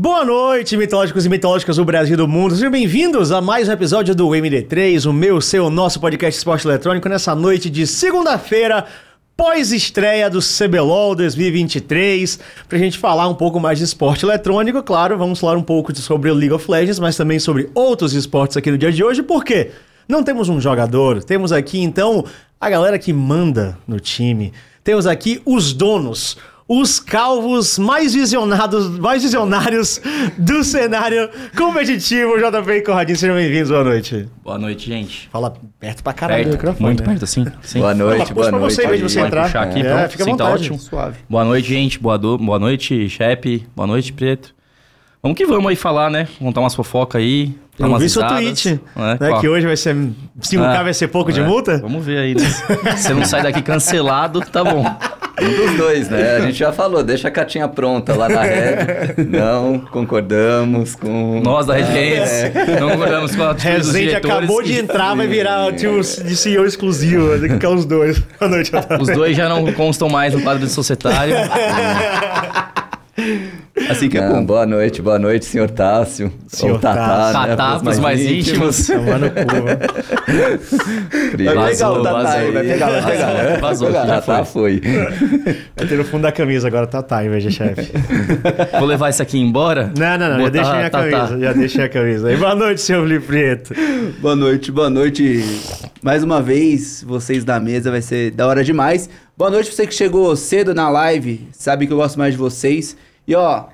Boa 0.00 0.24
noite, 0.24 0.76
mitológicos 0.76 1.26
e 1.26 1.28
mitológicas 1.28 1.74
do 1.74 1.84
Brasil 1.84 2.14
e 2.14 2.16
do 2.16 2.28
mundo. 2.28 2.54
Sejam 2.54 2.70
bem-vindos 2.70 3.32
a 3.32 3.40
mais 3.40 3.68
um 3.68 3.72
episódio 3.72 4.14
do 4.14 4.28
MD3, 4.28 5.10
o 5.10 5.12
meu, 5.12 5.40
seu, 5.40 5.68
nosso 5.68 5.98
podcast 5.98 6.38
esporte 6.38 6.68
eletrônico, 6.68 7.08
nessa 7.08 7.34
noite 7.34 7.68
de 7.68 7.84
segunda-feira, 7.84 8.86
pós-estreia 9.36 10.30
do 10.30 10.38
CBLOL 10.38 11.16
2023, 11.16 12.38
pra 12.68 12.78
gente 12.78 12.96
falar 12.96 13.26
um 13.26 13.34
pouco 13.34 13.58
mais 13.58 13.78
de 13.78 13.86
esporte 13.86 14.24
eletrônico. 14.24 14.84
Claro, 14.84 15.18
vamos 15.18 15.40
falar 15.40 15.56
um 15.56 15.64
pouco 15.64 15.92
sobre 15.96 16.30
o 16.30 16.34
League 16.34 16.54
of 16.54 16.70
Legends, 16.70 17.00
mas 17.00 17.16
também 17.16 17.40
sobre 17.40 17.68
outros 17.74 18.12
esportes 18.12 18.56
aqui 18.56 18.70
no 18.70 18.78
dia 18.78 18.92
de 18.92 19.02
hoje, 19.02 19.20
por 19.20 19.44
quê? 19.44 19.72
Não 20.08 20.22
temos 20.22 20.48
um 20.48 20.60
jogador, 20.60 21.24
temos 21.24 21.50
aqui 21.50 21.80
então 21.80 22.24
a 22.60 22.70
galera 22.70 23.00
que 23.00 23.12
manda 23.12 23.76
no 23.84 23.98
time. 23.98 24.52
Temos 24.84 25.08
aqui 25.08 25.42
os 25.44 25.72
donos, 25.72 26.38
os 26.70 27.00
calvos 27.00 27.78
mais 27.78 28.12
visionados, 28.12 28.98
mais 28.98 29.22
visionários 29.22 30.00
do 30.36 30.62
cenário 30.62 31.30
competitivo. 31.56 32.36
JP 32.38 32.70
e 32.72 32.82
Corradinho, 32.82 33.16
sejam 33.16 33.34
bem-vindos, 33.34 33.70
boa 33.70 33.84
noite. 33.84 34.28
Boa 34.44 34.58
noite, 34.58 34.86
gente. 34.86 35.28
Fala 35.32 35.54
perto 35.80 36.02
pra 36.02 36.12
caralho 36.12 36.44
do 36.44 36.50
Perto, 36.50 36.56
microfone. 36.58 36.84
muito 36.86 37.00
né? 37.02 37.06
perto, 37.08 37.24
assim. 37.24 37.46
Sim. 37.62 37.80
Boa 37.80 37.94
noite, 37.94 38.34
boa 38.34 38.50
pra 38.50 38.58
noite. 38.58 38.74
você, 38.74 38.96
de 38.96 39.02
você 39.02 39.20
entrar. 39.20 39.44
puxar 39.44 39.62
aqui, 39.62 39.80
É, 39.80 39.94
pronto. 39.94 40.10
fica 40.10 40.22
à 40.22 40.26
Sim, 40.26 40.36
tá 40.36 40.44
vontade. 40.44 40.62
ótimo. 40.64 40.78
Suave. 40.78 41.16
Boa 41.28 41.44
noite, 41.44 41.68
gente. 41.68 41.98
Boa, 41.98 42.18
do... 42.18 42.36
Boa 42.36 42.58
noite, 42.58 43.08
Chepe. 43.08 43.66
Boa 43.74 43.86
noite, 43.86 44.12
Preto. 44.12 44.54
Vamos 45.22 45.36
que 45.38 45.46
vamos 45.46 45.66
aí 45.70 45.74
falar, 45.76 46.10
né? 46.10 46.28
Contar 46.38 46.60
umas 46.60 46.74
fofocas 46.74 47.20
aí. 47.20 47.54
Eu 47.78 47.96
vi 47.96 48.08
seu 48.10 48.26
tweet, 48.26 48.80
né? 48.96 49.16
né, 49.20 49.40
que 49.40 49.48
hoje 49.48 49.64
vai 49.64 49.76
ser 49.76 49.94
5k 50.40 50.78
Ah, 50.80 50.82
vai 50.82 50.92
ser 50.92 51.06
pouco 51.08 51.32
de 51.32 51.38
é. 51.40 51.44
multa? 51.44 51.78
Vamos 51.78 52.04
ver 52.04 52.18
aí, 52.18 52.34
né? 52.34 52.40
Se 52.96 53.04
você 53.04 53.14
não 53.14 53.24
sai 53.24 53.42
daqui 53.42 53.62
cancelado, 53.62 54.40
tá 54.40 54.64
bom. 54.64 54.84
Um 55.40 55.66
dos 55.66 55.76
dois, 55.76 56.08
né? 56.08 56.36
A 56.36 56.40
gente 56.40 56.58
já 56.58 56.72
falou, 56.72 57.02
deixa 57.02 57.28
a 57.28 57.30
catinha 57.30 57.68
pronta 57.68 58.14
lá 58.14 58.28
na 58.28 58.42
rede. 58.42 59.24
Não 59.28 59.78
concordamos 59.78 60.94
com. 60.94 61.40
Nós 61.44 61.66
da 61.66 61.74
Red 61.74 61.84
Games 61.84 62.80
não 62.80 62.90
concordamos 62.90 63.36
com 63.36 63.42
a 63.42 63.50
atitude 63.50 63.76
dos 63.76 63.86
Rezende 63.86 64.06
diretores. 64.08 64.36
acabou 64.36 64.62
de 64.62 64.78
entrar, 64.78 65.14
vai 65.14 65.26
virar 65.26 65.72
tipo, 65.74 66.00
de 66.00 66.36
CEO 66.36 66.66
exclusivo, 66.66 67.28
vai 67.28 67.38
ter 67.38 67.48
que 67.48 67.54
ficar 67.54 67.70
os 67.70 67.84
dois. 67.84 68.18
Boa 68.38 68.50
noite, 68.50 68.74
Otávio. 68.74 69.02
Os 69.02 69.08
dois 69.08 69.36
já 69.36 69.48
não 69.48 69.70
constam 69.72 70.08
mais 70.08 70.34
no 70.34 70.42
quadro 70.42 70.64
de 70.66 70.72
societário. 70.72 71.34
Assim 73.88 74.08
que 74.08 74.18
é 74.18 74.28
bom. 74.28 74.44
Boa 74.44 74.66
noite, 74.66 75.00
boa 75.02 75.18
noite, 75.18 75.44
senhor 75.44 75.70
Tássio. 75.70 76.32
Senhor 76.46 76.78
Tatá, 76.80 77.06
Tássio. 77.06 77.40
né? 77.40 77.56
Tatá, 77.56 77.78
pros 77.80 77.98
mais 77.98 78.20
íntimos. 78.20 78.86
Tomar 78.88 79.18
no 79.18 79.30
cu. 79.30 79.36
Vai 80.26 81.36
pegar 81.36 81.54
Vazou, 81.54 81.98
o 81.98 82.02
Tatá 82.02 82.30
aí, 82.32 82.50
vai 82.50 82.64
pegar, 82.64 82.90
vai 82.90 83.12
pegar. 83.12 83.32
Vai 83.32 83.56
Vazou, 83.58 83.92
já 83.92 84.06
Tatá 84.06 84.44
foi. 84.44 84.80
Vai 85.76 85.86
ter 85.86 85.96
no 85.96 86.04
fundo 86.04 86.22
da 86.22 86.32
camisa 86.32 86.66
agora, 86.68 86.86
tá, 86.86 87.02
tá, 87.02 87.24
em 87.24 87.28
vez 87.28 87.42
de 87.42 87.50
chefe. 87.50 87.92
Vou 88.78 88.86
levar 88.86 89.10
isso 89.10 89.22
aqui 89.22 89.38
embora? 89.38 89.92
Não, 89.96 90.18
não, 90.18 90.28
não, 90.30 90.36
já 90.36 90.38
Botar 90.38 90.50
deixei 90.50 90.74
minha 90.74 90.90
Tatá. 90.90 91.10
camisa, 91.10 91.38
já 91.40 91.52
deixei 91.52 91.84
a 91.84 91.88
camisa. 91.88 92.32
E 92.32 92.36
boa 92.36 92.54
noite, 92.54 92.80
seu 92.80 93.02
Felipe 93.02 93.26
Preto. 93.26 93.74
Boa 94.20 94.36
noite, 94.36 94.72
boa 94.72 94.90
noite. 94.90 95.44
Mais 96.02 96.22
uma 96.22 96.40
vez, 96.40 97.02
vocês 97.06 97.44
da 97.44 97.58
mesa, 97.60 97.90
vai 97.90 98.02
ser 98.02 98.30
da 98.30 98.46
hora 98.46 98.62
demais. 98.64 99.08
Boa 99.36 99.50
noite 99.50 99.72
você 99.72 99.86
que 99.86 99.94
chegou 99.94 100.34
cedo 100.36 100.74
na 100.74 100.88
live, 100.88 101.48
sabe 101.52 101.86
que 101.86 101.92
eu 101.92 101.96
gosto 101.96 102.18
mais 102.18 102.32
de 102.32 102.38
vocês. 102.38 102.96
E 103.28 103.34
ó, 103.34 103.64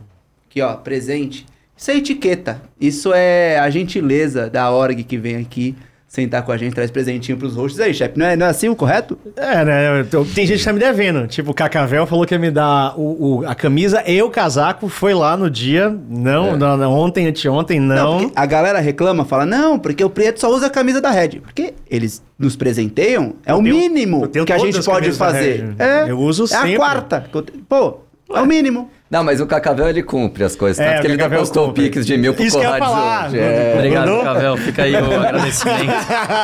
aqui 0.50 0.60
ó, 0.60 0.74
presente. 0.74 1.46
Isso 1.76 1.90
é 1.92 1.96
etiqueta. 1.96 2.60
Isso 2.80 3.12
é 3.14 3.58
a 3.58 3.70
gentileza 3.70 4.50
da 4.50 4.70
org 4.70 5.02
que 5.04 5.16
vem 5.16 5.36
aqui 5.36 5.76
sentar 6.08 6.42
com 6.44 6.52
a 6.52 6.56
gente, 6.56 6.72
traz 6.74 6.92
presentinho 6.92 7.36
pros 7.36 7.56
hosts. 7.56 7.80
Aí, 7.80 7.92
chefe, 7.92 8.16
não 8.16 8.24
é, 8.26 8.36
não 8.36 8.46
é 8.46 8.48
assim 8.50 8.68
o 8.68 8.76
correto? 8.76 9.18
É, 9.36 9.64
né? 9.64 10.00
eu 10.00 10.06
tô- 10.06 10.24
Tem 10.24 10.46
gente 10.46 10.58
que 10.60 10.64
tá 10.64 10.72
me 10.72 10.78
devendo. 10.78 11.26
Tipo, 11.26 11.50
o 11.50 11.54
Cacavel 11.54 12.06
falou 12.06 12.24
que 12.24 12.32
ia 12.32 12.38
me 12.38 12.52
dar 12.52 12.94
o, 12.96 13.38
o- 13.40 13.46
a 13.48 13.52
camisa 13.52 14.00
e 14.06 14.22
o 14.22 14.30
casaco. 14.30 14.88
Foi 14.88 15.12
lá 15.12 15.36
no 15.36 15.50
dia. 15.50 15.88
Não, 16.08 16.56
não, 16.56 16.76
não, 16.76 16.92
ontem, 16.92 17.26
anteontem, 17.26 17.80
não. 17.80 18.18
porque 18.20 18.32
a 18.36 18.46
galera 18.46 18.78
reclama, 18.78 19.24
fala, 19.24 19.44
não, 19.44 19.76
porque 19.76 20.04
o 20.04 20.10
preto 20.10 20.38
só 20.40 20.48
usa 20.54 20.66
a 20.66 20.70
camisa 20.70 21.00
da 21.00 21.10
Red. 21.10 21.40
Porque 21.40 21.74
eles 21.90 22.22
nos 22.38 22.54
presenteiam, 22.54 23.34
é 23.44 23.52
o 23.52 23.60
tenho- 23.60 23.74
mínimo 23.76 24.28
eu 24.32 24.44
que 24.44 24.52
a 24.52 24.58
gente 24.58 24.80
pode 24.84 25.10
fazer. 25.12 25.74
É, 25.80 26.08
Eu 26.10 26.18
uso 26.20 26.44
é 26.44 26.46
sempre. 26.46 26.74
a 26.74 26.76
quarta. 26.76 27.28
eu 27.34 27.44
Pô, 27.68 27.98
é 28.32 28.40
o 28.40 28.46
mínimo. 28.46 28.88
Não, 29.10 29.22
mas 29.22 29.40
o 29.40 29.46
Cacavel 29.46 29.88
ele 29.88 30.02
cumpre 30.02 30.42
as 30.42 30.56
coisas. 30.56 30.78
Tanto 30.78 30.96
É, 30.96 31.00
que 31.00 31.06
ele 31.06 31.16
Cacavel 31.16 31.38
postou 31.38 31.66
cumpre. 31.68 31.84
piques 31.84 32.04
de 32.06 32.16
mil 32.16 32.34
pro 32.34 32.42
Isso 32.44 32.60
falar. 32.60 33.26
hoje. 33.28 33.38
É. 33.38 33.74
Obrigado, 33.76 34.08
Mandou? 34.08 34.24
Cavel. 34.24 34.56
Fica 34.56 34.82
aí 34.82 34.94
o 34.94 35.14
agradecimento. 35.20 35.92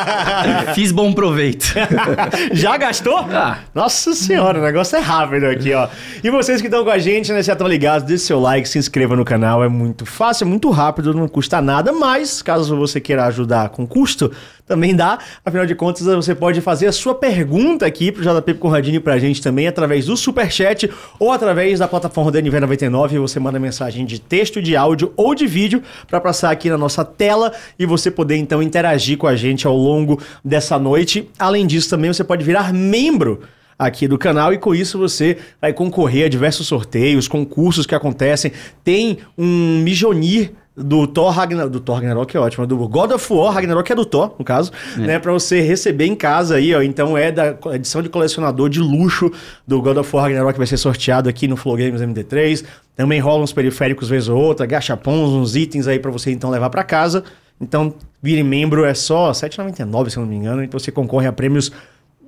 Fiz 0.74 0.92
bom 0.92 1.12
proveito. 1.12 1.66
Já 2.52 2.76
gastou? 2.76 3.18
Ah. 3.32 3.58
Nossa 3.74 4.14
senhora, 4.14 4.60
o 4.60 4.62
negócio 4.62 4.96
é 4.96 5.00
rápido 5.00 5.46
aqui, 5.46 5.72
ó. 5.74 5.88
E 6.22 6.30
vocês 6.30 6.60
que 6.60 6.66
estão 6.68 6.84
com 6.84 6.90
a 6.90 6.98
gente, 6.98 7.32
né, 7.32 7.42
já 7.42 7.54
estão 7.54 7.66
ligados, 7.66 8.06
deixe 8.06 8.24
seu 8.24 8.38
like, 8.38 8.68
se 8.68 8.78
inscreva 8.78 9.16
no 9.16 9.24
canal, 9.24 9.64
é 9.64 9.68
muito 9.68 10.04
fácil, 10.06 10.44
é 10.44 10.48
muito 10.48 10.70
rápido, 10.70 11.14
não 11.14 11.26
custa 11.28 11.60
nada, 11.60 11.92
mas 11.92 12.42
caso 12.42 12.76
você 12.76 13.00
queira 13.00 13.24
ajudar 13.26 13.70
com 13.70 13.86
custo, 13.86 14.30
também 14.66 14.94
dá. 14.94 15.18
Afinal 15.44 15.66
de 15.66 15.74
contas, 15.74 16.04
você 16.06 16.34
pode 16.34 16.60
fazer 16.60 16.86
a 16.86 16.92
sua 16.92 17.14
pergunta 17.14 17.84
aqui 17.86 18.12
pro 18.12 18.22
JP 18.22 18.54
Conradini 18.54 18.98
e 18.98 19.00
pra 19.00 19.18
gente 19.18 19.42
também, 19.42 19.66
através 19.66 20.06
do 20.06 20.16
Superchat 20.16 20.88
ou 21.18 21.32
através 21.32 21.78
da 21.80 21.88
plataforma 21.88 22.30
da 22.50 22.66
NV99, 22.66 23.18
você 23.18 23.38
manda 23.38 23.58
mensagem 23.58 24.04
de 24.04 24.20
texto, 24.20 24.60
de 24.62 24.76
áudio 24.76 25.12
ou 25.16 25.34
de 25.34 25.46
vídeo 25.46 25.82
para 26.06 26.20
passar 26.20 26.50
aqui 26.50 26.70
na 26.70 26.78
nossa 26.78 27.04
tela 27.04 27.52
e 27.78 27.86
você 27.86 28.10
poder 28.10 28.36
então 28.36 28.62
interagir 28.62 29.18
com 29.18 29.26
a 29.26 29.36
gente 29.36 29.66
ao 29.66 29.76
longo 29.76 30.20
dessa 30.44 30.78
noite. 30.78 31.28
Além 31.38 31.66
disso, 31.66 31.90
também 31.90 32.12
você 32.12 32.24
pode 32.24 32.44
virar 32.44 32.72
membro 32.72 33.42
aqui 33.78 34.06
do 34.06 34.18
canal 34.18 34.52
e 34.52 34.58
com 34.58 34.74
isso 34.74 34.98
você 34.98 35.38
vai 35.60 35.72
concorrer 35.72 36.26
a 36.26 36.28
diversos 36.28 36.66
sorteios, 36.66 37.26
concursos 37.26 37.86
que 37.86 37.94
acontecem. 37.94 38.52
Tem 38.84 39.18
um 39.38 39.80
Mijonir 39.82 40.52
do 40.82 41.06
Thor 41.06 41.30
Ragnarok, 41.30 41.72
do 41.72 41.80
Thor 41.80 41.96
Ragnarok 41.96 42.36
é 42.36 42.40
ótimo, 42.40 42.66
do 42.66 42.76
God 42.88 43.12
of 43.12 43.32
War 43.32 43.52
Ragnarok 43.52 43.92
é 43.92 43.94
do 43.94 44.04
Thor, 44.04 44.34
no 44.38 44.44
caso, 44.44 44.72
né, 44.96 45.18
para 45.18 45.32
você 45.32 45.60
receber 45.60 46.06
em 46.06 46.14
casa 46.14 46.56
aí, 46.56 46.74
ó, 46.74 46.82
então 46.82 47.16
é 47.16 47.30
da 47.30 47.56
edição 47.72 48.02
de 48.02 48.08
colecionador 48.08 48.68
de 48.68 48.80
luxo 48.80 49.30
do 49.66 49.80
God 49.80 49.98
of 49.98 50.14
War 50.14 50.24
Ragnarok 50.24 50.54
que 50.54 50.58
vai 50.58 50.66
ser 50.66 50.76
sorteado 50.76 51.28
aqui 51.28 51.46
no 51.46 51.56
Flow 51.56 51.76
Games 51.76 52.00
MD3. 52.00 52.64
Também 52.96 53.20
rola 53.20 53.42
uns 53.42 53.52
periféricos 53.52 54.08
vez 54.08 54.28
ou 54.28 54.38
outra, 54.38 54.66
gachapons, 54.66 55.30
uns 55.30 55.56
itens 55.56 55.86
aí 55.86 55.98
para 55.98 56.10
você 56.10 56.30
então 56.30 56.50
levar 56.50 56.70
para 56.70 56.84
casa. 56.84 57.24
Então, 57.60 57.94
vire 58.22 58.42
membro 58.42 58.84
é 58.84 58.94
só 58.94 59.28
R$ 59.28 59.32
7,99, 59.32 60.10
se 60.10 60.16
eu 60.16 60.22
não 60.22 60.28
me 60.30 60.36
engano, 60.36 60.62
então 60.64 60.80
você 60.80 60.90
concorre 60.90 61.26
a 61.26 61.32
prêmios 61.32 61.70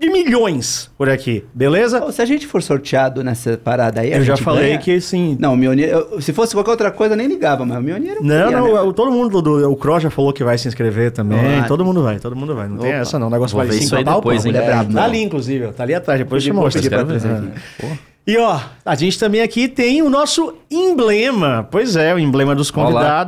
de 0.02 0.10
milhões 0.10 0.90
por 0.98 1.08
aqui, 1.08 1.44
beleza? 1.54 2.10
Se 2.12 2.20
a 2.20 2.24
gente 2.24 2.46
for 2.46 2.62
sorteado 2.62 3.22
nessa 3.24 3.56
parada 3.56 4.00
aí, 4.00 4.12
a 4.12 4.18
Eu 4.18 4.24
já 4.24 4.36
falei 4.36 4.70
ganha? 4.70 4.78
que 4.78 5.00
sim. 5.00 5.36
Não, 5.40 5.54
o 5.54 5.56
Mionir... 5.56 5.88
eu- 5.88 6.20
Se 6.20 6.32
fosse 6.32 6.54
qualquer 6.54 6.72
outra 6.72 6.90
coisa, 6.90 7.14
nem 7.16 7.26
ligava, 7.28 7.64
mas 7.64 7.78
o 7.78 7.80
Mionir... 7.80 8.14
eu 8.16 8.22
Não, 8.22 8.44
queria, 8.44 8.50
não, 8.60 8.86
né? 8.86 8.92
todo 8.94 9.10
mundo, 9.12 9.41
do, 9.41 9.70
o 9.70 9.76
Cross 9.76 10.02
já 10.02 10.10
falou 10.10 10.32
que 10.32 10.42
vai 10.44 10.58
se 10.58 10.66
inscrever 10.68 11.12
também. 11.12 11.60
Ah. 11.60 11.64
todo 11.68 11.84
mundo 11.84 12.02
vai, 12.02 12.18
todo 12.18 12.34
mundo 12.36 12.54
vai. 12.54 12.68
Não 12.68 12.78
tem 12.78 12.91
Opa. 12.91 12.98
essa 12.98 13.18
não. 13.18 13.28
O 13.28 13.30
negócio 13.30 13.56
Vou 13.56 13.64
vale 13.64 13.70
ver 13.70 13.82
5 13.82 13.86
isso 13.86 13.96
aí 13.96 14.04
pau, 14.04 14.16
depois, 14.20 14.42
pô. 14.42 14.48
hein? 14.48 14.54
Ele 14.54 14.62
é 14.62 14.66
brabo, 14.66 14.92
Tá 14.92 15.00
não. 15.00 15.02
ali, 15.04 15.22
inclusive, 15.22 15.66
ó. 15.66 15.72
Tá 15.72 15.82
ali 15.84 15.94
atrás, 15.94 16.18
depois 16.18 16.42
eu 16.44 16.52
te 16.52 16.56
mostro. 16.56 16.82
trazer 16.88 17.28
aqui. 17.30 17.98
E 18.26 18.36
ó, 18.38 18.60
a 18.84 18.94
gente 18.94 19.18
também 19.18 19.41
aqui 19.41 19.66
tem 19.68 20.02
o 20.02 20.08
nosso 20.10 20.54
emblema. 20.70 21.66
Pois 21.70 21.96
é, 21.96 22.14
o 22.14 22.18
emblema 22.18 22.54
dos 22.54 22.70
Olá. 22.70 23.24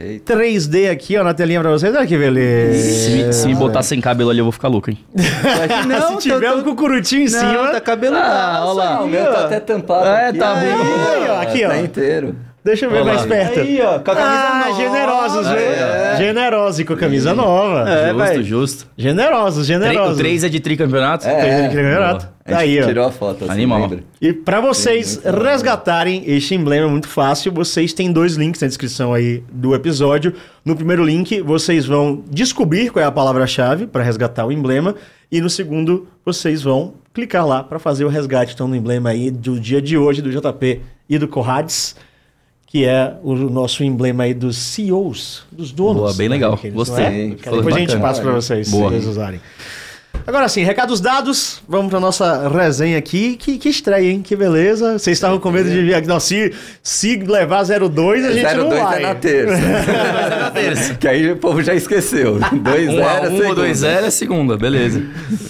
Eita. 0.00 0.34
3D 0.36 0.90
aqui, 0.90 1.16
ó, 1.16 1.22
na 1.22 1.32
telinha 1.32 1.60
pra 1.60 1.70
vocês. 1.70 1.94
Olha 1.94 2.06
que 2.06 2.16
beleza. 2.18 2.82
Se 2.82 3.10
me, 3.10 3.32
se 3.32 3.46
me 3.46 3.54
botar 3.54 3.82
sem 3.82 4.00
cabelo 4.00 4.30
ali, 4.30 4.38
eu 4.40 4.44
vou 4.44 4.52
ficar 4.52 4.68
louco, 4.68 4.90
hein? 4.90 4.98
Não, 5.86 6.20
Se 6.20 6.28
tiver 6.28 6.50
tô- 6.50 6.58
um 6.58 6.62
cucurutinho 6.62 7.28
em 7.28 7.30
Não, 7.30 7.38
cima. 7.40 7.68
tá 7.70 7.80
cabelo... 7.80 8.16
Ah, 8.16 8.62
olha 8.64 8.72
lá. 8.72 9.00
O 9.02 9.06
meu 9.06 9.24
tá 9.32 9.44
até 9.44 9.60
tampado. 9.60 10.06
É, 10.06 10.28
aqui. 10.30 10.38
tá 10.38 10.54
bom. 10.54 10.60
Aí, 10.60 11.28
ó, 11.30 11.40
aqui, 11.42 11.64
ó. 11.64 11.68
Tá 11.68 11.78
inteiro. 11.78 12.36
Deixa 12.64 12.86
eu 12.86 12.90
ver 12.90 12.98
Olha 12.98 13.14
mais 13.14 13.26
perto. 13.26 13.58
Aí, 13.60 13.80
ó, 13.82 13.98
com 13.98 14.10
a 14.10 14.14
camisa 14.14 14.48
ah, 14.48 14.64
nova. 14.68 14.80
generosos, 14.80 15.48
viu? 15.48 15.56
É. 15.58 16.16
Generosos 16.16 16.80
e 16.80 16.84
com 16.84 16.92
a 16.92 16.96
camisa 16.96 17.34
nova. 17.34 17.90
É, 17.90 18.12
justo, 18.12 18.42
justo. 18.44 18.86
Generosos, 18.96 19.66
generosos. 19.66 20.14
O 20.14 20.18
3 20.18 20.44
é 20.44 20.48
de 20.48 20.60
tricampeonato? 20.60 21.26
É. 21.26 21.40
Tem 21.40 21.54
aquele 21.54 21.82
campeonato. 21.82 22.28
A 22.44 22.50
Tá 22.52 22.60
gente 22.64 22.78
aí, 22.78 22.82
ó. 22.84 22.86
tirou 22.86 23.04
a 23.04 23.10
foto. 23.10 23.44
Assim, 23.44 23.52
Animal. 23.52 23.80
lembra? 23.80 24.00
E 24.20 24.32
para 24.32 24.60
vocês 24.60 25.20
resgatarem 25.24 26.22
este 26.26 26.54
emblema 26.54 26.86
é 26.86 26.90
muito 26.90 27.08
fácil, 27.08 27.52
vocês 27.52 27.92
têm 27.92 28.12
dois 28.12 28.34
links 28.34 28.60
na 28.60 28.68
descrição 28.68 29.12
aí 29.12 29.42
do 29.52 29.74
episódio. 29.74 30.32
No 30.64 30.76
primeiro 30.76 31.04
link, 31.04 31.40
vocês 31.40 31.84
vão 31.86 32.22
descobrir 32.30 32.90
qual 32.90 33.02
é 33.02 33.06
a 33.06 33.12
palavra-chave 33.12 33.86
para 33.86 34.02
resgatar 34.02 34.46
o 34.46 34.52
emblema 34.52 34.94
e 35.32 35.40
no 35.40 35.48
segundo, 35.48 36.06
vocês 36.24 36.62
vão 36.62 36.92
clicar 37.14 37.46
lá 37.46 37.62
para 37.62 37.78
fazer 37.78 38.04
o 38.04 38.08
resgate 38.08 38.52
então 38.54 38.68
do 38.68 38.76
emblema 38.76 39.08
aí 39.08 39.30
do 39.30 39.58
dia 39.58 39.80
de 39.80 39.96
hoje 39.96 40.20
do 40.20 40.30
JP 40.30 40.80
e 41.08 41.18
do 41.18 41.26
Corrades, 41.26 41.96
que 42.72 42.86
é 42.86 43.12
o 43.22 43.34
nosso 43.34 43.84
emblema 43.84 44.24
aí 44.24 44.32
dos 44.32 44.56
CEOs, 44.56 45.42
dos 45.52 45.70
donos. 45.72 46.00
Boa, 46.00 46.14
bem 46.14 46.26
legal. 46.26 46.52
daqueles, 46.52 46.74
Gostei. 46.74 47.04
não 47.04 47.12
é? 47.12 47.26
Depois 47.28 47.66
a 47.66 47.78
gente 47.78 47.88
bacana. 47.88 48.00
passa 48.08 48.22
para 48.22 48.32
vocês, 48.32 48.70
Boa. 48.70 48.88
se 48.88 48.96
vocês 48.96 49.06
usarem. 49.08 49.40
Agora 50.26 50.48
sim, 50.48 50.62
recados 50.62 50.98
dados, 50.98 51.60
vamos 51.68 51.90
pra 51.90 52.00
nossa 52.00 52.48
resenha 52.48 52.96
aqui. 52.96 53.36
Que, 53.36 53.58
que 53.58 53.68
estreia, 53.68 54.10
hein? 54.10 54.22
Que 54.22 54.34
beleza. 54.34 54.98
Vocês 54.98 55.18
estavam 55.18 55.38
com 55.38 55.50
medo 55.50 55.68
de 55.68 55.82
vir. 55.82 56.06
Não, 56.06 56.18
se, 56.18 56.50
se 56.82 57.16
levar 57.16 57.62
02, 57.62 58.24
a 58.24 58.32
gente 58.32 58.54
não 58.54 58.70
02 58.70 58.82
vai. 58.82 59.02
é 59.02 59.06
na 59.06 59.14
terça. 59.16 59.58
na 60.38 60.50
terça. 60.52 60.94
que 60.96 61.08
aí 61.08 61.30
o 61.30 61.36
povo 61.36 61.62
já 61.62 61.74
esqueceu. 61.74 62.38
2 62.38 62.88
1 62.88 62.92
0 62.94 63.04
a 63.04 63.28
1 63.28 63.48
ou 63.48 63.54
2 63.54 63.76
0 63.78 64.06
é 64.06 64.10
segunda, 64.10 64.56
beleza. 64.56 65.02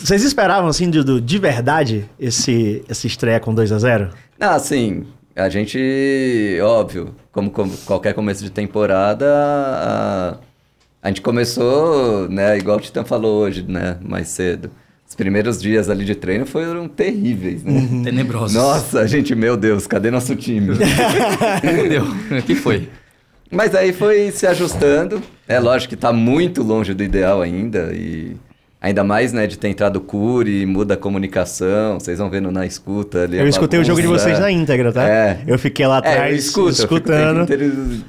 Vocês 0.02 0.24
esperavam, 0.24 0.68
assim, 0.68 0.90
de, 0.90 1.20
de 1.20 1.38
verdade, 1.38 2.04
esse, 2.18 2.82
essa 2.88 3.06
estreia 3.06 3.38
com 3.38 3.54
2 3.54 3.70
a 3.70 3.78
0 3.78 4.08
Não, 4.40 4.50
assim, 4.50 5.04
a 5.34 5.48
gente, 5.48 6.58
óbvio, 6.62 7.14
como, 7.30 7.50
como 7.50 7.76
qualquer 7.78 8.14
começo 8.14 8.42
de 8.42 8.50
temporada, 8.50 9.26
a, 9.28 10.38
a 11.02 11.08
gente 11.08 11.20
começou, 11.20 12.28
né, 12.28 12.58
igual 12.58 12.76
o 12.76 12.80
Titã 12.80 13.04
falou 13.04 13.42
hoje, 13.42 13.64
né, 13.66 13.98
mais 14.02 14.28
cedo. 14.28 14.70
Os 15.08 15.14
primeiros 15.14 15.60
dias 15.60 15.90
ali 15.90 16.06
de 16.06 16.14
treino 16.14 16.46
foram 16.46 16.88
terríveis, 16.88 17.62
né? 17.62 17.72
Uhum. 17.72 18.02
Tenebrosos. 18.02 18.56
Nossa, 18.56 19.06
gente, 19.06 19.34
meu 19.34 19.58
Deus, 19.58 19.86
cadê 19.86 20.10
nosso 20.10 20.34
time? 20.34 20.72
Entendeu? 21.62 22.04
O 22.04 22.42
que 22.42 22.54
foi? 22.54 22.88
Mas 23.50 23.74
aí 23.74 23.92
foi 23.92 24.30
se 24.30 24.46
ajustando. 24.46 25.22
É 25.46 25.60
lógico 25.60 25.90
que 25.90 25.96
tá 25.96 26.14
muito 26.14 26.62
longe 26.62 26.94
do 26.94 27.04
ideal 27.04 27.42
ainda. 27.42 27.90
E 27.92 28.36
ainda 28.82 29.04
mais, 29.04 29.32
né, 29.32 29.46
de 29.46 29.56
ter 29.56 29.68
entrado 29.68 29.96
o 29.96 30.00
Curi, 30.00 30.66
muda 30.66 30.94
a 30.94 30.96
comunicação. 30.96 32.00
Vocês 32.00 32.18
vão 32.18 32.28
vendo 32.28 32.50
na 32.50 32.66
escuta 32.66 33.22
ali. 33.22 33.38
Eu 33.38 33.46
escutei 33.46 33.78
o 33.80 33.84
jogo 33.84 34.00
de 34.00 34.06
bagunça. 34.08 34.24
vocês 34.24 34.38
na 34.40 34.50
íntegra, 34.50 34.92
tá? 34.92 35.08
É. 35.08 35.38
Eu 35.46 35.58
fiquei 35.58 35.86
lá 35.86 35.96
É, 35.96 35.98
atrás 35.98 36.32
eu 36.32 36.36
escuto, 36.38 36.70
escutando. 36.70 37.46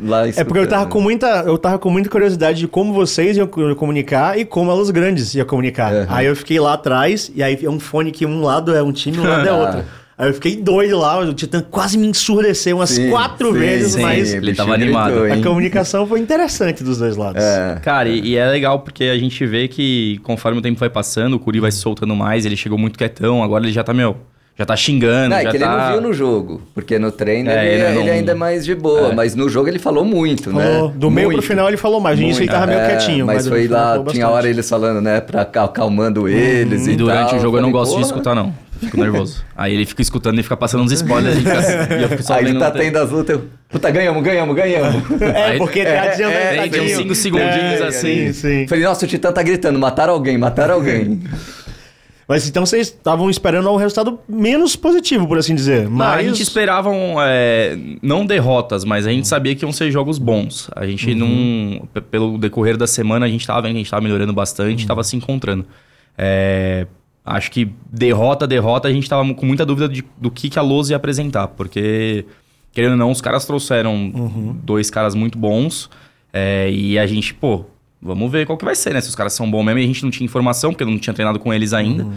lá 0.02 0.28
É 0.28 0.44
porque 0.44 0.60
eu 0.60 0.68
tava 0.68 0.81
escutando. 0.84 0.90
com 0.90 1.02
muita, 1.02 1.28
eu 1.46 1.58
tava 1.58 1.78
com 1.80 1.90
muita 1.90 2.10
curiosidade 2.10 2.60
de 2.60 2.68
como 2.68 2.92
vocês 2.94 3.38
iam 3.38 3.46
co- 3.48 3.75
comunicar 3.75 4.38
e 4.38 4.44
como 4.46 4.74
Luz 4.74 4.90
Grandes 4.90 5.34
ia 5.36 5.46
comunicar. 5.46 5.94
Aham. 5.94 6.08
Aí 6.10 6.25
eu 6.25 6.36
fiquei 6.36 6.60
lá 6.60 6.74
atrás 6.74 7.31
e 7.36 7.44
aí 7.44 7.58
é 7.64 7.69
um 7.69 7.80
fone 7.80 8.12
que 8.12 8.26
um 8.26 8.42
lado 8.42 8.74
é 8.76 8.81
um 8.81 8.92
time, 8.92 9.19
um 9.19 9.24
lado 9.28 9.48
é 9.48 9.52
Ah. 9.54 9.56
outro. 9.56 9.84
Aí 10.18 10.30
eu 10.30 10.33
fiquei 10.36 10.56
doido 10.57 11.00
lá, 11.00 11.19
o 11.19 11.33
Titã 11.33 11.63
quase 11.71 11.98
me 11.98 12.06
ensurdeceu 12.07 12.77
umas 12.77 12.92
Sim, 12.92 13.10
quatro 13.10 13.51
sim, 13.51 13.60
vezes, 13.60 13.94
sim. 13.94 14.01
mas 14.01 14.33
Ele 14.33 14.54
tava 14.54 14.77
gritou, 14.77 15.00
animado. 15.00 15.33
a 15.33 15.44
comunicação 15.44 16.06
foi 16.06 16.19
interessante 16.19 16.83
dos 16.83 17.00
dois 17.00 17.18
lados. 17.18 17.42
É. 17.44 17.80
Cara, 17.81 18.07
e, 18.07 18.19
e 18.19 18.36
é 18.38 18.48
legal 18.48 18.80
porque 18.81 19.06
a 19.06 19.18
gente 19.18 19.44
vê 19.45 19.68
que 19.68 20.19
conforme 20.24 20.60
o 20.60 20.62
tempo 20.62 20.80
vai 20.80 20.89
passando, 20.89 21.33
o 21.36 21.39
Curi 21.39 21.60
vai 21.60 21.71
se 21.71 21.80
soltando 21.80 22.15
mais, 22.15 22.45
ele 22.45 22.56
chegou 22.56 22.77
muito 22.77 22.98
quietão, 22.98 23.42
agora 23.44 23.63
ele 23.63 23.74
já 23.74 23.83
tá, 23.83 23.92
meu, 23.92 24.15
já 24.56 24.68
tá 24.68 24.75
xingando, 24.75 25.30
Não, 25.30 25.38
é 25.38 25.44
já 25.45 25.50
que 25.50 25.57
ele 25.57 25.63
tá... 25.65 25.77
não 25.88 25.92
viu 25.94 26.01
no 26.10 26.13
jogo, 26.13 26.62
porque 26.75 27.00
no 27.00 27.12
treino 27.12 27.50
É, 27.50 27.66
ele, 27.66 27.74
ele 27.83 27.98
ele 27.98 28.06
não- 28.06 28.13
ainda 28.13 28.31
é 28.33 28.36
mais 28.36 28.63
de 28.63 28.75
boa, 28.75 29.09
É. 29.09 29.16
mas 29.16 29.33
no 29.33 29.50
jogo 29.50 29.68
ele 29.68 29.80
falou 29.80 30.06
muito, 30.06 30.51
Falou- 30.51 30.89
né? 30.89 30.94
do 30.95 31.09
meio 31.09 31.31
pro 31.31 31.42
final 31.42 31.68
ele 31.68 31.77
falou 31.77 32.00
mais. 32.00 32.19
No 32.19 32.25
início 32.25 32.44
ele 32.44 32.51
tava 32.51 32.68
meio 32.68 32.80
É, 32.81 32.88
quietinho. 32.89 33.25
Mas 33.25 33.45
no 33.45 33.51
foi 33.51 33.68
lá, 33.68 33.94
tinha 33.94 34.04
bastante. 34.04 34.24
hora 34.25 34.48
eles 34.48 34.69
falando, 34.69 35.01
né, 35.01 35.19
pra 35.21 35.42
acalmando 35.42 36.27
eles 36.30 36.86
e, 36.86 36.92
E 36.92 36.95
durante 36.95 37.31
tal. 37.31 37.39
o 37.39 37.42
jogo 37.42 37.57
eu 37.57 37.63
não 37.63 37.71
gosto 37.71 37.95
de 37.95 38.04
escutar, 38.04 38.36
não. 38.36 38.54
Fico 38.85 38.97
nervoso. 38.97 39.44
Aí 39.56 39.74
ele 39.74 39.85
fica 39.85 40.01
escutando 40.01 40.39
e 40.39 40.44
fica 40.44 40.56
passando 40.57 40.83
uns 40.83 40.91
spoilers 40.91 41.38
fica, 41.38 41.95
e 42.00 42.03
eu 42.03 42.09
fico 42.09 42.24
só 42.24 42.33
Aí 42.35 42.45
vendo 42.45 42.59
tá 42.59 42.71
tempo. 42.71 42.83
tendo 42.85 42.97
as 43.00 43.09
lutas, 43.12 43.35
eu, 43.35 43.45
puta, 43.69 43.89
ganhamos, 43.91 44.24
ganhamos, 44.24 44.56
ganhamos. 44.56 45.21
É, 45.21 45.44
Aí- 45.51 45.57
porque 45.57 45.80
é, 45.81 46.01
tá 46.01 46.07
dizendo 46.12 46.31
é, 46.31 46.68
tem- 46.69 46.81
uns 46.81 46.91
cinco 46.91 47.15
segundinhos 47.15 47.81
assim. 47.81 48.31
Sim, 48.31 48.33
sim. 48.33 48.68
Falei, 48.68 48.83
nossa, 48.83 49.06
o 49.06 49.07
Titã 49.07 49.31
tá 49.31 49.41
gritando, 49.44 49.77
mataram 49.80 50.13
alguém, 50.13 50.38
mataram 50.38 50.75
alguém. 50.75 51.21
Mas 52.25 52.47
então 52.47 52.65
vocês 52.65 52.88
estavam 52.88 53.30
esperando 53.30 53.69
um 53.69 53.75
resultado 53.75 54.18
menos 54.30 54.77
positivo, 54.77 55.27
por 55.27 55.38
assim 55.38 55.53
dizer. 55.53 55.83
Não, 55.83 55.91
Mas 55.91 56.19
a 56.19 56.24
gente 56.24 56.41
esperava, 56.41 56.89
um, 56.89 57.15
é, 57.19 57.77
não 58.01 58.25
derrotas, 58.25 58.85
mas 58.85 59.06
a 59.06 59.12
gente 59.12 59.27
sabia 59.27 59.53
que 59.53 59.65
iam 59.65 59.74
ser 59.74 59.91
jogos 59.91 60.18
bons. 60.18 60.69
A 60.74 60.85
gente 60.88 61.12
Uhum. 61.12 61.80
não. 61.94 62.01
Pelo 62.03 62.38
decorrer 62.38 62.77
da 62.77 62.88
semana, 62.88 63.25
a 63.25 63.30
gente 63.30 63.45
tava 63.45 63.62
vendo 63.63 63.71
que 63.74 63.77
a 63.77 63.81
gente 63.81 63.91
tava 63.91 64.01
melhorando 64.01 64.31
bastante, 64.31 64.83
Uhum. 64.83 64.88
tava 64.88 65.03
se 65.03 65.18
encontrando. 65.18 65.65
É, 66.18 66.88
acho 67.25 67.52
que 67.52 67.70
derrota, 67.92 68.46
derrota, 68.48 68.88
a 68.88 68.92
gente 68.92 69.08
tava 69.10 69.34
com 69.34 69.46
muita 69.46 69.66
dúvida 69.66 69.88
de- 69.88 70.04
do 70.18 70.30
que, 70.31 70.50
que 70.50 70.60
a 70.60 70.62
Lousa 70.62 70.94
ia 70.94 70.98
apresentar, 70.98 71.48
porque, 71.50 72.25
querendo 72.72 72.92
ou 72.92 72.98
não, 72.98 73.12
os 73.12 73.22
caras 73.22 73.46
trouxeram 73.46 73.94
Uhum. 73.94 74.58
dois 74.64 74.90
caras 74.90 75.16
muito 75.16 75.38
bons. 75.38 75.90
é, 76.36 76.68
e 76.72 76.98
a 76.98 77.06
gente, 77.06 77.31
pô, 77.31 77.64
vamos 78.02 78.31
ver 78.31 78.48
qual 78.48 78.58
que 78.58 78.66
vai 78.66 78.74
ser, 78.75 78.92
né? 78.94 79.00
Se 79.02 79.08
os 79.08 79.14
caras 79.16 79.34
são 79.34 79.50
bons 79.52 79.64
mesmo, 79.64 79.80
e 79.80 79.84
a 79.84 79.86
gente 79.88 80.02
não 80.04 80.10
tinha 80.10 80.25
informação, 80.25 80.72
porque 80.72 80.84
eu 80.84 80.88
não 80.90 80.98
tinha 80.98 81.14
treinado 81.14 81.38
com 81.40 81.54
eles 81.54 81.74
ainda. 81.74 82.04
Uhum. 82.06 82.14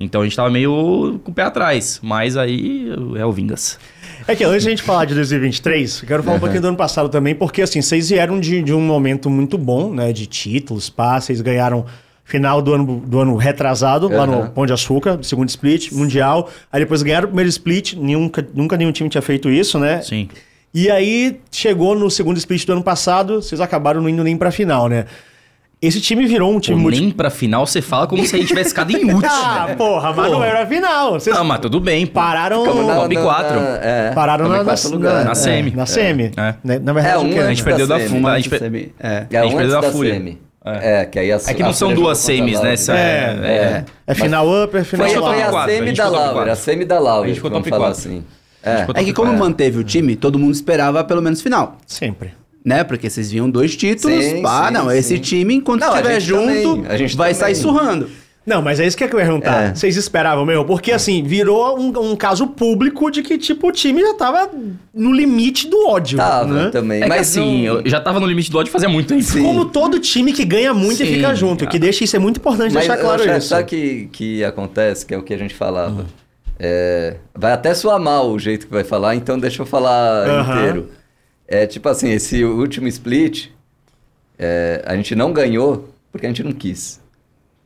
Então 0.00 0.22
a 0.22 0.24
gente 0.24 0.34
tava 0.34 0.50
meio 0.50 1.20
com 1.22 1.30
o 1.30 1.34
pé 1.34 1.42
atrás. 1.44 2.00
Mas 2.02 2.36
aí 2.36 2.88
é 3.16 3.24
o 3.24 3.30
Vingas. 3.30 3.78
É 4.26 4.34
que 4.34 4.42
antes 4.42 4.62
de 4.64 4.68
a 4.68 4.70
gente 4.70 4.82
falar 4.82 5.04
de 5.04 5.14
2023, 5.14 6.00
eu 6.02 6.08
quero 6.08 6.22
falar 6.24 6.36
um 6.38 6.40
pouquinho 6.40 6.60
do 6.62 6.66
ano 6.68 6.76
passado 6.76 7.08
também, 7.08 7.32
porque 7.34 7.62
assim, 7.62 7.80
vocês 7.80 8.08
vieram 8.08 8.40
de, 8.40 8.60
de 8.60 8.72
um 8.74 8.80
momento 8.80 9.30
muito 9.30 9.56
bom, 9.56 9.94
né? 9.94 10.12
De 10.12 10.26
títulos, 10.26 10.90
pá, 10.90 11.20
vocês 11.20 11.40
ganharam 11.40 11.86
final 12.30 12.62
do 12.62 12.72
ano, 12.72 13.02
do 13.04 13.18
ano 13.20 13.36
retrasado, 13.36 14.08
lá 14.08 14.26
no. 14.26 14.48
Pão 14.50 14.64
de 14.64 14.72
Açúcar, 14.72 15.18
segundo 15.22 15.48
split, 15.48 15.90
mundial. 15.92 16.48
Aí 16.72 16.80
depois 16.80 17.02
ganharam 17.02 17.24
o 17.24 17.28
primeiro 17.28 17.48
split, 17.50 17.94
nunca, 17.94 18.46
nunca 18.54 18.76
nenhum 18.76 18.92
time 18.92 19.08
tinha 19.10 19.20
feito 19.22 19.50
isso, 19.50 19.78
né? 19.78 20.00
Sim. 20.02 20.28
E 20.72 20.88
aí 20.88 21.40
chegou 21.50 21.96
no 21.98 22.08
segundo 22.08 22.36
split 22.38 22.64
do 22.64 22.72
ano 22.72 22.82
passado, 22.84 23.42
vocês 23.42 23.60
acabaram 23.60 24.00
não 24.00 24.08
indo 24.08 24.22
nem 24.22 24.36
pra 24.36 24.52
final, 24.52 24.88
né? 24.88 25.04
Esse 25.82 25.98
time 25.98 26.26
virou 26.26 26.54
um 26.54 26.60
time 26.60 26.76
Pô, 26.76 26.82
muito. 26.82 27.00
nem 27.00 27.10
pra 27.10 27.30
final 27.30 27.66
você 27.66 27.80
fala 27.80 28.06
como 28.06 28.22
se 28.26 28.36
a 28.36 28.38
gente 28.38 28.48
tivesse 28.48 28.68
ficado 28.68 28.90
em 28.94 29.02
último. 29.12 29.32
Ah, 29.32 29.74
porra, 29.78 30.12
mas 30.12 30.26
não 30.26 30.32
Porra. 30.34 30.46
era 30.46 30.62
a 30.62 30.66
final. 30.66 31.12
Vocês 31.14 31.34
Não, 31.34 31.42
mas 31.42 31.58
tudo 31.58 31.80
bem. 31.80 32.06
pô. 32.06 32.12
pararam. 32.20 32.86
Na- 32.86 32.96
top 32.96 33.16
quatro. 33.16 33.58
é, 33.80 34.12
Pararam 34.14 34.44
ficamos 34.44 34.66
na, 34.84 34.88
na, 34.90 34.94
lugar. 34.94 35.24
Na 35.24 35.30
é, 35.30 35.34
semi. 35.34 35.70
Na 35.70 35.86
semi. 35.86 36.32
É. 36.36 36.54
Na, 36.78 36.92
verdade, 36.92 37.14
É, 37.14 37.18
o 37.18 37.22
um 37.22 37.30
que 37.32 37.38
A 37.38 37.48
gente 37.48 37.64
perdeu 37.64 37.86
da 37.86 37.96
da. 37.96 38.04
Fuma. 38.04 38.32
A 38.32 38.36
gente 38.36 38.50
da 38.50 38.58
per- 38.58 38.58
semi- 38.68 38.92
É. 39.00 39.26
É, 39.30 39.38
A 39.38 39.42
gente 39.44 39.56
perdeu 39.56 39.74
da 39.74 39.80
da 39.80 39.90
Fúria. 39.90 40.12
semi. 40.12 40.38
É. 40.64 41.00
É. 41.00 41.04
que 41.06 41.18
aí 41.18 41.32
a 41.32 41.36
É 41.36 41.54
que 41.54 41.62
não 41.62 41.70
a 41.70 41.72
são 41.72 41.94
duas 41.94 42.18
semis, 42.18 42.58
a 42.58 42.62
né? 42.64 42.72
Essa 42.74 42.92
é- 42.96 43.38
É. 43.42 43.84
É 44.06 44.14
final 44.14 44.46
upper, 44.64 44.84
final 44.84 45.06
Foi, 45.08 45.16
Foi 45.16 45.24
foi 45.26 45.40
top 45.40 45.56
a 45.56 45.62
a 45.62 45.66
semi 45.66 45.92
da 45.92 46.10
quatro. 46.10 46.50
a 46.50 46.56
semi 46.56 46.84
da 46.84 46.96
A 46.96 47.00
Lauer, 47.00 47.26
gente 47.28 47.36
ficou 47.36 47.50
vamos 47.50 47.64
top 47.64 47.70
falar 47.70 47.86
quatro. 47.92 48.00
assim. 48.00 48.24
A 48.62 48.70
gente 48.86 48.96
É. 48.98 49.00
É 49.00 49.04
que 49.04 49.12
como 49.14 49.32
manteve 49.32 49.78
o 49.78 49.84
time, 49.84 50.16
todo 50.16 50.38
mundo 50.38 50.52
esperava 50.52 51.02
pelo 51.02 51.22
menos 51.22 51.40
final. 51.40 51.78
Sempre. 51.86 52.34
Né? 52.62 52.84
Porque 52.84 53.08
vocês 53.08 53.30
viam 53.30 53.48
dois 53.48 53.74
títulos. 53.74 54.22
Sim, 54.22 54.42
pá, 54.42 54.66
sim, 54.66 54.74
não, 54.74 54.90
sim. 54.90 54.96
esse 54.98 55.18
time, 55.18 55.54
enquanto 55.54 55.80
Não, 55.80 55.92
a 55.92 55.96
estiver 55.96 56.20
gente 56.20 56.28
junto, 56.28 56.76
também, 56.76 56.90
a 56.92 56.96
gente 56.98 57.16
vai 57.16 57.32
também. 57.32 57.40
sair 57.40 57.54
surrando. 57.54 58.10
Não, 58.46 58.62
mas 58.62 58.80
é 58.80 58.86
isso 58.86 58.96
que 58.96 59.04
eu 59.04 59.08
ia 59.08 59.14
perguntar. 59.14 59.62
É. 59.62 59.74
Vocês 59.74 59.96
esperavam 59.96 60.44
mesmo? 60.46 60.64
Porque, 60.64 60.90
assim, 60.92 61.22
virou 61.22 61.78
um, 61.78 62.12
um 62.12 62.16
caso 62.16 62.46
público 62.46 63.10
de 63.10 63.22
que, 63.22 63.36
tipo, 63.36 63.68
o 63.68 63.72
time 63.72 64.00
já 64.00 64.14
tava 64.14 64.50
no 64.94 65.12
limite 65.12 65.68
do 65.68 65.86
ódio. 65.86 66.16
Tava 66.16 66.46
né? 66.64 66.70
também. 66.70 67.00
É 67.00 67.02
que 67.02 67.08
mas 67.08 67.20
assim, 67.28 67.66
não- 67.68 67.76
eu 67.80 67.82
já 67.88 68.00
tava 68.00 68.18
no 68.18 68.26
limite 68.26 68.50
do 68.50 68.58
ódio 68.58 68.72
fazia 68.72 68.88
muito 68.88 69.08
tempo. 69.08 69.22
Sim. 69.22 69.42
Como 69.42 69.66
todo 69.66 70.00
time 70.00 70.32
que 70.32 70.44
ganha 70.44 70.72
muito 70.72 71.02
e 71.02 71.06
Sim, 71.06 71.14
fica 71.14 71.34
junto. 71.34 71.66
Que 71.66 71.78
deixa 71.78 72.02
isso 72.02 72.16
é 72.16 72.18
muito 72.18 72.38
importante 72.38 72.72
Mas 72.74 72.86
deixar 72.86 72.96
claro 72.96 73.22
acho- 73.22 73.30
isso. 73.38 73.48
Sabe 73.48 73.62
o 73.62 73.66
que, 73.66 74.08
que 74.10 74.44
acontece, 74.44 75.04
que 75.04 75.14
é 75.14 75.18
o 75.18 75.22
que 75.22 75.34
a 75.34 75.38
gente 75.38 75.54
falava? 75.54 76.06
É, 76.58 77.16
vai 77.34 77.52
até 77.52 77.72
soar 77.74 78.00
mal 78.00 78.30
o 78.30 78.38
jeito 78.38 78.66
que 78.66 78.72
vai 78.72 78.84
falar, 78.84 79.14
então 79.14 79.38
deixa 79.38 79.62
eu 79.62 79.66
falar 79.66 80.26
Aham. 80.28 80.56
inteiro. 80.58 80.90
É 81.46 81.66
tipo 81.66 81.88
assim, 81.88 82.10
esse 82.10 82.42
último 82.44 82.88
split, 82.88 83.48
é, 84.38 84.82
a 84.86 84.96
gente 84.96 85.14
não 85.14 85.32
ganhou 85.32 85.88
porque 86.10 86.26
a 86.26 86.28
gente 86.28 86.42
não 86.42 86.52
quis. 86.52 87.00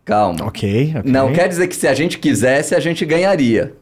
Calma. 0.04 0.44
Ok, 0.46 0.94
ok. 0.98 1.10
Não 1.10 1.32
quer 1.32 1.48
dizer 1.48 1.66
que 1.66 1.76
se 1.76 1.88
a 1.88 1.94
gente 1.94 2.18
quisesse, 2.18 2.74
a 2.74 2.80
gente 2.80 3.04
ganharia. 3.04 3.74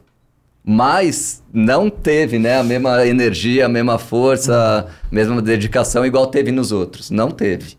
Mas 0.65 1.43
não 1.53 1.89
teve 1.89 2.39
né, 2.39 2.57
a 2.57 2.63
mesma 2.63 3.05
energia, 3.05 3.65
a 3.65 3.69
mesma 3.69 3.97
força, 3.97 4.87
a 4.87 5.13
mesma 5.13 5.41
dedicação 5.41 6.05
igual 6.05 6.27
teve 6.27 6.51
nos 6.51 6.71
outros. 6.71 7.11
Não 7.11 7.29
teve. 7.29 7.75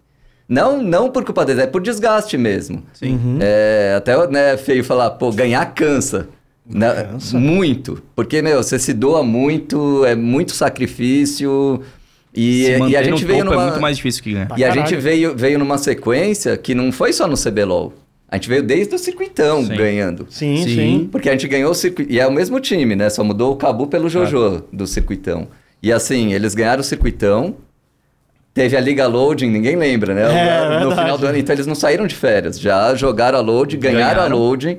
Não, 0.46 0.82
não 0.82 1.10
por 1.10 1.24
culpa 1.24 1.46
deles, 1.46 1.62
é 1.62 1.66
por 1.66 1.80
desgaste 1.80 2.36
mesmo. 2.36 2.82
Sim. 2.92 3.38
É, 3.40 3.94
até 3.96 4.26
né, 4.28 4.52
é 4.52 4.56
feio 4.58 4.84
falar, 4.84 5.12
pô, 5.12 5.32
ganhar 5.32 5.64
cansa. 5.72 6.28
Né? 6.68 7.04
Cansa. 7.04 7.38
Muito. 7.38 8.02
Porque, 8.14 8.42
meu, 8.42 8.62
você 8.62 8.78
se 8.78 8.92
doa 8.92 9.22
muito, 9.22 10.04
é 10.04 10.14
muito 10.14 10.52
sacrifício. 10.52 11.80
E, 12.34 12.64
Se 12.64 12.90
e 12.90 12.96
a 12.96 13.02
gente 13.02 13.24
veio 13.24 13.44
numa... 13.44 13.62
é 13.62 13.64
muito 13.66 13.80
mais 13.80 13.96
difícil 13.96 14.22
que 14.22 14.32
ganhar. 14.32 14.58
E 14.58 14.64
a 14.64 14.70
gente 14.70 14.94
veio, 14.96 15.34
veio 15.34 15.58
numa 15.58 15.78
sequência 15.78 16.54
que 16.58 16.74
não 16.74 16.92
foi 16.92 17.14
só 17.14 17.26
no 17.26 17.36
CBLOL. 17.36 17.94
A 18.28 18.37
gente 18.37 18.49
veio 18.49 18.62
desde 18.62 18.95
o 18.95 18.99
circuitão 18.99 19.64
Sim. 19.64 19.76
ganhando. 19.76 20.26
Sim, 20.31 20.57
sim. 20.64 20.69
Sim. 20.75 21.09
Porque 21.11 21.28
a 21.28 21.33
gente 21.33 21.47
ganhou 21.47 21.71
o 21.71 21.75
circuito. 21.75 22.12
E 22.12 22.19
é 22.19 22.26
o 22.26 22.33
mesmo 22.33 22.59
time, 22.59 22.97
né? 22.97 23.09
Só 23.11 23.23
mudou 23.23 23.52
o 23.52 23.57
Cabu 23.57 23.87
pelo 23.87 24.09
Jojo 24.09 24.64
do 24.73 24.87
circuitão. 24.87 25.47
E 25.83 25.93
assim, 25.93 26.33
eles 26.33 26.54
ganharam 26.54 26.81
o 26.81 26.85
circuitão. 26.85 27.57
Teve 28.52 28.76
a 28.76 28.81
Liga 28.81 29.07
Loading, 29.07 29.50
ninguém 29.50 29.76
lembra, 29.76 30.14
né? 30.14 30.23
É, 30.23 30.64
no 30.64 30.78
verdade. 30.88 30.95
final 31.02 31.19
do 31.19 31.26
ano. 31.26 31.38
Então 31.38 31.54
eles 31.54 31.66
não 31.66 31.75
saíram 31.75 32.07
de 32.07 32.14
férias. 32.14 32.59
Já 32.59 32.95
jogaram 32.95 33.38
a 33.38 33.40
Load, 33.40 33.76
ganharam, 33.76 34.14
Ganharam. 34.21 34.23
a 34.23 34.38
Loading. 34.38 34.78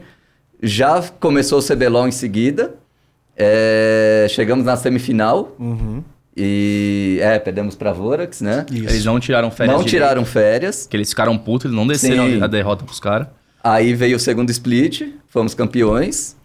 Já 0.64 1.02
começou 1.20 1.60
o 1.60 1.64
CBLOL 1.64 2.08
em 2.08 2.12
seguida. 2.12 2.74
É, 3.38 4.26
chegamos 4.30 4.66
na 4.66 4.76
semifinal. 4.78 5.56
Uhum. 5.60 6.02
E. 6.38 7.18
É, 7.22 7.40
perdemos 7.40 7.76
pra 7.76 7.94
Vorax, 7.94 8.42
né? 8.42 8.66
Isso. 8.72 8.84
Eles 8.90 9.06
não 9.06 9.20
tiraram 9.20 9.50
férias 9.52 9.76
não 9.78 9.84
direito, 9.84 10.04
tiraram 10.04 10.26
férias. 10.26 10.86
Que 10.88 10.98
eles 10.98 11.10
ficaram 11.10 11.38
putos, 11.38 11.66
eles 11.66 11.76
não 11.78 11.88
desceram 11.88 12.28
Sim. 12.28 12.42
a 12.42 12.48
derrota 12.48 12.84
pros 12.84 13.00
caras. 13.00 13.28
Aí 13.64 13.94
veio 13.94 14.18
o 14.18 14.20
segundo 14.20 14.50
split, 14.52 15.02
fomos 15.28 15.54
campeões, 15.56 16.36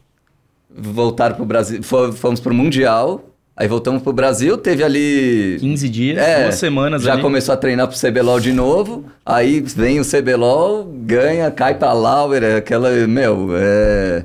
voltaram 0.74 1.36
pro 1.36 1.44
Brasil, 1.44 1.82
fo- 1.82 2.12
fomos 2.12 2.40
pro 2.40 2.54
Mundial, 2.54 3.24
aí 3.56 3.68
voltamos 3.68 4.00
pro 4.02 4.12
Brasil, 4.12 4.56
teve 4.56 4.82
ali... 4.82 5.58
15 5.60 5.88
dias, 5.90 6.18
É, 6.18 6.44
duas 6.44 6.54
semanas 6.54 7.02
Já 7.02 7.12
ali. 7.14 7.22
começou 7.22 7.52
a 7.52 7.56
treinar 7.58 7.88
pro 7.88 7.98
CBLOL 7.98 8.40
de 8.40 8.52
novo, 8.52 9.04
aí 9.26 9.60
vem 9.60 10.00
o 10.00 10.04
CBLOL, 10.04 10.84
ganha, 11.04 11.50
cai 11.50 11.74
pra 11.74 11.92
Lauer, 11.92 12.42
é 12.42 12.56
aquela, 12.56 12.88
meu, 13.06 13.48
é... 13.54 14.24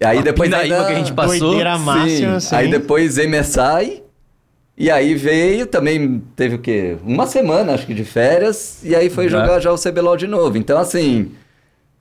e 0.00 0.04
Aí 0.06 0.18
A 0.18 0.22
depois 0.22 0.50
ainda- 0.50 0.84
que 0.86 0.92
a 0.92 0.94
gente 0.94 1.12
passou. 1.12 1.52
Sim, 1.58 1.64
máxima, 1.84 2.36
assim. 2.36 2.54
Aí 2.56 2.70
depois 2.70 3.18
MSI, 3.18 4.02
e 4.82 4.90
aí 4.90 5.14
veio, 5.14 5.66
também 5.66 6.22
teve 6.34 6.54
o 6.54 6.58
quê? 6.58 6.96
Uma 7.04 7.26
semana, 7.26 7.74
acho 7.74 7.86
que, 7.86 7.92
de 7.92 8.02
férias, 8.02 8.80
e 8.82 8.94
aí 8.96 9.10
foi 9.10 9.28
Já. 9.28 9.38
jogar 9.40 9.60
já 9.60 9.70
o 9.70 9.76
CBLOL 9.76 10.16
de 10.16 10.26
novo. 10.26 10.56
Então, 10.56 10.78
assim, 10.78 11.32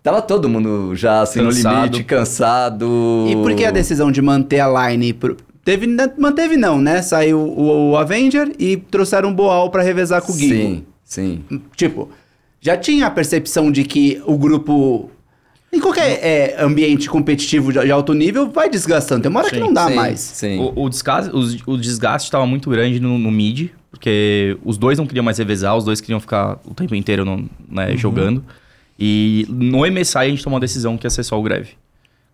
tava 0.01 0.21
todo 0.21 0.47
mundo 0.47 0.95
já, 0.95 1.21
assim, 1.21 1.41
Cansado. 1.43 1.75
no 1.75 1.81
limite, 1.81 2.03
cansado. 2.05 3.25
E 3.29 3.35
por 3.35 3.53
que 3.53 3.65
a 3.65 3.71
decisão 3.71 4.09
de 4.09 4.21
manter 4.21 4.61
a 4.61 4.89
line? 4.89 5.13
Teve, 5.65 5.87
né, 5.87 6.09
manteve 6.17 6.55
não, 6.55 6.79
né? 6.79 7.01
Saiu 7.01 7.37
o, 7.39 7.89
o 7.91 7.97
Avenger 7.97 8.49
e 8.57 8.77
trouxeram 8.77 9.31
o 9.31 9.33
Boal 9.33 9.69
pra 9.69 9.83
revezar 9.83 10.21
com 10.21 10.31
o 10.31 10.35
Guigo. 10.35 10.53
Sim, 10.55 10.85
sim. 11.03 11.43
Tipo, 11.75 12.09
já 12.61 12.77
tinha 12.77 13.07
a 13.07 13.11
percepção 13.11 13.69
de 13.69 13.83
que 13.83 14.21
o 14.25 14.37
grupo. 14.37 15.11
Em 15.71 15.79
qualquer 15.79 16.19
é, 16.23 16.61
ambiente 16.63 17.07
competitivo 17.09 17.71
de, 17.71 17.79
de 17.79 17.91
alto 17.91 18.13
nível, 18.13 18.49
vai 18.49 18.69
desgastando. 18.69 19.21
Tem 19.21 19.29
uma 19.29 19.39
hora 19.41 19.49
que 19.49 19.55
Sim, 19.55 19.61
não 19.61 19.73
dá 19.73 19.87
sim, 19.87 19.93
mais. 19.95 20.19
Sim. 20.19 20.59
O, 20.59 20.85
o 20.85 20.89
desgaste, 20.89 21.29
os- 21.35 21.57
o 21.67 21.77
desgaste 21.77 22.27
estava 22.27 22.45
muito 22.47 22.69
grande 22.69 22.99
no, 22.99 23.17
no 23.19 23.29
mid, 23.31 23.69
porque 23.91 24.57
os 24.65 24.77
dois 24.77 24.97
não 24.97 25.05
queriam 25.05 25.23
mais 25.23 25.37
revezar, 25.37 25.77
os 25.77 25.83
dois 25.83 26.01
queriam 26.01 26.19
ficar 26.19 26.59
o 26.65 26.73
tempo 26.73 26.95
inteiro 26.95 27.23
no- 27.23 27.47
né, 27.69 27.95
jogando. 27.95 28.43
E 28.97 29.45
no 29.49 29.85
MSI 29.85 30.17
a 30.17 30.29
gente 30.29 30.43
tomou 30.43 30.57
a 30.57 30.59
decisão 30.59 30.97
que 30.97 31.05
ia 31.05 31.09
ser 31.09 31.23
só 31.23 31.39
o 31.39 31.43
Greve. 31.43 31.69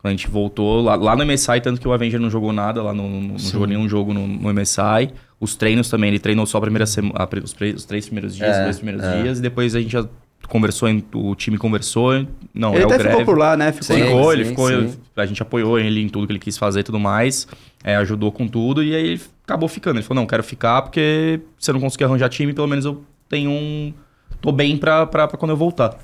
Quando 0.01 0.13
a 0.13 0.15
gente 0.15 0.27
voltou, 0.29 0.81
lá, 0.81 0.95
lá 0.95 1.15
no 1.15 1.23
MSI, 1.25 1.59
tanto 1.61 1.81
que 1.81 1.87
o 1.87 1.91
Avenger 1.93 2.19
não 2.19 2.29
jogou 2.29 2.53
nada, 2.53 2.81
lá 2.81 2.93
no, 2.93 3.07
no- 3.09 3.21
não 3.33 3.37
jogou 3.39 3.67
nenhum 3.67 3.89
jogo 3.89 4.13
no, 4.13 4.25
no 4.27 4.49
MSI. 4.53 5.09
Os 5.39 5.55
treinos 5.55 5.89
também, 5.89 6.09
ele 6.09 6.19
treinou 6.19 6.45
só 6.45 6.57
a 6.57 6.61
primeira 6.61 6.85
sema, 6.85 7.11
a 7.15 7.27
pri- 7.27 7.41
os, 7.41 7.53
os 7.75 7.85
três 7.85 8.05
primeiros 8.05 8.35
dias, 8.35 8.47
É, 8.55 8.59
os 8.59 8.63
dois 8.63 8.75
primeiros 8.77 9.03
é. 9.03 9.21
dias, 9.21 9.39
e 9.39 9.41
depois 9.41 9.75
a 9.75 9.81
gente 9.81 9.91
já 9.91 10.05
conversou, 10.47 10.87
em- 10.89 11.03
o 11.13 11.33
time 11.35 11.57
conversou. 11.57 12.25
Não, 12.53 12.73
Ele 12.73 12.83
é 12.83 12.85
o 12.85 12.87
até 12.87 12.97
Greve. 12.97 13.09
ficou 13.19 13.25
por 13.25 13.37
lá, 13.37 13.55
né? 13.57 13.71
Ficou 13.71 13.95
Sim. 13.95 14.03
Ficou, 14.03 14.33
ele 14.33 14.43
sim, 14.43 14.49
ficou. 14.51 14.69
sim. 14.69 14.93
A 15.15 15.25
gente 15.25 15.41
apoiou 15.41 15.79
ele 15.79 16.01
em 16.01 16.09
tudo 16.09 16.25
que 16.27 16.31
ele 16.33 16.39
quis 16.39 16.57
fazer 16.57 16.79
e 16.81 16.83
tudo 16.83 16.99
mais. 16.99 17.47
é, 17.83 17.95
ajudou 17.97 18.31
com 18.31 18.47
tudo. 18.47 18.83
E 18.83 18.95
aí 18.95 19.07
ele 19.13 19.21
acabou 19.43 19.69
ficando. 19.69 19.97
Ele 19.97 20.03
falou: 20.05 20.21
não, 20.21 20.27
quero 20.27 20.43
ficar 20.43 20.81
porque 20.81 21.39
se 21.59 21.69
eu 21.69 21.73
não 21.73 21.81
conseguir 21.81 22.03
arranjar 22.05 22.29
time, 22.29 22.51
pelo 22.53 22.67
menos 22.67 22.83
eu 22.85 23.03
tenho 23.29 23.51
um. 23.51 23.93
tô 24.41 24.51
bem 24.51 24.75
pra, 24.77 25.05
pra, 25.05 25.27
pra 25.27 25.37
quando 25.37 25.51
eu 25.51 25.57
voltar. 25.57 25.95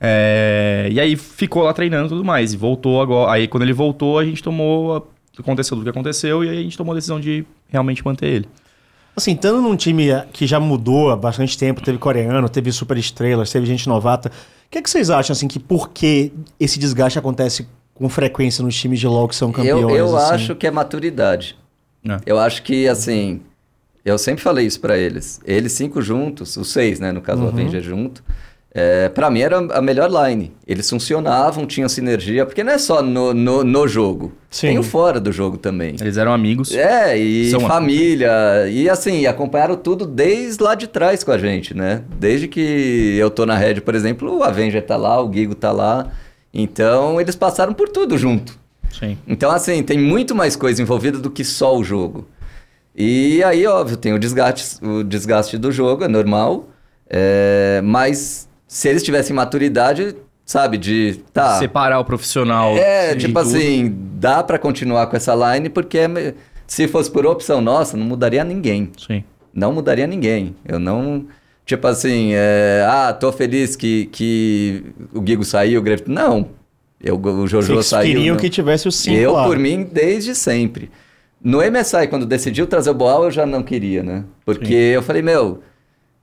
É, 0.00 0.88
e 0.92 1.00
aí 1.00 1.16
ficou 1.16 1.62
lá 1.62 1.72
treinando 1.72 2.06
e 2.06 2.08
tudo 2.10 2.24
mais. 2.24 2.52
E 2.52 2.56
voltou 2.56 3.00
agora. 3.00 3.32
Aí 3.32 3.48
quando 3.48 3.62
ele 3.62 3.72
voltou, 3.72 4.18
a 4.18 4.24
gente 4.24 4.42
tomou. 4.42 4.96
a- 4.96 5.02
Aconteceu 5.40 5.76
tudo 5.76 5.84
que 5.84 5.90
aconteceu 5.90 6.42
e 6.42 6.48
aí 6.50 6.58
a 6.58 6.62
gente 6.62 6.76
tomou 6.76 6.90
a 6.92 6.96
decisão 6.96 7.20
de 7.20 7.44
realmente 7.68 8.04
manter 8.04 8.26
ele. 8.26 8.48
Assim, 9.16 9.32
estando 9.32 9.60
num 9.60 9.74
time 9.76 10.06
que 10.32 10.46
já 10.46 10.60
mudou 10.60 11.10
há 11.10 11.16
bastante 11.16 11.58
tempo, 11.58 11.82
teve 11.82 11.98
coreano, 11.98 12.48
teve 12.48 12.70
super 12.70 12.96
estrelas, 12.96 13.50
teve 13.50 13.66
gente 13.66 13.88
novata, 13.88 14.28
o 14.28 14.70
que, 14.70 14.78
é 14.78 14.82
que 14.82 14.88
vocês 14.88 15.10
acham, 15.10 15.32
assim, 15.32 15.48
que 15.48 15.58
por 15.58 15.88
que 15.90 16.32
esse 16.60 16.78
desgaste 16.78 17.18
acontece 17.18 17.66
com 17.94 18.08
frequência 18.08 18.62
nos 18.62 18.76
times 18.76 19.00
de 19.00 19.06
LoL 19.08 19.26
que 19.26 19.34
são 19.34 19.50
campeões? 19.50 19.82
Eu, 19.82 19.90
eu 19.90 20.16
assim? 20.16 20.34
acho 20.34 20.54
que 20.54 20.66
é 20.66 20.70
maturidade. 20.70 21.56
É. 22.06 22.18
Eu 22.26 22.38
acho 22.38 22.62
que, 22.62 22.86
assim, 22.86 23.40
eu 24.04 24.18
sempre 24.18 24.42
falei 24.42 24.66
isso 24.66 24.78
pra 24.80 24.96
eles. 24.96 25.40
Eles 25.44 25.72
cinco 25.72 26.00
juntos, 26.02 26.56
os 26.56 26.70
seis, 26.70 27.00
né? 27.00 27.10
No 27.10 27.20
caso, 27.22 27.40
Uhum. 27.40 27.46
o 27.46 27.48
Avenger 27.50 27.82
junto. 27.82 28.22
É, 28.74 29.08
para 29.08 29.30
mim 29.30 29.40
era 29.40 29.58
a 29.58 29.80
melhor 29.80 30.10
line. 30.10 30.52
Eles 30.66 30.88
funcionavam, 30.88 31.66
tinham 31.66 31.88
sinergia, 31.88 32.44
porque 32.44 32.62
não 32.62 32.72
é 32.72 32.78
só 32.78 33.02
no, 33.02 33.32
no, 33.32 33.64
no 33.64 33.88
jogo. 33.88 34.32
Sim. 34.50 34.68
Tem 34.68 34.78
o 34.78 34.82
fora 34.82 35.18
do 35.18 35.32
jogo 35.32 35.56
também. 35.56 35.96
Eles 36.00 36.16
eram 36.16 36.32
amigos. 36.32 36.72
É, 36.72 37.16
e 37.16 37.50
São 37.50 37.60
família. 37.60 38.30
E 38.70 38.88
assim, 38.88 39.26
acompanharam 39.26 39.76
tudo 39.76 40.06
desde 40.06 40.62
lá 40.62 40.74
de 40.74 40.86
trás 40.86 41.24
com 41.24 41.32
a 41.32 41.38
gente, 41.38 41.74
né? 41.74 42.02
Desde 42.18 42.46
que 42.46 43.16
eu 43.18 43.30
tô 43.30 43.46
na 43.46 43.56
Red, 43.56 43.80
por 43.80 43.94
exemplo, 43.94 44.38
o 44.38 44.44
Avenger 44.44 44.84
tá 44.84 44.96
lá, 44.96 45.22
o 45.22 45.32
Gigo 45.32 45.54
tá 45.54 45.72
lá. 45.72 46.10
Então, 46.52 47.20
eles 47.20 47.36
passaram 47.36 47.72
por 47.72 47.88
tudo 47.88 48.18
junto. 48.18 48.58
Sim. 48.90 49.18
Então, 49.26 49.50
assim, 49.50 49.82
tem 49.82 49.98
muito 49.98 50.34
mais 50.34 50.56
coisa 50.56 50.80
envolvida 50.80 51.18
do 51.18 51.30
que 51.30 51.44
só 51.44 51.76
o 51.76 51.84
jogo. 51.84 52.26
E 52.94 53.42
aí, 53.44 53.66
óbvio, 53.66 53.96
tem 53.96 54.12
o 54.12 54.18
desgaste, 54.18 54.84
o 54.84 55.04
desgaste 55.04 55.56
do 55.56 55.70
jogo, 55.70 56.04
é 56.04 56.08
normal. 56.08 56.68
É, 57.08 57.80
mas 57.82 58.47
se 58.68 58.88
eles 58.88 59.02
tivessem 59.02 59.34
maturidade, 59.34 60.14
sabe, 60.44 60.76
de. 60.76 61.20
Tá. 61.32 61.58
Separar 61.58 61.98
o 61.98 62.04
profissional. 62.04 62.76
É, 62.76 63.14
de 63.14 63.26
tipo 63.26 63.42
tudo. 63.42 63.56
assim, 63.56 63.92
dá 64.14 64.44
pra 64.44 64.58
continuar 64.58 65.06
com 65.06 65.16
essa 65.16 65.34
line, 65.34 65.68
porque 65.68 65.98
é 65.98 66.34
se 66.66 66.86
fosse 66.86 67.10
por 67.10 67.26
opção 67.26 67.62
nossa, 67.62 67.96
não 67.96 68.04
mudaria 68.04 68.44
ninguém. 68.44 68.92
Sim. 68.98 69.24
Não 69.54 69.72
mudaria 69.72 70.06
ninguém. 70.06 70.54
Eu 70.66 70.78
não. 70.78 71.26
Tipo 71.64 71.86
assim, 71.86 72.32
é, 72.34 72.86
ah, 72.86 73.12
tô 73.12 73.32
feliz 73.32 73.74
que, 73.74 74.06
que 74.12 74.84
o 75.12 75.26
Gigo 75.26 75.44
saiu, 75.44 75.80
o 75.80 75.82
Greve. 75.82 76.04
Não. 76.06 76.50
Eu, 77.02 77.16
o 77.18 77.46
Jojo 77.46 77.74
Vocês 77.74 77.86
saiu. 77.86 78.06
queriam 78.06 78.34
não. 78.34 78.40
que 78.40 78.50
tivesse 78.50 78.86
o 78.86 78.92
5 78.92 79.16
Eu, 79.16 79.32
lá. 79.32 79.44
por 79.44 79.58
mim, 79.58 79.88
desde 79.90 80.34
sempre. 80.34 80.90
No 81.42 81.58
MSI, 81.58 82.06
quando 82.08 82.26
decidiu 82.26 82.66
trazer 82.66 82.90
o 82.90 82.94
Boal, 82.94 83.24
eu 83.24 83.30
já 83.30 83.46
não 83.46 83.62
queria, 83.62 84.02
né? 84.02 84.24
Porque 84.44 84.74
eu 84.74 85.02
falei, 85.02 85.22
meu, 85.22 85.62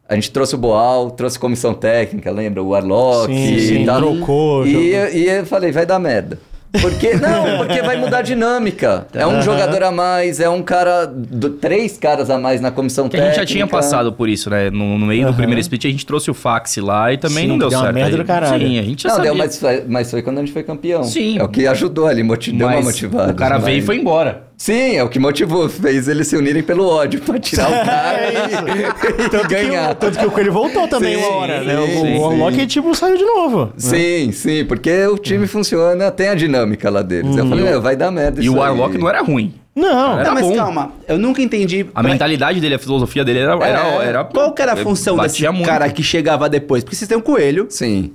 a 0.07 0.15
gente 0.15 0.31
trouxe 0.31 0.55
o 0.55 0.57
Boal, 0.57 1.12
trouxe 1.12 1.38
comissão 1.39 1.74
técnica, 1.74 2.31
lembra? 2.31 2.62
O 2.62 2.69
Warlock 2.69 3.33
Sim, 3.33 3.53
e 3.55 3.59
sim, 3.62 3.85
tal. 3.85 3.97
trocou, 4.01 4.65
E, 4.67 4.93
e 5.13 5.27
eu 5.29 5.45
falei, 5.45 5.71
vai 5.71 5.85
dar 5.85 6.00
merda. 6.00 6.38
Porque, 6.81 7.13
não, 7.17 7.57
porque 7.59 7.81
vai 7.81 7.95
mudar 7.95 8.17
a 8.17 8.21
dinâmica. 8.21 9.07
É 9.13 9.25
um 9.25 9.41
jogador 9.41 9.81
a 9.81 9.91
mais, 9.91 10.41
é 10.41 10.50
um 10.50 10.62
cara, 10.62 11.05
do- 11.05 11.51
três 11.51 11.97
caras 11.97 12.29
a 12.29 12.38
mais 12.38 12.59
na 12.59 12.69
comissão 12.69 13.07
Que 13.07 13.15
a 13.15 13.19
gente 13.19 13.27
técnica. 13.29 13.47
já 13.47 13.53
tinha 13.53 13.65
passado 13.65 14.12
por 14.12 14.27
isso, 14.27 14.50
né? 14.50 14.69
No, 14.69 14.97
no 15.00 15.05
meio 15.05 15.21
do 15.24 15.27
Aham. 15.29 15.38
primeiro 15.38 15.62
split, 15.62 15.85
a 15.85 15.89
gente 15.89 16.05
trouxe 16.05 16.29
o 16.29 16.33
fax 16.33 16.75
lá 16.77 17.13
e 17.13 17.17
também 17.17 17.43
Sim, 17.43 17.47
não 17.47 17.57
deu 17.57 17.69
deu 17.69 17.77
uma 17.79 17.85
certo. 17.85 17.95
merda 17.95 18.12
Aí- 18.17 18.17
do 18.21 18.25
caralho. 18.27 18.67
Sim, 18.67 18.77
a 18.77 18.83
gente 18.83 19.03
já 19.03 19.09
Não, 19.09 19.15
sabia. 19.15 19.31
deu, 19.31 19.38
mas, 19.39 19.57
foi- 19.57 19.83
mas 19.88 20.12
foi 20.12 20.21
quando 20.21 20.38
a 20.39 20.41
gente 20.41 20.51
foi 20.51 20.63
campeão. 20.63 21.03
Sim. 21.05 21.39
É 21.39 21.43
o 21.43 21.47
que 21.47 21.65
ajudou 21.65 22.07
ali, 22.07 22.21
deu 22.21 22.67
uma 22.67 22.81
motivada. 22.81 23.31
O 23.31 23.35
cara 23.35 23.57
veio 23.57 23.77
e 23.79 23.81
foi 23.81 23.95
embora. 23.95 24.43
Sim, 24.57 24.95
é 24.95 25.03
o 25.03 25.09
que 25.09 25.19
motivou, 25.19 25.67
fez 25.67 26.07
eles 26.07 26.27
se 26.27 26.35
unirem 26.38 26.63
pelo 26.63 26.88
ódio 26.88 27.21
pra 27.21 27.38
tirar 27.38 27.67
o 27.69 27.71
cara 27.85 28.17
É 28.19 28.33
e, 28.33 29.25
e 29.25 29.29
Tanto 29.29 29.47
que, 29.47 29.53
ganhar. 29.55 29.91
o, 29.91 29.95
tanto 29.95 30.17
que 30.17 30.25
o 30.25 30.31
Coelho 30.31 30.53
voltou 30.53 30.88
também 30.88 31.15
Sim, 31.17 31.25
uma 31.25 31.35
hora, 31.35 31.62
né? 31.62 31.77
O, 31.79 31.88
sim, 31.88 32.15
o 32.17 32.21
Warlock, 32.21 32.55
sim. 32.62 32.67
tipo, 32.67 32.95
saiu 32.95 33.17
de 33.17 33.25
novo. 33.25 33.74
Sim, 33.77 34.31
sim, 34.31 34.63
porque 34.65 35.05
o 35.07 35.17
time 35.17 35.45
funciona, 35.45 36.09
tem 36.12 36.29
a 36.29 36.35
dinâmica 36.35 36.89
lá 36.89 37.01
deles. 37.01 37.35
Eu 37.35 37.47
falei, 37.47 37.65
meu, 37.65 37.81
vai 37.81 37.95
dar 37.95 38.12
merda 38.12 38.39
E 38.41 38.45
isso 38.45 38.53
o 38.53 38.59
Warlock 38.59 38.95
aí. 38.95 39.01
não 39.01 39.09
era 39.09 39.21
ruim. 39.21 39.53
Não, 39.75 40.13
Era 40.19 40.24
Não, 40.29 40.33
mas 40.35 40.45
bom. 40.45 40.55
calma, 40.55 40.93
eu 41.05 41.17
nunca 41.17 41.41
entendi. 41.41 41.85
A 41.93 42.01
pra- 42.01 42.09
mentalidade 42.09 42.62
dele, 42.62 42.75
a 42.75 42.79
filosofia 42.79 43.25
dele 43.25 43.39
era. 43.39 43.55
era, 43.55 43.88
É. 44.03 44.07
era 44.07 44.24
Qual 44.24 44.53
que 44.53 44.62
era 44.62 44.71
a 44.71 44.77
função 44.77 45.17
desse 45.17 45.45
muito. 45.50 45.65
cara 45.65 45.89
que 45.89 46.01
chegava 46.01 46.47
depois? 46.47 46.81
Porque 46.81 46.95
vocês 46.95 47.09
têm 47.09 47.17
um 47.17 47.21
coelho, 47.21 47.67
Sim, 47.69 48.13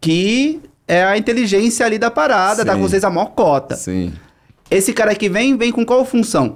que 0.00 0.58
é 0.88 1.04
a 1.04 1.16
inteligência 1.18 1.84
ali 1.84 1.98
da 1.98 2.10
parada, 2.10 2.64
tá 2.64 2.72
Sim. 2.72 2.80
com 2.80 2.88
vocês 2.88 3.04
a 3.04 3.10
maior 3.10 3.26
cota. 3.26 3.76
sim. 3.76 4.10
Esse 4.70 4.92
cara 4.92 5.14
que 5.14 5.28
vem, 5.28 5.56
vem 5.56 5.70
com 5.70 5.84
qual 5.84 6.04
função? 6.04 6.54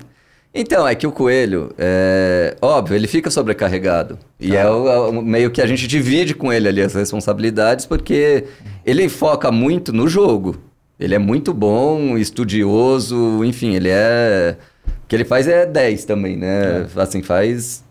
Então, 0.59 0.89
é 0.89 0.95
que 0.95 1.07
o 1.07 1.13
coelho, 1.13 1.71
é... 1.77 2.57
óbvio, 2.63 2.97
ele 2.97 3.07
fica 3.07 3.31
sobrecarregado. 3.31 4.19
E 4.41 4.57
é, 4.57 4.67
o, 4.67 4.89
é 4.89 4.99
o 5.11 5.23
meio 5.23 5.51
que 5.51 5.61
a 5.61 5.67
gente 5.67 5.87
divide 5.87 6.35
com 6.35 6.51
ele 6.51 6.67
ali 6.67 6.81
as 6.81 6.95
responsabilidades, 6.95 7.85
porque 7.85 8.45
ele 8.85 9.07
foca 9.11 9.53
muito 9.53 9.93
no 9.93 10.09
jogo. 10.09 10.57
Ele 10.99 11.15
é 11.15 11.19
muito 11.19 11.53
bom, 11.53 12.17
estudioso, 12.17 13.45
enfim, 13.45 13.75
ele 13.75 13.91
é. 13.91 14.57
O 15.05 15.07
que 15.07 15.15
ele 15.15 15.27
faz 15.27 15.47
é 15.47 15.67
10 15.67 16.07
também, 16.07 16.39
né? 16.39 16.87
Assim, 16.97 17.23
faz. 17.23 17.85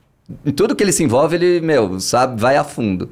Em 0.44 0.52
tudo 0.52 0.76
que 0.76 0.84
ele 0.84 0.92
se 0.92 1.04
envolve, 1.04 1.36
ele, 1.36 1.62
meu, 1.62 2.00
sabe, 2.00 2.42
vai 2.42 2.58
a 2.58 2.64
fundo. 2.64 3.12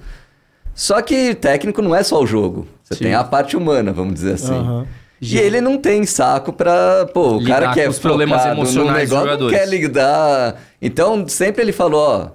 Só 0.74 1.00
que 1.00 1.36
técnico 1.36 1.80
não 1.80 1.96
é 1.96 2.02
só 2.02 2.20
o 2.20 2.26
jogo. 2.26 2.68
Você 2.84 2.96
Sim. 2.96 3.04
tem 3.04 3.14
a 3.14 3.24
parte 3.24 3.56
humana, 3.56 3.94
vamos 3.94 4.16
dizer 4.16 4.34
assim. 4.34 4.56
Aham. 4.56 4.88
E 5.24 5.38
ele 5.38 5.62
não 5.62 5.78
tem 5.78 6.06
saco 6.06 6.52
pra. 6.52 7.06
Pô, 7.14 7.34
o 7.34 7.40
Lidar 7.40 7.62
cara 7.62 7.74
que 7.74 7.82
é 7.82 7.90
os 7.90 8.00
problemas 8.00 8.46
emocionais 8.46 9.10
dos 9.10 9.18
negócio, 9.18 9.26
não 9.26 9.32
jogadores. 9.34 9.58
quer 9.58 9.68
lidar. 9.68 10.56
Então, 10.82 11.28
sempre 11.28 11.62
ele 11.62 11.72
falou: 11.72 12.02
ó, 12.02 12.28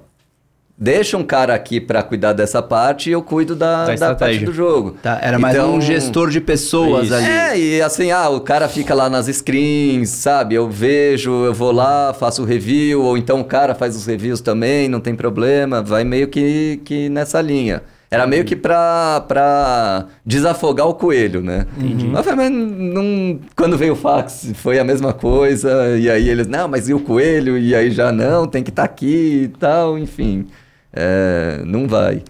deixa 0.76 1.16
um 1.16 1.24
cara 1.24 1.54
aqui 1.54 1.80
pra 1.80 2.02
cuidar 2.02 2.32
dessa 2.32 2.62
parte 2.62 3.10
e 3.10 3.12
eu 3.12 3.20
cuido 3.22 3.56
da, 3.56 3.86
Da 3.86 3.94
da, 3.94 4.14
parte 4.14 4.44
do 4.44 4.52
jogo. 4.52 4.96
Tá, 5.02 5.18
era 5.20 5.38
mais 5.38 5.54
Então, 5.56 5.74
um 5.74 5.80
gestor 5.80 6.30
de 6.30 6.40
pessoas 6.40 7.06
Isso. 7.06 7.14
ali. 7.14 7.24
É, 7.26 7.58
e 7.58 7.82
assim, 7.82 8.10
ah, 8.10 8.28
o 8.28 8.40
cara 8.40 8.68
fica 8.68 8.94
lá 8.94 9.10
nas 9.10 9.26
screens, 9.26 10.08
sabe? 10.10 10.54
Eu 10.54 10.70
vejo, 10.70 11.30
eu 11.44 11.52
vou 11.52 11.72
lá, 11.72 12.14
faço 12.14 12.42
o 12.42 12.44
review, 12.44 13.02
ou 13.02 13.18
então 13.18 13.40
o 13.40 13.44
cara 13.44 13.74
faz 13.74 13.96
os 13.96 14.06
reviews 14.06 14.40
também, 14.40 14.88
não 14.88 15.00
tem 15.00 15.14
problema, 15.14 15.82
vai 15.82 16.04
meio 16.04 16.28
que, 16.28 16.80
que 16.84 17.08
nessa 17.08 17.40
linha. 17.40 17.82
Era 18.10 18.26
meio 18.26 18.42
que 18.44 18.56
pra, 18.56 19.22
pra 19.28 20.06
desafogar 20.24 20.86
o 20.88 20.94
coelho, 20.94 21.42
né? 21.42 21.66
Mas, 22.10 22.24
foi, 22.24 22.34
mas 22.34 22.50
não, 22.50 23.38
quando 23.54 23.76
veio 23.76 23.92
o 23.92 23.96
fax, 23.96 24.52
foi 24.54 24.78
a 24.78 24.84
mesma 24.84 25.12
coisa, 25.12 25.98
e 25.98 26.10
aí 26.10 26.26
eles, 26.28 26.46
não, 26.46 26.66
mas 26.66 26.88
e 26.88 26.94
o 26.94 27.00
coelho? 27.00 27.58
E 27.58 27.74
aí 27.74 27.90
já 27.90 28.10
não, 28.10 28.46
tem 28.46 28.62
que 28.62 28.70
estar 28.70 28.84
aqui 28.84 29.42
e 29.44 29.48
tal, 29.48 29.98
enfim. 29.98 30.46
É, 30.90 31.60
não 31.66 31.86
vai. 31.86 32.22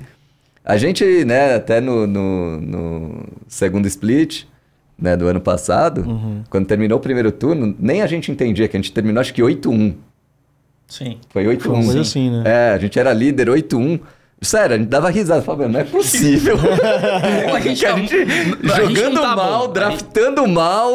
A 0.65 0.77
gente, 0.77 1.25
né, 1.25 1.55
até 1.55 1.81
no, 1.81 2.09
no, 2.09 2.61
no 2.61 3.25
segundo 3.47 3.87
split, 3.87 4.45
né, 5.01 5.17
do 5.17 5.29
ano 5.29 5.41
passado, 5.41 6.05
quando 6.51 6.67
terminou 6.67 6.99
o 6.99 7.01
primeiro 7.01 7.31
turno, 7.31 7.75
nem 7.79 8.03
a 8.03 8.07
gente 8.09 8.33
entendia 8.33 8.67
que 8.67 8.77
a 8.77 8.81
gente 8.81 8.93
terminou, 8.93 9.21
acho 9.21 9.33
que 9.33 9.41
8-1. 9.41 9.95
Sim. 10.89 11.19
Foi 11.31 11.45
8-1. 11.45 11.85
Foi 11.85 12.01
assim, 12.01 12.31
né? 12.31 12.43
É, 12.45 12.71
a 12.75 12.79
gente 12.79 12.99
era 12.99 13.13
líder 13.13 13.49
8-1. 13.49 14.01
Sério, 14.41 14.77
a 14.77 14.79
gente 14.79 14.89
dava 14.89 15.11
risada, 15.11 15.43
falando, 15.43 15.73
não 15.73 15.81
é 15.81 15.85
possível. 15.85 16.57
A 17.53 17.59
gente 17.61 17.81
que 17.81 17.87
a 17.87 17.91
tá- 17.93 17.99
gente 17.99 18.15
a 18.15 18.25
gente 18.25 18.63
não 18.63 18.77
jogando 18.95 19.21
tá 19.21 19.37
mal, 19.37 19.67
bom. 19.67 19.73
draftando 19.73 20.47
mal, 20.47 20.91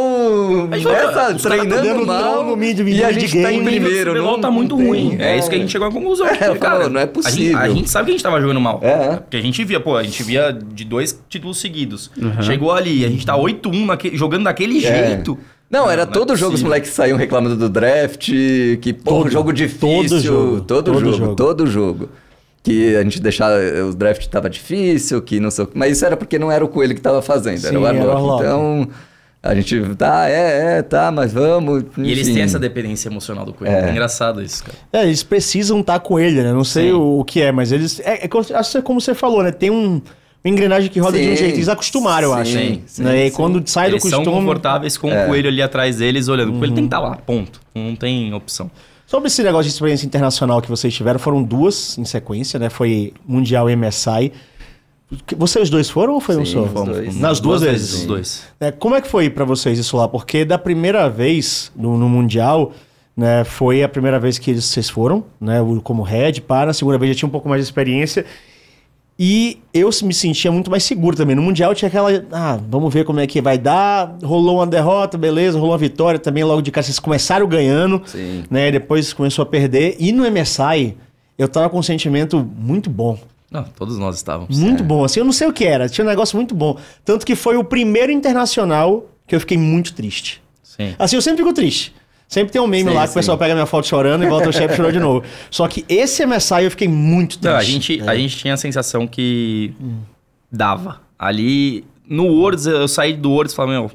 gente- 0.71 0.87
os 0.87 0.91
caras 0.91 1.41
treinando 1.41 2.05
mal, 2.05 2.45
no 2.45 2.55
mid- 2.55 2.79
e 2.87 3.03
a 3.03 3.11
gente 3.11 3.41
tá 3.41 3.51
em 3.51 3.61
game. 3.63 3.79
primeiro. 3.81 4.11
O 4.13 4.15
não, 4.15 4.39
tá 4.39 4.49
muito 4.49 4.77
não 4.77 4.85
ruim. 4.87 5.17
tem- 5.17 5.21
É 5.27 5.37
isso 5.37 5.49
que 5.49 5.55
a 5.55 5.59
gente 5.59 5.69
chegou 5.71 5.87
à 5.87 5.91
conclusão. 5.91 6.25
É, 6.27 6.47
eu 6.47 6.55
falo, 6.55 6.89
não 6.89 6.99
é 6.99 7.03
a 7.03 7.05
gente- 7.05 7.13
possível. 7.13 7.57
A 7.57 7.67
gente, 7.69 7.89
sabe 7.89 8.05
que 8.05 8.11
a 8.11 8.13
gente 8.13 8.23
tava 8.23 8.39
jogando 8.39 8.61
mal. 8.61 8.79
É. 8.81 9.17
Porque 9.17 9.35
a 9.37 9.41
gente 9.41 9.61
via, 9.65 9.79
pô, 9.79 9.97
a 9.97 10.03
gente 10.03 10.23
via 10.23 10.51
de 10.53 10.85
dois 10.85 11.19
títulos 11.27 11.57
seguidos. 11.59 12.09
Chegou 12.41 12.71
ali, 12.71 13.03
a 13.05 13.09
gente 13.09 13.25
tá 13.25 13.35
8-1 13.35 13.85
naque- 13.85 14.15
jogando 14.15 14.45
daquele 14.45 14.77
É. 14.85 15.07
jeito. 15.07 15.37
Não, 15.69 15.89
era 15.89 16.05
Não, 16.05 16.11
não 16.11 16.21
é 16.21 16.25
todo 16.25 16.35
jogo 16.37 16.49
os 16.49 16.61
possível. 16.61 16.69
moleques 16.69 16.91
saíam 16.91 17.17
reclamando 17.17 17.55
do 17.57 17.67
draft, 17.67 18.29
que, 18.79 18.93
pô, 18.93 19.23
Todo, 19.23 19.31
jogo 19.31 19.51
difícil. 19.51 19.79
todo 20.07 20.19
jogo, 20.21 20.61
Todo, 20.61 20.83
todo 20.85 20.99
jogo, 20.99 21.17
jogo. 21.17 21.35
todo 21.35 21.67
jogo. 21.67 22.09
Que 22.63 22.95
a 22.95 23.03
gente 23.03 23.19
deixava, 23.21 23.55
o 23.89 23.93
draft 23.93 24.25
tava 24.27 24.49
difícil, 24.49 25.21
que 25.21 25.37
não 25.37 25.51
sei 25.51 25.65
o 25.65 25.67
que. 25.67 25.77
Mas 25.77 25.97
isso 25.97 26.05
era 26.05 26.15
porque 26.15 26.39
não 26.39 26.49
era 26.49 26.63
o 26.63 26.67
Coelho 26.69 26.95
que 26.95 27.01
tava 27.01 27.21
fazendo, 27.21 27.57
Sim, 27.59 27.67
era 27.67 27.79
o 27.79 27.85
era 27.87 27.97
o 27.97 27.99
Arlock. 28.11 28.15
Arlock. 28.15 28.41
Então, 28.43 28.87
a 29.43 29.53
gente, 29.53 29.95
tá, 29.95 30.29
é, 30.29 30.77
é, 30.77 30.81
tá, 30.81 31.11
mas 31.11 31.33
vamos. 31.33 31.83
E 31.97 32.09
eles 32.09 32.25
enfim. 32.25 32.35
têm 32.35 32.43
essa 32.43 32.57
dependência 32.57 33.09
emocional 33.09 33.43
do 33.45 33.53
Coelho. 33.53 33.75
É. 33.75 33.89
É, 33.89 33.91
engraçado 33.91 34.41
isso, 34.41 34.63
cara. 34.63 34.77
É, 34.93 35.03
eles 35.03 35.21
precisam 35.23 35.81
estar 35.81 35.99
com 35.99 36.17
ele, 36.17 36.41
né? 36.41 36.53
Não 36.53 36.63
sei 36.63 36.87
Sim. 36.87 36.93
o, 36.93 37.19
o 37.19 37.25
que 37.25 37.41
é, 37.41 37.51
mas 37.51 37.73
eles. 37.73 37.99
É, 37.99 38.23
é 38.23 38.27
como- 38.29 38.45
acho 38.53 38.71
que 38.71 38.77
é 38.77 38.81
como 38.81 39.01
você 39.01 39.13
falou, 39.13 39.43
né? 39.43 39.51
Tem 39.51 39.69
um, 39.69 39.95
uma 39.95 40.01
engrenagem 40.45 40.89
que 40.89 40.97
roda 41.01 41.17
de 41.19 41.25
um 41.27 41.31
Sim, 41.31 41.35
jeito. 41.35 41.55
Eles 41.55 41.67
acostumaram, 41.67 42.29
eu 42.29 42.33
acho. 42.33 42.53
sim, 42.53 42.81
sim, 42.85 43.03
né? 43.03 43.25
E 43.27 43.29
sim. 43.29 43.35
quando 43.35 43.61
sai 43.69 43.89
do 43.89 43.95
eles 43.95 44.03
são 44.03 44.19
costume. 44.23 44.37
confortáveis 44.39 44.97
com 44.97 45.09
É. 45.11 45.25
o 45.25 45.27
Coelho 45.27 45.49
ali 45.49 45.61
atrás 45.61 45.97
deles, 45.97 46.29
olhando. 46.29 46.53
O 46.55 46.59
Coelho 46.59 46.73
tem 46.73 46.85
que 46.85 46.87
estar 46.87 46.99
lá, 47.01 47.17
ponto. 47.17 47.59
Não 47.75 47.93
tem 47.97 48.33
opção. 48.33 48.71
Sobre 49.05 49.27
esse 49.27 49.43
negócio 49.43 49.65
de 49.69 49.73
experiência 49.75 50.05
internacional 50.05 50.61
que 50.61 50.69
vocês 50.69 50.93
tiveram, 50.93 51.19
foram 51.19 51.43
duas 51.43 51.97
em 51.97 52.05
sequência, 52.05 52.57
né? 52.59 52.69
Foi 52.69 53.13
Mundial 53.27 53.69
e 53.69 53.75
MSI. 53.75 54.31
Vocês 55.37 55.69
dois 55.69 55.89
foram 55.89 56.13
ou 56.13 56.19
foi 56.19 56.37
um 56.37 56.45
Sim, 56.45 56.53
só? 56.53 56.61
os 56.63 56.85
dois. 56.85 57.15
Nas 57.17 57.39
duas, 57.39 57.61
vezes. 57.61 57.93
Os 57.93 58.05
dois. 58.05 58.43
É, 58.59 58.71
como 58.71 58.95
é 58.95 59.01
que 59.01 59.07
foi 59.07 59.29
pra 59.29 59.45
vocês 59.45 59.77
isso 59.77 59.95
lá? 59.97 60.07
Porque 60.07 60.43
da 60.43 60.57
primeira 60.57 61.07
vez 61.09 61.71
no, 61.75 61.97
no 61.97 62.09
Mundial, 62.09 62.71
né, 63.15 63.43
foi 63.43 63.83
a 63.83 63.89
primeira 63.89 64.19
vez 64.19 64.39
que 64.39 64.49
eles- 64.49 64.65
vocês 64.65 64.89
foram, 64.89 65.23
né, 65.39 65.57
como 65.83 66.01
head, 66.01 66.41
para. 66.41 66.71
A 66.71 66.73
segunda 66.73 66.97
vez 66.97 67.11
já 67.13 67.19
tinha 67.19 67.27
um 67.27 67.31
pouco 67.31 67.47
mais 67.47 67.61
de 67.61 67.65
experiência. 67.67 68.25
E 69.17 69.59
eu 69.73 69.89
me 70.03 70.13
sentia 70.13 70.51
muito 70.51 70.71
mais 70.71 70.83
seguro 70.83 71.15
também. 71.15 71.35
No 71.35 71.41
Mundial 71.41 71.75
tinha 71.75 71.87
aquela. 71.87 72.09
Ah, 72.31 72.59
vamos 72.67 72.91
ver 72.91 73.05
como 73.05 73.19
é 73.19 73.27
que 73.27 73.41
vai 73.41 73.57
dar. 73.57 74.17
Rolou 74.23 74.57
uma 74.57 74.65
derrota, 74.65 75.17
beleza, 75.17 75.57
rolou 75.57 75.71
uma 75.71 75.77
vitória 75.77 76.19
também. 76.19 76.43
Logo 76.43 76.61
de 76.61 76.71
cara, 76.71 76.83
vocês 76.83 76.99
começaram 76.99 77.47
ganhando, 77.47 78.01
Sim. 78.05 78.43
né? 78.49 78.71
Depois 78.71 79.13
começou 79.13 79.43
a 79.43 79.45
perder. 79.45 79.95
E 79.99 80.11
no 80.11 80.29
MSI, 80.29 80.97
eu 81.37 81.47
tava 81.47 81.69
com 81.69 81.77
um 81.77 81.83
sentimento 81.83 82.43
muito 82.57 82.89
bom. 82.89 83.17
Não, 83.51 83.63
todos 83.63 83.99
nós 83.99 84.15
estávamos. 84.15 84.57
Muito 84.57 84.83
bom. 84.83 85.03
Assim, 85.03 85.19
eu 85.19 85.25
não 85.25 85.31
sei 85.31 85.47
o 85.47 85.53
que 85.53 85.63
era. 85.63 85.87
Tinha 85.87 86.03
um 86.03 86.09
negócio 86.09 86.35
muito 86.35 86.55
bom. 86.55 86.75
Tanto 87.05 87.23
que 87.23 87.35
foi 87.35 87.55
o 87.55 87.63
primeiro 87.63 88.11
internacional 88.11 89.05
que 89.27 89.35
eu 89.35 89.39
fiquei 89.39 89.59
muito 89.59 89.93
triste. 89.93 90.41
Sim. 90.63 90.95
Assim, 90.97 91.15
eu 91.15 91.21
sempre 91.21 91.43
fico 91.43 91.53
triste. 91.53 91.93
Sempre 92.33 92.51
tem 92.51 92.59
um 92.59 92.65
meme 92.65 92.89
Sim, 92.89 92.95
lá 92.95 93.03
que 93.03 93.09
o 93.09 93.13
sim. 93.13 93.19
pessoal 93.19 93.37
pega 93.37 93.53
minha 93.53 93.67
foto 93.67 93.85
chorando 93.85 94.23
e 94.23 94.27
volta 94.27 94.49
o 94.49 94.51
chefe 94.51 94.75
chorou 94.75 94.91
de 94.91 94.99
novo. 94.99 95.23
Só 95.51 95.67
que 95.67 95.85
esse 95.87 96.25
MSI 96.25 96.63
eu 96.63 96.71
fiquei 96.71 96.87
muito 96.87 97.37
triste. 97.37 97.45
Não, 97.47 97.55
a, 97.55 97.63
gente, 97.63 98.01
a 98.07 98.15
gente 98.15 98.37
tinha 98.37 98.55
a 98.55 98.57
sensação 98.57 99.05
que 99.05 99.71
dava. 100.51 100.99
Ali, 101.17 101.85
no 102.09 102.25
Worlds, 102.25 102.65
eu 102.65 102.87
saí 102.87 103.13
do 103.13 103.29
Worlds 103.29 103.53
e 103.53 103.55
falei, 103.55 103.73
meu, 103.73 103.91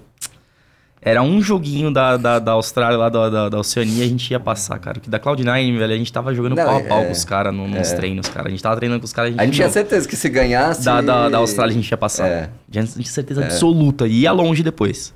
era 1.02 1.20
um 1.20 1.42
joguinho 1.42 1.92
da, 1.92 2.16
da, 2.16 2.38
da 2.38 2.52
Austrália, 2.52 2.96
lá 2.96 3.08
da, 3.08 3.28
da, 3.28 3.48
da 3.48 3.58
Oceania, 3.58 4.04
a 4.04 4.08
gente 4.08 4.30
ia 4.30 4.38
passar, 4.38 4.78
cara. 4.78 5.00
Que 5.00 5.10
da 5.10 5.18
Cloud9, 5.18 5.76
velho, 5.76 5.92
a 5.92 5.98
gente 5.98 6.12
tava 6.12 6.32
jogando 6.32 6.54
Não, 6.54 6.64
pau 6.64 6.76
a 6.76 6.80
pau 6.82 7.00
é- 7.00 7.06
com 7.06 7.12
os 7.12 7.24
caras 7.24 7.52
no, 7.52 7.66
nos 7.66 7.90
treinos, 7.90 8.28
cara. 8.28 8.46
A 8.46 8.50
gente 8.52 8.62
tava 8.62 8.76
treinando 8.76 9.00
com 9.00 9.06
os 9.06 9.12
caras, 9.12 9.34
A 9.36 9.44
gente 9.44 9.54
tinha 9.54 9.66
não, 9.66 9.74
certeza 9.74 10.06
que 10.06 10.14
se 10.14 10.28
ganhasse. 10.28 10.84
da, 10.84 11.00
da, 11.00 11.28
da 11.28 11.38
Austrália 11.38 11.72
a 11.72 11.74
gente 11.74 11.90
ia 11.90 11.96
passar. 11.96 12.28
É. 12.28 12.50
A 12.72 12.80
gente 12.80 12.92
tinha 12.92 13.04
certeza 13.04 13.42
absoluta. 13.42 14.06
E 14.06 14.20
ia 14.20 14.30
longe 14.30 14.62
depois. 14.62 15.12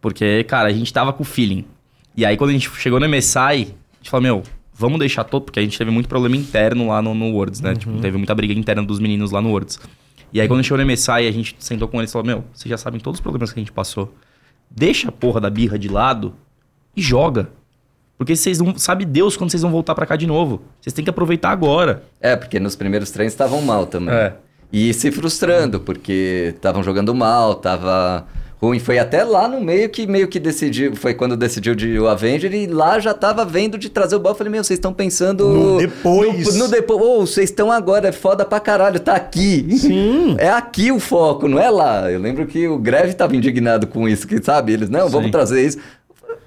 Porque, 0.00 0.42
cara, 0.42 0.68
a 0.68 0.72
gente 0.72 0.92
tava 0.92 1.12
com 1.12 1.22
o 1.22 1.26
feeling. 1.26 1.64
E 2.16 2.24
aí, 2.24 2.36
quando 2.36 2.50
a 2.50 2.52
gente 2.52 2.70
chegou 2.76 2.98
no 2.98 3.08
MSI, 3.08 3.38
a 3.38 3.54
gente 3.54 4.10
falou, 4.10 4.22
meu, 4.22 4.42
vamos 4.72 4.98
deixar 4.98 5.24
todo... 5.24 5.44
Porque 5.44 5.60
a 5.60 5.62
gente 5.62 5.76
teve 5.76 5.90
muito 5.90 6.08
problema 6.08 6.36
interno 6.36 6.88
lá 6.88 7.02
no, 7.02 7.14
no 7.14 7.32
Worlds, 7.32 7.60
né? 7.60 7.74
Tipo, 7.74 7.98
teve 8.00 8.16
muita 8.16 8.34
briga 8.34 8.54
interna 8.54 8.82
dos 8.82 8.98
meninos 8.98 9.30
lá 9.30 9.42
no 9.42 9.50
Worlds. 9.50 9.78
E 10.32 10.40
aí, 10.40 10.48
quando 10.48 10.60
a 10.60 10.62
gente 10.62 10.68
chegou 10.68 10.84
no 10.84 10.90
MSI, 10.90 11.10
a 11.10 11.30
gente 11.30 11.56
sentou 11.58 11.86
com 11.88 11.98
eles 11.98 12.10
e 12.10 12.12
falou, 12.12 12.26
meu, 12.26 12.44
vocês 12.52 12.70
já 12.70 12.78
sabem 12.78 13.00
todos 13.00 13.18
os 13.18 13.22
problemas 13.22 13.52
que 13.52 13.60
a 13.60 13.62
gente 13.62 13.72
passou. 13.72 14.14
Deixa 14.70 15.08
a 15.08 15.12
porra 15.12 15.40
da 15.40 15.50
birra 15.50 15.78
de 15.78 15.88
lado 15.88 16.34
e 16.96 17.02
joga. 17.02 17.50
Porque 18.16 18.34
vocês 18.34 18.58
não... 18.58 18.76
Sabe 18.78 19.04
Deus 19.04 19.36
quando 19.36 19.50
vocês 19.50 19.62
vão 19.62 19.70
voltar 19.70 19.94
pra 19.94 20.06
cá 20.06 20.16
de 20.16 20.26
novo. 20.26 20.62
Vocês 20.80 20.94
têm 20.94 21.04
que 21.04 21.10
aproveitar 21.10 21.50
agora. 21.50 22.02
É, 22.18 22.34
porque 22.34 22.58
nos 22.58 22.74
primeiros 22.74 23.10
treinos 23.10 23.34
estavam 23.34 23.60
mal 23.60 23.86
também. 23.86 24.14
É. 24.14 24.34
E 24.72 24.92
se 24.92 25.12
frustrando, 25.12 25.80
porque 25.80 26.54
estavam 26.56 26.82
jogando 26.82 27.14
mal, 27.14 27.54
tava 27.54 28.26
ruim. 28.60 28.78
Foi 28.78 28.98
até 28.98 29.22
lá 29.24 29.46
no 29.48 29.60
meio 29.60 29.88
que 29.88 30.06
meio 30.06 30.28
que 30.28 30.38
decidiu, 30.40 30.96
foi 30.96 31.14
quando 31.14 31.36
decidiu 31.36 31.74
de 31.74 31.98
o 31.98 32.08
Avenger 32.08 32.52
e 32.54 32.66
lá 32.66 32.98
já 32.98 33.12
tava 33.14 33.44
vendo 33.44 33.76
de 33.78 33.88
trazer 33.88 34.16
o. 34.16 34.22
Eu 34.26 34.34
falei, 34.34 34.50
meu, 34.52 34.64
vocês 34.64 34.78
estão 34.78 34.92
pensando 34.92 35.48
No 35.48 35.78
depois. 35.78 36.54
No, 36.54 36.64
no 36.64 36.68
depois. 36.68 37.00
Ô, 37.02 37.20
vocês 37.26 37.50
estão 37.50 37.70
agora, 37.70 38.08
é 38.08 38.12
foda 38.12 38.44
pra 38.44 38.58
caralho, 38.60 38.98
tá 39.00 39.14
aqui. 39.14 39.66
Sim. 39.78 40.36
É 40.38 40.48
aqui 40.50 40.90
o 40.92 40.98
foco, 40.98 41.48
não 41.48 41.58
é 41.58 41.70
lá. 41.70 42.10
Eu 42.10 42.18
lembro 42.20 42.46
que 42.46 42.66
o 42.68 42.78
Greve 42.78 43.14
tava 43.14 43.34
indignado 43.36 43.86
com 43.86 44.08
isso, 44.08 44.26
que 44.26 44.42
sabe? 44.42 44.72
Eles, 44.72 44.88
não, 44.90 45.08
vamos 45.08 45.26
Sim. 45.26 45.30
trazer 45.32 45.64
isso. 45.66 45.78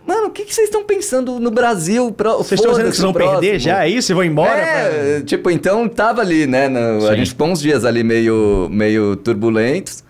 Mano, 0.05 0.27
o 0.27 0.31
que, 0.31 0.43
que 0.43 0.53
vocês 0.53 0.67
estão 0.67 0.83
pensando 0.83 1.39
no 1.39 1.51
Brasil? 1.51 2.11
Pro, 2.11 2.37
Vocês 2.37 2.59
estão 2.59 2.73
dizendo 2.73 2.91
que 2.91 3.01
vão 3.01 3.11
o 3.11 3.13
perder 3.13 3.31
próximo. 3.51 3.59
já? 3.59 3.85
É 3.85 3.89
isso? 3.89 4.11
E 4.11 4.15
vão 4.15 4.23
embora? 4.23 4.59
É, 4.59 5.21
tipo, 5.23 5.51
então 5.51 5.87
tava 5.87 6.21
ali, 6.21 6.47
né? 6.47 6.67
no- 6.67 7.07
a 7.07 7.15
gente 7.15 7.29
ficou 7.29 7.47
uns 7.47 7.61
dias 7.61 7.85
ali 7.85 8.03
meio, 8.03 8.67
meio 8.71 9.15
turbulentos. 9.15 10.03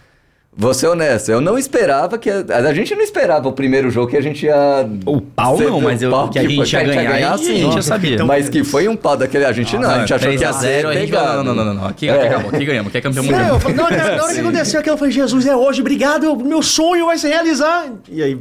Vou 0.59 0.73
ser 0.73 0.87
honesto, 0.87 1.31
eu 1.31 1.39
não 1.39 1.57
esperava 1.57 2.17
que. 2.17 2.29
A, 2.29 2.43
a 2.67 2.73
gente 2.73 2.93
não 2.93 3.01
esperava 3.01 3.47
o 3.47 3.53
primeiro 3.53 3.89
jogo 3.89 4.07
que 4.11 4.17
a 4.17 4.21
gente 4.21 4.45
ia. 4.45 4.85
O 5.05 5.21
pau 5.21 5.57
ser- 5.57 5.69
não, 5.69 5.79
mas 5.79 6.01
eu- 6.01 6.11
pau 6.11 6.29
que 6.29 6.37
a 6.37 6.41
gente 6.41 6.73
ia 6.73 6.83
ganhar, 6.83 7.33
a 7.33 7.37
gente 7.37 7.61
já 7.61 7.71
sim. 7.71 7.81
sabia. 7.81 8.15
Então, 8.15 8.27
Mas 8.27 8.49
que 8.49 8.61
foi 8.65 8.85
um 8.89 8.95
pau 8.97 9.15
daquele. 9.15 9.45
A 9.45 9.53
gente 9.53 9.77
não, 9.77 9.89
a 9.89 9.99
gente 9.99 10.13
achou 10.13 10.27
que 10.29 10.35
ia 10.35 10.39
3 10.39 10.55
a 10.55 10.59
ser. 10.59 10.67
0 10.81 10.89
a 10.89 10.93
gente 10.95 11.05
pegado. 11.11 11.27
falou, 11.27 11.43
não, 11.45 11.55
não, 11.55 11.63
não, 11.65 11.73
não, 11.75 11.85
aqui, 11.87 12.09
É. 12.09 12.11
aqui 12.13 12.27
acabou, 12.27 12.49
aqui 12.53 12.65
ganhamos, 12.65 12.87
aqui 12.89 12.97
é 12.97 13.01
campeão 13.01 13.23
É, 13.23 13.27
mundial. 13.27 13.47
eu 13.55 13.59
falei, 13.61 13.77
na 13.77 13.83
hora, 13.85 13.95
que- 13.95 14.01
na 14.17 14.23
hora 14.25 14.33
que 14.33 14.39
aconteceu 14.41 14.79
aquilo, 14.81 14.93
eu 14.95 14.97
falei, 14.97 15.13
Jesus, 15.13 15.45
é 15.45 15.55
hoje, 15.55 15.79
obrigado, 15.79 16.23
eu- 16.25 16.35
meu 16.35 16.61
sonho 16.61 17.05
vai 17.05 17.17
se 17.17 17.27
realizar. 17.29 17.85
E 18.11 18.21
aí... 18.21 18.37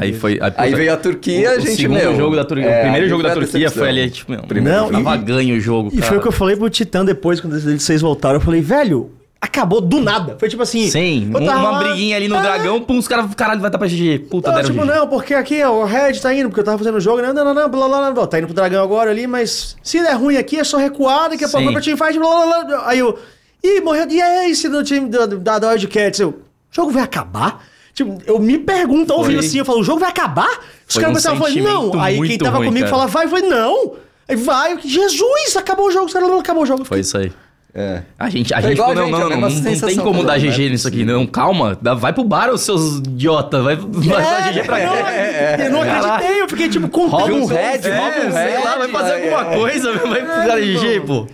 Aí 0.00 0.12
foi. 0.12 0.40
Aí 0.56 0.74
veio 0.74 0.92
a 0.92 0.96
Turquia, 0.96 1.50
o, 1.50 1.52
a 1.54 1.58
gente, 1.60 1.72
o 1.72 1.76
segundo 1.76 1.98
meu, 1.98 2.16
jogo 2.16 2.34
da 2.36 2.44
Turquia. 2.44 2.66
é, 2.68 2.78
o 2.78 2.80
primeiro 2.82 3.04
aí 3.04 3.10
jogo 3.10 3.22
da 3.22 3.30
Turquia 3.32 3.70
foi 3.70 3.88
ali, 3.88 4.10
tipo, 4.10 4.32
meu, 4.32 4.42
Primeiro 4.42 4.78
Não, 4.78 4.90
tava 4.90 5.14
e- 5.16 5.18
ganho 5.18 5.56
o 5.56 5.60
jogo. 5.60 5.90
E 5.92 6.02
foi 6.02 6.16
o 6.18 6.20
que 6.20 6.28
eu 6.28 6.32
falei 6.32 6.56
pro 6.56 6.68
Titã 6.68 7.04
depois, 7.04 7.40
quando 7.40 7.56
eles 7.56 7.82
vocês 7.82 8.00
voltaram. 8.00 8.36
Eu 8.36 8.40
falei, 8.40 8.60
velho, 8.60 9.10
acabou 9.46 9.80
do 9.80 10.00
nada. 10.00 10.36
Foi 10.38 10.48
tipo 10.48 10.62
assim... 10.62 10.88
Sim, 10.90 11.30
um- 11.34 11.38
uma 11.38 11.70
lá, 11.70 11.78
briguinha 11.78 12.16
ali 12.16 12.28
no 12.28 12.36
ah, 12.36 12.40
dragão, 12.40 12.80
pum, 12.82 12.98
os 12.98 13.08
caras, 13.08 13.34
caralho, 13.34 13.60
vai 13.60 13.70
dar 13.70 13.78
pra 13.78 13.88
GG. 13.88 14.26
Puta, 14.30 14.48
Não, 14.48 14.56
deram 14.56 14.70
tipo, 14.70 14.84
GG. 14.84 14.94
não, 14.94 15.08
porque 15.08 15.34
aqui 15.34 15.62
ó, 15.62 15.72
o 15.72 15.84
Red 15.84 16.14
tá 16.20 16.34
indo, 16.34 16.48
porque 16.48 16.60
eu 16.60 16.64
tava 16.64 16.78
fazendo 16.78 16.96
o 16.96 17.00
jogo, 17.00 17.22
não, 17.22 17.32
não, 17.32 17.44
não, 17.44 17.54
não, 17.54 17.68
blá, 17.68 17.88
blá, 17.88 17.98
blá, 17.98 18.12
blá, 18.12 18.26
tá 18.26 18.38
indo 18.38 18.46
pro 18.46 18.54
dragão 18.54 18.82
agora 18.82 19.10
ali, 19.10 19.26
mas 19.26 19.76
se 19.82 20.00
der 20.02 20.12
ruim 20.14 20.36
aqui 20.36 20.58
é 20.58 20.64
só 20.64 20.76
recuar, 20.76 21.30
daqui 21.30 21.44
a 21.44 21.48
pouco 21.48 21.58
Sim. 21.58 21.64
vai 21.72 21.74
pro 21.74 21.82
team 21.82 21.96
fight, 21.96 22.18
blá, 22.18 22.46
blá, 22.46 22.64
blá. 22.64 22.82
Aí 22.88 22.98
eu, 22.98 23.18
ih, 23.62 23.80
morreu, 23.80 24.06
e 24.10 24.20
é 24.20 24.50
esse 24.50 24.68
do 24.68 24.82
time 24.84 25.08
da, 25.08 25.26
da, 25.26 25.58
da 25.58 25.70
Wildcats? 25.70 26.20
Eu, 26.20 26.28
o 26.30 26.34
jogo 26.70 26.90
vai 26.90 27.02
acabar? 27.02 27.64
Tipo, 27.94 28.18
eu 28.26 28.38
me 28.38 28.58
pergunto 28.58 29.10
ao 29.12 29.20
Foi. 29.20 29.28
vivo 29.28 29.40
assim, 29.40 29.58
eu 29.58 29.64
falo, 29.64 29.80
o 29.80 29.84
jogo 29.84 30.00
vai 30.00 30.10
acabar? 30.10 30.50
Os 30.86 30.92
Foi 30.94 31.02
caras 31.02 31.22
começaram 31.24 31.36
a 31.36 31.40
falar, 31.40 31.54
não. 31.62 31.98
Aí 32.00 32.20
quem 32.28 32.36
tava 32.36 32.58
ruim, 32.58 32.66
comigo 32.66 32.84
cara. 32.84 32.90
falava, 32.90 33.10
vai, 33.10 33.26
falei, 33.26 33.48
não. 33.48 33.94
Aí 34.28 34.36
vai, 34.36 34.78
Jesus, 34.84 35.56
acabou 35.56 35.86
o 35.86 35.90
jogo, 35.90 36.10
acabou 36.38 36.62
o 36.62 36.66
jogo. 36.66 36.84
Foi 36.84 37.00
isso 37.00 37.16
aí. 37.16 37.32
É. 37.74 38.00
A 38.18 38.30
gente, 38.30 38.54
a 38.54 38.60
Foi 38.60 38.70
gente 38.70 38.78
igual 38.78 38.94
falou, 38.94 39.04
a 39.04 39.10
não, 39.10 39.18
gente, 39.18 39.20
não, 39.20 39.40
não, 39.40 39.48
mesma 39.50 39.70
não, 39.70 39.76
não 39.80 39.88
tem 39.88 39.96
como 39.96 40.20
toda, 40.20 40.32
dar 40.32 40.38
não 40.40 40.46
é 40.46 40.50
GG 40.50 40.70
nisso 40.70 40.88
aqui. 40.88 41.04
Não, 41.04 41.26
calma, 41.26 41.78
dá- 41.80 41.92
vai 41.92 42.10
pro 42.10 42.24
bar, 42.24 42.50
os 42.50 42.62
seus 42.62 42.98
idiotas. 42.98 43.62
Vai, 43.62 43.76
vai 43.76 44.22
dar 44.24 44.50
GG 44.52 44.64
pra 44.64 44.78
não, 44.78 44.92
cá. 44.96 45.62
eu 45.64 45.70
não 45.70 45.82
acreditei, 45.82 46.40
eu 46.42 46.48
fiquei 46.48 46.68
tipo, 46.70 46.86
Rouba 46.96 47.18
contente. 47.18 47.38
um 47.38 47.44
red, 47.44 47.80
É, 47.84 47.98
rouba 47.98 48.16
um 48.28 48.32
sei 48.32 48.56
red. 48.56 48.64
lá, 48.64 48.78
vai 48.78 48.88
fazer 48.88 49.12
alguma 49.14 49.52
é. 49.52 49.56
coisa, 49.58 49.92
vai 49.92 50.22
pro 50.22 50.26
cara 50.26 50.60
GG, 50.60 51.00
pô. 51.06 51.26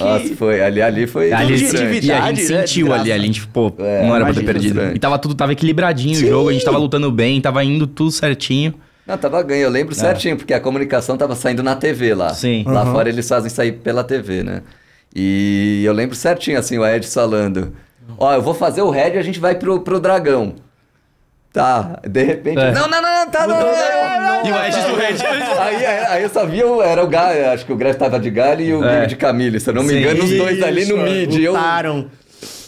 Nossa, 0.00 0.34
foi. 0.36 0.62
Ali, 0.62 0.80
ali 0.80 1.06
foi. 1.06 1.30
Ali, 1.30 1.52
e 1.52 2.10
a 2.12 2.26
gente 2.32 2.52
né, 2.52 2.66
sentiu 2.66 2.92
ali, 2.92 3.12
ali, 3.12 3.22
a 3.22 3.26
gente, 3.26 3.46
pô, 3.48 3.70
É, 3.78 4.06
não 4.06 4.16
era 4.16 4.24
pra 4.24 4.32
ter 4.34 4.44
perdido. 4.44 4.68
estranho. 4.78 4.96
E 4.96 4.98
tava 4.98 5.18
tudo, 5.18 5.34
tava 5.34 5.52
equilibradinho 5.52 6.16
o 6.16 6.20
jogo, 6.26 6.48
a 6.48 6.52
gente 6.54 6.64
tava 6.64 6.78
lutando 6.78 7.10
bem, 7.12 7.38
tava 7.38 7.62
indo 7.62 7.86
tudo 7.86 8.10
certinho. 8.10 8.72
Não, 9.06 9.18
tava 9.18 9.42
ganho, 9.42 9.62
eu 9.64 9.70
lembro 9.70 9.94
certinho, 9.94 10.36
porque 10.38 10.54
a 10.54 10.60
comunicação 10.60 11.18
tava 11.18 11.34
saindo 11.34 11.62
na 11.62 11.74
TV 11.76 12.14
lá. 12.14 12.30
Sim. 12.32 12.64
Lá 12.66 12.86
fora 12.86 13.08
eles 13.10 13.28
fazem 13.28 13.50
sair 13.50 13.72
pela 13.72 14.02
TV, 14.04 14.42
né? 14.42 14.62
E 15.14 15.82
eu 15.84 15.92
lembro 15.92 16.16
certinho, 16.16 16.58
assim, 16.58 16.78
o 16.78 16.86
Ed 16.86 17.06
falando: 17.06 17.74
Ó, 18.18 18.32
eu 18.32 18.42
vou 18.42 18.54
fazer 18.54 18.82
o 18.82 18.90
Red 18.90 19.10
e 19.14 19.18
a 19.18 19.22
gente 19.22 19.38
vai 19.40 19.54
pro, 19.54 19.80
pro 19.80 20.00
dragão. 20.00 20.54
Tá, 21.52 22.00
de 22.08 22.22
repente. 22.22 22.58
É. 22.58 22.72
Não, 22.72 22.88
não, 22.88 23.02
não, 23.02 23.24
não, 23.24 23.30
tá, 23.30 23.46
não, 23.46 23.60
não, 23.60 23.66
não, 23.66 24.42
não, 24.42 24.46
E 24.48 24.52
o 24.52 24.64
Ed 24.64 24.88
do 24.88 24.94
Red. 24.96 25.26
Aí, 25.58 25.84
aí, 25.84 26.04
aí 26.06 26.58
eu 26.60 26.76
o- 26.76 26.82
era 26.82 27.04
o 27.04 27.06
Galho, 27.06 27.50
acho 27.50 27.66
que 27.66 27.72
o 27.72 27.76
Greg 27.76 27.98
tava 27.98 28.18
de 28.18 28.30
Galho 28.30 28.62
e 28.64 28.72
o 28.72 28.78
É. 28.78 28.80
Guilherme 28.86 29.06
de 29.08 29.16
Camille, 29.16 29.60
se 29.60 29.68
eu 29.68 29.74
não 29.74 29.82
me 29.82 29.90
Sim. 29.90 29.98
engano, 29.98 30.24
os 30.24 30.30
dois 30.30 30.62
ali 30.62 30.86
no 30.86 30.96
mid. 30.96 31.34
Eu, 31.38 31.52
lutaram. 31.52 32.06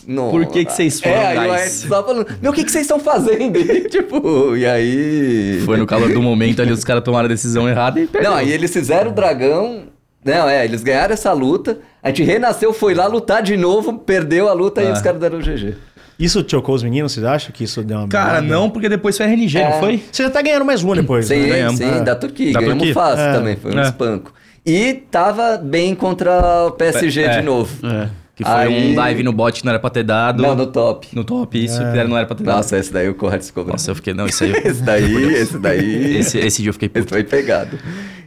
não. 0.06 0.30
Por 0.30 0.44
que 0.46 0.66
que 0.66 0.72
vocês 0.72 1.00
foram, 1.00 1.16
É, 1.16 1.26
aí 1.28 1.48
o 1.48 1.52
guys? 1.54 1.82
Ed 1.82 1.88
só 1.88 2.04
falando, 2.04 2.26
meu, 2.42 2.52
o 2.52 2.54
que 2.54 2.62
que 2.62 2.70
vocês 2.70 2.82
estão 2.82 3.00
fazendo? 3.00 3.56
E, 3.74 3.88
tipo, 3.88 4.54
e 4.54 4.66
aí... 4.66 5.62
Foi 5.64 5.78
no 5.78 5.86
calor 5.86 6.12
do 6.12 6.20
momento 6.20 6.60
ali, 6.60 6.70
os 6.70 6.84
caras 6.84 7.02
tomaram 7.02 7.24
a 7.24 7.28
decisão 7.28 7.66
errada 7.66 7.98
e 8.00 8.06
perdeu. 8.06 8.30
Não, 8.32 8.36
aí 8.36 8.52
eles 8.52 8.70
fizeram 8.70 9.10
o 9.12 9.14
dragão. 9.14 9.84
Não, 10.24 10.48
é, 10.48 10.64
eles 10.64 10.82
ganharam 10.82 11.12
essa 11.12 11.32
luta. 11.32 11.78
A 12.02 12.08
gente 12.08 12.22
renasceu, 12.22 12.72
foi 12.72 12.94
lá 12.94 13.06
lutar 13.06 13.42
de 13.42 13.56
novo, 13.56 13.98
perdeu 13.98 14.48
a 14.48 14.52
luta 14.52 14.82
e 14.82 14.88
Ah. 14.88 14.92
os 14.92 15.00
caras 15.02 15.20
deram 15.20 15.38
o 15.38 15.42
GG. 15.42 15.74
Isso 16.18 16.44
chocou 16.48 16.74
os 16.74 16.82
meninos, 16.82 17.12
vocês 17.12 17.26
acham 17.26 17.50
que 17.52 17.64
isso 17.64 17.82
deu 17.82 17.98
uma... 17.98 18.08
Cara, 18.08 18.40
merda? 18.40 18.46
não, 18.54 18.70
porque 18.70 18.88
depois 18.88 19.16
foi 19.16 19.26
RNG, 19.26 19.58
É. 19.58 19.68
não 19.70 19.80
foi? 19.80 20.02
Você 20.12 20.22
já 20.22 20.30
tá 20.30 20.40
ganhando 20.40 20.64
mais 20.64 20.82
uma 20.82 20.94
depois, 20.94 21.26
Sim, 21.26 21.40
né? 21.40 21.48
ganhamos. 21.48 21.76
sim, 21.78 21.84
É. 21.90 22.00
da 22.00 22.14
Turquia. 22.14 22.52
Da 22.52 22.60
ganhamos 22.60 22.78
Turquia? 22.84 22.94
fácil 22.94 23.24
É. 23.24 23.32
também, 23.32 23.56
foi 23.56 23.74
um 23.74 23.78
É. 23.80 23.82
espanco. 23.82 24.32
E 24.64 24.94
tava 25.10 25.56
bem 25.58 25.94
contra 25.94 26.66
o 26.68 26.70
PSG 26.70 27.22
É. 27.22 27.38
de 27.40 27.42
novo. 27.44 27.86
É. 27.86 28.08
Que 28.36 28.42
foi 28.42 28.52
Aí- 28.52 28.92
um 28.96 29.00
dive 29.06 29.22
no 29.22 29.32
bot 29.32 29.58
que 29.60 29.64
não 29.64 29.70
era 29.70 29.78
pra 29.78 29.90
ter 29.90 30.02
dado. 30.02 30.42
Não, 30.42 30.54
no 30.56 30.66
top. 30.66 31.08
No 31.12 31.22
top, 31.22 31.62
isso, 31.64 31.78
que 31.78 32.04
não 32.04 32.16
era 32.16 32.26
pra 32.26 32.34
ter 32.34 32.42
dado. 32.42 32.56
Nossa, 32.56 32.76
esse 32.78 32.92
daí 32.92 33.08
o 33.08 33.12
ficou 33.14 33.28
bravo. 33.30 33.70
Nossa, 33.72 33.90
eu 33.90 33.94
fiquei. 33.94 34.12
Não, 34.14 34.26
isso 34.26 34.42
aí. 34.42 34.50
eu- 34.50 34.56
Esse 34.70 34.82
daí, 34.82 35.34
esse 35.34 35.58
daí. 35.58 36.16
Esse, 36.18 36.38
esse 36.38 36.62
dia 36.62 36.68
eu 36.70 36.72
fiquei 36.72 36.88
Esse 36.92 37.00
puto. 37.02 37.10
foi 37.14 37.22
pegado. 37.24 37.78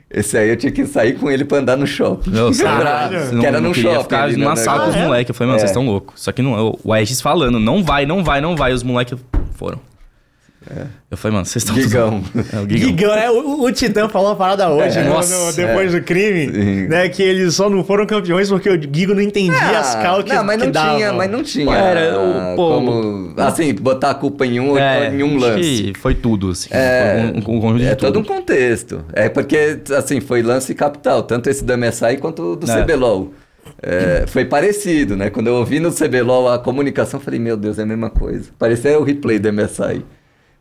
Esse 0.09 0.37
aí 0.37 0.49
eu 0.49 0.55
tinha 0.55 0.71
que 0.71 0.85
sair 0.85 1.13
com 1.19 1.29
ele 1.29 1.43
pra 1.43 1.57
andar 1.57 1.75
no 1.75 1.85
shopping. 1.85 2.29
Nossa, 2.29 2.63
Bravo. 2.63 3.13
não, 3.33 3.39
que 3.41 3.45
era 3.45 3.59
não 3.59 3.69
no 3.69 3.75
shopping. 3.75 4.03
ficar 4.03 4.23
ali, 4.23 4.37
numa 4.37 4.51
né, 4.51 4.55
sala 4.55 4.83
com 4.85 4.89
os 4.91 4.95
moleques. 4.95 5.29
Eu 5.29 5.35
falei, 5.35 5.47
mano, 5.49 5.57
É. 5.57 5.59
vocês 5.59 5.71
estão 5.71 5.85
loucos. 5.85 6.21
Só 6.21 6.31
que 6.31 6.41
não, 6.41 6.77
o 6.83 6.93
Aegis 6.93 7.19
falando, 7.19 7.59
não 7.59 7.83
vai, 7.83 8.05
não 8.05 8.23
vai, 8.23 8.39
não 8.39 8.55
vai. 8.55 8.71
Os 8.71 8.83
moleques 8.83 9.17
foram. 9.55 9.79
Eu 11.09 11.17
falei, 11.17 11.33
mano, 11.35 11.45
vocês 11.45 11.63
estão. 11.63 11.75
Gigão. 11.75 12.23
É, 12.53 12.57
o 12.59 12.69
Gigão. 12.69 12.77
Gigão, 12.89 13.13
é, 13.13 13.31
o, 13.31 13.61
o 13.63 13.71
Titã 13.71 14.07
falou 14.09 14.29
uma 14.29 14.35
parada 14.35 14.69
hoje, 14.69 14.97
É, 14.99 15.03
no- 15.03 15.09
nossa, 15.11 15.45
no- 15.47 15.53
depois 15.53 15.91
do 15.93 16.01
crime, 16.01 16.45
Sim. 16.51 16.87
né? 16.87 17.07
Que 17.09 17.23
eles 17.23 17.53
só 17.55 17.69
não 17.69 17.83
foram 17.83 18.05
campeões 18.05 18.49
porque 18.49 18.69
o 18.69 18.79
Gigo 18.81 19.13
não 19.13 19.21
entendia 19.21 19.79
as 19.79 19.95
calques 19.95 20.33
não, 20.33 20.43
mas 20.43 20.57
que 20.59 20.65
não 20.65 20.71
davam. 20.71 20.95
tinha, 20.97 21.13
mas 21.13 21.31
não 21.31 21.43
tinha. 21.43 21.75
Era 21.75 22.19
o- 22.19 22.55
pô, 22.55 22.69
como, 22.75 23.33
assim, 23.37 23.73
botar 23.75 24.11
a 24.11 24.15
culpa 24.15 24.45
em 24.45 24.59
um, 24.59 24.77
É, 24.77 25.13
em 25.15 25.23
um 25.23 25.37
lance. 25.37 25.59
que 25.61 25.93
foi 25.99 26.15
tudo, 26.15 26.49
assim. 26.49 26.69
É, 26.71 27.31
foi 27.43 27.53
um, 27.53 27.57
um 27.57 27.59
conjunto 27.61 27.79
de 27.79 27.85
É 27.87 27.95
tudo. 27.95 28.07
todo 28.13 28.19
um 28.19 28.23
contexto. 28.23 29.05
É 29.13 29.29
porque, 29.29 29.79
assim, 29.97 30.19
foi 30.19 30.41
lance 30.41 30.73
capital, 30.75 31.23
tanto 31.23 31.49
esse 31.49 31.63
do 31.63 31.73
MSI 31.77 32.17
quanto 32.17 32.53
o 32.53 32.55
do 32.55 32.69
É. 32.69 32.81
CBLOL. 32.83 33.31
É, 33.81 34.25
foi 34.27 34.45
parecido, 34.45 35.15
né? 35.15 35.29
Quando 35.29 35.47
eu 35.47 35.55
ouvi 35.55 35.79
no 35.79 35.91
CBLOL 35.91 36.49
a 36.49 36.57
comunicação, 36.57 37.19
eu 37.19 37.23
falei, 37.23 37.39
meu 37.39 37.57
Deus, 37.57 37.77
é 37.77 37.83
a 37.83 37.85
mesma 37.85 38.09
coisa. 38.09 38.49
Parecia 38.57 38.97
o 38.99 39.03
replay 39.03 39.39
do 39.39 39.51
MSI. 39.51 40.03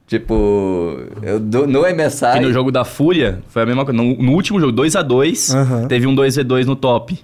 Tipo, 0.06 0.98
eu, 1.22 1.40
do- 1.40 1.66
no 1.66 1.80
MSI. 1.82 2.34
Que 2.34 2.40
no 2.40 2.52
jogo 2.52 2.70
da 2.70 2.84
Fúria 2.84 3.40
foi 3.48 3.62
a 3.62 3.66
mesma 3.66 3.84
coisa. 3.84 4.00
No, 4.00 4.14
no 4.16 4.32
último 4.32 4.60
jogo, 4.60 4.72
2x2, 4.72 5.52
Aham. 5.54 5.88
teve 5.88 6.06
um 6.06 6.14
2v2 6.14 6.64
no 6.64 6.76
top. 6.76 7.18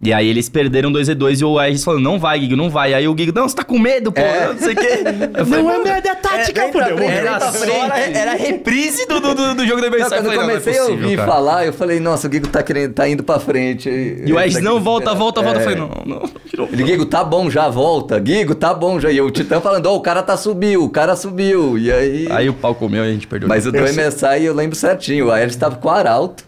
E 0.00 0.12
aí 0.12 0.28
eles 0.28 0.48
perderam 0.48 0.92
2v2 0.92 1.40
e 1.40 1.44
o 1.44 1.58
Aegis 1.58 1.82
falou, 1.82 1.98
não 2.00 2.20
vai, 2.20 2.38
Gigo, 2.40 2.54
não 2.54 2.70
vai. 2.70 2.94
Aí 2.94 3.08
o 3.08 3.16
Gigo, 3.18 3.32
não, 3.34 3.48
você 3.48 3.56
tá 3.56 3.64
com 3.64 3.80
medo, 3.80 4.12
pô, 4.12 4.20
É. 4.20 4.46
não 4.52 4.58
sei 4.58 4.72
o 4.72 4.76
quê. 4.76 4.86
Falei, 5.44 5.44
Não 5.44 5.58
é 5.58 5.62
"Mano, 5.72 5.84
merda, 5.84 6.08
é 6.10 6.14
tática, 6.14 6.70
vem 6.70 7.08
Era 7.08 7.40
era, 7.40 8.18
era 8.18 8.30
a 8.30 8.34
reprise 8.36 9.06
do, 9.08 9.18
do, 9.18 9.34
do, 9.34 9.54
do 9.56 9.66
jogo 9.66 9.80
MSI. 9.80 9.98
Não, 9.98 10.08
quando 10.08 10.12
eu 10.12 10.22
falei, 10.22 10.22
não, 10.22 10.34
não 10.34 10.42
é 10.42 10.60
comecei 10.60 10.72
a 10.72 10.76
possível, 10.82 11.02
ouvir 11.02 11.16
cara. 11.16 11.32
falar, 11.32 11.66
eu 11.66 11.72
falei, 11.72 11.98
nossa, 11.98 12.28
o 12.28 12.32
Gigo 12.32 12.46
tá, 12.46 12.62
querendo, 12.62 12.94
tá 12.94 13.08
indo 13.08 13.24
pra 13.24 13.40
frente. 13.40 13.88
E 13.90 14.32
o 14.32 14.38
Aegis, 14.38 14.62
não, 14.62 14.78
volta, 14.80 15.12
volta, 15.14 15.42
volta. 15.42 15.58
Eu 15.58 15.64
falei, 15.64 15.78
não, 15.78 15.90
não, 16.06 16.20
não 16.20 16.30
tirou. 16.48 16.68
Ele, 16.72 16.86
Gigo, 16.86 17.04
tá 17.04 17.24
bom, 17.24 17.50
já 17.50 17.68
volta. 17.68 18.22
Gigo, 18.24 18.54
tá 18.54 18.72
bom, 18.72 19.00
já. 19.00 19.10
E 19.10 19.20
o 19.20 19.28
Titã 19.32 19.60
falando, 19.60 19.86
ó, 19.86 19.96
o 19.96 20.00
cara 20.00 20.22
tá 20.22 20.36
subiu, 20.36 20.84
o 20.84 20.90
cara 20.90 21.16
subiu. 21.16 21.76
E 21.76 21.90
aí... 21.90 22.28
Aí 22.30 22.48
o 22.48 22.54
pau 22.54 22.72
comeu 22.72 23.04
e 23.04 23.08
a 23.08 23.12
gente 23.12 23.26
perdeu. 23.26 23.48
Mas 23.48 23.66
o 23.66 23.72
do 23.72 23.78
MSI 23.80 24.44
eu 24.44 24.54
lembro 24.54 24.76
certinho. 24.76 25.26
O 25.26 25.30
Aéreo 25.32 25.50
estava 25.50 25.74
com 25.74 25.88
o 25.88 25.90
Arauto. 25.90 26.46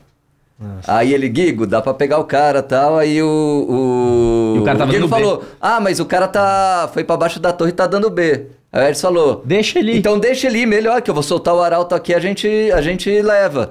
Aí 0.87 1.15
ele, 1.15 1.33
Gigo, 1.35 1.67
dá 1.67 1.81
pra 1.81 1.95
pegar 1.95 2.19
o 2.19 2.25
cara 2.25 2.59
e 2.59 2.63
tal. 2.63 2.99
Aí 2.99 3.23
o. 3.23 3.27
O, 3.27 4.55
E 4.57 4.59
o 4.61 4.65
cara 4.65 4.79
tava 4.79 4.93
dando 4.93 5.09
B. 5.09 5.15
falou: 5.15 5.45
Ah, 5.61 5.81
mas 5.81 6.01
o 6.01 6.05
cara 6.05 6.29
tá. 6.29 6.91
Foi 6.93 7.03
pra 7.05 7.17
baixo 7.17 7.41
da 7.41 7.53
torre 7.53 7.71
e 7.71 7.75
tá 7.75 7.87
dando 7.87 8.11
B. 8.11 8.47
Aí 8.73 8.93
o 8.93 8.97
falou: 8.97 9.43
Deixa 9.45 9.79
ele. 9.79 9.97
Então 9.97 10.19
deixa 10.19 10.47
ele 10.49 10.67
melhor, 10.67 11.01
que 11.03 11.11
eu 11.11 11.15
vou 11.15 11.23
soltar 11.23 11.55
o 11.55 11.63
Arauto 11.63 11.95
aqui, 11.95 12.13
a 12.15 12.19
gente, 12.21 12.47
a 12.73 12.81
gente 12.83 13.11
leva. 13.23 13.71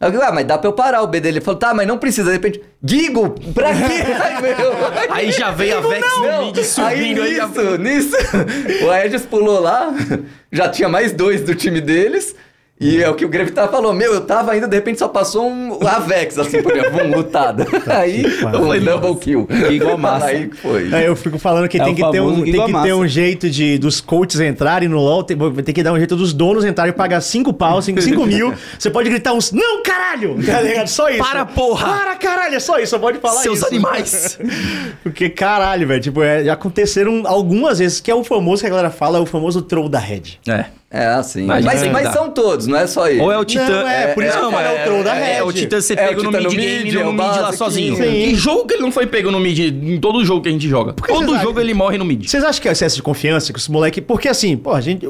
Aí 0.00 0.08
eu 0.08 0.12
digo, 0.12 0.22
ah, 0.22 0.32
mas 0.32 0.46
dá 0.46 0.56
pra 0.56 0.66
eu 0.66 0.72
parar 0.72 1.02
o 1.02 1.06
B 1.06 1.20
dele. 1.20 1.36
Ele 1.36 1.44
falou, 1.44 1.60
tá, 1.60 1.74
mas 1.74 1.86
não 1.86 1.98
precisa. 1.98 2.28
De 2.30 2.32
repente, 2.32 2.58
Gigo, 2.82 3.34
pra 3.52 3.70
quê? 3.74 4.00
Ai, 4.18 4.40
meu. 4.40 4.72
Aí 5.14 5.30
já 5.30 5.50
veio 5.50 5.76
a 5.76 5.80
Vex 5.82 6.06
no 6.16 6.46
mid 6.46 6.56
subindo. 6.64 7.20
Aí 7.22 7.28
Aí, 7.32 7.36
já- 7.36 7.46
nisso, 7.48 7.76
nisso, 7.78 8.16
o 8.86 8.90
Aegis 8.90 9.26
pulou 9.26 9.60
lá, 9.60 9.92
já 10.50 10.70
tinha 10.70 10.88
mais 10.88 11.12
dois 11.12 11.42
do 11.42 11.54
time 11.54 11.82
deles. 11.82 12.34
E 12.80 13.02
é 13.02 13.10
o 13.10 13.14
que 13.14 13.26
o 13.26 13.28
Gravitar 13.28 13.70
falou, 13.70 13.92
meu, 13.92 14.14
eu 14.14 14.22
tava 14.22 14.52
ainda, 14.52 14.66
de 14.66 14.74
repente 14.74 14.98
só 14.98 15.06
passou 15.06 15.46
um 15.46 15.86
Avex, 15.86 16.38
assim, 16.38 16.62
por 16.62 16.74
exemplo, 16.74 17.02
um 17.04 17.14
lutada. 17.14 17.66
Aí, 17.86 18.22
pariu. 18.40 18.60
um 18.62 18.84
double 18.84 19.16
kill. 19.16 19.46
Igual 19.70 19.98
massa. 19.98 20.26
Aí 20.26 20.48
que 20.48 20.56
foi. 20.56 20.90
É, 20.90 21.06
eu 21.06 21.14
fico 21.14 21.38
falando 21.38 21.68
que 21.68 21.78
É 21.78 21.84
tem 21.84 21.94
que 21.94 22.10
ter 22.10 22.20
um, 22.20 22.42
tem 22.42 22.64
que 22.64 22.82
ter 22.82 22.94
um 22.94 23.06
jeito 23.06 23.50
de 23.50 23.76
dos 23.76 24.00
coaches 24.00 24.40
entrarem 24.40 24.88
no 24.88 24.98
LoL, 24.98 25.22
tem, 25.22 25.36
tem 25.36 25.74
que 25.74 25.82
dar 25.82 25.92
um 25.92 25.98
jeito 25.98 26.16
dos 26.16 26.32
donos 26.32 26.64
entrarem 26.64 26.94
e 26.94 26.96
pagar 26.96 27.20
5 27.20 27.52
pau, 27.52 27.82
5 27.82 28.00
mil. 28.24 28.54
Você 28.78 28.88
pode 28.88 29.10
gritar 29.10 29.34
uns, 29.34 29.52
não, 29.52 29.82
caralho! 29.82 30.38
Tá 30.42 30.62
ligado? 30.62 30.88
Só 30.88 31.10
isso. 31.10 31.18
Para, 31.18 31.44
porra! 31.44 31.86
Para, 31.86 32.16
caralho! 32.16 32.54
É 32.54 32.60
só 32.60 32.78
isso, 32.78 32.92
só 32.92 32.98
pode 32.98 33.18
falar 33.18 33.42
Seus 33.42 33.58
isso. 33.58 33.66
animais! 33.66 34.38
Porque, 35.04 35.28
caralho, 35.28 35.86
velho, 35.86 36.00
tipo, 36.00 36.22
é, 36.22 36.44
já 36.44 36.54
aconteceram 36.54 37.24
algumas 37.26 37.78
vezes, 37.78 38.00
que 38.00 38.10
é 38.10 38.14
o 38.14 38.24
famoso 38.24 38.62
que 38.62 38.66
a 38.66 38.70
galera 38.70 38.90
fala, 38.90 39.18
é 39.18 39.20
o 39.20 39.26
famoso 39.26 39.60
troll 39.60 39.88
da 39.88 39.98
Red. 39.98 40.38
É. 40.48 40.79
É, 40.92 41.06
assim. 41.06 41.44
Mas 41.44 41.64
Mas, 41.64 41.82
é, 41.84 41.90
mas, 41.90 42.12
são 42.12 42.30
todos, 42.30 42.66
não 42.66 42.76
é 42.76 42.84
só 42.84 43.08
ele. 43.08 43.20
Ou 43.20 43.30
é 43.30 43.38
o 43.38 43.44
Titã. 43.44 43.82
Não, 43.82 43.88
é, 43.88 44.08
por 44.08 44.24
isso 44.24 44.32
que 44.32 44.38
eu 44.38 44.42
não, 44.42 44.50
falo, 44.50 44.66
é 44.66 44.80
o 44.80 44.84
troll 44.84 45.04
da 45.04 45.14
é, 45.14 45.34
Red. 45.36 45.42
o 45.42 45.52
Titã 45.52 45.80
ser 45.80 45.96
É, 45.96 46.08
pego 46.08 46.24
no 46.24 46.32
mid 46.32 46.50
game 46.50 46.92
no, 46.92 47.00
é 47.00 47.04
o 47.04 47.12
mid 47.12 47.20
lá 47.20 47.52
sozinho. 47.52 47.94
Sim. 47.94 48.02
Que 48.02 48.34
jogo 48.34 48.66
que 48.66 48.74
ele 48.74 48.82
não 48.82 48.90
foi 48.90 49.06
pego 49.06 49.30
no 49.30 49.38
mid? 49.38 49.58
Em 49.60 50.00
todo 50.00 50.24
jogo 50.24 50.42
que 50.42 50.48
a 50.48 50.52
gente 50.52 50.68
joga. 50.68 50.92
todo 50.92 51.38
jogo 51.38 51.60
ele 51.60 51.74
morre 51.74 51.96
no 51.96 52.04
mid. 52.04 52.26
Vocês 52.28 52.42
acham 52.42 52.60
que 52.60 52.68
é 52.68 52.72
excesso 52.72 52.96
de 52.96 53.02
confiança 53.02 53.52
com 53.52 53.58
esse 53.58 53.70
moleque? 53.70 54.00
Porque 54.00 54.28
assim, 54.28 54.56
pô, 54.56 54.72
a 54.72 54.80
gente. 54.80 55.08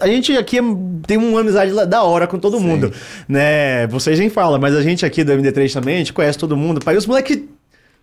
A 0.00 0.08
gente 0.08 0.36
aqui 0.36 0.58
é- 0.58 0.62
tem 1.06 1.16
uma 1.16 1.40
amizade 1.40 1.72
da 1.86 2.02
hora 2.02 2.26
com 2.26 2.36
todo 2.36 2.58
mundo, 2.58 2.92
né? 3.28 3.86
Vocês 3.86 4.18
nem 4.18 4.28
falam, 4.28 4.58
mas 4.58 4.74
a 4.74 4.82
gente 4.82 5.06
aqui 5.06 5.22
do 5.22 5.32
MD3 5.32 5.72
também, 5.72 5.94
a 5.94 5.98
gente 5.98 6.12
conhece 6.12 6.36
todo 6.36 6.56
mundo. 6.56 6.80
Pai, 6.84 6.96
os 6.96 7.06
moleques 7.06 7.38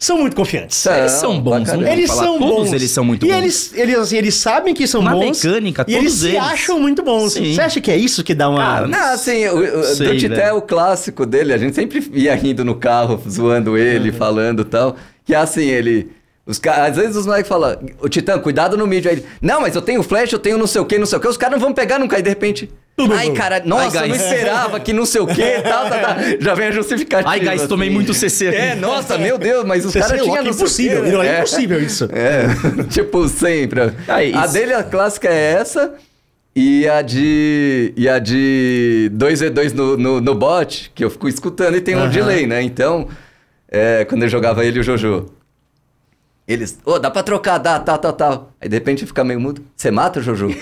são 0.06 0.18
muito 0.18 0.36
confiantes. 0.36 0.84
Não, 0.86 0.96
Eles 0.98 1.12
são 1.12 1.40
bons, 1.40 1.60
bacana. 1.60 1.92
Eles 1.92 2.08
falar. 2.10 2.24
são 2.24 2.40
Todos 2.40 2.56
bons. 2.56 2.74
eles 2.74 2.92
são 2.92 3.06
muito 3.06 3.26
e 3.26 3.30
bons. 3.30 3.38
eles, 3.38 3.72
eles, 3.76 3.98
assim, 3.98 4.18
eles 4.18 4.36
sabem 4.36 4.74
que 4.74 4.88
são 4.88 5.02
Na 5.02 5.12
bons. 5.12 5.44
mecânica, 5.44 5.86
e 5.88 5.94
eles 5.96 6.20
todos 6.20 6.32
se 6.32 6.38
acham 6.38 6.80
muito 6.80 7.04
bons. 7.04 7.34
Sim. 7.34 7.54
Você 7.54 7.62
acha 7.62 7.80
que 7.80 7.92
é 7.92 7.96
isso 7.98 8.24
que 8.24 8.34
dá 8.34 8.50
uma. 8.50 8.58
Cara, 8.60 8.88
Não, 8.88 9.14
assim, 9.14 9.46
o, 9.48 9.80
o, 9.80 9.84
Sei, 9.84 10.08
do 10.08 10.18
Tité 10.18 10.36
velho. 10.36 10.48
é 10.48 10.54
o 10.54 10.62
clássico 10.62 11.26
dele. 11.26 11.54
A 11.54 11.58
gente 11.58 11.76
sempre 11.76 12.04
ia 12.14 12.36
rindo 12.36 12.66
no 12.66 12.76
carro, 12.76 13.22
zoando 13.30 13.78
ele, 13.78 14.12
falando 14.12 14.64
e 14.64 14.66
tal. 14.66 14.96
Que 15.24 15.34
é 15.36 15.38
assim, 15.38 15.66
ele. 15.68 16.10
Os 16.44 16.58
ca- 16.58 16.88
Às 16.88 16.96
vezes 16.96 17.16
os 17.16 17.28
moleques 17.28 17.48
falam, 17.48 17.78
o 18.02 18.10
Titã, 18.10 18.40
cuidado 18.40 18.76
no 18.76 18.88
mídia. 18.88 19.12
Aí 19.12 19.18
ele, 19.18 19.26
não, 19.40 19.62
mas 19.62 19.76
eu 19.76 19.82
tenho 19.84 20.02
flash, 20.02 20.34
eu 20.34 20.40
tenho 20.40 20.58
não 20.58 20.66
sei 20.66 20.82
o 20.82 20.86
que, 20.86 20.98
não 20.98 21.06
sei 21.06 21.20
o 21.20 21.22
que. 21.22 21.28
Os 21.28 21.38
caras 21.38 21.54
não 21.54 21.60
vão 21.62 21.74
pegar 21.74 22.00
nunca. 22.00 22.16
Aí 22.16 22.24
de 22.24 22.30
repente. 22.30 22.70
Tudo 22.95 23.13
Ai, 23.13 23.32
cara, 23.32 23.62
nossa, 23.65 24.01
Ai, 24.01 24.06
eu 24.06 24.10
não 24.10 24.15
esperava 24.15 24.80
que 24.80 24.93
não 24.93 25.06
sei 25.06 25.21
o 25.21 25.27
que, 25.27 25.62
tal, 25.62 25.89
tal, 25.89 25.99
tal. 26.01 26.15
Já 26.39 26.54
vem 26.54 26.67
a 26.67 26.71
justificativa. 26.71 27.30
Ai, 27.30 27.39
guys, 27.39 27.67
tomei 27.67 27.88
assim. 27.88 27.95
muito 27.95 28.13
CC 28.13 28.49
aqui. 28.49 28.58
É, 28.58 28.75
nossa, 28.75 29.17
meu 29.17 29.38
Deus, 29.38 29.65
mas 29.65 29.86
os 29.86 29.93
caras 29.93 30.21
tinham 30.21 30.43
o 30.43 30.47
impossível. 30.47 31.04
quê, 31.04 31.12
Não, 31.12 31.23
é 31.23 31.38
impossível 31.39 31.82
isso. 31.82 32.10
É, 32.12 32.47
tipo, 32.91 33.27
sempre. 33.27 33.82
Ah, 34.08 34.43
a 34.43 34.47
dele, 34.47 34.73
a 34.73 34.84
clássica 34.84 35.30
é 35.30 35.54
essa. 35.54 35.93
E 36.56 36.88
a 36.88 37.01
de. 37.01 37.93
E 37.95 38.10
a 38.10 38.19
de 38.19 39.10
2v2 39.15 39.73
no, 39.73 39.97
no, 39.97 40.21
no 40.21 40.36
bot, 40.36 40.91
que 40.93 41.04
eu 41.04 41.10
fico 41.10 41.27
escutando 41.30 41.77
e 41.77 41.82
tem 41.82 41.95
um 41.95 41.99
Aham. 42.01 42.10
delay, 42.10 42.45
né? 42.45 42.62
Então, 42.62 43.08
é, 43.69 44.04
quando 44.06 44.23
eu 44.23 44.30
jogava 44.30 44.65
ele 44.65 44.77
e 44.77 44.82
o 44.82 44.84
Jojo. 44.84 45.27
Eles, 46.47 46.77
ô, 46.84 46.99
dá 46.99 47.10
pra 47.10 47.23
trocar, 47.23 47.58
dá, 47.60 47.80
tal, 47.80 47.97
tal, 47.97 48.12
tal. 48.13 48.51
Aí 48.60 48.67
de 48.67 48.75
repente 48.75 49.06
fica 49.06 49.23
meio 49.23 49.39
mudo. 49.39 49.63
Você 49.73 49.89
mata 49.89 50.19
o 50.19 50.23
Jojo? 50.23 50.49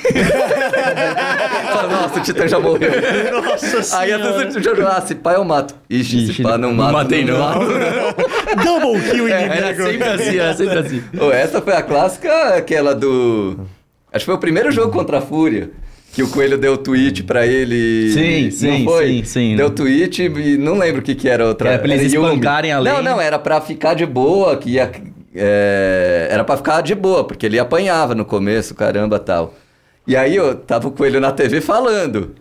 Fala, 1.81 2.01
Nossa, 2.01 2.19
o 2.19 2.23
Titã 2.23 2.47
já 2.47 2.59
morreu. 2.59 2.91
Nossa 3.43 3.99
Aí 3.99 4.11
às 4.11 4.35
vezes 4.35 4.55
o 4.55 4.61
Jojo, 4.63 4.85
ah, 4.87 5.01
se 5.01 5.15
pá 5.15 5.33
eu 5.33 5.43
mato. 5.43 5.75
Ixi, 5.89 6.33
se 6.33 6.43
pá 6.43 6.57
não 6.57 6.69
não 6.69 6.73
mato. 6.75 6.93
matei, 6.93 7.25
não. 7.25 7.39
mato. 7.39 7.59
Double 8.63 9.01
kill 9.09 9.27
É, 9.27 9.45
inimigo. 9.45 9.63
Era 9.63 9.75
sempre 9.75 10.07
assim, 10.09 10.37
era 10.37 10.53
sempre 10.55 10.77
assim. 10.79 11.03
Ô, 11.19 11.31
essa 11.31 11.61
foi 11.61 11.73
a 11.73 11.81
clássica, 11.81 12.55
aquela 12.55 12.93
do. 12.95 13.59
Acho 14.11 14.23
que 14.23 14.25
foi 14.25 14.35
o 14.35 14.39
primeiro 14.39 14.71
jogo 14.71 14.91
contra 14.91 15.19
a 15.19 15.21
Fúria. 15.21 15.69
Que 16.11 16.23
o 16.23 16.27
Coelho 16.27 16.57
deu 16.57 16.75
tweet 16.75 17.21
pra 17.23 17.45
ele. 17.45 18.11
Sim, 18.11 18.43
não 18.45 18.51
sim, 18.77 18.83
foi? 18.83 19.07
sim, 19.07 19.23
sim. 19.23 19.55
Deu 19.55 19.69
tweet 19.69 20.23
e 20.23 20.57
não 20.57 20.75
lembro 20.75 21.01
o 21.01 21.03
que, 21.03 21.13
que 21.13 21.29
era 21.29 21.45
outra. 21.45 21.69
Era 21.69 21.79
pra 21.79 21.93
eles 21.93 22.11
espancarem 22.11 22.71
a 22.71 22.79
lane. 22.79 22.95
Não, 22.97 23.03
não, 23.03 23.21
era 23.21 23.37
pra 23.37 23.61
ficar 23.61 23.93
de 23.93 24.07
boa, 24.07 24.57
que 24.57 24.71
ia. 24.71 24.91
é, 25.35 26.27
era 26.31 26.43
pra 26.43 26.57
ficar 26.57 26.81
de 26.81 26.95
boa, 26.95 27.23
porque 27.23 27.45
ele 27.45 27.59
apanhava 27.59 28.15
no 28.15 28.25
começo, 28.25 28.73
caramba 28.73 29.19
tal. 29.19 29.53
E 30.07 30.15
aí 30.15 30.35
eu 30.35 30.55
tava 30.55 30.87
o 30.87 30.91
Coelho 30.91 31.19
na 31.19 31.31
TV 31.31 31.61
falando. 31.61 32.35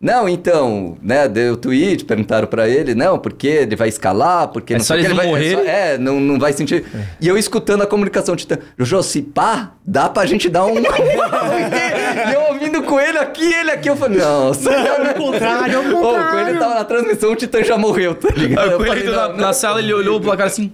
Não, 0.00 0.26
então, 0.26 0.96
né, 1.02 1.28
deu 1.28 1.58
tweet, 1.58 2.06
perguntaram 2.06 2.46
pra 2.48 2.66
ele, 2.66 2.94
não, 2.94 3.18
porque 3.18 3.46
ele 3.46 3.76
vai 3.76 3.90
escalar, 3.90 4.48
porque 4.48 4.72
É 4.72 4.78
não 4.78 4.84
só 4.84 4.94
ele 4.96 5.08
não 5.08 5.16
vai, 5.16 5.44
é, 5.44 5.50
só- 5.54 5.60
é, 5.62 5.98
não, 5.98 6.18
não 6.18 6.38
vai 6.38 6.54
sentir. 6.54 6.86
E 7.20 7.28
eu 7.28 7.36
escutando 7.36 7.82
a 7.82 7.86
comunicação 7.86 8.34
Titã, 8.34 8.56
Jojo, 8.78 9.02
se 9.02 9.20
pá, 9.20 9.72
dá 9.84 10.08
pra 10.08 10.24
gente 10.24 10.48
dar 10.48 10.64
um. 10.64 10.72
e 10.80 12.32
eu 12.32 12.40
ouvindo 12.54 12.82
com 12.82 12.98
ele 12.98 13.18
aqui, 13.18 13.44
ele 13.44 13.72
aqui, 13.72 13.90
eu 13.90 13.96
falei, 13.96 14.18
nossa. 14.18 14.70
Ao 14.70 15.12
contrário, 15.14 15.76
ao 15.76 15.84
o 15.84 15.90
contrário. 15.90 16.30
Coelho 16.44 16.58
tava 16.58 16.74
na 16.76 16.84
transmissão, 16.84 17.32
o 17.32 17.36
Titã 17.36 17.62
já 17.62 17.76
morreu, 17.76 18.14
tá 18.14 18.28
ligado? 18.34 18.64
Aí 18.64 18.70
Eu 18.70 18.76
o 18.76 18.78
Coelho 18.78 18.92
falei, 18.94 19.06
entrou 19.06 19.28
não, 19.28 19.36
na, 19.36 19.46
na 19.48 19.52
sala, 19.52 19.80
ele 19.80 19.92
olhou 19.92 20.18
pro 20.18 20.28
placar 20.30 20.46
assim. 20.46 20.72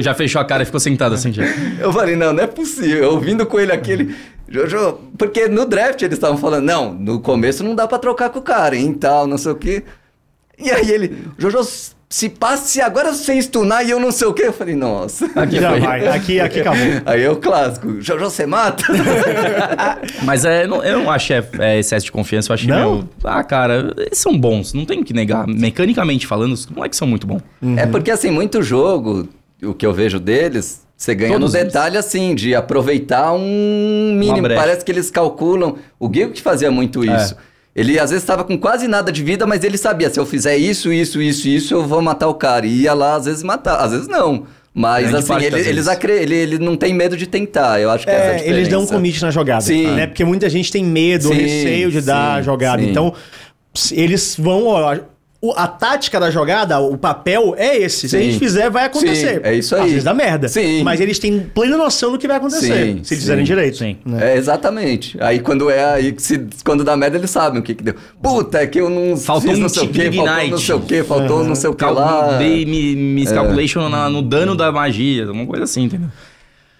Já 0.00 0.14
fechou 0.14 0.40
a 0.40 0.44
cara 0.44 0.62
e 0.62 0.66
ficou 0.66 0.80
sentado 0.80 1.14
assim 1.14 1.32
já. 1.32 1.42
Eu 1.78 1.92
falei, 1.92 2.16
não, 2.16 2.32
não 2.32 2.42
é 2.42 2.46
possível. 2.46 3.04
Eu 3.04 3.10
ouvindo 3.12 3.46
com 3.46 3.58
ele 3.60 3.72
aqui, 3.72 3.92
ele. 3.92 4.16
Jojo, 4.50 4.98
porque 5.16 5.46
no 5.48 5.64
draft 5.64 6.02
eles 6.02 6.14
estavam 6.18 6.36
falando, 6.36 6.64
não, 6.64 6.92
no 6.92 7.20
começo 7.20 7.62
não 7.62 7.74
dá 7.74 7.86
pra 7.86 7.98
trocar 7.98 8.30
com 8.30 8.40
o 8.40 8.42
cara, 8.42 8.76
hein, 8.76 8.92
tal, 8.92 9.26
não 9.26 9.38
sei 9.38 9.52
o 9.52 9.54
quê. 9.54 9.84
E 10.58 10.70
aí 10.70 10.90
ele, 10.90 11.24
Jojo, 11.38 11.60
se 12.12 12.28
passe 12.28 12.80
agora 12.80 13.12
você 13.14 13.40
stunar 13.40 13.86
e 13.86 13.90
eu 13.90 14.00
não 14.00 14.10
sei 14.10 14.26
o 14.26 14.34
quê. 14.34 14.42
Eu 14.46 14.52
falei, 14.52 14.74
nossa. 14.74 15.26
Aqui 15.36 15.60
Já 15.60 15.70
foi. 15.70 15.80
vai, 15.80 16.08
aqui, 16.08 16.40
aqui 16.40 16.60
acabou. 16.60 16.82
Aí 17.06 17.22
é 17.22 17.30
o 17.30 17.36
clássico, 17.36 18.00
Jojo, 18.00 18.24
você 18.24 18.44
mata? 18.46 18.82
Mas 20.24 20.44
é, 20.44 20.66
não- 20.66 20.82
eu 20.84 20.98
não 20.98 21.10
acho 21.10 21.28
que 21.28 21.34
é, 21.34 21.48
é 21.60 21.78
excesso 21.78 22.06
de 22.06 22.12
confiança, 22.12 22.50
eu 22.50 22.54
acho 22.54 22.64
que, 22.64 22.70
Não? 22.70 22.94
meu, 22.96 23.08
Ah, 23.24 23.42
cara, 23.44 23.94
eles 23.96 24.18
são 24.18 24.36
bons, 24.38 24.72
não 24.74 24.84
tem 24.84 25.00
o 25.00 25.04
que 25.04 25.12
negar. 25.12 25.46
Mecanicamente 25.46 26.26
falando, 26.26 26.52
os 26.52 26.66
moleques 26.66 26.98
são 26.98 27.06
muito 27.06 27.26
bons. 27.26 27.42
É 27.76 27.86
porque, 27.86 28.10
assim, 28.10 28.30
muito 28.30 28.62
jogo, 28.62 29.28
o 29.62 29.72
que 29.74 29.86
eu 29.86 29.92
vejo 29.92 30.18
deles, 30.18 30.82
Você 31.00 31.14
ganha 31.14 31.32
Todos 31.32 31.52
no 31.54 31.58
eles. 31.58 31.72
detalhe, 31.72 31.96
assim, 31.96 32.34
de 32.34 32.54
aproveitar 32.54 33.32
um 33.32 34.12
mínimo. 34.14 34.46
Parece 34.48 34.84
que 34.84 34.92
eles 34.92 35.10
calculam. 35.10 35.76
O 35.98 36.12
Gil 36.12 36.30
que 36.30 36.42
fazia 36.42 36.70
muito 36.70 37.02
É. 37.02 37.16
isso. 37.16 37.34
Ele 37.74 37.98
às 37.98 38.10
vezes 38.10 38.22
estava 38.22 38.44
com 38.44 38.58
quase 38.58 38.86
nada 38.86 39.10
de 39.10 39.22
vida, 39.24 39.46
mas 39.46 39.64
ele 39.64 39.78
sabia, 39.78 40.10
se 40.10 40.20
eu 40.20 40.26
fizer 40.26 40.58
isso, 40.58 40.92
isso, 40.92 41.22
isso, 41.22 41.48
isso, 41.48 41.72
eu 41.72 41.86
vou 41.86 42.02
matar 42.02 42.28
o 42.28 42.34
cara. 42.34 42.66
E 42.66 42.82
ia 42.82 42.92
lá, 42.92 43.14
às 43.14 43.24
vezes, 43.24 43.42
matar. 43.42 43.76
Às 43.76 43.92
vezes 43.92 44.08
não. 44.08 44.44
Mas 44.74 45.08
Grande 45.08 45.32
assim, 45.32 45.44
ele, 45.46 45.68
eles 45.68 45.88
acre... 45.88 46.12
ele, 46.12 46.34
ele 46.34 46.58
não 46.58 46.76
tem 46.76 46.92
medo 46.92 47.16
de 47.16 47.26
tentar. 47.26 47.80
Eu 47.80 47.90
acho 47.90 48.04
que 48.04 48.10
essa 48.10 48.20
é 48.20 48.22
a 48.22 48.28
É, 48.32 48.34
diferença. 48.34 48.58
eles 48.58 48.68
dão 48.68 48.82
um 48.82 48.86
commit 48.86 49.22
na 49.22 49.30
jogada. 49.30 49.62
Sim. 49.62 49.86
Né? 49.86 50.06
Porque 50.06 50.24
muita 50.24 50.50
gente 50.50 50.70
tem 50.70 50.84
medo, 50.84 51.28
Sim, 51.28 51.34
receio 51.34 51.90
de 51.90 52.02
dar 52.02 52.34
a 52.34 52.38
sim, 52.40 52.44
jogada. 52.44 52.82
sim. 52.82 52.90
Então, 52.90 53.14
se 53.74 53.98
eles 53.98 54.36
vão. 54.38 54.66
ó, 54.66 54.98
o- 55.42 55.52
a 55.56 55.66
tática 55.66 56.20
da 56.20 56.30
jogada, 56.30 56.78
o 56.80 56.98
papel 56.98 57.54
é 57.56 57.76
esse. 57.78 58.08
Se 58.08 58.16
a 58.16 58.20
Sim. 58.20 58.26
gente 58.32 58.38
fizer, 58.38 58.68
vai 58.70 58.84
acontecer. 58.86 59.36
Sim, 59.36 59.40
é 59.42 59.54
isso 59.54 59.74
Às 59.74 59.80
aí. 59.82 59.88
vezes 59.88 60.04
dá 60.04 60.12
merda. 60.12 60.48
Sim. 60.48 60.82
Mas 60.82 61.00
eles 61.00 61.18
têm 61.18 61.40
plena 61.54 61.76
noção 61.76 62.12
do 62.12 62.18
que 62.18 62.28
vai 62.28 62.36
acontecer. 62.36 62.66
Sim, 62.66 62.72
se 62.72 62.80
eles 62.82 63.08
sim. 63.08 63.16
fizerem 63.16 63.44
direito. 63.44 63.78
Sim. 63.78 63.96
É, 64.20 64.36
exatamente. 64.36 65.16
Aí 65.20 65.38
quando 65.40 65.70
é 65.70 65.82
aí, 65.94 66.14
se, 66.18 66.46
quando 66.64 66.84
dá 66.84 66.96
merda, 66.96 67.16
eles 67.16 67.30
sabem 67.30 67.58
o 67.60 67.62
que 67.62 67.74
que 67.74 67.82
deu. 67.82 67.94
Puta, 68.22 68.58
é 68.58 68.66
que 68.66 68.80
eu 68.80 68.90
não 68.90 69.16
Faltou 69.16 69.48
fiz 69.50 69.58
um 69.58 69.62
não 69.62 69.68
sei 69.68 69.84
o 69.84 69.88
quê, 69.88 70.10
faltou 70.12 70.48
não 70.50 70.58
sei 70.58 70.74
o 70.74 70.80
quê, 70.80 71.04
faltou 71.04 71.44
não 71.44 71.54
sei 71.54 71.70
o 71.70 71.74
que 71.74 71.84
lá. 71.84 72.36
Dei 72.38 72.66
mi- 72.66 72.94
miscalculation 72.96 73.88
na- 73.88 74.10
no 74.10 74.20
dano 74.22 74.54
da 74.54 74.70
magia, 74.70 75.30
uma 75.30 75.46
coisa 75.46 75.64
assim, 75.64 75.84
entendeu? 75.84 76.08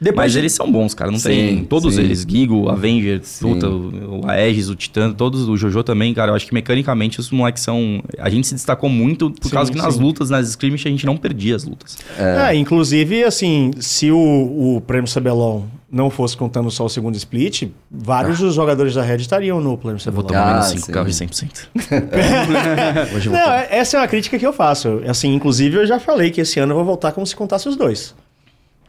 Depois 0.03 0.25
Mas 0.25 0.33
de- 0.33 0.39
eles 0.39 0.53
são 0.53 0.73
bons, 0.73 0.95
cara. 0.95 1.11
Não 1.11 1.19
Sim, 1.19 1.29
tem. 1.29 1.65
Todos 1.65 1.95
sim. 1.97 2.01
eles, 2.01 2.25
Gigo, 2.27 2.71
Avenger, 2.71 3.21
Sim. 3.23 3.53
puta, 3.53 3.69
o, 3.69 4.23
o 4.25 4.31
Aegis, 4.31 4.71
o 4.71 4.75
Titã, 4.75 5.13
todos, 5.13 5.47
o 5.47 5.57
Jojo 5.59 5.83
também, 5.83 6.15
cara. 6.15 6.31
Eu 6.31 6.35
acho 6.37 6.47
que 6.47 6.55
mecanicamente 6.55 7.21
os 7.21 7.31
moleques 7.31 7.63
são. 7.63 8.03
A 8.19 8.31
gente 8.31 8.47
se 8.47 8.55
destacou 8.55 8.89
muito 8.89 9.31
por 9.31 9.49
Sim, 9.49 9.55
causa 9.55 9.71
que 9.71 9.77
nas 9.77 9.99
lutas, 9.99 10.31
nas 10.31 10.49
skirmish, 10.49 10.87
a 10.87 10.91
gente 10.91 11.05
não 11.05 11.19
perdia 11.19 11.55
as 11.55 11.65
lutas. 11.65 11.99
É, 12.19 12.55
inclusive, 12.57 13.25
assim, 13.25 13.73
se 13.79 14.11
o, 14.11 14.77
o 14.77 14.81
prêmio 14.81 15.11
CBLOL 15.13 15.67
não 15.93 16.09
fosse 16.09 16.35
contando 16.37 16.71
só 16.71 16.87
o 16.87 16.89
segundo 16.89 17.17
split, 17.17 17.65
vários 17.91 18.39
dos 18.39 18.55
jogadores 18.55 18.95
da 18.95 19.03
Red 19.03 19.17
estariam 19.17 19.61
no 19.61 19.77
prêmio 19.77 19.99
Vou 20.13 20.23
tomar 20.23 20.41
Ah, 20.49 20.53
menos 20.53 20.67
5 20.69 20.87
sim. 20.87 20.93
carros 20.93 21.15
de 21.17 21.27
100%. 21.27 21.69
Hoje 23.15 23.27
eu 23.27 23.33
vou 23.33 23.41
Não, 23.41 23.53
é- 23.53 23.69
essa 23.71 23.97
é 23.97 24.01
uma 24.01 24.09
crítica 24.09 24.39
que 24.39 24.47
eu 24.47 24.53
faço. 24.53 25.03
Assim, 25.07 25.35
inclusive, 25.35 25.77
eu 25.77 25.87
já 25.87 25.99
falei 26.01 26.31
que 26.31 26.41
esse 26.41 26.59
ano 26.61 26.73
eu 26.73 26.77
vou 26.77 26.85
voltar 26.85 27.13
como 27.13 27.27
se 27.27 27.35
contasse 27.37 27.69
os 27.69 27.77
dois. 27.77 28.15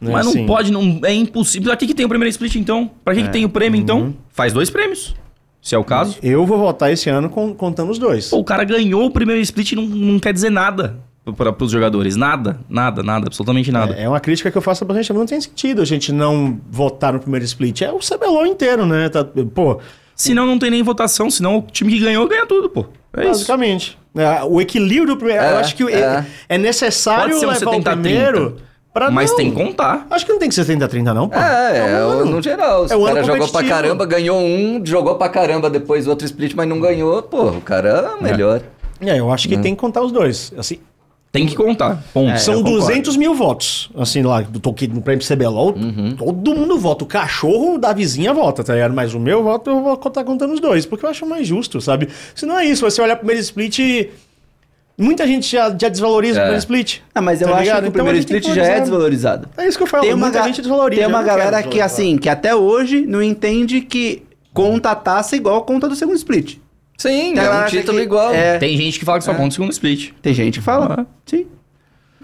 Né, 0.01 0.11
Mas 0.11 0.25
não 0.25 0.31
assim, 0.33 0.45
pode, 0.47 0.71
não, 0.71 0.99
é 1.03 1.13
impossível. 1.13 1.67
Pra 1.69 1.77
que, 1.77 1.85
que 1.85 1.93
tem 1.93 2.05
o 2.05 2.09
primeiro 2.09 2.29
split 2.31 2.55
então? 2.55 2.89
Pra 3.05 3.13
que, 3.13 3.21
que 3.23 3.29
tem 3.29 3.45
o 3.45 3.49
prêmio 3.49 3.77
Uhum. 3.77 3.83
então? 3.83 4.13
Faz 4.29 4.51
dois 4.51 4.69
prêmios. 4.69 5.13
Se 5.61 5.75
é 5.75 5.77
o 5.77 5.83
caso. 5.83 6.17
Eu 6.23 6.43
vou 6.43 6.57
voltar 6.57 6.91
esse 6.91 7.07
ano 7.07 7.29
com- 7.29 7.53
contando 7.53 7.91
os 7.91 7.99
dois. 7.99 8.29
Pô, 8.29 8.37
o 8.39 8.43
cara 8.43 8.63
ganhou 8.63 9.05
o 9.05 9.11
primeiro 9.11 9.39
split 9.41 9.73
e 9.73 9.75
não, 9.75 9.83
não 9.85 10.19
quer 10.19 10.33
dizer 10.33 10.49
nada 10.49 10.97
para 11.37 11.55
os 11.63 11.71
jogadores. 11.71 12.15
Nada, 12.15 12.59
nada, 12.67 13.03
nada, 13.03 13.27
absolutamente 13.27 13.71
nada. 13.71 13.93
É, 13.93 14.03
é 14.05 14.09
uma 14.09 14.19
crítica 14.19 14.49
que 14.49 14.57
eu 14.57 14.61
faço 14.61 14.83
pra 14.87 14.95
gente. 14.95 15.13
Não 15.13 15.23
tem 15.27 15.39
sentido 15.39 15.83
a 15.83 15.85
gente 15.85 16.11
não 16.11 16.59
votar 16.71 17.13
no 17.13 17.19
primeiro 17.19 17.45
split. 17.45 17.81
É 17.83 17.91
o 17.91 17.99
CBLOL 17.99 18.47
inteiro, 18.47 18.87
né? 18.87 19.07
Tá- 19.07 19.23
pô, 19.53 19.79
Senão 20.15 20.45
não 20.47 20.57
tem 20.59 20.69
nem 20.71 20.81
votação, 20.83 21.29
senão 21.31 21.57
o 21.59 21.61
time 21.61 21.91
que 21.93 21.99
ganhou 21.99 22.27
ganha 22.27 22.45
tudo, 22.47 22.67
pô. 22.69 22.85
É 23.15 23.21
isso. 23.21 23.29
basicamente. 23.31 23.97
É, 24.15 24.43
o 24.43 24.59
equilíbrio 24.59 25.13
do 25.13 25.17
primeiro. 25.17 25.43
eu 25.43 25.49
É, 25.57 25.59
acho 25.59 25.75
que 25.75 25.83
é, 25.83 25.99
é. 25.99 26.25
é 26.49 26.57
necessário 26.57 27.29
Pode 27.35 27.39
ser 27.39 27.45
um 27.45 27.49
levar 27.49 27.65
o 27.67 27.71
70 27.71 27.89
a 27.91 27.93
30, 27.97 28.01
primeiro. 28.09 28.57
Pra 28.93 29.09
Mas 29.09 29.29
não. 29.29 29.37
tem 29.37 29.49
que 29.51 29.55
contar. 29.55 30.05
Acho 30.09 30.25
que 30.25 30.31
não 30.33 30.39
tem 30.39 30.49
que 30.49 30.55
ser 30.55 30.65
70 30.65 30.83
a 30.83 30.87
30, 30.87 31.13
não, 31.13 31.29
pô. 31.29 31.37
É, 31.39 31.77
é, 31.99 32.05
um 32.05 32.25
no 32.25 32.41
geral. 32.41 32.87
Se 32.87 32.93
É 32.93 32.97
o 32.97 33.05
cara 33.05 33.23
jogou 33.23 33.47
pra 33.47 33.63
caramba, 33.63 34.05
ganhou 34.05 34.37
um, 34.39 34.81
jogou 34.85 35.15
pra 35.15 35.29
caramba 35.29 35.69
depois 35.69 36.07
outro 36.07 36.25
split, 36.25 36.53
mas 36.55 36.67
não 36.67 36.79
ganhou, 36.79 37.21
pô, 37.23 37.43
o 37.51 37.61
cara 37.61 38.15
é 38.19 38.23
melhor. 38.23 38.61
É, 38.99 39.17
eu 39.17 39.31
acho 39.31 39.47
que 39.47 39.57
tem 39.57 39.73
que 39.73 39.79
contar 39.79 40.01
os 40.01 40.11
dois. 40.11 40.51
Assim, 40.57 40.77
Tem 41.31 41.45
que 41.45 41.55
contar. 41.55 42.03
Ponto. 42.13 42.37
São 42.41 42.55
É, 42.55 42.57
concordo. 42.57 42.79
200 42.79 43.15
mil 43.15 43.33
votos. 43.33 43.89
Assim, 43.97 44.21
lá, 44.21 44.41
do 44.41 44.59
Toki 44.59 44.85
no 44.89 45.01
prêmio 45.01 45.25
CBLOL, 45.25 45.69
Uhum. 45.73 46.13
todo 46.17 46.53
mundo 46.53 46.77
vota. 46.77 47.05
O 47.05 47.07
cachorro 47.07 47.77
da 47.77 47.93
vizinha 47.93 48.33
vota, 48.33 48.61
tá 48.61 48.73
ligado? 48.73 48.93
Mas 48.93 49.13
o 49.13 49.19
meu 49.19 49.41
voto 49.41 49.69
eu 49.69 49.81
vou 49.81 49.93
estar 49.93 50.25
contando 50.25 50.53
os 50.53 50.59
dois, 50.59 50.85
porque 50.85 51.05
eu 51.05 51.09
acho 51.09 51.25
mais 51.25 51.47
justo, 51.47 51.79
sabe? 51.79 52.09
Se 52.35 52.45
não 52.45 52.59
é 52.59 52.65
isso, 52.65 52.83
você 52.83 53.01
olhar 53.01 53.15
pro 53.15 53.25
primeiro 53.25 53.41
split. 53.41 54.09
Muita 55.01 55.25
gente 55.27 55.51
já, 55.51 55.69
já 55.69 55.89
desvaloriza 55.89 56.35
o 56.35 56.37
É. 56.37 56.41
primeiro 56.43 56.59
split. 56.59 56.99
Ah, 57.15 57.21
mas 57.21 57.41
eu 57.41 57.47
Tá 57.47 57.53
acho 57.55 57.63
ligado? 57.63 57.77
que 57.77 57.83
o 57.83 57.89
Então 57.89 57.93
primeiro 58.05 58.19
split 58.19 58.45
já 58.53 58.63
é 58.63 58.79
desvalorizado. 58.79 59.49
É 59.57 59.67
isso 59.67 59.77
que 59.77 59.83
eu 59.83 59.87
falo. 59.87 60.03
Tem 60.03 60.13
uma, 60.13 60.27
muita 60.27 60.39
ga- 60.39 60.45
gente 60.47 60.61
desvaloriza. 60.61 61.01
tem 61.01 61.09
uma 61.09 61.23
galera 61.23 61.63
que, 61.63 61.81
assim, 61.81 62.17
que 62.17 62.29
até 62.29 62.55
hoje 62.55 63.01
não 63.05 63.21
entende 63.21 63.81
que 63.81 64.23
conta 64.53 64.91
a 64.91 64.95
taça 64.95 65.35
igual 65.35 65.57
a 65.57 65.61
conta 65.63 65.89
do 65.89 65.95
segundo 65.95 66.15
split. 66.17 66.57
Sim, 66.97 67.33
Tem 67.33 67.43
é 67.43 67.49
um 67.49 67.65
título 67.65 67.97
que- 67.97 68.03
igual. 68.03 68.31
É, 68.33 68.59
Tem 68.59 68.77
gente 68.77 68.99
que 68.99 69.05
fala 69.05 69.17
que 69.17 69.23
só 69.25 69.33
conta 69.33 69.49
o 69.49 69.51
segundo 69.51 69.71
split. 69.71 70.11
tem 70.21 70.33
gente 70.35 70.59
que 70.59 70.63
fala. 70.65 70.97
Ah. 70.99 71.05
Sim. 71.25 71.47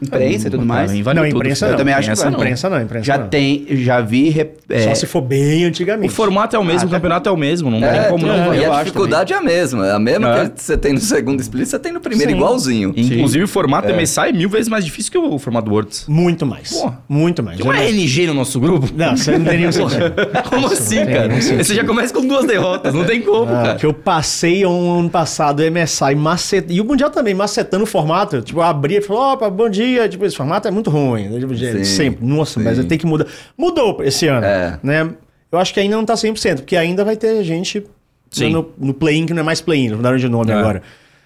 Imprensa 0.02 0.48
e 0.48 0.52
tudo 0.52 0.66
mais. 0.66 0.86
Pra 0.86 0.94
mim 0.94 1.04
vale 1.04 1.20
Não, 1.20 1.28
tudo, 1.28 1.36
imprensa 1.38 1.70
não. 1.70 1.78
também 1.78 1.94
acho 1.94 2.02
que 2.02 2.06
Imprensa 2.14 2.24
vai. 2.24 2.32
não. 2.32 2.38
Imprensa 2.40 2.70
não, 2.70 2.82
imprensa 2.82 3.06
Já 3.06 3.18
não. 3.18 3.28
tem, 3.30 3.66
já 3.72 4.00
vi. 4.02 4.36
é, 4.70 4.80
Só 4.84 4.96
se 4.96 5.06
for 5.08 5.22
bem 5.22 5.66
O 5.66 5.68
antigamente. 5.68 6.14
formato 6.14 6.56
é 6.56 6.60
o 6.60 6.64
mesmo, 6.64 6.82
Ah, 6.82 6.86
o 6.86 6.90
tá. 6.90 6.96
campeonato 6.98 7.30
é 7.30 7.32
o 7.32 7.38
mesmo, 7.38 7.70
não 7.72 7.84
É, 7.84 8.02
tem 8.02 8.10
como 8.12 8.28
não. 8.28 8.54
é, 8.54 8.58
e 8.60 8.64
eu 8.64 8.74
a 8.74 8.80
dificuldade 8.84 9.34
é 9.34 9.38
a 9.38 9.42
mesma. 9.42 9.88
É 9.88 9.92
a 9.92 10.00
mesma 10.00 10.40
É. 10.42 10.50
que 10.50 10.62
você 10.62 10.78
tem 10.78 10.94
no 10.94 11.00
segundo 11.00 11.40
split, 11.42 11.66
você 11.68 11.80
tem 11.80 11.92
no 11.92 12.00
primeiro, 12.00 12.32
Sim. 12.32 12.38
igualzinho. 12.38 12.94
Inclusive, 12.96 13.44
o 13.44 13.48
formato 13.48 13.88
MSI 13.92 14.30
é 14.30 14.32
mil 14.32 14.50
vezes 14.50 14.70
mais 14.70 14.86
difícil 14.86 15.12
que 15.12 15.18
o 15.18 15.40
formato 15.40 15.70
Worlds. 15.72 16.06
Muito 16.08 16.46
mais. 16.46 16.72
Pô. 16.72 16.94
Muito 17.10 17.42
mais. 17.42 17.58
Tem 17.58 17.66
uma 17.66 17.78
É- 17.82 17.90
NG 17.90 18.28
no 18.28 18.34
nosso 18.34 18.60
grupo? 18.60 18.88
Não, 18.96 19.18
você 19.18 19.38
não 19.38 19.46
tem 19.46 19.58
nenhum 19.60 19.72
sentido. 19.72 20.14
Como 20.50 20.68
assim, 20.68 21.06
cara? 21.06 21.30
Você 21.42 21.74
já 21.74 21.84
começa 21.84 22.14
com 22.14 22.26
duas 22.26 22.46
derrotas, 22.46 22.94
não 22.94 23.04
tem 23.06 23.22
como, 23.22 23.52
Ah, 23.54 23.64
cara. 23.64 23.76
que 23.76 23.86
eu 23.86 23.94
passei 23.94 24.66
um 24.66 25.00
ano 25.00 25.10
passado 25.10 25.62
MSI 25.64 26.14
macet... 26.16 26.66
e 26.70 26.80
o 26.82 26.86
Mundial 26.86 27.10
também 27.10 27.34
macetando 27.34 27.84
o 27.84 27.88
formato. 27.88 28.42
Tipo, 28.42 28.60
eu 28.60 28.64
abria 28.64 29.00
e 29.00 29.02
falou, 29.02 29.34
opa, 29.34 29.50
bom 29.50 29.70
dia. 29.70 29.87
Tipo, 30.10 30.26
esse 30.26 30.36
formato 30.36 30.67
é 30.67 30.71
muito 30.71 30.89
ruim. 30.89 31.39
Tipo, 31.39 31.56
Sim, 31.56 31.84
sempre. 31.84 32.26
Nossa, 32.26 32.60
sim. 32.60 32.65
mas 32.65 32.84
tem 32.86 32.97
que 32.97 33.06
mudar. 33.06 33.26
Mudou 33.58 34.04
esse 34.04 34.28
ano. 34.28 34.45
É. 34.45 34.80
Né? 34.84 35.10
Eu 35.52 35.60
acho 35.60 35.73
que 35.73 35.80
ainda 35.80 35.95
não 35.95 36.06
tá 36.06 36.13
100%, 36.15 36.58
porque 36.58 36.76
ainda 36.76 37.06
vai 37.06 37.15
ter 37.15 37.43
gente 37.43 37.84
Sim. 38.30 38.52
no, 38.52 38.69
no 38.78 38.93
play-in 38.93 39.26
que 39.26 39.34
não 39.34 39.41
é 39.41 39.43
mais 39.43 39.62
play-in, 39.62 39.91
mudaram 39.95 40.17
de 40.17 40.28
nome 40.28 40.52
É. 40.52 40.56
agora. 40.56 40.82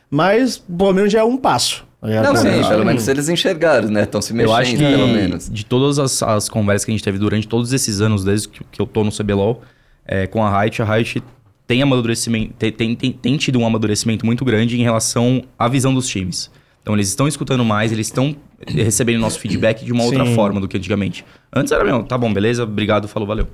Mas, 0.09 0.57
pelo 0.57 0.93
menos 0.93 1.11
já 1.11 1.19
é 1.19 1.23
um 1.23 1.37
passo. 1.37 1.85
Não, 2.01 2.35
sim, 2.35 2.47
Então, 2.47 2.69
pelo 2.69 2.85
menos 2.85 3.07
eles 3.07 3.29
enxergaram, 3.29 3.87
né? 3.89 4.03
Estão 4.03 4.21
se 4.21 4.33
mexendo, 4.33 4.49
Eu 4.51 4.55
acho 4.55 4.71
que 4.71 4.77
pelo 4.77 5.07
menos. 5.07 5.49
de 5.49 5.63
todas 5.65 5.99
as, 5.99 6.21
as 6.23 6.49
conversas 6.49 6.83
que 6.83 6.91
a 6.91 6.93
gente 6.95 7.03
teve 7.03 7.19
durante 7.19 7.47
todos 7.47 7.71
esses 7.73 8.01
anos, 8.01 8.23
desde 8.23 8.49
que, 8.49 8.63
que 8.71 8.81
eu 8.81 8.87
tô 8.87 9.03
no 9.03 9.11
CBLOL, 9.11 9.61
é, 10.05 10.25
com 10.25 10.43
a 10.43 10.61
Riot, 10.61 10.81
a 10.81 10.85
Riot 10.95 11.21
tem 11.67 11.81
amadurecimento, 11.83 12.53
tem, 12.57 12.71
tem, 12.71 12.95
tem, 12.95 13.11
tem 13.11 13.37
tido 13.37 13.59
um 13.59 13.65
amadurecimento 13.65 14.25
muito 14.25 14.43
grande 14.43 14.79
em 14.79 14.83
relação 14.83 15.43
à 15.57 15.67
visão 15.67 15.93
dos 15.93 16.07
times. 16.07 16.49
Então 16.81 16.93
eles 16.95 17.09
estão 17.09 17.27
escutando 17.27 17.63
mais, 17.63 17.91
eles 17.91 18.07
estão 18.07 18.35
recebendo 18.67 19.19
nosso 19.19 19.39
feedback 19.39 19.85
de 19.85 19.91
uma 19.91 20.03
outra 20.03 20.25
Sim. 20.25 20.35
forma 20.35 20.59
do 20.59 20.67
que 20.67 20.77
antigamente. 20.77 21.23
Antes 21.53 21.71
era 21.71 21.83
mesmo, 21.83 22.03
tá 22.03 22.17
bom, 22.17 22.31
beleza, 22.33 22.63
obrigado, 22.63 23.07
falou, 23.07 23.27
valeu. 23.27 23.47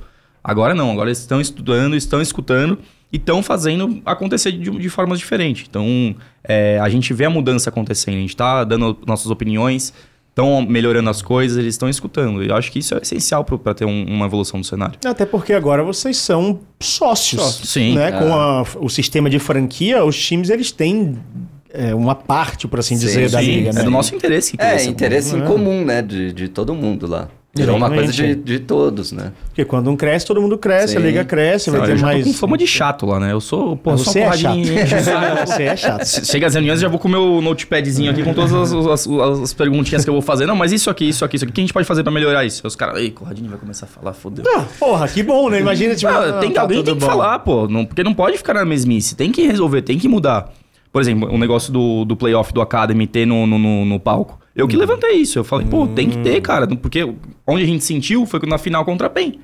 Agora 0.44 0.74
não, 0.74 0.92
agora 0.92 1.10
eles 1.10 1.20
estão 1.20 1.42
estudando, 1.42 1.96
estão 1.96 2.22
escutando 2.22 2.80
e 3.12 3.18
estão 3.18 3.44
fazendo 3.44 4.02
acontecer 4.06 4.52
de, 4.54 4.70
de 4.70 4.90
formas 4.90 5.20
diferentes. 5.20 5.66
Então, 5.70 6.16
é, 6.44 6.80
a 6.80 6.88
gente 6.88 7.14
vê 7.14 7.26
a 7.26 7.30
mudança 7.30 7.70
acontecendo, 7.70 8.16
a 8.16 8.20
gente 8.20 8.30
está 8.30 8.64
dando 8.64 8.98
nossas 9.06 9.30
opiniões, 9.30 9.94
estão 10.30 10.62
melhorando 10.62 11.10
as 11.10 11.22
coisas, 11.22 11.58
eles 11.58 11.74
estão 11.74 11.90
escutando. 11.90 12.42
E 12.44 12.48
eu 12.50 12.56
acho 12.56 12.72
que 12.72 12.80
isso 12.80 12.96
é 12.96 13.00
essencial 13.02 13.44
para 13.44 13.74
ter 13.74 13.86
um- 13.86 14.06
uma 14.06 14.26
evolução 14.28 14.62
do 14.62 14.66
cenário. 14.66 14.98
Até 15.06 15.26
porque 15.26 15.52
agora 15.52 15.84
vocês 15.84 16.16
são 16.16 16.60
sócios. 16.80 17.42
Sócios, 17.42 17.70
sim. 17.70 17.96
Né? 17.96 18.10
É. 18.10 18.12
Com 18.14 18.34
a- 18.34 18.64
o 18.80 18.88
sistema 18.88 19.30
de 19.30 19.40
franquia, 19.40 20.06
os 20.06 20.18
times 20.18 20.50
eles 20.50 20.72
têm 20.72 21.18
é, 21.78 21.96
uma 21.96 22.16
parte, 22.16 22.68
por 22.68 22.80
assim 22.80 22.96
Sim, 22.96 23.06
dizer, 23.06 23.30
da 23.30 23.40
sim. 23.40 23.46
liga. 23.46 23.70
é 23.70 23.74
né? 23.74 23.84
do 23.84 23.92
nosso 23.92 24.16
interesse 24.16 24.58
que 24.58 24.64
É, 24.64 24.84
interesse 24.86 25.36
em 25.36 25.42
É. 25.44 25.46
comum, 25.46 25.86
né? 25.86 26.02
De, 26.02 26.34
de 26.34 26.48
todo 26.48 26.74
mundo 26.74 27.06
lá. 27.08 27.28
Virou 27.56 27.76
uma 27.76 27.90
coisa 27.90 28.12
de, 28.14 28.36
de 28.36 28.60
todos, 28.60 29.12
né? 29.12 29.32
Porque 29.48 29.66
quando 29.66 29.90
um 29.90 29.96
cresce, 29.96 30.28
todo 30.28 30.40
mundo 30.40 30.60
cresce, 30.60 30.96
a 30.96 31.00
Sim. 31.02 31.08
liga 31.08 31.26
cresce, 31.26 31.72
vai 31.72 31.80
Olha, 31.80 31.90
ter 31.96 31.98
eu 31.98 32.02
mais. 32.04 32.24
tô 32.24 32.30
com 32.30 32.34
fama 32.38 32.56
de 32.56 32.68
chato 32.68 33.04
lá, 33.08 33.20
né? 33.20 33.32
Eu 33.32 33.42
sou, 33.42 33.76
pô, 33.76 33.92
Mas 33.94 34.02
só 34.06 34.12
você 34.12 34.20
é 34.20 34.32
chato. 34.38 34.58
você 35.48 35.64
é 35.64 35.76
chato. 35.76 36.06
Chega 36.26 36.46
as 36.46 36.54
reuniões, 36.54 36.80
já 36.80 36.88
vou 36.88 37.00
com 37.00 37.08
o 37.08 37.12
meu 37.12 37.42
notepadzinho 37.42 38.12
aqui 38.12 38.22
com 38.22 38.32
todas 38.34 38.54
as, 38.54 38.72
as- 38.74 39.08
as 39.42 39.54
perguntinhas 39.56 40.04
que 40.04 40.10
eu 40.10 40.14
vou 40.14 40.22
fazer. 40.22 40.46
Não, 40.46 40.56
mas 40.56 40.72
isso 40.72 40.88
aqui, 40.90 41.10
isso 41.10 41.26
aqui, 41.26 41.36
isso 41.38 41.46
aqui. 41.46 41.52
O 41.52 41.54
que 41.56 41.62
a 41.62 41.64
gente 41.64 41.74
pode 41.74 41.88
fazer 41.88 42.04
pra 42.04 42.12
melhorar 42.12 42.46
isso? 42.46 42.62
Aí 42.64 42.68
Os 42.68 42.76
caras, 42.76 43.00
ei, 43.00 43.10
Corradinho 43.10 43.50
vai 43.50 43.58
começar 43.58 43.88
a 43.88 43.90
falar, 43.90 44.14
fodeu. 44.14 44.46
Ah, 44.56 44.64
porra, 44.80 45.08
que 45.08 45.24
bom, 45.24 45.50
né? 45.50 45.60
Imagina, 45.60 45.96
tipo. 45.96 46.12
Ah, 46.12 46.34
tem, 46.40 46.52
tá 46.52 46.62
alguém 46.62 46.78
tudo 46.78 46.86
tem 46.86 46.94
que 46.96 47.00
bom. 47.02 47.08
falar, 47.08 47.40
pô. 47.40 47.68
Não, 47.68 47.86
porque 47.86 48.04
não 48.04 48.14
pode 48.14 48.38
ficar 48.38 48.54
na 48.54 48.66
mesmice. 48.66 49.16
Tem 49.16 49.32
que 49.32 49.42
resolver, 49.48 49.82
tem 49.82 49.98
que 49.98 50.08
mudar. 50.08 50.54
Por 50.92 51.02
exemplo, 51.02 51.30
o 51.32 51.38
negócio 51.38 51.72
do, 51.72 52.06
do 52.06 52.16
playoff 52.16 52.54
do 52.54 52.62
Academy 52.62 53.06
ter 53.08 53.26
no, 53.26 53.46
no, 53.46 53.58
no- 53.60 53.86
no 53.86 54.00
palco. 54.00 54.40
Eu 54.56 54.68
que 54.68 54.76
Hum. 54.76 54.80
levantei 54.80 55.12
isso. 55.18 55.38
Eu 55.38 55.44
falei, 55.44 55.68
pô, 55.68 55.86
tem 55.88 56.10
que 56.10 56.18
ter, 56.20 56.42
cara. 56.42 56.66
Porque 56.68 57.04
onde 57.46 57.64
a 57.64 57.66
gente 57.66 57.84
sentiu 57.84 58.26
foi 58.26 58.40
na 58.48 58.58
final 58.58 58.84
contra 58.84 59.06
a 59.08 59.10
PEN. 59.10 59.40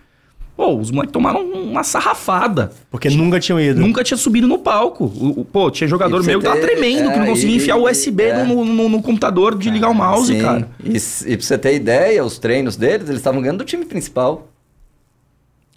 Pô, 0.56 0.76
os 0.78 0.92
moleques 0.92 1.12
tomaram 1.12 1.42
uma 1.42 1.84
sarrafada. 1.84 2.72
Porque 2.90 3.10
nunca 3.10 3.40
tinham 3.40 3.60
ido. 3.60 3.80
Nunca 3.82 4.04
tinha 4.04 4.18
subido 4.18 4.48
no 4.48 4.60
palco. 4.60 5.06
O- 5.06 5.42
o- 5.42 5.46
pô, 5.46 5.70
tinha 5.72 5.88
jogador 5.88 6.24
meu 6.24 6.40
que 6.40 6.46
tava 6.46 6.60
ter- 6.60 6.68
tremendo, 6.68 7.12
que 7.12 7.18
não 7.18 7.26
é, 7.26 7.30
conseguia 7.30 7.56
e- 7.56 7.58
enfiar 7.58 7.76
o 7.76 7.90
USB 7.90 8.24
é. 8.24 8.44
no, 8.44 8.64
no- 8.64 8.90
no 8.90 9.02
computador 9.02 9.58
de 9.58 9.70
ligar 9.72 9.90
o 9.90 9.94
mouse, 9.96 10.28
Sim. 10.34 10.42
cara. 10.42 10.70
E, 10.84 10.96
e 11.32 11.38
pra 11.38 11.46
você 11.46 11.58
ter 11.58 11.76
ideia, 11.76 12.24
os 12.24 12.38
treinos 12.38 12.76
deles, 12.76 13.08
eles 13.10 13.20
estavam 13.20 13.42
ganhando 13.42 13.60
do 13.60 13.66
time 13.66 13.84
principal. 13.86 14.48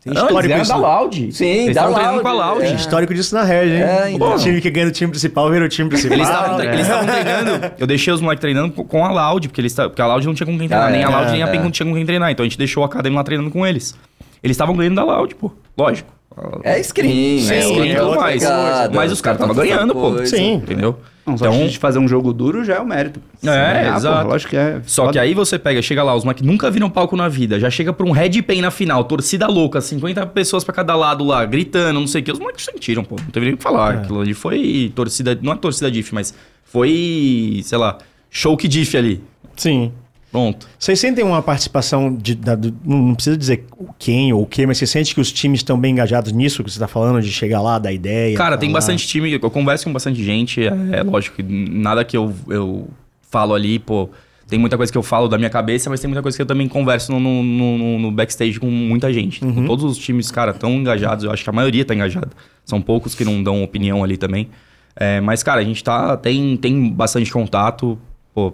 Tem 0.07 0.15
Não, 0.15 0.23
eles 0.23 0.29
histórico 0.29 0.49
ganharam 0.49 0.63
disso. 0.63 0.73
da 0.73 0.79
Loud. 0.79 1.33
Sim, 1.33 1.45
eles 1.47 1.65
da 1.65 1.71
estavam 1.73 1.95
treinando 1.95 2.23
Loud, 2.23 2.23
com 2.23 2.29
a 2.29 2.47
Loud. 2.47 2.61
Tem 2.61 2.71
é. 2.71 2.75
histórico 2.77 3.15
disso 3.15 3.35
na 3.35 3.43
Red, 3.43 3.65
hein? 3.65 3.83
É, 3.83 4.11
então. 4.13 4.35
O 4.35 4.39
time 4.39 4.61
que 4.61 4.71
ganha 4.71 4.87
no 4.87 4.93
time 4.93 5.11
principal 5.11 5.51
vira 5.51 5.65
o 5.65 5.69
time 5.69 5.89
principal. 5.89 6.17
Eles 6.17 6.29
estavam 6.29 6.59
né? 6.59 6.65
eles 6.67 6.81
estavam 6.83 7.07
treinando. 7.07 7.73
Eu 7.77 7.87
deixei 7.89 8.13
os 8.13 8.21
moleques 8.21 8.41
treinando 8.41 8.73
com- 8.73 9.05
a 9.05 9.11
Loud, 9.11 9.49
porque, 9.49 9.61
eles, 9.61 9.75
porque 9.75 10.01
a 10.01 10.07
Loud 10.07 10.25
não 10.25 10.35
tinha 10.35 10.47
com 10.47 10.57
quem 10.57 10.69
treinar. 10.69 10.87
Ah, 10.89 10.91
nem 10.93 11.01
é, 11.03 11.05
a 11.05 11.09
Loud, 11.09 11.29
é, 11.29 11.33
nem 11.33 11.43
a 11.43 11.49
PEN 11.49 11.59
é. 11.59 11.63
não 11.65 11.71
tinha 11.73 11.89
com 11.89 11.93
quem 11.93 12.07
treinar. 12.07 12.31
Então 12.31 12.45
a 12.45 12.49
gente 12.49 12.57
deixou 12.57 12.85
o 12.85 12.87
Academy 12.87 13.17
lá 13.17 13.25
treinando 13.25 13.51
com 13.51 13.67
eles. 13.67 13.97
Eles 14.45 14.55
estavam 14.55 14.77
ganhando 14.77 14.95
da 14.95 15.03
Loud, 15.03 15.35
pô. 15.35 15.51
Lógico. 15.77 16.16
É 16.63 16.83
screen, 16.83 17.41
Sim, 17.41 17.55
é, 17.55 17.63
Sim, 17.63 17.89
é 17.89 18.03
outra 18.03 18.05
tudo 18.11 18.17
mais. 18.21 18.43
pegada, 18.43 18.95
Mas 18.95 19.11
os 19.13 19.21
caras 19.23 19.41
estavam 19.41 19.55
ganhando, 19.57 19.95
pô. 19.95 20.13
coisa. 20.13 20.27
Sim. 20.37 20.55
Entendeu? 20.55 20.99
Não, 21.27 21.35
Então- 21.35 21.51
a 21.51 21.57
gente 21.57 21.79
fazer 21.79 21.99
um 21.99 22.07
jogo 22.07 22.33
duro 22.33 22.63
já 22.65 22.75
é 22.75 22.79
o 22.81 22.87
mérito. 22.87 23.21
É, 23.45 23.91
pô, 23.91 23.97
exato. 23.97 24.29
lógico 24.29 24.51
que 24.51 24.57
é. 24.57 24.81
Só 24.87 25.11
que 25.11 25.19
aí 25.19 25.33
você 25.35 25.59
pega, 25.59 25.81
chega 25.83 26.03
lá, 26.03 26.15
os 26.15 26.25
moleques 26.25 26.47
nunca 26.47 26.71
viram 26.71 26.89
palco 26.91 27.17
na 27.17 27.27
vida, 27.29 27.59
já 27.59 27.69
chega 27.71 27.93
pra 27.93 28.07
um 28.07 28.11
Red 28.13 28.43
Pen 28.43 28.61
na 28.61 28.71
final, 28.71 29.03
torcida 29.05 29.47
louca, 29.49 29.81
50 29.81 30.25
pessoas 30.27 30.63
pra 30.63 30.75
cada 30.75 30.95
lado 30.95 31.25
lá, 31.25 31.45
gritando, 31.45 31.99
não 31.99 32.07
sei 32.07 32.21
o 32.21 32.25
que. 32.25 32.31
Os 32.33 32.39
moleques 32.39 32.65
sentiram, 32.65 33.03
pô. 33.03 33.17
Não 33.19 33.31
teve 33.31 33.47
nem 33.47 33.55
o 33.55 33.57
que 33.57 33.63
falar. 33.63 33.95
É. 33.95 33.99
Aquilo 33.99 34.21
ali 34.21 34.35
foi 34.35 34.93
torcida, 34.95 35.37
não 35.43 35.53
é 35.53 35.57
torcida 35.57 35.91
diff, 35.91 36.15
mas 36.15 36.33
foi, 36.65 37.61
sei 37.65 37.79
lá, 37.79 37.99
show 38.31 38.57
que 38.57 38.69
diff 38.69 38.97
ali. 38.97 39.21
Sim. 39.57 39.91
Pronto. 40.37 40.69
Vocês 40.79 41.01
sentem 41.01 41.25
uma 41.25 41.41
participação 41.41 42.15
de. 42.15 42.35
da- 42.35 42.55
do- 42.55 42.75
não 42.85 43.15
precisa 43.15 43.39
dizer 43.39 43.65
quem 43.99 44.35
ou 44.35 44.43
o 44.43 44.47
que, 44.47 44.67
mas 44.67 44.77
você 44.77 44.87
sente 44.87 45.15
que 45.15 45.21
os 45.21 45.33
times 45.33 45.61
estão 45.61 45.79
bem 45.81 45.93
engajados 45.93 46.31
nisso 46.31 46.63
que 46.63 46.71
você 46.71 46.77
está 46.77 46.87
falando, 46.87 47.23
de 47.23 47.33
chegar 47.33 47.63
lá, 47.63 47.79
dar 47.79 47.91
ideia? 47.91 48.37
Cara, 48.37 48.59
tem 48.59 48.71
bastante 48.71 49.07
time, 49.07 49.33
eu 49.33 49.51
converso 49.51 49.85
com 49.87 49.93
bastante 49.95 50.23
gente, 50.23 50.61
é, 50.63 50.73
é 50.93 51.03
lógico 51.03 51.37
que 51.37 51.43
nada 51.43 52.05
que 52.05 52.15
eu, 52.17 52.35
eu 52.51 52.87
falo 53.31 53.55
ali, 53.55 53.79
pô, 53.79 54.11
tem 54.47 54.59
muita 54.59 54.77
coisa 54.77 54.93
que 54.93 54.99
eu 54.99 55.03
falo 55.03 55.27
da 55.27 55.39
minha 55.39 55.49
cabeça, 55.49 55.89
mas 55.89 56.01
tem 56.01 56.07
muita 56.09 56.21
coisa 56.23 56.37
que 56.37 56.43
eu 56.43 56.47
também 56.47 56.69
converso 56.69 57.11
no, 57.13 57.19
no, 57.19 57.43
no- 57.43 57.99
no 57.99 58.11
backstage 58.13 58.61
com 58.61 58.67
muita 58.71 59.11
gente. 59.13 59.43
Uhum. 59.43 59.65
Todos 59.67 59.85
os 59.87 59.97
times, 59.97 60.31
cara, 60.31 60.51
estão 60.51 60.71
engajados, 60.75 61.25
eu 61.25 61.31
acho 61.33 61.43
que 61.43 61.49
a 61.49 61.53
maioria 61.53 61.83
tá 61.85 61.95
engajada. 61.95 62.29
São 62.63 62.83
poucos 62.83 63.15
que 63.15 63.25
não 63.25 63.43
dão 63.43 63.63
opinião 63.65 64.05
ali 64.05 64.19
também. 64.19 64.49
É, 64.95 65.19
mas, 65.21 65.43
cara, 65.43 65.63
a 65.63 65.65
gente 65.65 65.83
tá, 65.83 66.15
tem, 66.17 66.57
tem 66.59 66.91
bastante 66.91 67.31
contato, 67.33 67.99
pô, 68.35 68.53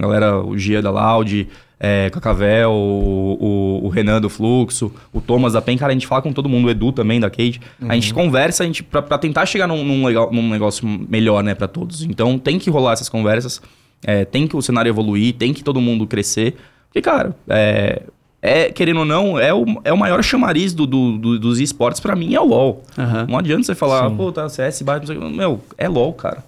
a 0.00 0.08
galera, 0.08 0.36
o 0.44 0.56
Gia 0.58 0.80
da 0.82 0.90
Loud, 0.90 1.48
é, 1.78 2.10
Cacavel, 2.10 2.70
o, 2.70 3.80
o, 3.82 3.86
o 3.86 3.88
Renan 3.88 4.20
do 4.20 4.28
Fluxo, 4.28 4.92
o 5.12 5.20
Thomas 5.20 5.52
da 5.54 5.62
PEN, 5.62 5.76
cara, 5.78 5.90
a 5.92 5.94
gente 5.94 6.06
fala 6.06 6.20
com 6.22 6.32
todo 6.32 6.48
mundo, 6.48 6.66
o 6.66 6.70
Edu 6.70 6.92
também 6.92 7.18
da 7.20 7.30
Cade. 7.30 7.60
A 7.88 7.94
gente 7.94 8.12
conversa 8.12 8.62
a 8.62 8.66
gente, 8.66 8.82
pra, 8.82 9.00
pra 9.00 9.16
tentar 9.18 9.46
chegar 9.46 9.66
num, 9.66 9.84
num, 9.84 10.04
legal, 10.04 10.30
num 10.32 10.48
negócio 10.50 10.86
melhor, 11.08 11.42
né, 11.42 11.54
pra 11.54 11.66
todos. 11.68 12.02
Então 12.02 12.38
tem 12.38 12.58
que 12.58 12.68
rolar 12.70 12.92
essas 12.92 13.08
conversas, 13.08 13.60
é, 14.04 14.24
tem 14.24 14.46
que 14.46 14.56
o 14.56 14.62
cenário 14.62 14.88
evoluir, 14.90 15.34
tem 15.34 15.52
que 15.54 15.62
todo 15.64 15.80
mundo 15.80 16.06
crescer. 16.06 16.56
Porque, 16.88 17.00
cara, 17.00 17.34
é, 17.48 18.02
é, 18.42 18.70
querendo 18.72 19.00
ou 19.00 19.04
não, 19.06 19.38
é 19.38 19.52
o, 19.54 19.64
é 19.84 19.92
o 19.92 19.96
maior 19.96 20.22
chamariz 20.22 20.74
do, 20.74 20.86
do- 20.86 21.16
do- 21.18 21.38
dos 21.38 21.60
esportes 21.60 22.00
pra 22.00 22.16
mim, 22.16 22.34
é 22.34 22.40
o 22.40 22.44
LoL. 22.44 22.82
Aham. 22.98 23.26
Não 23.28 23.38
adianta 23.38 23.62
você 23.64 23.74
falar, 23.74 24.10
pô, 24.10 24.32
tá 24.32 24.48
CS, 24.48 24.82
bate, 24.82 25.00
não 25.00 25.06
sei 25.06 25.16
o 25.16 25.20
quê. 25.30 25.36
Meu, 25.36 25.60
é 25.78 25.88
LoL, 25.88 26.12
cara. 26.14 26.44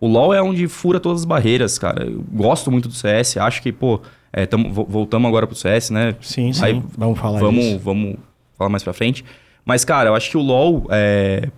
O 0.00 0.06
LoL 0.06 0.34
é 0.34 0.42
onde 0.42 0.66
fura 0.68 1.00
todas 1.00 1.20
as 1.22 1.24
barreiras, 1.24 1.78
cara. 1.78 2.04
Eu 2.04 2.22
gosto 2.32 2.70
muito 2.70 2.88
do 2.88 2.94
CS, 2.94 3.36
acho 3.38 3.62
que, 3.62 3.72
pô, 3.72 4.00
é, 4.32 4.44
tamo, 4.44 4.70
vo- 4.72 4.84
voltamos 4.88 5.26
agora 5.28 5.46
pro 5.46 5.56
CS, 5.56 5.90
né? 5.90 6.14
Sim, 6.20 6.52
sim. 6.52 6.64
Aí, 6.64 6.82
vamos 6.98 7.18
falar 7.18 7.38
vamos, 7.40 7.64
disso. 7.64 7.78
vamos 7.78 8.16
falar 8.58 8.68
mais 8.70 8.82
pra 8.82 8.92
frente. 8.92 9.24
Mas, 9.64 9.84
cara, 9.84 10.10
eu 10.10 10.14
acho 10.14 10.30
que 10.30 10.36
o 10.36 10.42
LoL 10.42 10.86
é. 10.90 11.48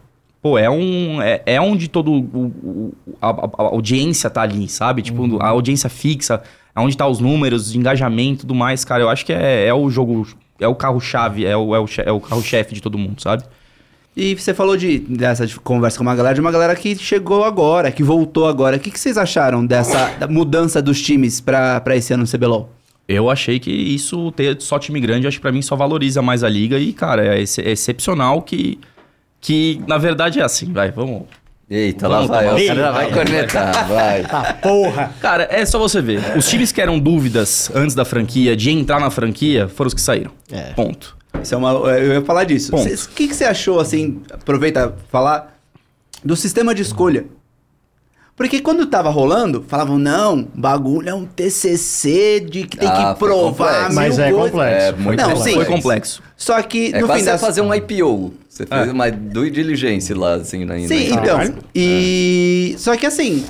Pô, 0.40 0.56
é 0.56 0.70
um. 0.70 1.20
É, 1.20 1.42
é 1.44 1.60
onde 1.60 1.88
todo. 1.88 2.12
O, 2.12 2.92
a, 3.20 3.30
a- 3.30 3.50
audiência 3.56 4.30
tá 4.30 4.42
ali, 4.42 4.68
sabe? 4.68 5.02
Tipo, 5.02 5.22
Uhum. 5.22 5.38
a 5.42 5.48
audiência 5.48 5.90
fixa, 5.90 6.40
é 6.74 6.80
onde 6.80 6.96
tá 6.96 7.06
os 7.08 7.18
números, 7.18 7.74
engajamento 7.74 8.38
e 8.38 8.40
tudo 8.42 8.54
mais, 8.54 8.84
cara. 8.84 9.02
Eu 9.02 9.08
acho 9.10 9.26
que 9.26 9.32
é, 9.32 9.66
é 9.66 9.74
o 9.74 9.90
jogo. 9.90 10.26
É 10.60 10.66
o 10.68 10.74
carro-chave, 10.76 11.44
é 11.44 11.56
o, 11.56 11.74
é 11.74 11.80
o, 11.80 11.86
é 12.04 12.12
o 12.12 12.20
carro-chefe 12.20 12.74
de 12.74 12.80
todo 12.80 12.96
mundo, 12.98 13.20
sabe? 13.20 13.42
E 14.20 14.34
você 14.34 14.52
falou 14.52 14.76
de, 14.76 14.98
dessa 14.98 15.46
de 15.46 15.54
conversa 15.60 15.96
com 15.96 16.02
uma 16.02 16.14
galera, 16.16 16.34
de 16.34 16.40
uma 16.40 16.50
galera 16.50 16.74
que 16.74 16.96
chegou 16.96 17.44
agora, 17.44 17.92
que 17.92 18.02
voltou 18.02 18.48
agora. 18.48 18.76
O 18.76 18.80
que, 18.80 18.90
que 18.90 18.98
vocês 18.98 19.16
acharam 19.16 19.64
dessa 19.64 20.10
da 20.18 20.26
mudança 20.26 20.82
dos 20.82 21.00
times 21.00 21.40
pra, 21.40 21.80
pra 21.80 21.94
esse 21.94 22.12
ano 22.12 22.24
no 22.24 22.28
CBLOL? 22.28 22.68
Eu 23.06 23.30
achei 23.30 23.60
que 23.60 23.70
isso, 23.70 24.32
ter 24.32 24.60
só 24.60 24.76
time 24.78 24.98
grande, 25.00 25.28
acho 25.28 25.36
que 25.38 25.40
pra 25.42 25.52
mim 25.52 25.62
só 25.62 25.76
valoriza 25.76 26.20
mais 26.20 26.42
a 26.42 26.48
liga. 26.48 26.78
E, 26.80 26.92
cara, 26.92 27.24
é, 27.36 27.38
ex- 27.38 27.58
é 27.60 27.70
excepcional 27.70 28.42
que, 28.42 28.80
que, 29.40 29.80
na 29.86 29.98
verdade, 29.98 30.40
é 30.40 30.42
assim. 30.42 30.72
Vai, 30.72 30.90
vamos. 30.90 31.22
Eita, 31.70 32.08
lá 32.08 32.22
vai, 32.26 32.46
o 32.46 32.66
cara 32.66 32.92
vai 32.92 33.04
Eita. 33.04 33.14
cornetar, 33.16 33.88
vai. 33.88 34.22
Tá, 34.24 34.54
porra! 34.54 35.14
Cara, 35.20 35.46
é 35.50 35.64
só 35.64 35.78
você 35.78 36.00
ver. 36.02 36.20
Os 36.36 36.48
times 36.48 36.72
que 36.72 36.80
eram 36.80 36.98
dúvidas 36.98 37.70
antes 37.74 37.94
da 37.94 38.04
franquia, 38.04 38.56
de 38.56 38.70
entrar 38.70 38.98
na 38.98 39.10
franquia, 39.10 39.68
foram 39.68 39.86
os 39.88 39.94
que 39.94 40.00
saíram. 40.00 40.32
É. 40.50 40.72
Ponto. 40.72 41.16
Isso 41.42 41.54
é 41.54 41.58
uma, 41.58 41.70
eu 41.72 42.14
ia 42.14 42.22
falar 42.22 42.44
disso. 42.44 42.74
O 42.74 43.08
que, 43.14 43.28
que 43.28 43.34
você 43.34 43.44
achou, 43.44 43.80
assim, 43.80 44.20
aproveita 44.32 44.94
falar, 45.10 45.58
do 46.24 46.34
sistema 46.36 46.74
de 46.74 46.82
escolha? 46.82 47.26
Porque 48.36 48.60
quando 48.60 48.86
tava 48.86 49.10
rolando, 49.10 49.64
falavam, 49.66 49.98
não, 49.98 50.46
bagulho 50.54 51.08
é 51.08 51.14
um 51.14 51.26
TCC 51.26 52.38
de 52.38 52.62
que 52.68 52.76
tem 52.76 52.88
Ah, 52.88 53.12
que 53.12 53.18
provar 53.18 53.88
complexo. 53.88 53.94
Mas 53.96 54.16
mil 54.16 54.24
é 54.26 54.30
coisas. 54.30 54.50
complexo. 54.52 54.86
É 54.86 54.92
muito 54.92 55.20
Não, 55.20 55.24
complexo. 55.30 55.44
sim. 55.48 55.54
Foi 55.54 55.64
complexo. 55.64 56.22
Só 56.36 56.62
que, 56.62 56.94
É 56.94 57.00
no 57.00 57.08
fim 57.08 57.18
você 57.18 57.24
das... 57.24 57.40
fazer 57.40 57.60
um 57.62 57.74
IPO. 57.74 58.32
Você 58.48 58.64
fez 58.64 58.88
É. 58.88 58.92
uma 58.92 59.10
due 59.10 59.50
diligence 59.50 60.14
lá, 60.14 60.34
assim, 60.34 60.64
na 60.64 60.76
Sim, 60.78 60.86
na- 60.86 60.94
então. 61.16 61.24
Caralho. 61.24 61.54
E... 61.74 62.76
Só 62.78 62.96
que 62.96 63.06
assim... 63.06 63.44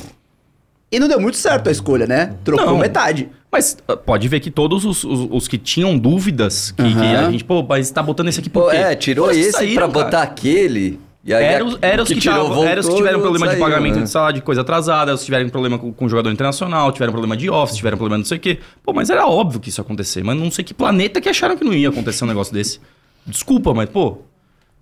E 0.91 0.99
não 0.99 1.07
deu 1.07 1.21
muito 1.21 1.37
certo 1.37 1.69
a 1.69 1.71
escolha, 1.71 2.07
né? 2.07 2.33
Trocou 2.43 2.65
Não. 2.65 2.79
metade. 2.79 3.29
Mas 3.51 3.79
ah, 3.89 3.97
pode 3.97 4.29
ver 4.29 4.41
que 4.41 4.51
todos 4.51 4.85
os, 4.85 5.05
os, 5.05 5.29
os 5.31 5.49
que 5.49 5.57
tinham 5.57 5.97
dúvidas, 5.99 6.71
que, 6.73 6.83
que 6.83 6.89
Aham. 6.99 7.29
a 7.29 7.31
gente, 7.31 7.45
pô, 7.45 7.63
mas 7.63 7.91
tá 7.91 8.03
botando 8.03 8.29
esse 8.29 8.41
aqui 8.41 8.51
por 8.51 8.71
quê? 8.71 8.77
é, 8.77 8.95
tirou 8.95 9.29
que 9.29 9.37
esse 9.37 9.53
saíram, 9.53 9.75
pra 9.91 9.93
cara. 9.93 10.05
botar 10.05 10.23
aquele. 10.23 11.01
E 11.25 11.35
aí 11.35 11.45
Era, 11.45 11.65
os- 11.65 11.79
era 11.83 12.03
os 12.03 12.09
que, 12.09 12.21
tirou, 12.21 12.49
tavam- 12.49 12.65
era 12.65 12.81
os 12.81 12.89
que 12.89 12.95
tiveram 12.95 13.21
problema 13.21 13.49
de 13.49 13.57
pagamento 13.57 13.97
né? 13.97 14.03
de 14.03 14.11
salário, 14.11 14.37
de 14.37 14.43
coisa 14.43 14.61
atrasada, 14.61 15.13
os 15.15 15.21
que 15.21 15.27
tiveram 15.27 15.49
problema 15.51 15.79
com, 15.79 15.93
com 15.93 16.09
jogador 16.09 16.31
internacional, 16.31 16.91
tiveram 16.93 17.13
problema 17.13 17.37
de 17.37 17.51
office, 17.51 17.77
tiveram 17.77 17.97
problema 17.99 18.19
não 18.19 18.25
sei 18.25 18.39
o 18.39 18.41
quê. 18.41 18.59
Pô, 18.83 18.93
mas 18.93 19.11
era 19.11 19.27
óbvio 19.27 19.59
que 19.61 19.69
isso 19.69 19.81
ia 19.81 19.85
acontecer. 19.85 20.23
Mas 20.23 20.39
não 20.39 20.51
sei 20.51 20.65
que 20.65 20.73
planeta 20.73 21.21
que 21.21 21.29
acharam 21.29 21.57
que 21.57 21.65
não 21.65 21.75
ia 21.75 21.89
acontecer 21.89 22.25
um 22.25 22.29
negócio 22.29 22.53
desse. 22.55 22.81
Desculpa, 23.27 23.75
mas, 23.75 23.91
pô, 23.91 24.19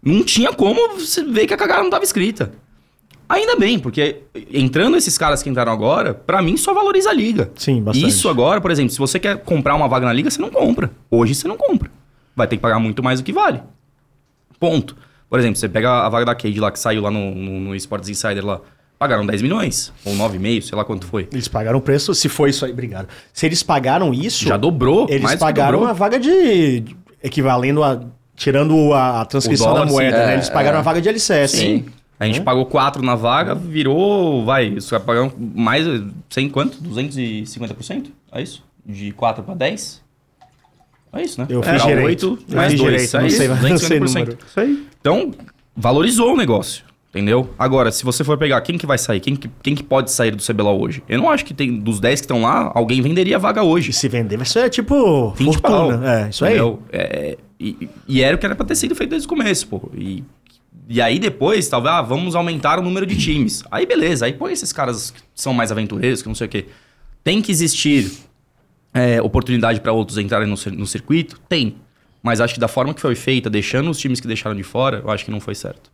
não 0.02 0.22
tinha 0.24 0.52
como 0.52 0.94
você 0.98 1.24
ver 1.24 1.46
que 1.46 1.54
a 1.54 1.56
cagada 1.56 1.82
não 1.82 1.90
tava 1.90 2.04
escrita. 2.04 2.52
Ainda 3.28 3.56
bem, 3.56 3.78
porque 3.78 4.22
entrando 4.52 4.96
esses 4.96 5.18
caras 5.18 5.42
que 5.42 5.50
entraram 5.50 5.72
agora, 5.72 6.14
pra 6.14 6.40
mim 6.40 6.56
só 6.56 6.72
valoriza 6.72 7.10
a 7.10 7.12
liga. 7.12 7.50
Sim, 7.56 7.82
bastante. 7.82 8.08
Isso 8.08 8.28
agora, 8.28 8.60
por 8.60 8.70
exemplo, 8.70 8.90
se 8.90 8.98
você 8.98 9.18
quer 9.18 9.38
comprar 9.38 9.74
uma 9.74 9.88
vaga 9.88 10.06
na 10.06 10.12
liga, 10.12 10.30
você 10.30 10.40
não 10.40 10.50
compra. 10.50 10.90
Hoje 11.10 11.34
você 11.34 11.48
não 11.48 11.56
compra. 11.56 11.90
Vai 12.36 12.46
ter 12.46 12.56
que 12.56 12.62
pagar 12.62 12.78
muito 12.78 13.02
mais 13.02 13.20
do 13.20 13.24
que 13.24 13.32
vale. 13.32 13.60
Ponto. 14.60 14.96
Por 15.28 15.38
exemplo, 15.38 15.56
você 15.56 15.68
pega 15.68 16.06
a 16.06 16.08
vaga 16.08 16.26
da 16.26 16.34
Cade 16.34 16.60
lá 16.60 16.70
que 16.70 16.78
saiu 16.78 17.02
lá 17.02 17.10
no, 17.10 17.34
no, 17.34 17.60
no 17.60 17.74
Sports 17.74 18.08
Insider 18.08 18.44
lá. 18.44 18.60
Pagaram 18.98 19.26
10 19.26 19.42
milhões, 19.42 19.92
ou 20.06 20.14
9,5, 20.14 20.62
sei 20.62 20.78
lá 20.78 20.82
quanto 20.82 21.06
foi. 21.06 21.28
Eles 21.30 21.48
pagaram 21.48 21.78
o 21.78 21.82
preço, 21.82 22.14
se 22.14 22.30
foi 22.30 22.48
isso 22.48 22.64
aí, 22.64 22.72
obrigado. 22.72 23.08
Se 23.30 23.44
eles 23.44 23.62
pagaram 23.62 24.14
isso, 24.14 24.46
Já 24.46 24.56
dobrou, 24.56 25.06
eles 25.10 25.34
pagaram 25.34 25.72
dobrou. 25.72 25.88
uma 25.88 25.92
vaga 25.92 26.18
de. 26.18 26.84
equivalendo 27.22 27.82
a. 27.82 28.00
Tirando 28.34 28.92
a, 28.92 29.22
a 29.22 29.24
transcrição 29.24 29.68
dólar, 29.68 29.86
da 29.86 29.90
moeda, 29.90 30.18
sim. 30.18 30.26
né? 30.26 30.34
Eles 30.34 30.50
pagaram 30.50 30.76
é. 30.76 30.78
uma 30.78 30.84
vaga 30.84 31.00
de 31.00 31.08
LCS. 31.08 31.50
Sim. 31.52 31.86
A 32.18 32.24
gente 32.26 32.40
pagou 32.40 32.64
4 32.66 33.02
na 33.02 33.14
vaga, 33.14 33.54
virou, 33.54 34.44
vai, 34.44 34.68
isso 34.68 34.90
vai 34.90 35.00
pagar 35.00 35.30
mais, 35.38 35.84
sem 36.30 36.48
quanto? 36.48 36.78
250%? 36.82 38.06
É 38.32 38.42
isso? 38.42 38.64
De 38.84 39.12
4 39.12 39.42
para 39.44 39.54
10? 39.54 40.02
É 41.12 41.22
isso, 41.22 41.40
né? 41.40 41.46
Eu 41.50 41.60
É, 41.62 41.72
fiz 41.78 41.84
oito 41.84 42.38
Eu 42.48 42.56
mais 42.56 42.72
fiz 42.72 42.80
2, 42.80 42.92
direito, 42.92 43.16
é 43.16 43.26
isso, 43.26 43.36
sei, 43.36 43.48
não 43.48 43.78
sei 43.78 43.98
250%. 44.00 44.00
número. 44.18 44.38
Isso 44.46 44.60
aí. 44.60 44.86
Então, 45.00 45.30
valorizou 45.74 46.32
o 46.34 46.36
negócio, 46.36 46.84
entendeu? 47.10 47.50
Agora, 47.58 47.90
se 47.92 48.04
você 48.04 48.22
for 48.24 48.36
pegar 48.38 48.60
quem 48.62 48.76
que 48.78 48.86
vai 48.86 48.98
sair, 48.98 49.20
quem 49.20 49.34
que, 49.36 49.48
quem 49.62 49.74
que 49.74 49.82
pode 49.82 50.10
sair 50.10 50.30
do 50.34 50.42
CBLOL 50.42 50.80
hoje? 50.80 51.02
Eu 51.08 51.18
não 51.18 51.30
acho 51.30 51.44
que 51.44 51.52
tem, 51.54 51.78
dos 51.78 52.00
10 52.00 52.20
que 52.20 52.24
estão 52.24 52.42
lá, 52.42 52.70
alguém 52.74 53.00
venderia 53.00 53.36
a 53.36 53.38
vaga 53.38 53.62
hoje. 53.62 53.90
E 53.90 53.92
se 53.92 54.08
vender, 54.08 54.40
isso 54.40 54.58
é 54.58 54.68
tipo 54.68 55.30
20 55.32 55.60
pau. 55.60 55.90
fortuna. 55.90 56.20
É, 56.24 56.28
isso 56.30 56.44
aí. 56.44 56.52
Entendeu? 56.54 56.82
É, 56.92 57.38
e, 57.58 57.88
e 58.06 58.22
era 58.22 58.36
o 58.36 58.38
que 58.38 58.44
era 58.44 58.54
pra 58.54 58.66
ter 58.66 58.74
sido 58.74 58.94
feito 58.94 59.10
desde 59.10 59.26
o 59.26 59.30
começo, 59.30 59.66
pô. 59.68 59.90
E, 59.94 60.22
e 60.88 61.00
aí 61.00 61.18
depois, 61.18 61.68
talvez, 61.68 61.94
ah, 61.94 62.02
vamos 62.02 62.34
aumentar 62.34 62.78
o 62.78 62.82
número 62.82 63.06
de 63.06 63.16
times. 63.16 63.64
Aí 63.70 63.84
beleza, 63.86 64.26
aí 64.26 64.32
põe 64.32 64.52
esses 64.52 64.72
caras 64.72 65.10
que 65.10 65.20
são 65.34 65.52
mais 65.52 65.72
aventureiros, 65.72 66.22
que 66.22 66.28
não 66.28 66.34
sei 66.34 66.46
o 66.46 66.50
quê. 66.50 66.66
Tem 67.24 67.42
que 67.42 67.50
existir 67.50 68.10
é, 68.94 69.20
oportunidade 69.20 69.80
pra 69.80 69.92
outros 69.92 70.16
entrarem 70.16 70.48
no, 70.48 70.56
no 70.72 70.86
circuito? 70.86 71.40
Tem. 71.48 71.76
Mas 72.22 72.40
acho 72.40 72.54
que 72.54 72.60
da 72.60 72.68
forma 72.68 72.94
que 72.94 73.00
foi 73.00 73.14
feita, 73.14 73.50
deixando 73.50 73.90
os 73.90 73.98
times 73.98 74.20
que 74.20 74.26
deixaram 74.26 74.56
de 74.56 74.62
fora, 74.62 75.02
eu 75.04 75.10
acho 75.10 75.24
que 75.24 75.30
não 75.30 75.40
foi 75.40 75.54
certo. 75.54 75.90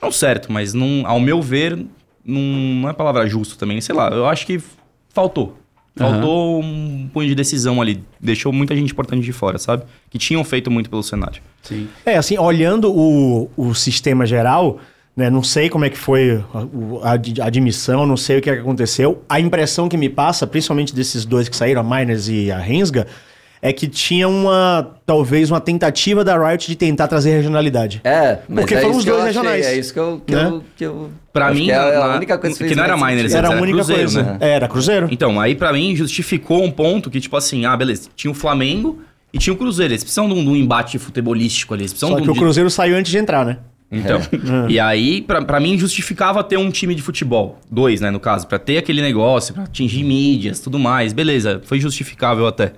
Não 0.00 0.10
certo, 0.10 0.50
mas 0.50 0.72
não, 0.72 1.06
ao 1.06 1.20
meu 1.20 1.42
ver, 1.42 1.76
não, 2.24 2.40
não 2.40 2.88
é 2.88 2.92
palavra 2.92 3.26
justo 3.26 3.58
também. 3.58 3.80
Sei 3.80 3.94
lá, 3.94 4.08
eu 4.08 4.26
acho 4.26 4.46
que 4.46 4.60
faltou. 5.10 5.59
Faltou 5.96 6.60
um 6.62 7.08
punho 7.12 7.28
de 7.28 7.34
decisão 7.34 7.80
ali. 7.82 8.02
Deixou 8.20 8.52
muita 8.52 8.74
gente 8.74 8.92
importante 8.92 9.22
de 9.24 9.32
fora, 9.32 9.58
sabe? 9.58 9.82
Que 10.08 10.18
tinham 10.18 10.42
feito 10.44 10.70
muito 10.70 10.88
pelo 10.88 11.02
cenário. 11.02 11.42
Sim. 11.62 11.88
É, 12.06 12.16
assim, 12.16 12.38
olhando 12.38 12.90
o, 12.90 13.50
o 13.56 13.74
sistema 13.74 14.24
geral, 14.24 14.78
né, 15.16 15.28
não 15.28 15.42
sei 15.42 15.68
como 15.68 15.84
é 15.84 15.90
que 15.90 15.98
foi 15.98 16.42
a, 17.02 17.08
a 17.08 17.12
ad- 17.12 17.40
a 17.42 17.46
admissão, 17.46 18.06
não 18.06 18.16
sei 18.16 18.38
o 18.38 18.40
que, 18.40 18.48
é 18.48 18.54
que 18.54 18.60
aconteceu. 18.60 19.22
A 19.28 19.38
impressão 19.40 19.88
que 19.88 19.96
me 19.96 20.08
passa, 20.08 20.46
principalmente 20.46 20.94
desses 20.94 21.24
dois 21.26 21.48
que 21.48 21.56
saíram, 21.56 21.80
a 21.82 21.84
Miners 21.84 22.28
e 22.28 22.50
a 22.50 22.58
Rensga, 22.58 23.06
é 23.62 23.72
que 23.72 23.86
tinha 23.86 24.26
uma, 24.28 24.94
talvez, 25.04 25.50
uma 25.50 25.60
tentativa 25.60 26.24
da 26.24 26.36
Riot 26.48 26.66
de 26.66 26.76
tentar 26.76 27.08
trazer 27.08 27.30
regionalidade. 27.36 28.00
É, 28.04 28.38
mas 28.48 28.60
Porque 28.60 28.74
é 28.74 28.80
foram 28.80 28.96
os 28.96 29.04
que 29.04 29.10
dois 29.10 29.20
achei, 29.22 29.32
regionais. 29.34 29.66
É 29.66 29.78
isso 29.78 29.92
que 29.92 29.98
eu. 29.98 30.22
Que 30.26 30.34
Né? 30.34 30.44
eu, 30.44 30.64
que 30.76 30.84
eu 30.84 31.10
Pra 31.32 31.52
mim, 31.52 31.66
que 31.66 31.70
é 31.72 31.76
na- 31.76 32.04
a 32.12 32.16
única 32.16 32.38
coisa 32.38 32.56
que 32.56 32.64
fez 32.64 32.76
não 32.76 32.84
era 32.84 32.96
Miners, 32.96 33.30
sentido. 33.32 33.36
Era 33.36 33.48
a 33.48 33.52
era 33.52 33.62
única 33.62 33.76
Cruzeiro, 33.78 34.02
coisa. 34.02 34.22
né? 34.22 34.36
Era 34.40 34.68
Cruzeiro. 34.68 35.08
Então, 35.10 35.38
aí 35.40 35.54
pra 35.54 35.72
mim 35.72 35.94
justificou 35.94 36.64
um 36.64 36.70
ponto 36.70 37.10
que, 37.10 37.20
tipo 37.20 37.36
assim, 37.36 37.64
ah, 37.66 37.76
beleza, 37.76 38.08
tinha 38.16 38.30
o 38.30 38.34
Flamengo 38.34 38.98
e 39.32 39.38
tinha 39.38 39.52
o 39.52 39.56
Cruzeiro. 39.56 39.92
Eles 39.92 40.02
precisam 40.02 40.26
de 40.28 40.34
um, 40.34 40.42
de 40.42 40.48
um 40.50 40.56
embate 40.56 40.98
futebolístico 40.98 41.74
ali. 41.74 41.82
Eles 41.82 41.92
precisam 41.92 42.10
Só 42.10 42.16
de 42.16 42.22
que 42.24 42.30
um 42.30 42.32
o 42.32 42.36
Cruzeiro 42.36 42.70
saiu 42.70 42.96
antes 42.96 43.12
de 43.12 43.18
entrar, 43.18 43.44
né? 43.44 43.58
Então, 43.92 44.20
e 44.68 44.78
aí, 44.78 45.20
pra, 45.20 45.42
pra 45.44 45.58
mim, 45.58 45.76
justificava 45.76 46.44
ter 46.44 46.56
um 46.56 46.70
time 46.70 46.94
de 46.94 47.02
futebol. 47.02 47.58
Dois, 47.70 48.00
né, 48.00 48.08
no 48.10 48.20
caso. 48.20 48.46
Pra 48.46 48.56
ter 48.58 48.78
aquele 48.78 49.02
negócio, 49.02 49.52
pra 49.52 49.64
atingir 49.64 50.04
mídias, 50.04 50.60
tudo 50.60 50.78
mais. 50.78 51.12
Beleza, 51.12 51.60
foi 51.64 51.80
justificável 51.80 52.46
até. 52.46 52.72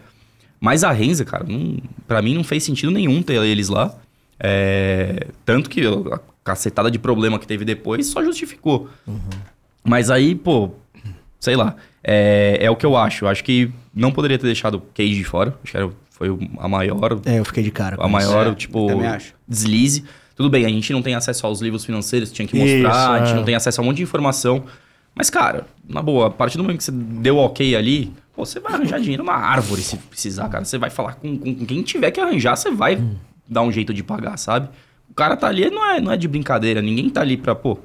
Mas 0.62 0.84
a 0.84 0.92
Renza, 0.92 1.24
cara, 1.24 1.44
não, 1.44 1.76
pra 2.06 2.22
mim 2.22 2.34
não 2.36 2.44
fez 2.44 2.62
sentido 2.62 2.92
nenhum 2.92 3.20
ter 3.20 3.34
eles 3.42 3.68
lá. 3.68 3.92
É, 4.38 5.26
tanto 5.44 5.68
que 5.68 5.84
a 5.84 6.20
cacetada 6.44 6.88
de 6.88 7.00
problema 7.00 7.36
que 7.36 7.48
teve 7.48 7.64
depois 7.64 8.06
só 8.06 8.22
justificou. 8.22 8.88
Mas 9.82 10.08
aí, 10.08 10.36
pô, 10.36 10.70
sei 11.40 11.56
lá. 11.56 11.74
É, 12.04 12.58
é 12.60 12.70
o 12.70 12.76
que 12.76 12.86
eu 12.86 12.96
acho. 12.96 13.24
Eu 13.24 13.28
acho 13.28 13.42
que 13.42 13.72
não 13.92 14.12
poderia 14.12 14.38
ter 14.38 14.46
deixado 14.46 14.76
o 14.76 14.80
Cage 14.94 15.14
de 15.16 15.24
fora. 15.24 15.52
Acho 15.64 15.72
que 15.72 15.76
era, 15.76 15.90
foi 16.10 16.28
a 16.58 16.68
maior 16.68 17.20
É, 17.24 17.40
eu 17.40 17.44
fiquei 17.44 17.64
de 17.64 17.72
cara. 17.72 17.96
com 17.96 18.02
a 18.04 18.06
isso. 18.06 18.12
maior, 18.12 18.46
É, 18.46 18.54
tipo, 18.54 18.86
deslize. 19.48 20.04
Tudo 20.36 20.48
bem, 20.48 20.64
a 20.64 20.68
gente 20.68 20.92
não 20.92 21.02
tem 21.02 21.16
acesso 21.16 21.44
aos 21.44 21.60
livros 21.60 21.84
financeiros, 21.84 22.30
tinha 22.30 22.46
que 22.46 22.56
mostrar, 22.56 22.78
Isso, 22.78 23.10
a 23.10 23.18
gente 23.18 23.32
é. 23.32 23.34
não 23.36 23.44
tem 23.44 23.56
acesso 23.56 23.80
a 23.80 23.82
um 23.82 23.86
monte 23.88 23.96
de 23.96 24.02
informação. 24.04 24.62
Mas, 25.12 25.28
cara, 25.28 25.66
na 25.88 26.00
boa, 26.00 26.28
a 26.28 26.30
partir 26.30 26.56
do 26.56 26.62
momento 26.62 26.78
que 26.78 26.84
você 26.84 26.92
deu 26.92 27.36
ok 27.38 27.74
ali, 27.76 28.12
pô, 28.34 28.44
você 28.44 28.58
vai 28.60 28.72
arranjar 28.74 29.00
dinheiro 29.00 29.22
numa 29.22 29.36
árvore 29.36 29.82
se 29.82 29.96
precisar, 29.96 30.48
cara. 30.48 30.64
Você 30.64 30.78
vai 30.78 30.90
falar 30.90 31.14
com, 31.14 31.36
com- 31.38 31.54
com 31.54 31.66
quem 31.66 31.82
tiver 31.82 32.10
que 32.10 32.20
arranjar, 32.20 32.56
você 32.56 32.70
vai 32.70 32.96
Hum. 32.96 33.14
dar 33.48 33.62
um 33.62 33.72
jeito 33.72 33.92
de 33.92 34.02
pagar, 34.02 34.36
sabe? 34.38 34.68
O 35.10 35.14
cara 35.14 35.36
tá 35.36 35.46
ali, 35.48 35.68
não 35.70 35.84
é, 35.90 36.00
não 36.00 36.10
é 36.12 36.16
de 36.16 36.26
brincadeira, 36.26 36.80
ninguém 36.80 37.08
tá 37.10 37.20
ali 37.20 37.36
pra, 37.36 37.54
pô. 37.54 37.78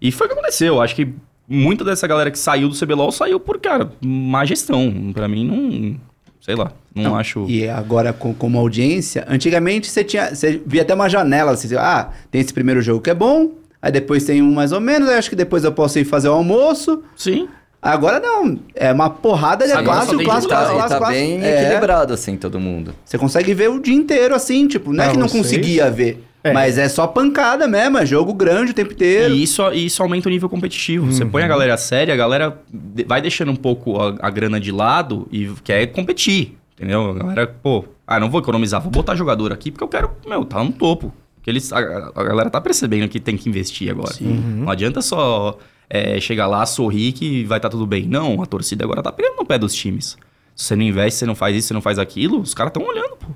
E 0.00 0.12
foi 0.12 0.26
o 0.26 0.30
que 0.30 0.34
aconteceu. 0.34 0.80
Acho 0.80 0.94
que 0.94 1.12
muita 1.48 1.84
dessa 1.84 2.06
galera 2.06 2.30
que 2.30 2.38
saiu 2.38 2.68
do 2.68 2.78
CBLOL 2.78 3.10
saiu 3.10 3.40
por, 3.40 3.58
cara, 3.58 3.90
má 4.00 4.44
gestão. 4.44 5.10
Pra 5.12 5.26
mim, 5.28 5.44
não. 5.44 5.96
Sei 6.40 6.54
lá, 6.54 6.72
não, 6.94 7.16
acho. 7.16 7.44
é 7.48 7.50
E 7.50 7.68
agora, 7.68 8.12
com, 8.14 8.32
como 8.32 8.58
audiência, 8.58 9.26
antigamente 9.28 9.88
você 9.90 10.02
tinha. 10.02 10.34
Você 10.34 10.62
via 10.64 10.82
até 10.82 10.94
uma 10.94 11.08
janela, 11.08 11.54
você 11.54 11.62
dizia, 11.64 11.80
ah, 11.82 12.10
tem 12.30 12.40
esse 12.40 12.54
primeiro 12.54 12.80
jogo 12.80 13.02
que 13.02 13.10
é 13.10 13.14
bom, 13.14 13.50
aí 13.82 13.92
depois 13.92 14.24
tem 14.24 14.40
um 14.40 14.50
mais 14.54 14.72
ou 14.72 14.80
menos, 14.80 15.06
aí 15.08 15.18
acho 15.18 15.28
que 15.28 15.36
depois 15.36 15.64
eu 15.64 15.72
posso 15.72 15.98
ir 15.98 16.04
fazer 16.06 16.28
o 16.28 16.32
almoço. 16.32 17.02
Sim. 17.14 17.46
Agora 17.82 18.20
não, 18.20 18.58
é 18.74 18.92
uma 18.92 19.08
porrada 19.08 19.64
de 19.66 19.72
só 19.72 19.82
clássico, 19.82 20.18
Tá, 20.18 20.24
clássico, 20.24 20.78
tá 21.00 21.08
bem 21.08 21.42
É, 21.42 21.62
equilibrado, 21.64 22.12
assim, 22.12 22.36
todo 22.36 22.60
mundo. 22.60 22.94
Você 23.04 23.16
consegue 23.16 23.54
ver 23.54 23.70
o 23.70 23.80
dia 23.80 23.94
inteiro, 23.94 24.34
assim, 24.34 24.68
tipo, 24.68 24.92
não 24.92 25.02
é 25.04 25.10
que 25.10 25.16
não 25.16 25.26
vocês? 25.26 25.42
conseguia 25.44 25.90
ver, 25.90 26.22
É. 26.44 26.52
mas 26.52 26.76
é 26.76 26.90
só 26.90 27.06
pancada 27.06 27.66
mesmo, 27.66 27.96
é 27.96 28.04
jogo 28.04 28.34
grande 28.34 28.72
o 28.72 28.74
tempo 28.74 28.92
inteiro. 28.92 29.32
E 29.34 29.42
isso, 29.42 29.62
e 29.72 29.86
isso 29.86 30.02
aumenta 30.02 30.28
o 30.28 30.30
nível 30.30 30.48
competitivo. 30.48 31.10
Você 31.10 31.24
põe 31.24 31.42
a 31.42 31.48
galera 31.48 31.76
séria, 31.78 32.12
a 32.12 32.16
galera 32.18 32.58
vai 33.06 33.22
deixando 33.22 33.50
um 33.50 33.56
pouco 33.56 33.98
a, 33.98 34.14
a 34.20 34.28
grana 34.30 34.60
de 34.60 34.70
lado 34.70 35.26
e 35.32 35.48
quer 35.64 35.86
competir. 35.86 36.58
Entendeu? 36.76 37.10
A 37.10 37.14
galera, 37.14 37.46
pô, 37.62 37.84
ah, 38.06 38.20
não 38.20 38.28
vou 38.30 38.40
economizar, 38.40 38.80
vou 38.82 38.90
botar 38.90 39.14
jogador 39.14 39.52
aqui 39.54 39.70
porque 39.70 39.84
eu 39.84 39.88
quero, 39.88 40.10
meu, 40.26 40.44
tá 40.44 40.62
no 40.62 40.70
topo. 40.72 41.12
Porque 41.36 41.48
eles, 41.48 41.72
a, 41.72 41.78
a 41.78 42.24
galera 42.24 42.50
tá 42.50 42.60
percebendo 42.60 43.08
que 43.08 43.18
tem 43.18 43.38
que 43.38 43.48
investir 43.48 43.90
agora. 43.90 44.12
Não 44.20 44.68
adianta 44.70 45.00
só 45.00 45.56
é, 45.90 46.20
chegar 46.20 46.46
lá, 46.46 46.64
sorrir 46.64 47.12
que 47.12 47.44
vai 47.44 47.58
estar 47.58 47.68
tudo 47.68 47.84
bem. 47.86 48.06
Não, 48.06 48.40
a 48.40 48.46
torcida 48.46 48.84
agora 48.84 49.02
tá 49.02 49.10
pegando 49.10 49.36
no 49.36 49.44
pé 49.44 49.58
dos 49.58 49.74
times. 49.74 50.16
Se 50.54 50.66
você 50.66 50.76
não 50.76 50.84
investe, 50.84 51.18
você 51.18 51.26
não 51.26 51.34
faz 51.34 51.56
isso, 51.56 51.68
você 51.68 51.74
não 51.74 51.82
faz 51.82 51.98
aquilo, 51.98 52.40
os 52.40 52.54
caras 52.54 52.70
estão 52.70 52.86
olhando, 52.86 53.16
pô. 53.16 53.26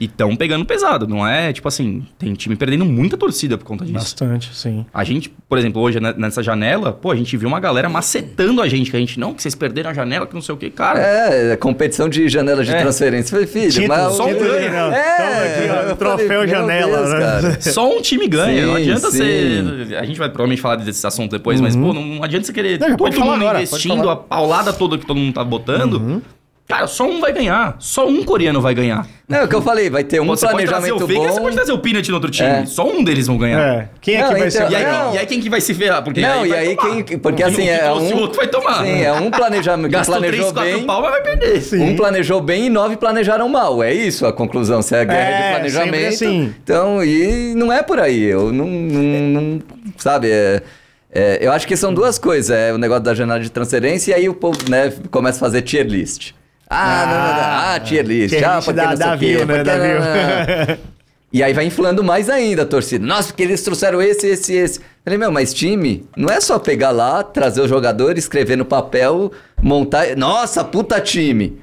E 0.00 0.04
estão 0.04 0.36
pegando 0.36 0.64
pesado, 0.64 1.08
não 1.08 1.26
é? 1.26 1.52
Tipo 1.52 1.66
assim, 1.66 2.06
tem 2.16 2.32
time 2.34 2.54
perdendo 2.54 2.84
muita 2.84 3.16
torcida 3.16 3.58
por 3.58 3.64
conta 3.64 3.84
disso. 3.84 3.94
Bastante, 3.98 4.54
sim. 4.54 4.86
A 4.94 5.02
gente, 5.02 5.28
por 5.48 5.58
exemplo, 5.58 5.82
hoje 5.82 5.98
né, 5.98 6.14
nessa 6.16 6.40
janela, 6.40 6.92
pô, 6.92 7.10
a 7.10 7.16
gente 7.16 7.36
viu 7.36 7.48
uma 7.48 7.58
galera 7.58 7.88
macetando 7.88 8.62
a 8.62 8.68
gente, 8.68 8.92
que 8.92 8.96
a 8.96 9.00
gente, 9.00 9.18
não, 9.18 9.34
que 9.34 9.42
vocês 9.42 9.56
perderam 9.56 9.90
a 9.90 9.94
janela, 9.94 10.24
que 10.24 10.34
não 10.34 10.40
sei 10.40 10.54
o 10.54 10.58
que, 10.58 10.70
cara. 10.70 11.00
É, 11.00 11.52
é 11.52 11.56
competição 11.56 12.08
de 12.08 12.28
janelas 12.28 12.64
de 12.66 12.72
É. 12.74 12.80
transferência. 12.80 13.30
Falei, 13.32 13.46
filho, 13.48 13.72
Título, 13.72 13.88
mas... 13.88 14.12
só 14.14 14.26
um 14.28 14.38
ganho. 14.38 14.72
não. 14.72 14.92
É, 14.92 15.16
Toma 15.16 15.80
aqui, 15.82 15.90
ó, 15.90 15.94
troféu 15.96 16.28
falei, 16.28 16.48
janela, 16.48 16.96
Deus, 16.98 17.10
né? 17.10 17.18
cara. 17.18 17.60
Só 17.68 17.96
um 17.98 18.00
time 18.00 18.28
ganha, 18.28 18.66
não 18.66 18.76
Sim, 18.76 18.82
adianta 18.82 19.10
sim. 19.10 19.18
você. 19.18 19.96
A 19.96 20.04
gente 20.04 20.18
vai 20.18 20.28
provavelmente 20.28 20.62
falar 20.62 20.76
desse 20.76 21.04
assunto 21.06 21.32
depois, 21.32 21.60
mas, 21.60 21.74
pô, 21.74 21.92
não, 21.92 22.04
não 22.04 22.22
adianta 22.22 22.46
você 22.46 22.52
querer 22.52 22.78
Não, 22.78 22.96
todo 22.96 23.12
mundo 23.18 23.32
agora, 23.34 23.62
investindo, 23.62 24.08
a 24.08 24.14
paulada 24.16 24.72
toda 24.72 24.96
que 24.96 25.04
todo 25.04 25.16
mundo 25.16 25.34
tá 25.34 25.42
botando. 25.42 26.22
Cara, 26.68 26.86
só 26.86 27.04
um 27.08 27.18
vai 27.18 27.32
ganhar. 27.32 27.76
Só 27.78 28.06
um 28.06 28.22
coreano 28.22 28.60
vai 28.60 28.74
ganhar. 28.74 29.06
Não, 29.26 29.38
é 29.38 29.44
o 29.44 29.48
que 29.48 29.54
eu 29.54 29.62
falei, 29.62 29.88
vai 29.88 30.04
ter 30.04 30.20
um 30.20 30.26
você 30.26 30.46
pode 30.46 30.66
trazer 30.66 30.88
planejamento 30.88 31.04
o 31.04 31.08
Faker, 31.08 31.22
você 31.32 31.38
bom. 31.38 31.42
pode 31.44 31.56
trazer 31.56 31.72
o 31.72 31.78
Peanut 31.78 32.08
no 32.10 32.14
outro 32.16 32.30
time. 32.30 32.48
É. 32.48 32.66
Só 32.66 32.86
um 32.86 33.02
deles 33.02 33.26
vão 33.26 33.38
ganhar. 33.38 33.58
É. 33.60 33.88
Quem 34.02 34.16
é 34.16 34.20
Não, 34.20 34.28
que 34.28 34.38
vai 34.38 34.48
então- 34.48 34.66
ser? 34.68 34.72
E 34.72 34.76
aí, 34.76 34.84
Não. 34.84 35.14
e 35.14 35.18
aí 35.18 35.26
quem 35.26 35.40
que 35.40 35.48
vai 35.48 35.60
se 35.62 35.72
ferrar? 35.72 36.02
Porque 36.04 36.20
Não, 36.20 36.44
e 36.44 36.48
vai 36.50 36.58
aí 36.58 36.76
tomar. 36.76 37.02
quem- 37.04 37.18
porque 37.18 37.42
assim, 37.42 37.62
que 37.62 37.68
é 37.70 37.90
um- 37.90 38.14
o 38.16 38.18
outro 38.20 38.36
vai 38.36 38.48
tomar. 38.48 38.84
Sim, 38.84 39.00
é 39.02 39.12
um 39.14 39.30
planejamento 39.30 39.86
que 39.88 39.92
Gastou 39.96 40.16
planejou 40.16 40.52
3, 40.52 40.52
4 40.52 40.72
bem. 40.78 40.86
pau, 40.86 41.00
mas 41.00 41.10
vai 41.10 41.22
perder. 41.22 41.60
Sim. 41.62 41.82
Um 41.82 41.96
planejou 41.96 42.40
bem 42.42 42.66
e 42.66 42.70
nove 42.70 42.96
planejaram 42.98 43.48
mal. 43.48 43.82
É 43.82 43.92
isso 43.94 44.26
a 44.26 44.32
conclusão. 44.32 44.82
Se 44.82 44.94
é 44.94 45.04
guerra 45.06 45.18
É, 45.20 45.42
de 45.46 45.54
planejamento. 45.72 46.08
assim. 46.14 46.54
Então, 46.62 47.02
e 47.02 47.54
não 47.56 47.72
é 47.72 47.82
por 47.82 47.98
aí. 47.98 48.22
Eu 48.24 48.52
não. 48.52 48.66
não- 48.66 49.42
não- 49.42 49.62
sabe? 49.96 50.30
é- 50.30 50.62
é, 51.10 51.38
eu 51.40 51.50
acho 51.50 51.66
que 51.66 51.76
são 51.78 51.94
duas 51.94 52.18
coisas. 52.18 52.50
É 52.50 52.74
o 52.74 52.78
negócio 52.78 53.02
da 53.04 53.14
janela 53.14 53.40
de 53.40 53.50
transferência 53.50 54.12
e 54.12 54.14
aí 54.14 54.28
o 54.28 54.34
povo 54.34 54.58
né, 54.68 54.92
começa 55.10 55.38
a 55.38 55.40
fazer 55.40 55.62
tier 55.62 55.86
list. 55.86 56.32
Ah, 56.70 57.04
não, 57.06 57.14
não, 57.14 57.34
não. 57.34 57.74
Ah, 57.74 57.80
tier 57.80 58.04
list. 58.04 58.34
Ah, 58.42 58.60
porque 58.62 58.80
não 58.80 59.18
view, 59.18 59.46
né, 59.46 59.64
não- 59.64 60.66
view. 60.66 60.78
E 61.30 61.42
aí 61.42 61.52
vai 61.52 61.66
inflando 61.66 62.02
mais 62.02 62.30
ainda 62.30 62.62
a 62.62 62.66
torcida. 62.66 63.04
Nossa, 63.04 63.28
porque 63.28 63.42
eles 63.42 63.60
trouxeram 63.62 64.00
esse, 64.00 64.26
esse, 64.28 64.54
esse. 64.54 64.80
Falei, 65.04 65.18
meu, 65.18 65.30
mas 65.30 65.52
time 65.52 66.06
não 66.16 66.30
é 66.30 66.40
só 66.40 66.58
pegar 66.58 66.90
lá, 66.90 67.22
trazer 67.22 67.60
o 67.60 67.68
jogador, 67.68 68.16
escrever 68.16 68.56
no 68.56 68.64
papel, 68.64 69.30
montar. 69.62 70.16
Nossa, 70.16 70.64
puta 70.64 70.98
time. 71.00 71.58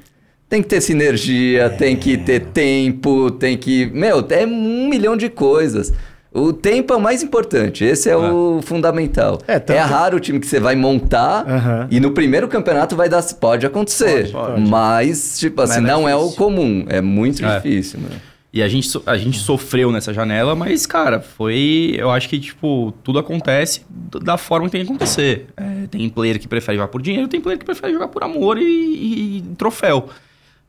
Tem 0.47 0.62
que 0.62 0.68
ter 0.70 0.82
sinergia, 0.82 1.72
tem 1.72 1.95
que 1.95 2.16
ter 2.16 2.41
tempo, 2.41 3.32
tem 3.32 3.58
que. 3.58 3.88
Meu, 3.88 4.24
é 4.30 4.45
um 4.45 4.88
milhão 4.88 5.18
de 5.18 5.30
coisas. 5.30 5.91
O 6.36 6.52
tempo 6.52 6.94
é 6.94 6.98
o 6.98 7.00
mais 7.02 7.24
importante, 7.24 7.86
esse 7.86 8.10
é 8.10 8.18
o 8.18 8.60
fundamental. 8.62 9.40
É, 9.48 9.54
É, 9.56 9.60
tanto- 9.60 9.88
raro 9.88 10.18
o 10.18 10.20
time 10.20 10.38
que 10.40 10.46
você 10.46 10.60
vai 10.60 10.76
montar 10.76 11.88
e 11.90 12.00
no 12.00 12.12
primeiro 12.12 12.48
campeonato 12.50 12.94
vai 12.96 13.08
dar. 13.08 13.24
Pode 13.40 13.66
acontecer. 13.66 14.32
Pode, 14.32 14.52
pode. 14.56 14.70
Mas, 14.70 15.40
tipo 15.40 15.62
assim, 15.62 15.80
Mas 15.82 15.90
é 15.90 15.94
não 15.94 16.10
é 16.10 16.14
o 16.16 16.20
difícil. 16.24 16.38
comum. 16.38 16.86
É 16.90 17.00
muito 17.00 17.44
É. 17.46 17.56
difícil, 17.56 18.00
né? 18.02 18.10
E 18.52 18.62
a 18.64 18.68
gente, 18.68 18.90
a 19.06 19.18
gente 19.18 19.38
sofreu 19.40 19.92
nessa 19.92 20.14
janela, 20.14 20.56
mas, 20.56 20.86
cara, 20.86 21.20
foi. 21.20 21.94
Eu 21.98 22.10
acho 22.12 22.28
que, 22.30 22.40
tipo, 22.40 22.94
tudo 23.04 23.20
acontece 23.20 23.82
da 24.22 24.38
forma 24.38 24.68
que 24.68 24.72
tem 24.74 24.82
que 24.82 24.88
acontecer. 24.88 25.48
É, 25.58 25.88
tem 25.92 26.10
player 26.10 26.40
que 26.40 26.48
prefere 26.48 26.78
jogar 26.78 26.88
por 26.90 27.02
dinheiro, 27.02 27.28
tem 27.28 27.40
player 27.42 27.60
que 27.60 27.66
prefere 27.66 27.92
jogar 27.94 28.08
por 28.10 28.24
amor 28.24 28.58
e, 28.58 28.64
e- 28.64 29.38
e 29.38 29.42
troféu. 29.58 30.08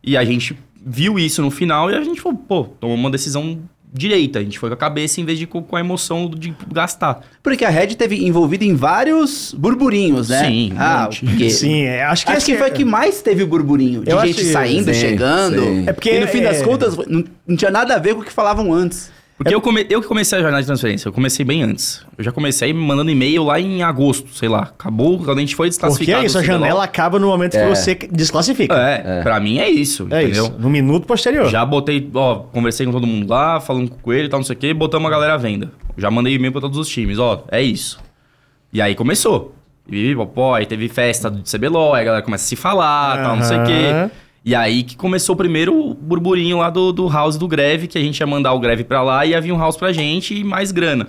E 0.02 0.16
a 0.16 0.24
gente 0.24 0.56
viu 0.84 1.18
isso 1.18 1.42
no 1.42 1.50
final 1.50 1.90
e 1.90 1.94
a 1.94 2.02
gente 2.02 2.20
falou, 2.20 2.38
pô, 2.38 2.64
tomou 2.80 2.94
uma 2.96 3.10
decisão 3.10 3.58
direita. 3.92 4.38
A 4.38 4.42
gente 4.42 4.58
foi 4.58 4.68
com 4.68 4.74
a 4.74 4.76
cabeça 4.76 5.20
em 5.20 5.24
vez 5.24 5.38
de 5.38 5.46
com, 5.46 5.62
com 5.62 5.76
a 5.76 5.80
emoção 5.80 6.28
de 6.30 6.54
gastar. 6.72 7.20
Porque 7.42 7.64
a 7.64 7.70
Red 7.70 7.88
teve 7.94 8.26
envolvida 8.26 8.64
em 8.64 8.74
vários 8.74 9.54
burburinhos, 9.56 10.28
né? 10.28 10.44
Sim, 10.46 10.72
ah, 10.76 11.08
porque... 11.10 11.50
Sim, 11.50 11.82
é, 11.82 12.04
acho 12.04 12.26
que, 12.26 12.32
Acho 12.32 12.44
que 12.46 12.52
esse- 12.52 12.60
foi 12.60 12.70
que 12.70 12.84
mais 12.84 13.22
teve 13.22 13.44
burburinho. 13.44 14.02
De 14.04 14.10
Eu 14.10 14.20
gente 14.20 14.34
que- 14.36 14.44
saindo, 14.52 14.92
sim, 14.92 15.00
chegando. 15.00 15.62
sim. 15.62 15.84
É 15.86 15.92
porque 15.92 16.10
E 16.12 16.20
no 16.20 16.26
fim 16.28 16.38
é- 16.40 16.44
das 16.44 16.62
contas, 16.62 16.96
não, 17.06 17.24
não 17.46 17.56
tinha 17.56 17.70
nada 17.70 17.94
a 17.94 17.98
ver 17.98 18.14
com 18.14 18.20
o 18.20 18.24
que 18.24 18.32
falavam 18.32 18.72
antes. 18.72 19.10
Porque 19.38 19.54
eu, 19.54 19.60
come, 19.60 19.84
eu 19.90 20.00
que 20.00 20.08
comecei 20.08 20.38
a 20.38 20.40
jornada 20.40 20.62
de 20.62 20.66
transferência, 20.66 21.08
eu 21.08 21.12
comecei 21.12 21.44
bem 21.44 21.62
antes. 21.62 22.02
Eu 22.16 22.24
já 22.24 22.32
comecei 22.32 22.72
mandando 22.72 23.10
e-mail 23.10 23.44
lá 23.44 23.60
em 23.60 23.82
agosto, 23.82 24.34
sei 24.34 24.48
lá. 24.48 24.62
Acabou, 24.62 25.18
quando 25.18 25.36
a 25.36 25.40
gente 25.42 25.54
foi 25.54 25.66
Porque 25.68 25.70
desclassificado. 25.78 26.22
é 26.22 26.26
isso, 26.26 26.38
a 26.38 26.42
janela 26.42 26.82
acaba 26.82 27.18
no 27.18 27.26
momento 27.26 27.52
que 27.52 27.58
É. 27.58 27.68
você 27.68 27.94
desclassifica. 28.10 28.74
É, 28.74 29.20
pra 29.22 29.38
mim 29.38 29.58
é 29.58 29.68
isso, 29.68 30.06
É, 30.10 30.22
entendeu? 30.22 30.44
isso. 30.46 30.54
No 30.58 30.70
minuto 30.70 31.06
posterior. 31.06 31.50
Já 31.50 31.66
botei, 31.66 32.10
ó, 32.14 32.36
conversei 32.36 32.86
com 32.86 32.92
todo 32.92 33.06
mundo 33.06 33.28
lá, 33.28 33.60
falando 33.60 33.90
com 33.90 34.10
ele 34.10 34.24
e 34.26 34.28
tal, 34.30 34.40
não 34.40 34.44
sei 34.44 34.56
o 34.56 34.58
quê, 34.58 34.72
botamos 34.72 35.06
a 35.06 35.10
galera 35.10 35.34
à 35.34 35.36
venda. 35.36 35.70
Já 35.98 36.10
mandei 36.10 36.32
e-mail 36.34 36.52
pra 36.52 36.60
todos 36.62 36.78
os 36.78 36.88
times, 36.88 37.18
ó, 37.18 37.44
é 37.50 37.60
isso. 37.60 37.98
E 38.72 38.80
aí 38.80 38.94
começou. 38.94 39.54
E, 39.90 40.16
pô, 40.34 40.54
aí 40.54 40.64
teve 40.64 40.88
festa 40.88 41.30
do 41.30 41.42
CBLOL, 41.42 41.94
aí 41.94 42.02
a 42.02 42.04
galera 42.04 42.22
começa 42.24 42.44
a 42.44 42.48
se 42.48 42.56
falar, 42.56 43.22
tal, 43.22 43.36
não 43.36 43.44
sei 43.44 43.58
o 43.58 43.64
quê. 43.64 44.10
E 44.46 44.54
aí 44.54 44.84
que 44.84 44.96
começou 44.96 45.34
o 45.34 45.36
primeiro 45.36 45.92
burburinho 45.92 46.58
lá 46.58 46.70
do, 46.70 46.92
do 46.92 47.08
house 47.08 47.36
do 47.36 47.48
Greve, 47.48 47.88
que 47.88 47.98
a 47.98 48.00
gente 48.00 48.20
ia 48.20 48.26
mandar 48.28 48.52
o 48.52 48.60
Greve 48.60 48.84
pra 48.84 49.02
lá 49.02 49.26
e 49.26 49.30
ia 49.30 49.40
vir 49.40 49.50
um 49.50 49.58
house 49.58 49.76
pra 49.76 49.92
gente 49.92 50.38
e 50.38 50.44
mais 50.44 50.70
grana. 50.70 51.08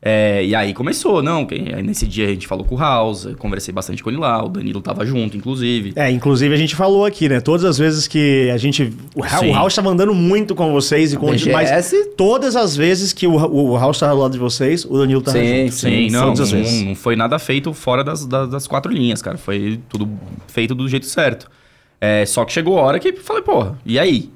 É, 0.00 0.42
e 0.46 0.54
aí 0.54 0.72
começou, 0.72 1.22
não, 1.22 1.46
aí 1.50 1.82
nesse 1.82 2.06
dia 2.06 2.24
a 2.24 2.30
gente 2.30 2.46
falou 2.46 2.64
com 2.64 2.74
o 2.74 2.78
House, 2.78 3.28
conversei 3.38 3.70
bastante 3.70 4.02
com 4.02 4.08
ele 4.08 4.18
lá, 4.18 4.42
o 4.42 4.48
Danilo 4.48 4.80
tava 4.80 5.04
junto, 5.04 5.36
inclusive. 5.36 5.92
É, 5.94 6.10
inclusive 6.10 6.54
a 6.54 6.56
gente 6.56 6.74
falou 6.74 7.04
aqui, 7.04 7.28
né? 7.28 7.38
Todas 7.38 7.66
as 7.66 7.76
vezes 7.76 8.08
que 8.08 8.48
a 8.50 8.56
gente. 8.56 8.94
O, 9.14 9.22
Sim. 9.28 9.52
House 9.52 9.74
tava 9.74 9.90
andando 9.90 10.14
muito 10.14 10.54
com 10.54 10.72
vocês 10.72 11.12
e 11.12 11.18
com 11.18 11.26
BGS? 11.26 11.52
mas 11.52 11.94
todas 12.16 12.56
as 12.56 12.74
vezes 12.74 13.12
que 13.12 13.26
o, 13.26 13.34
o 13.34 13.76
House 13.76 13.98
tava 13.98 14.14
do 14.14 14.20
lado 14.22 14.32
de 14.32 14.38
vocês, 14.38 14.86
o 14.86 14.96
Danilo 14.96 15.20
tava 15.20 15.36
Sim, 15.36 15.64
junto. 15.64 15.74
Sim, 15.74 16.10
não, 16.10 16.24
todas 16.28 16.40
as 16.40 16.52
não, 16.52 16.58
vezes. 16.62 16.82
não 16.82 16.94
foi 16.94 17.14
nada 17.14 17.38
feito 17.38 17.74
fora 17.74 18.02
das, 18.02 18.24
das, 18.24 18.48
das 18.48 18.66
quatro 18.66 18.90
linhas, 18.90 19.20
cara. 19.20 19.36
Foi 19.36 19.78
tudo 19.86 20.08
feito 20.46 20.74
do 20.74 20.88
jeito 20.88 21.04
certo. 21.04 21.46
É, 22.00 22.24
só 22.24 22.44
que 22.44 22.52
chegou 22.52 22.78
a 22.78 22.82
hora 22.82 22.98
que 22.98 23.08
eu 23.08 23.16
falei, 23.18 23.42
porra, 23.42 23.78
e 23.84 23.98
aí? 23.98 24.30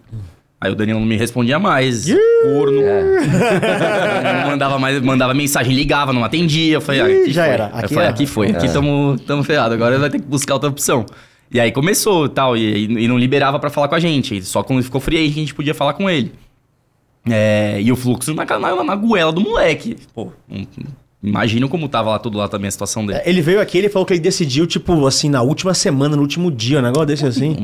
Aí 0.60 0.70
o 0.70 0.74
Danilo 0.74 0.98
não 1.00 1.06
me 1.06 1.16
respondia 1.16 1.58
mais. 1.58 2.06
Corno. 2.42 2.80
Não 2.80 4.50
mandava 4.50 4.78
mais, 4.78 5.00
mandava 5.02 5.34
mensagem, 5.34 5.74
ligava, 5.74 6.12
não 6.12 6.24
atendia. 6.24 6.74
Eu 6.74 6.80
falei, 6.80 7.00
ah, 7.00 7.04
aqui 7.04 7.32
já 7.32 7.44
foi. 7.44 7.52
era, 7.52 7.64
Aí 7.66 7.72
aqui 7.72 7.84
eu 7.84 7.88
falei, 7.96 8.08
aqui 8.08 8.26
foi, 8.26 8.50
aqui 8.50 8.72
tamo, 8.72 9.16
tamo 9.26 9.42
ferrado. 9.44 9.74
Agora 9.74 9.98
vai 9.98 10.08
ter 10.08 10.20
que 10.20 10.26
buscar 10.26 10.54
outra 10.54 10.70
opção. 10.70 11.04
E 11.50 11.60
aí 11.60 11.70
começou 11.70 12.26
e 12.26 12.28
tal, 12.30 12.56
e, 12.56 12.84
e 13.04 13.08
não 13.08 13.18
liberava 13.18 13.58
pra 13.58 13.68
falar 13.68 13.88
com 13.88 13.94
a 13.94 14.00
gente. 14.00 14.42
Só 14.42 14.62
quando 14.62 14.82
ficou 14.82 15.00
free 15.00 15.18
agent 15.18 15.32
a 15.36 15.40
gente 15.40 15.54
podia 15.54 15.74
falar 15.74 15.92
com 15.94 16.08
ele. 16.08 16.32
É, 17.28 17.78
e 17.80 17.90
o 17.92 17.96
fluxo 17.96 18.34
na, 18.34 18.44
na, 18.44 18.84
na 18.84 18.96
goela 18.96 19.32
do 19.32 19.40
moleque. 19.40 19.96
Pô, 20.14 20.32
um- 20.50 20.66
imagina 21.24 21.66
como 21.68 21.88
tava 21.88 22.10
lá 22.10 22.18
tudo 22.18 22.36
lá 22.38 22.46
também 22.48 22.68
a 22.68 22.70
situação 22.70 23.04
dele. 23.06 23.20
Ele 23.24 23.40
veio 23.40 23.60
aqui, 23.60 23.78
ele 23.78 23.88
falou 23.88 24.04
que 24.04 24.12
ele 24.12 24.20
decidiu, 24.20 24.66
tipo, 24.66 25.06
assim, 25.06 25.28
na 25.30 25.40
última 25.42 25.72
semana, 25.74 26.14
no 26.16 26.22
último 26.22 26.50
dia, 26.50 26.78
um 26.78 26.82
negócio 26.82 27.06
desse 27.06 27.24
assim. 27.26 27.56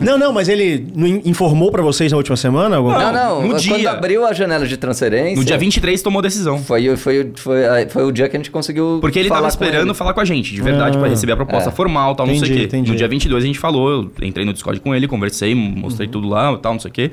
Não, 0.00 0.18
não, 0.18 0.32
mas 0.32 0.48
ele 0.48 0.86
não 0.94 1.06
in- 1.06 1.22
informou 1.24 1.70
pra 1.70 1.82
vocês 1.82 2.12
na 2.12 2.18
última 2.18 2.36
semana? 2.36 2.76
Alguma 2.76 2.98
Não, 2.98 3.12
não. 3.12 3.42
no 3.42 3.48
quando 3.50 3.60
dia. 3.60 3.90
abriu 3.90 4.26
a 4.26 4.32
janela 4.32 4.66
de 4.66 4.76
transferência. 4.76 5.36
No 5.36 5.44
dia 5.44 5.56
23 5.58 6.00
tomou 6.02 6.20
decisão. 6.22 6.58
Foi, 6.62 6.96
foi, 6.96 7.32
foi, 7.36 7.56
foi 7.90 8.04
o 8.04 8.12
dia 8.12 8.28
que 8.28 8.36
a 8.36 8.38
gente 8.38 8.50
conseguiu. 8.50 8.98
Porque 9.00 9.18
ele 9.18 9.28
falar 9.28 9.40
tava 9.42 9.56
com 9.56 9.64
esperando 9.64 9.88
ele. 9.88 9.94
falar 9.94 10.14
com 10.14 10.20
a 10.20 10.24
gente, 10.24 10.52
de 10.54 10.60
verdade, 10.62 10.96
Ah. 10.96 11.00
pra 11.00 11.08
receber 11.08 11.32
a 11.32 11.36
proposta 11.36 11.70
É. 11.70 11.72
formal, 11.72 12.14
tal, 12.14 12.26
não 12.26 12.34
Entendi, 12.34 12.46
sei 12.48 12.56
o 12.56 12.60
quê. 12.60 12.66
entendi. 12.66 12.90
No 12.90 12.96
dia 12.96 13.08
22 13.08 13.42
a 13.44 13.46
gente 13.46 13.58
falou, 13.58 13.90
eu 13.90 14.26
entrei 14.26 14.44
no 14.44 14.52
Discord 14.52 14.80
com 14.80 14.94
ele, 14.94 15.08
conversei, 15.08 15.54
mostrei 15.54 16.08
tudo 16.08 16.28
lá, 16.28 16.56
tal, 16.58 16.72
não 16.74 16.80
sei 16.80 16.90
o 16.90 16.92
quê. 16.94 17.10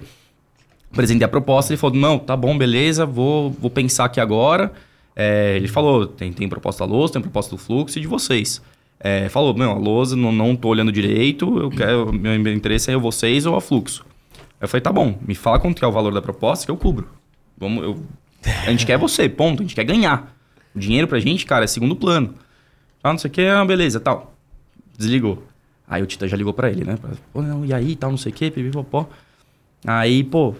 Apresentei 0.92 1.24
a 1.26 1.28
proposta, 1.30 1.72
ele 1.72 1.78
falou, 1.78 1.96
não, 1.96 2.20
tá 2.20 2.36
bom, 2.36 2.58
beleza, 2.58 3.06
vou, 3.06 3.50
vou 3.52 3.70
pensar 3.72 4.06
aqui 4.06 4.20
agora. 4.20 4.72
É, 5.16 5.56
ele 5.56 5.68
falou, 5.68 6.08
tem, 6.08 6.32
tem 6.32 6.48
proposta 6.48 6.86
da 6.86 6.92
Lousa, 6.92 7.14
tem 7.14 7.22
proposta 7.22 7.52
do 7.52 7.58
Fluxo 7.58 7.98
e 7.98 8.02
de 8.02 8.08
vocês. 8.08 8.62
É, 9.00 9.30
falou, 9.30 9.54
não, 9.54 9.72
a 9.72 9.78
Lousa, 9.78 10.16
não, 10.16 10.32
não 10.32 10.56
tô 10.56 10.70
olhando 10.70 10.92
direito, 10.92 11.58
eu 11.58 11.70
quero, 11.70 12.14
meu 12.14 12.54
interesse 12.54 12.92
é 12.92 12.98
vocês 12.98 13.46
ou 13.46 13.56
a 13.56 13.62
Fluxo. 13.62 14.06
Eu 14.60 14.68
falei, 14.68 14.82
tá 14.82 14.92
bom, 14.92 15.18
me 15.28 15.34
fala 15.34 15.60
quanto 15.60 15.80
que 15.80 15.84
é 15.84 15.88
o 15.88 15.92
valor 15.92 16.14
da 16.14 16.22
proposta 16.22 16.66
que 16.66 16.72
eu 16.72 16.78
cubro. 16.78 17.08
Vamos, 17.58 17.84
eu, 17.84 18.06
a 18.46 18.70
gente 18.70 18.86
quer 18.86 18.98
você, 18.98 19.28
ponto, 19.28 19.62
a 19.62 19.64
gente 19.64 19.76
quer 19.76 19.84
ganhar. 19.84 20.36
O 20.76 20.80
dinheiro 20.80 21.08
pra 21.08 21.20
gente, 21.20 21.46
cara, 21.46 21.64
é 21.64 21.68
segundo 21.68 21.96
plano. 21.96 22.36
Ah, 23.04 23.12
não 23.12 23.18
sei 23.18 23.30
o 23.30 23.34
que, 23.34 23.46
ah, 23.46 23.66
beleza, 23.66 24.00
tal. 24.00 24.36
Desligou. 24.98 25.44
Aí 25.88 26.02
o 26.02 26.06
Tita 26.06 26.28
já 26.28 26.38
ligou 26.38 26.54
pra 26.54 26.70
ele, 26.70 26.86
né? 26.86 26.98
Pô, 27.34 27.42
não, 27.42 27.66
e 27.66 27.74
aí, 27.74 27.96
tal, 27.96 28.12
não 28.12 28.18
sei 28.18 28.32
o 28.32 28.36
que, 28.36 28.52
pipipopó. 28.52 29.10
Aí, 29.86 30.24
pô, 30.24 30.56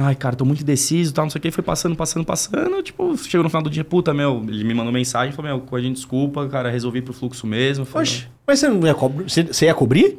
ai, 0.00 0.14
cara, 0.14 0.34
tô 0.34 0.44
muito 0.44 0.62
indeciso, 0.62 1.12
tal, 1.12 1.24
não 1.26 1.30
sei 1.30 1.38
o 1.38 1.42
que. 1.42 1.50
Foi 1.50 1.62
passando, 1.62 1.94
passando, 1.94 2.24
passando. 2.24 2.82
Tipo, 2.82 3.16
chegou 3.18 3.42
no 3.44 3.50
final 3.50 3.62
do 3.62 3.70
dia, 3.70 3.84
puta, 3.84 4.12
meu, 4.14 4.44
ele 4.48 4.64
me 4.64 4.74
mandou 4.74 4.92
mensagem, 4.92 5.32
falou, 5.34 5.50
meu, 5.50 5.60
com 5.60 5.76
a 5.76 5.80
gente 5.80 5.96
desculpa, 5.96 6.48
cara, 6.48 6.70
resolvi 6.70 7.02
pro 7.02 7.12
fluxo 7.12 7.46
mesmo. 7.46 7.84
Falei, 7.84 8.08
Oxe, 8.08 8.26
mas 8.46 8.58
você 8.58 8.68
não 8.68 8.86
ia 8.86 8.94
cobrir? 8.94 9.28
Você, 9.30 9.42
você 9.44 9.66
ia 9.66 9.74
cobrir? 9.74 10.18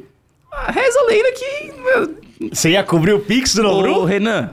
ah, 0.52 0.70
reza 0.70 0.98
a 1.00 1.06
lenda 1.06 1.32
que... 1.32 1.72
meu, 1.82 2.50
Você 2.52 2.70
ia 2.70 2.84
cobrir 2.84 3.12
o 3.14 3.20
Pix 3.20 3.54
do 3.54 3.62
Ô, 3.62 3.64
Nobru? 3.64 4.04
Renan, 4.04 4.50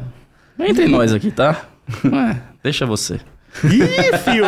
entre 0.59 0.87
nós 0.89 1.13
aqui, 1.13 1.29
tá? 1.31 1.65
É, 2.05 2.41
deixa 2.63 2.85
você. 2.85 3.19
Ih, 3.63 4.17
fio! 4.19 4.45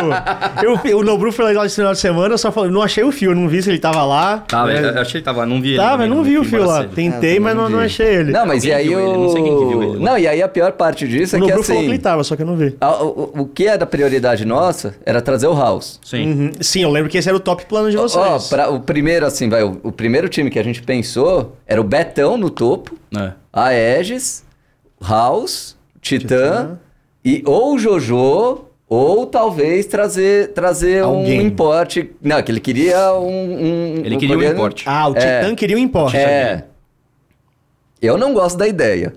Eu, 0.62 0.96
o 0.98 1.02
Nobru 1.02 1.32
foi 1.32 1.44
legal 1.46 1.66
esse 1.66 1.74
final 1.76 1.92
de 1.92 1.98
semana, 1.98 2.34
eu 2.34 2.38
só 2.38 2.50
falei, 2.52 2.70
não 2.70 2.80
achei 2.82 3.02
o 3.04 3.10
fio, 3.12 3.34
não 3.34 3.48
vi 3.48 3.60
se 3.62 3.68
ele 3.68 3.78
tava 3.78 4.04
lá. 4.04 4.38
Tava, 4.48 4.72
É, 4.72 4.78
eu 4.78 4.82
eu 4.90 5.00
achei 5.00 5.04
que 5.12 5.16
ele 5.18 5.24
tava 5.24 5.40
lá, 5.40 5.46
não 5.46 5.60
vi 5.60 5.70
ele. 5.70 5.76
Tava, 5.78 5.90
também, 5.92 6.08
eu 6.08 6.14
não 6.14 6.22
vi 6.24 6.38
o 6.38 6.44
fio 6.44 6.64
lá. 6.64 6.82
cedo. 6.82 6.94
Tentei, 6.94 7.36
Ah, 7.36 7.40
mas 7.40 7.56
não, 7.56 7.68
não 7.68 7.78
achei 7.80 8.06
ele. 8.06 8.32
Não, 8.32 8.46
mas 8.46 8.58
Alguém 8.62 8.70
e 8.70 8.72
aí 8.74 8.88
viu 8.88 8.98
ele, 9.00 9.08
o. 9.08 9.18
não 9.18 9.28
sei 9.30 9.42
quem 9.42 9.58
que 9.58 9.64
viu 9.66 9.82
ele 9.82 9.92
lá. 9.98 9.98
Não, 10.10 10.18
e 10.18 10.28
aí 10.28 10.42
a 10.42 10.48
pior 10.48 10.72
parte 10.72 11.06
disso 11.08 11.34
o 11.34 11.38
é 11.38 11.40
que 11.42 11.46
Nobru 11.48 11.62
falou 11.64 11.80
que 11.82 11.86
assim. 11.86 11.94
ele 11.94 12.02
tava, 12.02 12.24
só 12.24 12.36
que 12.36 12.42
eu 12.42 12.46
não 12.46 12.56
vi. 12.56 12.76
a- 12.80 13.02
o, 13.02 13.32
o 13.40 13.46
que 13.46 13.66
era 13.66 13.84
prioridade 13.84 14.44
nossa 14.44 14.94
era 15.04 15.20
trazer 15.20 15.46
o 15.48 15.54
House. 15.54 15.98
Sim. 16.04 16.26
Uhum. 16.32 16.50
Sim, 16.60 16.82
eu 16.82 16.90
lembro 16.90 17.10
que 17.10 17.18
esse 17.18 17.28
era 17.28 17.36
o 17.36 17.40
top 17.40 17.66
plano 17.66 17.90
de 17.90 17.98
Ó, 17.98 18.02
vocês. 18.02 18.48
pra- 18.48 18.70
o 18.70 18.80
primeiro, 18.80 19.26
assim, 19.26 19.48
vai, 19.48 19.62
o, 19.62 19.78
o 19.82 19.92
primeiro 19.92 20.28
time 20.28 20.48
que 20.48 20.58
a 20.58 20.62
gente 20.64 20.80
pensou 20.82 21.56
era 21.66 21.80
o 21.80 21.84
Betão 21.84 22.36
no 22.36 22.48
topo, 22.48 22.96
É. 23.16 23.32
a 23.52 23.64
Aegis, 23.66 24.44
House, 25.06 25.76
Titã, 26.00 26.26
Titã. 26.36 26.78
e 27.24 27.42
ou 27.44 27.74
o 27.74 27.78
Jojo, 27.78 28.64
ou 28.94 29.26
talvez 29.26 29.86
trazer, 29.86 30.48
trazer 30.52 31.02
um 31.04 31.24
importe. 31.26 32.10
Não, 32.20 32.42
que 32.42 32.52
ele 32.52 32.60
queria 32.60 33.12
um. 33.14 33.26
um 33.26 33.94
Ele 34.04 34.16
um 34.16 34.18
queria 34.18 34.34
um 34.36 34.38
coreano- 34.38 34.54
importe. 34.58 34.84
Ah, 34.86 35.08
o 35.08 35.16
É. 35.16 35.40
Titã 35.40 35.54
queria 35.54 35.76
um 35.76 35.80
importe. 35.80 36.16
É. 36.16 36.64
Eu 38.02 38.18
não 38.18 38.34
gosto 38.34 38.58
da 38.58 38.66
ideia. 38.66 39.12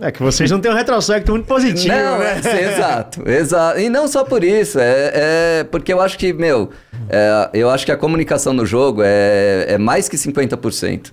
É 0.00 0.10
que 0.12 0.22
vocês 0.22 0.50
não 0.50 0.60
têm 0.60 0.70
um 0.70 0.74
retrospecto 0.74 1.32
muito 1.32 1.46
positivo, 1.46 1.88
não, 1.94 2.18
né? 2.18 2.40
é, 2.44 2.72
exato, 2.74 3.28
exato. 3.28 3.80
E 3.80 3.88
não 3.88 4.06
só 4.06 4.24
por 4.24 4.44
isso, 4.44 4.78
é, 4.78 5.12
é 5.60 5.64
porque 5.64 5.90
eu 5.92 6.00
acho 6.02 6.18
que, 6.18 6.34
meu, 6.34 6.68
é, 7.08 7.48
eu 7.54 7.70
acho 7.70 7.86
que 7.86 7.90
a 7.92 7.96
comunicação 7.96 8.52
no 8.52 8.66
jogo 8.66 9.00
é, 9.02 9.64
é 9.70 9.78
mais 9.78 10.06
que 10.06 10.16
50%. 10.18 11.12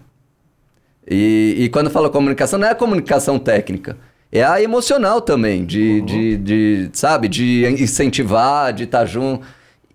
E, 1.10 1.56
e 1.60 1.70
quando 1.70 1.86
eu 1.88 1.92
falo 1.94 2.10
comunicação, 2.10 2.60
não 2.60 2.68
é 2.68 2.72
a 2.72 2.76
comunicação 2.76 3.40
técnica. 3.40 3.96
É 4.36 4.44
a 4.44 4.60
emocional 4.60 5.22
também, 5.22 5.64
de, 5.64 6.02
de, 6.02 6.38
de, 6.38 6.90
sabe, 6.94 7.28
de 7.28 7.68
incentivar, 7.80 8.74
de 8.74 8.86
estar 8.86 9.06
junto. 9.06 9.46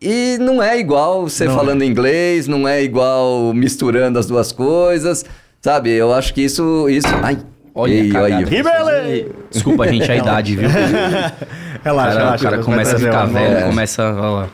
E 0.01 0.39
não 0.41 0.62
é 0.62 0.78
igual 0.78 1.28
você 1.28 1.47
Não 1.47 1.57
falando 1.57 1.82
inglês, 1.82 2.47
não 2.47 2.68
é 2.68 2.80
igual 2.80 3.53
misturando 3.53 4.16
as 4.16 4.26
duas 4.26 4.53
coisas, 4.53 5.24
sabe? 5.61 5.91
Eu 5.91 6.14
acho 6.14 6.32
que 6.32 6.41
isso... 6.43 6.89
isso... 6.89 7.09
Ai, 7.20 7.39
Olha, 7.74 7.93
ei. 7.95 8.45
Ribele! 8.45 9.32
Desculpa, 9.51 9.86
gente, 9.89 10.11
a 10.11 10.16
idade, 10.16 10.57
viu? 10.57 10.68
Relaxa, 11.84 12.12
Cara, 12.12 12.18
relaxa. 12.18 12.47
o 12.47 12.51
cara 12.51 12.62
começa 12.62 12.97
a 12.97 12.99
ficar 12.99 13.26
velho, 13.26 13.57
É. 13.59 13.62
começa. 13.62 14.03
Olha 14.05 14.20
lá. 14.30 14.49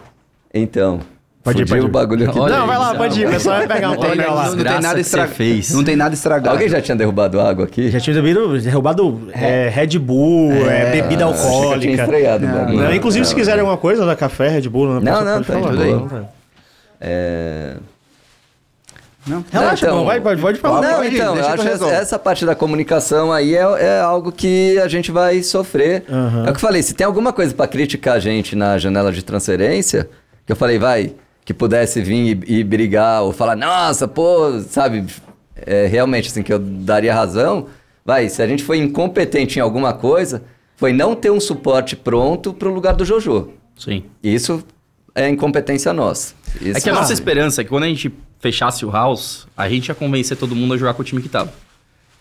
Então, 0.53 1.01
Pode 1.45 1.61
ir, 1.63 1.69
pode 1.69 1.83
o 1.83 1.85
ir. 1.85 1.91
bagulho 1.91 2.31
aqui. 2.31 2.39
Olha 2.39 2.57
Não, 2.59 2.67
vai 2.67 2.79
lá, 2.79 2.95
pode 2.95 3.21
ir, 3.21 3.27
o 3.27 3.31
pessoal 3.31 3.59
vai 3.59 3.67
pegar 3.69 3.91
um 3.91 3.93
isso. 3.93 4.01
lá. 4.03 4.09
Não 4.09 4.51
tem 4.51 4.57
desgraça 4.57 4.81
nada 4.81 5.01
estragado. 5.01 5.35
Não 5.75 5.85
tem 5.85 5.97
nada 5.97 6.15
estragado. 6.15 6.51
Alguém 6.51 6.69
já 6.71 6.81
tinha 6.81 6.97
derrubado 6.97 7.39
água 7.41 7.67
aqui? 7.67 7.91
Já 7.91 8.01
tinha 8.01 8.15
derrubado, 8.21 8.59
derrubado 8.61 9.29
é, 9.33 9.69
Red 9.69 9.99
Bull, 9.99 10.53
é, 10.71 10.91
bebida 10.93 11.25
eu 11.25 11.33
tinha 11.35 11.45
alcoólica. 11.47 12.03
estreado 12.03 12.45
o 12.47 12.49
Não, 12.49 12.59
bagulho. 12.59 12.79
Não, 12.79 12.95
inclusive, 12.95 13.27
se 13.27 13.35
quiserem 13.35 13.61
alguma 13.61 13.77
coisa 13.77 14.07
da 14.07 14.17
café, 14.17 14.49
Red 14.49 14.69
Bull, 14.71 14.87
Não, 14.95 15.03
pessoa 15.03 15.23
não, 15.23 15.33
pode 15.35 15.47
tá 15.47 15.53
falar. 15.53 15.71
tudo 15.71 15.83
aí. 15.83 15.93
Não, 15.93 16.09
tá. 16.09 16.23
É... 17.01 17.75
Não? 19.27 19.45
Relaxa, 19.51 19.87
Não, 19.87 19.93
então- 19.93 19.99
pô, 20.01 20.05
vai, 20.07 20.21
pode, 20.21 20.41
pode 20.41 20.59
falar. 20.59 20.81
Não, 20.83 20.97
pode 20.97 21.15
então, 21.15 21.35
deixa 21.35 21.49
eu 21.49 21.55
acho 21.55 21.69
essa, 21.69 21.87
essa 21.89 22.19
parte 22.19 22.45
da 22.45 22.55
comunicação 22.55 23.33
aí 23.33 23.55
é, 23.55 23.61
é 23.81 24.01
algo 24.01 24.31
que 24.33 24.79
a 24.79 24.89
gente 24.89 25.11
vai 25.11 25.43
sofrer. 25.43 26.05
Aham. 26.11 26.41
É 26.47 26.51
o 26.51 26.53
que 26.53 26.57
eu 26.57 26.61
falei, 26.61 26.83
se 26.83 26.95
tem 26.95 27.07
alguma 27.07 27.33
coisa 27.33 27.55
pra 27.55 27.67
criticar 27.67 28.17
a 28.17 28.19
gente 28.19 28.55
na 28.55 28.77
janela 28.77 29.11
de 29.13 29.23
transferência, 29.23 30.09
que 30.47 30.53
eu 30.53 30.57
falei, 30.57 30.79
vai, 30.79 31.13
que 31.45 31.53
pudesse 31.53 32.01
vir 32.01 32.43
e, 32.47 32.61
e 32.61 32.65
brigar, 32.65 33.23
ou 33.23 33.33
falar, 33.33 33.57
nossa, 33.57 34.09
pô, 34.09 34.61
sabe, 34.61 35.05
é, 35.57 35.87
realmente, 35.87 36.29
assim, 36.29 36.43
que 36.43 36.53
eu 36.53 36.59
daria 36.59 37.15
razão, 37.15 37.67
vai, 38.05 38.29
se 38.29 38.43
a 38.43 38.47
gente 38.47 38.63
foi 38.63 38.79
incompetente 38.79 39.59
em 39.59 39.63
alguma 39.63 39.93
coisa, 39.93 40.43
foi 40.77 40.93
não 40.93 41.15
ter 41.15 41.31
um 41.31 41.41
suporte 41.41 41.95
pronto 41.97 42.53
pro 42.53 42.73
lugar 42.73 42.95
do 42.95 43.05
Jojo. 43.05 43.51
Sim. 43.77 44.05
Isso 44.23 44.65
é 45.15 45.29
incompetência 45.29 45.93
nossa. 45.93 46.35
Isso 46.61 46.79
É 46.79 46.81
que 46.81 46.91
a 46.91 46.95
nossa 46.95 47.13
esperança 47.13 47.61
é 47.61 47.65
que 47.65 47.71
quando 47.71 47.85
a 47.85 47.89
gente 47.89 48.13
fechasse 48.41 48.85
o 48.85 48.91
House, 48.91 49.47
a 49.57 49.69
gente 49.69 49.89
ia 49.89 49.95
convencer 49.95 50.37
todo 50.37 50.55
mundo 50.55 50.75
a 50.75 50.77
jogar 50.77 50.95
com 50.95 51.03
o 51.03 51.05
time 51.05 51.23
que 51.23 51.29
tava. 51.29 51.53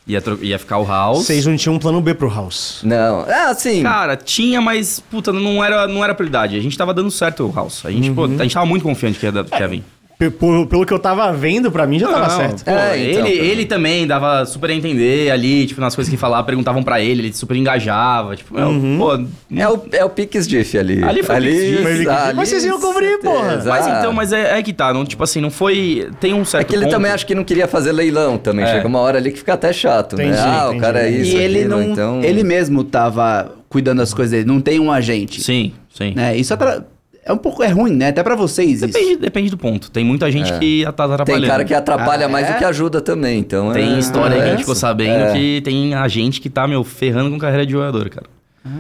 Ia, 0.06 0.22
ia 0.42 0.60
ficar 0.60 0.80
o 0.80 0.86
House. 0.86 1.26
Vocês 1.26 1.46
não 1.46 1.56
tinham 1.56 1.76
um 1.76 1.80
plano 1.80 2.02
B 2.02 2.14
pro 2.14 2.28
House. 2.28 2.80
Não, 2.84 3.22
é 3.26 3.46
assim... 3.46 3.82
Cara, 3.84 4.18
tinha, 4.18 4.60
mas, 4.60 5.00
puta, 5.00 5.32
não 5.32 5.64
era, 5.64 5.88
não 5.88 6.04
era 6.04 6.14
prioridade. 6.14 6.58
A 6.58 6.60
gente 6.60 6.78
tava 6.78 6.94
dando 6.94 7.10
certo 7.10 7.46
o 7.48 7.54
House. 7.56 7.86
A 7.86 7.92
gente, 7.92 8.12
pô, 8.12 8.26
Uhum. 8.26 8.36
a 8.38 8.44
gente 8.44 8.54
tava 8.54 8.66
muito 8.66 8.84
confiante 8.84 9.18
que 9.18 9.26
ia, 9.26 9.32
dar- 9.32 9.46
que 9.46 9.56
ia 9.58 9.68
vir. 9.68 9.84
P- 10.18 10.30
por- 10.30 10.68
pelo 10.68 10.86
que 10.86 10.94
eu 10.94 11.00
tava 11.00 11.32
vendo, 11.34 11.72
pra 11.72 11.86
mim 11.88 11.98
já 12.00 12.08
tava 12.08 12.28
Não, 12.28 12.38
certo. 12.38 12.64
pô, 12.64 12.72
É, 12.72 12.76
então, 12.76 12.96
ele, 12.96 13.16
também. 13.18 13.34
ele 13.52 13.66
também 13.66 14.08
dava 14.08 14.46
super 14.46 14.70
a 14.70 14.74
entender 14.74 15.32
ali, 15.32 15.66
tipo, 15.66 15.82
nas 15.82 15.96
coisas 15.96 16.10
que 16.10 16.18
falava, 16.18 16.46
perguntavam 16.46 16.84
pra 16.84 17.02
ele, 17.02 17.24
ele 17.24 17.34
super 17.34 17.58
engajava. 17.58 18.36
Tipo, 18.36 18.54
meu, 18.54 18.68
Uhum. 18.68 18.98
pô. 18.98 19.26
É 19.60 19.68
o, 19.68 19.82
é 19.92 20.06
o 20.06 20.10
Piques 20.10 20.48
Diff 20.48 20.78
ali. 20.78 21.04
Ali 21.04 21.24
foi. 21.24 21.36
Foi 21.36 21.46
o 21.46 21.98
Piques 21.98 21.98
Diff. 22.00 22.34
Mas 22.36 22.50
vocês 22.50 22.64
iam 22.64 22.80
cobrir, 22.80 23.18
porra. 23.20 23.56
Exato. 23.56 23.68
Mas 23.70 23.88
então, 24.00 24.14
mas 24.14 24.32
é, 24.32 24.60
é 24.60 24.64
que 24.64 24.72
tá, 24.72 24.94
não, 24.94 25.04
tipo 25.04 25.24
assim, 25.24 25.42
não 25.42 25.50
foi. 25.52 26.08
Tem 26.20 26.34
um 26.34 26.46
certo. 26.46 26.62
É 26.62 26.66
que 26.70 26.76
ele 26.76 26.84
ponto- 26.86 26.94
também 26.94 27.12
acho 27.12 27.26
que 27.26 27.34
não 27.36 27.44
queria 27.44 27.68
fazer 27.68 27.92
leilão 27.92 28.38
também. 28.38 28.64
É. 28.66 28.68
Chega 28.68 28.88
uma 28.88 29.00
hora 29.00 29.18
ali 29.18 29.32
que 29.32 29.40
fica 29.40 29.54
até 29.54 29.74
chato, 29.74 30.14
Entendi, 30.14 30.32
né? 30.32 30.38
Ah, 30.40 30.64
entendi. 30.66 30.78
o 30.78 30.82
cara 30.82 31.00
é 31.02 31.10
isso, 31.10 31.36
e 31.36 31.40
ele 31.40 31.60
aquilo, 31.60 31.76
não. 31.78 31.84
então... 31.84 32.24
Ele 32.24 32.44
mesmo 32.44 32.84
tava 32.84 33.52
cuidando 33.68 33.98
das 33.98 34.14
coisas 34.14 34.32
dele, 34.32 34.46
não 34.46 34.62
tem 34.62 34.80
um 34.80 34.92
agente. 34.92 35.42
Sim, 35.42 35.74
sim. 35.94 36.14
Né? 36.16 36.38
Isso 36.38 36.54
atra- 36.54 36.86
é 37.26 37.32
um 37.34 37.38
pouco 37.38 37.64
é 37.64 37.68
ruim, 37.70 37.94
né? 37.96 38.10
Até 38.10 38.22
pra 38.24 38.36
vocês 38.36 38.82
isso. 38.82 38.88
Depende, 38.88 39.16
depende 39.18 39.50
do 39.50 39.58
ponto. 39.58 39.90
Tem 39.92 40.04
muita 40.04 40.30
gente 40.32 40.52
É. 40.52 40.60
que 40.60 40.84
tá 40.96 41.06
atrapalhando. 41.06 41.42
Tem 41.42 41.50
cara 41.50 41.64
que 41.66 41.74
atrapalha 41.74 42.26
Ah, 42.26 42.30
mais 42.30 42.48
é? 42.48 42.54
do 42.54 42.58
que 42.58 42.66
ajuda 42.66 43.02
também, 43.02 43.40
então... 43.40 43.72
Tem 43.72 43.96
é- 43.96 44.00
história 44.00 44.36
que 44.38 44.42
a 44.42 44.46
gente 44.48 44.56
é 44.56 44.60
ficou 44.60 44.74
isso. 44.74 44.82
sabendo 44.82 45.24
É. 45.26 45.34
que 45.34 45.62
tem 45.64 45.94
a 45.94 46.08
gente 46.08 46.40
que 46.42 46.50
tá, 46.50 46.68
meu, 46.68 46.84
ferrando 46.84 47.30
com 47.32 47.38
carreira 47.38 47.66
de 47.66 47.72
jogador, 47.72 48.10
cara. 48.10 48.28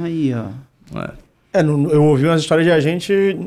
Aí, 0.03 0.33
ó. 0.33 0.99
É. 0.99 1.09
É, 1.55 1.61
eu 1.61 2.03
ouvi 2.03 2.25
umas 2.25 2.41
histórias 2.41 2.65
de 2.65 2.71
a 2.71 2.79
gente 2.79 3.37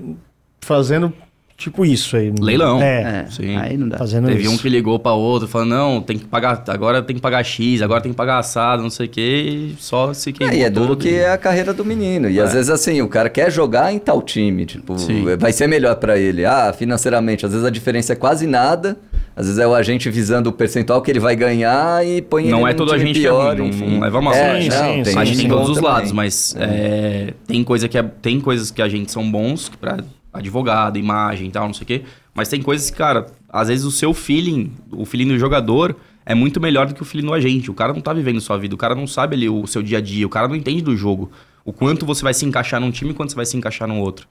fazendo 0.60 1.12
tipo 1.56 1.84
isso 1.84 2.16
aí. 2.16 2.32
Leilão. 2.40 2.80
É, 2.82 3.24
É, 3.26 3.30
sim. 3.30 3.56
aí 3.56 3.76
não 3.76 3.88
dá. 3.88 3.98
fazendo 3.98 4.26
Teve 4.28 4.42
isso. 4.42 4.50
um 4.52 4.56
que 4.58 4.68
ligou 4.68 4.98
pra 4.98 5.12
outro, 5.12 5.48
falando, 5.48 5.70
não, 5.70 6.00
tem 6.02 6.18
que 6.18 6.24
pagar, 6.24 6.62
agora 6.68 7.02
tem 7.02 7.16
que 7.16 7.22
pagar 7.22 7.42
X, 7.44 7.82
agora 7.82 8.00
tem 8.00 8.12
que 8.12 8.16
pagar 8.16 8.38
assado, 8.38 8.82
não 8.82 8.90
sei 8.90 9.06
o 9.06 9.08
quê, 9.08 9.70
e 9.72 9.74
só 9.78 10.12
se 10.12 10.30
É, 10.30 10.32
queimou 10.32 10.54
e 10.56 10.62
é 10.62 10.70
duro 10.70 10.96
que 10.96 11.14
é 11.14 11.30
a 11.30 11.38
carreira 11.38 11.72
do 11.72 11.84
menino. 11.84 12.28
E 12.28 12.38
às 12.40 12.52
vezes, 12.52 12.70
assim, 12.70 13.00
o 13.02 13.08
cara 13.08 13.28
quer 13.30 13.50
jogar 13.50 13.92
em 13.92 13.98
tal 13.98 14.20
time. 14.22 14.66
Tipo, 14.66 14.98
Sim. 14.98 15.24
vai 15.38 15.52
ser 15.52 15.66
melhor 15.66 15.96
pra 15.96 16.18
ele. 16.18 16.44
Ah, 16.44 16.74
financeiramente, 16.76 17.44
às 17.46 17.52
vezes 17.52 17.66
a 17.66 17.70
diferença 17.70 18.12
é 18.12 18.16
quase 18.16 18.46
nada. 18.46 18.96
Às 19.34 19.44
vezes 19.46 19.58
é 19.60 19.66
o 19.66 19.74
agente 19.74 20.08
visando 20.08 20.48
o 20.48 20.52
percentual 20.52 21.02
que 21.02 21.10
ele 21.10 21.20
vai 21.20 21.36
ganhar 21.36 22.06
e 22.06 22.22
põe 22.22 22.48
Não 22.48 22.60
ele 22.62 22.70
é 22.70 22.74
todo 22.74 22.88
time 22.92 23.02
agente 23.02 23.20
que 23.20 23.26
é 23.26 23.28
pior, 23.28 23.48
ruim, 23.48 23.58
não- 23.58 23.66
enfim. 23.66 23.98
não. 23.98 24.32
É, 24.32 24.60
Sim, 24.62 24.68
não, 24.70 24.76
sim, 24.94 25.02
tem 25.02 25.12
sim. 25.12 25.18
a 25.18 25.24
gente 25.26 25.38
tem 25.40 25.48
todos 25.48 25.68
os 25.68 25.78
lados, 25.78 26.10
mas 26.12 26.56
é, 26.58 27.34
tem, 27.46 27.62
coisa 27.62 27.86
que 27.86 27.98
é, 27.98 28.02
tem 28.02 28.40
coisas 28.40 28.70
que 28.70 28.80
a 28.80 28.88
gente 28.88 29.12
são 29.12 29.30
bons 29.30 29.68
para 29.78 29.98
advogado, 30.36 30.98
imagem 30.98 31.48
e 31.48 31.50
tal, 31.50 31.66
não 31.66 31.74
sei 31.74 31.84
o 31.84 31.86
quê. 31.86 32.02
Mas 32.34 32.48
tem 32.48 32.60
coisas 32.62 32.90
que, 32.90 32.96
cara, 32.96 33.26
às 33.48 33.68
vezes 33.68 33.84
o 33.84 33.90
seu 33.90 34.12
feeling, 34.12 34.72
o 34.92 35.04
feeling 35.04 35.28
do 35.28 35.38
jogador 35.38 35.96
é 36.24 36.34
muito 36.34 36.60
melhor 36.60 36.86
do 36.86 36.94
que 36.94 37.02
o 37.02 37.04
feeling 37.04 37.26
do 37.26 37.32
agente. 37.32 37.70
O 37.70 37.74
cara 37.74 37.92
não 37.92 38.00
tá 38.00 38.12
vivendo 38.12 38.40
sua 38.40 38.58
vida, 38.58 38.74
o 38.74 38.78
cara 38.78 38.94
não 38.94 39.06
sabe 39.06 39.36
ali 39.36 39.48
o 39.48 39.66
seu 39.66 39.82
dia 39.82 39.98
a 39.98 40.00
dia, 40.00 40.26
o 40.26 40.30
cara 40.30 40.48
não 40.48 40.54
entende 40.56 40.82
do 40.82 40.96
jogo. 40.96 41.30
O 41.64 41.72
quanto 41.72 42.04
você 42.06 42.22
vai 42.22 42.34
se 42.34 42.44
encaixar 42.44 42.80
num 42.80 42.90
time 42.90 43.10
e 43.10 43.14
quanto 43.14 43.30
você 43.30 43.36
vai 43.36 43.46
se 43.46 43.56
encaixar 43.56 43.88
no 43.88 43.98
outro. 43.98 44.26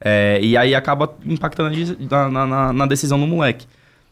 É, 0.00 0.38
e 0.42 0.56
aí 0.56 0.74
acaba 0.74 1.14
impactando 1.24 1.74
na, 2.10 2.46
na- 2.46 2.72
na- 2.72 2.86
decisão 2.86 3.18
do 3.18 3.26
moleque. 3.26 3.66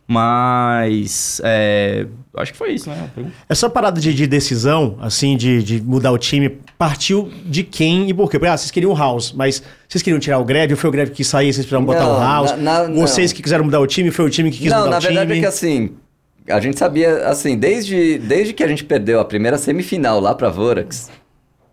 Mas. 0.06 1.40
é, 1.44 2.06
acho 2.36 2.52
que 2.52 2.58
foi 2.58 2.72
isso, 2.72 2.88
né? 2.90 3.08
Essa 3.48 3.68
parada 3.70 4.00
de, 4.00 4.12
de 4.14 4.26
decisão, 4.26 4.96
assim, 5.00 5.36
de, 5.36 5.62
de 5.62 5.82
mudar 5.82 6.12
o 6.12 6.18
time, 6.18 6.58
partiu 6.78 7.30
de 7.46 7.62
quem 7.62 8.08
e 8.10 8.14
por 8.14 8.30
quê? 8.30 8.38
Porque, 8.38 8.50
ah, 8.50 8.56
vocês 8.56 8.70
queriam 8.70 8.92
o 8.92 8.96
House, 8.96 9.32
mas 9.32 9.62
vocês 9.88 10.02
queriam 10.02 10.18
tirar 10.20 10.38
o 10.38 10.44
Greve, 10.44 10.74
ou 10.74 10.78
foi 10.78 10.88
o 10.88 10.92
Greve 10.92 11.10
que 11.12 11.24
sair, 11.24 11.52
vocês 11.52 11.66
precisaram 11.66 11.84
botar 11.84 12.00
Não, 12.04 12.16
o 12.16 12.20
House? 12.20 12.50
na- 12.58 12.88
na- 12.88 13.00
vocês 13.00 13.30
não. 13.30 13.36
que 13.36 13.42
quiseram 13.42 13.64
mudar 13.64 13.80
o 13.80 13.86
time, 13.86 14.10
foi 14.10 14.24
o 14.24 14.30
time 14.30 14.50
que 14.50 14.58
quis 14.58 14.70
Não, 14.70 14.78
mudar 14.80 14.90
na 14.90 14.96
o 14.98 15.00
time? 15.00 15.14
verdade 15.14 15.38
é 15.38 15.40
que 15.40 15.46
assim, 15.46 15.90
a 16.48 16.60
gente 16.60 16.78
sabia, 16.78 17.26
assim, 17.28 17.56
desde, 17.56 18.18
desde 18.18 18.52
que 18.52 18.62
a 18.62 18.68
gente 18.68 18.84
perdeu 18.84 19.20
a 19.20 19.24
primeira 19.24 19.56
semifinal 19.58 20.20
lá 20.20 20.34
pra 20.34 20.50
Vorax, 20.50 21.10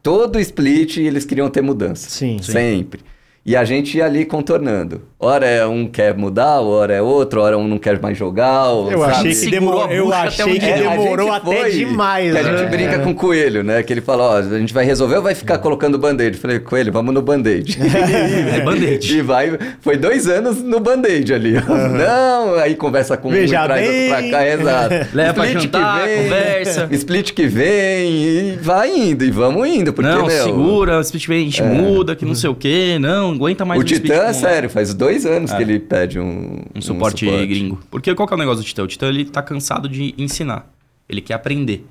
todo 0.02 0.40
split 0.40 0.98
eles 0.98 1.26
queriam 1.26 1.50
ter 1.50 1.62
mudança. 1.62 2.10
Sim, 2.10 2.40
sim. 2.42 2.52
Sempre. 2.52 3.02
E 3.46 3.56
a 3.56 3.64
gente 3.66 3.98
ia 3.98 4.06
ali 4.06 4.24
contornando. 4.24 5.02
Ora 5.24 5.46
é 5.46 5.64
um 5.68 5.86
quer 5.86 6.18
mudar, 6.18 6.62
ora 6.62 6.96
é 6.96 7.02
outro, 7.02 7.42
ora 7.42 7.56
um 7.56 7.68
não 7.68 7.78
quer 7.78 8.02
mais 8.02 8.18
jogar. 8.18 8.70
ou, 8.70 8.92
Eu 8.92 9.02
sabe? 9.02 9.12
achei 9.12 9.30
que 9.30 9.36
Segurou 9.36 9.88
demorou, 9.88 9.88
a 9.88 9.94
eu 9.94 10.12
até 10.12 10.28
achei 10.28 10.46
um 10.46 10.54
que 10.54 10.60
dia. 10.60 10.70
É, 10.70 10.88
a 10.88 10.90
demorou 10.96 11.28
gente 11.28 11.36
até 11.38 11.62
foi, 11.62 11.72
demais. 11.72 12.32
Que 12.32 12.38
a 12.40 12.44
gente 12.44 12.64
né? 12.64 12.66
brinca 12.70 13.00
com 13.00 13.12
o 13.12 13.14
coelho, 13.14 13.64
né? 13.64 13.84
Que 13.84 13.94
ele 13.94 14.02
fala, 14.02 14.24
ó, 14.24 14.38
a 14.38 14.58
gente 14.58 14.74
vai 14.74 14.84
resolver 14.84 15.18
ou 15.18 15.22
vai 15.22 15.36
ficar 15.36 15.60
colocando 15.60 16.00
band-aid? 16.00 16.38
Falei, 16.38 16.60
coelho, 16.60 16.92
vamos 16.92 17.14
no 17.14 17.22
band-aid. 17.22 17.78
É 18.52 18.62
band-aid. 18.62 19.18
e 19.18 19.22
vai, 19.22 19.58
foi 19.82 19.96
dois 19.96 20.28
anos 20.28 20.64
no 20.64 20.80
band-aid 20.80 21.32
ali. 21.36 21.54
ó. 21.58 21.62
Não, 21.88 22.56
aí 22.56 22.76
conversa 22.76 23.16
com 23.16 23.30
um 23.30 23.32
e 23.36 23.42
Veja 23.42 23.64
traz 23.64 23.88
outro 23.88 24.08
pra 24.08 24.30
cá, 24.32 24.48
exato. 24.48 24.96
Leva 25.14 25.34
pra 25.36 25.46
jantar, 25.46 26.08
conversa. 26.08 26.88
Split 26.92 27.32
que 27.34 27.46
vem 27.46 28.12
e 28.24 28.58
vai 28.60 28.90
indo, 28.90 29.24
e 29.24 29.30
vamos 29.30 29.68
indo, 29.68 29.94
porque, 29.94 30.10
não, 30.10 30.26
meu... 30.26 30.44
segura, 30.44 31.00
split 31.02 31.28
vem, 31.28 31.42
a 31.42 31.46
gente 31.46 31.62
muda, 31.62 32.16
que 32.16 32.26
não 32.26 32.34
sei 32.34 32.50
o 32.50 32.56
quê. 32.56 32.98
Não, 33.00 33.34
aguenta 33.34 33.64
mais 33.64 33.80
O 33.80 33.84
um 33.84 33.86
Titã, 33.86 34.24
é 34.24 34.34
sério, 34.34 34.68
faz 34.68 34.94
dois 34.96 35.11
anos 35.26 35.52
que 35.54 35.62
ele 35.62 35.80
pede 35.80 36.20
um, 36.20 36.62
um 36.76 36.82
suporte, 36.82 37.26
gringo. 37.26 37.80
Porque 37.90 38.14
qual 38.16 38.28
que 38.28 38.34
é 38.34 38.38
o 38.38 38.40
negócio 38.40 38.62
do 38.64 38.66
Titã? 38.66 38.84
O 38.84 38.88
Titã, 38.88 39.08
ele 39.08 39.26
tá 39.26 39.42
cansado 39.42 39.88
de 39.90 40.14
ensinar. 40.18 40.70
Ele 41.10 41.22
quer 41.22 41.34
aprender. 41.36 41.86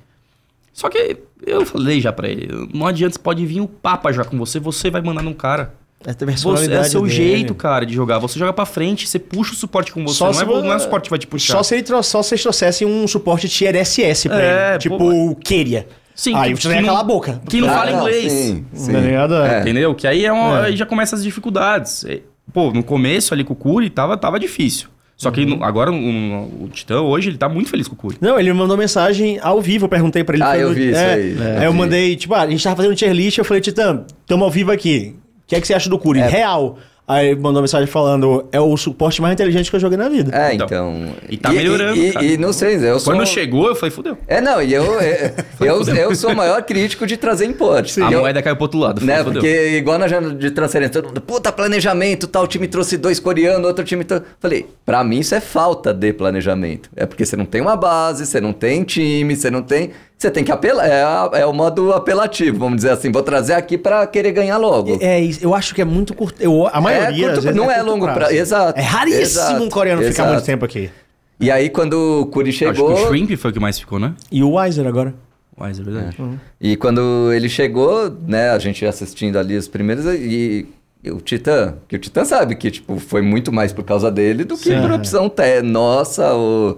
Só 0.73 0.89
que 0.89 1.17
eu 1.45 1.65
falei 1.65 1.99
já 1.99 2.11
pra 2.13 2.29
ele, 2.29 2.47
não 2.73 2.87
adianta, 2.87 3.19
pode 3.19 3.45
vir 3.45 3.59
o 3.61 3.67
Papa 3.67 4.11
já 4.11 4.23
com 4.23 4.37
você, 4.37 4.59
você 4.59 4.89
vai 4.89 5.01
mandar 5.01 5.21
num 5.21 5.33
cara. 5.33 5.73
É, 6.03 6.09
a 6.11 6.35
Você, 6.35 6.73
é 6.73 6.83
seu 6.83 7.01
dele. 7.03 7.13
jeito, 7.13 7.53
cara, 7.53 7.85
de 7.85 7.93
jogar. 7.93 8.17
Você 8.17 8.39
joga 8.39 8.51
pra 8.51 8.65
frente, 8.65 9.07
você 9.07 9.19
puxa 9.19 9.53
o 9.53 9.55
suporte 9.55 9.91
com 9.91 10.03
você. 10.03 10.17
Só 10.17 10.25
não, 10.27 10.33
se 10.33 10.41
é, 10.41 10.45
não 10.47 10.71
é 10.71 10.75
o 10.75 10.79
suporte 10.79 11.03
que 11.03 11.09
vai 11.11 11.19
te 11.19 11.27
puxar. 11.27 11.53
Só 11.53 11.61
se, 11.61 11.75
ele 11.75 11.85
só 12.01 12.23
se 12.23 12.33
eles 12.33 12.41
trouxessem 12.41 12.87
um 12.87 13.07
suporte 13.07 13.47
tier 13.47 13.75
SS 13.85 14.27
pra 14.27 14.41
É, 14.41 14.69
ele. 14.71 14.79
Tipo 14.79 14.97
pô, 14.97 15.11
o 15.31 15.35
Keria. 15.35 15.87
Sim, 16.15 16.33
Aí 16.35 16.55
você 16.55 16.67
vai 16.69 16.83
calar 16.83 17.01
a 17.01 17.03
boca. 17.03 17.39
que 17.47 17.61
não 17.61 17.69
Ah, 17.69 17.73
fala 17.73 17.91
não, 17.91 17.99
inglês. 17.99 18.31
sim, 18.31 18.65
sim. 18.73 18.91
Tá 18.93 18.99
ligado? 18.99 19.35
É. 19.35 19.61
Entendeu? 19.61 19.93
Que 19.93 20.07
aí, 20.07 20.25
é 20.25 20.31
uma- 20.31 20.61
É. 20.61 20.65
aí 20.67 20.75
já 20.75 20.85
começa 20.87 21.15
as 21.15 21.23
dificuldades. 21.23 22.03
É, 22.51 22.53
Pô, 22.53 22.71
no 22.71 22.83
começo 22.83 23.33
ali 23.33 23.43
com 23.43 23.53
o 23.53 23.55
Curi 23.55 23.89
tava, 23.89 24.17
tava 24.17 24.39
difícil. 24.39 24.87
Só 25.15 25.29
que 25.29 25.41
Uhum. 25.45 25.63
agora 25.63 25.91
o, 25.91 26.63
o 26.63 26.69
Titã 26.73 26.99
hoje 27.01 27.29
ele 27.29 27.37
tá 27.37 27.47
muito 27.47 27.69
feliz 27.69 27.87
com 27.87 27.93
o 27.93 27.97
Curi. 27.97 28.17
Não, 28.19 28.39
ele 28.39 28.51
me 28.51 28.57
mandou 28.57 28.75
mensagem 28.75 29.37
ao 29.41 29.61
vivo, 29.61 29.85
eu 29.85 29.89
perguntei 29.89 30.23
pra 30.23 30.35
ele. 30.35 30.43
Ah, 30.43 30.49
foi 30.51 30.63
eu 30.63 30.69
no- 30.69 30.73
vi 30.75 30.89
isso 30.89 30.99
é, 30.99 31.13
aí. 31.13 31.37
Aí 31.39 31.63
É. 31.63 31.67
eu 31.67 31.73
mandei, 31.73 32.15
tipo, 32.15 32.33
ah, 32.33 32.41
a 32.41 32.49
gente 32.49 32.63
tava 32.63 32.75
fazendo 32.77 32.95
tier 32.95 33.13
list, 33.13 33.37
eu 33.37 33.45
falei, 33.45 33.61
Titã, 33.61 34.03
tamo 34.25 34.43
ao 34.43 34.49
vivo 34.49 34.71
aqui. 34.71 35.15
O 35.43 35.47
que 35.47 35.55
é 35.55 35.61
que 35.61 35.67
você 35.67 35.73
acha 35.75 35.89
do 35.89 35.99
Curi? 35.99 36.19
Real. 36.21 36.79
Aí 37.07 37.35
mandou 37.35 37.61
mensagem 37.61 37.87
falando, 37.87 38.45
é 38.53 38.59
o 38.61 38.77
suporte 38.77 39.21
mais 39.21 39.33
inteligente 39.33 39.69
que 39.69 39.75
eu 39.75 39.79
joguei 39.81 39.97
na 39.97 40.07
vida. 40.07 40.31
É, 40.33 40.53
Então. 40.53 40.65
então... 40.67 41.13
E 41.29 41.35
tá 41.35 41.51
melhorando, 41.51 41.97
E, 41.97 42.11
cara. 42.13 42.25
e 42.25 42.37
não 42.37 42.53
sei, 42.53 42.75
eu 42.77 42.99
sou... 43.01 43.13
Quando 43.13 43.27
chegou, 43.27 43.67
eu 43.67 43.75
falei, 43.75 43.91
fudeu. 43.91 44.17
É, 44.27 44.39
não, 44.39 44.61
e 44.61 44.73
eu, 44.73 44.97
é, 45.01 45.33
eu, 45.59 45.81
eu 45.83 46.15
sou 46.15 46.31
o 46.31 46.35
maior 46.35 46.61
crítico 46.63 47.05
de 47.05 47.17
trazer 47.17 47.45
importe. 47.45 48.01
A 48.01 48.09
Eu- 48.09 48.21
moeda 48.21 48.41
caiu 48.41 48.55
pro 48.55 48.63
outro 48.65 48.79
lado. 48.79 49.03
Né, 49.05 49.17
fudeu. 49.23 49.33
porque 49.41 49.77
igual 49.77 49.97
na 49.97 50.07
janela 50.07 50.33
de 50.33 50.51
transferência, 50.51 51.01
todo 51.01 51.07
mundo, 51.07 51.19
puta, 51.21 51.51
planejamento, 51.51 52.27
tal 52.27 52.47
time 52.47 52.65
trouxe 52.67 52.95
dois 52.97 53.19
coreanos, 53.19 53.67
outro 53.67 53.83
time... 53.83 54.05
tro-" 54.05 54.21
Falei, 54.39 54.67
pra 54.85 55.03
mim 55.03 55.19
isso 55.19 55.35
é 55.35 55.41
falta 55.41 55.93
de 55.93 56.13
planejamento. 56.13 56.89
É 56.95 57.05
porque 57.05 57.25
você 57.25 57.35
não 57.35 57.45
tem 57.45 57.59
uma 57.61 57.75
base, 57.75 58.25
você 58.25 58.39
não 58.39 58.53
tem 58.53 58.83
time, 58.83 59.35
você 59.35 59.51
não 59.51 59.61
tem... 59.63 59.91
Você 60.21 60.29
tem 60.29 60.43
que 60.43 60.51
apelar, 60.51 60.85
é, 60.87 61.41
é 61.41 61.45
o 61.47 61.51
modo 61.51 61.91
apelativo, 61.93 62.59
vamos 62.59 62.75
dizer 62.75 62.91
assim, 62.91 63.11
vou 63.11 63.23
trazer 63.23 63.53
aqui 63.53 63.75
pra 63.75 64.05
querer 64.05 64.31
ganhar 64.31 64.55
logo. 64.57 64.99
É, 65.01 65.19
isso, 65.19 65.43
eu 65.43 65.55
acho 65.55 65.73
que 65.73 65.81
é 65.81 65.85
muito 65.85 66.13
curto. 66.13 66.39
Eu, 66.39 66.67
a 66.71 66.79
maioria. 66.79 67.23
curto- 67.25 67.37
às 67.39 67.43
vezes, 67.45 67.57
não 67.57 67.71
é 67.71 67.77
curto 67.77 67.89
longo 67.89 68.05
prazo, 68.13 68.31
exato, 68.31 68.79
É 68.79 68.83
raríssimo 68.83 69.21
exato, 69.21 69.63
um 69.63 69.67
coreano 69.69 69.99
ficar 70.03 70.11
exato. 70.11 70.29
muito 70.33 70.45
tempo 70.45 70.63
aqui. 70.63 70.91
E 71.39 71.49
aí 71.49 71.71
quando 71.71 72.21
o 72.21 72.25
Curi 72.27 72.49
Acho 72.49 72.59
chegou... 72.59 72.93
que 72.93 73.01
o 73.01 73.07
Shrimp 73.07 73.31
foi 73.35 73.49
o 73.49 73.53
que 73.55 73.59
mais 73.59 73.79
ficou, 73.79 73.97
né? 73.97 74.13
E 74.31 74.43
o 74.43 74.51
Weiser 74.51 74.85
agora. 74.85 75.15
Mas 75.57 75.79
é 75.79 75.83
verdade. 75.83 76.15
E 76.61 76.75
quando 76.77 77.33
ele 77.33 77.49
chegou, 77.49 78.15
né, 78.27 78.51
a 78.51 78.59
gente 78.59 78.85
assistindo 78.85 79.39
ali 79.39 79.57
os 79.57 79.67
primeiros 79.67 80.05
e, 80.05 80.67
e 81.03 81.09
o 81.09 81.19
Titã, 81.19 81.77
que 81.87 81.95
o 81.95 81.99
Titã 81.99 82.23
sabe 82.25 82.53
que 82.53 82.69
tipo 82.69 82.99
foi 82.99 83.23
muito 83.23 83.51
mais 83.51 83.73
por 83.73 83.83
causa 83.83 84.11
dele 84.11 84.43
do 84.43 84.55
que 84.55 84.69
Sim. 84.69 84.81
por 84.81 84.91
opção 84.91 85.27
té, 85.27 85.63
nossa, 85.63 86.31
o 86.35 86.77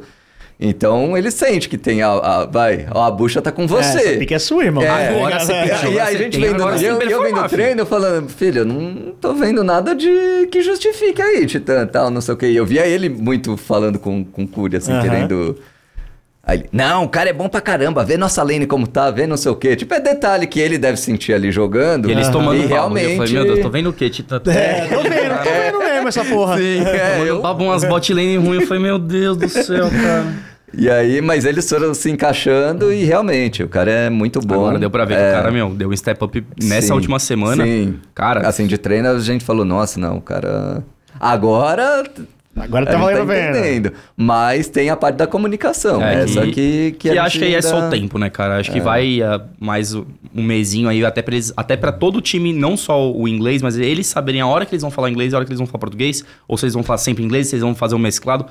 então 0.65 1.17
ele 1.17 1.29
sente 1.29 1.67
que 1.67 1.77
tem 1.77 2.01
a, 2.01 2.09
a- 2.11 2.45
vai, 2.45 2.87
ó, 2.91 3.05
a 3.05 3.11
bucha 3.11 3.41
tá 3.41 3.51
com 3.51 3.63
É, 3.63 3.67
você. 3.67 3.97
essa 3.99 4.17
pique 4.19 4.33
é 4.33 4.39
sua, 4.39 4.63
irmão. 4.63 4.83
É, 4.83 5.09
Agora 5.09 5.39
você 5.39 5.51
e, 5.53 5.55
e 5.93 5.99
aí 5.99 6.15
a 6.15 6.17
gente 6.17 6.39
vendo, 6.39 6.55
e 6.55 6.71
você 6.77 6.89
eu, 6.89 6.97
vendo 7.23 7.39
o 7.41 7.49
treino, 7.49 7.81
eu 7.81 7.85
falando, 7.85 8.29
filho, 8.29 8.59
eu 8.59 8.65
não 8.65 9.13
tô 9.19 9.33
vendo 9.33 9.63
nada 9.63 9.93
de 9.93 10.47
que 10.51 10.61
justifique 10.61 11.21
aí, 11.21 11.45
Titã, 11.45 11.85
tal, 11.85 12.09
não 12.09 12.21
sei 12.21 12.33
o 12.33 12.37
que. 12.37 12.47
E 12.47 12.55
eu 12.55 12.65
via 12.65 12.85
ele 12.87 13.09
muito 13.09 13.57
falando 13.57 13.99
com, 13.99 14.23
com 14.23 14.43
o 14.43 14.47
Curi, 14.47 14.77
assim, 14.77 14.91
Aham. 14.93 15.01
querendo... 15.01 15.57
Aí 16.45 16.57
ele, 16.59 16.69
não, 16.73 17.05
o 17.05 17.07
cara 17.07 17.29
é 17.29 17.33
bom 17.33 17.47
pra 17.47 17.61
caramba, 17.61 18.03
vê 18.03 18.17
nossa 18.17 18.43
lane 18.43 18.65
como 18.67 18.85
tá, 18.85 19.09
vê 19.09 19.25
não 19.25 19.37
sei 19.37 19.49
o 19.49 19.55
quê. 19.55 19.77
Tipo, 19.77 19.93
é 19.93 20.01
detalhe 20.01 20.45
que 20.45 20.59
ele 20.59 20.77
deve 20.77 20.97
sentir 20.97 21.31
ali 21.33 21.49
jogando. 21.53 22.09
E 22.09 22.11
eles 22.11 22.27
tomando 22.27 22.61
e 22.61 22.65
realmente... 22.65 23.11
Eu 23.11 23.15
falei, 23.17 23.33
meu 23.33 23.45
Deus, 23.45 23.59
tô 23.61 23.69
vendo 23.69 23.89
o 23.89 23.93
quê? 23.93 24.09
Titã? 24.09 24.41
É, 24.47 24.87
tô 24.87 25.01
vendo, 25.03 25.43
tô 25.43 25.49
vendo 25.49 25.79
mesmo 25.79 26.07
essa 26.09 26.25
porra. 26.25 26.57
Sim, 26.59 26.81
é, 26.81 27.11
Tomando 27.13 27.27
eu- 27.27 27.39
papo 27.39 27.63
umas 27.63 27.85
bot 27.85 28.13
lane 28.13 28.35
ruim. 28.35 28.59
Eu 28.59 28.67
falei, 28.67 28.83
meu 28.83 28.99
Deus 28.99 29.37
do 29.37 29.47
céu, 29.47 29.89
cara. 29.89 30.25
E 30.75 30.89
aí, 30.89 31.21
mas 31.21 31.45
eles 31.45 31.69
foram 31.69 31.93
se 31.93 32.09
encaixando 32.09 32.91
e 32.91 33.03
realmente, 33.03 33.61
o 33.63 33.67
cara 33.69 33.91
é 33.91 34.09
muito 34.09 34.39
bom. 34.39 34.55
Agora 34.55 34.79
deu 34.79 34.89
pra 34.89 35.05
ver 35.05 35.15
que 35.15 35.21
É, 35.21 35.29
o 35.29 35.33
cara, 35.35 35.51
meu, 35.51 35.69
deu 35.69 35.89
um 35.89 35.95
step 35.95 36.23
up 36.23 36.45
nessa 36.61 36.87
sim, 36.87 36.93
última 36.93 37.19
semana. 37.19 37.63
Sim. 37.63 37.99
Cara, 38.15 38.47
Assim, 38.47 38.65
de 38.65 38.77
treino 38.77 39.07
a 39.09 39.19
gente 39.19 39.45
falou, 39.45 39.63
nossa, 39.65 39.99
não, 39.99 40.17
o 40.17 40.21
cara... 40.21 40.83
Agora... 41.19 42.03
Agora 42.55 42.85
tá 42.85 42.91
gente 42.91 43.01
valendo 43.01 43.27
pena. 43.27 43.57
entendendo. 43.57 43.93
Mas 44.15 44.67
tem 44.67 44.89
a 44.91 44.95
parte 44.95 45.15
da 45.15 45.25
comunicação. 45.25 46.03
É, 46.03 46.23
essa 46.23 46.41
que- 46.45 46.95
que... 46.99 47.09
que, 47.09 47.17
a 47.17 47.23
acho 47.23 47.39
que 47.39 47.45
aí 47.45 47.55
é 47.55 47.61
só 47.63 47.87
o 47.87 47.89
tempo, 47.89 48.19
né, 48.19 48.29
cara? 48.29 48.57
Acho 48.59 48.71
que 48.71 48.79
vai 48.79 49.23
ah, 49.23 49.41
mais 49.59 49.95
um 49.95 50.05
mesinho 50.35 50.87
aí, 50.87 51.03
até 51.03 51.23
pra, 51.23 51.33
eles, 51.33 51.51
até 51.57 51.75
pra 51.75 51.91
todo 51.91 52.17
o 52.17 52.21
time, 52.21 52.53
não 52.53 52.77
só 52.77 53.11
o 53.11 53.27
inglês, 53.27 53.63
mas 53.63 53.75
eles 53.75 54.05
saberem 54.05 54.39
a 54.39 54.45
hora 54.45 54.67
que 54.67 54.75
eles 54.75 54.83
vão 54.83 54.91
falar 54.91 55.09
inglês, 55.09 55.33
a 55.33 55.37
hora 55.37 55.45
que 55.45 55.51
eles 55.51 55.57
vão 55.59 55.65
falar 55.65 55.79
português, 55.79 56.23
ou 56.47 56.55
se 56.55 56.65
eles 56.65 56.75
vão 56.75 56.83
falar 56.83 56.99
sempre 56.99 57.23
inglês, 57.23 57.47
se 57.47 57.55
eles 57.55 57.63
vão 57.63 57.73
fazer 57.73 57.95
um 57.95 57.99
mesclado. 57.99 58.45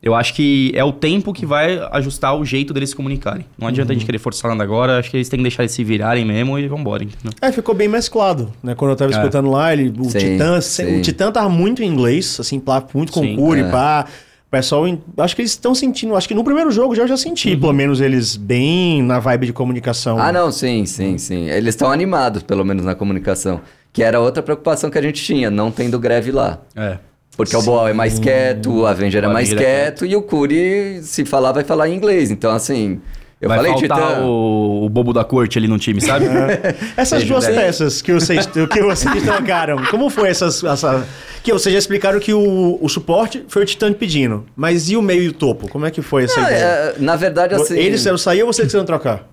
Eu 0.00 0.14
acho 0.14 0.32
que 0.34 0.70
é 0.76 0.84
o 0.84 0.92
tempo 0.92 1.32
que 1.32 1.44
vai 1.44 1.76
ajustar 1.92 2.36
o 2.38 2.44
jeito 2.44 2.72
deles 2.72 2.90
se 2.90 2.96
comunicarem. 2.96 3.44
Não 3.58 3.66
adianta 3.66 3.90
a 3.90 3.94
Uhum. 3.94 3.98
gente 3.98 4.06
querer 4.06 4.18
forçar 4.18 4.48
nada 4.50 4.62
agora, 4.62 4.98
acho 4.98 5.10
que 5.10 5.16
eles 5.16 5.28
têm 5.28 5.38
que 5.38 5.42
deixar 5.42 5.64
eles 5.64 5.72
se 5.72 5.82
virarem 5.82 6.24
mesmo 6.24 6.56
e 6.56 6.68
vambora, 6.68 7.02
entendeu? 7.02 7.32
É, 7.42 7.50
ficou 7.50 7.74
bem 7.74 7.88
mesclado, 7.88 8.52
né? 8.62 8.76
Quando 8.76 8.92
eu 8.92 8.96
tava 8.96 9.10
É. 9.12 9.16
escutando 9.16 9.50
lá, 9.50 9.72
ele, 9.72 9.92
o, 9.98 10.04
Sim, 10.04 10.18
Titã, 10.18 10.60
sim. 10.60 10.98
o 10.98 11.02
Titã 11.02 11.32
tava 11.32 11.48
muito 11.48 11.82
em 11.82 11.86
inglês, 11.86 12.38
assim, 12.38 12.62
muito 12.94 13.12
com 13.12 13.34
cure, 13.36 13.62
é. 13.62 13.70
pá. 13.70 14.06
O 14.46 14.50
pessoal, 14.50 14.84
acho 15.18 15.34
que 15.36 15.42
eles 15.42 15.50
estão 15.50 15.74
sentindo, 15.74 16.16
acho 16.16 16.26
que 16.28 16.32
no 16.34 16.42
primeiro 16.44 16.70
jogo 16.70 16.94
já 16.94 17.02
eu 17.02 17.08
já 17.08 17.16
senti, 17.18 17.52
Uhum. 17.54 17.60
pelo 17.60 17.72
menos 17.74 18.00
eles 18.00 18.34
bem 18.36 19.02
na 19.02 19.18
vibe 19.18 19.46
de 19.46 19.52
comunicação. 19.52 20.18
Ah, 20.18 20.32
não, 20.32 20.50
sim, 20.52 20.86
sim, 20.86 21.18
sim. 21.18 21.50
Eles 21.50 21.74
estão 21.74 21.90
animados, 21.90 22.42
pelo 22.44 22.64
menos 22.64 22.84
na 22.84 22.94
comunicação. 22.94 23.60
Que 23.92 24.02
era 24.02 24.20
outra 24.20 24.42
preocupação 24.42 24.88
que 24.90 24.96
a 24.96 25.02
gente 25.02 25.22
tinha, 25.22 25.50
não 25.50 25.70
tendo 25.72 25.98
greve 25.98 26.30
lá. 26.30 26.60
É. 26.76 26.98
Porque 27.38 27.56
o 27.56 27.62
Boal 27.62 27.86
é 27.86 27.92
mais 27.92 28.18
quieto, 28.18 28.80
o 28.80 28.84
Avenger 28.84 29.22
é 29.22 29.28
mais 29.28 29.52
é 29.52 29.54
quieto 29.54 30.04
e 30.04 30.16
o 30.16 30.20
Curi, 30.20 31.00
se 31.04 31.24
falar, 31.24 31.52
vai 31.52 31.62
falar 31.62 31.88
em 31.88 31.94
inglês. 31.94 32.32
Então, 32.32 32.50
assim, 32.50 33.00
eu 33.40 33.48
vai 33.48 33.58
falei, 33.58 33.72
faltar 33.74 34.14
Titã. 34.16 34.24
o, 34.24 34.84
o 34.84 34.88
bobo 34.88 35.12
da 35.12 35.22
corte 35.22 35.56
ali 35.56 35.68
no 35.68 35.78
time, 35.78 36.00
sabe? 36.00 36.24
Essas 36.98 37.20
Beijo, 37.20 37.34
duas 37.34 37.46
peças 37.46 38.02
que 38.02 38.12
vocês, 38.12 38.44
que 38.44 38.82
vocês 38.82 39.22
trocaram, 39.22 39.84
como 39.84 40.10
foi 40.10 40.30
essas, 40.30 40.64
essa... 40.64 41.06
Que 41.44 41.52
vocês 41.52 41.72
já 41.72 41.78
explicaram 41.78 42.18
que 42.18 42.34
o, 42.34 42.76
o 42.82 42.88
suporte 42.88 43.44
foi 43.46 43.62
o 43.62 43.64
Titã 43.64 43.92
pedindo, 43.92 44.44
mas 44.56 44.90
e 44.90 44.96
o 44.96 45.00
meio 45.00 45.22
e 45.22 45.28
o 45.28 45.32
topo? 45.32 45.68
Como 45.68 45.86
é 45.86 45.92
que 45.92 46.02
foi 46.02 46.24
essa 46.24 46.40
Não, 46.40 46.48
ideia? 46.48 46.64
é, 46.64 46.94
na 46.98 47.14
verdade, 47.14 47.54
assim. 47.54 47.78
Eles 47.78 48.00
quiseram 48.00 48.18
sair 48.18 48.42
ou 48.42 48.52
vocês 48.52 48.66
quiseram 48.66 48.84
trocar? 48.84 49.28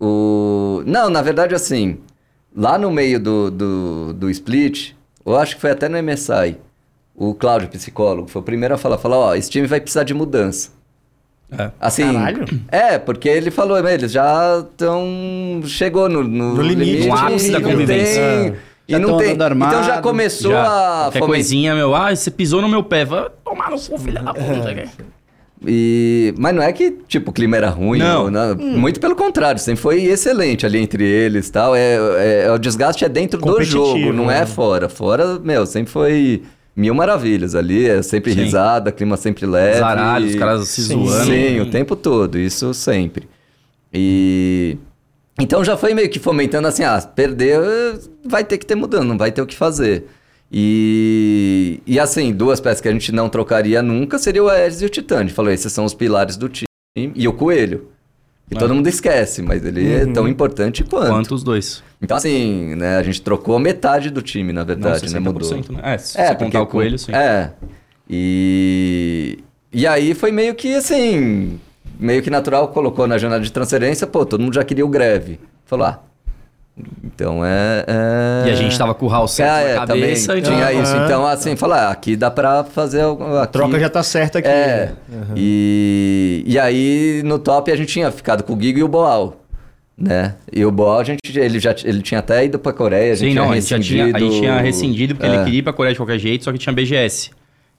O... 0.00 0.82
Não, 0.84 1.08
na 1.08 1.22
verdade, 1.22 1.54
assim, 1.54 1.98
lá 2.54 2.76
no 2.76 2.90
meio 2.90 3.20
do, 3.20 3.48
do, 3.48 4.12
do 4.12 4.30
split, 4.30 4.90
eu 5.24 5.36
acho 5.36 5.54
que 5.54 5.60
foi 5.60 5.70
até 5.70 5.88
no 5.88 6.02
MSI, 6.02 6.56
o 7.18 7.34
Cláudio, 7.34 7.68
psicólogo, 7.68 8.28
foi 8.28 8.40
o 8.40 8.44
primeiro 8.44 8.74
a 8.74 8.78
falar, 8.78 8.96
falar, 8.98 9.18
ó, 9.18 9.34
esse 9.34 9.50
time 9.50 9.66
vai 9.66 9.80
precisar 9.80 10.04
de 10.04 10.14
mudança. 10.14 10.70
É. 11.50 11.70
Assim, 11.80 12.12
Caralho. 12.12 12.44
É, 12.70 12.98
porque 12.98 13.28
ele 13.28 13.50
falou, 13.50 13.78
eles 13.88 14.12
já 14.12 14.58
estão. 14.60 15.60
Chegou 15.64 16.08
no, 16.08 16.22
no, 16.22 16.54
No 16.54 16.62
limite. 16.62 17.06
No 17.08 17.14
ápice 17.16 17.50
da 17.50 17.58
e 17.58 17.62
não 17.62 17.70
convivência. 17.70 18.22
tem- 18.22 18.54
E 18.86 18.92
Já 18.92 18.98
não 18.98 19.16
tem. 19.18 19.32
andando 19.32 19.54
Então 19.56 19.70
já 19.70 19.78
armado, 19.80 20.02
começou 20.02 20.50
Já, 20.52 20.62
a. 20.62 20.66
qualquer 21.04 21.18
fomentar- 21.20 21.26
coisinha, 21.28 21.74
meu, 21.74 21.94
ah, 21.94 22.14
você 22.14 22.30
pisou 22.30 22.60
no 22.62 22.68
meu 22.68 22.82
pé. 22.82 23.04
Vai 23.04 23.28
tomar 23.44 23.70
no 23.70 23.78
cu, 23.80 23.98
filha 23.98 24.22
da 24.22 24.32
puta. 24.34 24.46
não 24.46 24.60
o 24.62 24.74
quê. 24.74 24.88
E... 25.66 26.32
Mas 26.38 26.54
não 26.54 26.62
é 26.62 26.72
que, 26.72 26.92
tipo, 27.08 27.30
o 27.30 27.34
clima 27.34 27.56
era 27.56 27.68
ruim. 27.68 27.98
Não. 27.98 28.24
ou 28.24 28.30
nada. 28.30 28.54
Muito 28.54 29.00
pelo 29.00 29.16
contrário, 29.16 29.58
sempre 29.60 29.80
foi 29.82 30.04
excelente 30.04 30.64
ali 30.64 30.78
entre 30.78 31.04
eles 31.04 31.50
tal. 31.50 31.74
É, 31.74 32.44
é- 32.44 32.52
o 32.52 32.58
desgaste 32.58 33.04
é 33.04 33.08
dentro 33.08 33.40
do 33.40 33.62
jogo, 33.62 34.12
não 34.12 34.26
né? 34.26 34.42
é 34.42 34.46
fora. 34.46 34.88
Fora, 34.88 35.38
meu, 35.38 35.66
sempre 35.66 35.90
foi 35.92 36.42
mil 36.78 36.94
maravilhas 36.94 37.56
ali. 37.56 37.86
É 37.86 38.00
sempre 38.02 38.32
Sim. 38.32 38.44
risada, 38.44 38.92
clima 38.92 39.16
sempre 39.16 39.44
leve. 39.44 39.80
Zaralho, 39.80 40.26
os 40.26 40.36
caras 40.36 40.68
se 40.68 40.82
Sim. 40.82 41.04
zoando. 41.04 41.24
Sim, 41.24 41.60
o 41.60 41.70
tempo 41.70 41.96
todo, 41.96 42.38
isso 42.38 42.72
sempre. 42.72 43.28
E. 43.92 44.78
Então 45.40 45.64
já 45.64 45.76
foi 45.76 45.94
meio 45.94 46.08
que 46.08 46.18
fomentando 46.18 46.66
assim, 46.66 46.82
ah, 46.82 47.00
perdeu, 47.00 47.62
vai 48.24 48.42
ter 48.42 48.58
que 48.58 48.66
ter 48.66 48.74
mudando, 48.74 49.06
não 49.06 49.18
vai 49.18 49.30
ter 49.30 49.40
o 49.40 49.46
que 49.46 49.54
fazer. 49.54 50.06
E, 50.50 51.80
e 51.86 52.00
assim, 52.00 52.32
duas 52.32 52.58
peças 52.58 52.80
que 52.80 52.88
a 52.88 52.92
gente 52.92 53.12
não 53.12 53.28
trocaria 53.28 53.82
nunca 53.82 54.18
seria 54.18 54.42
o 54.42 54.48
Ares 54.48 54.82
e 54.82 54.86
o 54.86 54.88
Titã. 54.88 55.18
A 55.18 55.22
gente 55.22 55.34
falou, 55.34 55.52
esses 55.52 55.72
são 55.72 55.84
os 55.84 55.94
pilares 55.94 56.36
do 56.36 56.48
time. 56.48 56.66
E 56.96 57.28
o 57.28 57.32
Coelho. 57.32 57.88
Que 58.48 58.56
É. 58.56 58.58
todo 58.58 58.74
mundo 58.74 58.86
esquece, 58.86 59.42
mas 59.42 59.64
ele 59.64 59.92
é 59.92 60.06
tão 60.06 60.26
importante 60.26 60.82
quanto. 60.82 61.08
Quanto 61.10 61.34
os 61.34 61.42
dois. 61.42 61.82
Então, 62.00 62.16
assim, 62.16 62.74
né, 62.76 62.96
a 62.96 63.02
gente 63.02 63.20
trocou 63.20 63.58
metade 63.58 64.08
do 64.10 64.22
time, 64.22 64.52
na 64.52 64.64
verdade, 64.64 65.04
Não, 65.06 65.12
né? 65.12 65.18
Mudou. 65.20 65.42
60%, 65.48 65.70
né? 65.72 65.80
É, 65.82 65.98
se 65.98 66.18
É, 66.18 66.22
você 66.28 66.28
porque 66.34 66.44
contar 66.44 66.62
o 66.62 66.66
coelho, 66.66 66.98
sim. 66.98 67.12
É. 67.12 67.50
E. 68.08 69.38
E 69.72 69.86
aí 69.86 70.14
foi 70.14 70.32
meio 70.32 70.54
que 70.54 70.74
assim. 70.74 71.60
Meio 72.00 72.22
que 72.22 72.30
natural, 72.30 72.68
colocou 72.68 73.06
na 73.06 73.18
janela 73.18 73.40
de 73.40 73.52
transferência, 73.52 74.06
pô, 74.06 74.24
todo 74.24 74.40
mundo 74.40 74.54
já 74.54 74.64
queria 74.64 74.86
o 74.86 74.88
greve. 74.88 75.38
Falou, 75.66 75.86
ah. 75.86 76.00
Então 77.04 77.44
é. 77.44 77.84
é... 77.86 78.48
E 78.48 78.50
a 78.52 78.54
gente 78.54 78.76
tava 78.78 78.94
com 78.94 79.06
o 79.06 79.08
Raul 79.08 79.26
certo 79.28 79.66
é, 79.66 79.74
na 79.74 79.86
cabeça. 79.86 80.26
também 80.28 80.42
então- 80.42 80.52
tinha 80.54 80.64
Aham. 80.70 80.82
isso. 80.82 80.96
Então, 81.04 81.26
assim, 81.26 81.56
falar, 81.56 81.88
ah, 81.88 81.90
aqui 81.90 82.14
dá 82.16 82.30
pra 82.30 82.62
fazer. 82.64 83.00
algo- 83.00 83.24
A 83.24 83.42
Aqui... 83.44 83.52
troca 83.52 83.78
já 83.80 83.88
tá 83.88 84.02
certa 84.02 84.38
aqui. 84.38 84.48
É. 84.48 84.92
E, 85.36 86.44
e 86.46 86.58
aí 86.58 87.22
no 87.24 87.38
top 87.38 87.70
a 87.72 87.76
gente 87.76 87.92
tinha 87.92 88.10
ficado 88.10 88.42
com 88.44 88.54
o 88.54 88.60
Gigo 88.60 88.78
e 88.78 88.82
o 88.82 88.88
Boal. 88.88 89.44
Né? 89.96 90.36
E 90.52 90.64
o 90.64 90.70
Boal, 90.70 91.00
a 91.00 91.04
gente, 91.04 91.18
ele 91.36 91.58
já 91.58 91.74
ele 91.84 92.00
tinha 92.02 92.20
até 92.20 92.44
ido 92.44 92.56
pra 92.58 92.72
Coreia, 92.72 93.12
a 93.12 93.16
gente 93.16 93.28
Sim, 93.30 93.32
tinha 93.32 93.42
não, 93.44 93.50
a 93.50 93.54
gente, 93.56 93.68
já 93.68 93.80
tinha, 93.80 94.04
a 94.04 94.18
gente 94.20 94.38
tinha 94.38 94.60
rescindido 94.60 95.14
porque 95.16 95.28
É. 95.28 95.34
ele 95.34 95.44
queria 95.44 95.58
ir 95.58 95.62
pra 95.62 95.72
Coreia 95.72 95.92
de 95.92 95.98
qualquer 95.98 96.18
jeito, 96.20 96.44
só 96.44 96.52
que 96.52 96.58
tinha 96.58 96.72
BGS. 96.72 97.30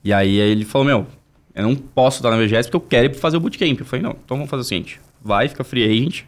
E 0.04 0.12
aí 0.12 0.36
ele 0.38 0.64
falou, 0.66 0.86
meu, 0.86 1.06
eu 1.54 1.62
não 1.62 1.74
posso 1.74 2.18
estar 2.18 2.30
na 2.30 2.36
BGS 2.36 2.68
porque 2.70 2.76
eu 2.76 2.88
quero 2.88 3.06
ir 3.06 3.14
fazer 3.16 3.38
o 3.38 3.40
bootcamp. 3.40 3.78
Eu 3.80 3.86
falei, 3.86 4.02
não, 4.02 4.14
então 4.22 4.36
vamos 4.36 4.50
fazer 4.50 4.60
o 4.60 4.64
seguinte, 4.64 5.00
vai, 5.24 5.48
fica 5.48 5.64
free 5.64 5.82
agent. 5.84 6.24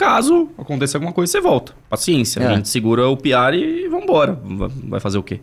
Caso 0.00 0.48
aconteça 0.56 0.96
alguma 0.96 1.12
coisa, 1.12 1.30
você 1.30 1.40
volta. 1.42 1.74
Paciência, 1.90 2.40
É. 2.40 2.46
a 2.46 2.54
gente 2.54 2.70
segura 2.70 3.06
o 3.06 3.16
PR 3.18 3.54
e 3.54 3.86
vambora. 3.86 4.32
Vai- 4.42 4.70
Vai 4.88 5.00
fazer 5.00 5.18
o 5.18 5.22
quê? 5.22 5.40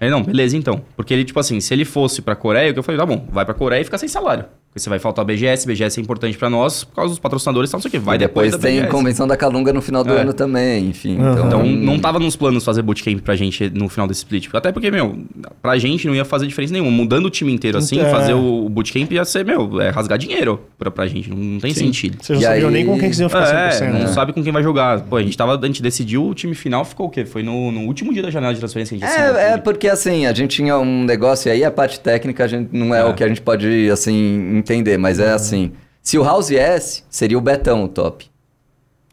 Aí, 0.00 0.08
não, 0.08 0.22
beleza 0.22 0.56
então. 0.56 0.80
Porque 0.96 1.12
ele, 1.12 1.22
tipo 1.22 1.38
assim, 1.38 1.60
se 1.60 1.74
ele 1.74 1.84
fosse 1.84 2.22
pra 2.22 2.34
Coreia, 2.34 2.72
eu 2.74 2.82
falei, 2.82 2.98
tá 2.98 3.04
bom, 3.04 3.28
vai 3.30 3.44
pra 3.44 3.52
Coreia 3.52 3.82
e 3.82 3.84
fica 3.84 3.98
sem 3.98 4.08
salário. 4.08 4.46
Porque 4.72 4.78
você 4.78 4.88
vai 4.88 5.00
faltar 5.00 5.24
BGS, 5.24 5.66
BGS 5.66 5.98
é 5.98 6.02
importante 6.02 6.38
pra 6.38 6.48
nós, 6.48 6.84
por 6.84 6.94
causa 6.94 7.08
dos 7.10 7.18
patrocinadores 7.18 7.68
e 7.68 7.72
tal, 7.72 7.78
não 7.78 7.82
sei 7.82 7.88
o 7.88 7.90
quê. 7.90 7.98
Vai 7.98 8.14
e 8.14 8.18
depois, 8.20 8.52
depois, 8.52 8.62
da 8.62 8.68
tem 8.68 8.76
BGS. 8.78 8.92
convenção 8.96 9.26
da 9.26 9.36
Calunga 9.36 9.72
no 9.72 9.82
final 9.82 10.04
do 10.04 10.12
É. 10.12 10.20
ano 10.20 10.32
também, 10.32 10.86
enfim. 10.90 11.18
Aham. 11.18 11.32
Então, 11.32 11.46
Então, 11.48 11.66
não 11.66 11.98
tava 11.98 12.20
nos 12.20 12.36
planos 12.36 12.64
fazer 12.64 12.80
bootcamp 12.82 13.18
pra 13.20 13.34
gente 13.34 13.68
no 13.70 13.88
final 13.88 14.06
desse 14.06 14.18
split. 14.20 14.48
Até 14.52 14.70
porque, 14.70 14.88
meu, 14.88 15.18
pra 15.60 15.76
gente 15.76 16.06
não 16.06 16.14
ia 16.14 16.24
fazer 16.24 16.46
diferença 16.46 16.72
nenhuma. 16.72 16.88
Mudando 16.92 17.26
o 17.26 17.30
time 17.30 17.52
inteiro 17.52 17.78
assim, 17.78 17.98
É. 17.98 18.08
fazer 18.10 18.34
o 18.34 18.68
bootcamp 18.68 19.10
ia 19.10 19.24
ser, 19.24 19.44
meu, 19.44 19.80
é 19.80 19.90
rasgar 19.90 20.16
dinheiro 20.16 20.60
pra, 20.78 20.88
pra 20.88 21.04
gente. 21.08 21.28
Não, 21.30 21.36
não 21.36 21.58
tem 21.58 21.74
sentido. 21.74 22.18
Vocês 22.22 22.38
não 22.38 22.46
sabiam 22.48 22.68
aí- 22.68 22.72
nem 22.74 22.86
com 22.86 22.92
quem 22.92 23.08
vocês 23.08 23.18
iam 23.18 23.28
ficar 23.28 23.52
É, 23.52 23.70
100%. 23.72 23.92
não 23.92 23.98
né? 24.02 24.06
sabe 24.06 24.32
com 24.32 24.40
quem 24.40 24.52
vai 24.52 24.62
jogar. 24.62 25.00
Pô, 25.00 25.16
a 25.16 25.22
gente 25.22 25.36
tava, 25.36 25.58
a 25.60 25.66
gente 25.66 25.82
decidiu, 25.82 26.24
o 26.28 26.32
time 26.32 26.54
final 26.54 26.84
ficou 26.84 27.06
o 27.06 27.10
quê? 27.10 27.24
Foi 27.24 27.42
no, 27.42 27.72
no 27.72 27.80
último 27.86 28.12
dia 28.12 28.22
da 28.22 28.30
janela 28.30 28.54
de 28.54 28.60
transferência 28.60 28.96
que 28.96 29.02
a 29.02 29.08
gente 29.08 29.20
É, 29.36 29.52
é 29.54 29.56
porque 29.58 29.88
assim, 29.88 30.26
a 30.26 30.32
gente 30.32 30.54
tinha 30.54 30.78
um 30.78 31.02
negócio 31.04 31.48
e 31.48 31.50
aí 31.50 31.64
a 31.64 31.72
parte 31.72 31.98
técnica 31.98 32.44
a 32.44 32.46
gente, 32.46 32.68
não 32.72 32.94
é, 32.94 33.00
É. 33.00 33.04
o 33.04 33.14
que 33.14 33.24
a 33.24 33.28
gente 33.28 33.40
pode 33.40 33.90
assim 33.90 34.59
entender, 34.60 34.96
mas 34.98 35.18
é 35.18 35.32
assim, 35.32 35.72
se 36.02 36.18
o 36.18 36.22
House 36.24 36.48
viesse, 36.48 37.02
seria 37.10 37.36
o 37.36 37.40
Betão 37.40 37.84
o 37.84 37.88
top. 37.88 38.26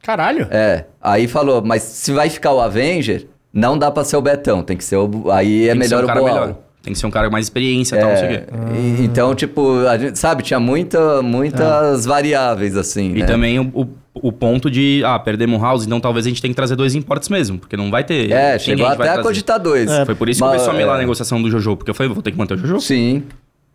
Caralho. 0.02 0.48
É, 0.52 0.86
aí 1.02 1.28
falou, 1.28 1.62
mas 1.62 1.82
se 1.84 2.12
vai 2.14 2.30
ficar 2.30 2.54
o 2.54 2.62
Avenger, 2.62 3.28
não 3.52 3.78
dá 3.78 3.92
pra 3.92 4.04
ser 4.04 4.16
o 4.18 4.22
Betão, 4.22 4.64
tem 4.64 4.78
que 4.78 4.84
ser 4.84 4.96
o 4.98 5.30
aí 5.32 5.68
é 5.68 5.72
Tem 5.72 5.82
que 5.82 5.88
ser 5.88 5.96
melhor 5.96 6.02
um 6.02 6.04
o 6.04 6.08
cara 6.08 6.20
Boal. 6.22 6.34
melhor. 6.34 6.56
Tem 6.84 6.94
que 6.94 7.00
ser 7.00 7.06
um 7.06 7.12
cara 7.12 7.28
com 7.28 7.34
mais 7.34 7.46
experiência 7.48 7.98
e 7.98 8.00
tal, 8.00 8.10
não 8.12 8.18
sei 8.18 8.26
o 8.28 8.30
quê. 8.30 8.44
E- 8.78 9.04
Então, 9.04 9.36
tipo, 9.36 9.86
a 9.88 9.98
gente, 9.98 10.18
sabe, 10.18 10.42
tinha 10.42 10.60
muita, 10.60 11.22
muitas 11.22 12.06
variáveis, 12.06 12.78
assim, 12.78 13.10
E 13.14 13.20
né? 13.20 13.26
também 13.26 13.60
o, 13.60 13.64
o, 13.74 13.88
o 14.30 14.32
ponto 14.32 14.72
de, 14.72 15.02
ah, 15.06 15.20
perdemos 15.20 15.60
o 15.60 15.62
House, 15.62 15.86
então 15.86 16.00
talvez 16.00 16.26
a 16.26 16.30
gente 16.30 16.42
tenha 16.42 16.52
que 16.52 16.56
trazer 16.56 16.78
dois 16.78 16.96
importes 16.96 17.28
mesmo, 17.28 17.58
porque 17.60 17.76
não 17.76 17.92
vai 17.92 18.06
ter. 18.06 18.32
É, 18.32 18.58
chegou 18.58 18.86
até 18.86 19.04
a 19.04 19.06
trazer. 19.06 19.22
cogitar 19.24 19.60
dois. 19.60 19.92
Foi 20.06 20.16
por 20.16 20.30
isso 20.30 20.40
que 20.40 20.46
Mas, 20.48 20.54
começou 20.62 20.74
a 20.74 20.78
melar 20.78 20.96
a 20.96 21.00
é, 21.00 21.02
negociação 21.02 21.42
do 21.42 21.52
Jojo, 21.52 21.76
porque 21.76 21.92
eu 21.92 21.96
falei, 21.96 22.14
vou 22.14 22.24
ter 22.24 22.32
que 22.32 22.38
manter 22.38 22.54
o 22.54 22.58
Jojo. 22.58 22.80
Sim. 22.80 23.24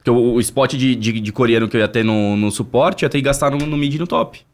Porque 0.03 0.11
o, 0.11 0.35
o 0.35 0.41
spot 0.41 0.75
de, 0.75 0.97
de, 0.97 1.21
de 1.21 1.33
coreano 1.33 1.69
que 1.69 1.77
eu 1.77 1.81
ia 1.81 1.87
ter 1.87 2.05
no, 2.05 2.37
no 2.37 2.51
suporte, 2.51 3.05
eu 3.05 3.07
ia 3.07 3.11
ter 3.11 3.19
que 3.19 3.25
gastar 3.25 3.53
no, 3.53 3.59
no 3.59 3.77
mid 3.77 3.95
e 3.95 3.99
no 3.99 4.07
top. 4.07 4.45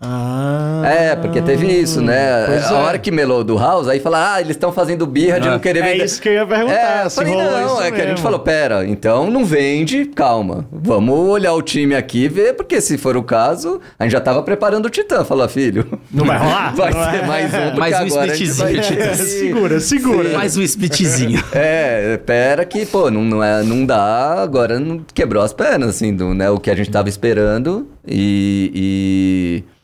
Ah. 0.00 0.82
É, 0.86 1.16
porque 1.16 1.42
teve 1.42 1.66
isso, 1.66 2.00
né? 2.00 2.46
A 2.46 2.70
é. 2.70 2.72
hora 2.72 2.98
que 2.98 3.10
melou 3.10 3.42
do 3.42 3.58
House, 3.58 3.88
aí 3.88 3.98
falaram, 3.98 4.34
ah, 4.34 4.40
eles 4.40 4.52
estão 4.52 4.70
fazendo 4.72 5.04
birra 5.06 5.40
de 5.40 5.48
É. 5.48 5.50
não 5.50 5.58
querer 5.58 5.80
É 5.80 5.92
vender. 5.92 6.04
isso 6.04 6.22
que 6.22 6.28
eu 6.28 6.34
ia 6.34 6.46
perguntar. 6.46 7.04
É, 7.04 7.08
se 7.08 7.16
falei, 7.16 7.34
rolou 7.34 7.50
não, 7.50 7.66
isso 7.66 7.82
é 7.82 7.90
que 7.90 7.96
a 7.96 7.98
gente 8.00 8.08
mesmo. 8.10 8.18
falou, 8.22 8.38
pera, 8.38 8.86
então 8.86 9.28
não 9.30 9.44
vende, 9.44 10.04
calma. 10.06 10.66
Vamos 10.70 11.18
olhar 11.18 11.52
o 11.52 11.60
time 11.62 11.96
aqui 11.96 12.24
e 12.24 12.28
ver, 12.28 12.54
porque 12.54 12.80
se 12.80 12.96
for 12.96 13.16
o 13.16 13.22
caso, 13.24 13.80
a 13.98 14.04
gente 14.04 14.12
já 14.12 14.20
tava 14.20 14.40
preparando 14.42 14.86
o 14.86 14.90
Titã. 14.90 15.24
Falou, 15.24 15.48
filho, 15.48 15.84
Não 16.12 16.24
vai 16.24 16.38
rolar? 16.38 16.74
vai 16.76 16.92
Não 16.92 17.10
ser 17.10 17.16
é? 17.16 17.26
mais 17.26 17.52
um, 17.54 17.78
Mais 17.78 17.94
um 17.94 18.14
vai 18.14 18.28
splitzinho. 18.28 18.68
É, 18.78 18.82
que- 18.82 19.16
segura, 19.16 19.80
segura. 19.80 20.28
Mais 20.30 20.56
um 20.56 20.62
splitzinho. 20.62 21.42
É, 21.52 22.16
pera 22.24 22.64
que, 22.64 22.86
pô, 22.86 23.10
não, 23.10 23.24
não, 23.24 23.42
é, 23.42 23.62
não 23.64 23.84
dá, 23.84 24.34
agora 24.42 24.78
não 24.78 25.00
quebrou 25.12 25.42
as 25.42 25.52
pernas, 25.52 25.90
assim, 25.90 26.14
do, 26.14 26.32
né, 26.34 26.48
o 26.50 26.58
que 26.60 26.70
a 26.70 26.74
gente 26.76 26.90
tava 26.90 27.08
esperando 27.08 27.88
e... 28.06 29.64
e- 29.64 29.77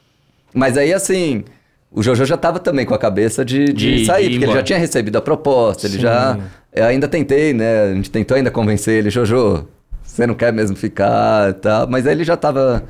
Mas 0.55 0.79
aí, 0.79 0.93
assim, 0.93 1.45
o 1.91 2.03
Jojo 2.03 2.25
já 2.25 2.37
tava 2.37 2.59
também 2.61 2.87
com 2.87 2.95
a 2.95 2.99
cabeça 2.99 3.45
de, 3.45 3.65
de, 3.67 3.97
De- 3.99 4.07
sair, 4.07 4.29
de 4.29 4.31
porque 4.39 4.45
ele 4.45 4.53
já 4.55 4.63
tinha 4.63 4.79
recebido 4.79 5.17
a 5.17 5.21
proposta, 5.21 5.87
ele 5.87 5.97
Sim. 5.97 6.01
já... 6.03 6.39
Eu 6.73 6.87
ainda 6.87 7.07
tentei, 7.09 7.53
né, 7.53 7.91
a 7.91 7.95
gente 7.95 8.11
tentou 8.11 8.37
ainda 8.37 8.51
convencer 8.51 8.99
ele, 8.99 9.11
Jojo, 9.11 9.67
você 10.03 10.27
não 10.27 10.35
quer 10.35 10.53
mesmo 10.53 10.77
ficar 10.77 11.51
e 11.51 11.55
tal, 11.55 11.89
mas 11.89 12.07
aí 12.07 12.13
ele 12.15 12.25
já 12.25 12.37
tava... 12.37 12.85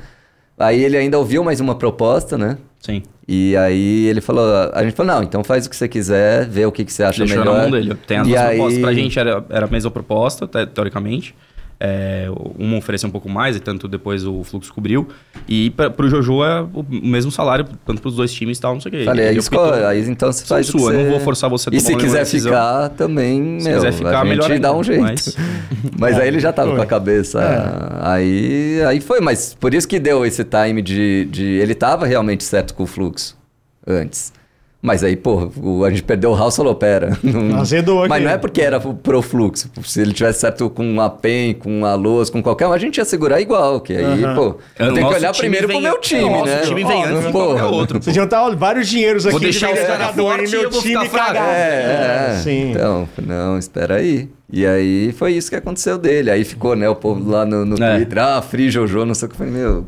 Aí 0.57 0.81
ele 0.83 0.95
ainda 0.95 1.17
ouviu 1.19 1.43
mais 1.43 1.59
uma 1.59 1.75
proposta, 1.75 2.37
né? 2.37 2.57
Sim. 2.79 3.03
E 3.27 3.57
aí 3.57 4.05
ele 4.05 4.21
falou, 4.21 4.45
a 4.73 4.83
gente 4.83 4.95
falou, 4.95 5.13
não, 5.15 5.23
então 5.23 5.43
faz 5.43 5.65
o 5.65 5.69
que 5.69 5.75
você 5.75 5.87
quiser, 5.87 6.47
vê 6.47 6.65
o 6.65 6.71
que, 6.71 6.85
que 6.85 6.93
você 6.93 7.03
acha 7.03 7.19
Deixou 7.25 7.39
melhor. 7.39 7.55
na 7.55 7.61
mão 7.63 7.71
dele. 7.71 7.93
Tem 8.07 8.17
as 8.19 8.27
E 8.27 8.29
duas 8.29 8.41
aí- 8.41 8.55
propostas. 8.57 8.81
Pra 8.81 8.93
gente 8.93 9.19
era, 9.19 9.45
era 9.49 9.65
a 9.65 9.69
mesma 9.69 9.91
proposta, 9.91 10.47
te- 10.47 10.65
teoricamente. 10.67 11.35
É, 11.79 12.27
uma 12.57 12.77
ofereceu 12.77 13.09
um 13.09 13.11
pouco 13.11 13.27
mais, 13.29 13.55
e 13.55 13.59
tanto 13.59 13.87
depois 13.87 14.25
o 14.25 14.43
Fluxo 14.43 14.73
cobriu. 14.73 15.07
E 15.47 15.69
pra, 15.71 15.89
pro 15.89 16.09
Jojo 16.09 16.43
é 16.43 16.61
o 16.61 16.85
mesmo 16.89 17.31
salário, 17.31 17.65
tanto 17.85 18.01
pros 18.01 18.15
dois 18.15 18.33
times 18.33 18.57
e 18.57 18.61
tal, 18.61 18.73
não 18.73 18.81
sei 18.81 18.89
o 18.89 18.95
quê. 18.95 19.03
Falei, 19.03 19.25
E 19.25 19.29
aí, 19.29 19.85
aí 19.85 20.09
então 20.09 20.31
você 20.31 20.45
faz 20.45 20.65
que 20.67 20.71
sua, 20.71 20.91
você... 20.91 21.03
não 21.03 21.09
vou 21.11 21.19
forçar 21.19 21.49
você 21.49 21.69
a 21.69 21.71
E 21.73 21.77
tomar 21.77 21.81
se 21.81 21.87
nenhuma 21.87 22.05
quiser 22.05 22.25
ficar 22.25 22.89
também, 22.89 23.59
Se 23.59 23.67
meu, 23.67 23.75
quiser 23.77 23.91
ficar, 23.91 24.21
a 24.21 24.25
gente 24.25 24.29
melhor 24.29 24.59
dá 24.59 24.73
um 24.73 24.83
jeito. 24.83 25.01
mas- 25.01 25.35
Mas, 25.99 26.17
aí 26.19 26.27
ele 26.27 26.39
já 26.39 26.51
tava 26.53 26.69
Foi. 26.69 26.77
com 26.77 26.83
a 26.83 26.85
cabeça... 26.85 27.39
Aí, 28.01 28.81
aí 28.87 28.99
foi, 29.01 29.19
mas 29.21 29.53
por 29.59 29.73
isso 29.73 29.87
que 29.87 29.99
deu 29.99 30.25
esse 30.25 30.43
time 30.43 30.81
de, 30.81 31.25
de... 31.25 31.43
Ele 31.43 31.73
tava 31.75 32.05
realmente 32.05 32.43
certo 32.43 32.73
com 32.73 32.83
o 32.83 32.87
fluxo 32.87 33.37
antes. 33.85 34.33
Mas 34.85 35.03
aí, 35.03 35.15
pô, 35.15 35.49
o- 35.61 35.83
a 35.83 35.89
gente 35.89 36.03
perdeu 36.03 36.29
o 36.31 36.35
House 36.37 36.55
falou, 36.55 36.75
pera... 36.75 37.17
Não... 37.23 37.59
Azedou 37.59 37.99
aqui. 38.01 38.09
Mas 38.09 38.23
não 38.23 38.29
é 38.31 38.37
porque 38.37 38.61
era 38.61 38.79
pro 38.79 39.21
fluxo. 39.21 39.69
Se 39.83 39.99
ele 40.01 40.13
tivesse 40.13 40.41
certo 40.41 40.69
com 40.69 41.01
a 41.01 41.09
PEN, 41.09 41.53
com 41.55 41.83
a 41.85 41.95
Luz, 41.95 42.29
com 42.29 42.41
qualquer 42.43 42.67
um, 42.67 42.71
a 42.73 42.77
gente 42.77 42.97
ia 42.97 43.05
segurar 43.05 43.41
igual. 43.41 43.81
Que 43.81 43.93
aí, 43.97 44.23
Aham. 44.23 44.35
pô, 44.35 44.41
O 44.49 44.55
eu 44.77 44.93
tenho 44.93 45.07
que 45.09 45.13
olhar 45.15 45.33
primeiro 45.33 45.67
vem- 45.67 45.77
pro 45.81 45.89
meu 45.89 45.99
time, 45.99 46.23
o 46.23 46.45
né? 46.45 46.61
time 46.61 46.83
vem 46.83 47.03
antes 47.03 47.25
de 47.25 47.31
qualquer 47.31 47.63
outro. 47.63 48.01
Vocês 48.01 48.15
iam 48.15 48.25
estar 48.25 48.47
vários 48.55 48.87
dinheiros 48.87 49.25
aqui. 49.25 49.31
Vou 49.31 49.39
deixar 49.41 49.73
de 49.73 49.79
os 49.79 49.85
caras 49.87 50.13
e 50.13 50.15
meu 50.51 50.61
eu 50.63 50.69
vou 50.69 50.81
time 50.81 50.93
ficar 50.93 51.09
fraco. 51.09 51.27
cagado. 51.33 51.51
É, 51.51 52.27
é. 52.35 52.39
Sim. 52.43 52.71
Então, 52.71 53.09
não, 53.25 53.57
espera 53.57 53.95
aí. 53.95 54.29
E 54.51 54.65
aí 54.65 55.11
foi 55.13 55.33
isso 55.33 55.49
que 55.49 55.55
aconteceu 55.55 55.97
dele. 55.97 56.29
Aí 56.29 56.43
ficou, 56.43 56.75
né, 56.75 56.87
o 56.87 56.95
povo 56.95 57.27
lá 57.29 57.45
no, 57.45 57.65
no 57.65 57.83
É. 57.83 57.95
Twitter, 57.95 58.19
ah, 58.19 58.41
Free 58.41 58.69
Jojo, 58.69 59.03
não 59.03 59.15
sei 59.15 59.25
o 59.27 59.29
que. 59.29 59.33
Eu 59.35 59.37
falei, 59.39 59.53
meu. 59.53 59.85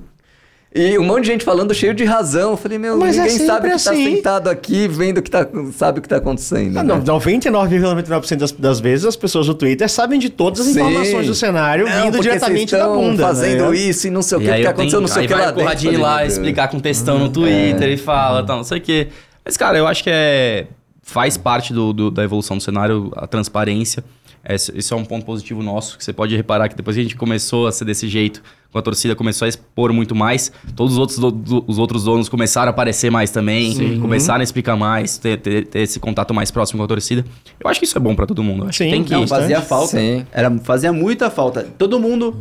E 0.75 0.97
um 0.99 1.03
monte 1.03 1.21
de 1.23 1.27
gente 1.31 1.45
falando 1.45 1.73
cheio 1.73 1.93
de 1.93 2.03
razão. 2.03 2.51
Eu 2.51 2.57
falei, 2.57 2.77
meu, 2.77 2.97
Mas 2.97 3.17
é 3.17 3.21
ninguém 3.23 3.37
sabe 3.47 3.47
sempre 3.69 3.77
que 3.77 3.83
tá 3.83 3.91
assim. 3.91 4.15
sentado 4.15 4.47
aqui, 4.49 4.87
vendo 4.87 5.21
que 5.21 5.31
tá, 5.31 5.47
sabe 5.75 5.99
o 5.99 6.01
que 6.01 6.09
tá 6.09 6.17
acontecendo. 6.17 6.77
Ah, 6.77 6.83
né? 6.83 7.01
não, 7.03 7.19
99,99% 7.19 8.35
das, 8.35 8.51
das 8.51 8.79
vezes 8.79 9.05
as 9.05 9.15
pessoas 9.15 9.47
do 9.47 9.53
Twitter 9.55 9.89
sabem 9.89 10.19
de 10.19 10.29
todas 10.29 10.59
as 10.59 10.67
Sim. 10.67 10.81
informações 10.81 11.25
do 11.27 11.33
cenário 11.33 11.85
Não, 11.87 12.03
vindo 12.11 12.19
diretamente 12.21 12.71
vocês 12.71 12.81
da 12.83 12.89
bunda. 12.89 13.23
fazendo 13.23 13.69
né? 13.71 13.77
isso 13.77 14.07
e 14.07 14.11
não 14.11 14.21
sei 14.21 14.37
o 14.37 14.41
que, 14.41 14.49
aí 14.51 14.61
que 14.61 14.67
eu 14.67 14.71
aconteceu, 14.71 14.99
tenho- 14.99 15.01
não 15.01 15.07
sei 15.07 15.17
o 15.17 15.21
aí 15.21 15.27
que 15.27 15.33
vai 15.33 15.41
lá 15.41 15.47
dentro. 15.47 15.61
Conradinho 15.63 15.91
Falei, 15.93 16.05
lá 16.07 16.17
meu, 16.17 16.27
explicar 16.27 16.67
com 16.67 16.79
textão 16.79 17.17
no 17.17 17.29
Twitter 17.29 17.89
e 17.89 17.97
fala, 17.97 18.43
tal, 18.45 18.57
não 18.57 18.63
sei 18.63 18.77
o 18.77 18.81
quê. 18.81 19.07
Mas, 19.43 19.55
cara, 19.57 19.77
eu 19.77 19.87
acho 19.87 20.03
que 20.03 20.09
é... 20.11 20.67
Faz 21.01 21.37
parte 21.37 21.71
do, 21.71 21.93
do- 21.93 22.11
da 22.11 22.21
evolução 22.23 22.57
do 22.57 22.61
cenário, 22.63 23.09
a 23.15 23.25
transparência. 23.25 24.03
Esse, 24.49 24.77
esse 24.77 24.93
é 24.93 24.95
um 24.95 25.03
ponto 25.03 25.25
positivo 25.25 25.61
nosso, 25.61 25.97
que 25.97 26.03
você 26.03 26.13
pode 26.13 26.35
reparar 26.35 26.69
que 26.69 26.75
depois 26.75 26.95
que 26.95 27.01
a 27.01 27.03
gente 27.03 27.15
começou 27.15 27.67
a 27.67 27.71
ser 27.71 27.83
desse 27.85 28.07
jeito, 28.07 28.41
quando 28.71 28.79
a 28.81 28.83
torcida 28.83 29.15
começou 29.15 29.45
a 29.45 29.49
expor 29.49 29.91
muito 29.91 30.15
mais, 30.15 30.51
todos 30.75 30.93
os 30.93 30.99
outros, 30.99 31.19
do- 31.19 31.31
do- 31.31 31.63
os 31.67 31.77
outros 31.77 32.05
donos 32.05 32.29
começaram 32.29 32.67
a 32.67 32.71
aparecer 32.71 33.09
mais 33.11 33.29
também, 33.29 33.99
começaram 33.99 34.39
a 34.39 34.43
explicar 34.43 34.75
mais, 34.77 35.17
ter, 35.17 35.37
ter- 35.41 35.67
ter 35.67 35.79
esse 35.79 35.99
contato 35.99 36.33
mais 36.33 36.49
próximo 36.49 36.77
com 36.79 36.85
a 36.85 36.87
torcida. 36.87 37.25
Eu 37.59 37.69
acho 37.69 37.79
que 37.79 37.85
isso 37.85 37.97
é 37.97 38.01
bom 38.01 38.15
pra 38.15 38.25
todo 38.25 38.41
mundo. 38.41 38.65
Acho 38.69 38.77
Sim, 38.77 38.85
que 38.85 38.91
tem 38.91 39.03
que... 39.03 39.11
Não, 39.11 39.27
fazia 39.27 39.61
falta. 39.61 39.97
Sim. 39.99 40.25
Era, 40.31 40.49
fazia 40.59 40.93
muita 40.93 41.29
falta. 41.29 41.63
Todo 41.77 41.99
mundo. 41.99 42.37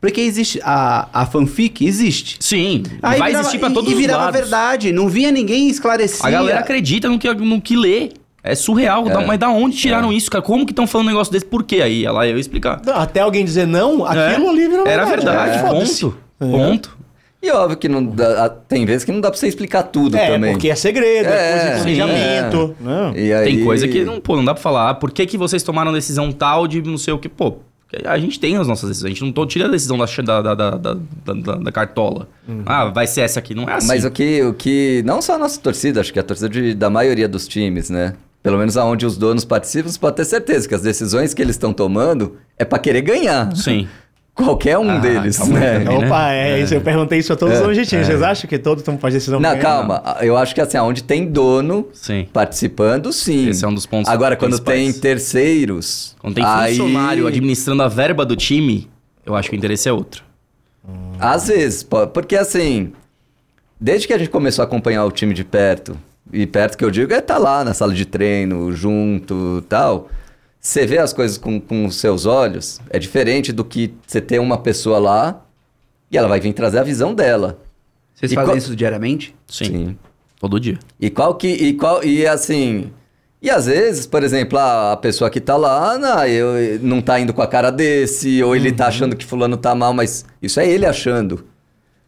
Porque 0.00 0.22
existe. 0.22 0.58
A, 0.64 1.10
a 1.12 1.26
fanfic 1.26 1.84
existe. 1.84 2.38
Sim, 2.40 2.84
Aí 3.02 3.18
vai 3.18 3.28
virava- 3.28 3.40
existir 3.40 3.58
pra 3.58 3.68
e- 3.68 3.74
todos 3.74 3.90
e 3.90 3.92
os 3.92 4.00
virava 4.00 4.24
lados. 4.24 4.40
verdade. 4.40 4.92
Não 4.92 5.10
vinha 5.10 5.30
ninguém 5.30 5.68
esclarecer. 5.68 6.24
A 6.24 6.30
galera 6.30 6.60
acredita 6.60 7.06
no 7.06 7.18
que, 7.18 7.30
no 7.34 7.60
que 7.60 7.76
lê. 7.76 8.08
É 8.42 8.54
surreal. 8.54 9.04
Da- 9.04 9.20
mas 9.26 9.38
da 9.38 9.48
onde 9.50 9.76
tiraram 9.76 10.12
isso, 10.12 10.30
cara? 10.30 10.42
Como 10.42 10.64
que 10.64 10.72
estão 10.72 10.86
falando 10.86 11.08
um 11.08 11.10
negócio 11.10 11.32
desse? 11.32 11.44
Por 11.44 11.62
quê? 11.62 11.82
Aí 11.82 12.04
ela 12.04 12.26
eu 12.26 12.34
ia 12.36 12.40
explicar. 12.40 12.80
Não, 12.84 12.94
Até 12.96 13.20
alguém 13.20 13.44
dizer 13.44 13.66
não, 13.66 14.04
aquilo 14.04 14.46
É, 14.46 14.50
ali 14.50 14.68
virou 14.68 14.86
Era 14.86 15.04
verdade, 15.04 15.58
Foda-se. 15.60 16.00
ponto. 16.02 16.16
Ponto. 16.38 16.98
E 17.42 17.50
óbvio 17.50 17.76
que 17.78 17.88
não 17.88 18.04
dá, 18.04 18.50
tem 18.50 18.84
vezes 18.84 19.02
que 19.04 19.10
não 19.12 19.20
dá 19.20 19.30
pra 19.30 19.38
você 19.38 19.46
explicar 19.48 19.82
tudo 19.84 20.14
É, 20.16 20.30
também. 20.32 20.52
porque 20.52 20.68
é 20.68 20.74
segredo, 20.74 21.26
é, 21.26 21.30
É, 21.30 21.50
coisa 21.52 21.66
de 21.66 21.80
planejamento. 21.80 22.76
Não. 22.80 23.16
E 23.16 23.32
aí... 23.32 23.44
Tem 23.46 23.64
coisa 23.64 23.88
que 23.88 24.04
não, 24.04 24.20
pô, 24.20 24.36
não 24.36 24.44
dá 24.44 24.52
pra 24.54 24.62
falar. 24.62 24.90
Ah, 24.90 24.94
Por 24.94 25.10
que, 25.10 25.24
que 25.24 25.38
vocês 25.38 25.62
tomaram 25.62 25.90
decisão 25.92 26.30
tal 26.32 26.66
de 26.66 26.82
não 26.82 26.98
sei 26.98 27.14
o 27.14 27.18
que? 27.18 27.30
Pô, 27.30 27.56
a 28.04 28.18
gente 28.18 28.38
tem 28.38 28.56
as 28.58 28.68
nossas 28.68 28.88
decisões. 28.90 29.10
A 29.10 29.14
gente 29.14 29.24
não 29.24 29.32
tô 29.32 29.46
tirando 29.46 29.68
a 29.68 29.72
decisão 29.72 29.96
da, 29.98 30.04
da, 30.42 30.54
da, 30.54 30.70
da, 30.76 30.94
da, 31.34 31.54
da- 31.56 31.72
cartola. 31.72 32.28
Ah, 32.66 32.84
vai 32.86 33.06
ser 33.06 33.22
essa 33.22 33.38
aqui. 33.38 33.54
Não 33.54 33.68
é 33.68 33.72
assim. 33.74 33.86
Mas 33.88 34.04
o 34.04 34.10
que, 34.10 34.42
o 34.42 34.52
que. 34.52 35.02
Não 35.06 35.22
só 35.22 35.34
a 35.36 35.38
nossa 35.38 35.58
torcida, 35.60 36.00
acho 36.02 36.12
que 36.12 36.18
a 36.18 36.22
torcida 36.22 36.48
de- 36.48 36.74
da 36.74 36.90
maioria 36.90 37.26
dos 37.28 37.48
times, 37.48 37.88
né? 37.88 38.14
Pelo 38.42 38.56
menos 38.58 38.76
aonde 38.76 39.04
os 39.04 39.16
donos 39.18 39.44
participam, 39.44 39.88
você 39.90 39.98
pode 39.98 40.16
ter 40.16 40.24
certeza 40.24 40.66
que 40.68 40.74
as 40.74 40.80
decisões 40.82 41.34
que 41.34 41.42
eles 41.42 41.56
estão 41.56 41.72
tomando 41.72 42.36
é 42.58 42.64
pra 42.64 42.78
querer 42.78 43.02
ganhar. 43.02 43.54
Sim. 43.56 43.86
Qualquer 44.32 44.78
um 44.78 44.88
Ah, 44.88 44.98
deles, 44.98 45.38
aí 45.38 45.48
né? 45.50 45.80
também. 45.80 45.98
né? 46.00 46.06
Opa, 46.06 46.32
é, 46.32 46.60
isso, 46.60 46.72
eu 46.72 46.80
perguntei 46.80 47.18
isso 47.18 47.30
a 47.32 47.36
todos 47.36 47.56
os 47.56 47.60
É, 47.60 47.66
objetivos. 47.66 48.06
Vocês 48.06 48.22
acham 48.22 48.48
que 48.48 48.58
todos 48.58 48.80
estão 48.80 48.96
fazendo 48.96 49.18
decisão 49.18 49.40
Não, 49.40 49.58
calma. 49.58 50.02
Eu 50.22 50.34
acho 50.38 50.54
que 50.54 50.60
assim, 50.62 50.78
aonde 50.78 51.02
tem 51.02 51.26
dono 51.26 51.88
Sim. 51.92 52.26
participando, 52.32 53.12
sim. 53.12 53.48
Esse 53.50 53.62
é 53.64 53.68
um 53.68 53.74
dos 53.74 53.84
pontos 53.84 54.10
Agora, 54.10 54.36
quando 54.36 54.58
tem 54.58 54.90
terceiros. 54.94 56.16
Quando 56.20 56.36
tem 56.36 56.44
aí- 56.44 56.76
funcionário 56.76 57.26
administrando 57.26 57.82
a 57.82 57.88
verba 57.88 58.24
do 58.24 58.34
time, 58.34 58.88
eu 59.26 59.34
acho 59.36 59.50
que 59.50 59.56
o 59.56 59.58
interesse 59.58 59.88
é 59.88 59.92
outro. 59.92 60.22
Às 61.18 61.48
vezes, 61.48 61.82
porque 62.14 62.36
assim, 62.36 62.92
desde 63.78 64.06
que 64.06 64.14
a 64.14 64.18
gente 64.18 64.30
começou 64.30 64.62
a 64.62 64.66
acompanhar 64.66 65.04
o 65.04 65.10
time 65.10 65.34
de 65.34 65.44
perto, 65.44 65.96
e 66.32 66.46
perto 66.46 66.76
que 66.78 66.84
eu 66.84 66.90
digo 66.90 67.12
é 67.12 67.20
tá 67.20 67.38
lá 67.38 67.64
na 67.64 67.74
sala 67.74 67.92
de 67.94 68.04
treino, 68.04 68.72
junto 68.72 69.62
tal, 69.68 70.08
você 70.60 70.86
vê 70.86 70.98
as 70.98 71.12
coisas 71.12 71.38
com, 71.38 71.60
com 71.60 71.86
os 71.86 71.96
seus 71.96 72.26
olhos, 72.26 72.80
é 72.90 72.98
diferente 72.98 73.52
do 73.52 73.64
que 73.64 73.94
você 74.06 74.20
ter 74.20 74.38
uma 74.38 74.58
pessoa 74.58 74.98
lá 74.98 75.42
e 76.10 76.16
ela 76.18 76.28
vai 76.28 76.40
vir 76.40 76.52
trazer 76.52 76.78
a 76.78 76.82
visão 76.82 77.14
dela. 77.14 77.58
Vocês 78.14 78.32
E 78.32 78.34
fazem 78.34 78.48
qual- 78.50 78.58
isso 78.58 78.76
diariamente? 78.76 79.34
Sim. 79.46 79.96
Todo 80.38 80.58
dia. 80.60 80.78
E 80.98 81.10
qual 81.10 81.34
que. 81.34 81.48
E 81.48 81.74
qual. 81.74 82.02
E 82.02 82.26
assim. 82.26 82.90
E 83.42 83.48
às 83.50 83.66
vezes, 83.66 84.06
por 84.06 84.22
exemplo, 84.22 84.58
a 84.58 84.92
a 84.92 84.96
pessoa 84.96 85.30
que 85.30 85.40
tá 85.40 85.56
lá, 85.56 85.96
não, 85.98 86.26
eu, 86.26 86.78
não 86.82 87.00
tá 87.00 87.18
indo 87.20 87.32
com 87.32 87.40
a 87.42 87.46
cara 87.46 87.70
desse, 87.70 88.42
ou 88.42 88.54
ele 88.56 88.70
tá 88.72 88.86
achando 88.88 89.16
que 89.16 89.24
fulano 89.24 89.56
tá 89.56 89.74
mal, 89.74 89.92
mas 89.94 90.24
isso 90.42 90.58
é 90.60 90.66
ele 90.68 90.84
achando. 90.86 91.44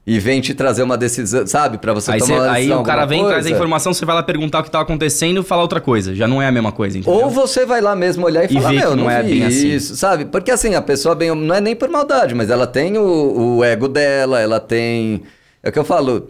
E 0.05 0.19
vem 0.19 0.41
te 0.41 0.53
trazer 0.53 0.83
uma 0.83 0.99
decisão, 0.99 1.47
sabe? 1.47 1.79
Pra 1.79 1.93
você 1.95 2.11
Aí, 2.11 2.19
tomar 2.19 2.27
cê- 2.27 2.41
uma 2.41 2.47
aí 2.51 2.55
decisão, 2.63 2.81
o 2.81 2.85
cara 2.85 3.05
vem, 3.07 3.21
traz 3.21 3.33
a 3.33 3.35
coisa. 3.43 3.51
informação, 3.51 3.95
você 3.95 4.05
vai 4.05 4.17
lá 4.17 4.23
perguntar 4.25 4.59
o 4.59 4.65
que 4.65 4.71
tava 4.71 4.83
acontecendo 4.83 5.41
e 5.41 5.45
falar 5.45 5.63
outra 5.63 5.81
coisa. 5.81 6.13
Já 6.13 6.27
não 6.27 6.43
é 6.43 6.47
a 6.49 6.51
mesma 6.51 6.73
coisa, 6.73 6.99
entendeu? 6.99 7.21
Ou 7.21 7.31
você 7.31 7.65
vai 7.65 7.81
lá 7.81 7.95
mesmo 7.95 8.27
olhar 8.27 8.43
e, 8.43 8.47
E 8.47 8.61
falar, 8.61 8.73
meu, 8.73 8.91
não, 8.97 9.05
não 9.05 9.11
é 9.11 9.23
bem 9.23 9.45
assim." 9.45 9.69
isso, 9.69 9.95
sabe? 9.95 10.25
Porque 10.25 10.51
assim, 10.51 10.75
a 10.75 10.83
pessoa 10.83 11.15
bem, 11.15 11.33
não 11.33 11.55
é 11.55 11.61
nem 11.61 11.77
por 11.77 11.89
maldade, 11.89 12.35
mas 12.35 12.51
ela 12.51 12.67
tem 12.67 12.99
o, 12.99 13.59
o 13.59 13.65
ego 13.65 13.87
dela, 13.87 14.41
ela 14.41 14.59
tem... 14.59 15.23
É 15.63 15.69
o 15.69 15.73
que 15.73 15.79
eu 15.79 15.85
falo, 15.85 16.27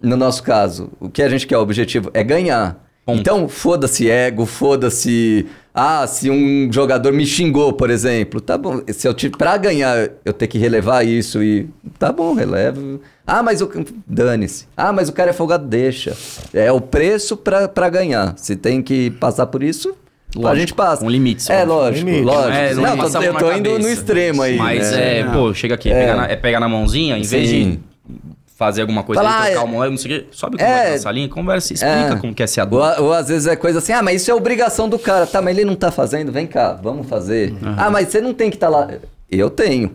no 0.00 0.16
nosso 0.16 0.44
caso, 0.44 0.90
o 1.00 1.08
que 1.08 1.20
a 1.20 1.28
gente 1.28 1.48
quer, 1.48 1.58
o 1.58 1.62
objetivo 1.62 2.10
é 2.14 2.22
ganhar. 2.22 2.78
Ponto. 3.04 3.18
Então, 3.18 3.48
foda-se 3.48 4.08
ego, 4.08 4.46
foda-se... 4.46 5.46
Ah, 5.78 6.06
se 6.06 6.30
um 6.30 6.72
jogador 6.72 7.12
me 7.12 7.26
xingou, 7.26 7.70
por 7.74 7.90
exemplo, 7.90 8.40
tá 8.40 8.56
bom. 8.56 8.80
Se 8.88 9.06
eu 9.06 9.12
te, 9.12 9.28
pra 9.28 9.58
ganhar, 9.58 10.08
eu 10.24 10.32
ter 10.32 10.46
que 10.46 10.56
relevar 10.56 11.04
isso 11.06 11.42
e... 11.42 11.68
Tá 11.98 12.10
bom, 12.10 12.32
relevo. 12.32 12.98
Ah, 13.26 13.42
mas 13.42 13.60
o... 13.60 13.70
Dane-se. 14.06 14.66
Ah, 14.74 14.90
mas 14.90 15.10
o 15.10 15.12
cara 15.12 15.30
é 15.30 15.32
folgado, 15.34 15.66
deixa. 15.66 16.16
É 16.54 16.72
o 16.72 16.80
preço 16.80 17.36
pra, 17.36 17.68
pra 17.68 17.90
ganhar. 17.90 18.32
Se 18.38 18.56
tem 18.56 18.80
que 18.80 19.10
passar 19.10 19.46
por 19.48 19.62
isso... 19.62 19.90
a 20.34 20.38
Lógico, 20.38 20.60
gente 20.60 20.72
passa. 20.74 21.02
com 21.02 21.10
limites, 21.10 21.50
É, 21.50 21.58
óbvio. 21.60 21.74
lógico, 21.74 22.06
Limite. 22.06 22.24
lógico. 22.24 22.52
É, 22.56 22.74
não 22.74 22.82
não, 22.82 22.96
tô- 23.10 23.18
a 23.18 23.24
eu 23.24 23.34
tô 23.34 23.46
na 23.50 23.58
indo 23.58 23.68
no 23.70 23.76
cabeça. 23.76 23.92
extremo 23.92 24.42
aí. 24.42 24.56
Mas 24.56 24.90
né? 24.92 25.18
é, 25.20 25.24
pô, 25.24 25.52
chega 25.52 25.74
aqui, 25.74 25.90
é, 25.90 25.92
É. 25.92 26.00
Pegar, 26.00 26.16
na, 26.16 26.24
é 26.24 26.36
pegar 26.36 26.60
na 26.60 26.68
mãozinha, 26.70 27.18
em 27.18 27.22
vez 27.22 27.50
Sim. 27.50 27.80
de 28.08 28.16
fazer 28.58 28.80
alguma 28.80 29.02
coisa 29.02 29.20
Falar, 29.22 29.36
ali, 29.42 29.46
trocar 29.50 29.60
é- 29.60 29.64
uma 29.64 29.72
moeda, 29.72 29.90
não 29.90 29.98
sei 29.98 30.16
o 30.16 30.20
quê, 30.22 30.26
sobe 30.30 30.56
com 30.56 30.64
É. 30.64 30.92
na 30.92 30.98
salinha, 30.98 31.28
conversa, 31.28 31.74
explica 31.74 32.14
É. 32.14 32.16
como 32.16 32.34
que 32.34 32.42
é 32.42 32.46
ser 32.46 32.60
Ou, 32.62 32.82
adulto. 32.82 33.02
ou 33.02 33.12
às 33.12 33.28
vezes 33.28 33.46
é 33.46 33.54
coisa 33.54 33.78
assim, 33.80 33.92
ah, 33.92 34.02
mas 34.02 34.22
isso 34.22 34.30
é 34.30 34.34
obrigação 34.34 34.88
do 34.88 34.98
cara. 34.98 35.26
Tá, 35.26 35.42
mas 35.42 35.56
ele 35.56 35.66
não 35.66 35.74
tá 35.74 35.90
fazendo, 35.90 36.32
vem 36.32 36.46
cá, 36.46 36.72
vamos 36.72 37.06
fazer. 37.06 37.54
Ah, 37.76 37.90
mas 37.90 38.08
você 38.08 38.20
não 38.20 38.32
tem 38.32 38.48
que 38.50 38.56
estar 38.56 38.68
lá. 38.70 38.88
Eu 39.30 39.50
tenho. 39.50 39.90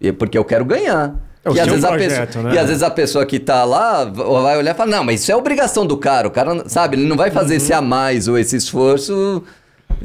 E- 0.00 0.10
Porque 0.12 0.36
eu 0.36 0.44
quero 0.44 0.64
ganhar. 0.64 1.14
É 1.44 1.50
o 1.50 1.54
e, 1.54 1.60
às 1.60 1.68
vezes 1.68 1.84
a 1.84 1.88
projeto, 1.88 2.26
pessoa, 2.26 2.44
né? 2.44 2.54
e 2.54 2.58
às 2.58 2.66
vezes 2.68 2.82
a 2.82 2.90
pessoa 2.90 3.24
que 3.24 3.38
tá 3.38 3.64
lá 3.64 4.04
vai 4.04 4.58
olhar 4.58 4.74
e 4.74 4.76
falar, 4.76 4.90
não, 4.90 5.04
mas 5.04 5.20
isso 5.22 5.30
é 5.32 5.36
obrigação 5.36 5.86
do 5.86 5.96
cara. 5.96 6.26
O 6.28 6.30
cara, 6.30 6.68
sabe, 6.68 6.96
ele 6.96 7.06
não 7.08 7.16
vai 7.16 7.30
fazer 7.30 7.54
esse 7.56 7.72
a 7.72 7.80
mais 7.80 8.28
ou 8.28 8.36
esse 8.38 8.56
esforço. 8.56 9.42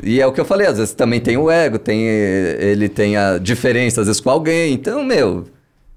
E 0.03 0.21
é 0.21 0.27
o 0.27 0.31
que 0.31 0.39
eu 0.39 0.45
falei, 0.45 0.67
às 0.67 0.77
vezes 0.77 0.93
também 0.93 1.19
tem 1.19 1.35
o 1.37 1.49
ego, 1.49 1.77
tem, 1.79 2.01
ele 2.05 2.87
tem 2.87 3.17
a 3.17 3.37
diferença, 3.37 4.01
às 4.01 4.07
vezes, 4.07 4.21
com 4.21 4.29
alguém. 4.29 4.73
Então, 4.73 5.03
meu, 5.03 5.45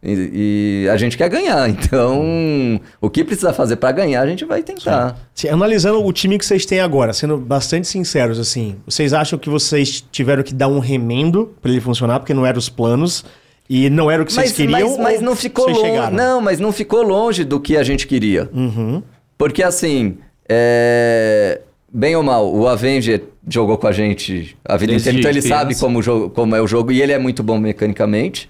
e, 0.03 0.85
e 0.85 0.89
a 0.89 0.97
gente 0.97 1.17
quer 1.17 1.29
ganhar. 1.29 1.69
Então, 1.71 2.81
o 3.01 3.11
que 3.11 3.25
precisa 3.25 3.53
fazer 3.53 3.77
pra 3.77 3.91
ganhar, 3.93 4.23
a 4.23 4.27
gente 4.27 4.45
vai 4.45 4.63
tentar. 4.63 5.17
Se- 5.35 5.49
Analisando 5.49 6.05
o 6.05 6.13
time 6.13 6.39
que 6.39 6.45
vocês 6.47 6.65
têm 6.67 6.81
agora, 6.81 7.13
sendo 7.13 7.37
bastante 7.37 7.87
sinceros, 7.89 8.39
assim, 8.39 8.77
vocês 8.87 9.13
acham 9.13 9.39
que 9.39 9.49
vocês 9.49 10.05
tiveram 10.13 10.43
que 10.43 10.55
dar 10.55 10.69
um 10.69 10.79
remendo 10.79 11.55
pra 11.61 11.71
ele 11.71 11.81
funcionar, 11.81 12.21
porque 12.21 12.33
não 12.35 12.45
eram 12.47 12.59
os 12.59 12.69
planos 12.69 13.25
e 13.69 13.91
não 13.91 14.11
era 14.11 14.23
o 14.23 14.27
que 14.27 14.33
vocês 14.33 14.49
Mas, 14.51 14.57
queriam? 14.57 14.89
mas, 14.91 14.99
mas 14.99 15.21
não 15.21 15.35
ficou 15.37 15.65
vocês 15.73 15.97
longe. 15.99 16.13
Não, 16.15 16.41
mas 16.41 16.59
não 16.61 16.73
ficou 16.73 17.03
longe 17.03 17.45
do 17.45 17.61
que 17.61 17.77
a 17.77 17.83
gente 17.83 18.07
queria. 18.07 18.49
Uhum. 18.55 19.03
Porque 19.37 19.63
assim, 19.63 20.17
é, 20.49 21.61
bem 21.93 22.17
ou 22.17 22.23
mal, 22.23 22.53
o 22.53 22.67
Avenger 22.67 23.23
jogou 23.49 23.77
com 23.79 23.87
a 23.87 23.93
gente 23.93 24.57
a 24.65 24.77
vida 24.77 24.93
Desde 24.93 25.09
inteira, 25.11 25.19
então 25.21 25.31
ele 25.31 25.43
sabe 25.43 25.75
como, 25.75 25.99
o 25.99 26.03
jogo- 26.03 26.31
como 26.31 26.55
é 26.57 26.61
o 26.61 26.67
jogo 26.67 26.93
e 26.93 27.01
ele 27.03 27.13
é 27.13 27.19
muito 27.19 27.43
bom 27.43 27.59
mecanicamente. 27.59 28.49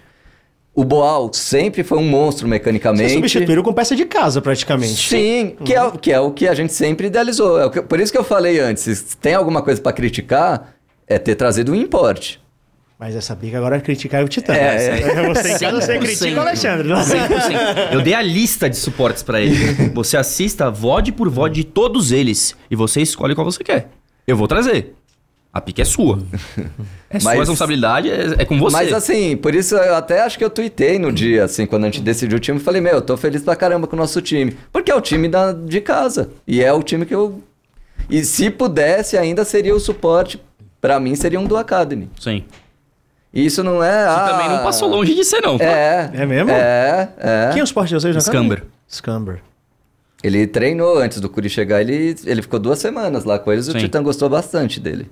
O 0.80 0.84
Boal 0.84 1.28
sempre 1.32 1.82
foi 1.82 1.98
um 1.98 2.04
monstro 2.08 2.46
Vocês 2.46 2.50
mecanicamente. 2.50 3.12
substituíram 3.14 3.64
com 3.64 3.72
peça 3.72 3.96
de 3.96 4.04
casa, 4.04 4.40
praticamente. 4.40 5.08
Sim, 5.08 5.56
que, 5.64 5.74
é, 5.74 5.82
o- 5.82 5.92
que 5.98 6.12
é 6.12 6.20
o 6.20 6.30
que 6.30 6.46
a 6.46 6.54
gente 6.54 6.72
sempre 6.72 7.08
idealizou. 7.08 7.58
É 7.60 7.66
o 7.66 7.70
que- 7.70 7.82
por 7.82 7.98
isso 7.98 8.12
que 8.12 8.18
eu 8.18 8.22
falei 8.22 8.60
antes, 8.60 8.84
se 8.84 9.16
tem 9.16 9.34
alguma 9.34 9.60
coisa 9.60 9.80
pra 9.80 9.92
criticar, 9.92 10.74
é 11.06 11.18
ter 11.18 11.34
trazido 11.34 11.72
um 11.72 11.74
importe. 11.74 12.40
Mas 12.96 13.16
essa 13.16 13.34
bica 13.34 13.58
agora 13.58 13.76
é 13.76 13.80
criticar 13.80 14.22
o 14.24 14.28
Titã. 14.28 14.52
É, 14.54 15.00
É, 15.00 15.24
Você 15.34 15.48
em 15.48 15.58
casa, 15.58 15.80
você 15.80 15.92
100%. 15.94 15.98
critica 16.00 16.36
o 16.36 16.40
Alexandre. 16.42 16.88
100%. 16.88 17.92
Eu 17.92 18.00
dei 18.00 18.14
a 18.14 18.22
lista 18.22 18.70
de 18.70 18.76
suportes 18.76 19.22
pra 19.24 19.40
ele. 19.40 19.56
Você 19.94 20.16
assista 20.16 20.70
VOD 20.70 21.10
por 21.10 21.28
VOD 21.28 21.54
de 21.56 21.64
todos 21.64 22.12
eles 22.12 22.56
e 22.70 22.76
você 22.76 23.00
escolhe 23.00 23.34
qual 23.34 23.44
você 23.44 23.64
quer. 23.64 23.88
Eu 24.26 24.36
vou 24.36 24.46
trazer. 24.46 24.94
A 25.52 25.60
pique 25.60 25.82
é 25.82 25.84
sua. 25.84 26.18
É 27.10 27.18
sua 27.18 27.30
Mas- 27.30 27.38
responsabilidade, 27.38 28.10
é, 28.10 28.42
é 28.42 28.44
com 28.44 28.58
você. 28.58 28.76
Mas 28.76 28.92
assim, 28.92 29.34
por 29.34 29.54
isso 29.54 29.74
eu 29.74 29.94
até 29.94 30.20
acho 30.20 30.36
que 30.36 30.44
eu 30.44 30.50
tuitei 30.50 30.98
no 30.98 31.10
dia, 31.10 31.44
assim, 31.44 31.64
quando 31.64 31.84
a 31.84 31.86
gente 31.86 32.02
decidiu 32.02 32.36
o 32.36 32.40
time, 32.40 32.58
eu 32.58 32.62
falei, 32.62 32.82
meu, 32.82 32.92
eu 32.92 33.00
tô 33.00 33.16
feliz 33.16 33.40
pra 33.40 33.56
caramba 33.56 33.86
com 33.86 33.96
o 33.96 33.98
nosso 33.98 34.20
time. 34.20 34.54
Porque 34.70 34.90
é 34.90 34.94
o 34.94 35.00
time 35.00 35.26
da, 35.26 35.52
de 35.54 35.80
casa. 35.80 36.28
E 36.46 36.62
é 36.62 36.70
o 36.70 36.82
time 36.82 37.06
que 37.06 37.14
eu. 37.14 37.42
E 38.10 38.22
se 38.26 38.50
pudesse, 38.50 39.16
ainda 39.16 39.42
seria 39.42 39.74
o 39.74 39.80
suporte. 39.80 40.38
Pra 40.82 41.00
mim, 41.00 41.14
seria 41.14 41.40
um 41.40 41.46
do 41.46 41.56
Academy. 41.56 42.10
Sim. 42.20 42.44
E 43.32 43.46
isso 43.46 43.64
não 43.64 43.82
é. 43.82 44.04
Você 44.04 44.20
ah, 44.20 44.28
também 44.28 44.48
não 44.50 44.62
passou 44.62 44.86
longe 44.86 45.14
de 45.14 45.24
ser, 45.24 45.40
não. 45.40 45.56
tá? 45.56 45.64
É. 45.64 46.10
É 46.12 46.26
mesmo? 46.26 46.50
É, 46.50 47.08
é. 47.18 47.50
Quem 47.52 47.60
é 47.60 47.62
o 47.62 47.66
suporte 47.66 47.88
de 47.88 47.94
vocês 47.94 48.14
na 48.14 48.20
Scamber. 48.20 48.64
Scamber. 48.86 49.40
Ele 50.22 50.46
treinou 50.46 50.98
antes 50.98 51.20
do 51.20 51.28
Curi 51.30 51.48
chegar, 51.48 51.80
ele, 51.80 52.14
ele 52.26 52.42
ficou 52.42 52.58
duas 52.58 52.78
semanas 52.78 53.24
lá 53.24 53.38
com 53.38 53.50
eles 53.50 53.66
e 53.66 53.70
o. 53.70 53.74
Titã 53.74 54.02
gostou 54.02 54.28
bastante 54.28 54.78
dele. 54.78 55.08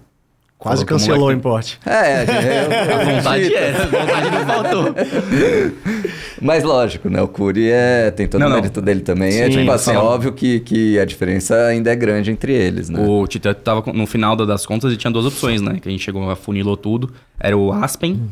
Quase 0.59 0.85
Falou 0.85 0.99
cancelou 0.99 1.29
o 1.29 1.33
importe. 1.33 1.79
É, 1.85 2.25
A 2.25 3.11
eu, 3.11 3.17
vontade 3.17 3.55
era, 3.55 3.83
a 3.83 3.87
vontade 3.87 4.31
não 4.31 4.47
faltou. 4.47 4.95
Mas 6.41 6.65
lógico, 6.65 7.09
né? 7.09 7.21
O 7.23 7.29
Curi 7.29 7.71
é, 7.71 8.11
tem 8.11 8.27
todo 8.27 8.41
Não, 8.41 8.47
o 8.47 8.51
não. 8.51 8.57
mérito 8.57 8.81
dele 8.81 9.01
também. 9.01 9.29
é 9.39 9.51
Sim, 9.51 9.59
tipo 9.59 9.71
assim, 9.71 9.91
sim. 9.93 9.97
óbvio 9.97 10.33
que, 10.33 10.61
que 10.61 10.99
a 10.99 11.05
diferença 11.05 11.55
ainda 11.67 11.91
é 11.93 11.97
grande 11.97 12.31
entre 12.31 12.53
eles, 12.53 12.89
né? 12.89 12.99
O 13.01 13.27
Titã 13.27 13.53
tava 13.55 13.93
no 13.93 14.07
final 14.07 14.35
da- 14.37 14.45
das 14.45 14.65
contas 14.67 14.93
e 14.93 14.97
tinha 14.97 15.11
duas 15.11 15.27
opções, 15.27 15.61
né? 15.61 15.79
Que 15.81 15.89
a 15.89 15.91
gente 15.91 16.03
chegou, 16.03 16.29
afunilou 16.31 16.77
tudo. 16.77 17.13
Era 17.39 17.57
o 17.57 17.73
Aspen. 17.73 18.31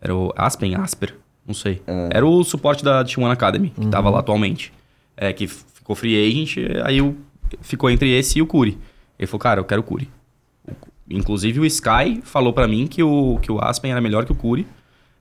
Era 0.00 0.14
o 0.14 0.32
Aspen, 0.36 0.74
Asper, 0.74 1.14
não 1.46 1.54
sei. 1.54 1.82
Era 2.10 2.24
o 2.26 2.42
suporte 2.42 2.82
da 2.82 3.04
T1 3.04 3.30
Academy, 3.30 3.70
que 3.78 3.86
tava 3.88 4.08
lá 4.10 4.20
atualmente. 4.20 4.72
É, 5.16 5.30
que 5.32 5.46
ficou 5.46 5.94
free 5.94 6.16
agent, 6.26 6.56
aí 6.84 7.02
o, 7.02 7.14
ficou 7.60 7.90
entre 7.90 8.10
esse 8.16 8.38
e 8.38 8.42
o 8.42 8.46
Curi. 8.46 8.78
Ele 9.18 9.26
falou, 9.26 9.40
cara, 9.40 9.60
eu 9.60 9.64
quero 9.64 9.80
o 9.82 9.84
Curi. 9.84 10.08
Inclusive 11.10 11.60
o 11.60 11.66
Sky 11.66 12.20
falou 12.22 12.52
pra 12.52 12.68
mim 12.68 12.86
que 12.86 13.02
o, 13.02 13.38
que 13.42 13.50
o 13.50 13.58
Aspen 13.62 13.90
era 13.90 14.00
melhor 14.00 14.24
que 14.24 14.32
o 14.32 14.34
Curi. 14.34 14.66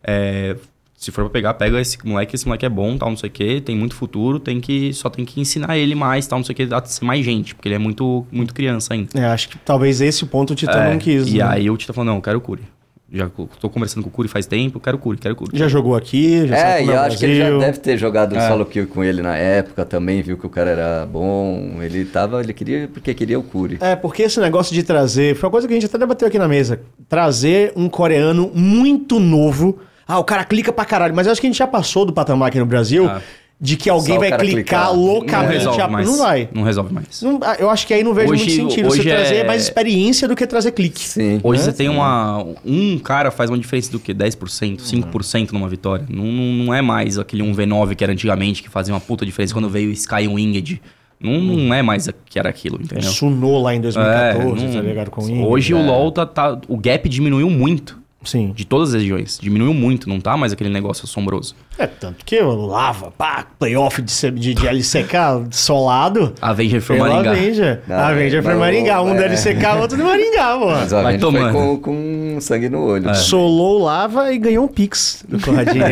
É, 0.03 0.55
se 0.95 1.11
for 1.11 1.23
pra 1.23 1.29
pegar, 1.29 1.53
pega 1.53 1.79
esse 1.79 1.97
moleque, 2.05 2.35
esse 2.35 2.45
moleque 2.45 2.65
é 2.65 2.69
bom, 2.69 2.97
tal, 2.97 3.09
não 3.09 3.15
sei 3.15 3.29
o 3.29 3.31
quê, 3.31 3.61
tem 3.61 3.73
muito 3.73 3.95
futuro, 3.95 4.37
tem 4.37 4.59
que 4.59 4.93
só 4.93 5.09
tem 5.09 5.23
que 5.23 5.39
ensinar 5.39 5.77
ele 5.77 5.95
mais, 5.95 6.27
tal, 6.27 6.39
não 6.39 6.43
sei 6.43 6.51
o 6.53 6.55
quê, 6.57 6.67
a 6.69 6.83
ser 6.83 7.05
mais 7.05 7.23
gente, 7.23 7.55
porque 7.55 7.69
ele 7.69 7.75
é 7.75 7.79
muito, 7.79 8.27
muito 8.29 8.53
criança 8.53 8.93
ainda. 8.93 9.09
É, 9.17 9.25
acho 9.25 9.47
que 9.47 9.57
talvez 9.59 10.01
esse 10.01 10.25
ponto 10.25 10.51
o 10.51 10.55
Titã 10.55 10.73
É, 10.73 10.91
não 10.91 10.99
quis. 10.99 11.27
E 11.29 11.37
né? 11.37 11.43
aí 11.43 11.69
o 11.69 11.77
Tita 11.77 11.93
falou, 11.93 12.05
não, 12.05 12.15
eu 12.17 12.21
quero 12.21 12.37
o 12.37 12.41
Curi. 12.41 12.63
Já 13.11 13.27
tô 13.59 13.69
conversando 13.69 14.03
com 14.03 14.09
o 14.09 14.11
Curi 14.11 14.27
faz 14.27 14.45
tempo, 14.45 14.79
quero 14.79 14.97
o 14.97 14.99
Curi, 14.99 15.17
quero 15.17 15.33
o 15.33 15.37
Curi. 15.37 15.57
Já 15.57 15.67
jogou 15.67 15.95
aqui, 15.95 16.45
já 16.47 16.55
sabe 16.55 16.69
É, 16.71 16.83
e 16.83 16.87
eu 16.87 16.99
acho 16.99 17.17
que 17.17 17.25
ele 17.25 17.35
já 17.37 17.57
deve 17.57 17.79
ter 17.79 17.97
jogado 17.97 18.35
É. 18.35 18.47
solo 18.47 18.65
kill 18.65 18.85
com 18.87 19.03
ele 19.03 19.21
na 19.23 19.35
época 19.35 19.83
também, 19.83 20.21
viu 20.21 20.37
que 20.37 20.45
o 20.45 20.49
cara 20.49 20.69
era 20.69 21.05
bom. 21.07 21.77
Ele 21.81 22.05
tava, 22.05 22.39
ele 22.41 22.53
queria 22.53 22.87
porque 22.87 23.13
queria 23.15 23.39
o 23.39 23.43
Curi. 23.43 23.77
É, 23.81 23.95
porque 23.95 24.21
esse 24.23 24.39
negócio 24.39 24.73
de 24.75 24.83
trazer. 24.83 25.35
Foi 25.35 25.47
uma 25.47 25.51
coisa 25.51 25.67
que 25.67 25.73
a 25.73 25.75
gente 25.75 25.85
até 25.87 25.97
debateu 25.97 26.27
aqui 26.27 26.37
na 26.37 26.47
mesa. 26.47 26.79
Trazer 27.07 27.73
um 27.75 27.89
coreano 27.89 28.51
muito 28.53 29.19
novo. 29.19 29.79
Ah, 30.07 30.19
o 30.19 30.23
cara 30.23 30.43
clica 30.43 30.71
pra 30.73 30.85
caralho. 30.85 31.15
Mas 31.15 31.25
eu 31.27 31.31
acho 31.31 31.41
que 31.41 31.47
a 31.47 31.49
gente 31.49 31.57
já 31.59 31.67
passou 31.67 32.05
do 32.05 32.13
patamar 32.13 32.49
aqui 32.49 32.59
no 32.59 32.65
Brasil 32.65 33.07
Ah. 33.07 33.21
De 33.61 33.75
que 33.75 33.89
alguém 33.89 34.13
Só 34.15 34.19
vai 34.19 34.29
clicar 34.37 34.49
clicar. 34.53 34.85
Não 34.93 35.05
loucamente. 35.05 35.53
resolve 35.53 35.81
a- 35.81 35.87
mais. 35.89 36.07
Não 36.07 36.17
vai. 36.17 36.49
Não 36.53 36.63
resolve 36.63 36.93
mais. 36.93 37.21
Não- 37.21 37.39
ah, 37.43 37.57
eu 37.59 37.69
acho 37.69 37.85
que 37.85 37.93
aí 37.93 38.03
não 38.03 38.13
vejo 38.13 38.31
Hoje- 38.31 38.45
muito 38.45 38.69
sentido. 38.69 38.89
Você 38.89 38.99
hoje 39.01 39.09
trazer 39.09 39.35
é- 39.35 39.43
mais 39.43 39.61
experiência 39.63 40.27
do 40.29 40.35
que 40.35 40.47
trazer 40.47 40.71
clique. 40.71 41.01
Sim. 41.01 41.41
Hoje 41.43 41.61
É, 41.61 41.63
você 41.65 41.73
tem 41.73 41.89
uma. 41.89 42.45
Um 42.65 42.97
cara 42.99 43.31
faz 43.31 43.49
uma 43.49 43.57
diferença 43.57 43.91
do 43.91 43.99
quê? 43.99 44.13
10%, 44.13 44.81
5% 44.81 45.51
numa 45.51 45.67
vitória. 45.67 46.05
Não, 46.09 46.23
não, 46.23 46.65
não 46.65 46.73
é 46.73 46.81
mais 46.81 47.19
aquele 47.19 47.43
1v9 47.43 47.95
que 47.95 48.03
era 48.03 48.13
antigamente, 48.13 48.63
que 48.63 48.69
fazia 48.69 48.93
uma 48.93 49.01
puta 49.01 49.25
diferença 49.25 49.53
quando 49.53 49.67
veio 49.69 49.89
o 49.89 49.93
Sky 49.93 50.27
Winged. 50.27 50.81
Não, 51.21 51.33
não 51.41 51.73
é 51.73 51.81
mais 51.81 52.07
a- 52.07 52.13
que 52.13 52.39
era 52.39 52.47
aquilo, 52.47 52.79
entendeu? 52.81 53.09
Sunou 53.11 53.61
lá 53.61 53.75
em 53.75 53.81
2014, 53.81 54.63
É, 54.63 54.67
não- 54.67 54.73
tá 54.73 54.81
ligado? 54.81 55.11
Com 55.11 55.21
o 55.21 55.29
Ingrid. 55.29 55.45
Hoje 55.45 55.73
é. 55.73 55.75
o 55.75 55.85
LoL 55.85 56.13
tá, 56.13 56.25
tá- 56.25 56.57
O 56.69 56.77
gap 56.77 57.09
diminuiu 57.09 57.49
muito. 57.49 57.98
Sim. 58.23 58.51
De 58.55 58.65
todas 58.65 58.89
as 58.89 59.01
regiões. 59.01 59.39
Diminuiu 59.41 59.73
muito, 59.73 60.09
não 60.09 60.19
tá 60.19 60.35
mais 60.35 60.51
aquele 60.51 60.69
negócio 60.69 61.05
assombroso. 61.05 61.55
É, 61.77 61.87
tanto 61.87 62.25
que 62.25 62.37
o 62.41 62.65
Lava, 62.65 63.11
pá, 63.11 63.45
playoff 63.57 64.01
de, 64.01 64.31
de, 64.31 64.53
de 64.53 64.67
LCK 64.67 65.47
solado. 65.51 66.33
Avenger 66.41 66.81
foi 66.81 66.97
Maringá. 66.97 67.31
Avenger. 67.31 67.81
Não, 67.87 67.95
Avenger 67.95 68.43
foi 68.43 68.55
Maringá. 68.55 69.01
Um 69.01 69.15
é. 69.15 69.17
da 69.17 69.25
LCK, 69.25 69.65
outro 69.79 69.97
de 69.97 70.03
Maringá, 70.03 70.57
pô. 70.57 70.65
Mas 70.67 70.91
Vai 70.91 71.17
tomando. 71.17 71.53
com, 71.53 71.77
com 71.79 72.37
sangue 72.41 72.67
no 72.67 72.83
olho. 72.83 73.09
É. 73.09 73.13
Solou 73.13 73.79
o 73.79 73.83
Lava 73.85 74.33
e 74.33 74.37
ganhou 74.37 74.65
um 74.65 74.67
Pix 74.67 75.23
do 75.27 75.39
Corradinho. 75.39 75.85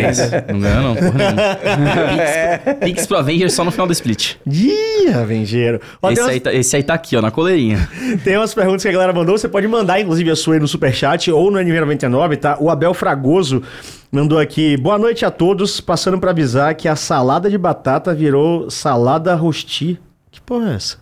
Não 0.51 0.59
ganhou, 0.59 0.83
não, 0.83 0.95
porra 0.95 1.13
nenhuma. 1.13 2.75
Pix, 2.75 2.79
Pix 2.83 3.07
pro 3.07 3.17
Avenger 3.17 3.49
só 3.49 3.63
no 3.63 3.71
final 3.71 3.87
do 3.87 3.93
split. 3.93 4.35
Ih. 4.45 4.87
Ó, 6.01 6.07
tem, 6.07 6.13
Esse 6.13 6.21
umas, 6.21 6.31
aí, 6.31 6.39
tá, 6.39 6.53
esse 6.53 6.75
aí 6.75 6.83
tá 6.83 6.93
aqui, 6.93 7.15
ó, 7.15 7.21
na 7.21 7.31
coleirinha. 7.31 7.87
tem 8.23 8.35
umas 8.37 8.53
perguntas 8.53 8.81
que 8.81 8.89
a 8.89 8.91
galera 8.91 9.13
mandou. 9.13 9.37
Você 9.37 9.47
pode 9.47 9.67
mandar, 9.67 9.99
inclusive, 9.99 10.29
a 10.29 10.35
sua 10.35 10.55
aí 10.55 10.59
no 10.59 10.67
Superchat 10.67 11.31
ou 11.31 11.49
no 11.49 11.59
NV99, 11.59 12.16
tá? 12.37 12.57
O 12.59 12.69
Abel 12.69 12.93
Fragoso 12.93 13.61
mandou 14.11 14.39
aqui. 14.39 14.75
Boa 14.77 14.97
noite 14.97 15.25
a 15.25 15.31
todos. 15.31 15.79
Passando 15.81 16.17
pra 16.19 16.31
avisar 16.31 16.73
que 16.75 16.87
a 16.87 16.95
salada 16.95 17.49
de 17.49 17.57
batata 17.57 18.13
virou 18.13 18.69
salada 18.69 19.35
rosti. 19.35 19.99
Que 20.31 20.41
porra 20.41 20.71
é 20.71 20.75
essa? 20.75 20.97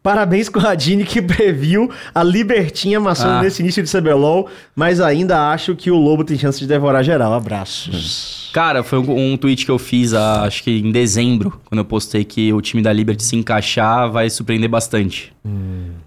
Parabéns 0.00 0.48
com 0.48 0.58
a 0.60 0.62
Radini 0.62 1.04
que 1.04 1.20
previu 1.20 1.90
a 2.14 2.22
Libertinha 2.22 2.98
amassando 2.98 3.32
Ah. 3.38 3.42
nesse 3.42 3.60
início 3.60 3.82
de 3.82 3.90
CBLOL, 3.90 4.48
mas 4.74 5.00
ainda 5.00 5.50
acho 5.50 5.74
que 5.74 5.90
o 5.90 5.96
Lobo 5.96 6.24
tem 6.24 6.38
chance 6.38 6.58
de 6.58 6.66
devorar 6.66 7.02
geral. 7.02 7.34
Abraços. 7.34 8.48
Cara, 8.54 8.82
foi 8.82 8.98
um, 9.00 9.32
um 9.32 9.36
tweet 9.36 9.64
que 9.66 9.70
eu 9.70 9.78
fiz, 9.78 10.14
ah, 10.14 10.44
acho 10.44 10.62
que 10.62 10.70
em 10.78 10.90
dezembro, 10.92 11.60
quando 11.66 11.80
eu 11.80 11.84
postei 11.84 12.24
que 12.24 12.52
o 12.52 12.60
time 12.62 12.80
da 12.82 12.92
Liberty 12.92 13.22
se 13.22 13.36
encaixar 13.36 14.10
vai 14.10 14.30
surpreender 14.30 14.70
bastante. 14.70 15.32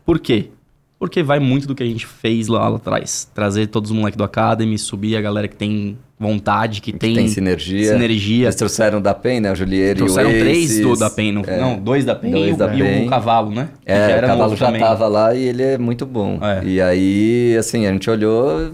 Por 0.05 0.17
quê? 0.19 0.49
Porque 1.01 1.23
vai 1.23 1.39
muito 1.39 1.67
do 1.67 1.73
que 1.73 1.81
a 1.81 1.85
gente 1.87 2.05
fez 2.05 2.47
lá, 2.47 2.69
lá 2.69 2.75
atrás. 2.75 3.27
Trazer 3.33 3.65
todos 3.65 3.89
os 3.89 3.97
moleques 3.97 4.15
do 4.15 4.23
Academy, 4.23 4.77
subir 4.77 5.15
a 5.17 5.21
galera 5.21 5.47
que 5.47 5.55
tem 5.55 5.97
vontade, 6.19 6.79
que, 6.79 6.91
Que 6.91 6.99
tem, 6.99 7.15
tem 7.15 7.27
sinergia. 7.27 7.91
sinergia. 7.93 8.45
Eles 8.45 8.53
trouxeram 8.55 8.99
o 8.99 9.01
da 9.01 9.11
PEN, 9.15 9.39
né? 9.39 9.51
O 9.51 9.55
Julieiro 9.55 9.97
Trouxeram 9.97 10.29
e 10.29 10.35
o 10.35 10.39
três 10.39 10.69
Aces. 10.69 10.81
do 10.85 10.95
da 10.95 11.09
PEN. 11.09 11.31
no- 11.31 11.41
É. 11.47 11.59
Não, 11.59 11.79
dois 11.79 12.05
da 12.05 12.13
PEN 12.13 12.29
Dois 12.29 12.49
e, 12.51 12.53
o, 12.53 12.57
da 12.57 12.75
e 12.75 12.81
o 12.83 12.85
PEN. 12.85 13.09
Cavalo, 13.09 13.49
né? 13.49 13.69
Que 13.83 13.91
É, 13.91 13.95
era 14.11 14.27
o 14.27 14.29
Cavalo 14.29 14.55
já 14.55 14.65
também. 14.67 14.79
tava 14.79 15.07
lá 15.07 15.33
e 15.33 15.41
ele 15.43 15.63
é 15.63 15.77
muito 15.79 16.05
bom. 16.05 16.37
É. 16.39 16.63
E 16.63 16.79
aí, 16.79 17.55
assim, 17.57 17.87
a 17.87 17.91
gente 17.91 18.07
olhou, 18.07 18.69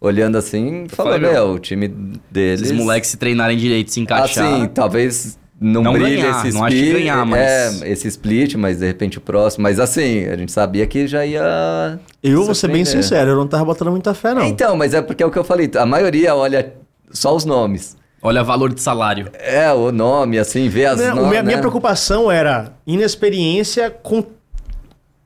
olhando 0.00 0.38
assim, 0.38 0.84
falou, 0.88 1.18
meu, 1.18 1.32
meu, 1.32 1.50
o 1.54 1.58
time 1.58 1.88
deles... 2.30 2.62
Esses 2.62 2.72
moleques 2.76 3.10
se 3.10 3.16
treinarem 3.16 3.56
direito, 3.58 3.90
se 3.90 3.98
encaixar. 3.98 4.46
Assim, 4.46 4.68
talvez 4.68 5.36
não, 5.62 5.82
Não 5.82 5.92
brilhe 5.92 6.16
ganhar, 6.16 6.44
esse 6.46 6.56
não 6.56 6.64
acho 6.64 6.74
que 6.76 6.82
split. 6.82 6.98
ganhar, 6.98 7.24
mas- 7.24 7.82
É, 7.82 7.88
esse 7.90 8.08
split, 8.08 8.54
mas 8.56 8.78
de 8.78 8.86
repente 8.86 9.18
o 9.18 9.20
próximo. 9.20 9.62
Mas 9.62 9.78
assim, 9.78 10.24
a 10.26 10.36
gente 10.36 10.50
sabia 10.52 10.86
que 10.86 11.06
já 11.06 11.24
ia... 11.24 11.98
Eu 12.22 12.44
vou 12.44 12.54
ser 12.54 12.68
bem 12.68 12.84
sincero, 12.84 13.30
eu 13.30 13.36
não 13.36 13.46
tava 13.46 13.64
botando 13.64 13.90
muita 13.90 14.12
fé, 14.14 14.34
não. 14.34 14.44
Então, 14.44 14.76
mas 14.76 14.92
é 14.94 15.00
porque 15.00 15.22
é 15.22 15.26
o 15.26 15.30
que 15.30 15.38
eu 15.38 15.44
falei, 15.44 15.70
a 15.76 15.86
maioria 15.86 16.34
olha 16.34 16.72
só 17.10 17.34
os 17.34 17.44
nomes. 17.44 17.96
Olha 18.24 18.42
valor 18.44 18.72
de 18.72 18.80
salário. 18.80 19.30
É, 19.34 19.72
o 19.72 19.90
nome, 19.90 20.38
assim, 20.38 20.68
vê 20.68 20.86
as 20.86 21.00
Não, 21.00 21.14
nomes. 21.16 21.30
minha, 21.30 21.42
minha 21.42 21.56
né? 21.56 21.60
preocupação 21.60 22.30
era 22.30 22.72
inexperiência 22.86 23.90
com 23.90 24.22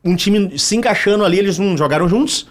um 0.05 0.17
time 0.17 0.59
se 0.59 0.77
encaixando 0.77 1.25
ali, 1.25 1.39
eles 1.39 1.59
não 1.59 1.77
jogaram 1.77 2.09
juntos. 2.09 2.47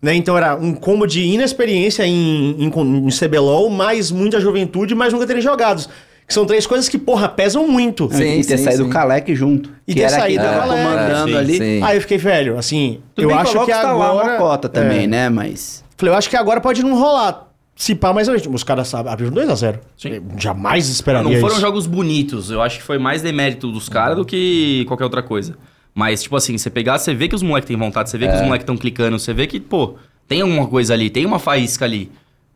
Né? 0.00 0.14
Então 0.14 0.36
era 0.36 0.54
um 0.54 0.72
combo 0.74 1.06
de 1.06 1.22
inexperiência 1.22 2.06
em, 2.06 2.56
em, 2.62 2.66
em 2.68 3.08
CBLOL, 3.10 3.68
mais 3.68 4.10
muita 4.10 4.40
juventude, 4.40 4.94
mais 4.94 5.12
nunca 5.12 5.26
terem 5.26 5.42
jogados. 5.42 5.88
Que 6.30 6.34
são 6.34 6.46
três 6.46 6.64
coisas 6.64 6.88
que, 6.88 6.96
porra, 6.96 7.28
pesam 7.28 7.66
muito. 7.66 8.08
Sim, 8.12 8.38
e 8.38 8.44
ter 8.44 8.56
sim, 8.56 8.62
saído 8.62 8.86
o 8.86 8.88
Kalec 8.88 9.34
junto. 9.34 9.68
E 9.84 9.92
que 9.94 10.00
ter 10.00 10.10
saído 10.10 10.44
tava 10.44 10.60
Kalec, 10.60 10.84
comandando 10.84 11.28
sim, 11.32 11.36
ali. 11.36 11.56
sim. 11.56 11.82
Aí 11.82 11.96
eu 11.96 12.00
fiquei, 12.00 12.18
velho, 12.18 12.56
assim, 12.56 13.00
Tudo 13.16 13.24
eu 13.24 13.28
bem 13.30 13.36
que 13.38 13.42
acho 13.42 13.64
que 13.66 13.72
tá 13.72 13.92
lá 13.92 14.10
agora... 14.10 14.28
uma 14.28 14.36
cota 14.38 14.68
também, 14.68 15.02
É. 15.02 15.06
né? 15.08 15.28
Mas... 15.28 15.84
Falei, 15.96 16.14
eu 16.14 16.16
acho 16.16 16.30
que 16.30 16.36
agora 16.36 16.60
pode 16.60 16.84
não 16.84 16.96
rolar. 16.96 17.48
Se 17.74 17.96
pá, 17.96 18.12
mas 18.12 18.28
os 18.28 18.62
caras 18.62 18.86
sabem, 18.86 19.12
abriram 19.12 19.32
2x0. 19.32 19.80
Sim. 19.96 20.22
Jamais 20.38 20.88
esperaria 20.88 21.28
Não 21.32 21.40
foram 21.40 21.54
isso. 21.54 21.60
jogos 21.60 21.88
bonitos. 21.88 22.48
Eu 22.48 22.62
acho 22.62 22.76
que 22.78 22.84
foi 22.84 22.96
mais 22.96 23.22
demérito 23.22 23.72
dos 23.72 23.88
caras 23.88 24.16
do 24.16 24.24
que 24.24 24.84
qualquer 24.86 25.02
outra 25.04 25.24
coisa. 25.24 25.56
Mas, 25.92 26.22
tipo 26.22 26.36
assim, 26.36 26.56
você 26.56 26.70
pegar, 26.70 26.98
você 27.00 27.12
vê 27.12 27.26
que 27.26 27.34
os 27.34 27.42
moleques 27.42 27.66
têm 27.66 27.76
vontade, 27.76 28.08
você 28.08 28.16
vê 28.16 28.26
que 28.28 28.34
É. 28.34 28.36
os 28.36 28.42
moleques 28.42 28.62
estão 28.62 28.76
clicando, 28.76 29.18
você 29.18 29.34
vê 29.34 29.48
que, 29.48 29.58
pô, 29.58 29.94
tem 30.28 30.42
alguma 30.42 30.68
coisa 30.68 30.94
ali, 30.94 31.10
tem 31.10 31.26
uma 31.26 31.40
faísca 31.40 31.84
ali. 31.84 32.08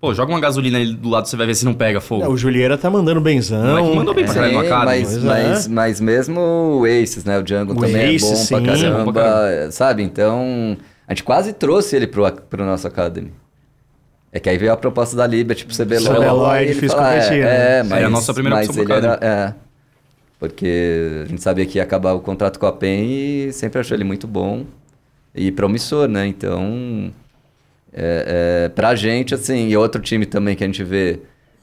Pô, 0.05 0.13
joga 0.13 0.31
uma 0.31 0.41
gasolina 0.41 0.77
ali 0.77 0.93
do 0.95 1.09
lado, 1.09 1.27
você 1.27 1.35
vai 1.35 1.47
ver 1.47 1.55
se 1.55 1.65
não 1.65 1.73
pega 1.73 1.97
É, 1.97 2.01
fogo. 2.01 2.29
o 2.29 2.37
Julieira 2.37 2.77
tá 2.77 2.91
mandando 2.91 3.23
benzão. 3.23 3.65
Moleque 3.65 3.97
mandou 3.97 4.13
bem 4.15 4.27
pra 4.27 4.35
caralho 4.35 4.53
no 4.53 4.61
Sim, 4.61 4.67
Academy. 4.67 4.85
mas, 4.87 5.09
Pois 5.13 5.25
mas, 5.25 5.67
é. 5.67 5.69
mas 5.71 6.01
mesmo 6.01 6.41
o 6.41 6.85
Aces, 6.85 7.25
né? 7.25 7.39
O 7.39 7.43
Django 7.43 7.73
O 7.73 7.77
também 7.77 8.15
Ace, 8.15 8.27
é 8.27 8.29
bom 8.29 8.35
sim. 8.37 8.55
pra 8.63 8.73
É 8.75 8.77
caramba, 8.77 9.05
bom 9.05 9.13
pra 9.15 9.23
caramba. 9.23 9.71
sabe? 9.73 10.03
Então, 10.03 10.77
a 11.09 11.13
gente 11.15 11.23
quase 11.25 11.55
trouxe 11.55 11.97
ele 11.97 12.07
pro, 12.07 12.31
pro 12.33 12.67
nosso 12.67 12.87
Academy. 12.87 13.33
É 14.31 14.39
que 14.39 14.51
aí 14.51 14.59
veio 14.59 14.73
a 14.73 14.77
proposta 14.77 15.17
da 15.17 15.27
Liberty 15.27 15.65
pro 15.65 15.75
CBLOL. 15.75 16.15
CBLOL 16.17 16.55
é 16.55 16.65
difícil 16.67 16.89
fala, 16.99 17.15
competir, 17.15 17.39
é, 17.39 17.45
né? 17.45 17.79
É, 17.79 17.83
mas, 17.83 17.89
Seria 17.89 18.07
a 18.07 18.11
nossa 18.11 18.35
primeira 18.35 18.57
mas 18.57 18.69
opção 18.69 18.85
pro 18.85 18.93
ele 18.95 19.07
era, 19.07 19.15
Academy. 19.15 19.33
é, 19.33 19.55
porque 20.39 21.23
a 21.25 21.29
gente 21.31 21.43
sabia 21.43 21.65
que 21.65 21.79
ia 21.79 21.83
acabar 21.83 22.13
o 22.13 22.21
contrato 22.21 22.59
com 22.59 22.67
a 22.67 22.73
PEN 22.73 23.05
e 23.49 23.53
sempre 23.55 23.81
achou 23.81 23.97
ele 23.97 24.05
muito 24.05 24.27
bom 24.27 24.65
e 25.35 25.51
promissor, 25.51 26.09
né? 26.09 26.27
Então, 26.27 27.11
é, 27.95 28.65
é, 28.67 28.69
pra 28.69 28.95
gente, 28.95 29.35
assim, 29.35 29.69
e 29.69 29.77
outro 29.77 30.01
time 30.01 30.27
também 30.27 30.55
que 30.57 30.65
a 30.65 30.67
gente 30.67 30.83
vê 30.83 31.21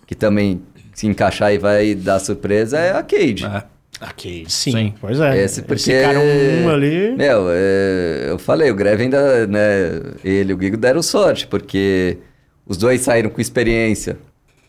que 0.07 0.15
também 0.15 0.61
se 0.93 1.07
encaixar 1.07 1.53
e 1.53 1.57
vai 1.57 1.93
dar 1.95 2.19
surpresa 2.19 2.77
é 2.79 2.91
a 2.91 3.03
Cade. 3.03 3.45
É. 3.45 3.63
Ok, 4.03 4.45
sim, 4.47 4.71
Sim. 4.71 4.93
Pois 4.99 5.19
é. 5.19 5.43
Esse 5.43 5.61
porque... 5.61 6.01
cara 6.01 6.19
um 6.19 6.69
ali. 6.69 7.15
Meu, 7.15 7.45
é, 7.51 8.25
eu 8.29 8.39
falei, 8.39 8.71
o 8.71 8.75
Greve 8.75 9.03
ainda, 9.03 9.45
né, 9.45 9.61
ele 10.23 10.53
e 10.53 10.55
o 10.55 10.59
Gigo 10.59 10.75
deram 10.75 11.03
sorte, 11.03 11.45
porque 11.45 12.17
os 12.65 12.77
dois 12.77 13.01
saíram 13.01 13.29
com 13.29 13.39
experiência 13.39 14.17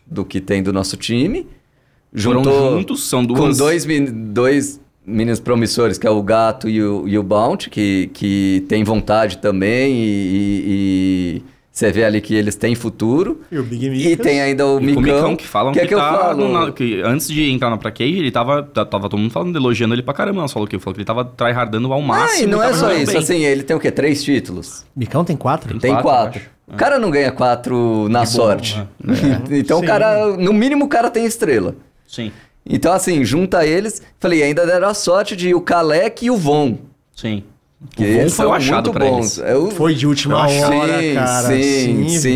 do 0.05 0.23
que 0.23 0.39
tem 0.39 0.61
do 0.61 0.71
nosso 0.71 0.95
time. 0.97 1.47
Foram 2.15 2.43
Juntou 2.43 2.77
juntos, 2.77 3.03
são 3.09 3.25
duas... 3.25 3.39
com 3.39 3.51
dois, 3.57 3.85
dois 4.11 4.79
meninos 5.03 5.39
promissores, 5.39 5.97
que 5.97 6.05
é 6.05 6.11
o 6.11 6.21
Gato 6.21 6.69
e 6.69 6.81
o, 6.83 7.07
e 7.07 7.17
o 7.17 7.23
Bounty, 7.23 7.71
que, 7.71 8.11
que 8.13 8.63
tem 8.69 8.83
vontade 8.83 9.39
também 9.39 9.95
e, 9.95 10.05
e- 10.05 10.63
e 10.67 11.43
você 11.73 11.91
vê 11.91 12.05
ali 12.05 12.21
que 12.21 12.35
eles 12.35 12.55
têm 12.55 12.75
futuro. 12.75 13.41
E 13.51 13.57
o 13.57 13.63
Big 13.63 13.87
E 13.87 13.89
Micas. 13.89 14.23
tem 14.25 14.39
ainda 14.41 14.63
o 14.67 14.79
E 14.79 14.83
Micão, 14.83 15.01
o 15.01 15.01
Micão 15.03 15.35
que 15.35 15.47
falam 15.47 15.73
que, 15.73 15.79
é 15.79 15.87
que 15.87 15.93
eu 15.95 15.97
tá 15.97 16.13
falo. 16.19 16.47
no- 16.47 16.53
na- 16.67 16.71
que 16.71 17.01
antes 17.01 17.27
de 17.27 17.49
entrar 17.51 17.71
na 17.71 17.77
Placage, 17.77 18.15
ele 18.19 18.29
tava, 18.31 18.61
tava 18.61 19.09
todo 19.09 19.17
mundo 19.17 19.31
falando, 19.31 19.55
elogiando 19.55 19.95
ele 19.95 20.03
pra 20.03 20.13
caramba. 20.13 20.39
Não 20.41 20.47
falou 20.47 20.67
que 20.67 20.77
falou 20.77 20.93
que 20.93 20.99
ele 20.99 21.05
tava 21.05 21.25
tryhardando 21.25 21.91
ao 21.91 21.99
Ah, 21.99 22.05
máximo. 22.05 22.43
e 22.43 22.45
não 22.45 22.61
é 22.61 22.71
só 22.73 22.93
isso, 22.93 23.11
bem. 23.13 23.17
assim, 23.21 23.43
ele 23.43 23.63
tem 23.63 23.75
o 23.75 23.79
quê? 23.79 23.89
Três 23.89 24.23
títulos? 24.23 24.85
Micão 24.95 25.25
tem 25.25 25.35
quatro? 25.35 25.67
Tem 25.71 25.79
Tem 25.79 25.91
quatro, 26.01 26.39
quatro. 26.39 26.41
O 26.67 26.75
cara 26.75 26.99
não 26.99 27.09
ganha 27.09 27.31
quatro 27.31 28.07
na 28.07 28.23
sorte. 28.25 28.79
é. 29.49 29.57
então 29.57 29.79
Sim. 29.79 29.83
o 29.83 29.87
cara, 29.87 30.37
no 30.37 30.53
mínimo 30.53 30.85
o 30.85 30.87
cara 30.87 31.09
tem 31.09 31.25
estrela. 31.25 31.75
Sim, 32.07 32.31
Então 32.69 32.93
assim, 32.93 33.25
junta 33.25 33.65
eles, 33.65 33.99
falei, 34.19 34.43
ainda 34.43 34.63
deram 34.65 34.87
a 34.87 34.93
sorte 34.93 35.35
de 35.35 35.55
o 35.55 35.59
Kalec 35.59 36.23
e 36.23 36.29
o 36.29 36.37
Von. 36.37 36.77
sim. 37.15 37.43
Que 37.95 38.03
eles 38.03 38.33
foi 38.35 38.45
o 38.45 38.49
são 38.49 38.53
achado 38.53 38.91
muito 38.93 38.99
bons. 38.99 39.37
Eu- 39.37 39.71
Foi 39.71 39.93
de 39.93 40.07
última 40.07 40.47
sim, 40.47 40.63
hora, 40.63 41.13
cara. 41.13 41.47
Sim, 41.47 42.09
sim. 42.09 42.29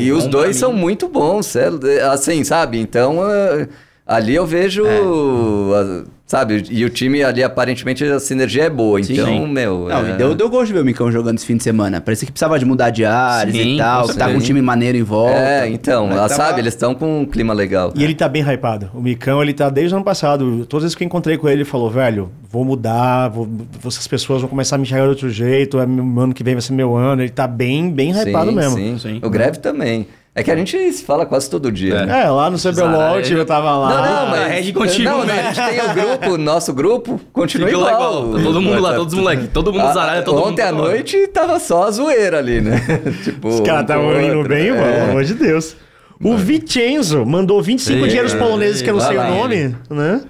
E 0.00 0.12
O 0.12 0.16
os 0.16 0.26
dois 0.26 0.56
são 0.56 0.72
muito 0.72 1.08
bons, 1.08 1.46
cê- 1.46 1.68
assim, 2.10 2.42
sabe? 2.42 2.78
Então, 2.78 3.18
eh, 3.30 3.68
Ali 4.06 4.34
eu 4.34 4.44
vejo, 4.46 4.84
É. 4.84 4.98
a- 4.98 6.04
sabe, 6.26 6.62
e 6.70 6.84
o 6.84 6.90
time 6.90 7.24
ali 7.24 7.42
aparentemente 7.42 8.04
a 8.04 8.20
sinergia 8.20 8.64
é 8.64 8.70
boa, 8.70 9.02
Sim, 9.02 9.14
então, 9.14 9.26
sim. 9.26 9.46
meu... 9.46 9.86
Não, 9.88 10.06
é- 10.06 10.16
deu, 10.16 10.34
deu 10.34 10.50
gosto 10.50 10.66
de 10.66 10.72
ver 10.74 10.80
o 10.80 10.84
Micão 10.84 11.10
jogando 11.10 11.38
esse 11.38 11.46
fim 11.46 11.56
de 11.56 11.62
semana. 11.62 12.02
Parecia 12.02 12.26
que 12.26 12.32
precisava 12.32 12.58
de 12.58 12.66
mudar 12.66 12.90
de 12.90 13.02
áreas 13.06 13.56
Sim, 13.56 13.76
e 13.76 13.78
tal, 13.78 14.06
que 14.06 14.16
tá 14.16 14.28
com 14.28 14.34
um 14.34 14.40
time 14.40 14.60
maneiro 14.60 14.98
em 14.98 15.02
volta. 15.02 15.38
É, 15.38 15.68
então, 15.70 16.06
Mas 16.06 16.18
ah, 16.18 16.28
tava- 16.28 16.34
sabe, 16.34 16.60
eles 16.60 16.74
estão 16.74 16.94
com 16.94 17.20
um 17.22 17.24
clima 17.24 17.54
legal. 17.54 17.94
E 17.96 18.04
ele 18.04 18.14
tá 18.14 18.28
bem 18.28 18.42
hypado. 18.42 18.90
O 18.92 19.00
Micão, 19.00 19.42
ele 19.42 19.54
tá 19.54 19.70
desde 19.70 19.94
o 19.94 19.96
ano 19.96 20.04
passado. 20.04 20.66
Todas 20.66 20.82
as 20.84 20.88
vezes 20.88 20.94
que 20.96 21.02
eu 21.02 21.06
encontrei 21.06 21.38
com 21.38 21.48
ele, 21.48 21.58
ele 21.58 21.64
falou, 21.64 21.88
velho, 21.90 22.30
vou 22.50 22.62
mudar, 22.62 23.28
vou, 23.28 23.48
essas 23.86 24.06
pessoas 24.06 24.42
vão 24.42 24.50
começar 24.50 24.76
a 24.76 24.78
me 24.78 24.84
enxergar 24.84 25.04
de 25.04 25.10
outro 25.10 25.30
jeito, 25.30 25.78
é 25.80 25.86
meu 25.86 26.04
ano 26.22 26.34
que 26.34 26.44
vem 26.44 26.52
vai 26.54 26.60
ser 26.60 26.74
meu 26.74 26.94
ano. 26.94 27.22
Ele 27.22 27.30
tá 27.30 27.46
bem, 27.46 27.90
bem 27.90 28.10
hypado 28.10 28.50
sim, 28.50 28.54
mesmo. 28.56 28.76
Sim. 28.76 28.98
Sim. 28.98 29.20
O 29.22 29.30
Greve 29.30 29.58
também. 29.60 30.06
É 30.36 30.42
que 30.42 30.50
a 30.50 30.56
gente 30.56 30.92
se 30.92 31.04
fala 31.04 31.24
quase 31.24 31.48
todo 31.48 31.70
dia, 31.70 31.94
É. 31.94 32.06
né? 32.06 32.22
É, 32.24 32.28
lá 32.28 32.50
no 32.50 32.58
CBLOL, 32.58 33.20
eu 33.20 33.46
tava 33.46 33.76
lá. 33.76 33.88
Não, 33.88 34.02
não, 34.04 34.26
a 34.26 34.30
mas... 34.30 34.52
rede 34.52 34.72
continua, 34.72 35.12
Não, 35.18 35.24
né? 35.24 35.40
a 35.48 35.52
gente 35.52 35.70
tem 35.70 35.80
o 35.90 35.94
grupo, 35.94 36.36
nosso 36.36 36.72
grupo, 36.72 37.20
continua 37.32 37.66
lá 37.70 37.92
igual. 37.92 37.92
igual. 38.24 38.34
Tá 38.38 38.42
todo 38.42 38.60
mundo 38.60 38.82
lá, 38.82 38.94
todos 38.94 39.14
os 39.14 39.18
moleques. 39.20 39.48
Todo 39.52 39.72
mundo 39.72 39.86
Ah, 39.86 39.92
zaralha, 39.92 40.22
todo 40.22 40.36
mundo. 40.38 40.48
Ontem 40.48 40.62
à 40.62 40.66
hora. 40.66 40.74
noite 40.76 41.28
tava 41.28 41.60
só 41.60 41.84
a 41.84 41.90
zoeira 41.92 42.38
ali, 42.38 42.60
né? 42.60 42.80
tipo, 43.22 43.46
Os 43.46 43.60
caras 43.60 43.80
um 43.80 43.82
estavam 43.82 44.08
o 44.08 44.20
indo 44.20 44.48
bem, 44.48 44.68
é. 44.68 44.72
mano, 44.72 44.92
pelo 44.92 45.10
amor 45.10 45.24
de 45.24 45.34
Deus. 45.34 45.76
O 46.20 46.36
Vincenzo 46.36 47.24
mandou 47.24 47.62
25 47.62 47.98
Ei, 48.00 48.08
dinheiros 48.08 48.34
poloneses 48.34 48.82
que 48.82 48.90
eu 48.90 48.94
não 48.94 49.00
sei 49.00 49.16
o 49.16 49.20
lá, 49.20 49.28
nome, 49.28 49.76
né? 49.88 50.20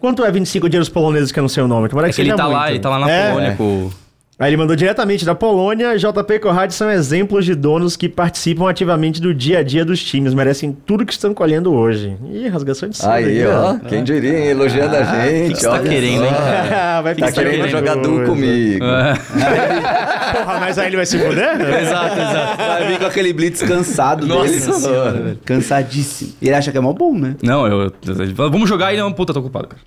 Quanto 0.00 0.24
é 0.24 0.30
25 0.30 0.68
dinheiros 0.68 0.88
poloneses 0.88 1.30
que 1.30 1.38
eu 1.38 1.42
não 1.42 1.48
sei 1.48 1.62
o 1.62 1.68
nome? 1.68 1.88
Tomara 1.88 2.08
É 2.08 2.12
que 2.12 2.20
ele 2.20 2.34
tá 2.34 2.46
lá, 2.48 2.58
muito. 2.62 2.70
ele 2.72 2.78
tá 2.80 2.90
lá 2.90 2.98
na 2.98 3.10
É. 3.10 3.28
Polônia 3.30 3.54
com. 3.56 3.90
Aí 4.38 4.50
ele 4.50 4.58
mandou 4.58 4.76
diretamente 4.76 5.24
da 5.24 5.34
Polônia. 5.34 5.96
JP 5.96 6.34
e 6.34 6.38
Conrad 6.38 6.70
são 6.70 6.90
exemplos 6.90 7.46
de 7.46 7.54
donos 7.54 7.96
que 7.96 8.06
participam 8.06 8.68
ativamente 8.68 9.18
do 9.18 9.32
dia 9.32 9.60
a 9.60 9.62
dia 9.62 9.82
dos 9.82 10.04
times. 10.04 10.34
Merecem 10.34 10.76
tudo 10.84 11.06
que 11.06 11.12
estão 11.14 11.32
colhendo 11.32 11.72
hoje. 11.72 12.18
Ih, 12.30 12.46
rasgação 12.48 12.86
de 12.90 12.98
seda 12.98 13.14
Aí, 13.14 13.42
aqui, 13.42 13.50
ó, 13.50 13.78
quem 13.88 14.04
diria, 14.04 14.38
hein? 14.38 14.46
Elogiando 14.48 14.94
a 14.94 15.00
O 15.00 15.04
gente. 15.04 15.54
que 15.54 15.60
que 15.60 15.62
tá 15.66 15.78
querendo, 15.80 16.24
hein? 16.26 16.30
Vai 17.02 17.14
Tá 17.14 17.28
ficar 17.28 17.32
querendo 17.32 17.50
querendo 17.52 17.68
jogar 17.70 17.94
duo 17.96 18.24
comigo. 18.26 18.84
Porra, 20.36 20.60
mas 20.60 20.78
aí 20.78 20.88
ele 20.88 20.96
vai 20.96 21.06
se 21.06 21.18
fuder? 21.18 21.58
exato, 21.80 22.18
exato. 22.20 22.56
Vai 22.58 22.88
vir 22.88 22.98
com 22.98 23.06
aquele 23.06 23.32
blitz 23.32 23.62
cansado 23.62 24.26
Nossa 24.26 24.50
dele. 24.52 24.60
senhora, 24.60 25.12
velho. 25.12 25.38
Cansadíssimo. 25.46 26.32
E 26.42 26.48
ele 26.48 26.56
acha 26.56 26.70
que 26.70 26.76
é 26.76 26.80
mó 26.80 26.92
bom, 26.92 27.16
né? 27.18 27.36
Não, 27.42 27.66
eu, 27.66 27.84
eu- 27.84 28.50
Vamos 28.50 28.68
jogar 28.68 28.88
aí, 28.88 28.98
não. 28.98 29.10
Puta, 29.14 29.32
tô 29.32 29.40
ocupado, 29.40 29.68
cara. 29.68 29.80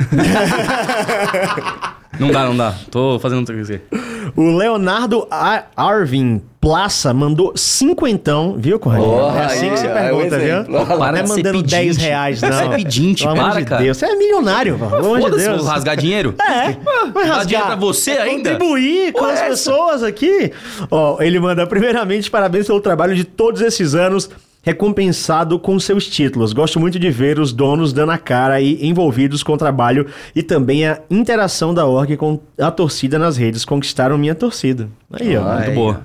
não 2.20 2.32
dá, 2.32 2.46
não 2.46 2.58
dá. 2.58 2.74
Tô 2.90 3.20
fazendo 3.20 3.40
outra 3.40 3.54
coisa 3.54 3.76
aqui. 3.76 4.09
O 4.36 4.56
Leonardo 4.56 5.28
A- 5.32 5.64
Arvin 5.76 6.42
Plaça 6.62 7.14
mandou 7.14 7.54
cinquentão, 7.56 8.56
viu, 8.58 8.78
Conrad? 8.78 9.02
Porra, 9.02 9.40
é 9.40 9.46
assim 9.46 9.66
aí, 9.66 9.72
que 9.72 9.78
você 9.80 9.88
é 9.88 9.94
pergunta, 9.94 10.38
viu? 10.38 10.48
exemplo. 10.56 10.76
Olha 10.76 10.84
lá. 10.84 10.90
Não 10.90 10.98
Para 11.00 11.20
é 11.20 11.22
mandando 11.28 11.58
pedinte. 11.60 11.70
10 11.70 11.98
reais, 11.98 12.42
não. 12.42 12.50
Você 12.52 12.64
é 12.64 12.70
pedinte, 12.70 13.24
Pelo 13.24 13.32
amor 13.40 13.50
para, 13.52 13.60
de 13.62 13.66
cara. 13.66 13.82
Deus. 13.84 13.98
Você 13.98 14.06
é 14.06 14.16
milionário, 14.18 14.78
pelo 14.78 14.96
amor 15.16 15.32
de 15.32 15.38
Deus. 15.38 15.58
vou 15.62 15.66
rasgar 15.66 15.96
dinheiro. 15.96 16.36
É, 16.42 16.76
vai 17.14 17.24
rasgar. 17.26 17.46
dinheiro 17.46 17.66
pra 17.68 17.76
você 17.78 18.12
É 18.12 18.22
ainda? 18.24 18.52
Contribuir 18.52 19.14
com 19.14 19.24
as 19.24 19.32
é 19.32 19.34
essa? 19.36 19.46
pessoas 19.72 20.04
aqui. 20.04 20.52
Ó, 20.92 21.22
ele 21.22 21.40
manda, 21.40 21.66
primeiramente, 21.66 22.30
parabéns 22.30 22.68
pelo 22.68 22.82
trabalho 22.82 23.16
de 23.16 23.24
todos 23.24 23.62
esses 23.62 23.96
anos, 23.96 24.30
recompensado 24.62 25.58
com 25.58 25.80
seus 25.80 26.08
títulos. 26.08 26.54
Gosto 26.54 26.80
muito 26.80 27.00
de 27.00 27.10
ver 27.10 27.40
os 27.40 27.54
donos 27.54 27.94
dando 27.94 28.12
a 28.12 28.18
cara 28.18 28.62
e 28.62 28.86
envolvidos 28.86 29.44
com 29.44 29.54
o 29.54 29.58
trabalho 29.58 30.08
e 30.36 30.44
também 30.44 30.86
a 30.86 31.00
interação 31.10 31.74
da 31.74 31.86
org 31.86 32.16
com 32.18 32.40
a 32.58 32.70
torcida 32.70 33.18
nas 33.18 33.38
redes. 33.38 33.66
Conquistaram 33.66 34.18
minha 34.18 34.36
torcida. 34.36 34.90
Aí, 35.12 35.36
ó. 35.36 35.48
Ai, 35.48 35.66
Muito 35.66 35.76
boa. 35.76 36.02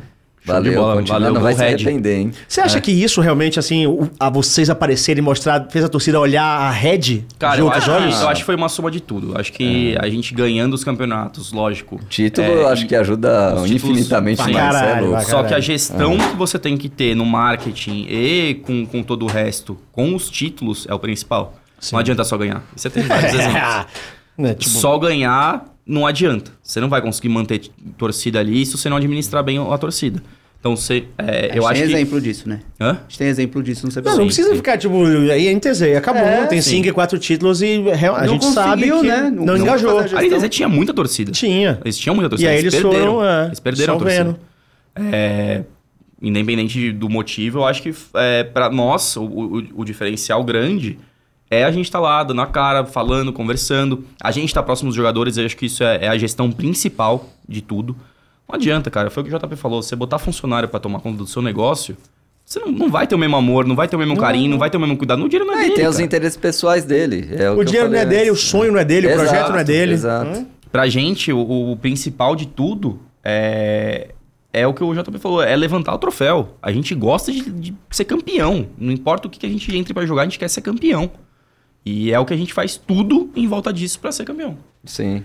Show 0.47 0.55
de 0.63 0.69
Valeu, 0.71 0.75
bola, 0.83 0.97
continua, 0.97 1.19
valeu, 1.21 1.35
não 1.35 1.41
vai 1.41 1.55
se 1.55 1.65
arrepender, 1.65 2.19
hein? 2.19 2.33
Você 2.47 2.61
acha 2.61 2.79
que 2.79 2.93
isso 2.93 3.21
realmente, 3.23 3.59
assim, 3.59 3.87
o- 3.87 4.11
a 4.21 4.29
vocês 4.29 4.69
aparecerem 4.69 5.21
e 5.21 5.25
mostrar, 5.25 5.67
fez 5.71 5.83
a 5.83 5.89
torcida 5.89 6.21
olhar 6.21 6.45
a 6.45 6.71
Red 6.71 7.25
Cara, 7.39 7.55
de 7.55 7.61
eu 7.61 7.65
outros 7.65 7.83
acho, 7.85 7.93
olhos? 7.93 8.17
que, 8.19 8.23
eu 8.25 8.29
acho 8.29 8.41
que 8.43 8.45
foi 8.47 8.55
uma 8.55 8.69
soma 8.69 8.91
de 8.91 9.01
tudo. 9.01 9.39
Acho 9.41 9.51
que 9.53 9.97
a 9.99 10.07
gente 10.11 10.35
ganhando 10.35 10.75
os 10.75 10.85
campeonatos, 10.85 11.51
lógico. 11.51 11.99
Título, 12.11 12.47
É, 12.47 12.55
eu 12.57 12.69
acho 12.69 12.87
que 12.87 12.95
ajuda 12.95 13.55
infinitamente 13.67 14.43
mais, 14.43 14.55
caralho, 14.55 14.89
é 14.99 15.01
louco. 15.01 15.15
vai 15.15 15.25
Só 15.25 15.31
que 15.31 15.39
a 15.39 15.43
caralho. 15.45 15.63
gestão 15.63 16.19
que 16.19 16.37
você 16.37 16.59
tem 16.59 16.77
que 16.77 16.91
ter 16.91 17.15
no 17.15 17.25
marketing 17.25 18.07
e 18.11 18.55
com, 18.67 18.85
com 18.85 19.03
todo 19.03 19.25
o 19.25 19.29
resto, 19.29 19.79
com 19.93 20.15
os 20.15 20.29
títulos, 20.29 20.87
é 20.91 20.93
o 20.93 20.99
principal. 20.99 21.55
Não 21.91 21.99
adianta 21.99 22.23
só 22.23 22.37
ganhar. 22.37 22.63
Você 22.77 22.91
tem 22.91 23.03
vários 23.05 23.33
exemplos. 23.35 23.87
Né, 24.37 24.53
tipo, 24.53 24.71
Só 24.75 24.99
ganhar 24.99 25.65
não 25.87 26.07
adianta. 26.07 26.51
Você 26.63 26.81
não 26.81 26.89
vai 26.89 27.01
conseguir 27.03 27.29
manter 27.29 27.69
torcida 27.99 28.39
ali 28.41 28.65
se 28.65 28.77
você 28.77 28.89
não 28.89 28.97
administrar 28.97 29.43
bem 29.43 29.59
a 29.59 29.79
torcida. 29.79 30.23
Então 30.61 30.75
você. 30.75 31.05
é, 31.19 31.51
A 31.53 31.57
eu 31.57 31.63
gente 31.63 31.65
acho 31.65 31.73
tem 31.75 31.87
que. 31.89 31.95
exemplo 31.95 32.21
disso, 32.23 32.49
né? 32.49 32.61
Hã? 32.81 32.93
A 32.93 33.03
gente 33.07 33.19
tem 33.19 33.29
exemplo 33.29 33.63
disso 33.63 33.87
no 33.87 33.93
CBLOL. 33.93 34.13
Não, 34.13 34.19
não 34.21 34.27
precisa 34.27 34.49
sim. 34.49 34.57
ficar, 34.57 34.79
tipo, 34.79 35.05
aí 35.31 35.47
é 35.47 35.53
NTZ, 35.53 35.83
acabou, 35.97 36.23
É, 36.23 36.47
tem 36.47 36.63
sim. 36.63 36.77
5 36.77 36.89
e 36.89 36.93
4 36.93 37.19
títulos 37.19 37.61
e 37.61 37.81
real- 37.91 38.17
a 38.17 38.23
Não 38.25 38.29
gente 38.33 38.47
sabe 38.47 38.85
que 38.85 39.03
né? 39.03 39.31
não, 39.31 39.45
Não- 39.45 39.57
engajou. 39.59 39.99
a 39.99 40.05
A 40.05 40.23
NTZ 40.25 40.49
tinha 40.49 40.67
muita 40.67 40.95
torcida. 40.95 41.31
Tinha. 41.33 41.79
Eles 41.85 41.99
tinham 41.99 42.15
muita 42.15 42.31
torcida. 42.31 42.51
E 42.51 42.55
aí 42.55 42.61
eles 42.61 42.75
perderam. 42.75 43.05
foram, 43.15 43.25
é, 43.27 43.47
eles 43.47 43.61
perderam 43.61 43.97
a 43.97 43.99
torcida. 43.99 44.25
vendo. 44.25 44.39
É, 45.13 45.65
independente 46.23 46.93
do 46.93 47.09
motivo, 47.11 47.59
eu 47.59 47.65
acho 47.67 47.83
que 47.83 47.93
é, 48.15 48.45
para 48.45 48.71
nós, 48.71 49.17
o, 49.17 49.23
o- 49.25 49.65
o 49.75 49.85
diferencial 49.85 50.43
grande 50.45 50.99
é 51.51 51.65
a 51.65 51.71
gente 51.71 51.85
estar 51.87 52.01
lá, 52.01 52.23
dando 52.25 52.41
a 52.41 52.47
cara, 52.47 52.85
falando, 52.85 53.33
conversando. 53.33 54.05
A 54.23 54.31
gente 54.31 54.49
estar 54.49 54.63
próximo 54.63 54.89
dos 54.89 54.97
jogadores, 54.97 55.37
eu 55.37 55.45
acho 55.47 55.57
que 55.57 55.67
isso 55.67 55.83
é, 55.85 56.07
é 56.07 56.09
a 56.09 56.19
gestão 56.19 56.51
principal 56.51 57.29
de 57.49 57.61
tudo. 57.61 57.95
Não 58.49 58.57
adianta, 58.57 58.91
cara. 58.91 59.11
Foi 59.11 59.23
o 59.23 59.27
que 59.27 59.35
o 59.35 59.39
JP 59.39 59.57
falou. 59.57 59.83
Você 59.83 59.95
botar 59.97 60.19
funcionário 60.19 60.69
para 60.69 60.81
tomar 60.81 61.01
conta 61.01 61.19
do 61.19 61.27
seu 61.27 61.41
negócio, 61.41 61.97
você 62.45 62.59
não, 62.61 62.71
não 62.73 62.91
vai 62.91 63.07
ter 63.07 63.15
o 63.15 63.19
mesmo 63.19 63.37
amor, 63.37 63.67
não 63.67 63.75
vai 63.77 63.89
ter 63.89 63.97
o 63.97 63.99
mesmo 63.99 64.17
carinho, 64.17 64.51
não 64.51 64.59
vai 64.59 64.69
ter 64.69 64.77
o 64.77 64.81
mesmo 64.81 64.97
cuidado. 64.97 65.23
O 65.25 65.29
dinheiro 65.29 65.47
não 65.47 65.55
é, 65.55 65.59
É, 65.59 65.61
e 65.61 65.63
dele, 65.69 65.75
tem 65.77 65.87
os 65.89 65.95
cara. 65.97 66.05
interesses 66.05 66.37
pessoais 66.37 66.85
dele. 66.85 67.29
é 67.33 67.51
O 67.51 67.55
que 67.55 67.61
eu 67.61 67.65
dinheiro 67.65 67.91
não 67.91 67.99
é 67.99 68.05
dele, 68.05 68.31
o 68.31 68.37
sonho 68.37 68.73
não 68.73 68.79
é 68.81 68.85
dele, 68.85 69.07
o 69.07 69.11
Exato, 69.11 69.29
projeto 69.29 69.51
não 69.51 69.59
é 69.59 69.65
dele. 69.65 69.93
Exato. 69.95 70.39
Hum? 70.41 70.47
Pra 70.71 70.89
gente, 70.89 71.33
o, 71.33 71.71
o 71.73 71.77
principal 71.77 72.35
de 72.37 72.47
tudo 72.47 72.99
é, 73.23 74.09
é 74.53 74.67
o 74.67 74.75
que 74.75 74.83
o 74.85 74.93
JP 74.95 75.19
falou, 75.19 75.43
é 75.43 75.55
levantar 75.57 75.95
o 75.95 75.99
troféu. 75.99 76.57
A 76.61 76.71
gente 76.71 76.95
gosta 76.95 77.33
de, 77.33 77.49
de 77.51 77.75
ser 77.91 78.05
campeão. 78.05 78.67
Não 78.77 78.93
importa 78.93 79.27
o 79.27 79.31
que, 79.31 79.39
que 79.39 79.47
a 79.47 79.49
gente 79.49 79.75
entre 79.77 79.95
pra 79.95 80.05
jogar, 80.05 80.23
a 80.23 80.25
gente 80.27 80.39
quer 80.39 80.49
ser 80.49 80.61
campeão. 80.61 81.11
E 81.85 82.13
é 82.13 82.19
o 82.19 82.25
que 82.25 82.33
a 82.33 82.37
gente 82.37 82.53
faz 82.55 82.77
tudo 82.77 83.31
em 83.37 83.47
volta 83.47 83.73
disso 83.73 83.99
pra 84.01 84.11
ser 84.11 84.25
campeão. 84.25 84.57
Sim. 84.85 85.23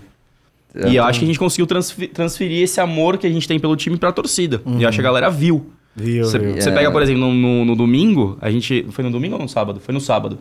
E 0.86 0.94
eu 0.96 1.04
acho 1.04 1.18
que 1.18 1.24
a 1.24 1.28
gente 1.28 1.38
conseguiu 1.38 1.66
transferir 2.12 2.62
esse 2.62 2.80
amor 2.80 3.18
que 3.18 3.26
a 3.26 3.30
gente 3.30 3.48
tem 3.48 3.58
pelo 3.58 3.74
time 3.76 3.96
pra 3.96 4.12
torcida. 4.12 4.60
E 4.78 4.82
eu 4.82 4.88
acho 4.88 4.96
que 4.96 5.00
a 5.00 5.04
galera 5.04 5.28
viu. 5.30 5.66
Viu, 5.96 6.24
Você 6.24 6.38
você 6.38 6.68
É. 6.68 6.72
pega, 6.72 6.90
por 6.92 7.02
exemplo, 7.02 7.22
no, 7.22 7.32
no- 7.34 7.64
no 7.64 7.74
domingo, 7.76 8.38
a 8.40 8.50
gente. 8.50 8.86
Foi 8.90 9.02
no 9.02 9.10
domingo 9.10 9.34
ou 9.34 9.42
no 9.42 9.48
sábado? 9.48 9.80
Foi 9.80 9.92
no 9.92 10.00
sábado. 10.00 10.38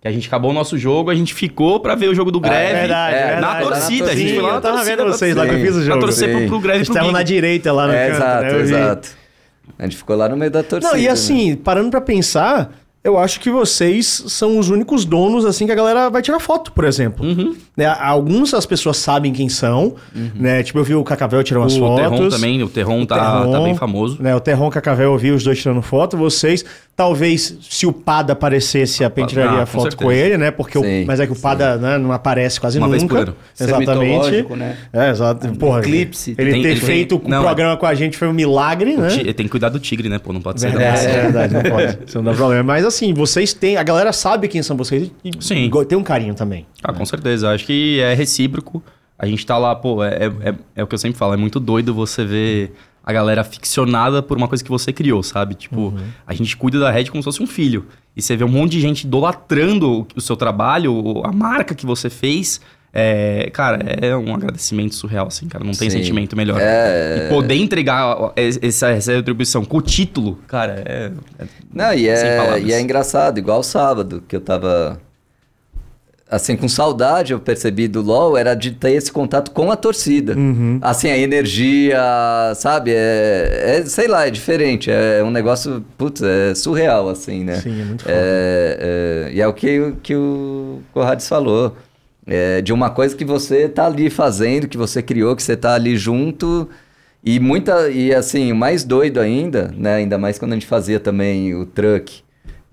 Que 0.00 0.06
a 0.06 0.12
gente 0.12 0.28
acabou 0.28 0.50
o 0.50 0.54
nosso 0.54 0.78
jogo, 0.78 1.10
a 1.10 1.14
gente 1.14 1.34
ficou 1.34 1.80
pra 1.80 1.94
ver 1.96 2.08
o 2.08 2.14
jogo 2.14 2.30
do 2.30 2.38
Greve. 2.38 2.56
É 2.56 2.72
verdade, 2.80 3.16
É, 3.16 3.18
verdade. 3.18 3.40
na 3.40 3.48
lá 3.48 3.54
na 3.54 3.60
torcida, 3.62 4.04
a 4.04 4.14
gente 4.14 4.34
torcida. 4.34 4.34
foi 4.34 4.42
lá 4.42 4.48
na 4.50 4.54
Eu 4.56 4.60
tava 4.60 4.74
torcida 4.76 4.96
vendo 4.96 5.06
pra- 5.08 5.16
vocês 5.18 5.34
lá 5.36 5.46
que 5.46 5.50
eu 5.50 5.56
Sim. 5.58 5.64
fiz 5.64 5.70
o 5.70 5.78
Pra 5.78 5.84
jogo. 5.86 6.00
torcer 6.00 6.30
pro, 6.30 6.38
Sim. 6.40 6.46
pro 6.48 6.60
Greve 6.60 6.78
Eles 6.78 6.88
pro 6.88 6.94
estavam 6.94 7.12
na 7.12 7.22
direita 7.22 7.72
lá 7.72 7.86
no 7.88 7.92
É, 7.94 8.06
canto, 8.10 8.16
exato, 8.16 8.42
né? 8.42 8.50
Eu 8.52 8.56
vi. 8.58 8.62
exato. 8.74 9.08
A 9.78 9.82
gente 9.84 9.96
ficou 9.96 10.14
lá 10.16 10.28
no 10.28 10.36
meio 10.36 10.50
da 10.50 10.62
torcida. 10.62 10.92
Não, 10.92 10.98
e 11.00 11.04
né? 11.04 11.08
assim, 11.08 11.56
parando 11.56 11.90
pra 11.90 12.00
pensar, 12.00 12.70
eu 13.04 13.18
acho 13.18 13.38
que 13.38 13.50
vocês 13.50 14.24
são 14.28 14.58
os 14.58 14.70
únicos 14.70 15.04
donos, 15.04 15.44
assim, 15.44 15.66
que 15.66 15.72
a 15.72 15.74
galera 15.74 16.08
vai 16.08 16.22
tirar 16.22 16.40
foto, 16.40 16.72
por 16.72 16.84
exemplo. 16.86 17.24
Uhum. 17.26 17.54
Né, 17.76 17.86
alguns 17.86 18.54
as 18.54 18.64
pessoas 18.64 18.96
sabem 18.96 19.32
quem 19.32 19.48
são, 19.48 19.94
né? 20.34 20.62
Tipo, 20.62 20.78
eu 20.78 20.84
vi 20.84 20.94
o 20.94 21.04
Cacavel 21.04 21.42
tirando 21.42 21.64
umas 21.64 21.74
O 21.74 21.78
fotos. 21.80 21.96
Terron 22.00 22.28
também, 22.28 22.62
o 22.62 22.68
Terron 22.68 23.04
tá, 23.04 23.16
Terron, 23.16 23.52
tá 23.52 23.60
bem 23.60 23.74
famoso. 23.74 24.22
Né, 24.22 24.34
o 24.34 24.40
Terron 24.40 24.64
e 24.64 24.68
o 24.68 24.70
Cacavel 24.70 25.12
eu 25.12 25.18
vi 25.18 25.30
os 25.32 25.42
dois 25.44 25.58
tirando 25.60 25.82
foto, 25.82 26.16
vocês. 26.16 26.64
Talvez, 26.96 27.58
se 27.68 27.86
o 27.88 27.92
Pada 27.92 28.34
aparecesse, 28.34 29.04
a 29.04 29.08
gente 29.14 29.28
tiraria 29.30 29.56
Ah, 29.56 29.60
com 29.60 29.66
foto 29.66 29.82
certeza. 29.82 29.96
com 30.04 30.12
ele, 30.12 30.38
né? 30.38 30.52
Porque 30.52 30.78
o- 30.78 30.82
Sim, 30.82 31.04
mas 31.04 31.18
é 31.18 31.26
que 31.26 31.32
o 31.32 31.36
Pada 31.36 31.76
né, 31.76 31.98
não 31.98 32.12
aparece 32.12 32.60
quase 32.60 32.78
Uma 32.78 32.86
nunca. 32.86 32.98
vez 32.98 33.08
por 33.10 33.18
ano. 33.18 33.36
Ser 33.52 33.64
Exatamente. 33.64 33.98
mitológico, 34.06 34.54
né? 34.56 34.76
É, 34.92 35.10
exato. 35.10 35.48
Porra, 35.58 35.80
eclipse. 35.80 36.36
Ele 36.38 36.52
Tem- 36.52 36.62
ter 36.62 36.68
ele 36.68 36.78
tem- 36.78 36.86
feito 36.88 37.16
o 37.16 37.28
não, 37.28 37.42
programa 37.42 37.76
com 37.76 37.84
a 37.86 37.94
gente 37.96 38.16
foi 38.16 38.28
um 38.28 38.32
milagre, 38.32 38.96
né? 38.96 39.08
Ti- 39.08 39.24
Tem 39.34 39.44
que 39.46 39.48
cuidar 39.50 39.70
do 39.70 39.80
tigre, 39.80 40.08
né? 40.08 40.20
Pô, 40.20 40.32
não 40.32 40.40
pode 40.40 40.60
ser. 40.60 40.70
da 40.70 40.80
É, 40.80 40.86
é 41.04 41.22
verdade, 41.22 41.52
não 41.54 41.62
pode. 41.62 41.98
Isso 42.06 42.16
não 42.18 42.24
dá 42.30 42.32
problema. 42.32 42.62
Mas 42.62 42.84
assim, 42.84 42.93
vocês 43.12 43.52
têm. 43.52 43.76
A 43.76 43.82
galera 43.82 44.12
sabe 44.12 44.48
quem 44.48 44.62
são 44.62 44.76
vocês 44.76 45.10
e 45.24 45.30
Sim. 45.40 45.70
tem 45.88 45.98
um 45.98 46.02
carinho 46.02 46.34
também. 46.34 46.66
Ah, 46.82 46.92
com 46.92 47.04
certeza. 47.04 47.50
Acho 47.50 47.66
que 47.66 48.00
é 48.00 48.14
recíproco. 48.14 48.82
A 49.18 49.26
gente 49.26 49.44
tá 49.46 49.56
lá, 49.56 49.74
pô, 49.74 50.02
é, 50.02 50.26
é, 50.26 50.54
é 50.76 50.82
o 50.82 50.86
que 50.86 50.94
eu 50.94 50.98
sempre 50.98 51.16
falo, 51.16 51.34
é 51.34 51.36
muito 51.36 51.60
doido 51.60 51.94
você 51.94 52.24
ver 52.24 52.72
a 53.04 53.12
galera 53.12 53.44
ficcionada 53.44 54.22
por 54.22 54.36
uma 54.36 54.48
coisa 54.48 54.64
que 54.64 54.70
você 54.70 54.92
criou, 54.92 55.22
sabe? 55.22 55.54
Tipo, 55.54 55.92
a 56.26 56.32
gente 56.32 56.56
cuida 56.56 56.80
da 56.80 56.90
Red 56.90 57.06
como 57.06 57.22
se 57.22 57.24
fosse 57.24 57.42
um 57.42 57.46
filho. 57.46 57.86
E 58.16 58.22
você 58.22 58.36
vê 58.36 58.44
um 58.44 58.48
monte 58.48 58.72
de 58.72 58.80
gente 58.80 59.02
idolatrando 59.02 60.06
o, 60.16 60.20
seu 60.20 60.36
trabalho, 60.36 61.22
a 61.24 61.30
marca 61.30 61.74
que 61.74 61.84
você 61.84 62.08
fez. 62.08 62.60
É, 62.96 63.50
cara, 63.52 63.80
é 64.00 64.16
um 64.16 64.32
agradecimento 64.32 64.94
surreal, 64.94 65.26
assim, 65.26 65.48
cara. 65.48 65.64
Não 65.64 65.72
tem 65.72 65.90
Sim. 65.90 65.98
sentimento 65.98 66.36
melhor. 66.36 66.60
É. 66.60 67.26
E 67.26 67.28
poder 67.28 67.56
entregar 67.56 68.32
essa, 68.36 68.90
essa 68.90 69.12
retribuição 69.12 69.64
com 69.64 69.78
o 69.78 69.82
título, 69.82 70.38
cara, 70.46 70.80
é. 70.86 71.10
é 71.40 71.46
Não, 71.72 71.92
e 71.92 72.08
é, 72.08 72.60
e 72.60 72.72
é 72.72 72.80
engraçado, 72.80 73.36
igual 73.38 73.64
sábado, 73.64 74.22
que 74.28 74.36
eu 74.36 74.40
tava. 74.40 75.00
assim, 76.30 76.56
com 76.56 76.68
saudade, 76.68 77.32
eu 77.32 77.40
percebi 77.40 77.88
do 77.88 78.00
LoL, 78.00 78.36
era 78.36 78.54
de 78.54 78.70
ter 78.70 78.92
esse 78.92 79.10
contato 79.10 79.50
com 79.50 79.72
a 79.72 79.76
torcida. 79.76 80.36
Uhum. 80.36 80.78
Assim, 80.80 81.10
a 81.10 81.18
energia, 81.18 81.98
sabe? 82.54 82.92
É, 82.94 83.80
é, 83.80 83.86
sei 83.86 84.06
lá, 84.06 84.24
é 84.24 84.30
diferente. 84.30 84.88
É 84.88 85.20
um 85.24 85.32
negócio, 85.32 85.84
putz, 85.98 86.22
é 86.22 86.54
surreal, 86.54 87.08
assim, 87.08 87.42
né? 87.42 87.56
Sim, 87.56 87.80
é 87.80 87.84
muito 87.84 88.04
foda. 88.04 88.14
É, 88.16 89.26
é, 89.30 89.34
e 89.34 89.40
é 89.40 89.48
o 89.48 89.52
que, 89.52 89.94
que 90.00 90.14
o 90.14 90.80
Corrades 90.92 91.26
falou. 91.26 91.76
É, 92.26 92.62
de 92.62 92.72
uma 92.72 92.90
coisa 92.90 93.14
que 93.14 93.24
você 93.24 93.68
tá 93.68 93.86
ali 93.86 94.08
fazendo, 94.10 94.66
que 94.68 94.78
você 94.78 95.02
criou, 95.02 95.36
que 95.36 95.42
você 95.42 95.56
tá 95.56 95.74
ali 95.74 95.96
junto. 95.96 96.68
E 97.22 97.40
muita. 97.40 97.90
E 97.90 98.14
assim, 98.14 98.52
o 98.52 98.56
mais 98.56 98.84
doido 98.84 99.20
ainda, 99.20 99.72
né? 99.76 99.96
Ainda 99.96 100.18
mais 100.18 100.38
quando 100.38 100.52
a 100.52 100.54
gente 100.54 100.66
fazia 100.66 101.00
também 101.00 101.54
o 101.54 101.66
truck. 101.66 102.22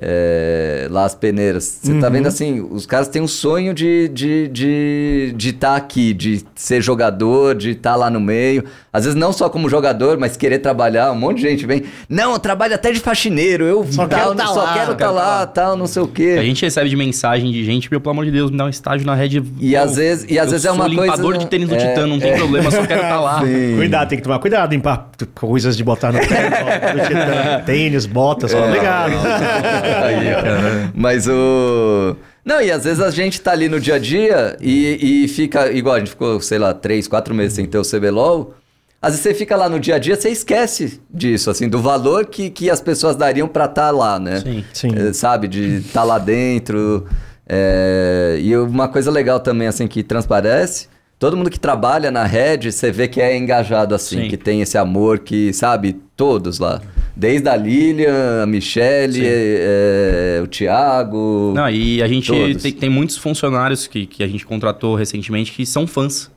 é, 0.04 0.88
lá 0.90 1.06
as 1.06 1.14
peneiras. 1.14 1.80
Você 1.84 2.00
tá 2.00 2.10
vendo 2.10 2.28
assim, 2.28 2.60
os 2.60 2.88
caras 2.88 3.08
têm 3.08 3.22
um 3.22 3.28
sonho 3.28 3.72
de 3.72 4.06
estar 4.06 4.14
de, 4.16 4.48
de, 4.48 5.34
de 5.38 5.54
tá 5.54 5.76
aqui, 5.76 6.12
de 6.12 6.44
ser 6.56 6.82
jogador, 6.82 7.54
de 7.54 7.72
estar 7.72 7.96
lá 7.96 8.10
no 8.10 8.20
meio. 8.20 8.64
Às 8.94 9.06
vezes 9.06 9.18
não 9.18 9.32
só 9.32 9.50
como 9.50 9.70
jogador, 9.70 10.18
mas 10.18 10.36
querer 10.36 10.60
trabalhar. 10.60 11.12
Um 11.14 11.16
monte 11.16 11.38
de 11.38 11.44
gente 11.50 11.66
vem. 11.66 11.84
Não, 12.10 12.34
eu 12.34 12.40
trabalho 12.40 12.76
até 12.76 12.92
de 12.92 13.00
faxineiro. 13.00 13.64
Eu 13.64 13.86
Só 13.90 14.06
tal, 14.06 14.20
quero 14.20 14.36
tá 14.36 14.48
só 14.48 14.64
lá, 14.64 14.74
quero 14.74 14.86
só 14.88 14.92
estar 14.92 14.96
quero 14.96 14.98
tá 14.98 15.12
lá, 15.12 15.40
lá. 15.40 15.48
tal, 15.48 15.78
não 15.78 15.88
sei 15.88 16.02
o 16.02 16.08
quê. 16.08 16.36
A 16.38 16.44
gente 16.44 16.62
recebe 16.62 16.90
de 16.90 16.98
mensagem 16.98 17.52
de 17.54 17.64
gente, 17.64 17.90
meu, 17.90 18.02
pelo 18.02 18.12
amor 18.12 18.26
de 18.26 18.32
Deus, 18.32 18.52
me 18.52 18.58
dá 18.58 18.66
um 18.66 18.70
estágio 18.70 19.08
na 19.08 19.16
rede. 19.16 19.42
E 19.62 19.78
às 19.78 19.96
vezes- 19.96 20.30
e 20.30 20.38
às 20.38 20.52
vezes 20.52 20.66
é 20.66 20.72
uma 20.72 20.84
sou 20.90 20.94
limpador 20.94 21.24
coisa- 21.24 21.40
de 21.40 21.48
tênis 21.48 21.70
do 21.70 21.76
é, 21.76 21.78
Titã, 21.78 22.06
não 22.06 22.20
tem 22.20 22.36
problema, 22.36 22.70
só 22.70 22.86
quero 22.86 23.02
estar 23.02 23.22
lá. 23.22 23.40
Sim. 23.46 23.76
Cuidado, 23.78 24.10
tem 24.10 24.18
que 24.18 24.24
tomar 24.26 24.40
cuidado, 24.40 24.72
limpar 24.72 25.10
t- 25.18 25.26
coisas 25.28 25.78
de 25.78 25.84
botar 25.86 26.12
no 26.12 26.20
Titã. 26.22 27.62
tênis, 27.66 28.06
botas, 28.06 28.52
só 28.52 28.66
obrigado. 28.66 29.14
Aí. 30.04 30.92
Mas 30.94 31.28
o. 31.28 32.16
Não, 32.44 32.60
e 32.62 32.72
às 32.72 32.84
vezes 32.84 33.00
a 33.00 33.12
gente 33.12 33.40
tá 33.40 33.52
ali 33.52 33.70
no 33.70 33.80
dia 33.80 33.96
a 33.96 34.00
dia 34.00 34.58
e, 34.60 35.24
e 35.24 35.28
fica. 35.28 35.72
Igual 35.72 35.96
a 35.96 36.00
gente 36.00 36.10
ficou, 36.10 36.42
sei 36.42 36.58
lá, 36.58 36.74
três, 36.74 37.08
quatro 37.08 37.34
meses 37.34 37.54
sem 37.54 37.66
ter 37.66 37.78
o 37.78 37.84
CBLOL. 37.84 38.54
Às 39.02 39.14
vezes 39.14 39.24
você 39.24 39.34
fica 39.34 39.56
lá 39.56 39.68
no 39.68 39.80
dia 39.80 39.96
a 39.96 40.00
dia, 40.00 40.16
você 40.16 40.30
esquece 40.30 41.02
disso, 41.12 41.50
assim, 41.50 41.68
do 41.68 41.82
valor 41.82 42.28
que, 42.28 42.52
que 42.52 42.70
as 42.70 42.80
pessoas 42.80 43.16
dariam 43.16 43.48
pra 43.48 43.66
estar 43.66 43.90
lá, 43.90 44.20
né? 44.20 44.42
Sim. 44.42 44.64
Sim. 44.72 44.90
É, 44.96 45.12
sabe, 45.12 45.48
de 45.48 45.78
estar 45.78 46.04
lá 46.04 46.20
dentro. 46.20 47.08
É, 47.50 48.38
E 48.40 48.56
uma 48.56 48.88
coisa 48.88 49.10
legal 49.10 49.40
também, 49.40 49.68
assim, 49.68 49.88
que 49.88 50.04
transparece. 50.04 50.88
Todo 51.18 51.36
mundo 51.36 51.50
que 51.50 51.60
trabalha 51.60 52.10
na 52.10 52.26
rede, 52.26 52.72
você 52.72 52.92
vê 52.92 53.08
que 53.08 53.20
é 53.22 53.36
engajado, 53.36 53.94
assim, 53.96 54.24
Sim. 54.24 54.28
que 54.28 54.38
tem 54.38 54.62
esse 54.62 54.78
amor, 54.78 55.20
que, 55.20 55.52
sabe, 55.52 56.00
todos 56.16 56.60
lá. 56.60 56.82
Desde 57.16 57.48
a 57.50 57.56
Lilian, 57.56 58.44
a 58.44 58.46
Michelle, 58.46 59.22
é, 59.24 60.40
o 60.44 60.48
Thiago. 60.48 61.54
Não, 61.56 61.70
e 61.70 62.02
a 62.02 62.08
gente 62.08 62.32
tem, 62.56 62.72
tem 62.72 62.90
muitos 62.90 63.18
funcionários 63.18 63.88
que, 63.88 64.06
que 64.06 64.24
a 64.24 64.28
gente 64.28 64.46
contratou 64.46 64.96
recentemente 64.96 65.52
que 65.52 65.66
são 65.66 65.86
fãs. 65.86 66.32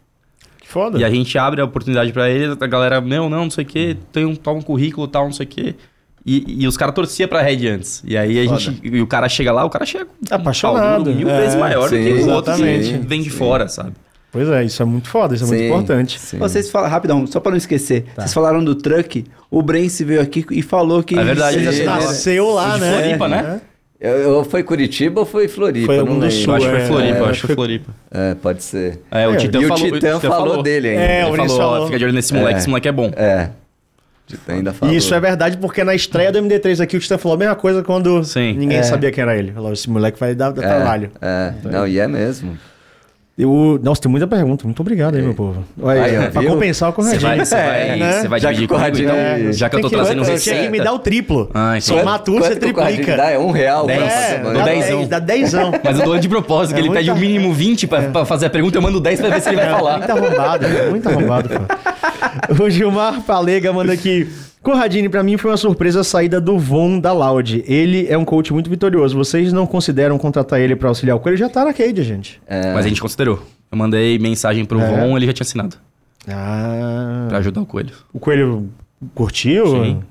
Foda. 0.74 0.98
E 0.98 1.04
a 1.04 1.08
gente 1.08 1.38
abre 1.38 1.60
a 1.60 1.64
oportunidade 1.64 2.12
pra 2.12 2.28
eles, 2.28 2.56
a 2.60 2.66
galera, 2.66 3.00
meu, 3.00 3.30
não, 3.30 3.44
não 3.44 3.50
sei 3.50 3.62
o 3.64 3.66
quê, 3.66 3.96
tem 4.12 4.24
um, 4.26 4.34
toma 4.34 4.58
um 4.58 4.62
currículo 4.62 5.06
tal, 5.06 5.24
não 5.26 5.32
sei 5.32 5.46
o 5.46 5.48
quê. 5.48 5.74
E, 6.26 6.62
e 6.64 6.66
os 6.66 6.76
caras 6.76 6.94
torciam 6.94 7.28
pra 7.28 7.40
Red 7.42 7.68
antes. 7.68 8.02
E 8.04 8.16
aí 8.16 8.40
a 8.40 8.48
Foda. 8.48 8.58
gente. 8.60 8.80
E 8.82 9.00
o 9.00 9.06
cara 9.06 9.28
chega 9.28 9.52
lá, 9.52 9.64
o 9.64 9.70
cara 9.70 9.86
chega. 9.86 10.04
um 10.06 10.34
Apaixonado, 10.34 11.04
duro 11.04 11.16
mil 11.16 11.30
é. 11.30 11.40
vezes 11.42 11.54
maior 11.56 11.88
do 11.88 11.94
Sim, 11.96 12.02
que 12.02 12.10
o 12.24 12.30
outro 12.30 12.54
que 12.56 12.62
exatamente. 12.62 13.06
vem 13.06 13.22
de 13.22 13.30
Sim. 13.30 13.36
fora, 13.36 13.68
sabe? 13.68 13.92
Pois 14.32 14.48
é, 14.48 14.64
isso 14.64 14.82
é 14.82 14.84
muito 14.84 15.08
foda, 15.08 15.36
isso 15.36 15.44
é 15.44 15.46
muito 15.46 15.62
importante. 15.62 16.18
sim. 16.18 16.38
Vocês 16.38 16.68
falam, 16.68 16.90
rapidão, 16.90 17.24
só 17.24 17.38
pra 17.38 17.50
não 17.52 17.56
esquecer. 17.56 18.06
Vocês 18.16 18.34
falaram 18.34 18.64
do 18.64 18.74
truck, 18.74 19.24
o 19.48 19.62
Brence 19.62 20.02
veio 20.02 20.20
aqui 20.20 20.44
e 20.50 20.60
falou 20.60 21.04
que. 21.04 21.16
É 21.16 21.22
verdade, 21.22 21.64
assinaram- 21.68 22.02
Nasceu 22.04 22.50
lá, 22.50 22.76
né? 22.78 22.92
Floripa, 23.00 23.28
né? 23.28 23.60
Eu, 24.04 24.16
eu- 24.18 24.44
foi 24.44 24.62
Curitiba 24.62 25.20
ou 25.20 25.26
foi 25.26 25.48
Floripa? 25.48 25.86
Foi 25.86 25.96
Não 25.96 26.02
algum 26.06 26.18
do 26.18 26.30
sul, 26.30 26.52
Eu 26.52 26.54
acho 26.56 26.68
que 26.68 26.74
é, 26.74 26.78
foi 26.80 26.86
Floripa, 26.88 27.18
é, 27.18 27.30
acho 27.30 27.40
que 27.40 27.46
foi- 27.46 27.54
Floripa. 27.54 27.92
É, 28.10 28.34
pode 28.34 28.62
ser. 28.62 29.00
É, 29.10 29.26
o 29.28 29.34
É, 29.34 29.36
Titã 29.36 29.58
e 29.60 29.64
o 29.64 29.68
falou. 29.68 29.90
Titã 29.92 30.20
falou, 30.20 30.62
dele 30.62 30.88
ainda. 30.88 31.02
É, 31.02 31.22
Ele 31.22 31.30
o 31.30 31.36
falou, 31.36 31.56
ó, 31.56 31.58
falou. 31.72 31.86
fica 31.86 31.98
de 31.98 32.04
olho 32.04 32.12
nesse 32.14 32.34
moleque, 32.34 32.54
É. 32.54 32.58
esse 32.58 32.68
moleque 32.68 32.88
é 32.88 32.92
bom. 32.92 33.10
É. 33.16 33.48
O 34.26 34.26
Titã 34.26 34.52
ainda 34.54 34.72
falou. 34.72 34.94
Isso 34.94 35.14
é 35.14 35.20
verdade 35.20 35.56
porque 35.58 35.82
na 35.84 35.94
estreia 35.94 36.30
do 36.32 36.38
MD3 36.38 36.80
aqui 36.80 36.96
o 36.96 37.00
Titã 37.00 37.18
falou 37.18 37.34
a 37.36 37.38
mesma 37.38 37.54
coisa 37.54 37.82
quando 37.82 38.22
Sim. 38.24 38.54
ninguém 38.54 38.78
É. 38.78 38.82
sabia 38.82 39.10
quem 39.10 39.22
era 39.22 39.36
ele. 39.36 39.52
Falou, 39.52 39.72
esse 39.72 39.88
moleque 39.90 40.18
vai 40.18 40.34
dar, 40.34 40.50
dar 40.50 40.62
É, 40.62 40.66
trabalho. 40.66 41.10
É, 41.20 41.52
não, 41.64 41.86
e 41.86 41.98
é 41.98 42.06
mesmo. 42.06 42.58
Eu, 43.36 43.80
nossa, 43.82 44.00
tem 44.00 44.08
muita 44.08 44.28
pergunta. 44.28 44.64
Muito 44.64 44.78
obrigado 44.80 45.16
aí, 45.16 45.22
meu 45.22 45.34
povo. 45.34 45.64
Olha, 45.82 46.04
Aí, 46.04 46.16
ó, 46.18 46.30
pra 46.30 46.40
viu? 46.40 46.50
compensar 46.52 46.90
o 46.90 46.92
Você 46.92 46.96
corredinho. 47.18 47.28
vai, 47.30 47.44
você 47.44 47.54
vai, 47.56 47.88
É, 47.90 47.96
né? 47.96 48.12
você 48.12 48.28
vai 48.28 48.38
Já 48.40 48.48
que 48.50 48.54
dividir 48.54 48.64
o 48.76 48.78
comigo, 48.78 48.96
Corradinho- 48.96 49.40
então? 49.40 49.52
Já 49.52 49.68
que 49.68 49.76
eu 49.76 49.80
tô 49.80 49.90
Tem 49.90 49.98
trazendo 49.98 50.24
Você 50.24 50.30
receita. 50.32 50.58
tinha 50.60 50.70
que 50.70 50.78
me 50.78 50.84
dar 50.84 50.92
o 50.92 50.98
triplo. 51.00 51.50
Ah, 51.52 51.76
então. 51.76 51.98
Somar 51.98 52.18
tudo, 52.20 52.38
você 52.44 52.54
que 52.54 52.72
Corradinho 52.72 52.98
triplica. 53.02 53.16
dá? 53.24 53.30
É 53.32 53.38
um 53.38 53.50
real 53.50 53.86
Dez. 53.86 54.02
É, 54.04 54.38
dá 54.38 54.62
dezão. 54.62 54.96
10, 54.98 55.08
dá 55.08 55.18
dezão. 55.18 55.72
Mas 55.82 55.98
eu 55.98 56.04
dou 56.04 56.16
de 56.16 56.28
propósito, 56.28 56.74
que 56.76 56.80
É 56.80 56.84
ele 56.84 56.92
pede 56.94 57.10
o 57.10 57.16
mínimo 57.16 57.52
20 57.52 57.88
pra, 57.88 58.02
pra 58.02 58.24
fazer 58.24 58.46
a 58.46 58.50
pergunta, 58.50 58.78
eu 58.78 58.82
mando 58.82 59.00
10 59.00 59.20
pra 59.20 59.30
ver 59.30 59.40
se 59.40 59.48
ele 59.48 59.56
vai 59.56 59.68
falar. 59.70 59.98
Muito 59.98 60.10
arrombado, 60.12 60.66
é 60.66 60.90
muito 60.90 61.08
arrombado, 61.08 61.48
pô. 61.48 61.74
O 62.64 62.70
Gilmar 62.70 63.20
Palega 63.22 63.72
manda 63.72 63.92
aqui. 63.92 64.28
Conradini, 64.64 65.08
pra 65.08 65.22
mim 65.22 65.36
foi 65.36 65.50
uma 65.50 65.56
surpresa 65.56 66.00
a 66.00 66.04
saída 66.04 66.40
do 66.40 66.58
Von 66.58 66.98
da 66.98 67.12
Loud. 67.12 67.62
Ele 67.66 68.06
é 68.08 68.16
um 68.18 68.24
coach 68.24 68.52
muito 68.52 68.68
vitorioso. 68.70 69.16
Vocês 69.16 69.52
não 69.52 69.66
consideram 69.66 70.16
contratar 70.18 70.58
ele 70.58 70.74
pra 70.74 70.88
auxiliar 70.88 71.16
o 71.16 71.20
Coelho? 71.20 71.36
Já 71.36 71.48
tá 71.48 71.64
na 71.64 71.72
Cade, 71.72 72.02
gente. 72.02 72.40
É, 72.46 72.72
Mas 72.72 72.86
a 72.86 72.88
gente 72.88 73.00
considerou. 73.00 73.40
Eu 73.70 73.76
mandei 73.78 74.18
mensagem 74.18 74.64
pro 74.64 74.80
É. 74.80 74.88
Von, 75.06 75.16
ele 75.16 75.26
já 75.26 75.32
tinha 75.32 75.44
assinado. 75.44 75.76
Ah. 76.26 77.26
Pra 77.28 77.38
ajudar 77.38 77.60
o 77.60 77.66
Coelho. 77.66 77.92
O 78.12 78.18
Coelho 78.18 78.70
curtiu? 79.14 79.66
Sim. 79.66 80.02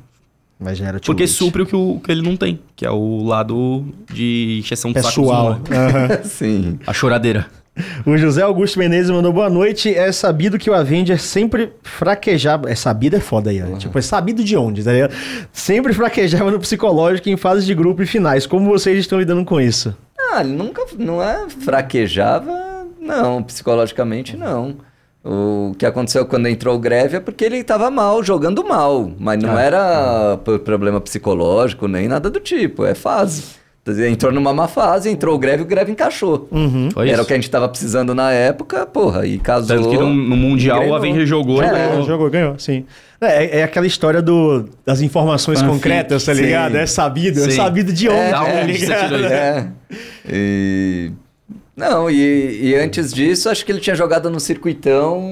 Mas 0.60 0.78
já 0.78 0.86
era 0.88 1.00
Porque 1.00 1.24
late. 1.24 1.34
supre 1.34 1.64
o 1.64 1.66
que, 1.66 1.76
o 1.76 2.00
que 2.02 2.12
ele 2.12 2.22
não 2.22 2.38
tem, 2.38 2.60
que 2.76 2.86
é 2.86 2.92
o 2.92 3.24
lado 3.24 3.84
de 4.14 4.58
encheção 4.60 4.94
de 4.94 5.02
saco. 5.02 5.16
Pessoal. 5.22 5.44
moleques. 5.46 5.72
Aham. 5.78 6.24
Sim. 6.24 6.80
A 6.88 6.94
choradeira. 6.94 7.48
O 8.06 8.18
José 8.18 8.42
Augusto 8.42 8.78
Menezes 8.78 9.10
mandou 9.10 9.34
boa 9.34 9.50
noite. 9.50 9.94
É 9.94 10.12
sabido 10.12 10.58
que 10.60 10.70
o 10.70 10.74
Avenger 10.74 11.20
sempre 11.20 11.72
fraquejava. 11.82 12.70
É 12.70 12.76
sabido 12.76 13.16
é 13.16 13.20
foda 13.20 13.50
aí, 13.50 13.62
ó. 13.64 13.78
Tipo, 13.78 13.98
é 13.98 14.02
sabido 14.02 14.44
de 14.44 14.56
onde, 14.56 14.84
tá 14.84 14.92
ligado? 14.92 15.14
Sempre 15.52 15.94
fraquejava 15.94 16.52
no 16.52 16.60
psicológico 16.60 17.30
em 17.30 17.38
fases 17.38 17.66
de 17.66 17.74
grupo 17.74 18.04
e 18.04 18.06
finais. 18.06 18.46
Como 18.46 18.70
vocês 18.70 19.00
estão 19.00 19.18
lidando 19.20 19.44
com 19.46 19.60
isso? 19.60 19.96
Ah, 20.32 20.42
ele 20.42 20.54
nunca, 20.54 20.84
não 20.98 21.22
é 21.22 21.48
fraquejava, 21.50 22.86
não, 23.00 23.42
psicologicamente 23.44 24.36
não. 24.38 24.78
O 25.24 25.74
que 25.78 25.86
aconteceu 25.86 26.26
quando 26.26 26.48
entrou 26.48 26.76
o 26.76 26.80
greve 26.80 27.18
é 27.18 27.20
porque 27.20 27.46
ele 27.46 27.58
estava 27.58 27.90
mal, 27.90 28.22
jogando 28.24 28.64
mal, 28.64 29.10
mas 29.18 29.42
não 29.42 29.56
Ah. 29.56 29.62
era 29.62 30.38
por 30.44 30.60
problema 30.60 31.00
psicológico 31.00 31.88
nem 31.88 32.08
nada 32.10 32.30
do 32.30 32.40
tipo, 32.42 32.86
é 32.86 32.94
fase. 32.94 33.44
Entrou 34.10 34.32
numa 34.32 34.54
má 34.54 34.66
fase, 34.70 35.10
entrou 35.10 35.36
o 35.36 35.38
greve, 35.38 35.64
o 35.64 35.66
greve 35.66 35.92
encaixou. 35.92 36.48
Foi 36.94 37.08
Era 37.10 37.16
isso. 37.16 37.24
o 37.24 37.26
que 37.26 37.34
a 37.34 37.36
gente 37.36 37.50
tava 37.50 37.68
precisando 37.68 38.16
na 38.16 38.32
época, 38.32 38.86
porra, 38.86 39.26
e 39.28 39.38
casou. 39.38 39.76
Tanto 39.76 39.90
que 39.90 39.98
no, 39.98 40.08
no 40.14 40.38
Mundial 40.38 40.88
o. 40.88 40.96
Avenger 40.96 41.26
jogou. 41.26 41.62
É, 41.62 41.66
e 41.66 41.70
É, 41.70 41.88
ganhou. 41.90 42.06
jogou, 42.06 42.30
ganhou, 42.30 42.58
sim. 42.58 42.86
É, 43.20 43.60
é 43.60 43.64
aquela 43.64 43.86
história 43.86 44.22
do, 44.22 44.70
das 44.86 45.02
informações 45.02 45.60
Fanfic, 45.60 45.74
concretas, 45.76 46.24
tá 46.24 46.34
sim. 46.34 46.42
ligado? 46.44 46.76
É 46.78 46.86
sabido, 46.86 47.40
é 47.42 47.44
Sim. 47.44 47.52
sabido 47.52 47.92
de 47.92 48.08
onde, 48.08 48.18
É, 48.20 48.32
tá 48.32 48.64
ligado? 48.64 48.70
isso? 49.16 49.26
É. 49.26 49.68
E... 50.32 51.12
Não, 51.76 52.08
e, 52.08 52.70
e 52.70 52.76
antes 52.76 53.12
disso, 53.12 53.50
acho 53.50 53.66
que 53.66 53.72
ele 53.72 53.80
tinha 53.80 53.96
jogado 53.96 54.30
no 54.30 54.40
circuitão 54.40 55.24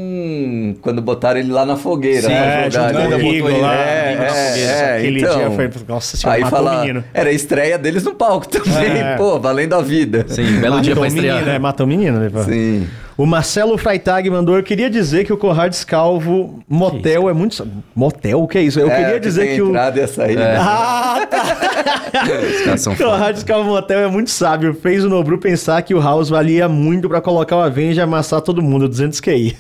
quando 0.82 1.00
botaram 1.00 1.40
ele 1.40 1.52
lá 1.52 1.66
na 1.68 1.76
fogueira. 1.78 2.22
Sim, 2.24 2.30
né, 2.30 2.66
É, 2.68 2.72
jogar 2.72 2.94
junto 2.94 3.10
com 3.10 3.14
ali. 3.14 3.14
o 3.14 3.20
botou 3.20 3.34
Igor 3.36 3.52
ele 3.52 3.62
lá. 3.62 3.76
É, 3.76 4.18
é, 4.56 4.60
é, 4.60 4.98
Aquele 4.98 5.20
então. 5.22 5.38
dia 5.38 5.52
foi. 5.52 5.70
Nossa 5.88 6.18
senhora, 6.18 6.44
Aí 6.44 6.50
fala, 6.50 6.82
menino. 6.82 7.04
era 7.14 7.30
a 7.30 7.34
estreia 7.34 7.78
deles 7.78 8.04
no 8.04 8.16
palco 8.16 8.48
também, 8.50 8.98
É. 9.02 9.16
pô, 9.18 9.40
valendo 9.40 9.74
a 9.76 9.82
vida. 9.84 10.26
Sim, 10.30 10.60
belo 10.60 10.82
dia 10.82 10.96
Matou 10.96 11.04
pra 11.04 11.12
o 11.12 11.14
menino, 11.16 11.36
estrear. 11.38 11.56
é, 11.56 11.60
matou 11.60 11.86
o 11.86 11.90
menino, 11.90 12.20
né? 12.20 12.30
pô? 12.32 12.44
Sim. 12.44 12.88
O 13.18 13.26
Marcelo 13.26 13.78
Freitag 13.78 14.30
mandou, 14.30 14.56
eu 14.58 14.64
queria 14.64 14.90
dizer 14.90 15.26
que 15.26 15.34
o 15.34 15.38
Conrads 15.38 15.84
Calvo 15.84 16.64
Motel 16.68 17.30
é 17.30 17.34
muito... 17.34 17.68
Motel? 17.96 18.42
O 18.42 18.48
que 18.48 18.58
é 18.58 18.62
isso? 18.64 18.80
Eu 18.80 18.90
É, 18.90 18.96
queria 19.04 19.20
dizer 19.20 19.46
tem 19.48 19.56
que 19.56 19.62
o... 19.62 19.68
entrada 19.70 20.00
e 20.00 20.04
a 20.04 20.08
saída. 20.08 20.42
Ah, 20.60 21.28
tá. 21.30 21.42
Os 22.56 22.62
caras 22.62 22.82
são 22.82 22.94
O 22.94 22.96
foda. 22.96 23.10
Conrads 23.12 23.44
Calvo 23.44 23.70
Motel 23.70 24.00
é 24.00 24.08
muito 24.08 24.30
sábio. 24.32 24.74
Fez 24.74 25.04
o 25.04 25.10
Nobru 25.10 25.38
pensar 25.38 25.82
que 25.82 25.94
o 25.94 26.00
House 26.02 26.30
valia 26.30 26.68
muito 26.68 27.08
pra 27.10 27.22
colocar 27.22 27.58
o 27.58 27.62
Avenger 27.62 27.98
e 27.98 28.02
amassar 28.02 28.42
todo 28.42 28.62
mundo, 28.62 28.88
200 28.88 29.20
QI. 29.20 29.56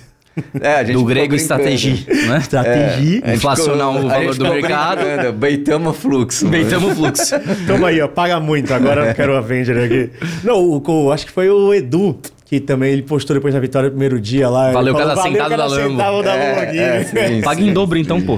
É, 0.61 0.76
a 0.76 0.84
gente 0.84 0.94
Do 0.95 1.03
grego 1.03 1.36
estratégia, 1.36 1.94
né? 2.30 2.38
Estratégia. 2.40 3.22
A 3.23 3.28
gente 3.28 3.36
Inflacionar 3.36 3.91
ficou- 3.94 4.06
o 4.06 4.10
valor 4.10 4.36
do 4.36 4.44
mercado. 4.48 5.34
Beitamos 5.34 5.98
fluxo. 5.98 6.48
Deitamos 6.48 6.94
o 6.94 6.95
fluxo. 6.95 7.36
Toma 7.68 7.90
aí, 7.90 7.99
ó, 8.02 8.07
paga 8.07 8.40
muito. 8.40 8.73
Agora 8.73 9.07
eu 9.07 9.14
quero 9.14 9.34
o 9.34 9.36
Avenger 9.36 9.78
aqui. 9.78 10.10
Não, 10.41 10.56
o, 10.57 10.82
o- 10.82 11.11
acho 11.11 11.26
que 11.26 11.32
foi 11.34 11.49
o 11.49 11.73
Edu, 11.73 12.18
que 12.52 12.60
também 12.60 12.91
ele 12.91 13.02
postou 13.03 13.34
depois 13.34 13.53
da 13.53 13.61
vitória 13.61 13.86
no 13.88 13.91
primeiro 13.91 14.19
dia 14.19 14.49
lá. 14.49 14.73
Valeu 14.73 14.94
falou, 14.94 15.07
cada 15.15 15.22
centavo 15.22 15.56
da 15.56 15.65
Lambo." 15.68 15.90
centavo 15.91 16.22
da 16.22 16.36
É, 16.36 16.49
Lamborghini. 16.49 16.78
é, 16.84 17.03
sim, 17.06 17.41
Paga 17.41 17.61
sim. 17.61 17.69
em 17.69 17.73
dobro 17.73 17.98
então, 17.98 18.19
pô. 18.22 18.38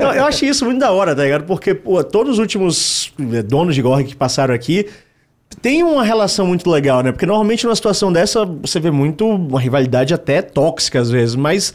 Não, 0.00 0.10
eu 0.16 0.24
achei 0.24 0.48
isso 0.48 0.64
muito 0.64 0.78
da 0.80 0.90
hora, 0.90 1.14
tá 1.14 1.22
ligado? 1.22 1.44
Porque, 1.44 1.74
pô, 1.74 2.02
todos 2.02 2.32
os 2.32 2.38
últimos 2.38 3.12
eh, 3.34 3.42
donos 3.42 3.74
de 3.74 3.82
Gorg 3.82 4.06
que 4.06 4.16
passaram 4.16 4.54
aqui 4.54 4.86
tem 5.60 5.82
uma 5.82 6.02
relação 6.02 6.46
muito 6.46 6.70
legal, 6.70 7.02
né? 7.02 7.12
Porque 7.12 7.26
normalmente 7.26 7.66
numa 7.66 7.76
situação 7.76 8.10
dessa 8.10 8.42
você 8.46 8.80
vê 8.80 8.90
muito 8.90 9.28
uma 9.28 9.60
rivalidade 9.60 10.14
até 10.14 10.40
tóxica 10.40 10.98
às 10.98 11.10
vezes, 11.10 11.34
mas 11.34 11.74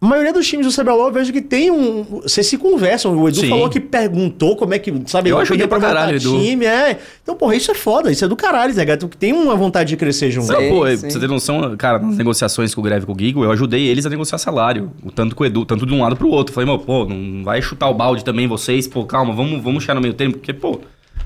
A 0.00 0.06
maioria 0.06 0.32
dos 0.32 0.46
times 0.46 0.64
do 0.64 0.72
CBLOL 0.72 1.08
eu 1.08 1.12
vejo 1.12 1.32
que 1.32 1.42
tem 1.42 1.72
um. 1.72 2.04
Vocês 2.22 2.46
se 2.46 2.56
conversam. 2.56 3.18
O 3.18 3.28
Edu 3.28 3.40
Sim. 3.40 3.48
falou 3.48 3.68
que 3.68 3.80
perguntou 3.80 4.54
como 4.54 4.72
é 4.72 4.78
que. 4.78 4.94
Sabe, 5.06 5.30
Eu 5.30 5.38
ajudei 5.38 5.66
pra 5.66 5.80
caralho, 5.80 6.16
Edu. 6.16 6.38
time. 6.38 6.64
É. 6.66 7.00
Então, 7.20 7.34
porra, 7.34 7.56
isso 7.56 7.68
é 7.72 7.74
foda. 7.74 8.10
Isso 8.12 8.24
é 8.24 8.28
do 8.28 8.36
caralho, 8.36 8.72
Zé 8.72 8.84
Gato. 8.84 9.08
Que 9.08 9.16
tem 9.16 9.32
uma 9.32 9.56
vontade 9.56 9.88
de 9.88 9.96
crescer 9.96 10.30
junto. 10.30 10.52
Não, 10.52 10.68
pô, 10.68 10.86
sim. 10.88 11.10
você 11.10 11.18
ter 11.18 11.26
noção, 11.26 11.76
cara, 11.76 11.98
nas 11.98 12.16
negociações 12.16 12.72
com 12.72 12.80
o 12.80 12.84
Greve 12.84 13.02
e 13.02 13.06
com 13.06 13.12
o 13.12 13.18
Gigo, 13.18 13.42
eu 13.42 13.50
ajudei 13.50 13.88
eles 13.88 14.06
a 14.06 14.10
negociar 14.10 14.38
salário. 14.38 14.92
O 15.02 15.10
tanto 15.10 15.34
com 15.34 15.42
o 15.42 15.46
Edu, 15.46 15.64
tanto 15.64 15.84
de 15.84 15.92
um 15.92 16.00
lado 16.00 16.14
pro 16.14 16.28
outro. 16.28 16.54
Falei, 16.54 16.68
meu, 16.70 16.78
pô, 16.78 17.04
não 17.04 17.42
vai 17.42 17.60
chutar 17.60 17.88
o 17.88 17.94
balde 17.94 18.24
também 18.24 18.46
vocês, 18.46 18.86
pô, 18.86 19.04
calma, 19.04 19.34
vamos, 19.34 19.60
vamos 19.60 19.82
chegar 19.82 19.96
no 19.96 20.00
meio 20.00 20.14
termo, 20.14 20.34
porque, 20.34 20.52
pô, 20.52 20.80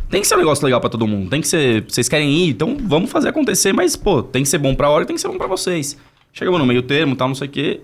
tem 0.09 0.23
que 0.23 0.27
ser 0.27 0.35
um 0.35 0.39
negócio 0.39 0.65
legal 0.65 0.81
pra 0.81 0.89
todo 0.89 1.07
mundo. 1.07 1.29
Tem 1.29 1.43
que 1.43 1.49
ser. 1.49 1.85
Vocês 1.87 2.09
querem 2.09 2.31
ir, 2.31 2.49
então 2.51 2.79
vamos 2.81 3.11
fazer 3.11 3.29
acontecer, 3.29 3.75
mas, 3.75 3.97
pô, 3.97 4.23
tem 4.23 4.43
que 4.43 4.49
ser 4.49 4.57
bom 4.57 4.75
pra 4.75 4.89
hora 4.89 5.05
e 5.05 5.07
tem 5.07 5.15
que 5.15 5.21
ser 5.21 5.29
bom 5.29 5.37
pra 5.37 5.47
vocês. 5.47 5.95
Chegamos 6.33 6.59
no 6.59 6.65
meio 6.65 6.81
termo 6.81 7.15
tal, 7.15 7.29
não 7.29 7.35
sei 7.35 7.49
o 7.49 7.51
quê. 7.51 7.81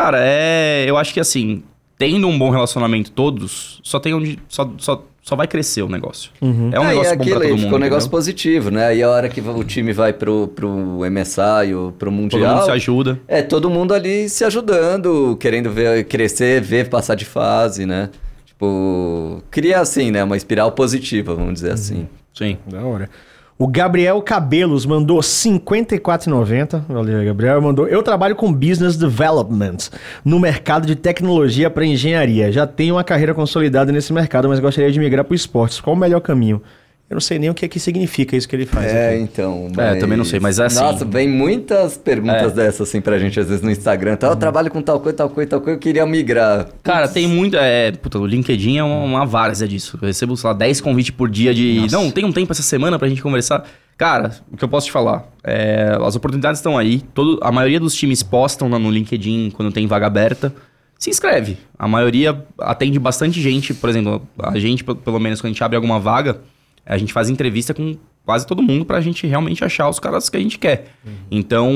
Cara, 0.00 0.18
é. 0.20 0.84
Eu 0.86 0.96
acho 0.96 1.12
que 1.14 1.20
assim, 1.20 1.62
tendo 1.98 2.26
um 2.28 2.38
bom 2.38 2.50
relacionamento 2.50 3.10
todos, 3.10 3.80
só 3.82 3.98
tem 3.98 4.14
onde. 4.14 4.38
Só, 4.48 4.70
só, 4.78 5.04
só 5.22 5.34
vai 5.36 5.46
crescer 5.48 5.82
o 5.82 5.88
negócio. 5.88 6.30
É 6.40 6.46
um 6.46 6.84
Ah, 6.84 6.94
e 6.94 6.98
negócio 6.98 7.16
bom 7.16 7.22
aquilo 7.22 7.36
pra 7.36 7.44
aí 7.44 7.48
todo 7.50 7.56
mundo. 7.58 7.64
ficou 7.64 7.78
um 7.78 7.80
negócio 7.82 8.06
entendeu? 8.06 8.18
positivo, 8.18 8.70
né? 8.70 8.96
E 8.96 9.02
a 9.02 9.10
hora 9.10 9.28
que 9.28 9.40
o 9.40 9.64
time 9.64 9.92
vai 9.92 10.12
pro, 10.12 10.48
pro 10.54 10.70
MSI 11.10 11.74
ou 11.74 11.90
pro 11.92 12.10
Todo 12.10 12.12
Mundial. 12.16 12.54
mundo 12.56 12.64
se 12.64 12.70
ajuda. 12.70 13.20
É, 13.26 13.42
todo 13.42 13.68
mundo 13.68 13.92
ali 13.92 14.28
se 14.28 14.44
ajudando, 14.44 15.36
querendo 15.40 15.70
ver 15.70 16.04
crescer, 16.04 16.60
ver 16.60 16.88
passar 16.88 17.14
de 17.16 17.24
fase, 17.24 17.84
né? 17.86 18.10
Tipo, 18.44 19.42
cria 19.50 19.80
assim, 19.80 20.10
né? 20.10 20.22
Uma 20.24 20.36
espiral 20.36 20.72
positiva, 20.72 21.34
vamos 21.34 21.54
dizer 21.54 21.72
assim. 21.72 22.06
Sim. 22.32 22.56
Da 22.66 22.82
hora. 22.82 23.10
O 23.58 23.66
Gabriel 23.66 24.20
Cabelos 24.20 24.84
mandou 24.84 25.18
54,90. 25.18 26.84
Valeu, 26.86 27.24
Gabriel. 27.24 27.62
Mandou. 27.62 27.88
Eu 27.88 28.02
trabalho 28.02 28.36
com 28.36 28.52
business 28.52 28.98
development 28.98 29.78
no 30.22 30.38
mercado 30.38 30.86
de 30.86 30.94
tecnologia 30.94 31.70
para 31.70 31.86
engenharia. 31.86 32.52
Já 32.52 32.66
tenho 32.66 32.96
uma 32.96 33.04
carreira 33.04 33.32
consolidada 33.32 33.90
nesse 33.90 34.12
mercado, 34.12 34.46
mas 34.46 34.60
gostaria 34.60 34.92
de 34.92 34.98
migrar 34.98 35.24
para 35.24 35.34
esportes. 35.34 35.80
Qual 35.80 35.96
o 35.96 35.98
melhor 35.98 36.20
caminho? 36.20 36.60
Eu 37.08 37.14
não 37.14 37.20
sei 37.20 37.38
nem 37.38 37.48
o 37.48 37.54
que, 37.54 37.64
é 37.64 37.68
que 37.68 37.78
significa 37.78 38.36
isso 38.36 38.48
que 38.48 38.56
ele 38.56 38.66
faz. 38.66 38.92
É, 38.92 39.10
aqui. 39.10 39.22
então. 39.22 39.68
É, 39.78 39.94
também 39.94 40.18
não 40.18 40.24
sei, 40.24 40.40
mas 40.40 40.58
é 40.58 40.64
assim- 40.64 40.80
Nossa, 40.80 41.04
vem 41.04 41.28
muitas 41.28 41.96
perguntas 41.96 42.52
dessas 42.52 42.88
assim 42.88 43.00
pra 43.00 43.16
gente, 43.16 43.38
às 43.38 43.46
vezes 43.48 43.62
no 43.62 43.70
Instagram. 43.70 44.14
Então, 44.14 44.28
eu 44.30 44.34
trabalho 44.36 44.70
com 44.72 44.82
tal 44.82 44.98
coisa, 44.98 45.16
tal 45.16 45.30
coisa, 45.30 45.50
tal 45.50 45.60
coisa, 45.60 45.76
eu 45.76 45.80
queria 45.80 46.04
migrar. 46.04 46.66
Cara, 46.82 47.06
tem 47.06 47.28
muita. 47.28 47.58
É, 47.58 47.92
puta, 47.92 48.18
o 48.18 48.26
LinkedIn 48.26 48.78
é 48.78 48.82
uma, 48.82 49.04
uma 49.04 49.24
várzea 49.24 49.68
disso. 49.68 49.96
Eu 50.02 50.06
recebo, 50.08 50.36
sei 50.36 50.48
lá, 50.48 50.54
10 50.54 50.80
convites 50.80 51.10
por 51.12 51.30
dia 51.30 51.54
de. 51.54 51.86
Não, 51.92 52.10
tem 52.10 52.24
um 52.24 52.32
tempo 52.32 52.50
essa 52.52 52.62
semana 52.62 52.98
pra 52.98 53.08
gente 53.08 53.22
conversar. 53.22 53.64
Cara, 53.96 54.32
o 54.52 54.56
que 54.56 54.64
eu 54.64 54.68
posso 54.68 54.86
te 54.86 54.92
falar? 54.92 55.24
É, 55.44 55.96
as 56.04 56.16
oportunidades 56.16 56.58
estão 56.58 56.76
aí. 56.76 57.00
Todo, 57.14 57.38
a 57.40 57.52
maioria 57.52 57.78
dos 57.78 57.94
times 57.94 58.22
postam 58.24 58.68
lá 58.68 58.80
no 58.80 58.90
LinkedIn 58.90 59.50
quando 59.54 59.70
tem 59.70 59.86
vaga 59.86 60.06
aberta. 60.08 60.52
Se 60.98 61.08
inscreve. 61.08 61.56
A 61.78 61.86
maioria 61.86 62.44
atende 62.58 62.98
bastante 62.98 63.40
gente. 63.40 63.72
Por 63.72 63.88
exemplo, 63.88 64.26
a 64.38 64.58
gente, 64.58 64.82
pe- 64.82 64.94
pelo 64.96 65.20
menos, 65.20 65.40
quando 65.40 65.46
a 65.46 65.52
gente 65.52 65.62
abre 65.62 65.76
alguma 65.76 66.00
vaga, 66.00 66.38
a 66.86 66.96
gente 66.96 67.12
faz 67.12 67.28
entrevista 67.28 67.74
com 67.74 67.96
quase 68.24 68.46
todo 68.46 68.62
mundo 68.62 68.84
pra 68.84 69.00
gente 69.00 69.26
realmente 69.26 69.64
achar 69.64 69.88
os 69.88 69.98
caras 69.98 70.28
que 70.28 70.36
a 70.36 70.40
gente 70.40 70.58
quer. 70.58 70.86
Então, 71.30 71.70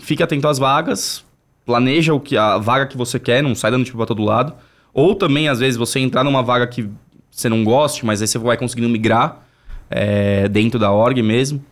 fique 0.00 0.22
atento 0.22 0.48
às 0.48 0.58
vagas, 0.58 1.24
planeja 1.64 2.12
o 2.14 2.20
que 2.20 2.36
a 2.36 2.58
vaga 2.58 2.86
que 2.86 2.96
você 2.96 3.18
quer, 3.18 3.42
não 3.42 3.54
sai 3.54 3.70
dando 3.70 3.84
tipo 3.84 3.96
pra 3.96 4.06
todo 4.06 4.22
lado. 4.24 4.54
Ou 4.92 5.14
também, 5.14 5.48
às 5.48 5.60
vezes, 5.60 5.76
você 5.76 6.00
entrar 6.00 6.24
numa 6.24 6.42
vaga 6.42 6.66
que 6.66 6.88
você 7.30 7.48
não 7.48 7.62
goste, 7.62 8.04
mas 8.04 8.20
aí 8.20 8.26
você 8.26 8.38
vai 8.38 8.56
conseguindo 8.56 8.88
migrar 8.88 9.46
é, 9.90 10.48
dentro 10.48 10.78
da 10.78 10.90
org 10.90 11.22
mesmo. 11.22 11.64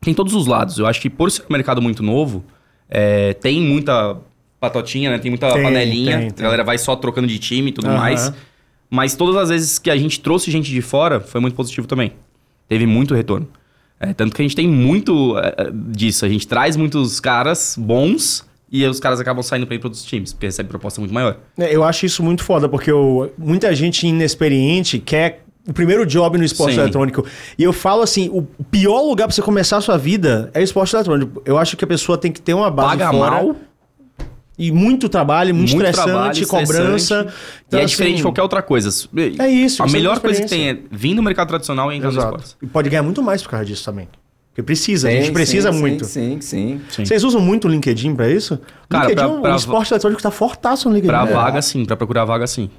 Tem 0.00 0.14
todos 0.14 0.32
os 0.34 0.46
lados. 0.46 0.78
Eu 0.78 0.86
acho 0.86 1.00
que 1.00 1.10
por 1.10 1.30
ser 1.30 1.42
um 1.42 1.52
mercado 1.52 1.82
muito 1.82 2.02
novo, 2.02 2.44
é, 2.88 3.32
tem 3.34 3.60
muita 3.60 4.16
patotinha, 4.60 5.10
né? 5.10 5.18
Tem 5.18 5.30
muita 5.30 5.52
Tem, 5.52 5.62
panelinha. 5.62 6.18
tem, 6.18 6.28
A 6.28 6.30
tem. 6.32 6.42
galera 6.44 6.64
vai 6.64 6.78
só 6.78 6.94
trocando 6.96 7.26
de 7.26 7.38
time 7.38 7.70
e 7.70 7.72
tudo 7.72 7.88
Aham. 7.88 7.96
mais. 7.98 8.32
Mas 8.90 9.14
todas 9.14 9.36
as 9.36 9.48
vezes 9.48 9.78
que 9.78 9.90
a 9.90 9.96
gente 9.96 10.20
trouxe 10.20 10.50
gente 10.50 10.70
de 10.70 10.80
fora, 10.82 11.20
foi 11.20 11.40
muito 11.40 11.54
positivo 11.54 11.86
também. 11.86 12.12
Teve 12.68 12.86
muito 12.86 13.14
retorno. 13.14 13.48
É, 13.98 14.12
tanto 14.12 14.34
que 14.34 14.42
a 14.42 14.44
gente 14.44 14.54
tem 14.54 14.68
muito 14.68 15.38
é, 15.38 15.54
é, 15.58 15.70
disso. 15.72 16.24
A 16.24 16.28
gente 16.28 16.46
traz 16.46 16.76
muitos 16.76 17.18
caras 17.18 17.74
bons 17.78 18.44
e 18.70 18.84
os 18.84 19.00
caras 19.00 19.20
acabam 19.20 19.42
saindo 19.42 19.66
para 19.66 19.76
ir 19.76 19.78
para 19.78 19.86
outros 19.88 20.04
times, 20.04 20.32
porque 20.32 20.46
recebe 20.46 20.68
proposta 20.68 21.00
muito 21.00 21.14
maior. 21.14 21.38
É, 21.58 21.74
Eu 21.74 21.82
acho 21.82 22.04
isso 22.04 22.22
muito 22.22 22.42
foda, 22.44 22.68
porque 22.68 22.90
eu- 22.90 23.32
muita 23.38 23.74
gente 23.74 24.06
inexperiente 24.06 24.98
quer 24.98 25.44
o 25.68 25.72
primeiro 25.72 26.04
job 26.06 26.36
no 26.38 26.44
esporte 26.44 26.74
Sim. 26.74 26.80
eletrônico. 26.80 27.24
E 27.58 27.62
eu 27.62 27.72
falo 27.72 28.02
assim, 28.02 28.28
o 28.32 28.42
pior 28.70 29.00
lugar 29.02 29.26
pra 29.26 29.34
você 29.34 29.42
começar 29.42 29.78
a 29.78 29.80
sua 29.80 29.96
vida 29.96 30.50
é 30.54 30.60
o 30.60 30.62
esporte 30.62 30.94
eletrônico. 30.94 31.42
Eu 31.44 31.58
acho 31.58 31.76
que 31.76 31.84
a 31.84 31.88
pessoa 31.88 32.16
tem 32.18 32.30
que 32.30 32.40
ter 32.40 32.54
uma 32.54 32.70
base 32.70 32.90
Paga 32.98 33.10
fora 33.10 33.30
mal, 33.30 33.56
e 34.58 34.72
muito 34.72 35.08
trabalho, 35.08 35.54
muito, 35.54 35.70
muito 35.76 35.86
estressante, 35.86 36.46
trabalho, 36.46 36.66
cobrança. 36.66 37.26
Então, 37.66 37.78
e 37.78 37.82
é 37.82 37.84
assim, 37.84 37.90
diferente 37.90 38.16
de 38.16 38.22
qualquer 38.22 38.42
outra 38.42 38.62
coisa. 38.62 38.88
É 39.38 39.48
isso, 39.48 39.82
A 39.82 39.86
você 39.86 39.92
melhor 39.96 40.18
coisa 40.20 40.42
que 40.42 40.48
tem 40.48 40.68
é 40.70 40.78
vir 40.90 41.14
do 41.14 41.22
mercado 41.22 41.48
tradicional 41.48 41.92
e 41.92 41.96
entrar 41.96 42.10
no 42.10 42.18
Exato. 42.18 42.36
esporte. 42.36 42.56
E 42.62 42.66
pode 42.66 42.88
ganhar 42.88 43.02
muito 43.02 43.22
mais 43.22 43.42
por 43.42 43.50
causa 43.50 43.64
disso 43.66 43.84
também. 43.84 44.08
Porque 44.50 44.62
precisa, 44.62 45.08
a 45.08 45.10
gente 45.10 45.26
Sim, 45.26 45.32
precisa 45.34 45.70
sim, 45.70 45.78
muito. 45.78 46.04
Sim, 46.06 46.38
sim, 46.40 46.40
sim. 46.40 46.80
Sim. 46.88 47.04
Vocês 47.04 47.22
usam 47.24 47.42
muito 47.42 47.68
o 47.68 47.70
LinkedIn 47.70 48.14
pra 48.16 48.30
isso? 48.30 48.58
Cara, 48.88 49.08
LinkedIn, 49.08 49.28
pra- 49.32 49.40
pra- 49.42 49.52
o 49.52 49.56
esporte 49.56 49.92
eletrônico 49.92 50.22
tá 50.22 50.30
fortaço 50.30 50.88
no 50.88 50.94
LinkedIn. 50.94 51.12
Pra 51.14 51.28
É. 51.28 51.32
vaga, 51.34 51.60
sim. 51.60 51.84
Pra 51.84 51.94
procurar 51.94 52.24
vaga, 52.24 52.46
sim. 52.46 52.70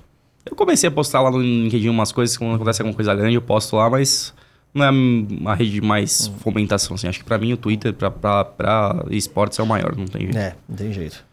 Eu 0.43 0.55
comecei 0.55 0.87
a 0.87 0.91
postar 0.91 1.21
lá 1.21 1.29
no 1.29 1.39
LinkedIn 1.39 1.89
umas 1.89 2.11
coisas, 2.11 2.35
quando 2.35 2.55
acontece 2.55 2.81
alguma 2.81 2.95
coisa 2.95 3.13
grande, 3.13 3.35
eu 3.35 3.41
posto 3.43 3.75
lá, 3.75 3.87
mas 3.91 4.33
não 4.73 4.85
é 4.85 4.89
uma 4.89 5.53
rede 5.53 5.73
de 5.73 5.81
mais 5.81 6.31
fomentação, 6.39 6.95
assim. 6.95 7.07
Acho 7.07 7.19
que 7.19 7.25
pra 7.25 7.37
mim 7.37 7.53
o 7.53 7.57
Twitter, 7.57 7.93
pra 7.93 9.05
esportes, 9.11 9.59
é 9.59 9.61
o 9.61 9.67
maior, 9.67 9.95
não 9.95 10.05
tem 10.05 10.21
jeito. 10.23 10.37
É, 10.37 10.55
não 10.67 10.75
tem 10.75 10.91
jeito. 10.91 11.26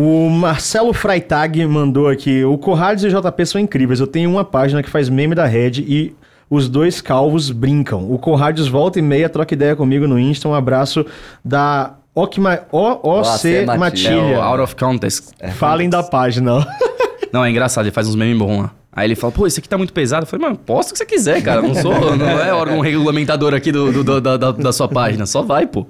O 0.00 0.30
Marcelo 0.30 0.92
Freitag 0.92 1.66
mandou 1.66 2.06
aqui: 2.08 2.44
o 2.44 2.56
Corrales 2.56 3.02
e 3.02 3.08
o 3.08 3.10
JP 3.20 3.44
são 3.46 3.60
incríveis. 3.60 3.98
Eu 3.98 4.06
tenho 4.06 4.30
uma 4.30 4.44
página 4.44 4.80
que 4.80 4.88
faz 4.88 5.08
meme 5.08 5.34
da 5.34 5.44
Red 5.44 5.72
e 5.80 6.14
os 6.48 6.68
dois 6.68 7.00
calvos 7.00 7.50
brincam. 7.50 8.08
O 8.08 8.16
Corrades 8.16 8.68
volta 8.68 9.00
e 9.00 9.02
meia, 9.02 9.28
troca 9.28 9.52
ideia 9.54 9.74
comigo 9.74 10.06
no 10.06 10.16
Insta. 10.16 10.48
Um 10.48 10.54
abraço 10.54 11.04
da 11.44 11.94
OC 12.14 12.38
é 12.38 12.40
Matilha. 12.40 13.72
É 13.74 13.76
Matilha. 13.76 14.38
o 14.38 14.40
Out 14.40 14.62
of 14.62 14.76
Context. 14.76 15.30
Falem 15.54 15.90
da 15.90 16.02
página. 16.04 16.54
ó. 16.54 16.64
Não, 17.32 17.44
é 17.44 17.50
engraçado, 17.50 17.84
ele 17.86 17.90
faz 17.92 18.06
uns 18.06 18.14
memes 18.14 18.38
bons 18.38 18.56
lá. 18.62 18.70
Aí 18.92 19.06
ele 19.08 19.16
fala, 19.16 19.32
pô, 19.32 19.48
isso 19.48 19.58
aqui 19.58 19.68
tá 19.68 19.76
muito 19.76 19.92
pesado. 19.92 20.22
Eu 20.22 20.26
falei, 20.28 20.46
mano, 20.46 20.56
posta 20.58 20.90
o 20.90 20.92
que 20.92 20.98
você 20.98 21.06
quiser, 21.06 21.42
cara. 21.42 21.60
Não 21.60 21.74
sou, 21.74 22.16
não 22.16 22.26
é 22.40 22.54
órgão 22.54 22.78
regulamentador 22.80 23.52
aqui 23.52 23.70
do, 23.72 23.92
do- 23.92 24.04
do- 24.20 24.20
da- 24.38 24.52
da 24.52 24.72
sua 24.72 24.88
página. 24.88 25.26
Só 25.26 25.42
vai, 25.42 25.66
pô. 25.66 25.86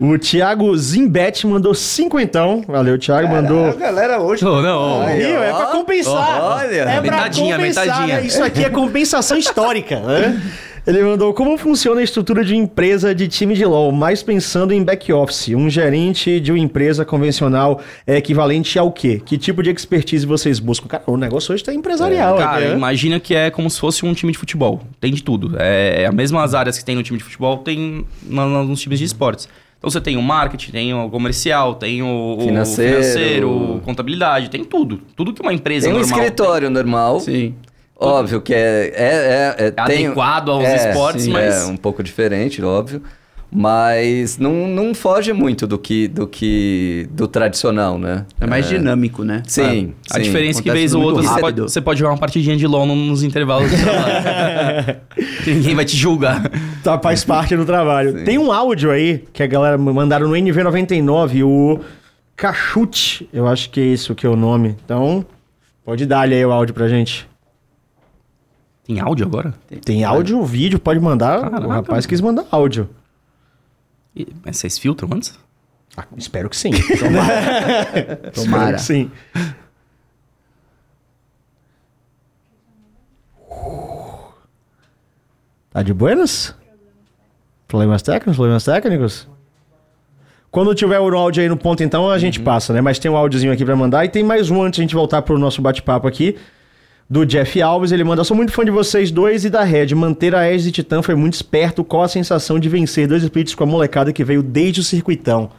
O 0.00 0.18
Thiago 0.18 0.74
Zimbet 0.78 1.46
mandou 1.46 1.74
cinquentão. 1.74 2.64
Valeu, 2.66 2.98
Thiago. 2.98 3.26
A 3.28 3.42
mandou. 3.42 3.74
galera 3.76 4.18
hoje. 4.18 4.42
Não, 4.42 4.62
não. 4.62 5.02
Aí? 5.02 5.22
É 5.22 5.52
pra 5.52 5.66
compensar. 5.66 6.42
Olha. 6.42 6.74
é 6.74 6.84
pra 6.84 7.02
Metadinha, 7.02 7.56
compensar, 7.56 7.84
metadinha. 7.84 8.16
né? 8.16 8.26
Isso 8.26 8.42
aqui 8.42 8.64
é 8.64 8.70
compensação 8.70 9.36
histórica, 9.36 10.00
né? 10.00 10.40
Ele 10.86 11.02
mandou 11.02 11.34
como 11.34 11.58
funciona 11.58 12.00
a 12.00 12.02
estrutura 12.02 12.42
de 12.42 12.56
empresa 12.56 13.14
de 13.14 13.28
time 13.28 13.54
de 13.54 13.64
LoL, 13.66 13.92
mais 13.92 14.22
pensando 14.22 14.72
em 14.72 14.82
back-office. 14.82 15.48
Um 15.50 15.68
gerente 15.68 16.40
de 16.40 16.50
uma 16.50 16.58
empresa 16.58 17.04
convencional 17.04 17.82
é 18.06 18.16
equivalente 18.16 18.78
ao 18.78 18.90
quê? 18.90 19.20
Que 19.22 19.36
tipo 19.36 19.62
de 19.62 19.68
expertise 19.70 20.24
vocês 20.24 20.58
buscam? 20.58 20.88
Cara, 20.88 21.02
o 21.06 21.18
negócio 21.18 21.52
hoje 21.52 21.62
tá 21.62 21.74
empresarial. 21.74 22.38
Cara, 22.38 22.56
aqui, 22.56 22.68
né? 22.68 22.74
imagina 22.74 23.20
que 23.20 23.34
é 23.34 23.50
como 23.50 23.68
se 23.68 23.78
fosse 23.78 24.06
um 24.06 24.14
time 24.14 24.32
de 24.32 24.38
futebol. 24.38 24.80
Tem 24.98 25.12
de 25.12 25.22
tudo. 25.22 25.54
É, 25.58 26.04
é 26.04 26.06
as 26.06 26.14
mesmas 26.14 26.54
áreas 26.54 26.78
que 26.78 26.84
tem 26.84 26.96
no 26.96 27.02
time 27.02 27.18
de 27.18 27.24
futebol, 27.24 27.58
tem 27.58 28.06
nos 28.22 28.80
times 28.80 28.98
de 28.98 29.04
esportes. 29.04 29.46
Então 29.80 29.90
você 29.90 29.98
tem 29.98 30.18
o 30.18 30.22
marketing, 30.22 30.72
tem 30.72 30.92
o 30.94 31.08
comercial, 31.08 31.74
tem 31.74 32.02
o, 32.02 32.36
o 32.36 32.40
Financeiro. 32.42 32.96
financeiro, 33.02 33.80
contabilidade, 33.82 34.50
tem 34.50 34.62
tudo. 34.62 35.00
Tudo 35.16 35.32
que 35.32 35.40
uma 35.40 35.54
empresa 35.54 35.86
Tem 35.86 35.96
um 35.96 36.00
normal 36.00 36.18
escritório 36.20 36.68
normal. 36.68 37.18
Sim. 37.20 37.54
Óbvio 37.96 38.42
que 38.42 38.52
é, 38.52 38.92
é, 38.94 39.54
é, 39.58 39.66
é 39.66 39.70
tem- 39.70 40.06
Adequado 40.06 40.50
aos 40.50 40.64
é, 40.64 40.90
esportes, 40.90 41.24
sim, 41.24 41.32
mas- 41.32 41.66
É 41.66 41.72
um 41.72 41.78
pouco 41.78 42.02
diferente, 42.02 42.62
óbvio. 42.62 43.02
Mas 43.52 44.38
não, 44.38 44.68
não 44.68 44.94
foge 44.94 45.32
muito 45.32 45.66
do 45.66 45.76
que, 45.76 46.06
do 46.06 46.26
que 46.26 47.08
do 47.10 47.26
tradicional, 47.26 47.98
né? 47.98 48.24
É 48.40 48.46
mais 48.46 48.68
dinâmico, 48.68 49.24
né? 49.24 49.42
Sim, 49.44 49.92
A 50.08 50.14
sim. 50.14 50.22
diferença 50.22 50.60
é 50.60 50.62
que 50.62 50.70
vez 50.70 50.94
ou 50.94 51.02
outra 51.02 51.22
você 51.22 51.40
pode, 51.40 51.60
você 51.60 51.80
pode 51.80 51.98
jogar 51.98 52.12
uma 52.12 52.18
partidinha 52.18 52.56
de 52.56 52.64
LOL 52.66 52.86
nos 52.86 53.24
intervalos 53.24 53.68
do 53.68 53.76
trabalho. 53.76 55.00
Ninguém 55.44 55.74
vai 55.74 55.84
te 55.84 55.96
julgar. 55.96 56.48
Tá, 56.84 56.96
faz 57.00 57.24
parte 57.24 57.56
do 57.56 57.64
trabalho. 57.64 58.24
Tem 58.24 58.38
um 58.38 58.52
áudio 58.52 58.92
aí 58.92 59.24
que 59.32 59.42
a 59.42 59.46
galera 59.48 59.76
mandaram 59.76 60.28
no 60.28 60.34
NV99, 60.34 61.44
o 61.44 61.80
Cachute. 62.36 63.28
Eu 63.32 63.48
acho 63.48 63.68
que 63.70 63.80
é 63.80 63.84
isso 63.84 64.14
que 64.14 64.24
é 64.24 64.30
o 64.30 64.36
nome. 64.36 64.76
Então, 64.84 65.26
pode 65.84 66.06
dar 66.06 66.20
aí 66.20 66.46
o 66.46 66.52
áudio 66.52 66.72
pra 66.72 66.86
gente. 66.88 67.28
Tem 68.86 69.00
áudio 69.00 69.26
agora? 69.26 69.54
Tem 69.84 70.04
áudio, 70.04 70.42
vídeo, 70.44 70.78
pode 70.78 71.00
mandar. 71.00 71.40
Caraca, 71.40 71.66
o 71.66 71.68
rapaz 71.68 71.88
mano. 72.04 72.08
quis 72.08 72.20
mandar 72.20 72.44
áudio. 72.50 72.88
E- 74.14 74.26
Mas 74.44 74.56
vocês 74.58 74.78
filtram 74.78 75.08
antes? 75.12 75.38
Ah, 75.96 76.04
espero 76.16 76.48
que 76.48 76.56
sim. 76.56 76.70
Tomara. 76.98 78.30
Tomara. 78.34 78.76
Espero 78.76 78.76
que 78.76 78.82
sim. 78.82 79.10
Tá 85.70 85.82
de 85.82 85.92
buenas? 85.94 86.54
Problemas 87.68 88.02
técnicos? 88.02 88.36
Problemas 88.36 88.64
técnicos? 88.64 89.28
Quando 90.50 90.74
tiver 90.74 90.98
o 90.98 91.16
áudio 91.16 91.42
aí 91.42 91.48
no 91.48 91.56
ponto, 91.56 91.82
então, 91.84 92.10
a 92.10 92.18
gente 92.18 92.40
passa, 92.40 92.72
né? 92.72 92.80
Mas 92.80 92.98
tem 92.98 93.08
um 93.08 93.16
áudiozinho 93.16 93.52
aqui 93.52 93.64
pra 93.64 93.76
mandar. 93.76 94.04
E 94.04 94.08
tem 94.08 94.24
mais 94.24 94.50
um 94.50 94.60
antes 94.62 94.76
de 94.78 94.82
a 94.82 94.84
gente 94.84 94.94
voltar 94.96 95.22
pro 95.22 95.38
nosso 95.38 95.62
bate-papo 95.62 96.08
aqui. 96.08 96.36
Do 97.10 97.26
Jeff 97.26 97.60
Alves, 97.60 97.90
ele 97.90 98.04
manda: 98.04 98.22
Sou 98.22 98.36
muito 98.36 98.52
fã 98.52 98.64
de 98.64 98.70
vocês 98.70 99.10
dois 99.10 99.44
e 99.44 99.50
da 99.50 99.64
Red. 99.64 99.92
Manter 99.96 100.32
a 100.32 100.48
Edge 100.48 100.66
de 100.66 100.70
Titã 100.70 101.02
foi 101.02 101.16
muito 101.16 101.34
esperto. 101.34 101.82
Qual 101.82 102.04
a 102.04 102.08
sensação 102.08 102.56
de 102.56 102.68
vencer 102.68 103.08
dois 103.08 103.24
splits 103.24 103.52
com 103.52 103.64
a 103.64 103.66
molecada 103.66 104.12
que 104.12 104.22
veio 104.22 104.44
desde 104.44 104.78
o 104.80 104.84
circuitão? 104.84 105.50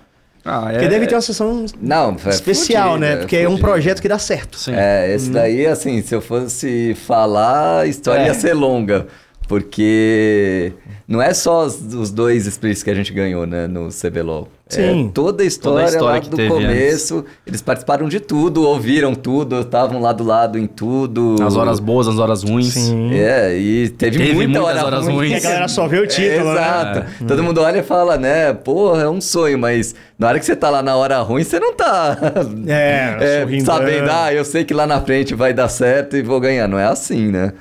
Ah, 0.45 0.69
Porque 0.71 0.87
deve 0.87 1.05
ter 1.07 1.13
uma 1.13 1.21
sessão 1.21 1.65
Não, 1.79 2.15
é 2.25 2.29
especial, 2.29 2.93
fudido, 2.93 2.99
né? 3.05 3.17
Porque 3.17 3.35
é 3.35 3.49
um 3.49 3.57
projeto 3.57 4.01
que 4.01 4.07
dá 4.07 4.17
certo. 4.17 4.57
Sim. 4.57 4.71
É, 4.73 5.13
esse 5.13 5.29
daí, 5.29 5.67
assim, 5.67 6.01
se 6.01 6.15
eu 6.15 6.21
fosse 6.21 6.95
falar, 7.05 7.81
a 7.81 7.85
história 7.85 8.23
É. 8.23 8.27
ia 8.27 8.33
ser 8.33 8.53
longa. 8.53 9.05
Porque 9.47 10.73
não 11.07 11.21
é 11.21 11.33
só 11.33 11.65
os, 11.65 11.81
os 11.93 12.09
dois 12.11 12.45
splits 12.47 12.81
que 12.83 12.89
a 12.89 12.93
gente 12.95 13.11
ganhou, 13.11 13.45
né, 13.45 13.67
no 13.67 13.89
CBLOL. 13.89 14.47
Sim. 14.69 15.07
É 15.09 15.11
toda 15.13 15.43
a 15.43 15.45
história, 15.45 15.85
história 15.87 16.13
lá 16.13 16.19
que 16.21 16.29
do 16.29 16.37
começo. 16.47 17.25
Eles 17.45 17.61
participaram 17.61 18.07
de 18.07 18.21
tudo, 18.21 18.63
ouviram 18.65 19.13
tudo, 19.13 19.59
estavam 19.59 19.99
lá 20.01 20.13
do 20.13 20.23
lado 20.23 20.57
em 20.57 20.65
tudo. 20.65 21.35
Nas 21.37 21.57
horas 21.57 21.81
boas, 21.81 22.07
nas 22.07 22.17
horas 22.17 22.41
ruins. 22.43 22.73
Sim. 22.73 23.13
É, 23.13 23.53
e 23.57 23.89
teve, 23.89 24.17
Teve 24.17 24.33
muita 24.33 24.61
muitas 24.61 24.63
hora 24.77 24.85
horas 24.85 25.03
ruim. 25.05 25.15
ruins. 25.15 25.31
E 25.31 25.35
a 25.35 25.39
galera 25.41 25.67
só 25.67 25.85
vê 25.89 25.99
o 25.99 26.07
título, 26.07 26.51
É, 26.51 26.53
né? 26.53 26.61
Exato. 26.61 27.25
Todo 27.27 27.43
mundo 27.43 27.59
olha 27.59 27.79
e 27.79 27.83
fala, 27.83 28.15
né? 28.17 28.53
Porra, 28.53 29.01
é 29.03 29.09
um 29.09 29.19
sonho, 29.19 29.59
mas 29.59 29.93
na 30.17 30.29
hora 30.29 30.39
que 30.39 30.45
você 30.45 30.55
tá 30.55 30.69
lá 30.69 30.81
na 30.81 30.95
hora 30.95 31.19
ruim, 31.19 31.43
você 31.43 31.59
não 31.59 31.73
tá 31.73 32.17
É, 32.65 33.17
é, 33.19 33.41
sorrindo. 33.41 33.65
sabendo, 33.65 34.09
ah, 34.09 34.33
eu 34.33 34.45
sei 34.45 34.63
que 34.63 34.73
lá 34.73 34.87
na 34.87 35.01
frente 35.01 35.35
vai 35.35 35.53
dar 35.53 35.67
certo 35.67 36.15
e 36.15 36.21
vou 36.21 36.39
ganhar. 36.39 36.69
Não 36.69 36.79
é 36.79 36.85
assim, 36.85 37.27
né? 37.27 37.51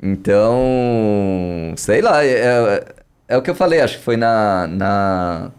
Então, 0.00 1.74
sei 1.76 2.00
lá, 2.00 2.24
é, 2.24 2.30
é, 2.30 2.84
é 3.28 3.36
o 3.36 3.42
que 3.42 3.50
eu 3.50 3.54
falei, 3.54 3.80
acho 3.80 3.98
que 3.98 4.04
foi 4.04 4.16
na, 4.16 4.66
na, 4.68 5.50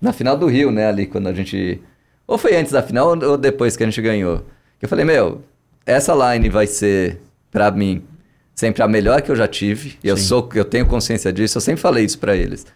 na 0.00 0.12
final 0.12 0.36
do 0.36 0.46
Rio, 0.46 0.70
né? 0.70 0.86
Ali 0.88 1.06
quando 1.06 1.28
a 1.28 1.32
gente. 1.32 1.80
Ou 2.26 2.36
foi 2.36 2.56
antes 2.56 2.72
da 2.72 2.82
final 2.82 3.18
ou 3.18 3.38
depois 3.38 3.76
que 3.76 3.82
a 3.82 3.86
gente 3.86 4.00
ganhou. 4.02 4.44
Eu 4.80 4.88
falei, 4.88 5.04
meu, 5.04 5.42
essa 5.86 6.12
line 6.14 6.48
vai 6.48 6.66
ser, 6.66 7.20
pra 7.50 7.70
mim, 7.70 8.04
sempre 8.54 8.82
a 8.82 8.88
melhor 8.88 9.22
que 9.22 9.30
eu 9.30 9.36
já 9.36 9.48
tive. 9.48 9.98
Eu, 10.02 10.16
sou, 10.16 10.48
eu 10.54 10.64
tenho 10.64 10.86
consciência 10.86 11.32
disso, 11.32 11.56
eu 11.56 11.62
sempre 11.62 11.80
falei 11.80 12.04
isso 12.04 12.18
pra 12.18 12.36
eles. 12.36 12.66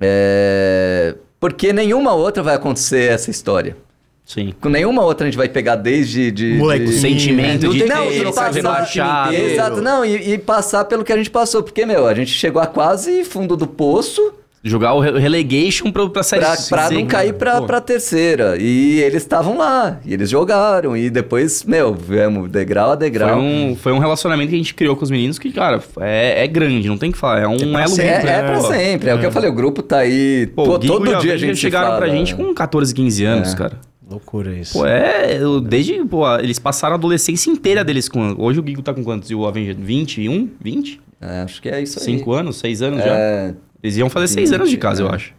É, 0.00 1.14
porque 1.40 1.72
nenhuma 1.72 2.12
outra 2.14 2.42
vai 2.42 2.54
acontecer 2.54 3.10
essa 3.10 3.30
história. 3.30 3.76
Sim. 4.24 4.54
Com 4.60 4.68
nenhuma 4.68 5.02
outra 5.04 5.26
a 5.26 5.30
gente 5.30 5.36
vai 5.36 5.48
pegar 5.48 5.76
desde. 5.76 6.30
De, 6.30 6.54
Moleque, 6.54 6.84
de- 6.86 6.90
O 6.92 6.98
sentimento 6.98 7.66
Não 7.66 7.72
de 7.72 7.78
tem 7.80 7.88
ter 7.88 7.94
não, 7.94 8.12
e 8.12 8.24
passar- 8.24 8.52
rebaixado. 8.52 9.34
Exato, 9.34 9.82
não, 9.82 10.04
e, 10.04 10.32
e 10.34 10.38
passar 10.38 10.84
pelo 10.84 11.04
que 11.04 11.12
a 11.12 11.16
gente 11.16 11.30
passou. 11.30 11.62
Porque, 11.62 11.84
meu, 11.84 12.06
a 12.06 12.14
gente 12.14 12.30
chegou 12.30 12.62
a 12.62 12.66
quase 12.66 13.24
fundo 13.24 13.56
do 13.56 13.66
poço 13.66 14.34
Jogar 14.64 14.94
o 14.94 15.00
re- 15.00 15.18
relegation 15.18 15.90
pra, 15.90 16.08
pra 16.08 16.22
série 16.22 16.42
pra, 16.44 16.56
pra 16.68 16.90
não 16.90 17.00
né? 17.00 17.06
cair 17.08 17.32
pra, 17.34 17.60
Pô. 17.60 17.66
pra 17.66 17.80
terceira. 17.80 18.56
E 18.60 19.00
eles 19.00 19.20
estavam 19.24 19.58
lá, 19.58 19.98
e 20.04 20.14
eles 20.14 20.30
jogaram. 20.30 20.96
E 20.96 21.10
depois, 21.10 21.64
meu, 21.64 21.92
viemos 21.92 22.48
degrau 22.48 22.92
a 22.92 22.94
degrau. 22.94 23.30
Foi 23.30 23.38
um, 23.42 23.74
foi 23.76 23.92
um 23.92 23.98
relacionamento 23.98 24.50
que 24.50 24.54
a 24.54 24.58
gente 24.58 24.72
criou 24.72 24.94
com 24.94 25.02
os 25.02 25.10
meninos 25.10 25.36
que, 25.36 25.50
cara, 25.50 25.82
é, 25.98 26.44
é 26.44 26.46
grande, 26.46 26.86
não 26.88 26.96
tem 26.96 27.10
o 27.10 27.12
que 27.12 27.18
falar. 27.18 27.40
É 27.40 27.48
um 27.48 27.56
pra 27.56 27.82
elo 27.82 27.88
sempre, 27.90 28.28
É, 28.30 28.34
é 28.34 28.42
pra 28.42 28.60
sempre. 28.60 29.10
É, 29.10 29.14
o 29.16 29.18
que 29.18 29.26
eu 29.26 29.32
falei, 29.32 29.50
o 29.50 29.52
grupo 29.52 29.82
tá 29.82 29.98
aí. 29.98 30.46
Pô, 30.54 30.78
Guigo 30.78 30.94
todo 30.94 31.12
a 31.12 31.18
dia 31.18 31.34
a 31.34 31.36
gente 31.36 31.56
chegaram 31.56 31.86
fala. 31.88 31.98
pra 31.98 32.08
gente 32.08 32.32
com 32.36 32.54
14, 32.54 32.94
15 32.94 33.24
anos, 33.24 33.52
É. 33.52 33.56
cara. 33.56 33.80
Loucura 34.12 34.54
isso. 34.54 34.74
Pô, 34.78 34.86
é. 34.86 35.36
eu- 35.42 35.60
Desde. 35.60 36.04
Pô, 36.04 36.24
eles 36.38 36.58
passaram 36.58 36.94
a 36.94 36.98
adolescência 36.98 37.50
inteira 37.50 37.82
deles 37.84 38.08
com. 38.08 38.34
Hoje 38.38 38.58
o 38.60 38.62
Guigo 38.62 38.82
tá 38.82 38.92
com 38.92 39.02
quantos? 39.02 39.30
E 39.30 39.34
o 39.34 39.46
Avenger? 39.46 39.74
21? 39.76 40.50
20? 40.60 41.00
É, 41.20 41.40
acho 41.42 41.62
que 41.62 41.68
é 41.68 41.80
isso 41.82 41.98
aí. 41.98 42.04
5 42.04 42.32
anos? 42.32 42.56
6 42.56 42.82
anos 42.82 42.98
já? 43.02 43.16
É, 43.16 43.54
Eles 43.82 43.96
iam 43.96 44.10
fazer 44.10 44.28
6 44.28 44.52
anos 44.52 44.68
de 44.70 44.76
casa, 44.76 45.02
eu 45.02 45.08
é. 45.08 45.14
acho. 45.14 45.32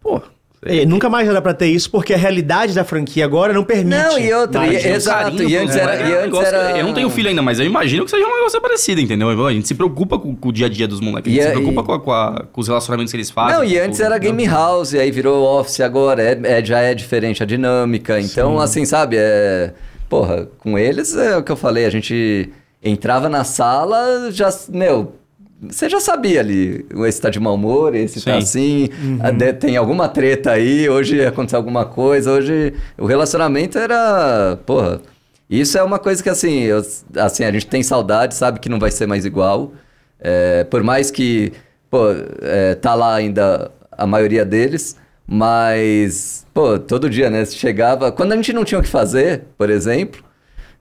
Pô. 0.00 0.20
É, 0.68 0.84
nunca 0.86 1.08
mais 1.08 1.28
dá 1.32 1.40
pra 1.42 1.54
ter 1.54 1.66
isso, 1.66 1.90
porque 1.90 2.12
a 2.14 2.16
realidade 2.16 2.74
da 2.74 2.84
franquia 2.84 3.24
agora 3.24 3.52
não 3.52 3.64
permite. 3.64 3.96
Não, 3.96 4.18
e 4.18 4.32
outra, 4.32 4.60
mais, 4.60 4.84
e- 4.84 4.88
né? 4.88 4.94
exato, 4.96 5.22
carinho, 5.24 5.48
e 5.48 5.56
antes 5.56 5.76
é, 5.76 5.80
era- 5.80 5.94
é 5.94 5.98
e 5.98 6.12
antes 6.14 6.22
negócio- 6.24 6.46
era- 6.46 6.78
Eu 6.78 6.84
não 6.84 6.92
tenho 6.94 7.10
filho 7.10 7.28
ainda, 7.28 7.42
mas 7.42 7.58
eu 7.60 7.66
imagino 7.66 8.04
que 8.04 8.10
seja 8.10 8.26
um 8.26 8.34
negócio 8.34 8.60
parecido, 8.60 9.00
entendeu? 9.00 9.46
A 9.46 9.52
gente 9.52 9.66
se 9.68 9.74
preocupa 9.74 10.18
com, 10.18 10.34
com 10.34 10.48
o 10.48 10.52
dia 10.52 10.66
a 10.66 10.68
dia 10.68 10.88
dos 10.88 11.00
moleques. 11.00 11.30
A 11.30 11.34
gente 11.34 11.40
E 11.40 11.42
se 11.44 11.48
é- 11.48 11.52
preocupa 11.52 11.80
e- 11.80 11.84
com, 11.84 11.92
a- 11.92 12.00
com 12.00 12.12
a- 12.12 12.44
com 12.52 12.60
os 12.60 12.68
relacionamentos 12.68 13.10
que 13.12 13.16
eles 13.16 13.30
fazem. 13.30 13.56
Não, 13.56 13.64
e 13.64 13.78
com 13.78 13.84
antes 13.84 14.00
era 14.00 14.18
game 14.18 14.46
house, 14.46 14.94
aí 14.94 15.10
virou 15.10 15.44
office 15.44 15.80
agora, 15.80 16.22
é, 16.22 16.38
é- 16.44 16.64
já 16.64 16.80
é 16.80 16.94
diferente 16.94 17.42
a 17.42 17.46
dinâmica. 17.46 18.20
Então, 18.20 18.58
assim, 18.58 18.84
sabe, 18.84 19.16
é. 19.18 19.72
Porra, 20.08 20.48
com 20.58 20.78
eles 20.78 21.16
é 21.16 21.36
o 21.36 21.42
que 21.42 21.50
eu 21.50 21.56
falei, 21.56 21.84
a 21.84 21.90
gente 21.90 22.48
entrava 22.82 23.28
na 23.28 23.42
sala, 23.44 24.30
já. 24.30 24.48
Meu. 24.68 25.14
Você 25.62 25.88
já 25.88 25.98
sabia 26.00 26.40
ali, 26.40 26.84
esse 27.06 27.20
tá 27.20 27.30
de 27.30 27.40
mau 27.40 27.54
humor, 27.54 27.94
esse 27.94 28.22
tá 28.22 28.32
Sim. 28.32 28.38
assim, 28.38 28.88
a 29.20 29.30
de- 29.30 29.54
tem 29.54 29.76
alguma 29.76 30.06
treta 30.08 30.50
aí, 30.52 30.86
hoje 30.88 31.24
aconteceu 31.24 31.56
alguma 31.58 31.86
coisa, 31.86 32.30
hoje 32.30 32.74
o 32.98 33.06
relacionamento 33.06 33.78
era, 33.78 34.58
porra, 34.66 35.00
isso 35.48 35.78
é 35.78 35.82
uma 35.82 35.98
coisa 35.98 36.22
que 36.22 36.28
assim, 36.28 36.60
eu- 36.64 36.82
assim, 37.16 37.42
a 37.44 37.50
gente 37.50 37.66
tem 37.66 37.82
saudade, 37.82 38.34
sabe 38.34 38.60
que 38.60 38.68
não 38.68 38.78
vai 38.78 38.90
ser 38.90 39.06
mais 39.06 39.24
igual, 39.24 39.72
é, 40.20 40.64
por 40.64 40.82
mais 40.82 41.10
que, 41.10 41.52
pô, 41.90 42.04
é, 42.42 42.74
tá 42.74 42.94
lá 42.94 43.14
ainda 43.14 43.70
a 43.90 44.06
maioria 44.06 44.44
deles, 44.44 44.94
mas, 45.26 46.46
pô, 46.52 46.78
todo 46.78 47.08
dia, 47.08 47.30
né, 47.30 47.46
chegava, 47.46 48.12
quando 48.12 48.32
a 48.32 48.36
gente 48.36 48.52
não 48.52 48.62
tinha 48.62 48.78
o 48.78 48.82
que 48.82 48.88
fazer, 48.90 49.44
por 49.56 49.70
exemplo, 49.70 50.22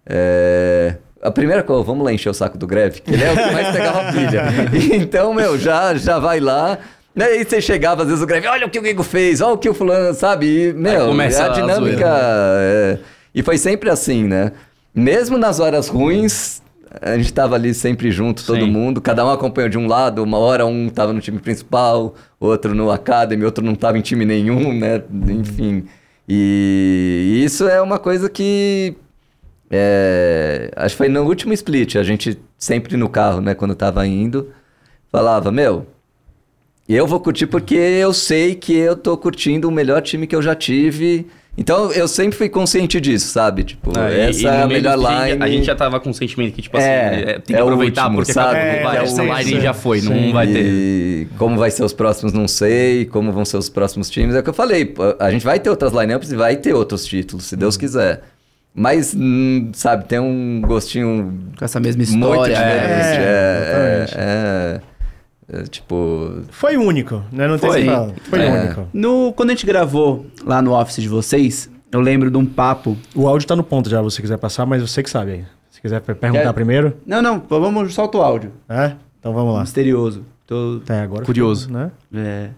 é, 0.06 0.98
a 1.26 1.32
primeira 1.32 1.64
coisa, 1.64 1.84
vamos 1.84 2.06
lá 2.06 2.14
encher 2.14 2.30
o 2.30 2.34
saco 2.34 2.58
do 2.58 2.68
greve, 2.68 3.02
que 3.02 3.12
ele 3.12 3.24
é 3.24 3.32
o 3.32 3.36
que 3.36 3.52
mais 3.52 3.76
pegava 3.76 4.12
pilha. 4.12 4.44
Então, 4.96 5.34
meu, 5.34 5.58
já, 5.58 5.96
já 5.96 6.20
vai 6.20 6.40
lá. 6.40 6.78
Né? 7.16 7.38
E 7.38 7.46
você 7.46 7.62
chegava, 7.62 8.04
às 8.04 8.10
vezes, 8.10 8.24
o 8.24 8.28
greve, 8.28 8.48
olha 8.48 8.68
o 8.68 8.70
que 8.70 8.78
o 8.78 8.82
Guigo 8.82 9.02
fez, 9.02 9.42
olha 9.42 9.54
o 9.54 9.58
que 9.58 9.70
o 9.70 9.74
fulano, 9.74 10.14
sabe? 10.14 10.70
E, 10.70 10.74
meu, 10.74 11.12
a 11.12 11.46
a 11.46 11.50
dinâmica. 11.50 12.06
é, 12.60 13.00
e 13.34 13.42
foi 13.42 13.58
sempre 13.58 13.90
assim, 13.90 14.26
né? 14.26 14.52
Mesmo 14.94 15.38
nas 15.38 15.60
horas 15.60 15.88
ruins, 15.88 16.62
a 17.02 17.18
gente 17.18 17.34
tava 17.34 17.56
ali 17.56 17.74
sempre 17.74 18.12
junto, 18.12 18.46
todo 18.46 18.60
Sim. 18.60 18.72
mundo, 18.72 19.02
cada 19.02 19.26
um 19.26 19.30
acompanhou 19.30 19.70
de 19.70 19.78
um 19.78 19.88
lado, 19.88 20.24
uma 20.24 20.38
hora 20.38 20.66
um 20.66 20.90
tava 20.90 21.12
no 21.12 21.20
time 21.20 21.40
principal, 21.40 22.14
outro 22.40 22.76
no 22.76 22.92
Academy, 22.92 23.44
outro 23.44 23.64
não 23.64 23.76
tava 23.76 23.98
em 23.98 24.02
time 24.02 24.26
nenhum, 24.26 24.74
né? 24.74 25.02
Enfim. 25.30 25.86
E 26.28 27.42
isso 27.44 27.68
é 27.68 27.82
uma 27.82 28.00
coisa 28.00 28.30
que 28.30 28.96
é, 29.70 30.72
acho 30.76 30.94
que 30.96 30.98
foi 30.98 31.10
no 31.10 31.24
último 31.24 31.54
split, 31.54 31.96
a 31.96 32.04
gente 32.04 32.38
sempre 32.58 32.96
no 32.98 33.10
carro, 33.10 33.42
né, 33.42 33.54
quando 33.54 33.76
tava 33.76 34.06
indo, 34.08 34.50
falava, 35.12 35.52
meu, 35.52 35.86
eu 36.88 37.08
vou 37.08 37.20
curtir 37.20 37.48
porque 37.48 37.76
eu 37.76 38.14
sei 38.14 38.56
que 38.56 38.74
eu 38.76 38.96
tô 38.96 39.18
curtindo 39.18 39.68
o 39.68 39.72
melhor 39.72 40.02
time 40.02 40.28
que 40.28 40.36
eu 40.36 40.42
já 40.42 40.54
tive. 40.56 41.26
Então 41.58 41.90
eu 41.94 42.06
sempre 42.06 42.38
fui 42.38 42.50
consciente 42.50 43.00
disso, 43.00 43.28
sabe? 43.30 43.64
Tipo, 43.64 43.98
Ah, 43.98 44.12
e- 44.12 44.20
essa 44.30 44.42
e 44.42 44.46
é 44.46 44.62
a 44.64 44.68
melhor 44.68 44.98
line. 44.98 45.42
A 45.42 45.48
gente 45.48 45.66
já 45.66 45.74
tava 45.74 46.02
com 46.02 46.10
o 46.10 46.14
sentimento 46.14 46.54
que, 46.54 46.62
tipo 46.62 46.76
assim, 46.78 46.86
É, 46.86 47.22
é, 47.28 47.34
tem 47.40 47.42
que 47.44 47.56
é 47.56 47.60
aproveitar, 47.62 48.02
último, 48.04 48.18
porque 48.18 48.34
sabe? 48.34 48.60
acabou, 48.60 48.76
É, 48.76 48.84
vai, 48.84 48.98
é 48.98 49.04
essa 49.04 49.24
line 49.24 49.62
já 49.62 49.74
foi, 49.74 50.02
não 50.02 50.12
Sim. 50.12 50.34
vai 50.34 50.48
ter. 50.48 50.66
E 50.66 51.28
como 51.38 51.58
vai 51.58 51.72
ser 51.72 51.86
os 51.86 51.94
próximos, 51.94 52.34
não 52.34 52.46
sei. 52.46 53.06
Como 53.06 53.32
vão 53.32 53.46
ser 53.46 53.56
os 53.56 53.70
próximos 53.70 54.10
times. 54.10 54.36
É 54.36 54.42
o 54.42 54.44
que 54.44 54.50
eu 54.50 54.54
falei. 54.54 54.94
A 55.18 55.32
gente 55.32 55.46
vai 55.46 55.58
ter 55.58 55.70
outras 55.70 55.94
lineups 55.94 56.30
e 56.30 56.36
vai 56.36 56.58
ter 56.58 56.74
outros 56.74 57.06
títulos, 57.06 57.46
se. 57.46 57.56
Deus 57.56 57.78
quiser. 57.78 58.22
Mas, 58.78 59.16
hum, 59.18 59.72
sabe, 59.74 60.04
tem 60.06 60.20
um 60.20 60.62
gostinho 60.62 61.40
Com 61.58 61.64
essa 61.64 61.80
mesma 61.80 62.04
muito 62.04 62.14
história. 62.14 62.54
diferente. 62.56 63.20
É, 63.20 64.06
É, 64.18 64.82
é, 65.52 65.60
é, 65.60 65.64
tipo... 65.64 66.42
Foi 66.50 66.76
único, 66.76 67.24
né? 67.32 67.48
Não 67.48 67.58
tem 67.58 67.70
Foi. 67.72 67.86
falar. 67.86 68.12
Foi 68.30 68.42
É. 68.42 68.52
único. 68.52 68.88
No, 68.94 69.32
quando 69.34 69.52
a 69.52 69.54
gente 69.54 69.66
gravou 69.66 70.26
lá 70.46 70.62
no 70.62 70.74
office 70.78 71.02
de 71.02 71.08
vocês, 71.08 71.70
eu 71.92 72.02
lembro 72.02 72.30
de 72.30 72.38
um 72.38 72.46
papo. 72.46 72.98
O 73.16 73.28
áudio 73.28 73.48
tá 73.48 73.56
no 73.56 73.64
ponto 73.64 73.90
já, 73.90 74.00
se 74.00 74.04
você 74.04 74.22
quiser 74.22 74.38
passar, 74.38 74.66
mas 74.66 74.82
você 74.82 75.02
que 75.02 75.10
sabe 75.10 75.32
aí. 75.32 75.46
Se 75.72 75.80
quiser 75.82 76.02
per- 76.02 76.16
perguntar 76.16 76.44
Quer- 76.44 76.54
primeiro. 76.54 76.98
Não, 77.06 77.22
não, 77.22 77.42
vamos 77.48 77.94
solta 77.94 78.18
o 78.18 78.22
áudio. 78.22 78.52
É? 78.68 78.94
Então 79.20 79.34
vamos 79.34 79.54
lá. 79.54 79.62
Misterioso. 79.62 80.26
Tô, 80.46 80.82
Até 80.84 81.00
agora. 81.00 81.24
Curioso. 81.26 81.72
Né? 81.72 81.92
é, 82.14 82.20
É 82.20 82.50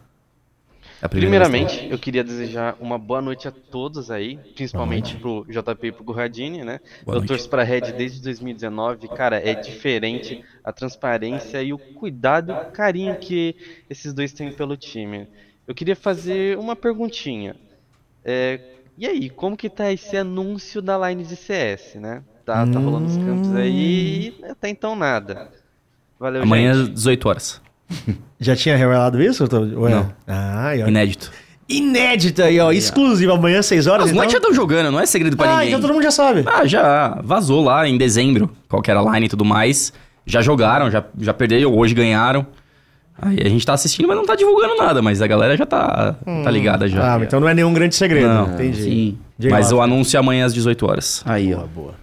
Primeiramente, 1.09 1.87
eu 1.89 1.99
queria 1.99 2.23
desejar 2.23 2.75
uma 2.79 2.97
boa 2.97 3.21
noite 3.21 3.47
a 3.47 3.51
todos 3.51 4.09
aí, 4.09 4.37
principalmente 4.55 5.15
pro 5.17 5.45
JP 5.47 5.87
e 5.87 5.91
pro 5.91 6.03
Gurradini, 6.03 6.63
né? 6.63 6.79
Boa 7.03 7.15
eu 7.15 7.19
noite. 7.19 7.27
torço 7.27 7.49
pra 7.49 7.63
Red 7.63 7.81
desde 7.91 8.21
2019, 8.21 9.07
cara, 9.09 9.37
é 9.37 9.53
diferente 9.53 10.43
a 10.63 10.73
transparência 10.73 11.61
e 11.61 11.71
o 11.71 11.77
cuidado 11.77 12.51
e 12.51 12.53
o 12.53 12.71
carinho 12.71 13.15
que 13.15 13.55
esses 13.89 14.11
dois 14.13 14.33
têm 14.33 14.51
pelo 14.51 14.75
time. 14.75 15.27
Eu 15.67 15.75
queria 15.75 15.95
fazer 15.95 16.57
uma 16.57 16.75
perguntinha. 16.75 17.55
É, 18.25 18.59
e 18.97 19.05
aí, 19.05 19.29
como 19.29 19.55
que 19.55 19.69
tá 19.69 19.91
esse 19.91 20.17
anúncio 20.17 20.81
da 20.81 20.97
line 21.07 21.23
de 21.23 21.35
CS, 21.35 21.95
né? 21.95 22.23
Tá, 22.43 22.65
tá 22.65 22.79
rolando 22.79 23.05
os 23.05 23.17
campos 23.17 23.53
aí 23.53 24.33
e 24.39 24.45
até 24.45 24.69
então 24.69 24.95
nada. 24.95 25.51
Valeu, 26.17 26.41
Amanhã, 26.41 26.73
gente. 26.73 26.93
18 26.93 27.29
horas. 27.29 27.66
Já 28.39 28.55
tinha 28.55 28.75
revelado 28.77 29.21
isso? 29.21 29.43
ou 29.43 29.49
tô- 29.49 29.61
Ué? 29.81 29.91
Não. 29.91 30.09
Ah, 30.27 30.71
ó. 30.83 30.87
Inédito. 30.87 31.31
Inédito 31.69 32.41
aí, 32.43 32.59
ó. 32.59 32.71
Exclusivo. 32.71 33.33
Amanhã, 33.33 33.61
6 33.61 33.87
horas. 33.87 34.05
Os 34.05 34.11
moleques 34.11 34.31
já 34.33 34.37
então... 34.37 34.51
estão 34.51 34.63
jogando, 34.63 34.91
não 34.91 34.99
é 34.99 35.05
segredo 35.05 35.35
pra 35.35 35.47
Ah, 35.47 35.53
ninguém. 35.55 35.67
então 35.69 35.81
todo 35.81 35.93
mundo 35.93 36.03
já 36.03 36.11
sabe. 36.11 36.43
Ah, 36.45 36.65
já 36.65 37.19
vazou 37.23 37.63
lá 37.63 37.87
em 37.87 37.97
dezembro, 37.97 38.49
qual 38.69 38.81
que 38.81 38.89
era 38.91 39.01
a 39.01 39.13
line 39.13 39.25
e 39.25 39.29
tudo 39.29 39.43
mais. 39.43 39.91
Já 40.25 40.41
jogaram, 40.41 40.89
já, 40.91 41.03
já 41.19 41.33
perderam, 41.33 41.73
hoje 41.75 41.93
ganharam. 41.93 42.45
Aí 43.19 43.39
a 43.43 43.49
gente 43.49 43.65
tá 43.65 43.73
assistindo, 43.73 44.07
mas 44.07 44.15
não 44.15 44.25
tá 44.25 44.35
divulgando 44.35 44.75
nada, 44.77 45.01
mas 45.01 45.21
a 45.21 45.27
galera 45.27 45.57
já 45.57 45.65
tá, 45.65 46.15
tá 46.43 46.51
ligada 46.51 46.87
já. 46.87 47.15
Ah, 47.15 47.19
então 47.23 47.39
não 47.39 47.49
é 47.49 47.53
nenhum 47.53 47.73
grande 47.73 47.95
segredo. 47.95 48.27
Não. 48.27 48.53
Entendi. 48.53 49.17
Mas 49.49 49.71
lá. 49.71 49.77
o 49.79 49.81
anúncio 49.81 50.15
é 50.15 50.19
amanhã 50.19 50.45
às 50.45 50.53
18 50.53 50.85
horas. 50.85 51.23
Aí, 51.25 51.53
ó. 51.53 51.57
Boa, 51.57 51.67
boa. 51.73 51.93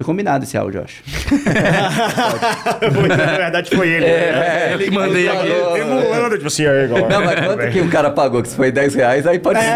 Foi 0.00 0.06
combinado 0.06 0.44
esse 0.44 0.56
áudio, 0.56 0.78
eu 0.78 0.84
acho. 0.84 1.02
Na 3.18 3.36
verdade 3.36 3.76
foi 3.76 3.86
ele. 3.90 4.06
É, 4.06 4.70
eu 4.72 4.78
que 4.78 4.90
mandei 4.90 5.28
aqui. 5.28 5.48
Emulando, 5.78 6.36
tipo 6.36 6.46
assim, 6.46 6.64
aí, 6.64 6.88
galera. 6.88 7.08
Não, 7.10 7.22
mas 7.22 7.46
quanto 7.46 7.70
que 7.70 7.80
o 7.82 7.88
cara 7.90 8.10
pagou? 8.10 8.40
Que 8.42 8.48
se 8.48 8.56
foi 8.56 8.72
10 8.72 8.94
reais, 8.94 9.26
aí 9.26 9.38
pode 9.38 9.58
ser. 9.60 9.66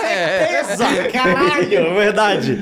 Certeza! 0.00 0.84
Caralho, 1.12 1.94
verdade. 1.96 2.58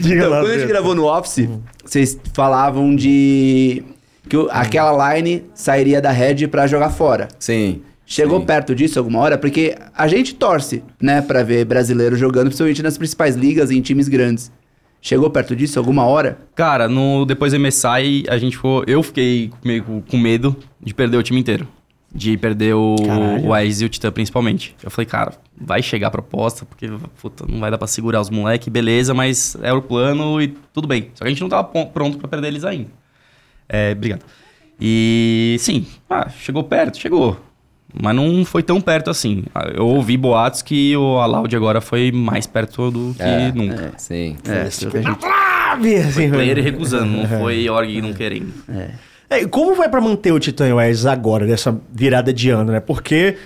Diga 0.00 0.16
Então, 0.16 0.30
lá. 0.30 0.40
quando 0.40 0.50
a 0.50 0.58
gente 0.58 0.66
gravou 0.68 0.94
no 0.96 1.04
Office, 1.06 1.48
vocês 1.84 2.18
falavam 2.34 2.96
de 2.96 3.84
que 4.28 4.36
aquela 4.50 5.14
line 5.14 5.44
sairia 5.54 6.00
da 6.00 6.10
Red 6.10 6.48
pra 6.48 6.66
jogar 6.66 6.90
fora. 6.90 7.28
Sim. 7.38 7.80
Chegou 8.04 8.40
Sim. 8.40 8.46
perto 8.46 8.74
disso 8.74 8.98
alguma 8.98 9.20
hora? 9.20 9.38
Porque 9.38 9.76
a 9.96 10.08
gente 10.08 10.34
torce, 10.34 10.82
né, 11.00 11.22
pra 11.22 11.44
ver 11.44 11.64
brasileiro 11.64 12.16
jogando, 12.16 12.46
principalmente 12.46 12.82
nas 12.82 12.98
principais 12.98 13.36
ligas 13.36 13.70
e 13.70 13.78
em 13.78 13.80
times 13.80 14.08
grandes. 14.08 14.50
Chegou 15.06 15.28
perto 15.28 15.54
disso 15.54 15.78
alguma 15.78 16.06
hora? 16.06 16.38
Cara, 16.54 16.88
no, 16.88 17.26
depois 17.26 17.52
do 17.52 17.60
MSI, 17.60 18.24
a 18.26 18.38
gente 18.38 18.56
ficou. 18.56 18.82
Eu 18.86 19.02
fiquei 19.02 19.50
meio 19.62 20.02
com- 20.10 20.16
medo 20.16 20.56
de 20.80 20.94
perder 20.94 21.18
o 21.18 21.22
time 21.22 21.38
inteiro. 21.38 21.68
De 22.10 22.38
perder 22.38 22.72
o, 22.74 22.96
Caralho. 23.04 23.44
o 23.44 23.52
Aes 23.52 23.82
e 23.82 23.84
o 23.84 23.88
Titã, 23.90 24.10
principalmente. 24.10 24.74
Eu 24.82 24.90
falei, 24.90 25.04
cara, 25.04 25.34
vai 25.60 25.82
chegar 25.82 26.06
a 26.06 26.10
proposta, 26.10 26.64
porque 26.64 26.88
puta, 27.20 27.44
não 27.46 27.60
vai 27.60 27.70
dar 27.70 27.76
pra 27.76 27.86
segurar 27.86 28.22
os 28.22 28.30
moleques, 28.30 28.68
beleza, 28.68 29.12
mas 29.12 29.54
é 29.62 29.74
o 29.74 29.82
plano 29.82 30.40
e 30.40 30.48
tudo 30.72 30.88
bem. 30.88 31.10
Só 31.14 31.22
que 31.24 31.26
a 31.26 31.30
gente 31.30 31.42
não 31.42 31.50
tava 31.50 31.64
pronto 31.64 32.16
pra 32.16 32.26
perder 32.26 32.48
eles 32.48 32.64
ainda. 32.64 32.88
É, 33.68 33.92
obrigado. 33.92 34.24
E 34.80 35.56
sim, 35.58 35.86
ah, 36.08 36.30
chegou 36.30 36.64
perto, 36.64 36.96
chegou. 36.96 37.38
Mas 38.02 38.14
não 38.16 38.44
foi 38.44 38.62
tão 38.62 38.80
perto 38.80 39.08
assim. 39.10 39.44
Eu 39.74 39.86
ouvi 39.86 40.16
boatos 40.16 40.62
que 40.62 40.96
o 40.96 41.18
Aloud 41.18 41.54
agora 41.54 41.80
foi 41.80 42.10
mais 42.10 42.46
perto 42.46 42.90
do 42.90 43.14
que 43.16 43.22
É, 43.22 43.52
nunca. 43.52 43.92
Sim. 43.96 44.36
É, 44.48 44.66
isso 44.68 44.90
que 44.90 44.98
a 44.98 45.02
gente- 45.02 45.18
Trave, 45.18 45.96
assim, 45.96 46.30
Player 46.30 46.62
recusando, 46.62 47.06
não 47.06 47.26
foi 47.28 47.68
org 47.68 48.00
não 48.02 48.12
querendo. 48.12 48.52
É, 49.30 49.40
e 49.42 49.46
como 49.48 49.74
vai 49.74 49.88
pra 49.88 50.00
manter 50.00 50.32
o 50.32 50.38
Titan 50.38 50.74
West 50.74 51.04
agora, 51.06 51.46
dessa 51.46 51.76
virada 51.92 52.32
de 52.32 52.50
ano, 52.50 52.70
né? 52.72 52.80
Porque 52.80 53.36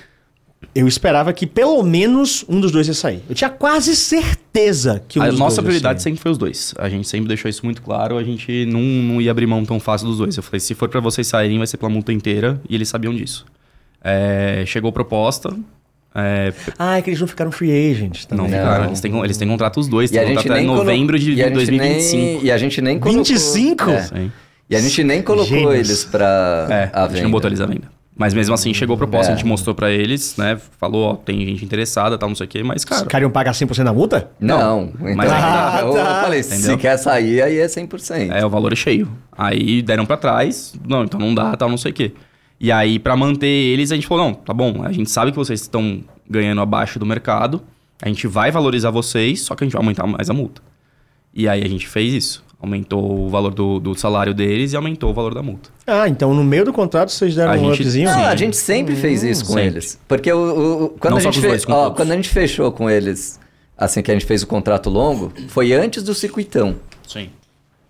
eu 0.75 0.89
esperava 0.89 1.33
que 1.33 1.47
pelo 1.47 1.83
menos 1.83 2.45
um 2.49 2.59
dos 2.61 2.73
dois 2.73 2.89
ia 2.89 2.95
sair. 2.95 3.23
Eu 3.29 3.35
tinha 3.35 3.49
quase 3.49 3.95
certeza 3.95 5.03
que 5.07 5.19
um 5.19 5.23
a 5.23 5.29
dos 5.31 5.39
nossa 5.39 5.57
dois 5.57 5.57
ia 5.57 5.63
prioridade 5.81 6.03
sair. 6.03 6.11
sempre 6.13 6.23
foi 6.23 6.33
os 6.33 6.39
dois. 6.39 6.75
A 6.79 6.89
gente 6.89 7.07
sempre 7.09 7.29
deixou 7.29 7.49
isso 7.49 7.65
muito 7.65 7.81
claro. 7.81 8.17
A 8.19 8.25
gente 8.25 8.67
não, 8.67 8.81
não 8.81 9.21
ia 9.21 9.31
abrir 9.31 9.47
mão 9.47 9.65
tão 9.65 9.79
fácil 9.79 10.09
dos 10.09 10.19
dois. 10.19 10.37
Eu 10.37 10.43
falei, 10.43 10.61
se 10.61 10.75
for 10.75 10.89
pra 10.89 11.01
vocês 11.01 11.27
saírem, 11.27 11.59
vai 11.59 11.67
ser 11.67 11.77
pela 11.77 11.91
multa 11.91 12.13
inteira. 12.13 12.61
E 12.69 12.75
eles 12.75 12.89
sabiam 12.89 13.15
disso. 13.15 13.47
É, 14.03 14.65
chegou 14.67 14.93
proposta. 14.93 15.55
é, 16.15 16.53
Ah, 16.79 16.99
é 16.99 17.03
que 17.03 17.11
eles 17.11 17.21
não 17.21 17.27
ficaram 17.29 17.51
free 17.53 17.71
agents 17.93 18.25
também. 18.27 18.49
não, 18.51 18.51
Não. 18.59 18.65
ficaram. 18.65 18.85
Eles 18.87 19.01
têm, 19.01 19.19
eles 19.25 19.37
têm 19.37 19.49
contrato 19.49 19.79
os 19.81 19.89
dois. 19.89 20.11
E 20.11 20.19
a 20.19 20.21
Tem 20.23 20.29
gente 20.31 20.37
contrato 20.39 20.53
até 20.57 20.61
nem 20.61 20.69
colo- 20.69 20.85
novembro 20.85 21.19
de 21.19 21.33
e 21.33 21.43
a 21.43 21.45
gente 21.47 21.55
2025. 21.55 22.17
Nem, 22.23 22.45
e 22.45 22.51
a 22.53 22.59
gente 22.59 22.81
nem 22.81 22.99
colocou... 22.99 23.25
25? 23.25 23.91
É. 23.91 24.03
Sim. 24.03 24.33
E 24.71 24.77
a 24.77 24.81
gente 24.81 25.03
nem 25.05 25.23
colocou 25.23 25.47
Gênios. 25.57 25.75
eles 25.75 26.05
pra 26.05 26.67
É, 26.71 26.91
a 26.93 27.05
a 27.05 27.09
gente 27.09 27.23
não 27.23 27.31
botou 27.31 27.49
eles 27.49 27.61
à 27.61 27.67
venda. 27.67 27.89
Mas 28.21 28.35
mesmo 28.35 28.53
assim, 28.53 28.75
chegou 28.75 28.95
a 28.95 28.97
proposta, 28.99 29.31
É. 29.31 29.33
a 29.33 29.37
gente 29.37 29.47
mostrou 29.47 29.75
pra 29.77 29.93
eles, 29.93 30.37
né? 30.37 30.59
Falou, 30.81 31.05
ó, 31.13 31.15
tem 31.15 31.39
gente 31.47 31.65
interessada, 31.65 32.19
tal, 32.19 32.29
não 32.29 32.35
sei 32.37 32.47
o 32.47 32.49
quê. 32.49 32.63
Mas, 32.65 32.79
Os 32.83 32.85
cara, 32.85 33.07
caras 33.07 33.23
iam 33.23 33.31
pagar 33.31 33.53
100% 33.55 33.85
da 33.85 33.93
multa? 33.93 34.29
Não, 34.41 34.91
então, 34.93 35.15
mas 35.15 35.31
ainda- 35.31 35.81
eu, 35.83 35.93
Ah, 35.97 36.05
tá. 36.05 36.21
falei, 36.25 36.43
se 36.43 36.57
Entendeu? 36.57 36.77
quer 36.79 36.97
sair, 36.97 37.41
aí 37.41 37.59
é 37.59 37.69
100%. 37.69 38.33
É, 38.33 38.45
o 38.45 38.51
valor 38.51 38.73
é 38.73 38.77
cheio. 38.77 39.09
Aí 39.37 39.81
deram 39.83 40.05
pra 40.05 40.17
trás, 40.17 40.75
não, 40.87 41.05
então 41.05 41.21
não 41.21 41.33
dá, 41.33 41.57
tal, 41.57 41.69
não 41.71 41.79
sei 41.79 41.93
o 41.93 41.95
quê. 41.95 42.13
E 42.61 42.73
aí, 42.73 42.99
pra 42.99 43.17
manter 43.17 43.47
eles, 43.47 43.93
a 43.93 43.95
gente 43.95 44.07
falou, 44.07 44.25
não, 44.27 44.35
tá 44.35 44.53
bom, 44.53 44.83
a 44.83 44.91
gente 44.93 45.11
sabe 45.11 45.31
que 45.31 45.37
vocês 45.37 45.61
estão 45.61 46.03
ganhando 46.29 46.61
abaixo 46.61 46.99
do 46.99 47.07
mercado, 47.07 47.63
a 48.03 48.09
gente 48.09 48.27
vai 48.27 48.51
valorizar 48.51 48.91
vocês, 48.91 49.43
só 49.43 49.55
que 49.55 49.63
a 49.63 49.67
gente 49.67 49.73
vai 49.75 49.83
aumentar 49.83 50.07
mais 50.07 50.29
a 50.29 50.35
multa. 50.35 50.61
E 51.33 51.49
aí 51.49 51.63
a 51.63 51.69
gente 51.69 51.87
fez 51.87 52.13
isso. 52.13 52.45
Aumentou 52.61 53.27
o 53.27 53.29
valor 53.29 53.55
do, 53.55 53.79
do 53.79 53.95
salário 53.95 54.35
deles 54.35 54.73
e 54.73 54.77
aumentou 54.77 55.11
o 55.11 55.15
valor 55.15 55.33
da 55.33 55.41
multa. 55.43 55.71
Ah, 55.87 56.09
então 56.09 56.35
no 56.35 56.43
meio 56.43 56.65
do 56.65 56.73
contrato 56.73 57.13
vocês 57.13 57.37
deram 57.37 57.53
A 57.53 57.55
um 57.55 57.59
gente- 57.71 57.83
upzinho? 57.83 58.09
Não, 58.11 58.19
Sim. 58.19 58.25
a 58.25 58.35
gente 58.35 58.57
sempre 58.57 58.97
fez 58.97 59.23
isso 59.23 59.45
com 59.47 59.53
Sempre. 59.53 59.67
eles. 59.69 60.01
Porque 60.09 60.33
o, 60.33 60.87
o- 60.87 60.89
quando, 60.99 61.13
Não 61.13 61.19
a 61.19 61.21
gente 61.21 61.35
com 61.35 61.39
os 61.39 61.43
fe- 61.45 61.49
dois, 61.49 61.65
com 61.65 61.73
ó, 61.73 61.91
quando 61.91 62.11
a 62.11 62.17
gente 62.17 62.29
fechou 62.29 62.73
com 62.73 62.91
eles, 62.91 63.39
assim 63.77 64.03
que 64.03 64.11
a 64.11 64.15
gente 64.15 64.27
fez 64.27 64.43
o 64.43 64.47
contrato 64.49 64.91
longo, 64.91 65.33
foi 65.47 65.73
antes 65.73 66.03
do 66.03 66.13
circuitão. 66.13 66.75
Sim. 67.07 67.29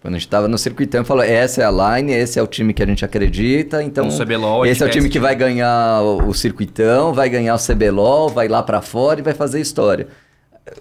Quando 0.09 0.15
a 0.15 0.19
gente 0.19 0.29
tava 0.29 0.49
no 0.49 0.57
circuitão, 0.57 1.05
falou: 1.05 1.23
essa 1.23 1.61
é 1.61 1.67
a 1.67 1.71
line, 1.71 2.13
esse 2.13 2.39
é 2.39 2.43
o 2.43 2.47
time 2.47 2.73
que 2.73 2.83
a 2.83 2.87
gente 2.87 3.05
acredita. 3.05 3.83
Então, 3.83 4.09
o 4.09 4.19
CBLOL, 4.19 4.63
a 4.63 4.69
esse 4.69 4.83
é 4.83 4.87
o 4.87 4.89
time 4.89 5.11
que 5.11 5.21
vai 5.21 5.37
ganhar 5.37 6.01
o, 6.01 6.29
o 6.29 6.35
circuitão, 6.35 7.13
vai 7.13 7.29
ganhar 7.29 7.55
o 7.55 7.59
CBLOL, 7.59 8.31
vai 8.31 8.49
lá 8.49 8.63
pra 8.63 8.81
fora 8.81 9.21
e 9.21 9.23
vai 9.23 9.35
fazer 9.35 9.61
história. 9.61 10.09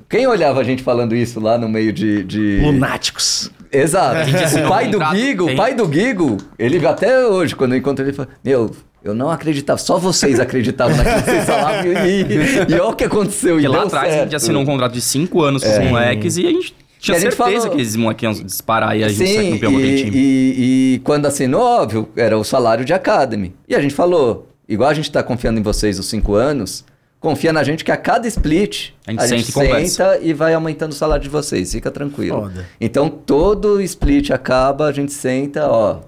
Quem 0.08 0.26
olhava 0.28 0.62
a 0.62 0.64
gente 0.64 0.82
falando 0.82 1.14
isso 1.14 1.42
lá 1.42 1.58
no 1.58 1.68
meio 1.68 1.92
de. 1.92 2.24
de... 2.24 2.62
Lunáticos. 2.62 3.52
Exato. 3.70 4.30
o 4.66 4.70
pai 4.70 4.88
do 4.88 5.04
Gigo, 5.14 5.52
o 5.52 5.56
pai 5.58 5.76
do 5.76 5.92
Gigo, 5.92 6.38
ele 6.58 6.88
até 6.88 7.28
hoje, 7.28 7.54
quando 7.54 7.74
eu 7.74 7.80
encontro 7.80 8.06
ele, 8.06 8.14
fala: 8.14 8.30
Meu, 8.42 8.72
eu 9.04 9.14
não 9.14 9.30
acreditava, 9.30 9.78
só 9.78 9.98
vocês 9.98 10.40
acreditavam 10.40 10.96
naquilo 10.96 11.22
que 11.22 11.32
vocês 11.32 11.46
falavam 11.46 11.84
e, 11.86 12.72
e 12.72 12.74
olha 12.76 12.86
o 12.86 12.96
que 12.96 13.04
aconteceu. 13.04 13.56
Porque 13.56 13.66
e 13.66 13.70
lá 13.70 13.84
atrás 13.84 14.08
a 14.08 14.10
certo. 14.10 14.24
gente 14.24 14.36
assinou 14.38 14.62
um 14.62 14.66
contrato 14.66 14.94
de 14.94 15.02
5 15.02 15.42
anos 15.42 15.66
com 15.66 15.70
os 15.70 15.80
moleques 15.80 16.38
e 16.38 16.48
a 16.48 16.50
gente 16.50 16.87
tinha 17.08 17.16
E 17.16 17.18
a 17.18 17.22
gente 17.22 17.36
certeza 17.36 17.62
falou- 17.62 17.76
que 17.76 17.82
esses 17.82 17.96
moleques 17.96 18.24
iam 18.24 18.34
disparar 18.46 18.98
e 18.98 19.04
a 19.04 19.08
gente 19.10 19.18
ser 19.18 19.42
Sim, 19.42 19.52
campeão 19.54 19.76
aquele 19.78 19.98
time. 20.04 20.12
e, 20.18 20.94
e 20.96 21.00
quando 21.04 21.26
assinou, 21.26 21.62
óbvio, 21.62 22.10
era 22.16 22.38
o 22.38 22.44
salário 22.44 22.86
de 22.86 22.94
Academy. 22.94 23.56
E 23.68 23.76
a 23.76 23.82
gente 23.82 23.94
falou, 23.94 24.48
igual 24.68 24.90
a 24.90 24.94
gente 24.94 25.12
tá 25.12 25.24
confiando 25.24 25.60
em 25.60 25.64
vocês 25.64 25.98
os 26.00 26.06
cinco 26.08 26.36
anos, 26.36 26.86
confia 27.20 27.52
na 27.52 27.64
gente 27.64 27.84
que 27.84 27.92
a 27.92 27.98
cada 27.98 28.28
split 28.28 28.92
A 29.06 29.12
gente 29.26 29.52
senta 29.52 29.80
e 29.82 29.88
senta 29.90 30.20
e 30.22 30.34
vai 30.34 30.54
aumentando 30.54 30.92
o 30.92 30.96
salário 30.96 31.24
de 31.24 31.30
vocês, 31.30 31.72
fica 31.72 31.90
tranquilo. 31.90 32.44
Foda. 32.44 32.66
Então 32.80 33.10
todo 33.10 33.82
split 33.82 34.30
acaba, 34.32 34.86
a 34.86 34.92
gente 34.92 35.12
senta, 35.12 35.68
ó, 35.68 36.02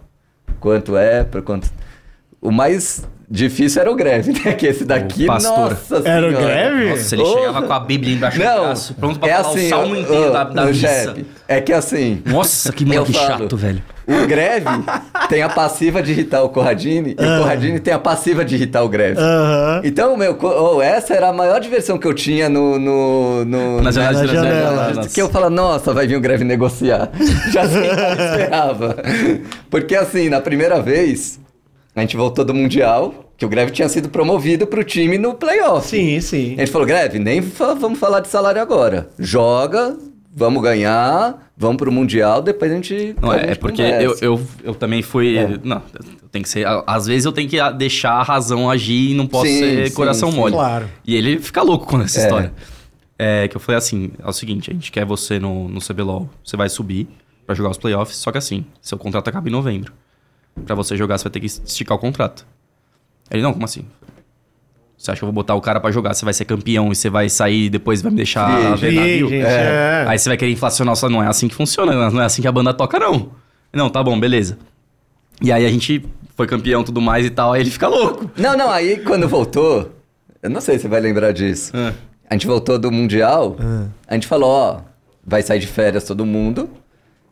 quanto 0.60 0.96
é, 0.98 1.24
por 1.24 1.42
quanto... 1.42 1.70
O 2.42 2.52
mais 2.52 3.04
difícil 3.30 3.82
era 3.82 3.92
o 3.92 3.96
greve, 3.96 4.34
né? 4.34 4.54
Que 4.54 4.68
esse 4.68 4.84
daqui, 4.86 5.26
pastor. 5.26 5.70
nossa 5.70 6.08
Era 6.10 6.28
o 6.28 6.32
greve? 6.32 6.90
Nossa, 6.90 7.16
ele 7.16 7.24
Oh. 7.24 7.34
chegava 7.38 7.62
com 7.62 7.74
a 7.74 7.80
Bíblia 7.80 8.16
embaixo 8.16 8.38
do 8.40 8.44
Não, 8.44 8.60
braço, 8.66 8.94
pronto 8.96 9.20
pra 9.20 9.30
é 9.30 9.34
falar 9.36 9.50
assim, 9.50 9.66
o 9.66 9.70
salmo 9.70 9.96
inteiro 9.96 10.30
ô, 10.30 10.32
da, 10.32 10.44
da 10.46 10.66
missa. 10.66 10.80
chefe, 10.88 11.26
é 11.48 11.62
que 11.62 11.74
assim... 11.74 12.22
Nossa, 12.26 12.72
que 12.74 12.86
moleque 12.86 13.14
falo. 13.14 13.28
chato, 13.40 13.58
velho. 13.58 13.84
O 14.08 14.26
Greve 14.26 14.66
tem 15.30 15.44
a 15.44 15.50
passiva 15.50 16.02
de 16.02 16.12
irritar 16.12 16.42
o 16.42 16.50
Corradini 16.50 17.12
e 17.12 17.24
o 17.24 17.38
Corradini 17.38 17.80
tem 17.80 17.94
a 17.94 18.00
passiva 18.00 18.44
de 18.44 18.56
irritar 18.56 18.82
o 18.84 18.90
Greve. 18.90 19.20
Aham. 19.20 19.82
Então, 19.84 20.18
meu, 20.18 20.36
oh, 20.42 20.82
essa 20.82 21.14
era 21.14 21.30
a 21.30 21.34
maior 21.34 21.60
diversão 21.60 21.96
que 21.96 22.08
eu 22.08 22.14
tinha 22.16 22.50
no. 22.50 22.80
no, 22.80 23.46
no 23.46 23.82
Na 23.84 23.92
janela 23.92 24.24
na 24.24 24.26
janela. 24.26 25.08
Que 25.14 25.22
eu 25.22 25.30
falo, 25.30 25.52
nossa, 25.52 25.94
vai 25.94 26.08
vir 26.08 26.16
o 26.16 26.20
Greve 26.22 26.44
negociar. 26.44 27.12
Já 27.54 27.70
sei 27.70 27.84
que 27.84 27.88
eu 28.02 28.26
esperava. 28.26 28.98
Porque 29.70 29.96
assim, 29.96 30.28
na 30.28 30.42
primeira 30.42 30.82
vez, 30.82 31.39
a 32.00 32.02
gente 32.02 32.18
voltou 32.18 32.44
do 32.46 32.54
Mundial, 32.54 33.32
que 33.38 33.46
o 33.46 33.50
Greve 33.50 33.72
tinha 33.72 33.88
sido 33.90 34.10
promovido 34.10 34.66
pro 34.68 34.84
time 34.84 35.18
no 35.18 35.34
playoff. 35.34 35.88
Sim, 35.88 36.20
sim. 36.22 36.56
A 36.56 36.60
gente 36.60 36.72
falou, 36.72 36.86
Greve, 36.88 37.20
nem 37.20 37.42
fa- 37.42 37.74
vamos 37.74 38.00
falar 38.00 38.20
de 38.20 38.28
salário 38.28 38.62
agora. 38.62 39.10
Joga, 39.20 39.98
vamos 40.36 40.62
ganhar, 40.62 41.52
vamos 41.58 41.78
pro 41.78 41.92
Mundial, 41.92 42.42
depois 42.42 42.72
a 42.72 42.76
gente. 42.76 43.16
Não, 43.22 43.32
a 43.32 43.36
é, 43.38 43.40
gente 43.42 43.52
é 43.52 43.56
porque 43.56 43.82
eu, 43.82 44.16
eu, 44.22 44.42
eu 44.64 44.76
também 44.76 45.02
fui. 45.02 45.38
É. 45.38 45.58
Não, 45.64 45.82
tem 46.32 46.42
que 46.42 46.50
ser. 46.50 46.66
Às 46.86 47.06
vezes 47.08 47.26
eu 47.26 47.32
tenho 47.32 47.48
que 47.50 47.58
deixar 47.74 48.14
a 48.14 48.24
razão 48.24 48.70
agir 48.70 49.12
e 49.12 49.14
não 49.14 49.26
posso 49.28 49.46
Sim, 49.48 49.60
ser 49.60 49.88
sim, 49.90 49.96
coração 49.96 50.32
sim. 50.32 50.38
mole. 50.38 50.54
Claro. 50.54 50.90
E 51.06 51.16
ele 51.16 51.40
fica 51.40 51.62
louco 51.62 51.86
com 51.86 52.02
essa 52.02 52.20
É. 52.20 52.24
história. 52.24 52.54
É 53.18 53.48
que 53.48 53.56
eu 53.58 53.60
falei 53.62 53.78
assim: 53.78 54.12
é 54.24 54.28
o 54.30 54.32
seguinte, 54.34 54.70
a 54.72 54.74
gente 54.74 54.92
quer 54.92 55.06
você 55.06 55.40
no, 55.40 55.68
no 55.68 55.80
CBLOL, 55.82 56.30
você 56.44 56.56
vai 56.56 56.70
subir 56.70 57.08
pra 57.46 57.56
jogar 57.56 57.70
os 57.72 57.78
playoffs, 57.78 58.16
só 58.18 58.32
que 58.32 58.38
assim, 58.38 58.64
seu 58.82 58.98
contrato 58.98 59.28
acaba 59.28 59.50
em 59.50 59.52
novembro. 59.52 59.92
Pra 60.66 60.76
você 60.76 60.96
jogar, 60.98 61.18
você 61.18 61.24
vai 61.24 61.32
ter 61.32 61.40
que 61.40 61.46
esticar 61.46 61.98
o 61.98 62.00
contrato. 62.00 62.46
Ele, 63.32 63.42
não, 63.42 63.54
como 63.54 63.66
assim? 63.66 63.86
Você 64.98 65.12
acha 65.12 65.20
que 65.20 65.24
eu 65.24 65.28
vou 65.28 65.34
botar 65.34 65.56
o 65.56 65.62
cara 65.62 65.80
pra 65.80 65.92
jogar, 65.92 66.14
você 66.14 66.26
vai 66.26 66.34
ser 66.34 66.44
campeão 66.44 66.92
e 66.92 66.96
você 66.96 67.10
vai 67.10 67.30
sair 67.30 67.66
e 67.66 67.70
depois 67.70 68.02
vai 68.02 68.12
me 68.12 68.18
deixar 68.18 68.76
ver 68.76 69.00
agent, 69.00 69.32
É. 69.32 70.04
é. 70.04 70.06
Aí 70.08 70.20
você 70.20 70.28
vai 70.30 70.38
querer 70.38 70.52
inflacionar, 70.52 70.96
só 70.98 71.08
não 71.08 71.24
é 71.24 71.28
assim 71.28 71.48
que 71.48 71.56
funciona, 71.56 72.10
não 72.12 72.22
é 72.22 72.26
assim 72.26 72.42
que 72.42 72.48
a 72.48 72.52
banda 72.52 72.74
toca, 72.74 73.00
não. 73.00 73.32
Não, 73.72 73.90
tá 73.90 74.04
bom, 74.04 74.20
beleza. 74.20 74.58
E 75.42 75.54
aí 75.54 75.66
a 75.66 75.70
gente 75.70 76.04
foi 76.36 76.48
campeão 76.48 76.82
e 76.82 76.84
tudo 76.84 77.00
mais 77.00 77.26
e 77.26 77.30
tal, 77.30 77.54
aí 77.54 77.62
ele 77.62 77.70
fica 77.72 77.88
louco. 77.88 78.30
Não, 78.36 78.58
não, 78.58 78.70
aí 78.70 78.98
quando 79.00 79.26
voltou, 79.26 79.90
eu 80.44 80.50
não 80.50 80.60
sei 80.60 80.76
se 80.76 80.82
você 80.82 80.88
vai 80.90 81.00
lembrar 81.00 81.32
disso. 81.32 81.72
É. 81.78 81.94
A 82.30 82.34
gente 82.34 82.46
voltou 82.46 82.78
do 82.78 82.92
Mundial, 82.92 83.56
a 84.06 84.14
gente 84.16 84.28
falou, 84.28 84.50
ó, 84.50 84.82
vai 85.26 85.42
sair 85.42 85.60
de 85.60 85.68
férias 85.68 86.04
todo 86.04 86.26
mundo. 86.26 86.70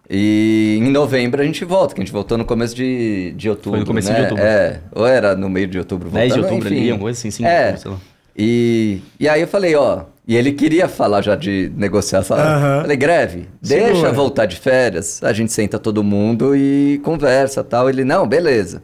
E 0.10 0.78
em 0.82 0.90
novembro 0.90 1.42
a 1.42 1.46
gente 1.46 1.66
volta, 1.66 1.94
que 1.94 2.02
a 2.02 2.04
gente 2.04 2.14
voltou 2.14 2.38
no 2.38 2.46
começo 2.46 2.74
de, 2.76 3.34
de 3.36 3.50
outubro. 3.50 3.72
Foi 3.72 3.80
no 3.82 3.86
começo 3.86 4.10
né? 4.10 4.16
de 4.16 4.22
outubro. 4.22 4.44
É, 4.44 4.80
ou 4.94 5.06
era 5.06 5.36
no 5.36 5.50
meio 5.50 5.68
de 5.68 5.78
outubro 5.78 6.10
10 6.10 6.34
de 6.34 6.40
outubro 6.40 6.68
enfim. 6.68 6.78
ali, 6.78 6.92
alguma 6.92 7.06
coisa 7.06 7.20
assim, 7.20 7.32
5 7.32 7.48
de 7.48 7.54
é. 7.54 7.60
outubro, 7.60 7.82
sei 7.82 7.92
lá. 7.92 7.98
E, 8.38 9.02
e 9.20 9.28
aí 9.28 9.42
eu 9.42 9.48
falei, 9.48 9.76
ó, 9.76 10.04
e 10.28 10.36
ele 10.36 10.52
queria 10.52 10.88
falar 10.88 11.22
já 11.22 11.36
de 11.36 11.72
negociar 11.76 12.22
salário. 12.24 12.52
Aham. 12.52 12.82
Falei, 12.82 12.98
greve, 12.98 13.50
deixa 13.62 14.12
voltar 14.12 14.46
de 14.46 14.58
férias, 14.58 15.24
a 15.24 15.34
gente 15.34 15.52
senta 15.52 15.80
todo 15.80 16.04
mundo 16.04 16.56
e 16.56 17.02
conversa 17.04 17.64
tal. 17.64 17.90
Ele, 17.90 18.04
não, 18.04 18.28
beleza. 18.28 18.84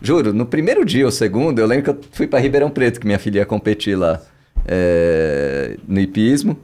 Juro, 0.00 0.32
no 0.32 0.44
primeiro 0.44 0.84
dia 0.84 1.04
ou 1.04 1.12
segundo, 1.12 1.60
eu 1.60 1.66
lembro 1.66 1.84
que 1.84 1.90
eu 1.90 1.98
fui 2.10 2.26
pra 2.26 2.40
Ribeirão 2.40 2.68
Preto, 2.68 2.98
que 2.98 3.06
minha 3.06 3.20
filha 3.20 3.38
ia 3.38 3.46
competir 3.46 3.96
lá 3.96 4.20
é, 4.66 5.76
no 5.86 6.00
hipismo. 6.00 6.58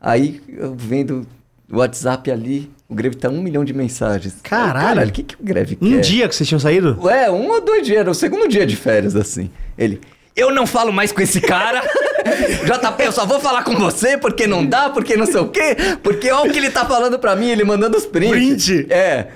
Aí 0.00 0.40
eu 0.48 0.74
vendo 0.74 1.26
o 1.70 1.78
WhatsApp 1.78 2.30
ali, 2.30 2.70
o 2.90 2.94
Greve 2.94 3.14
tá 3.14 3.28
um 3.28 3.40
milhão 3.40 3.64
de 3.64 3.72
mensagens. 3.72 4.34
Caralho. 4.42 5.08
o 5.08 5.12
que, 5.12 5.22
que 5.22 5.34
o 5.34 5.44
Greve 5.44 5.76
quer? 5.76 5.84
Um 5.84 6.00
dia 6.00 6.28
que 6.28 6.34
vocês 6.34 6.48
tinham 6.48 6.58
saído? 6.58 6.98
É, 7.08 7.30
um 7.30 7.48
ou 7.48 7.60
dois 7.60 7.86
dias, 7.86 8.00
era 8.00 8.10
o 8.10 8.14
segundo 8.14 8.48
dia 8.48 8.66
de 8.66 8.74
férias, 8.74 9.14
assim. 9.14 9.48
Ele, 9.78 10.00
eu 10.34 10.52
não 10.52 10.66
falo 10.66 10.92
mais 10.92 11.12
com 11.12 11.22
esse 11.22 11.40
cara. 11.40 11.82
JP, 12.66 13.04
eu 13.04 13.12
só 13.12 13.24
vou 13.24 13.38
falar 13.38 13.62
com 13.62 13.76
você 13.76 14.18
porque 14.18 14.44
não 14.44 14.66
dá, 14.66 14.90
porque 14.90 15.16
não 15.16 15.24
sei 15.24 15.40
o 15.40 15.48
quê. 15.48 15.76
Porque 16.02 16.32
olha 16.32 16.50
o 16.50 16.52
que 16.52 16.58
ele 16.58 16.70
tá 16.70 16.84
falando 16.84 17.16
pra 17.16 17.36
mim, 17.36 17.48
ele 17.48 17.62
mandando 17.62 17.96
os 17.96 18.04
prints. 18.04 18.66
Print? 18.66 18.92
É. 18.92 19.28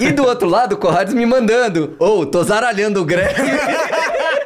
E 0.00 0.10
do 0.10 0.24
outro 0.24 0.48
lado, 0.48 0.74
o 0.74 0.78
Corrades 0.78 1.12
me 1.12 1.26
mandando. 1.26 1.94
Ô, 1.98 2.24
tô 2.24 2.42
zaralhando 2.42 3.02
o 3.02 3.04
Greg. 3.04 3.34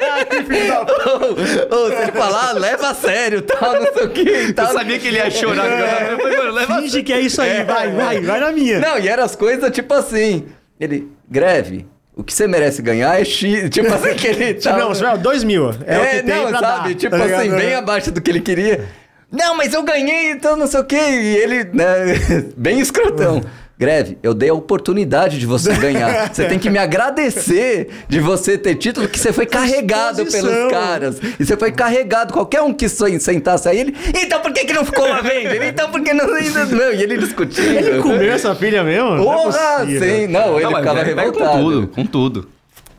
Ô, 1.71 1.75
ô, 1.75 1.89
se 1.89 2.03
ele 2.03 2.13
falar, 2.13 2.53
leva 2.53 2.91
a 2.91 2.95
sério, 2.95 3.43
tal, 3.43 3.75
não 3.75 3.93
sei 3.93 4.05
o 4.05 4.11
quê. 4.11 4.45
Eu 4.49 4.55
Tal. 4.55 4.73
sabia 4.73 4.99
que 4.99 5.09
ele 5.09 5.17
ia 5.19 5.31
chorar. 5.31 6.11
Eu 6.11 6.19
falei, 6.19 6.37
mano, 6.39 6.53
leva 6.53 6.75
a 6.75 6.83
Finge 6.83 7.03
que 7.03 7.13
é 7.13 7.21
isso 7.21 7.41
aí, 7.41 7.65
vai, 7.65 7.91
vai, 7.93 8.21
vai 8.21 8.41
na 8.41 8.53
minha. 8.53 8.79
Não, 8.79 8.99
e 8.99 9.09
eram 9.09 9.25
as 9.25 9.35
coisas 9.37 9.71
tipo 9.71 9.93
assim. 9.95 10.47
Ele, 10.79 11.09
greve, 11.29 11.87
o 12.17 12.25
que 12.25 12.33
você 12.33 12.47
merece 12.47 12.83
ganhar 12.83 13.21
é 13.21 13.25
X. 13.25 13.69
Tipo 13.71 13.93
assim, 13.93 14.15
que 14.15 14.27
ele 14.27 14.55
Tipo, 14.55 14.77
não, 14.77 14.89
você 14.89 15.03
vai, 15.03 15.19
dois 15.19 15.45
mil. 15.45 15.71
É, 15.87 15.99
o 15.99 16.07
que 16.07 16.23
tem 16.23 16.43
não, 16.43 16.49
pra 16.49 16.59
sabe? 16.59 16.89
dar, 16.89 16.95
tipo 16.95 17.17
tá 17.17 17.25
assim, 17.25 17.43
ligado? 17.43 17.59
bem 17.59 17.75
abaixo 17.75 18.11
do 18.11 18.21
que 18.21 18.31
ele 18.31 18.41
queria. 18.41 18.89
Não, 19.31 19.57
mas 19.57 19.73
eu 19.73 19.83
ganhei, 19.83 20.33
então 20.33 20.57
não 20.57 20.67
sei 20.67 20.81
o 20.81 20.85
quê. 20.85 20.97
E 20.97 21.37
ele, 21.37 21.65
né, 21.65 21.97
bem 22.57 22.81
escrotão. 22.81 23.41
Greve, 23.81 24.19
eu 24.23 24.35
dei 24.35 24.51
a 24.51 24.55
oportunidade 24.55 25.39
de 25.39 25.47
você 25.47 25.73
ganhar. 25.81 26.31
Você 26.31 26.45
tem 26.45 26.59
que 26.59 26.69
me 26.69 26.79
agradecer 26.79 27.89
de 28.07 28.21
você 28.21 28.59
ter 28.59 28.75
título, 28.75 29.09
que 29.09 29.19
você 29.19 29.33
foi 29.33 29.47
carregado 29.47 30.27
pelos 30.27 30.71
caras. 30.71 31.19
E 31.39 31.47
você 31.47 31.57
foi 31.57 31.73
carregado. 31.73 32.31
Qualquer 32.31 32.61
um 32.61 32.75
que 32.75 32.87
sentasse 32.91 33.67
aí, 33.71 33.81
ele. 33.81 33.97
Então 34.15 34.39
por 34.41 34.53
que, 34.53 34.67
que 34.67 34.75
não 34.75 34.85
ficou 34.85 35.09
lá 35.09 35.23
vendo? 35.23 35.55
Ele, 35.55 35.69
Então 35.69 35.91
por 35.91 36.03
que 36.03 36.13
não. 36.13 36.27
Não, 36.27 36.93
e 36.93 37.03
ele 37.03 37.17
discutindo. 37.17 37.71
Ele 37.71 38.03
comeu 38.03 38.31
essa 38.31 38.55
filha 38.55 38.85
mesmo? 38.85 39.17
Não 39.17 39.33
é 39.33 39.37
Porra, 39.37 39.87
sim. 39.87 40.27
Não, 40.27 40.61
ele 40.61 40.69
Não, 40.71 40.77
ficava 40.77 41.03
revoltado. 41.03 41.51
com 41.51 41.59
tudo, 41.63 41.89
com 41.89 42.05
tudo. 42.07 42.49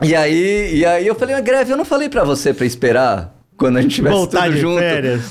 E 0.02 0.16
aí, 0.16 0.74
e 0.78 0.84
aí 0.84 1.06
eu 1.06 1.14
falei, 1.14 1.36
mas 1.36 1.44
Greve, 1.44 1.70
eu 1.70 1.76
não 1.76 1.84
falei 1.84 2.08
pra 2.08 2.24
você 2.24 2.52
pra 2.52 2.66
esperar 2.66 3.32
quando 3.62 3.76
a 3.78 3.82
gente 3.82 3.94
tivesse 3.94 4.16
Voltar 4.16 4.44
tudo 4.46 4.56
junto 4.58 4.80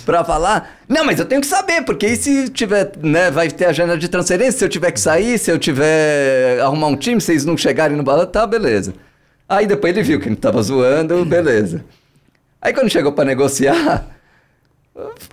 pra 0.06 0.24
falar. 0.24 0.78
Não, 0.88 1.04
mas 1.06 1.20
eu 1.20 1.26
tenho 1.26 1.42
que 1.42 1.48
saber, 1.48 1.84
porque 1.84 2.08
e 2.08 2.16
se 2.16 2.50
tiver, 2.50 2.92
né, 3.02 3.30
vai 3.30 3.50
ter 3.50 3.66
a 3.66 3.72
janela 3.74 3.98
de 4.00 4.08
transferência, 4.08 4.52
se 4.60 4.66
eu 4.66 4.70
tiver 4.70 4.92
que 4.92 5.00
sair, 5.00 5.38
se 5.38 5.52
eu 5.52 5.60
tiver 5.60 6.60
arrumar 6.62 6.88
um 6.88 6.96
time, 6.96 7.20
se 7.22 7.32
eles 7.32 7.46
não 7.46 7.58
chegarem 7.58 7.96
no 7.98 8.04
balão, 8.04 8.26
tá, 8.26 8.48
beleza. 8.48 8.94
Aí 9.48 9.68
depois 9.68 9.94
ele 9.96 10.04
viu 10.04 10.20
que 10.20 10.30
gente 10.30 10.40
tava 10.40 10.62
zoando, 10.62 11.24
beleza. 11.26 11.84
Aí 12.62 12.74
quando 12.74 12.90
chegou 12.90 13.12
pra 13.12 13.26
negociar, 13.26 14.06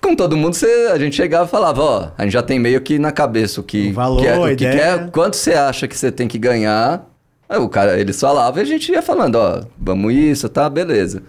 com 0.01 0.15
todo 0.15 0.35
mundo, 0.37 0.53
você- 0.55 0.89
a 0.91 0.97
gente 0.97 1.15
chegava 1.15 1.45
e 1.45 1.49
falava, 1.49 1.81
ó, 1.81 2.11
a 2.17 2.23
gente 2.23 2.33
já 2.33 2.41
tem 2.41 2.59
meio 2.59 2.81
que 2.81 2.97
na 2.99 3.11
cabeça 3.11 3.59
o 3.61 3.63
que, 3.63 3.89
O 3.89 3.93
valor, 3.93 4.19
que 4.21 4.27
é, 4.27 4.37
o 4.37 4.45
que 4.47 4.51
ideia. 4.65 4.97
quer, 4.99 5.11
quanto 5.11 5.35
você 5.35 5.53
acha 5.53 5.87
que 5.87 5.95
você 5.97 6.11
tem 6.11 6.27
que 6.27 6.37
ganhar. 6.37 7.05
Aí 7.47 7.57
o 7.59 7.67
cara, 7.67 7.99
eles 7.99 8.19
falavam 8.19 8.59
e 8.59 8.61
a 8.61 8.65
gente 8.65 8.91
ia 8.91 9.01
falando, 9.01 9.35
ó, 9.35 9.61
vamos 9.77 10.13
isso, 10.13 10.47
tá, 10.49 10.69
beleza. 10.69 11.23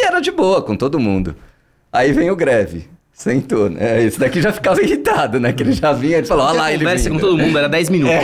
E 0.00 0.06
era 0.06 0.20
de 0.20 0.30
boa 0.30 0.62
com 0.62 0.76
todo 0.76 0.98
mundo. 1.00 1.34
Aí 1.92 2.12
vem 2.12 2.30
o 2.30 2.36
greve. 2.36 2.88
Sentou, 3.12 3.68
né? 3.68 4.04
Esse 4.04 4.16
daqui 4.20 4.40
já 4.40 4.52
ficava 4.52 4.80
irritado, 4.80 5.40
né? 5.40 5.52
Que 5.52 5.64
ele 5.64 5.72
já 5.72 5.92
vinha, 5.92 6.18
ele 6.18 6.26
falou, 6.26 6.46
olha 6.46 6.56
lá, 6.56 6.70
ele 6.72 6.84
conversa 6.84 7.10
vindo. 7.10 7.14
com 7.20 7.26
todo 7.26 7.36
mundo, 7.36 7.58
era 7.58 7.68
10 7.68 7.88
minutos. 7.90 8.14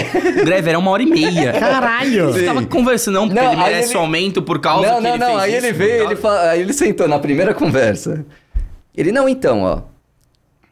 O 0.41 0.45
greve 0.47 0.69
era 0.71 0.79
uma 0.79 0.89
hora 0.93 1.03
e 1.03 1.07
meia. 1.07 1.53
Caralho! 1.53 2.31
Ele 2.37 2.47
tava 2.47 2.65
conversando, 2.67 3.15
não, 3.17 3.27
porque 3.29 3.41
Não, 3.43 3.53
ele 3.53 3.61
aí 3.61 3.71
merece 3.73 3.89
ele- 3.91 3.97
o 3.97 4.01
aumento 4.03 4.41
por 4.41 4.61
causa 4.61 4.87
Não, 4.89 4.97
que 4.99 5.03
não, 5.03 5.11
ele 5.11 5.19
não. 5.19 5.27
fez 5.31 5.41
Aí 5.43 5.57
isso, 5.57 5.67
ele 5.67 5.73
veio, 5.73 6.05
ele 6.05 6.15
fa... 6.17 6.51
aí 6.51 6.61
ele 6.61 6.73
sentou 6.73 7.09
na 7.09 7.19
primeira 7.19 7.53
conversa. 7.53 8.25
Ele, 8.97 9.11
não, 9.11 9.29
então, 9.29 9.63
ó. 9.63 9.81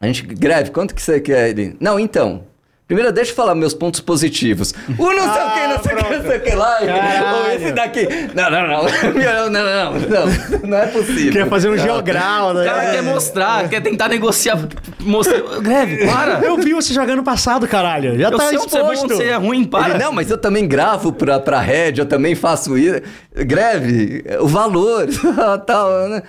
A 0.00 0.06
gente 0.06 0.22
greve, 0.22 0.70
quanto 0.70 0.94
que 0.94 1.02
você 1.02 1.20
quer? 1.20 1.48
Ele, 1.50 1.76
não, 1.80 1.98
então. 1.98 2.44
Primeiro, 2.92 3.10
deixa 3.10 3.30
eu 3.30 3.34
falar 3.34 3.54
meus 3.54 3.72
pontos 3.72 4.00
positivos. 4.00 4.74
O 4.98 5.12
não 5.12 5.32
sei 5.32 5.42
o 5.42 5.50
que, 5.50 5.66
não 5.66 5.82
sei 5.82 5.94
o 5.94 5.96
que, 5.96 6.14
não 6.14 6.22
sei 6.26 6.36
o 6.36 6.40
que 6.42 6.54
lá. 6.54 6.78
Ou 7.32 7.50
esse 7.52 7.72
daqui. 7.72 8.06
Não, 8.34 8.50
não, 8.50 8.68
não. 8.68 8.82
Não, 8.82 9.50
não, 9.50 9.92
não, 9.92 10.68
não. 10.68 10.76
É 10.76 10.86
possível. 10.88 11.32
Quer 11.32 11.48
fazer 11.48 11.70
um 11.70 11.78
geogral, 11.78 12.52
né? 12.52 12.60
O 12.60 12.64
cara 12.66 12.90
quer 12.90 13.02
mostrar, 13.02 13.66
quer 13.70 13.80
tentar 13.80 14.08
negociar. 14.08 14.58
Mostrar. 15.00 15.40
Greve, 15.62 16.06
para. 16.06 16.40
Eu 16.44 16.58
vi 16.58 16.74
você 16.74 16.92
jogando 16.92 17.16
no 17.16 17.24
passado, 17.24 17.66
caralho. 17.66 18.18
Já 18.18 18.28
Eu 18.28 18.36
tá 18.36 18.48
sei 18.48 18.58
é 18.58 18.60
exposto. 18.60 19.08
você 19.08 19.24
é 19.24 19.36
ruim, 19.36 19.64
para. 19.64 19.96
Não, 19.96 20.12
mas 20.12 20.30
eu 20.30 20.36
também 20.36 20.68
gravo 20.68 21.14
pra, 21.14 21.40
pra 21.40 21.60
Red, 21.60 21.94
eu 21.96 22.06
também 22.06 22.34
faço 22.34 22.76
isso. 22.76 23.00
Greve, 23.34 24.22
o 24.38 24.46
valor, 24.46 25.06
tal, 25.66 26.10
né? 26.10 26.22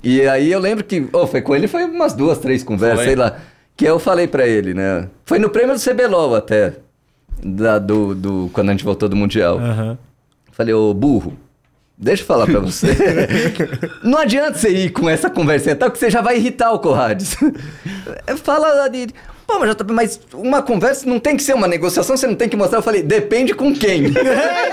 E 0.00 0.22
aí 0.28 0.52
eu 0.52 0.60
lembro 0.60 0.84
que, 0.84 1.08
oh, 1.12 1.26
foi 1.26 1.42
com 1.42 1.56
ele, 1.56 1.66
foi 1.66 1.82
umas 1.86 2.12
duas, 2.12 2.38
três 2.38 2.62
conversas, 2.62 3.04
sei 3.04 3.16
lá. 3.16 3.36
Que 3.76 3.84
eu 3.84 3.98
falei 3.98 4.28
pra 4.28 4.46
ele, 4.46 4.72
né? 4.72 5.08
Foi 5.24 5.38
no 5.38 5.50
prêmio 5.50 5.74
do 5.74 5.80
CBLOL 5.80 6.34
até, 6.34 6.74
da, 7.42 7.78
do, 7.78 8.14
do, 8.14 8.50
quando 8.52 8.68
a 8.68 8.72
gente 8.72 8.84
voltou 8.84 9.08
do 9.08 9.16
Mundial. 9.16 9.58
Aham. 9.58 9.98
Falei, 10.52 10.72
ô 10.72 10.94
burro, 10.94 11.36
deixa 11.98 12.22
eu 12.22 12.26
falar 12.26 12.46
pra 12.46 12.60
você. 12.60 12.86
não 14.04 14.18
adianta 14.18 14.56
você 14.56 14.68
ir 14.68 14.90
com 14.90 15.10
essa 15.10 15.28
conversinha 15.28 15.74
tal, 15.74 15.90
que 15.90 15.98
você 15.98 16.08
já 16.08 16.20
vai 16.20 16.36
irritar 16.36 16.70
o 16.72 16.78
Corrades. 16.78 17.36
Fala 18.44 18.84
ali. 18.84 19.08
Pô, 19.46 19.58
mas, 19.58 19.70
JP, 19.74 19.92
mas 19.92 20.20
uma 20.32 20.62
conversa 20.62 21.06
não 21.08 21.18
tem 21.20 21.36
que 21.36 21.42
ser 21.42 21.54
uma 21.54 21.68
negociação, 21.68 22.16
você 22.16 22.26
não 22.26 22.34
tem 22.34 22.48
que 22.48 22.56
mostrar. 22.56 22.78
Eu 22.78 22.82
falei, 22.82 23.02
depende 23.02 23.54
com 23.54 23.72
quem. 23.74 24.04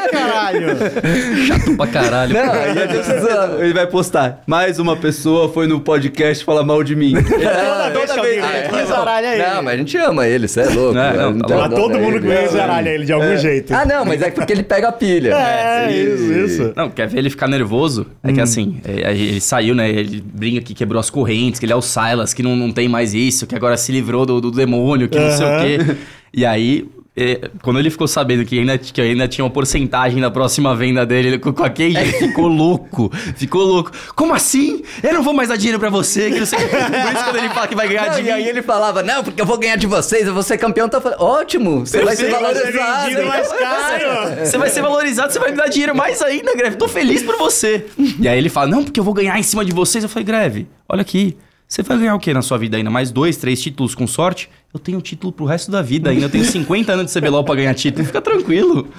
É, 0.01 0.07
caralho. 0.09 0.67
Chato 1.47 1.75
pra 1.77 1.87
caralho. 1.87 2.33
não, 2.33 2.51
aí 2.51 2.69
a 2.71 2.73
gente 2.73 2.87
precisa. 3.05 3.57
Ele 3.59 3.73
vai 3.73 3.87
postar. 3.87 4.41
Mais 4.47 4.79
uma 4.79 4.95
pessoa 4.97 5.51
foi 5.51 5.67
no 5.67 5.79
podcast 5.79 6.43
falar 6.43 6.63
mal 6.63 6.83
de 6.83 6.95
mim. 6.95 7.13
Toda 7.13 7.89
vez 7.91 8.11
que 8.11 8.19
alguém 8.19 8.39
Ah, 8.39 8.47
vem 8.47 8.59
é. 8.61 8.65
aqui, 8.67 8.85
zaralha 8.87 9.27
ele. 9.33 9.43
Não, 9.43 9.63
mas 9.63 9.73
a 9.73 9.77
gente 9.77 9.97
ama 9.97 10.27
ele, 10.27 10.47
você 10.47 10.61
é 10.61 10.65
louco. 10.69 10.93
Não, 10.93 11.31
não, 11.33 11.39
tá 11.47 11.55
Mas 11.57 11.69
todo 11.79 11.93
não, 11.93 11.99
mundo 12.01 12.17
ele- 12.17 12.27
conhece 12.27 12.53
zaralha 12.53 12.89
ele 12.89 13.05
de 13.05 13.13
algum 13.13 13.37
jeito. 13.37 13.73
Ah, 13.73 13.85
não, 13.85 14.03
mas 14.05 14.21
é 14.21 14.31
porque 14.31 14.51
ele 14.53 14.63
pega 14.63 14.87
a 14.89 14.91
pilha. 14.91 15.33
É, 15.33 15.91
isso, 15.91 16.33
isso. 16.33 16.73
Não, 16.75 16.89
quer 16.89 17.07
ver 17.07 17.19
ele 17.19 17.29
ficar 17.29 17.47
nervoso? 17.47 18.05
É 18.23 18.31
que 18.33 18.41
assim, 18.41 18.79
é, 18.85 19.11
ele 19.11 19.39
saiu, 19.41 19.73
né? 19.75 19.89
Ele 19.89 20.21
brinca 20.21 20.61
que 20.61 20.73
quebrou 20.73 20.99
as 20.99 21.09
correntes, 21.09 21.59
que 21.59 21.65
ele 21.65 21.73
é 21.73 21.75
o 21.75 21.81
Silas, 21.81 22.33
que 22.33 22.43
não, 22.43 22.55
não 22.55 22.71
tem 22.71 22.87
mais 22.89 23.13
isso, 23.13 23.45
que 23.47 23.55
agora 23.55 23.77
se 23.77 23.91
livrou 23.91 24.25
do, 24.25 24.41
do 24.41 24.51
demônio, 24.65 25.09
que 25.09 25.19
não 25.19 25.31
sei 25.31 25.45
o 25.45 25.59
quê. 25.61 25.95
E 26.33 26.45
aí, 26.45 26.87
é, 27.15 27.49
quando 27.61 27.77
ele 27.77 27.89
ficou 27.89 28.07
sabendo 28.07 28.45
que 28.45 28.57
ainda, 28.57 28.77
que 28.77 29.01
ainda 29.01 29.27
tinha 29.27 29.43
uma 29.43 29.51
porcentagem 29.51 30.21
na 30.21 30.31
próxima 30.31 30.73
venda 30.73 31.05
dele 31.05 31.27
ele 31.27 31.39
com, 31.39 31.51
com 31.51 31.63
a 31.63 31.69
Cage, 31.69 31.97
ele 31.97 32.13
ficou 32.13 32.47
louco. 32.47 33.11
Ficou 33.35 33.63
louco. 33.63 33.91
Como 34.15 34.33
assim? 34.33 34.81
Eu 35.03 35.13
não 35.15 35.21
vou 35.21 35.33
mais 35.33 35.49
dar 35.49 35.57
dinheiro 35.57 35.77
pra 35.77 35.89
você, 35.89 36.31
que 36.31 36.39
não 36.39 36.45
sei. 36.45 36.57
Por 36.59 36.67
isso 37.13 37.23
quando 37.25 37.35
ele 37.37 37.49
fala 37.49 37.67
que 37.67 37.75
vai 37.75 37.87
ganhar 37.89 38.05
Não, 38.07 38.15
dinheiro. 38.15 38.39
e 38.39 38.43
aí 38.43 38.47
ele 38.49 38.61
falava, 38.61 39.03
não, 39.03 39.23
porque 39.25 39.41
eu 39.41 39.45
vou 39.45 39.57
ganhar 39.57 39.75
de 39.75 39.87
vocês, 39.87 40.25
eu 40.25 40.33
vou 40.33 40.41
ser 40.43 40.57
campeão. 40.57 40.87
Então 40.87 40.99
eu 40.99 41.03
falei, 41.03 41.17
ótimo, 41.19 41.85
você 41.85 42.01
vai 42.01 42.15
ser 42.15 42.27
Você 42.27 42.31
vai 42.31 42.55
ser 42.55 42.71
valorizado. 42.71 43.09
vendido 43.09 43.27
mais 43.27 43.47
caro. 43.51 44.11
Você 44.45 44.57
vai 44.57 44.69
ser 44.69 44.81
valorizado, 44.81 45.33
você 45.33 45.39
vai 45.39 45.51
me 45.51 45.57
dar 45.57 45.67
dinheiro 45.67 45.95
mais 45.95 46.21
ainda, 46.21 46.55
Greve. 46.55 46.75
Tô 46.77 46.87
feliz 46.87 47.21
por 47.23 47.37
você. 47.37 47.85
E 48.19 48.27
aí 48.27 48.37
ele 48.37 48.49
fala, 48.49 48.67
não, 48.67 48.83
porque 48.83 48.99
eu 48.99 49.03
vou 49.03 49.13
ganhar 49.13 49.37
em 49.37 49.43
cima 49.43 49.65
de 49.65 49.71
vocês. 49.73 50.03
Eu 50.03 50.09
falei, 50.09 50.25
Greve, 50.25 50.67
olha 50.87 51.01
aqui. 51.01 51.37
Você 51.71 51.83
vai 51.83 51.97
ganhar 51.99 52.15
o 52.15 52.19
que 52.19 52.33
na 52.33 52.41
sua 52.41 52.57
vida 52.57 52.75
ainda? 52.75 52.89
Mais 52.89 53.11
dois, 53.11 53.37
três 53.37 53.61
títulos 53.61 53.95
com 53.95 54.05
sorte? 54.05 54.49
Eu 54.73 54.79
tenho 54.79 54.99
título 55.01 55.31
pro 55.31 55.45
resto 55.45 55.71
da 55.71 55.81
vida 55.81 56.09
ainda. 56.09 56.25
Eu 56.25 56.29
tenho 56.29 56.43
50 56.43 56.91
anos 56.91 57.13
de 57.13 57.17
CBLOL 57.17 57.45
pra 57.45 57.55
ganhar 57.55 57.73
título. 57.73 58.05
Fica 58.05 58.19
tranquilo. 58.21 58.89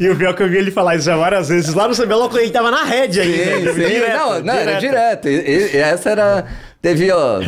E 0.00 0.08
o 0.08 0.16
pior 0.16 0.34
que 0.34 0.42
eu 0.42 0.48
vi 0.48 0.56
ele 0.56 0.72
falar 0.72 0.96
isso 0.96 1.04
já 1.04 1.16
várias 1.16 1.48
vezes 1.50 1.72
lá 1.72 1.86
no 1.86 1.94
CBLOL 1.94 2.28
quando 2.28 2.42
ele 2.42 2.50
tava 2.50 2.72
na 2.72 2.82
rede 2.82 3.20
ainda. 3.20 3.72
Sim, 3.72 3.80
sim. 3.80 4.00
não, 4.12 4.40
não, 4.42 4.54
era 4.54 4.80
direto. 4.80 5.28
E, 5.28 5.36
e- 5.36 5.76
essa 5.76 6.10
era. 6.10 6.46
Teve, 6.82 7.12
ó. 7.12 7.40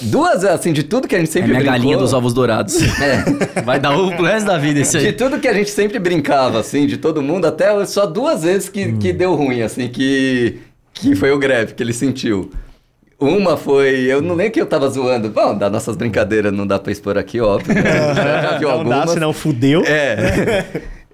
Duas, 0.00 0.44
assim, 0.44 0.72
de 0.72 0.84
tudo 0.84 1.08
que 1.08 1.16
a 1.16 1.18
gente 1.18 1.30
É 1.30 1.32
sempre 1.32 1.48
minha 1.50 1.58
brincou. 1.62 1.78
galinha 1.80 1.96
dos 1.96 2.12
ovos 2.12 2.32
dourados. 2.32 2.76
É. 3.00 3.62
Vai 3.62 3.80
dar 3.80 3.98
ovo 3.98 4.14
pro 4.14 4.24
resto 4.26 4.46
da 4.46 4.58
vida 4.58 4.78
esse 4.78 4.96
De 4.96 5.06
aí. 5.06 5.12
tudo 5.12 5.40
que 5.40 5.48
a 5.48 5.52
gente 5.52 5.70
sempre 5.70 5.98
brincava, 5.98 6.60
assim, 6.60 6.86
de 6.86 6.98
todo 6.98 7.20
mundo, 7.20 7.46
até 7.46 7.84
só 7.84 8.06
duas 8.06 8.44
vezes 8.44 8.68
que, 8.68 8.92
que 8.92 9.12
deu 9.12 9.34
ruim, 9.34 9.62
assim, 9.62 9.88
que, 9.88 10.58
que 10.92 11.16
foi 11.16 11.32
o 11.32 11.38
greve 11.38 11.74
que 11.74 11.82
ele 11.82 11.92
sentiu. 11.92 12.52
Uma 13.18 13.56
foi, 13.56 14.00
eu 14.00 14.20
não 14.20 14.34
lembro 14.34 14.52
que 14.52 14.60
eu 14.60 14.66
tava 14.66 14.88
zoando. 14.88 15.28
Bom, 15.28 15.56
das 15.56 15.70
nossas 15.70 15.96
brincadeiras 15.96 16.52
não 16.52 16.66
dá 16.66 16.78
pra 16.78 16.90
expor 16.92 17.16
aqui, 17.16 17.40
óbvio. 17.40 17.74
né? 17.74 17.82
Já, 18.14 18.42
já 18.42 18.58
viu 18.58 18.68
Não 18.68 18.76
algumas. 18.78 19.06
dá, 19.06 19.12
senão 19.12 19.32
fudeu. 19.32 19.82
É. 19.86 20.64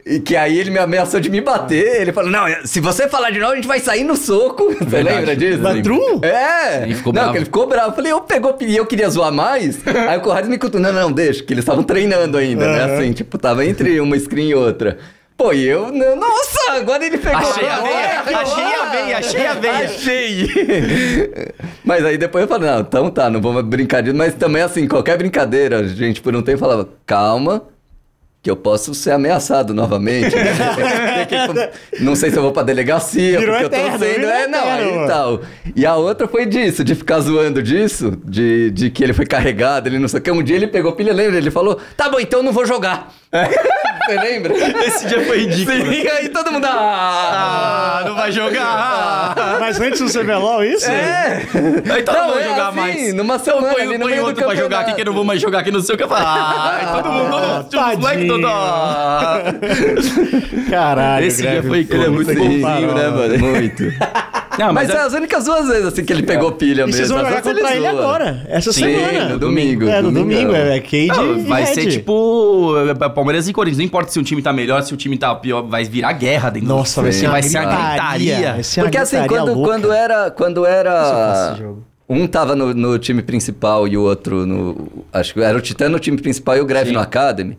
E 0.06 0.18
que 0.18 0.34
aí 0.34 0.58
ele 0.58 0.70
me 0.70 0.78
ameaçou 0.78 1.20
de 1.20 1.28
me 1.30 1.42
bater. 1.42 2.00
Ele 2.00 2.10
falou: 2.10 2.30
Não, 2.30 2.46
se 2.64 2.80
você 2.80 3.06
falar 3.06 3.30
de 3.30 3.38
novo, 3.38 3.52
a 3.52 3.56
gente 3.56 3.68
vai 3.68 3.78
sair 3.78 4.02
no 4.02 4.16
soco. 4.16 4.72
Você 4.80 4.84
Verdade. 4.86 5.16
lembra 5.18 5.36
disso? 5.36 5.60
Mas 5.62 5.82
true? 5.82 6.20
É. 6.22 6.82
Ele 6.84 6.94
ficou 6.94 7.12
não, 7.12 7.20
bravo. 7.20 7.32
que 7.32 7.38
ele 7.38 7.44
ficou 7.44 7.66
bravo. 7.66 7.90
Eu 7.90 7.94
falei, 7.94 8.12
eu 8.12 8.20
pegou 8.22 8.56
e 8.62 8.76
eu 8.76 8.86
queria 8.86 9.08
zoar 9.10 9.30
mais. 9.30 9.78
aí 9.86 10.16
o 10.16 10.22
Corrades 10.22 10.48
me 10.48 10.56
cutucou. 10.56 10.80
Não, 10.80 10.92
não, 10.92 11.12
deixa, 11.12 11.44
que 11.44 11.52
eles 11.52 11.62
estavam 11.62 11.82
treinando 11.84 12.38
ainda, 12.38 12.66
né? 12.66 12.82
Aham. 12.84 12.94
Assim, 12.94 13.12
tipo, 13.12 13.36
tava 13.36 13.64
entre 13.64 14.00
uma 14.00 14.18
screen 14.18 14.48
e 14.48 14.54
outra. 14.54 14.96
Pô, 15.40 15.54
e 15.54 15.66
eu. 15.66 15.90
não- 15.90 16.16
Nossa, 16.16 16.72
agora 16.72 17.02
ele 17.06 17.16
pegou. 17.16 17.38
Achei 17.38 17.66
a 17.66 17.80
veia, 17.80 18.20
achei 18.20 18.62
a 18.74 18.84
veia, 18.90 19.16
achei 19.18 19.46
a 19.46 19.54
veia. 19.54 19.84
Achei. 19.86 20.50
Mas 21.82 22.04
aí 22.04 22.18
depois 22.18 22.42
eu 22.42 22.48
falei, 22.48 22.70
não, 22.70 22.80
então 22.80 23.10
tá, 23.10 23.30
não 23.30 23.40
vamos 23.40 23.62
brincar 23.62 24.02
disso. 24.02 24.14
Mas 24.14 24.34
também 24.34 24.60
assim, 24.60 24.86
qualquer 24.86 25.16
brincadeira, 25.16 25.88
gente, 25.88 26.20
por 26.20 26.36
um 26.36 26.42
tempo 26.42 26.58
falava, 26.58 26.86
calma, 27.06 27.62
que 28.42 28.50
eu 28.50 28.56
posso 28.56 28.94
ser 28.94 29.10
ameaçado 29.12 29.74
novamente. 29.74 30.34
né? 30.34 31.70
Não 32.00 32.16
sei 32.16 32.30
se 32.30 32.36
eu 32.38 32.42
vou 32.42 32.52
pra 32.52 32.62
delegacia, 32.62 33.38
Virou 33.38 33.54
porque 33.58 33.74
eu 33.76 33.78
eterno, 33.80 33.98
tô 33.98 34.04
sendo. 34.04 34.24
É, 34.26 34.46
não, 34.46 34.58
eterno, 34.60 34.88
aí 34.88 34.94
mano. 34.94 35.06
tal. 35.06 35.40
E 35.76 35.84
a 35.84 35.96
outra 35.96 36.26
foi 36.26 36.46
disso, 36.46 36.82
de 36.82 36.94
ficar 36.94 37.20
zoando 37.20 37.62
disso, 37.62 38.12
de, 38.24 38.70
de 38.70 38.88
que 38.90 39.04
ele 39.04 39.12
foi 39.12 39.26
carregado, 39.26 39.88
ele 39.88 39.98
não 39.98 40.08
sei 40.08 40.20
o 40.20 40.22
que. 40.22 40.30
Um 40.30 40.42
dia 40.42 40.56
ele 40.56 40.66
pegou 40.68 40.92
pilha, 40.92 41.12
lembra? 41.12 41.36
Ele 41.36 41.50
falou: 41.50 41.78
tá 41.96 42.08
bom, 42.08 42.18
então 42.18 42.40
eu 42.40 42.44
não 42.44 42.52
vou 42.52 42.64
jogar. 42.66 43.08
Você 44.06 44.16
lembra? 44.18 44.54
Esse 44.84 45.06
dia 45.06 45.24
foi 45.24 45.40
ridículo. 45.44 45.76
Sim, 45.92 46.08
aí 46.08 46.28
todo 46.30 46.50
mundo. 46.50 46.64
Ah, 46.66 48.00
Ah, 48.00 48.04
não 48.08 48.16
vai 48.16 48.32
jogar. 48.32 49.58
Mas 49.60 49.80
antes 49.80 50.00
do 50.00 50.10
CBLOL, 50.20 50.64
isso? 50.64 50.90
é! 50.90 51.42
Então 52.00 52.14
Não, 52.14 52.20
não 52.22 52.30
vou 52.32 52.40
é 52.40 52.44
jogar 52.44 52.68
assim, 52.68 52.76
mais. 52.80 53.14
numa 53.14 53.36
Então 53.36 53.38
semana 53.60 53.72
põe, 53.74 53.82
ali 53.82 53.92
no 53.98 54.00
põe 54.00 54.10
meio 54.12 54.22
do 54.22 54.28
outro 54.28 54.44
pra 54.44 54.54
jogar 54.56 54.80
aqui 54.80 54.94
que 54.94 55.00
eu 55.02 55.04
não 55.04 55.12
vou 55.12 55.22
mais 55.24 55.40
jogar 55.40 55.60
aqui 55.60 55.70
no 55.70 55.80
seu 55.80 55.96
que 55.96 56.02
eu 56.02 56.08
falo. 56.08 56.24
Ah, 56.26 57.00
todo 57.02 57.12
mundo, 57.12 57.64
todo 57.70 57.82
mundo, 57.98 58.00
ah. 58.46 59.42
Caralho, 60.70 61.26
Esse 61.26 61.42
dia 61.42 61.62
foi 61.62 61.80
ele 61.88 62.04
é 62.04 62.08
muito 62.08 62.34
bonzinho, 62.34 62.94
né, 62.94 63.08
mano? 63.08 63.38
Muito. 63.38 63.82
Não, 64.58 64.74
Mas 64.74 64.88
mas, 64.88 64.96
é 64.96 65.00
as 65.02 65.12
únicas 65.14 65.44
duas 65.46 65.68
vezes 65.68 65.86
assim 65.86 66.04
que 66.04 66.12
ele 66.12 66.22
pegou 66.24 66.52
pilha 66.52 66.82
E 66.82 66.86
mesmo. 66.86 66.92
vocês 66.92 67.08
vão 67.08 67.20
jogar 67.20 67.40
contra 67.40 67.70
ele 67.74 67.80
zoa. 67.80 67.90
agora, 67.90 68.44
essa 68.46 68.72
Sim, 68.72 68.80
semana. 68.82 69.28
no 69.30 69.38
domingo. 69.38 69.88
É, 69.88 70.02
no 70.02 70.12
domingo, 70.12 70.52
é 70.52 70.78
Cade 70.80 71.06
Não, 71.06 71.38
e 71.38 71.42
vai 71.44 71.64
Red. 71.64 71.74
ser 71.74 71.86
tipo 71.86 72.74
é, 72.76 73.08
Palmeiras 73.08 73.48
e 73.48 73.52
Corinthians. 73.54 73.78
Não 73.78 73.84
importa 73.86 74.12
se 74.12 74.18
o 74.18 74.22
time 74.22 74.42
tá 74.42 74.52
melhor, 74.52 74.82
se 74.82 74.92
o 74.92 74.98
time 74.98 75.16
tá 75.16 75.34
pior, 75.34 75.62
vai 75.62 75.84
virar 75.84 76.12
guerra 76.12 76.50
dentro 76.50 76.68
Nossa, 76.68 77.00
do... 77.00 77.04
vai 77.04 77.12
ser 77.12 77.26
uma 77.26 77.32
vai 77.32 77.42
ser 77.42 77.58
uma 77.58 77.64
gritaria. 77.66 77.98
gritaria. 78.34 78.52
Vai 78.54 78.62
ser 78.62 78.80
uma 78.80 78.84
Porque 78.86 78.98
assim, 78.98 79.26
quando, 79.26 79.54
louca. 79.54 79.70
quando 79.70 79.92
era. 79.92 80.30
Quando 80.30 80.66
era. 80.66 81.56
Um 82.06 82.26
tava 82.26 82.54
no, 82.56 82.74
no 82.74 82.98
time 82.98 83.22
principal 83.22 83.86
e 83.88 83.96
o 83.96 84.02
outro 84.02 84.44
no. 84.44 85.04
Acho 85.12 85.32
que 85.32 85.40
era 85.40 85.56
o 85.56 85.60
Titã 85.60 85.88
no 85.88 85.98
time 86.00 86.20
principal 86.20 86.56
e 86.56 86.60
o 86.60 86.66
Greve 86.66 86.88
Sim. 86.88 86.94
no 86.94 87.00
Academy. 87.00 87.56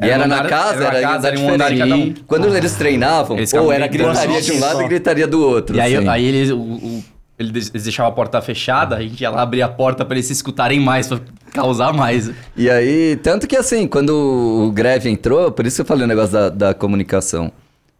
E 0.00 0.04
Era 0.06 0.14
era, 0.14 0.26
na 0.26 0.38
andar- 0.40 0.48
casa, 0.48 0.84
era 0.84 1.00
casa, 1.00 1.28
era 1.28 1.38
um 1.38 1.48
andar 1.54 1.70
de 1.70 1.78
cada 1.78 1.94
um. 1.94 2.14
Quando 2.26 2.56
eles 2.56 2.72
treinavam, 2.74 3.36
Eles 3.36 3.52
ou 3.54 3.70
era 3.72 3.86
gritando. 3.86 4.10
gritaria 4.12 4.40
de 4.42 4.52
um 4.52 4.60
lado 4.60 4.82
e 4.82 4.88
gritaria 4.88 5.26
do 5.26 5.40
outro. 5.40 5.76
E 5.76 5.80
aí, 5.80 5.94
assim. 5.96 6.08
aí 6.08 6.24
eles, 6.24 6.50
o, 6.50 6.58
o- 6.58 7.04
eles 7.38 7.70
deixavam 7.70 8.10
a 8.10 8.14
porta 8.14 8.40
fechada, 8.42 8.96
a 8.96 9.00
gente 9.02 9.20
ia 9.20 9.30
lá 9.30 9.42
abrir 9.42 9.62
a 9.62 9.68
porta 9.68 10.04
pra 10.04 10.16
eles 10.16 10.26
se 10.26 10.32
escutarem 10.32 10.80
mais, 10.80 11.06
pra 11.06 11.20
causar 11.52 11.92
mais. 11.92 12.30
E 12.56 12.68
aí, 12.68 13.16
tanto 13.22 13.46
que 13.46 13.56
assim, 13.56 13.86
quando 13.86 14.10
o 14.66 14.72
Greve 14.72 15.08
entrou, 15.08 15.52
por 15.52 15.64
isso 15.64 15.76
que 15.76 15.82
eu 15.82 15.86
falei 15.86 16.04
o 16.04 16.08
negócio 16.08 16.32
da, 16.32 16.48
da 16.48 16.74
comunicação. 16.74 17.52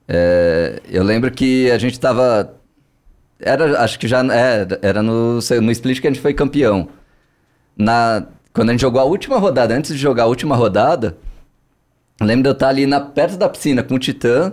É, 0.08 0.80
eu 0.90 1.02
lembro 1.04 1.30
que 1.30 1.70
a 1.70 1.78
gente 1.78 1.98
tava. 2.00 2.54
Era, 3.40 3.80
acho 3.82 3.98
que 3.98 4.06
já 4.08 4.18
era, 4.24 4.78
era 4.82 5.02
no, 5.02 5.34
no 5.62 5.70
split 5.72 6.00
que 6.00 6.06
a 6.06 6.10
gente 6.10 6.20
foi 6.20 6.34
campeão. 6.34 6.88
Na, 7.76 8.24
quando 8.52 8.68
a 8.70 8.72
gente 8.72 8.80
jogou 8.80 9.00
a 9.00 9.04
última 9.04 9.38
rodada, 9.38 9.74
antes 9.74 9.92
de 9.94 10.00
jogar 10.00 10.24
a 10.24 10.26
última 10.26 10.54
rodada, 10.56 11.16
lembro 12.20 12.44
de 12.44 12.48
eu 12.48 12.52
estar 12.52 12.68
ali 12.68 12.86
na, 12.86 13.00
perto 13.00 13.36
da 13.36 13.48
piscina 13.48 13.82
com 13.82 13.94
o 13.94 13.98
Titã. 13.98 14.52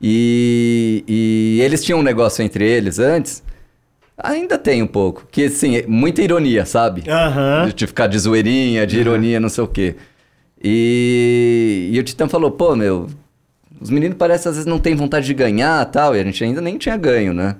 E, 0.00 1.04
e 1.06 1.60
eles 1.62 1.84
tinham 1.84 2.00
um 2.00 2.02
negócio 2.02 2.42
entre 2.42 2.64
eles 2.64 2.98
antes. 2.98 3.42
Ainda 4.18 4.58
tem 4.58 4.82
um 4.82 4.86
pouco. 4.86 5.26
Que, 5.30 5.44
assim, 5.44 5.76
é 5.76 5.86
muita 5.86 6.22
ironia, 6.22 6.66
sabe? 6.66 7.04
Aham. 7.08 7.70
De 7.74 7.86
ficar 7.86 8.06
de 8.08 8.18
zoeirinha, 8.18 8.86
de 8.86 8.98
ironia, 8.98 9.38
não 9.38 9.48
sei 9.48 9.64
o 9.64 9.68
quê. 9.68 9.96
E, 10.62 11.90
e 11.92 11.98
o 11.98 12.02
Titã 12.02 12.28
falou, 12.28 12.50
pô, 12.50 12.76
meu, 12.76 13.08
os 13.80 13.90
meninos 13.90 14.16
parecem 14.16 14.48
às 14.48 14.56
vezes 14.56 14.70
não 14.70 14.78
tem 14.78 14.94
vontade 14.94 15.26
de 15.26 15.34
ganhar 15.34 15.84
tal, 15.86 16.14
e 16.14 16.20
a 16.20 16.24
gente 16.24 16.42
ainda 16.44 16.60
nem 16.60 16.78
tinha 16.78 16.96
ganho, 16.96 17.34
né? 17.34 17.56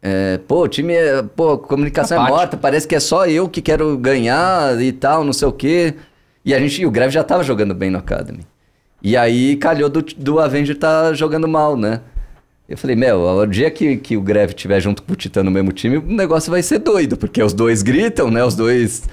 É, 0.00 0.38
pô, 0.46 0.62
o 0.62 0.68
time 0.68 0.94
é, 0.94 1.22
pô, 1.22 1.52
a 1.52 1.58
comunicação 1.58 2.16
é 2.16 2.20
Apático. 2.20 2.38
morta, 2.38 2.56
parece 2.56 2.86
que 2.86 2.94
é 2.94 3.00
só 3.00 3.26
eu 3.26 3.48
que 3.48 3.60
quero 3.60 3.96
ganhar 3.96 4.80
e 4.80 4.92
tal, 4.92 5.24
não 5.24 5.32
sei 5.32 5.48
o 5.48 5.52
quê. 5.52 5.94
E 6.44 6.54
a 6.54 6.58
gente, 6.58 6.84
o 6.84 6.90
Greve 6.90 7.12
já 7.12 7.22
tava 7.22 7.44
jogando 7.44 7.74
bem 7.74 7.90
no 7.90 7.98
Academy. 7.98 8.46
E 9.02 9.16
aí 9.16 9.56
calhou 9.56 9.88
do, 9.88 10.02
do 10.02 10.38
Avenger 10.38 10.76
tá 10.76 11.12
jogando 11.12 11.48
mal, 11.48 11.76
né? 11.76 12.00
Eu 12.68 12.78
falei, 12.78 12.96
meu, 12.96 13.20
o 13.20 13.46
dia 13.46 13.70
que, 13.70 13.96
que 13.96 14.16
o 14.16 14.22
Greve 14.22 14.54
tiver 14.54 14.80
junto 14.80 15.02
com 15.02 15.12
o 15.12 15.16
Titã 15.16 15.42
no 15.42 15.50
mesmo 15.50 15.72
time, 15.72 15.98
o 15.98 16.02
negócio 16.02 16.50
vai 16.50 16.62
ser 16.62 16.78
doido, 16.78 17.16
porque 17.16 17.42
os 17.42 17.52
dois 17.52 17.82
gritam, 17.82 18.30
né? 18.30 18.42
Os 18.44 18.54
dois. 18.54 19.08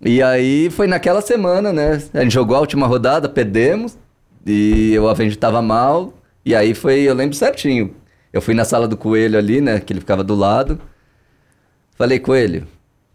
E 0.00 0.22
aí 0.22 0.70
foi 0.70 0.86
naquela 0.86 1.20
semana, 1.20 1.72
né? 1.72 2.02
A 2.14 2.22
gente 2.22 2.32
jogou 2.32 2.56
a 2.56 2.60
última 2.60 2.86
rodada, 2.86 3.28
perdemos, 3.28 3.98
e 4.46 4.96
o 4.98 5.08
Avenger 5.08 5.36
tava 5.36 5.60
mal, 5.60 6.14
e 6.44 6.54
aí 6.54 6.74
foi, 6.74 7.00
eu 7.00 7.14
lembro 7.14 7.36
certinho. 7.36 7.94
Eu 8.32 8.40
fui 8.40 8.54
na 8.54 8.64
sala 8.64 8.88
do 8.88 8.96
Coelho 8.96 9.38
ali, 9.38 9.60
né? 9.60 9.78
Que 9.78 9.92
ele 9.92 10.00
ficava 10.00 10.24
do 10.24 10.34
lado. 10.34 10.80
Falei, 11.96 12.18
Coelho, 12.18 12.62
o 12.62 12.66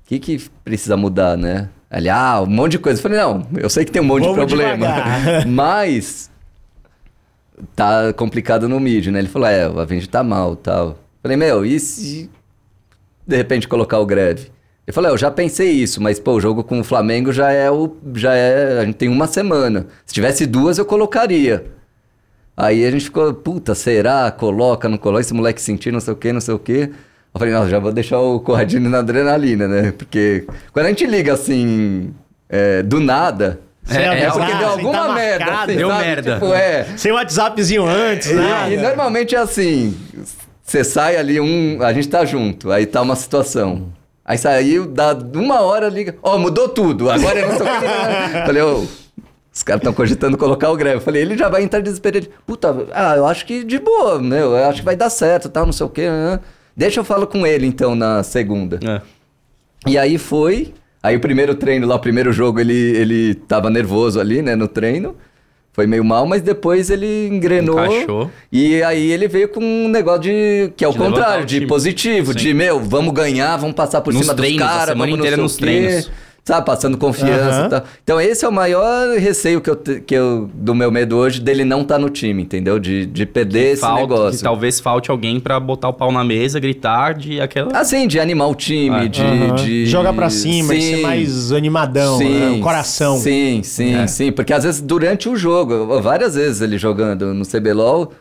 que 0.05 0.19
que 0.19 0.41
precisa 0.63 0.95
mudar, 0.95 1.35
né? 1.35 1.69
Ele, 1.91 2.09
ah, 2.09 2.41
um 2.41 2.47
monte 2.47 2.73
de 2.73 2.79
coisa. 2.79 2.99
Eu 2.99 3.03
falei, 3.03 3.17
não, 3.17 3.47
eu 3.55 3.69
sei 3.69 3.85
que 3.85 3.91
tem 3.91 4.01
um 4.01 4.05
monte 4.05 4.23
Vamos 4.23 4.39
de 4.39 4.45
problema, 4.47 4.87
devagar. 4.87 5.47
mas 5.47 6.29
tá 7.75 8.11
complicado 8.13 8.67
no 8.67 8.79
mid, 8.79 9.07
né? 9.07 9.19
Ele 9.19 9.29
falou, 9.29 9.47
é, 9.47 9.69
o 9.69 9.79
Avenger 9.79 10.07
tá 10.07 10.23
mal 10.23 10.55
tal. 10.55 10.99
Falei, 11.21 11.37
meu, 11.37 11.65
e 11.65 11.79
se 11.79 12.29
de 13.25 13.35
repente 13.35 13.67
colocar 13.67 13.99
o 13.99 14.05
greve? 14.05 14.51
Ele 14.85 14.93
falou, 14.93 15.09
é, 15.09 15.13
eu 15.13 15.17
já 15.17 15.31
pensei 15.31 15.71
isso, 15.71 16.01
mas 16.01 16.19
pô, 16.19 16.33
o 16.33 16.41
jogo 16.41 16.63
com 16.63 16.79
o 16.79 16.83
Flamengo 16.83 17.31
já 17.31 17.51
é 17.51 17.69
o. 17.71 17.95
Já 18.15 18.33
é. 18.33 18.79
A 18.79 18.85
gente 18.85 18.95
tem 18.95 19.09
uma 19.09 19.27
semana. 19.27 19.87
Se 20.05 20.13
tivesse 20.13 20.45
duas, 20.45 20.77
eu 20.77 20.85
colocaria. 20.85 21.65
Aí 22.55 22.85
a 22.85 22.91
gente 22.91 23.05
ficou, 23.05 23.33
puta, 23.33 23.75
será? 23.75 24.31
Coloca, 24.31 24.89
não 24.89 24.97
coloca? 24.97 25.21
Esse 25.21 25.33
moleque 25.33 25.61
sentir, 25.61 25.91
não 25.91 25.99
sei 25.99 26.13
o 26.13 26.17
quê, 26.17 26.33
não 26.33 26.41
sei 26.41 26.53
o 26.53 26.59
quê. 26.59 26.91
Eu 27.33 27.39
falei, 27.39 27.53
não, 27.53 27.69
já 27.69 27.79
vou 27.79 27.91
deixar 27.91 28.19
o 28.19 28.39
Corradini 28.39 28.87
na 28.89 28.99
adrenalina, 28.99 29.67
né? 29.67 29.91
Porque 29.91 30.45
quando 30.71 30.85
a 30.87 30.89
gente 30.89 31.05
liga 31.05 31.33
assim, 31.33 32.13
é, 32.49 32.81
do 32.83 32.99
nada. 32.99 33.59
É, 33.89 34.01
é 34.01 34.07
avisar, 34.27 34.31
porque 34.33 34.51
deu 34.51 34.57
sem 34.57 34.85
alguma 34.85 35.07
tá 35.07 35.13
merda. 35.13 35.45
marcado. 35.45 35.71
assim, 35.71 35.77
Deu 35.77 35.89
sabe? 35.89 36.05
merda. 36.05 36.33
Tipo, 36.33 36.53
é. 36.53 36.87
Sem 36.97 37.11
WhatsAppzinho 37.11 37.85
antes, 37.85 38.31
nada. 38.31 38.73
E, 38.73 38.77
normalmente 38.77 39.35
é 39.35 39.39
assim: 39.39 39.97
você 40.61 40.83
sai 40.83 41.15
ali, 41.15 41.39
um, 41.39 41.81
a 41.81 41.93
gente 41.93 42.09
tá 42.09 42.25
junto, 42.25 42.71
aí 42.71 42.85
tá 42.85 43.01
uma 43.01 43.15
situação. 43.15 43.93
Aí 44.25 44.37
saiu, 44.37 44.85
dá 44.85 45.17
uma 45.35 45.61
hora, 45.61 45.87
liga. 45.87 46.15
Ó, 46.21 46.37
mudou 46.37 46.67
tudo, 46.67 47.09
agora 47.09 47.39
eu 47.39 47.47
não. 47.47 47.57
Falei, 48.45 48.61
ô, 48.61 48.85
os 49.53 49.63
caras 49.63 49.79
estão 49.79 49.93
cogitando 49.93 50.37
colocar 50.37 50.69
o 50.69 50.75
greve. 50.75 50.99
Falei, 50.99 51.21
ele 51.21 51.37
já 51.37 51.47
vai 51.47 51.63
entrar 51.63 51.79
desesperado. 51.79 52.27
Puta, 52.45 52.75
ah, 52.91 53.15
eu 53.15 53.25
acho 53.25 53.45
que 53.45 53.63
de 53.63 53.79
boa, 53.79 54.19
meu, 54.19 54.51
eu 54.51 54.65
acho 54.65 54.79
que 54.79 54.85
vai 54.85 54.97
dar 54.97 55.09
certo, 55.09 55.47
tal, 55.47 55.65
não 55.65 55.71
sei 55.71 55.85
o 55.85 55.89
que. 55.89 56.01
Deixa 56.77 56.99
eu 56.99 57.03
falo 57.03 57.25
com 57.25 57.45
ele 57.45 57.65
então 57.65 57.95
na 57.95 58.21
segunda. 58.21 58.79
É. 58.85 59.01
E 59.89 59.97
aí 59.97 60.19
foi. 60.19 60.75
Aí 61.01 61.15
o 61.15 61.19
primeiro 61.19 61.55
treino 61.55 61.87
lá, 61.87 61.95
o 61.95 61.99
primeiro 61.99 62.31
jogo, 62.31 62.59
ele, 62.59 62.73
ele 62.73 63.33
tava 63.33 63.69
nervoso 63.69 64.19
ali, 64.19 64.43
né, 64.43 64.55
no 64.55 64.67
treino. 64.67 65.15
Foi 65.73 65.87
meio 65.87 66.03
mal, 66.03 66.25
mas 66.25 66.41
depois 66.41 66.89
ele 66.89 67.27
engrenou. 67.27 67.83
Encaixou. 67.83 68.31
E 68.51 68.81
aí 68.83 69.11
ele 69.11 69.27
veio 69.27 69.47
com 69.47 69.59
um 69.59 69.87
negócio 69.87 70.21
de. 70.21 70.73
que 70.75 70.83
é 70.83 70.87
o 70.87 70.91
De 70.91 70.97
contrário, 70.97 71.43
o 71.43 71.45
de 71.45 71.65
positivo, 71.67 72.33
Sim. 72.33 72.39
de 72.39 72.53
meu, 72.53 72.79
vamos 72.79 73.13
ganhar, 73.13 73.57
vamos 73.57 73.75
passar 73.75 74.01
por 74.01 74.13
Nos 74.13 74.23
cima 74.23 74.35
treinos, 74.35 74.59
dos 74.59 74.67
caras, 74.67 74.97
vamos 74.97 75.17
inteira 75.17 75.37
nos 75.37 75.55
o 75.55 75.57
quê. 75.59 76.05
Sabe, 76.47 76.65
passando 76.65 76.97
confiança 76.97 77.57
Aham. 77.59 77.65
e 77.65 77.69
tal. 77.69 77.83
Então 78.05 78.21
esse 78.21 78.45
é 78.45 78.47
o 78.47 78.51
maior 78.53 79.17
receio 79.17 79.59
que 79.59 79.69
eu, 79.69 79.75
que 79.75 80.15
eu 80.15 80.49
do 80.53 80.73
meu 80.73 80.89
medo 80.89 81.17
hoje 81.17 81.41
dele 81.41 81.65
não 81.65 81.81
estar 81.81 81.99
no 81.99 82.09
time, 82.09 82.41
entendeu? 82.41 82.79
De, 82.79 83.05
de 83.05 83.25
perder 83.25 83.73
esse 83.73 83.81
Falta- 83.81 83.99
negócio. 84.01 84.37
que 84.37 84.43
talvez 84.45 84.79
falte 84.79 85.11
alguém 85.11 85.41
pra 85.41 85.59
botar 85.59 85.89
o 85.89 85.93
pau 85.93 86.09
na 86.09 86.23
mesa, 86.23 86.57
gritar 86.57 87.15
de 87.15 87.41
aquela. 87.41 87.77
Assim, 87.77 88.07
de 88.07 88.17
animar 88.17 88.47
o 88.47 88.55
time, 88.55 88.95
Ah, 88.95 89.07
de, 89.07 89.21
Aham. 89.21 89.55
de. 89.55 89.85
Joga 89.87 90.13
pra 90.13 90.29
cima 90.29 90.73
e 90.73 90.81
ser 90.81 90.95
Sim. 90.95 91.01
mais 91.01 91.51
animadão, 91.51 92.17
né? 92.17 92.51
o 92.51 92.61
coração. 92.61 93.17
Sim, 93.17 93.59
sim, 93.61 93.95
É. 93.95 94.07
sim. 94.07 94.31
Porque 94.31 94.53
às 94.53 94.63
vezes 94.63 94.79
durante 94.79 95.27
o 95.27 95.35
jogo, 95.35 95.99
várias 96.01 96.35
vezes 96.35 96.61
ele 96.61 96.77
jogando 96.77 97.33
no 97.33 97.45
CBLOL, 97.45 98.13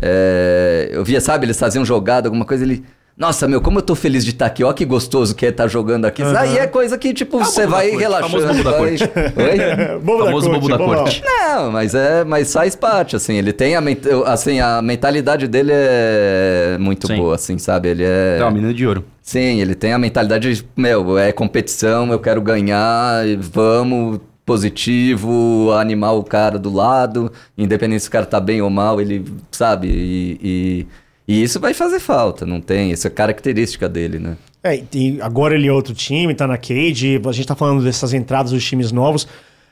é, 0.00 0.88
eu 0.90 1.04
via, 1.04 1.20
sabe, 1.20 1.44
eles 1.44 1.58
faziam 1.58 1.84
jogada, 1.84 2.28
alguma 2.28 2.46
coisa, 2.46 2.64
ele. 2.64 2.82
Nossa, 3.16 3.46
meu, 3.46 3.60
como 3.60 3.78
eu 3.78 3.82
tô 3.82 3.94
feliz 3.94 4.24
de 4.24 4.32
estar 4.32 4.46
aqui, 4.46 4.64
ó, 4.64 4.72
que 4.72 4.84
gostoso 4.84 5.36
que 5.36 5.46
é 5.46 5.50
estar 5.50 5.68
jogando 5.68 6.04
aqui. 6.04 6.20
Aham. 6.20 6.36
Aí 6.36 6.58
é 6.58 6.66
coisa 6.66 6.98
que, 6.98 7.14
tipo, 7.14 7.38
Ah, 7.38 7.44
você 7.44 7.60
da 7.62 7.68
vai 7.68 7.88
corte, 7.90 8.02
relaxando. 8.02 8.40
famoso 8.40 8.48
bobo 8.48 8.64
da 8.64 8.70
vai- 8.72 8.90
Oi? 8.90 8.98
Bobo 10.02 10.24
Famoso 10.24 10.50
bobo 10.50 10.68
da 10.68 10.78
bobo. 10.78 10.94
corte. 10.96 11.22
Não, 11.24 11.70
mas 11.70 11.94
é, 11.94 12.24
mas 12.24 12.52
faz 12.52 12.74
parte, 12.74 13.14
assim, 13.14 13.34
ele 13.36 13.52
tem 13.52 13.76
a, 13.76 13.82
assim, 14.26 14.58
a 14.58 14.82
mentalidade 14.82 15.46
dele 15.46 15.70
é 15.72 16.76
muito 16.80 17.06
Sim. 17.06 17.16
boa, 17.16 17.36
assim, 17.36 17.56
sabe? 17.56 17.88
Ele 17.90 18.02
é... 18.04 18.38
É 18.40 18.42
uma 18.42 18.50
menina 18.50 18.74
de 18.74 18.84
ouro. 18.84 19.04
Sim, 19.22 19.60
ele 19.60 19.76
tem 19.76 19.92
a 19.92 19.98
mentalidade 19.98 20.52
de, 20.52 20.64
meu, 20.76 21.16
é 21.16 21.30
competição, 21.30 22.10
eu 22.10 22.18
quero 22.18 22.42
ganhar, 22.42 23.22
vamos, 23.38 24.18
positivo, 24.44 25.70
animar 25.72 26.12
o 26.12 26.24
cara 26.24 26.58
do 26.58 26.72
lado, 26.72 27.30
independente 27.56 28.02
se 28.02 28.08
o 28.08 28.10
cara 28.10 28.26
tá 28.26 28.40
bem 28.40 28.60
ou 28.60 28.68
mal, 28.70 29.00
ele, 29.00 29.24
sabe, 29.50 29.86
e, 29.88 30.38
e, 30.42 30.86
e 31.26 31.42
isso 31.42 31.58
vai 31.58 31.72
fazer 31.74 32.00
falta, 32.00 32.44
não 32.44 32.60
tem, 32.60 32.90
isso 32.90 33.06
é 33.06 33.10
característica 33.10 33.88
dele, 33.88 34.18
né? 34.18 34.36
É, 34.62 34.82
e 34.94 35.20
agora 35.20 35.54
ele 35.54 35.68
é 35.68 35.72
outro 35.72 35.92
time, 35.92 36.34
tá 36.34 36.46
na 36.46 36.56
Cage. 36.56 37.20
A 37.22 37.32
gente 37.32 37.46
tá 37.46 37.54
falando 37.54 37.84
dessas 37.84 38.14
entradas 38.14 38.50
dos 38.50 38.64
times 38.64 38.90
novos. 38.90 39.28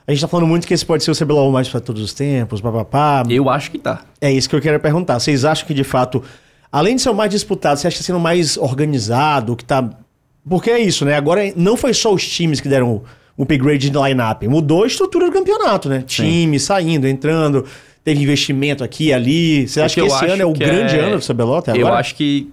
A 0.07 0.13
gente 0.13 0.21
tá 0.21 0.29
falando 0.29 0.47
muito 0.47 0.67
que 0.67 0.75
esse 0.75 0.85
pode 0.85 1.03
ser 1.03 1.11
o 1.11 1.17
CBLOL 1.17 1.51
mais 1.51 1.67
pra 1.67 1.81
todos 1.81 2.03
os 2.03 2.13
tempos, 2.13 2.61
papapá. 2.61 3.23
Eu 3.31 3.49
acho 3.49 3.71
que 3.71 3.79
tá. 3.79 4.03
É 4.21 4.31
isso 4.31 4.51
que 4.51 4.55
eu 4.55 4.61
quero 4.61 4.79
perguntar. 4.79 5.19
Vocês 5.19 5.47
acham 5.47 5.67
que, 5.67 5.73
de 5.73 5.85
fato, 5.85 6.23
além 6.71 6.97
de 6.97 7.03
ser 7.03 7.09
o 7.09 7.15
mais 7.15 7.31
disputado, 7.31 7.81
você 7.81 7.87
acha 7.87 7.97
que 7.97 8.03
tá 8.03 8.07
sendo 8.07 8.21
mais 8.21 8.59
organizado, 8.59 9.57
que 9.57 9.65
tá... 9.65 9.89
Porque 10.47 10.71
é 10.71 10.79
isso, 10.79 11.07
né? 11.07 11.15
Agora 11.15 11.41
não 11.57 11.77
foi 11.77 11.95
só 11.95 12.13
os 12.13 12.29
times 12.29 12.61
que 12.61 12.69
deram 12.69 13.03
um 13.39 13.45
upgrade 13.45 13.89
de 13.89 13.97
line-up. 13.97 14.47
Mudou 14.47 14.85
a 14.85 14.87
estrutura 14.87 15.27
do 15.27 15.33
campeonato, 15.33 15.89
né? 15.89 16.05
Time 16.07 16.59
saindo, 16.61 17.07
entrando, 17.07 17.65
teve 18.05 18.23
investimento 18.23 18.83
aqui 18.85 19.07
e 19.07 19.13
ali. 19.13 19.69
Você 19.69 19.81
acha 19.81 19.95
que, 19.95 20.01
eu 20.01 20.07
esse 20.07 20.25
ano 20.27 20.43
é 20.43 20.47
o 20.47 20.53
que 20.53 20.61
grande 20.61 20.97
é- 20.97 21.01
ano 21.01 21.19
do 21.19 21.25
CBLOL 21.27 21.59
até 21.59 21.73
Eu 21.73 21.87
agora? 21.87 22.01
acho 22.01 22.15
que, 22.15 22.51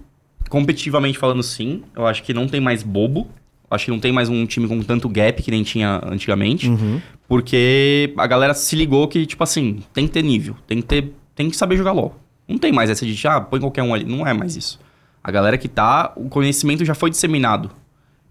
competitivamente 0.49 1.17
falando, 1.17 1.43
sim. 1.43 1.83
Eu 1.95 2.05
acho 2.05 2.23
que 2.23 2.33
não 2.33 2.47
tem 2.47 2.59
mais 2.61 2.83
bobo. 2.83 3.27
Acho 3.71 3.85
que 3.85 3.91
não 3.91 3.99
tem 3.99 4.11
mais 4.11 4.29
um 4.29 4.45
time 4.47 4.67
com 4.67 4.81
tanto 4.81 5.07
gap 5.07 5.43
que 5.43 5.51
nem 5.51 5.61
tinha 5.61 6.01
antigamente. 6.05 6.67
Uhum. 6.67 6.99
Porque 7.27 8.13
a 8.17 8.25
galera 8.25 8.53
se 8.55 8.75
ligou 8.75 9.07
que, 9.07 9.25
tipo 9.27 9.43
assim, 9.43 9.83
tem 9.93 10.07
que 10.07 10.13
ter 10.13 10.23
nível. 10.23 10.55
Tem 10.65 10.81
que 10.81 10.87
ter. 10.87 11.13
Tem 11.35 11.49
que 11.49 11.55
saber 11.55 11.77
jogar 11.77 11.91
LOL. 11.91 12.15
Não 12.47 12.57
tem 12.57 12.71
mais 12.71 12.89
essa 12.89 13.05
de, 13.05 13.27
ah, 13.27 13.39
põe 13.39 13.59
qualquer 13.59 13.83
um 13.83 13.93
ali. 13.93 14.05
Não 14.05 14.25
é 14.25 14.33
mais 14.33 14.55
isso. 14.55 14.79
A 15.23 15.29
galera 15.29 15.55
que 15.57 15.67
tá. 15.67 16.11
O 16.15 16.27
conhecimento 16.27 16.83
já 16.83 16.95
foi 16.95 17.11
disseminado. 17.11 17.69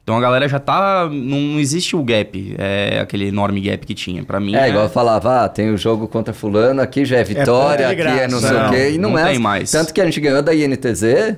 Então 0.08 0.16
a 0.16 0.22
galera 0.22 0.48
já 0.48 0.58
tá. 0.58 1.06
Não, 1.12 1.60
existe 1.60 1.94
o 1.94 2.02
gap. 2.02 2.54
É 2.56 2.98
aquele 2.98 3.28
enorme 3.28 3.60
gap 3.60 3.86
que 3.86 3.92
tinha. 3.92 4.24
Pra 4.24 4.40
mim. 4.40 4.54
É, 4.54 4.70
igual 4.70 4.84
eu 4.84 4.90
falava, 4.90 5.44
ah, 5.44 5.48
tem 5.50 5.68
o 5.68 5.76
jogo 5.76 6.08
contra 6.08 6.32
fulano, 6.32 6.80
aqui 6.80 7.04
já 7.04 7.18
é 7.18 7.24
vitória, 7.24 7.88
ponto 7.88 7.96
de 7.96 8.02
aqui 8.08 8.20
é 8.20 8.26
não 8.26 8.40
sei 8.40 8.56
o 8.56 8.70
quê. 8.70 8.90
E 8.92 8.98
não, 8.98 9.10
não 9.10 9.18
é. 9.18 9.32
tem 9.32 9.38
mais. 9.38 9.70
Tanto 9.70 9.92
que 9.92 10.00
a 10.00 10.06
gente 10.06 10.18
ganhou 10.18 10.40
da 10.40 10.54
INTZ. 10.54 11.36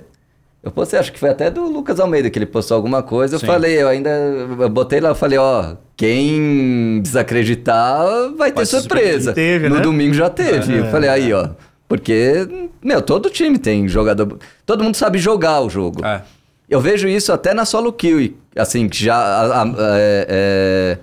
Eu 0.62 0.70
postei, 0.70 1.00
acho 1.00 1.12
que 1.12 1.18
foi 1.18 1.30
até 1.30 1.50
do 1.50 1.64
Lucas 1.64 1.98
Almeida 1.98 2.30
que 2.30 2.38
ele 2.38 2.46
postou 2.46 2.76
alguma 2.76 3.02
coisa. 3.02 3.34
Eu 3.34 3.40
Sim. 3.40 3.46
falei, 3.46 3.82
eu 3.82 3.88
ainda. 3.88 4.08
Eu 4.08 4.68
botei 4.68 5.00
lá, 5.00 5.08
eu 5.08 5.14
falei, 5.16 5.36
ó, 5.36 5.74
quem 5.96 7.00
desacreditar 7.02 8.06
vai 8.36 8.52
ter 8.52 8.64
se 8.66 8.78
surpresa. 8.78 9.32
Teve, 9.32 9.68
no 9.68 9.76
né? 9.76 9.80
domingo 9.80 10.14
já 10.14 10.30
teve. 10.30 10.78
Eu 10.78 10.86
falei, 10.92 11.10
aí, 11.10 11.32
ó. 11.32 11.48
Porque, 11.88 12.46
meu, 12.80 13.02
todo 13.02 13.30
time 13.30 13.58
tem 13.58 13.88
jogador. 13.88 14.38
Todo 14.64 14.84
mundo 14.84 14.94
sabe 14.94 15.18
jogar 15.18 15.60
o 15.60 15.68
jogo. 15.68 16.06
É. 16.06 16.22
Eu 16.68 16.80
vejo 16.80 17.08
isso 17.08 17.32
até 17.32 17.52
na 17.52 17.64
solo 17.64 17.92
kill, 17.92 18.32
assim, 18.56 18.88
que 18.88 19.04
já 19.04 19.14
a- 19.16 19.62
a- 19.62 19.74
é, 19.78 20.98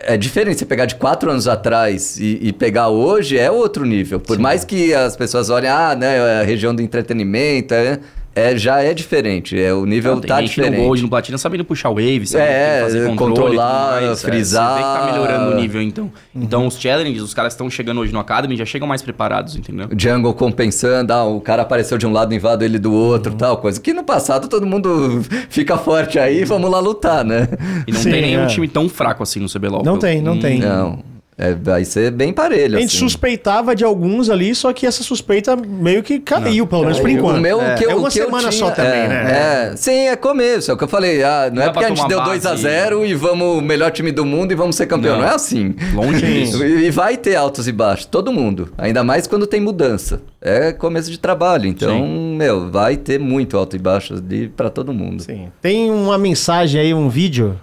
é, 0.00 0.14
é 0.14 0.16
diferente 0.16 0.58
você 0.58 0.66
pegar 0.66 0.86
de 0.86 0.94
quatro 0.96 1.30
anos 1.30 1.48
atrás 1.48 2.18
e, 2.18 2.38
e 2.42 2.52
pegar 2.52 2.88
hoje 2.88 3.38
é 3.38 3.50
outro 3.50 3.84
nível. 3.84 4.20
Por 4.20 4.38
mais 4.38 4.64
que 4.64 4.92
as 4.94 5.16
pessoas 5.16 5.48
olhem, 5.50 5.70
ah, 5.70 5.94
né, 5.94 6.16
é 6.18 6.40
a 6.40 6.44
região 6.44 6.74
do 6.74 6.82
entretenimento, 6.82 7.72
é, 7.74 7.98
é, 8.36 8.56
já 8.56 8.82
é 8.82 8.92
diferente, 8.94 9.58
é, 9.58 9.72
o 9.72 9.86
nível 9.86 10.20
tem 10.20 10.28
tá 10.28 10.40
gente 10.40 10.50
diferente. 10.50 10.76
no 10.76 10.84
Gold, 10.84 11.02
no 11.02 11.08
Platina, 11.08 11.38
sabendo 11.38 11.64
puxar 11.64 11.88
wave, 11.88 12.26
sabendo 12.26 12.48
É, 12.50 12.80
fazer 12.82 13.06
controle 13.08 13.34
controlar, 13.34 14.02
e 14.02 14.06
mais. 14.06 14.22
frisar. 14.22 14.70
É, 14.70 14.74
você 14.74 14.82
vê 14.82 14.86
que 14.86 15.00
tá 15.00 15.12
melhorando 15.12 15.50
o 15.56 15.60
nível, 15.60 15.80
então. 15.82 16.04
Uhum. 16.34 16.42
Então, 16.42 16.66
os 16.66 16.78
challenges, 16.78 17.22
os 17.22 17.32
caras 17.32 17.52
que 17.52 17.54
estão 17.54 17.70
chegando 17.70 17.98
hoje 18.00 18.12
no 18.12 18.18
Academy 18.20 18.56
já 18.56 18.64
chegam 18.66 18.86
mais 18.86 19.00
preparados, 19.02 19.56
entendeu? 19.56 19.88
Jungle 19.98 20.34
compensando, 20.34 21.12
ah, 21.12 21.24
o 21.24 21.40
cara 21.40 21.62
apareceu 21.62 21.96
de 21.98 22.06
um 22.06 22.12
lado, 22.12 22.34
invado 22.34 22.62
ele 22.62 22.78
do 22.78 22.92
outro, 22.92 23.32
Uhum. 23.32 23.38
tal 23.38 23.56
coisa. 23.56 23.80
Que 23.80 23.92
no 23.94 24.04
passado 24.04 24.48
todo 24.48 24.66
mundo 24.66 25.22
fica 25.48 25.78
forte 25.78 26.18
aí, 26.18 26.44
vamos 26.44 26.70
lá 26.70 26.78
lutar, 26.78 27.24
né? 27.24 27.48
E 27.86 27.92
não 27.92 28.00
Sim, 28.00 28.10
tem 28.10 28.20
nenhum 28.20 28.42
é. 28.44 28.46
time 28.46 28.68
tão 28.68 28.88
fraco 28.88 29.22
assim 29.22 29.40
no 29.40 29.48
CBLOL. 29.48 29.82
Não 29.82 29.98
pelo- 29.98 29.98
tem, 29.98 30.20
não 30.20 30.34
Hum, 30.34 30.40
tem. 30.40 30.58
Não, 30.58 30.98
é, 31.38 31.52
vai 31.54 31.84
ser 31.84 32.10
bem 32.10 32.32
parelho, 32.32 32.78
A 32.78 32.80
gente 32.80 32.90
assim. 32.96 32.98
suspeitava 32.98 33.76
de 33.76 33.84
alguns 33.84 34.30
ali, 34.30 34.54
só 34.54 34.72
que 34.72 34.86
essa 34.86 35.02
suspeita 35.02 35.54
meio 35.54 36.02
que 36.02 36.18
caiu, 36.18 36.66
pelo 36.66 36.82
menos 36.84 36.98
por 36.98 37.10
enquanto. 37.10 37.36
O 37.36 37.40
meu, 37.40 37.60
é. 37.60 37.74
que 37.74 37.84
eu, 37.84 37.90
É 37.90 37.94
uma 37.94 38.08
que 38.08 38.14
semana 38.14 38.48
tinha- 38.48 38.52
só 38.52 38.70
também, 38.70 39.00
é, 39.00 39.08
né? 39.08 39.70
É, 39.72 39.76
sim, 39.76 40.08
é 40.08 40.16
começo. 40.16 40.70
É 40.70 40.74
o 40.74 40.78
que 40.78 40.84
eu 40.84 40.88
falei. 40.88 41.22
Ah, 41.22 41.48
não, 41.50 41.56
Não 41.56 41.62
é 41.64 41.70
porque 41.72 41.84
a 41.84 41.88
gente 41.88 42.08
deu 42.08 42.18
tomar 42.18 42.30
2 42.30 42.46
a 42.46 42.50
base. 42.50 42.62
0 42.62 43.04
e 43.04 43.12
vamos 43.14 43.58
o 43.58 43.60
melhor 43.60 43.90
time 43.90 44.10
do 44.10 44.24
mundo 44.24 44.52
e 44.52 44.54
vamos 44.54 44.76
ser 44.76 44.86
campeão. 44.86 45.16
Não, 45.16 45.22
Não. 45.24 45.28
é 45.30 45.34
assim. 45.34 45.74
Longe 45.92 46.24
disso. 46.24 46.64
E, 46.64 46.86
e 46.86 46.90
vai 46.90 47.16
ter 47.18 47.36
altos 47.36 47.68
e 47.68 47.72
baixos, 47.72 48.06
todo 48.06 48.32
mundo. 48.32 48.72
Ainda 48.78 49.04
mais 49.04 49.26
quando 49.26 49.46
tem 49.46 49.60
mudança. 49.60 50.22
É 50.40 50.72
começo 50.72 51.10
de 51.10 51.18
trabalho. 51.18 51.66
Então, 51.66 52.06
meu, 52.36 52.70
vai 52.70 52.96
ter 52.96 53.18
muito 53.20 53.58
alto 53.58 53.76
e 53.76 53.78
baixo 53.78 54.20
de, 54.20 54.48
pra 54.56 54.70
todo 54.70 54.92
mundo. 54.94 55.22
Sim. 55.22 55.48
Tem 55.60 55.90
uma 55.90 56.16
mensagem 56.16 56.80
aí, 56.80 56.94
um 56.94 57.08
vídeo, 57.08 57.60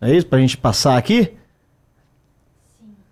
é 0.00 0.14
isso, 0.14 0.26
pra 0.26 0.38
gente 0.38 0.56
passar 0.56 0.96
aqui? 0.96 1.30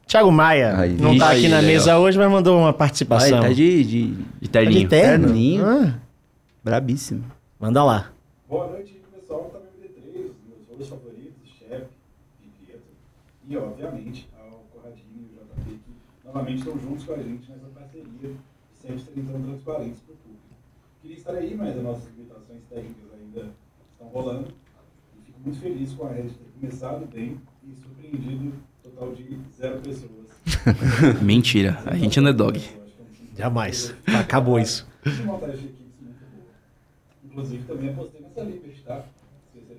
Thiago 0.07 0.31
Maia, 0.31 0.79
Aí. 0.79 0.93
não 0.97 1.17
tá 1.17 1.31
Aí, 1.31 1.39
aqui 1.39 1.49
na 1.49 1.59
aí, 1.59 1.67
mesa 1.67 1.97
ó. 1.99 2.03
hoje, 2.03 2.19
mas 2.19 2.31
mandou 2.31 2.59
uma 2.59 2.73
participação. 2.73 3.41
tá 3.41 3.49
de, 3.49 3.85
de 3.85 4.09
De 4.41 4.49
terninho. 4.49 4.81
De 4.81 4.87
terno? 4.89 5.27
Terninho. 5.27 5.65
Ah, 5.67 5.99
brabíssimo. 6.63 7.25
manda 7.59 7.83
lá. 7.83 8.13
Boa 8.49 8.69
noite, 8.69 9.01
pessoal 9.15 9.51
da 9.53 9.59
MD3, 9.61 10.15
meus 10.15 10.69
rolos 10.69 10.89
favoritos, 10.89 11.49
chefe 11.59 11.87
Pietro. 12.67 12.83
E, 13.49 13.57
obviamente, 13.57 14.29
ao 14.39 14.63
Corradinho 14.73 15.27
e 15.33 15.37
o 15.37 15.63
JP, 15.65 15.71
que 15.85 16.27
novamente 16.27 16.59
estão 16.59 16.79
juntos 16.79 17.05
com 17.05 17.13
a 17.15 17.17
gente 17.17 17.51
nessa 17.51 17.67
parceria, 17.75 18.31
sempre 18.81 19.03
tentando 19.15 19.47
transparência 19.49 20.03
para 20.07 20.15
o 20.15 20.17
público. 20.19 20.43
Queria 21.01 21.17
estar 21.17 21.33
aí, 21.33 21.55
mas 21.57 21.77
as 21.77 21.83
nossas 21.83 22.05
limitações 22.15 22.61
técnicas 22.69 23.11
ainda 23.19 23.51
estão 23.93 24.07
rolando. 24.13 24.49
E 25.19 25.25
fico 25.27 25.41
muito 25.43 25.61
feliz 25.61 25.93
com 25.95 26.07
a 26.07 26.11
Red 26.11 26.25
ter 26.25 26.51
começado 26.61 27.07
bem 27.13 27.39
e 27.67 27.75
surpreendido 27.75 28.53
total 28.95 29.13
de 29.15 29.39
zero 29.57 29.81
pessoas. 29.81 30.13
Mentira. 31.23 31.79
A 31.85 31.97
gente 31.97 32.19
é 32.19 32.23
que 32.23 32.29
é 32.29 33.05
um 33.05 33.13
time 33.13 33.37
Jamais. 33.37 33.95
Acabou 34.07 34.59
isso. 34.59 34.87
Inclusive, 37.25 37.65
também 37.65 37.91
apostei 37.91 38.21
nessa 38.21 38.41
Liberty, 38.43 38.83
tá? 38.87 39.05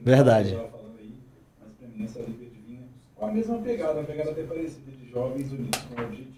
Verdade. 0.01 0.55
mas 0.55 0.69
pra 1.79 1.87
mim 1.87 2.03
essa 2.03 2.19
Liberty 2.19 2.61
vinha 2.67 2.81
com 3.15 3.25
a 3.25 3.31
mesma 3.31 3.57
pegada, 3.59 3.93
uma 3.93 4.03
pegada 4.03 4.31
até 4.31 4.43
parecida 4.43 4.91
de 4.91 5.09
jovens 5.09 5.51
unidos 5.51 5.79
com 5.81 6.01
o 6.01 6.05
objetivo. 6.05 6.35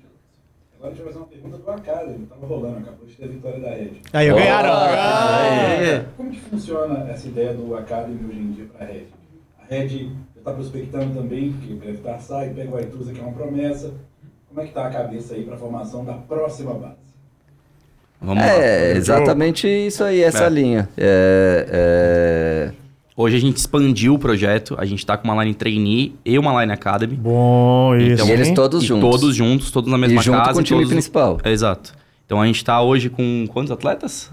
Agora 0.76 0.92
a 0.92 0.96
gente 0.96 1.04
vai 1.04 1.14
fazer 1.14 1.18
uma 1.18 1.28
pergunta 1.28 1.58
do 1.58 1.72
Academy, 1.72 2.26
tava 2.28 2.46
rolando, 2.46 2.78
acabou 2.78 3.08
de 3.08 3.16
ter 3.16 3.26
a 3.26 3.28
vitória 3.28 3.60
da 3.60 3.72
Red. 3.72 3.94
Aí, 4.14 4.30
ganharam. 4.32 4.70
Ah, 4.72 6.06
Como 6.16 6.30
que 6.30 6.40
funciona 6.40 7.10
essa 7.10 7.28
ideia 7.28 7.52
do 7.56 7.76
Academy 7.76 8.24
hoje 8.30 8.40
em 8.40 8.52
dia 8.52 8.66
pra 8.66 8.86
Red? 8.86 9.06
A 9.60 9.66
Red 9.66 10.12
já 10.48 10.52
tá 10.52 10.54
prospectando 10.54 11.14
também, 11.14 11.52
porque 11.54 11.74
o 11.74 11.76
Brevitar 11.78 12.22
sai, 12.22 12.50
pega 12.50 12.72
o 12.72 12.78
Aituza, 12.78 13.12
que 13.14 13.20
é 13.20 13.24
uma 13.24 13.34
promessa. 13.34 13.92
Como 14.48 14.62
é 14.62 14.66
que 14.66 14.74
tá 14.74 14.88
a 14.88 14.90
cabeça 14.90 15.34
aí 15.36 15.44
pra 15.44 15.58
formação 15.58 16.06
da 16.06 16.14
próxima 16.14 16.74
base? 16.74 16.96
Vamos 18.22 18.44
lá. 18.44 18.50
É, 18.50 18.94
exatamente 18.94 19.68
isso 19.68 20.04
aí, 20.04 20.22
essa 20.24 20.46
É. 20.46 20.50
linha. 20.50 20.90
É, 20.98 21.68
é, 22.72 22.88
Hoje 23.20 23.36
a 23.36 23.40
gente 23.40 23.58
expandiu 23.58 24.14
o 24.14 24.20
projeto. 24.20 24.76
A 24.78 24.86
gente 24.86 25.04
tá 25.04 25.18
com 25.18 25.28
uma 25.28 25.44
line 25.44 25.56
trainee 25.56 26.16
e 26.24 26.38
uma 26.38 26.62
line 26.62 26.72
academy. 26.72 27.16
Bom, 27.16 27.96
isso. 27.96 28.14
Então, 28.14 28.28
e 28.28 28.32
eles 28.32 28.52
todos 28.52 28.84
e 28.84 28.86
juntos. 28.86 29.10
todos 29.10 29.36
juntos, 29.36 29.72
todos 29.72 29.90
na 29.92 29.98
mesma 29.98 30.22
e 30.22 30.24
junto 30.24 30.38
casa. 30.38 30.54
com 30.54 30.60
o 30.60 30.62
e 30.62 30.64
time 30.64 30.80
todos- 30.82 30.94
principal. 30.94 31.38
É, 31.44 31.52
Exato. 31.52 31.94
Então 32.28 32.40
a 32.40 32.46
gente 32.46 32.64
tá 32.64 32.80
hoje 32.80 33.10
com 33.10 33.48
quantos 33.52 33.72
atletas? 33.72 34.30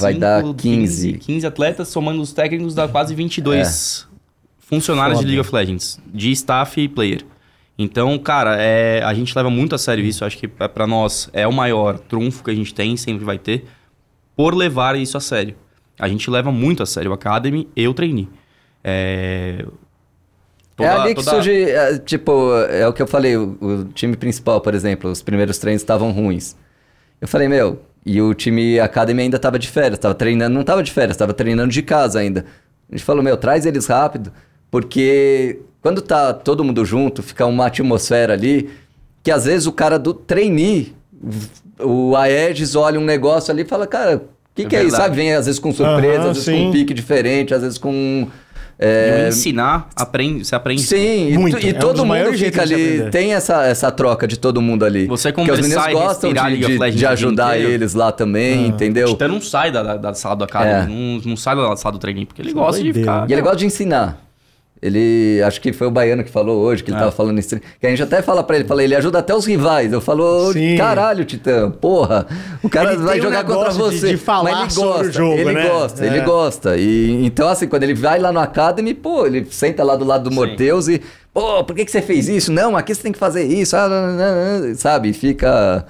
Vai 0.00 0.14
Cinco, 0.14 0.20
dar 0.20 0.42
15. 0.54 1.12
15 1.12 1.46
atletas, 1.46 1.86
somando 1.88 2.20
os 2.20 2.32
técnicos, 2.32 2.74
dá 2.74 2.88
quase 2.88 3.14
22 3.14 4.07
funcionários 4.68 5.18
Foda. 5.18 5.26
de 5.28 5.34
League 5.34 5.40
of 5.40 5.54
Legends, 5.54 5.98
de 6.06 6.30
staff 6.32 6.80
e 6.80 6.88
player. 6.88 7.24
Então, 7.78 8.18
cara, 8.18 8.56
é, 8.60 9.02
a 9.04 9.14
gente 9.14 9.34
leva 9.36 9.48
muito 9.48 9.74
a 9.74 9.78
sério 9.78 10.04
isso. 10.04 10.24
Acho 10.24 10.36
que 10.36 10.50
é, 10.58 10.68
pra 10.68 10.86
nós 10.86 11.30
é 11.32 11.46
o 11.46 11.52
maior 11.52 11.98
trunfo 11.98 12.42
que 12.44 12.50
a 12.50 12.54
gente 12.54 12.74
tem, 12.74 12.96
sempre 12.96 13.24
vai 13.24 13.38
ter, 13.38 13.64
por 14.36 14.54
levar 14.54 14.96
isso 14.96 15.16
a 15.16 15.20
sério. 15.20 15.54
A 15.98 16.08
gente 16.08 16.28
leva 16.30 16.50
muito 16.52 16.82
a 16.82 16.86
sério 16.86 17.10
o 17.10 17.14
Academy 17.14 17.68
e 17.76 17.86
o 17.88 17.94
trainee. 17.94 18.28
É, 18.84 19.58
é 19.60 19.64
toda- 20.76 21.02
ali 21.02 21.14
que 21.14 21.24
toda- 21.24 21.30
surge, 21.36 21.52
é, 21.70 21.98
tipo, 21.98 22.52
é 22.70 22.86
o 22.86 22.92
que 22.92 23.02
eu 23.02 23.06
falei, 23.06 23.36
o, 23.36 23.56
o 23.60 23.84
time 23.86 24.16
principal, 24.16 24.60
por 24.60 24.74
exemplo, 24.74 25.10
os 25.10 25.22
primeiros 25.22 25.58
treinos 25.58 25.82
estavam 25.82 26.10
ruins. 26.12 26.56
Eu 27.20 27.26
falei, 27.28 27.48
meu, 27.48 27.82
e 28.06 28.20
o 28.22 28.32
time 28.34 28.78
Academy 28.80 29.22
ainda 29.22 29.38
tava 29.38 29.58
de 29.58 29.68
férias, 29.68 29.98
tava 29.98 30.14
treinando, 30.14 30.54
não 30.54 30.64
tava 30.64 30.82
de 30.82 30.90
férias, 30.92 31.16
tava 31.16 31.32
treinando 31.34 31.72
de 31.72 31.82
casa 31.82 32.18
ainda. 32.20 32.44
A 32.90 32.94
gente 32.96 33.04
falou, 33.04 33.22
meu, 33.22 33.36
traz 33.36 33.66
eles 33.66 33.86
rápido, 33.86 34.32
porque 34.70 35.60
quando 35.82 36.00
tá 36.02 36.32
todo 36.32 36.64
mundo 36.64 36.84
junto, 36.84 37.22
fica 37.22 37.46
uma 37.46 37.66
atmosfera 37.66 38.32
ali, 38.34 38.68
que 39.22 39.30
às 39.30 39.44
vezes 39.44 39.66
o 39.66 39.72
cara 39.72 39.98
do 39.98 40.12
trainee, 40.12 40.94
o 41.80 42.16
Aegis 42.16 42.74
olha 42.74 42.98
um 42.98 43.04
negócio 43.04 43.50
ali 43.52 43.62
e 43.62 43.64
fala, 43.66 43.86
cara, 43.86 44.16
o 44.16 44.20
que, 44.54 44.62
É 44.62 44.64
que 44.66 44.76
é 44.76 44.80
isso? 44.80 44.90
verdade. 44.90 45.02
Sabe, 45.04 45.16
vem 45.16 45.32
às 45.34 45.46
vezes 45.46 45.58
com 45.60 45.72
surpresa, 45.72 46.18
Aham, 46.22 46.30
às 46.30 46.36
vezes 46.38 46.44
sim. 46.44 46.52
com 46.64 46.68
um 46.68 46.72
pique 46.72 46.92
diferente, 46.94 47.54
às 47.54 47.62
vezes 47.62 47.78
com... 47.78 48.26
E 48.80 48.84
é, 48.84 49.24
o 49.24 49.28
ensinar, 49.30 49.88
aprende, 49.96 50.44
você 50.44 50.54
aprende. 50.54 50.82
Sim, 50.82 51.32
e, 51.32 51.36
Muito. 51.38 51.58
e 51.58 51.70
É 51.70 51.76
um 51.76 51.78
todo 51.80 52.06
maiores 52.06 52.40
mundo 52.40 52.44
fica 52.46 52.62
ali, 52.62 53.10
tem 53.10 53.34
essa, 53.34 53.64
essa 53.66 53.90
troca 53.90 54.24
de 54.24 54.38
todo 54.38 54.62
mundo 54.62 54.84
ali. 54.84 55.04
Você 55.08 55.32
Porque 55.32 55.50
os 55.50 55.60
meninos 55.60 55.84
e 55.84 55.92
gostam 55.92 56.32
de, 56.32 56.56
de, 56.78 56.90
de 56.92 57.06
ajudar 57.06 57.58
eles 57.58 57.94
lá 57.94 58.12
também, 58.12 58.66
Ah. 58.66 58.68
entendeu? 58.68 59.08
O 59.08 59.12
Titã 59.14 59.26
não 59.26 59.40
sai 59.40 59.72
da, 59.72 59.82
da, 59.82 59.96
da 59.96 60.14
sala 60.14 60.36
do 60.36 60.44
Academy, 60.44 60.84
É. 60.84 60.86
não, 60.96 61.20
não 61.30 61.36
sai 61.36 61.56
da 61.56 61.76
sala 61.76 61.92
do 61.94 61.98
treininho, 61.98 62.28
porque 62.28 62.40
ele 62.40 62.52
gosta 62.52 62.80
de 62.80 62.92
ficar. 62.92 63.28
E 63.28 63.32
ele 63.32 63.42
gosta 63.42 63.56
de 63.56 63.66
ensinar. 63.66 64.27
Ele, 64.80 65.42
acho 65.44 65.60
que 65.60 65.72
foi 65.72 65.86
o 65.86 65.90
Baiano 65.90 66.22
que 66.22 66.30
falou 66.30 66.58
hoje, 66.62 66.84
que 66.84 66.90
ele 66.90 66.96
É. 66.96 67.00
tava 67.00 67.10
falando 67.12 67.38
isso. 67.38 67.58
Que 67.80 67.86
a 67.86 67.90
gente 67.90 68.02
até 68.02 68.22
fala 68.22 68.42
pra 68.44 68.56
ele, 68.56 68.64
fala, 68.64 68.82
ele 68.84 68.94
ajuda 68.94 69.18
até 69.18 69.34
os 69.34 69.44
rivais. 69.44 69.92
Eu 69.92 70.00
falo, 70.00 70.52
Sim. 70.52 70.76
caralho, 70.76 71.24
Titã, 71.24 71.70
porra, 71.70 72.26
o 72.62 72.68
cara 72.68 72.92
Ele 72.92 73.02
vai 73.02 73.12
tem 73.14 73.20
um 73.20 73.24
jogar 73.24 73.44
contra 73.44 73.72
negócio 73.72 73.90
de- 73.90 73.98
você. 74.00 74.08
de 74.10 74.16
falar 74.16 74.52
Mas 74.52 74.60
ele 74.60 74.70
sobre 74.70 74.90
o 74.90 74.92
gosta, 75.02 75.12
jogo, 75.12 75.34
ele 75.38 75.52
né? 75.52 75.68
gosta, 75.68 76.04
É. 76.04 76.06
ele 76.06 76.20
gosta. 76.20 76.76
E, 76.76 77.24
então, 77.26 77.48
assim, 77.48 77.66
quando 77.66 77.82
ele 77.82 77.94
vai 77.94 78.18
lá 78.20 78.30
no 78.30 78.38
Academy, 78.40 78.94
pô, 78.94 79.26
ele 79.26 79.46
senta 79.50 79.82
lá 79.82 79.96
do 79.96 80.04
lado 80.04 80.30
do 80.30 80.34
Morteus 80.34 80.86
e, 80.88 81.00
pô, 81.34 81.64
por 81.64 81.74
que, 81.74 81.84
que 81.84 81.90
você 81.90 82.00
fez 82.00 82.28
isso? 82.28 82.52
Não, 82.52 82.76
aqui 82.76 82.94
você 82.94 83.02
tem 83.02 83.12
que 83.12 83.18
fazer 83.18 83.44
isso, 83.44 83.76
ah, 83.76 83.88
não, 83.88 84.06
não, 84.12 84.68
não, 84.68 84.74
sabe? 84.76 85.12
Fica 85.12 85.84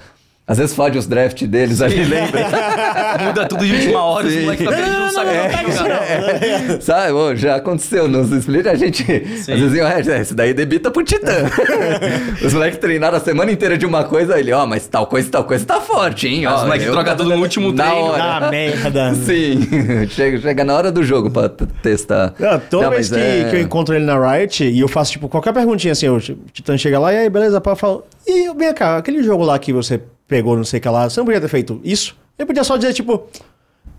Às 0.49 0.57
vezes 0.57 0.75
fode 0.75 0.97
os 0.97 1.05
draft 1.05 1.43
deles 1.45 1.79
ali, 1.79 2.03
lembra? 2.03 2.41
Muda 3.23 3.45
tudo 3.47 3.63
de 3.63 3.71
última 3.71 4.03
hora, 4.03 4.25
os 4.25 4.33
Sim. 4.33 4.41
moleques 4.41 4.65
tá 4.65 4.71
perdido, 4.71 4.99
não 4.99 5.09
sabe 5.11 5.29
É, 5.29 5.49
quem 5.49 5.71
jogar. 5.71 6.81
Sabe, 6.81 7.11
ô, 7.13 7.35
já 7.35 7.55
aconteceu 7.57 8.07
nos 8.07 8.31
split, 8.31 8.65
a 8.65 8.73
gente. 8.75 9.03
Às 9.03 9.45
vezes, 9.45 10.07
é, 10.07 10.21
esse 10.21 10.33
daí 10.33 10.51
debita 10.53 10.89
pro 10.89 11.03
Titã. 11.03 11.45
Os 12.43 12.51
moleques 12.53 12.79
treinaram 12.79 13.17
a 13.17 13.19
semana 13.19 13.51
inteira 13.51 13.77
de 13.77 13.85
uma 13.85 14.03
coisa, 14.05 14.39
ele, 14.39 14.51
ó, 14.51 14.65
mas 14.65 14.87
tal 14.87 15.05
coisa, 15.05 15.29
tal 15.29 15.43
coisa 15.43 15.63
tá 15.65 15.79
forte, 15.81 16.27
hein? 16.27 16.47
Ó, 16.47 16.55
Os 16.55 16.63
moleques 16.63 16.89
trocam 16.89 17.15
tudo 17.15 17.29
no 17.35 17.41
último 17.41 17.71
na 17.71 17.85
treino. 17.85 18.05
hora. 18.07 18.23
Ah, 18.47 18.49
merda. 18.49 19.13
Sim, 19.13 20.07
chega, 20.09 20.39
chega 20.39 20.63
na 20.63 20.73
hora 20.75 20.91
do 20.91 21.03
jogo 21.03 21.29
pra 21.29 21.47
testar. 21.83 22.33
Não, 22.39 22.59
toda 22.59 22.83
Não, 22.85 22.89
vez 22.91 23.09
que, 23.09 23.19
é- 23.19 23.47
que 23.51 23.55
eu 23.55 23.61
encontro 23.61 23.93
ele 23.93 24.05
na 24.05 24.17
Riot 24.35 24.63
e 24.63 24.79
eu 24.79 24.87
faço, 24.87 25.11
tipo, 25.11 25.29
qualquer 25.29 25.53
perguntinha 25.53 25.91
assim, 25.91 26.09
o 26.09 26.19
Titã 26.51 26.75
chega 26.77 26.97
lá 26.97 27.13
e 27.13 27.17
aí, 27.17 27.29
beleza, 27.29 27.61
pá, 27.61 27.75
fala, 27.75 28.03
e 28.25 28.51
vem 28.55 28.73
cá, 28.73 28.97
aquele 28.97 29.21
jogo 29.21 29.43
lá 29.43 29.59
que 29.59 29.71
você 29.71 30.01
pegou, 30.29 30.55
não 30.55 30.63
sei 30.63 30.79
o 30.79 30.81
que 30.81 30.87
lá, 30.87 31.09
você 31.09 31.19
não 31.19 31.25
podia 31.25 31.41
ter 31.41 31.49
feito 31.49 31.81
isso? 31.83 32.15
Ele 32.37 32.45
podia 32.45 32.63
só 32.63 32.77
dizer, 32.77 32.93
tipo, 32.93 33.27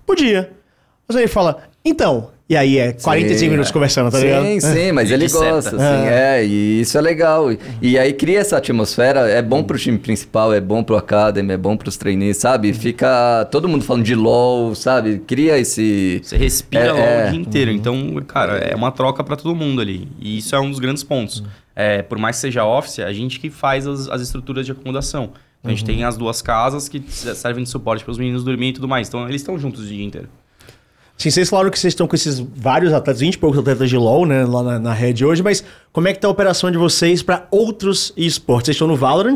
podia. 0.06 0.50
Mas 1.06 1.16
aí 1.16 1.24
ele 1.24 1.28
fala, 1.30 1.64
então. 1.84 2.30
E 2.48 2.56
aí 2.56 2.78
é 2.78 2.92
45 2.92 3.38
Sim, 3.38 3.48
minutos 3.48 3.70
é. 3.70 3.72
conversando, 3.72 4.10
tá 4.10 4.18
sim, 4.18 4.24
ligado? 4.24 4.60
Sim, 4.60 4.90
mas 4.90 5.08
E 5.08 5.12
ele 5.14 5.26
que 5.26 5.30
certa. 5.30 5.50
gosta, 5.54 5.76
assim, 5.76 6.06
é. 6.08 6.44
e 6.44 6.80
isso 6.80 6.98
é 6.98 7.00
legal. 7.00 7.52
E, 7.52 7.58
e 7.80 7.96
aí 7.96 8.12
cria 8.12 8.40
essa 8.40 8.56
atmosfera, 8.56 9.28
é 9.30 9.40
bom 9.40 9.62
pro 9.62 9.78
time 9.78 9.96
principal, 9.98 10.52
é 10.52 10.60
bom 10.60 10.82
pro 10.82 10.96
Academy, 10.96 11.52
é 11.52 11.56
bom 11.56 11.76
pros 11.76 11.96
trainees, 11.96 12.38
sabe? 12.38 12.72
Fica 12.72 13.44
todo 13.52 13.68
mundo 13.68 13.84
falando 13.84 14.02
de 14.04 14.16
LoL, 14.16 14.74
sabe? 14.74 15.20
Cria 15.28 15.58
esse... 15.58 16.20
Você 16.24 16.36
respira 16.36 16.86
É, 16.86 16.92
lá 16.92 16.98
é. 16.98 17.28
o 17.28 17.30
dia 17.30 17.40
inteiro. 17.40 17.70
Então, 17.70 18.20
cara, 18.26 18.54
é 18.58 18.74
uma 18.74 18.90
troca 18.90 19.22
pra 19.22 19.36
todo 19.36 19.54
mundo 19.54 19.80
ali. 19.80 20.08
E 20.18 20.38
isso 20.38 20.56
é 20.56 20.58
um 20.60 20.70
dos 20.70 20.80
grandes 20.80 21.04
pontos. 21.04 21.44
É, 21.76 22.02
por 22.02 22.18
mais 22.18 22.34
que 22.34 22.40
seja 22.40 22.64
office, 22.64 22.98
é 22.98 23.04
a 23.04 23.12
gente 23.12 23.38
que 23.38 23.48
faz 23.48 23.86
as, 23.86 24.08
as 24.08 24.20
estruturas 24.22 24.66
de 24.66 24.72
acomodação. 24.72 25.30
Então, 25.60 25.70
a 25.70 25.74
gente 25.74 25.84
tem 25.84 26.04
as 26.04 26.16
duas 26.16 26.40
casas 26.40 26.88
que 26.88 27.00
servem 27.10 27.62
de 27.62 27.70
suporte 27.70 28.02
para 28.02 28.10
os 28.10 28.18
meninos 28.18 28.42
dormirem 28.42 28.70
e 28.70 28.74
tudo 28.74 28.88
mais. 28.88 29.08
Então, 29.08 29.28
eles 29.28 29.42
estão 29.42 29.58
juntos 29.58 29.82
o 29.82 29.86
dia 29.86 30.04
inteiro. 30.04 30.28
Sim, 31.20 31.30
vocês 31.30 31.50
falaram 31.50 31.68
que 31.70 31.78
vocês 31.78 31.90
estão 31.92 32.06
com 32.08 32.16
esses 32.16 32.40
vários 32.56 32.92
atletas, 32.94 33.20
20 33.20 33.34
e 33.34 33.38
poucos 33.38 33.58
atletas 33.58 33.90
de 33.90 33.96
LoL, 33.96 34.24
né, 34.24 34.44
lá 34.46 34.62
na, 34.62 34.78
na 34.78 34.92
rede 34.94 35.22
hoje, 35.24 35.42
mas 35.42 35.62
como 35.92 36.08
é 36.08 36.14
que 36.14 36.18
tá 36.20 36.26
a 36.28 36.30
operação 36.30 36.70
de 36.70 36.78
vocês 36.78 37.22
pra 37.22 37.46
outros 37.50 38.12
esportes? 38.16 38.66
Vocês 38.66 38.76
estão 38.76 38.88
no 38.88 38.96
Valorant? 38.96 39.34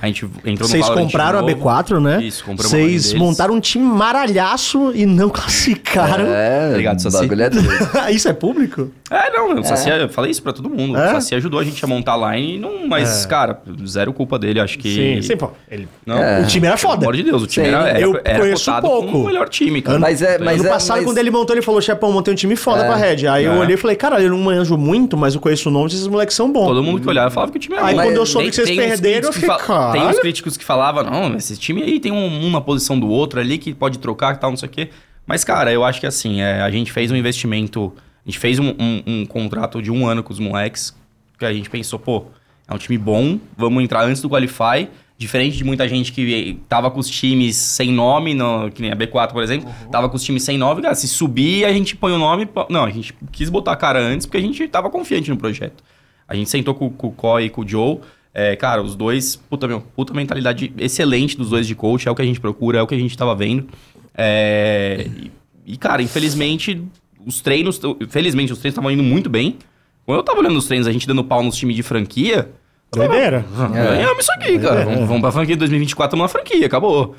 A 0.00 0.06
gente 0.06 0.24
entrou 0.24 0.44
no 0.46 0.68
Vocês 0.68 0.82
Valorant 0.84 1.04
compraram 1.04 1.38
a 1.38 1.42
de 1.42 1.54
novo. 1.54 1.64
B4, 1.68 2.00
né? 2.02 2.22
Isso, 2.24 2.42
compramos 2.44 2.70
Vocês 2.72 3.12
montaram 3.14 3.54
um 3.54 3.60
time 3.60 3.84
maralhaço 3.84 4.90
e 4.94 5.06
não 5.06 5.28
classificaram. 5.30 6.24
É, 6.26 6.70
Obrigado, 6.70 7.00
Saci. 7.00 7.18
bagulho 7.18 7.42
é 7.42 7.50
doido. 7.50 7.68
Isso 8.10 8.28
é 8.28 8.32
público? 8.32 8.90
É, 9.10 9.30
não, 9.30 9.60
o 9.60 9.64
Saci, 9.64 9.90
eu 9.90 10.08
falei 10.08 10.30
isso 10.30 10.42
pra 10.42 10.52
todo 10.54 10.70
mundo. 10.70 10.96
É? 10.98 11.08
O 11.10 11.12
Saci 11.12 11.34
ajudou 11.34 11.60
a 11.60 11.64
gente 11.64 11.84
a 11.84 11.86
montar 11.86 12.14
a 12.14 12.34
line, 12.34 12.58
não, 12.58 12.88
mas, 12.88 13.26
cara, 13.26 13.60
zero 13.86 14.12
culpa 14.12 14.38
dele. 14.38 14.58
Acho 14.58 14.78
que. 14.78 14.92
Sim, 14.94 15.22
sim, 15.22 15.36
pô. 15.36 15.50
Ele... 15.70 15.86
Não, 16.06 16.16
É. 16.16 16.40
O 16.40 16.46
time 16.46 16.66
era 16.66 16.76
Pelo 16.76 16.90
foda. 16.90 17.02
amor 17.04 17.14
de 17.14 17.22
Deus, 17.22 17.42
o 17.42 17.46
time 17.46 17.66
Sim. 17.66 17.72
era, 17.74 17.88
era, 17.90 18.00
Eu 18.00 18.20
era 18.24 18.38
conheço 18.40 18.72
pouco. 18.80 19.18
o 19.18 19.26
melhor 19.26 19.48
time, 19.50 19.82
cara. 19.82 19.98
Mas 19.98 20.22
é, 20.22 20.38
mas 20.38 20.58
ano 20.60 20.68
é, 20.68 20.72
passado, 20.72 21.02
mas- 21.04 21.11
quando 21.12 21.18
ele 21.18 21.30
montou, 21.30 21.54
ele 21.54 21.62
falou: 21.62 21.80
Chapão, 21.80 22.10
montei 22.12 22.32
um 22.32 22.36
time 22.36 22.56
foda 22.56 22.82
É. 22.82 22.86
pra 22.86 22.96
Red. 22.96 23.26
Aí 23.28 23.44
eu 23.44 23.52
É. 23.52 23.58
olhei 23.58 23.74
e 23.74 23.76
falei: 23.78 23.96
Cara, 23.96 24.20
eu 24.20 24.30
não 24.30 24.38
manjo 24.38 24.76
muito, 24.76 25.16
mas 25.16 25.34
eu 25.34 25.40
conheço 25.40 25.68
o 25.68 25.72
nome, 25.72 25.86
esses 25.88 26.06
moleques 26.06 26.34
são 26.34 26.52
bons. 26.52 26.66
Todo 26.66 26.82
mundo 26.82 27.00
que 27.00 27.08
olhava 27.08 27.30
falava 27.30 27.52
que 27.52 27.58
o 27.58 27.60
time 27.60 27.76
era 27.76 27.86
Aí 27.86 27.94
bom. 27.94 28.02
quando 28.02 28.16
eu 28.16 28.26
soube 28.26 28.48
que 28.50 28.56
vocês 28.56 28.68
perderam, 28.76 29.28
eu 29.28 29.32
fiquei, 29.32 29.48
Tem 29.48 29.56
uns 29.58 29.66
caralho. 29.66 30.20
críticos 30.20 30.56
que 30.56 30.64
falavam, 30.64 31.02
não, 31.04 31.36
esse 31.36 31.56
time 31.56 31.82
aí 31.82 32.00
tem 32.00 32.10
um, 32.12 32.46
um 32.46 32.50
na 32.50 32.60
posição 32.60 32.98
do 32.98 33.08
outro 33.08 33.38
ali 33.40 33.58
que 33.58 33.72
pode 33.74 33.98
trocar 33.98 34.34
e 34.34 34.38
tal, 34.38 34.50
não 34.50 34.56
sei 34.56 34.68
o 34.68 34.72
quê. 34.72 34.88
Mas, 35.26 35.44
cara, 35.44 35.72
eu 35.72 35.84
acho 35.84 36.00
que 36.00 36.06
assim, 36.06 36.40
é, 36.40 36.60
a 36.62 36.70
gente 36.70 36.90
fez 36.90 37.10
um 37.10 37.16
investimento, 37.16 37.92
a 38.26 38.28
gente 38.28 38.38
fez 38.38 38.58
um, 38.58 38.68
um- 38.78 39.02
um 39.06 39.26
contrato 39.26 39.80
de 39.80 39.90
um 39.90 40.06
ano 40.06 40.22
com 40.22 40.32
os 40.32 40.38
moleques, 40.40 40.94
que 41.38 41.44
a 41.44 41.52
gente 41.52 41.70
pensou, 41.70 41.98
pô, 41.98 42.24
é 42.68 42.74
um 42.74 42.78
time 42.78 42.96
bom, 42.98 43.38
vamos 43.56 43.82
entrar 43.84 44.04
antes 44.04 44.20
do 44.22 44.28
Qualify. 44.28 44.88
Diferente 45.22 45.56
de 45.56 45.62
muita 45.62 45.88
gente 45.88 46.10
que 46.10 46.58
tava 46.68 46.90
com 46.90 46.98
os 46.98 47.08
times 47.08 47.54
sem 47.54 47.92
nome, 47.92 48.34
no, 48.34 48.68
que 48.72 48.82
nem 48.82 48.90
a 48.90 48.96
B4, 48.96 49.30
por 49.30 49.40
exemplo, 49.40 49.72
tava 49.88 50.08
com 50.08 50.16
os 50.16 50.22
times 50.24 50.42
sem 50.42 50.58
nome, 50.58 50.82
cara, 50.82 50.96
se 50.96 51.06
subir, 51.06 51.64
a 51.64 51.72
gente 51.72 51.94
põe 51.94 52.12
o 52.12 52.18
nome. 52.18 52.48
Não, 52.68 52.82
a 52.82 52.90
gente 52.90 53.14
quis 53.30 53.48
botar 53.48 53.70
a 53.70 53.76
cara 53.76 54.00
antes 54.00 54.26
porque 54.26 54.38
a 54.38 54.40
gente 54.40 54.66
tava 54.66 54.90
confiante 54.90 55.30
no 55.30 55.36
projeto. 55.36 55.84
A 56.26 56.34
gente 56.34 56.50
sentou 56.50 56.74
com, 56.74 56.90
com 56.90 57.06
o 57.06 57.12
Coy 57.12 57.44
e 57.44 57.50
com 57.50 57.62
o 57.62 57.68
Joe. 57.68 58.00
É, 58.34 58.56
cara, 58.56 58.82
os 58.82 58.96
dois, 58.96 59.36
puta, 59.36 59.68
meu, 59.68 59.80
puta 59.80 60.12
mentalidade 60.12 60.72
excelente 60.76 61.36
dos 61.36 61.50
dois 61.50 61.68
de 61.68 61.76
coach, 61.76 62.08
é 62.08 62.10
o 62.10 62.16
que 62.16 62.22
a 62.22 62.24
gente 62.24 62.40
procura, 62.40 62.78
é 62.78 62.82
o 62.82 62.86
que 62.88 62.96
a 62.96 62.98
gente 62.98 63.16
tava 63.16 63.32
vendo. 63.36 63.68
É, 64.12 65.06
e, 65.16 65.30
e, 65.66 65.76
cara, 65.76 66.02
infelizmente, 66.02 66.82
os 67.24 67.40
treinos, 67.40 67.80
felizmente, 68.08 68.52
os 68.52 68.58
treinos 68.58 68.72
estavam 68.72 68.90
indo 68.90 69.04
muito 69.04 69.30
bem. 69.30 69.56
Quando 70.04 70.18
eu 70.18 70.24
tava 70.24 70.40
olhando 70.40 70.58
os 70.58 70.66
treinos, 70.66 70.88
a 70.88 70.92
gente 70.92 71.06
dando 71.06 71.22
pau 71.22 71.44
nos 71.44 71.54
times 71.56 71.76
de 71.76 71.84
franquia, 71.84 72.50
Doideira. 72.94 73.44
Ganhamos 73.72 74.18
isso 74.24 74.32
aqui, 74.32 74.58
cara. 74.58 74.84
Vamos, 74.84 75.06
vamos 75.06 75.20
pra 75.22 75.32
franquia 75.32 75.54
de 75.56 75.60
2024, 75.60 76.16
uma 76.16 76.28
franquia, 76.28 76.66
acabou. 76.66 77.16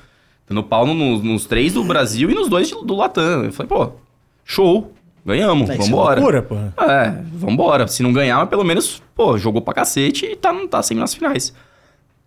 Dando 0.47 0.63
pau 0.63 0.85
no- 0.85 1.17
nos 1.23 1.45
três 1.45 1.73
do 1.73 1.83
Brasil 1.83 2.29
e 2.29 2.35
nos 2.35 2.47
dois 2.49 2.67
de- 2.67 2.75
do 2.85 2.95
Latam. 2.95 3.45
Eu 3.45 3.53
falei, 3.53 3.67
pô, 3.69 3.91
show. 4.45 4.91
Ganhamos, 5.25 5.69
Isso 5.69 5.81
é 5.81 5.85
vambora. 5.85 6.19
loucura, 6.19 6.41
pô. 6.41 6.55
É, 6.83 7.21
vambora. 7.33 7.87
Se 7.87 8.03
não 8.03 8.11
ganhar, 8.11 8.37
mas 8.39 8.49
pelo 8.49 8.63
menos, 8.63 9.01
pô, 9.15 9.37
jogou 9.37 9.61
pra 9.61 9.73
cacete 9.73 10.25
e 10.25 10.35
tá, 10.35 10.53
tá 10.69 10.83
sempre 10.83 10.99
nas 10.99 11.13
finais. 11.13 11.53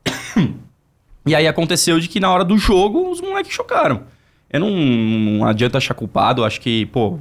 e 1.26 1.34
aí 1.34 1.46
aconteceu 1.46 2.00
de 2.00 2.08
que 2.08 2.18
na 2.20 2.30
hora 2.32 2.42
do 2.44 2.56
jogo, 2.56 3.10
os 3.10 3.20
moleques 3.20 3.52
chocaram. 3.52 4.02
Eu 4.50 4.60
não, 4.60 4.70
não 4.70 5.46
adianta 5.46 5.76
achar 5.78 5.92
culpado, 5.94 6.44
acho 6.44 6.60
que, 6.60 6.86
pô... 6.86 7.18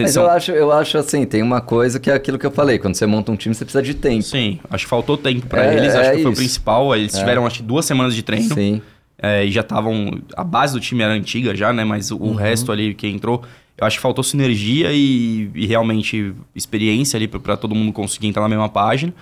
Mas 0.00 0.12
são- 0.12 0.22
eu 0.24 0.30
acho, 0.30 0.50
eu 0.52 0.72
acho 0.72 0.96
assim, 0.98 1.24
tem 1.26 1.42
uma 1.42 1.60
coisa 1.60 2.00
que 2.00 2.10
é 2.10 2.14
aquilo 2.14 2.38
que 2.38 2.46
eu 2.46 2.50
falei, 2.50 2.78
quando 2.78 2.94
você 2.94 3.04
monta 3.06 3.30
um 3.30 3.36
time, 3.36 3.54
você 3.54 3.64
precisa 3.64 3.82
de 3.82 3.94
tempo. 3.94 4.22
Sim, 4.22 4.58
acho 4.70 4.84
que 4.84 4.90
faltou 4.90 5.16
tempo 5.18 5.46
pra 5.46 5.66
É, 5.66 5.76
eles, 5.76 5.94
acho 5.94 6.10
é 6.10 6.16
que 6.16 6.22
foi 6.22 6.32
o 6.32 6.34
principal. 6.34 6.94
Eles 6.96 7.12
tiveram, 7.12 7.46
acho 7.46 7.58
que, 7.58 7.62
duas 7.62 7.84
semanas 7.84 8.14
de 8.14 8.22
treino. 8.22 8.54
Sim. 8.54 8.80
É, 9.18 9.44
e 9.44 9.50
já 9.52 9.60
estavam. 9.60 10.18
A 10.36 10.42
base 10.42 10.72
do 10.72 10.80
time 10.80 11.02
era 11.02 11.12
antiga 11.12 11.54
já, 11.54 11.72
né? 11.72 11.84
Mas 11.84 12.10
o 12.10 12.16
Uhum. 12.16 12.34
resto 12.34 12.72
ali 12.72 12.92
que 12.94 13.06
entrou, 13.06 13.42
eu 13.78 13.86
acho 13.86 13.98
que 13.98 14.02
faltou 14.02 14.24
sinergia 14.24 14.88
e, 14.92 15.48
e 15.54 15.66
realmente 15.66 16.34
experiência 16.56 17.16
ali 17.18 17.28
pra- 17.28 17.38
pra 17.38 17.56
todo 17.56 17.74
mundo 17.74 17.92
conseguir 17.92 18.26
entrar 18.26 18.42
na 18.42 18.48
mesma 18.48 18.68
página. 18.68 19.12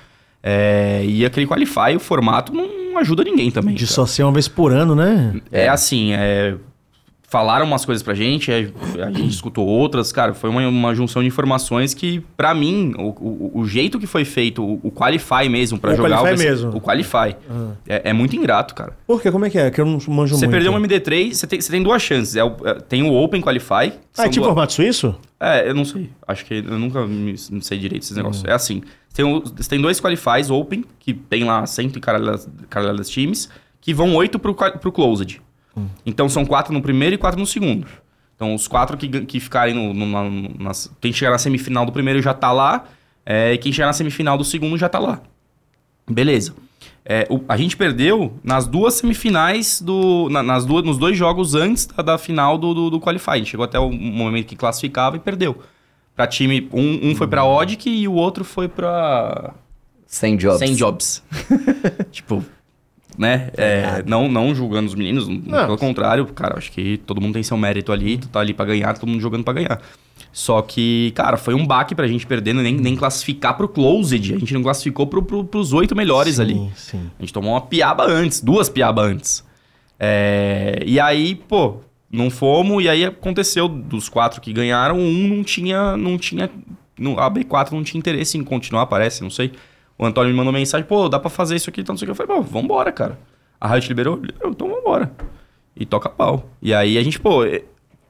É, 0.42 1.02
e 1.04 1.24
aquele 1.26 1.46
Qualify, 1.46 1.96
o 1.96 2.00
formato 2.00 2.52
não 2.54 2.96
ajuda 2.96 3.22
ninguém 3.24 3.50
também. 3.50 3.74
De 3.74 3.84
cara. 3.84 3.92
só 3.94 4.06
ser 4.06 4.22
uma 4.22 4.32
vez 4.32 4.48
por 4.48 4.72
ano, 4.72 4.94
né? 4.94 5.34
É 5.52 5.68
assim, 5.68 6.12
é, 6.14 6.54
falaram 7.30 7.64
umas 7.64 7.84
coisas 7.84 8.02
pra 8.02 8.12
gente, 8.12 8.50
é, 8.50 8.70
a 9.02 9.10
gente 9.10 9.28
escutou 9.30 9.64
outras, 9.66 10.10
cara, 10.10 10.34
foi 10.34 10.50
uma, 10.50 10.66
uma 10.66 10.94
junção 10.94 11.22
de 11.22 11.28
informações 11.28 11.94
que, 11.94 12.20
pra 12.36 12.52
mim, 12.52 12.92
o, 12.98 13.08
o- 13.10 13.50
o 13.60 13.66
jeito 13.66 13.98
que 14.00 14.06
foi 14.06 14.24
feito, 14.24 14.62
o, 14.64 14.80
o 14.82 14.90
Qualify 14.90 15.48
mesmo, 15.48 15.78
pra 15.78 15.92
O 15.92 15.96
jogar... 15.96 16.18
Qualify 16.18 16.34
VC 16.36 16.44
mesmo. 16.50 16.76
O 16.76 16.80
Qualify. 16.80 17.36
É, 17.88 18.10
é 18.10 18.12
muito 18.12 18.34
ingrato, 18.34 18.74
cara. 18.74 18.96
Por 19.06 19.22
quê? 19.22 19.30
Como 19.30 19.44
é 19.44 19.50
que 19.50 19.58
é? 19.58 19.70
Que 19.70 19.80
eu 19.80 19.86
não 19.86 19.98
manjo 20.08 20.34
Você 20.36 20.46
muito. 20.46 20.50
perdeu 20.50 20.72
uma 20.72 20.80
MD3, 20.80 21.32
você 21.34 21.46
tem, 21.46 21.60
você 21.60 21.70
tem 21.70 21.82
duas 21.82 22.02
chances. 22.02 22.34
É 22.34 22.42
o- 22.42 22.56
é, 22.64 22.74
tem 22.74 23.02
o 23.04 23.14
Open 23.14 23.40
Qualify. 23.40 23.92
Ah, 24.18 24.24
é 24.24 24.28
tipo 24.28 24.34
duas- 24.40 24.46
formato 24.48 24.72
suíço? 24.72 25.14
É, 25.38 25.68
eu 25.70 25.74
não 25.74 25.84
sei. 25.84 26.10
Acho 26.26 26.44
que 26.44 26.54
eu 26.54 26.78
nunca 26.78 27.06
me, 27.06 27.34
não 27.50 27.60
sei 27.60 27.78
direito 27.78 28.02
esses 28.02 28.12
Hum. 28.16 28.22
negócios. 28.22 28.44
É 28.44 28.52
assim. 28.52 28.82
Você 29.08 29.22
tem, 29.22 29.24
o- 29.24 29.40
você 29.40 29.68
tem 29.70 29.80
dois 29.80 30.00
Qualifies 30.00 30.50
Open, 30.50 30.84
que 30.98 31.14
tem 31.14 31.44
lá 31.44 31.64
100 31.64 31.92
e 31.96 32.00
caralhadas 32.68 33.08
times, 33.08 33.48
que 33.80 33.94
vão 33.94 34.14
oito 34.16 34.38
pro, 34.38 34.54
pro 34.54 34.92
Closed. 34.92 35.40
Hum. 35.76 35.86
Então 36.04 36.28
são 36.28 36.44
quatro 36.44 36.72
no 36.72 36.82
primeiro 36.82 37.14
e 37.14 37.18
quatro 37.18 37.38
no 37.38 37.46
segundo. 37.46 37.86
Então 38.36 38.54
os 38.54 38.66
quatro 38.66 38.96
que, 38.96 39.08
que 39.26 39.38
ficarem 39.38 39.74
no, 39.74 39.92
Quem 41.00 41.12
chegar 41.12 41.30
na 41.32 41.38
semifinal 41.38 41.84
do 41.86 41.92
primeiro 41.92 42.20
já 42.22 42.32
tá 42.34 42.50
lá. 42.52 42.84
é, 43.26 43.52
e 43.52 43.58
quem 43.58 43.70
chegar 43.72 43.86
na 43.86 43.92
semifinal 43.92 44.36
do 44.38 44.44
segundo 44.44 44.76
já 44.78 44.88
tá 44.88 44.98
lá. 44.98 45.20
Beleza. 46.08 46.54
É, 47.04 47.26
o- 47.30 47.40
a 47.48 47.56
gente 47.56 47.76
perdeu 47.76 48.32
nas 48.42 48.66
duas 48.66 48.94
semifinais 48.94 49.80
do. 49.80 50.28
na- 50.30 50.42
nas 50.42 50.64
duas, 50.64 50.84
nos 50.84 50.98
dois 50.98 51.16
jogos 51.16 51.54
antes 51.54 51.86
da, 51.86 52.02
da 52.02 52.18
final 52.18 52.56
do, 52.58 52.74
do, 52.74 52.90
do 52.90 53.00
Qualify. 53.00 53.30
A 53.32 53.36
gente 53.38 53.50
chegou 53.50 53.64
até 53.64 53.78
o 53.78 53.90
momento 53.90 54.46
que 54.46 54.56
classificava 54.56 55.16
e 55.16 55.20
perdeu. 55.20 55.58
Pra 56.16 56.26
time. 56.26 56.68
Um, 56.72 57.10
um 57.10 57.14
foi 57.16 57.26
pra 57.26 57.44
Odic 57.44 57.88
e 57.88 58.06
o 58.08 58.12
outro 58.14 58.44
foi 58.44 58.68
pra. 58.68 59.54
Sem 60.06 60.36
jobs. 60.36 60.58
Sem 60.58 60.74
jobs. 60.74 61.22
tipo, 62.10 62.44
né? 63.20 63.50
é, 63.56 64.02
não, 64.06 64.28
não 64.28 64.54
julgando 64.54 64.88
os 64.88 64.94
meninos, 64.94 65.28
Não. 65.28 65.66
pelo 65.66 65.76
contrário, 65.76 66.24
cara, 66.26 66.56
acho 66.56 66.72
que 66.72 66.96
todo 67.06 67.20
mundo 67.20 67.34
tem 67.34 67.42
seu 67.42 67.56
mérito 67.56 67.92
ali, 67.92 68.16
tu 68.16 68.28
tá 68.28 68.40
ali 68.40 68.54
pra 68.54 68.64
ganhar, 68.64 68.94
todo 68.98 69.08
mundo 69.08 69.20
jogando 69.20 69.44
pra 69.44 69.52
ganhar. 69.52 69.80
Só 70.32 70.62
que, 70.62 71.12
cara, 71.14 71.36
foi 71.36 71.54
um 71.54 71.66
baque 71.66 71.94
pra 71.94 72.06
gente 72.06 72.26
perdendo, 72.26 72.62
nem, 72.62 72.74
nem 72.74 72.96
classificar 72.96 73.56
pro 73.56 73.68
Closed. 73.68 74.34
A 74.34 74.38
gente 74.38 74.54
não 74.54 74.62
classificou 74.62 75.06
pro, 75.06 75.22
pro, 75.22 75.44
pros 75.44 75.72
oito 75.72 75.94
melhores 75.94 76.38
ali. 76.40 76.54
Sim, 76.54 76.70
sim. 76.76 77.10
A 77.18 77.22
gente 77.22 77.32
tomou 77.32 77.52
uma 77.52 77.60
piaba 77.60 78.04
antes, 78.06 78.40
duas 78.40 78.68
piabas 78.68 79.04
antes. 79.10 79.44
É, 79.98 80.82
e 80.86 80.98
aí, 80.98 81.34
pô, 81.34 81.76
não 82.10 82.30
fomos, 82.30 82.82
e 82.84 82.88
aí 82.88 83.04
aconteceu 83.04 83.68
dos 83.68 84.08
quatro 84.08 84.40
que 84.40 84.52
ganharam, 84.52 84.98
um 84.98 85.28
não 85.28 85.44
tinha. 85.44 85.96
Não 85.96 86.16
tinha 86.16 86.48
não- 86.98 87.18
a 87.18 87.30
B4 87.30 87.72
não 87.72 87.82
tinha 87.82 87.98
interesse 87.98 88.38
em 88.38 88.44
continuar, 88.44 88.86
parece, 88.86 89.22
não 89.22 89.30
sei. 89.30 89.52
O 90.00 90.06
Antônio 90.06 90.30
me 90.30 90.36
mandou 90.36 90.52
mensagem, 90.52 90.86
pô, 90.86 91.08
dá 91.10 91.18
pra 91.20 91.28
fazer 91.28 91.56
isso 91.56 91.68
aqui, 91.68 91.82
então 91.82 91.92
não 91.92 91.98
sei 91.98 92.06
o 92.08 92.14
que. 92.14 92.22
Eu 92.22 92.26
falei, 92.26 92.42
pô, 92.42 92.48
vambora, 92.48 92.90
cara. 92.90 93.18
A 93.60 93.68
Riot 93.68 93.86
liberou, 93.88 94.16
liberou, 94.16 94.50
então 94.50 94.66
vambora. 94.68 95.12
E 95.76 95.84
toca 95.84 96.08
pau. 96.08 96.48
E 96.62 96.72
aí 96.72 96.96
a 96.96 97.02
gente, 97.02 97.20
pô, 97.20 97.44
é, 97.44 97.62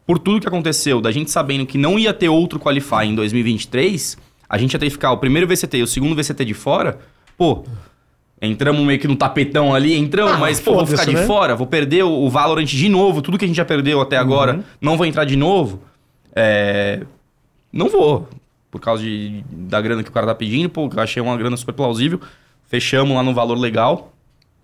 por 0.06 0.18
tudo 0.20 0.40
que 0.40 0.46
aconteceu, 0.46 1.00
da 1.00 1.10
gente 1.10 1.30
sabendo 1.32 1.66
que 1.66 1.76
não 1.76 1.98
ia 1.98 2.14
ter 2.14 2.28
outro 2.28 2.60
Qualify 2.60 3.06
em 3.06 3.14
2023, 3.16 4.16
a 4.48 4.56
gente 4.56 4.72
ia 4.72 4.78
ter 4.78 4.86
que 4.86 4.92
ficar 4.92 5.10
o 5.10 5.18
primeiro 5.18 5.48
VCT 5.48 5.78
e 5.78 5.82
o 5.82 5.86
segundo 5.86 6.14
VCT 6.14 6.44
de 6.44 6.54
fora, 6.54 6.98
pô, 7.36 7.64
Entramos 8.42 8.80
meio 8.86 8.98
que 8.98 9.06
no 9.06 9.16
tapetão 9.16 9.74
ali, 9.74 9.94
entramos, 9.98 10.32
Ah, 10.32 10.38
mas 10.38 10.58
pô, 10.58 10.72
vou 10.76 10.86
ficar 10.86 11.04
de 11.04 11.12
né? 11.12 11.26
fora, 11.26 11.54
vou 11.54 11.66
perder 11.66 12.04
o, 12.04 12.10
o 12.10 12.30
Valorant 12.30 12.64
de 12.64 12.88
novo, 12.88 13.20
tudo 13.20 13.36
que 13.36 13.44
a 13.44 13.48
gente 13.48 13.56
já 13.58 13.66
perdeu 13.66 14.00
até 14.00 14.16
agora, 14.16 14.54
Uhum. 14.54 14.62
não 14.80 14.96
vou 14.96 15.04
entrar 15.04 15.26
de 15.26 15.36
novo. 15.36 15.82
É, 16.34 17.02
Não 17.70 17.88
vou, 17.90 18.26
por 18.70 18.80
causa 18.80 19.02
de, 19.02 19.44
da 19.50 19.80
grana 19.80 20.02
que 20.02 20.08
o 20.10 20.12
cara 20.12 20.26
tá 20.26 20.34
pedindo, 20.34 20.68
pô, 20.68 20.88
eu 20.94 21.00
achei 21.02 21.20
uma 21.22 21.36
grana 21.36 21.56
super 21.56 21.72
plausível. 21.72 22.20
Fechamos 22.68 23.14
lá 23.16 23.22
no 23.22 23.34
valor 23.34 23.58
legal. 23.58 24.12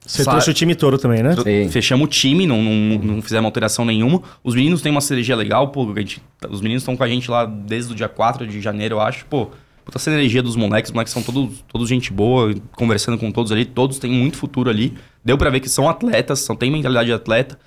Você 0.04 0.22
Sa- 0.22 0.30
trouxe 0.30 0.50
o 0.50 0.54
time 0.54 0.76
todo 0.76 0.96
também, 0.98 1.20
né? 1.22 1.34
Sim. 1.34 1.68
Fechamos 1.68 2.04
o 2.06 2.08
time, 2.08 2.46
não, 2.46 2.62
não, 2.62 2.98
não 3.16 3.22
fizemos 3.22 3.44
alteração 3.46 3.84
nenhuma. 3.84 4.22
Os 4.44 4.54
meninos 4.54 4.80
têm 4.80 4.92
uma 4.92 5.00
sinergia 5.00 5.34
legal, 5.34 5.68
pô. 5.68 5.90
a 5.92 5.98
gente- 5.98 6.22
os 6.48 6.60
meninos 6.60 6.82
estão 6.82 6.96
com 6.96 7.02
a 7.02 7.08
gente 7.08 7.28
lá 7.28 7.44
desde 7.44 7.92
o 7.92 7.96
dia 7.96 8.08
4 8.08 8.46
de 8.46 8.60
janeiro, 8.60 8.94
eu 8.96 9.00
acho. 9.00 9.26
Pô, 9.26 9.48
puta 9.84 9.98
sinergia 9.98 10.40
dos 10.40 10.54
moleques. 10.54 10.90
Os 10.90 10.94
moleques 10.94 11.12
são 11.12 11.22
todos, 11.24 11.64
todos 11.66 11.88
gente 11.88 12.12
boa, 12.12 12.54
conversando 12.76 13.18
com 13.18 13.32
todos 13.32 13.50
ali. 13.50 13.64
Todos 13.64 13.98
têm 13.98 14.12
muito 14.12 14.36
futuro 14.36 14.70
ali. 14.70 14.94
Deu 15.24 15.36
pra 15.36 15.50
ver 15.50 15.58
que 15.58 15.68
são 15.68 15.88
atletas, 15.88 16.38
são, 16.38 16.54
têm 16.54 16.70
mentalidade 16.70 17.06
de 17.08 17.12
atleta. 17.12 17.58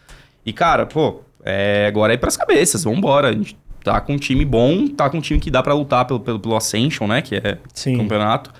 E, 0.45 0.53
cara, 0.53 0.86
pô, 0.86 1.20
é, 1.44 1.88
agora 1.90 2.14
é 2.14 2.16
ir 2.16 2.20
pras 2.20 2.38
cabeças, 2.38 2.86
vambora. 2.86 3.28
A 3.28 3.34
gente 3.34 3.57
tá 3.84 3.99
com 4.01 4.14
um 4.14 4.18
time 4.18 4.45
bom, 4.45 4.88
tá 4.88 5.10
com 5.10 5.18
um 5.18 5.22
time 5.22 5.39
que 5.39 5.49
dá 5.51 5.61
pra 5.64 5.73
lutar 5.73 6.06
pelo, 6.06 6.19
pelo, 6.19 6.39
pelo 6.39 6.56
Ascension, 6.56 7.07
né? 7.07 7.22
Que 7.22 7.35
é 7.35 7.57
Sim. 7.73 7.97
campeonato. 7.97 8.51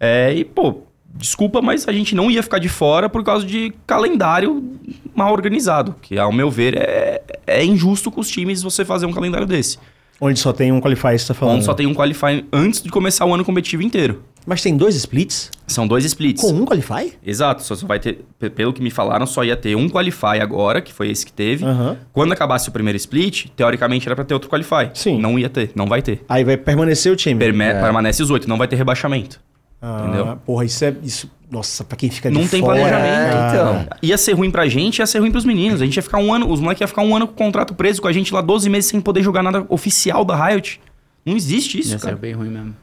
É, 0.00 0.34
e, 0.34 0.44
pô, 0.44 0.82
desculpa, 1.14 1.60
mas 1.60 1.86
a 1.86 1.92
gente 1.92 2.14
não 2.14 2.30
ia 2.30 2.42
ficar 2.42 2.58
de 2.58 2.68
fora 2.68 3.08
por 3.08 3.22
causa 3.22 3.46
de 3.46 3.72
calendário 3.86 4.78
mal 5.14 5.32
organizado. 5.32 5.94
Que, 6.00 6.18
ao 6.18 6.32
meu 6.32 6.50
ver, 6.50 6.76
é, 6.76 7.22
é 7.46 7.64
injusto 7.64 8.10
com 8.10 8.20
os 8.20 8.28
times 8.28 8.62
você 8.62 8.84
fazer 8.84 9.06
um 9.06 9.12
calendário 9.12 9.46
desse. 9.46 9.78
Onde 10.20 10.38
só 10.38 10.52
tem 10.52 10.70
um 10.70 10.80
qualify, 10.80 11.18
você 11.18 11.28
tá 11.28 11.34
falando. 11.34 11.56
Onde 11.56 11.64
só 11.64 11.74
tem 11.74 11.86
um 11.86 11.94
qualify 11.94 12.44
antes 12.52 12.82
de 12.82 12.90
começar 12.90 13.26
o 13.26 13.34
ano 13.34 13.44
competitivo 13.44 13.82
inteiro. 13.82 14.22
Mas 14.46 14.60
tem 14.62 14.76
dois 14.76 14.94
splits? 14.96 15.50
São 15.66 15.86
dois 15.86 16.04
splits. 16.04 16.40
Com 16.42 16.52
um 16.52 16.64
qualify? 16.64 17.12
Exato, 17.24 17.62
só, 17.62 17.74
só 17.76 17.86
vai 17.86 18.00
ter, 18.00 18.24
pe- 18.38 18.50
pelo 18.50 18.72
que 18.72 18.82
me 18.82 18.90
falaram, 18.90 19.24
só 19.26 19.44
ia 19.44 19.56
ter 19.56 19.76
um 19.76 19.88
qualify 19.88 20.40
agora, 20.40 20.80
que 20.80 20.92
foi 20.92 21.10
esse 21.10 21.24
que 21.24 21.32
teve. 21.32 21.64
Aham. 21.64 21.96
Quando 22.12 22.32
acabasse 22.32 22.68
o 22.68 22.72
primeiro 22.72 22.96
split, 22.96 23.46
teoricamente 23.56 24.06
era 24.08 24.14
pra 24.16 24.24
ter 24.24 24.34
outro 24.34 24.50
qualify. 24.50 24.90
Sim. 24.94 25.18
Não 25.20 25.38
ia 25.38 25.48
ter, 25.48 25.70
não 25.74 25.86
vai 25.86 26.02
ter. 26.02 26.24
Aí 26.28 26.42
vai 26.44 26.56
permanecer 26.56 27.12
o 27.12 27.16
time. 27.16 27.38
Perme- 27.38 27.72
Permanece 27.74 28.22
os 28.22 28.30
oito, 28.30 28.48
não 28.48 28.58
vai 28.58 28.66
ter 28.68 28.76
rebaixamento. 28.76 29.40
Ah, 29.80 30.04
entendeu? 30.06 30.36
Porra, 30.44 30.64
isso 30.64 30.84
é. 30.84 30.94
Isso, 31.02 31.30
nossa, 31.50 31.82
pra 31.84 31.96
quem 31.96 32.08
fica 32.10 32.30
de 32.30 32.38
Não 32.38 32.46
tem 32.46 32.60
fora, 32.60 32.78
planejamento. 32.80 33.36
É, 33.36 33.48
então. 33.48 33.86
Ia 34.02 34.16
ser 34.18 34.32
ruim 34.32 34.50
pra 34.50 34.66
gente, 34.68 34.98
ia 35.00 35.06
ser 35.06 35.18
ruim 35.18 35.30
pros 35.32 35.44
meninos. 35.44 35.80
A 35.82 35.84
gente 35.84 35.96
ia 35.96 36.02
ficar 36.02 36.18
um 36.18 36.32
ano, 36.32 36.48
os 36.50 36.60
moleques 36.60 36.80
iam 36.80 36.88
ficar 36.88 37.02
um 37.02 37.16
ano 37.16 37.26
com 37.26 37.32
o 37.32 37.36
contrato 37.36 37.74
preso 37.74 38.00
com 38.00 38.06
a 38.08 38.12
gente 38.12 38.32
lá 38.32 38.40
12 38.40 38.68
meses 38.70 38.90
sem 38.90 39.00
poder 39.00 39.22
jogar 39.22 39.42
nada 39.42 39.64
oficial 39.68 40.24
da 40.24 40.36
Riot. 40.48 40.80
Não 41.26 41.36
existe 41.36 41.78
isso, 41.80 41.92
Ia 41.92 41.98
ser 41.98 42.04
cara. 42.04 42.16
bem 42.16 42.32
ruim 42.32 42.48
mesmo. 42.48 42.76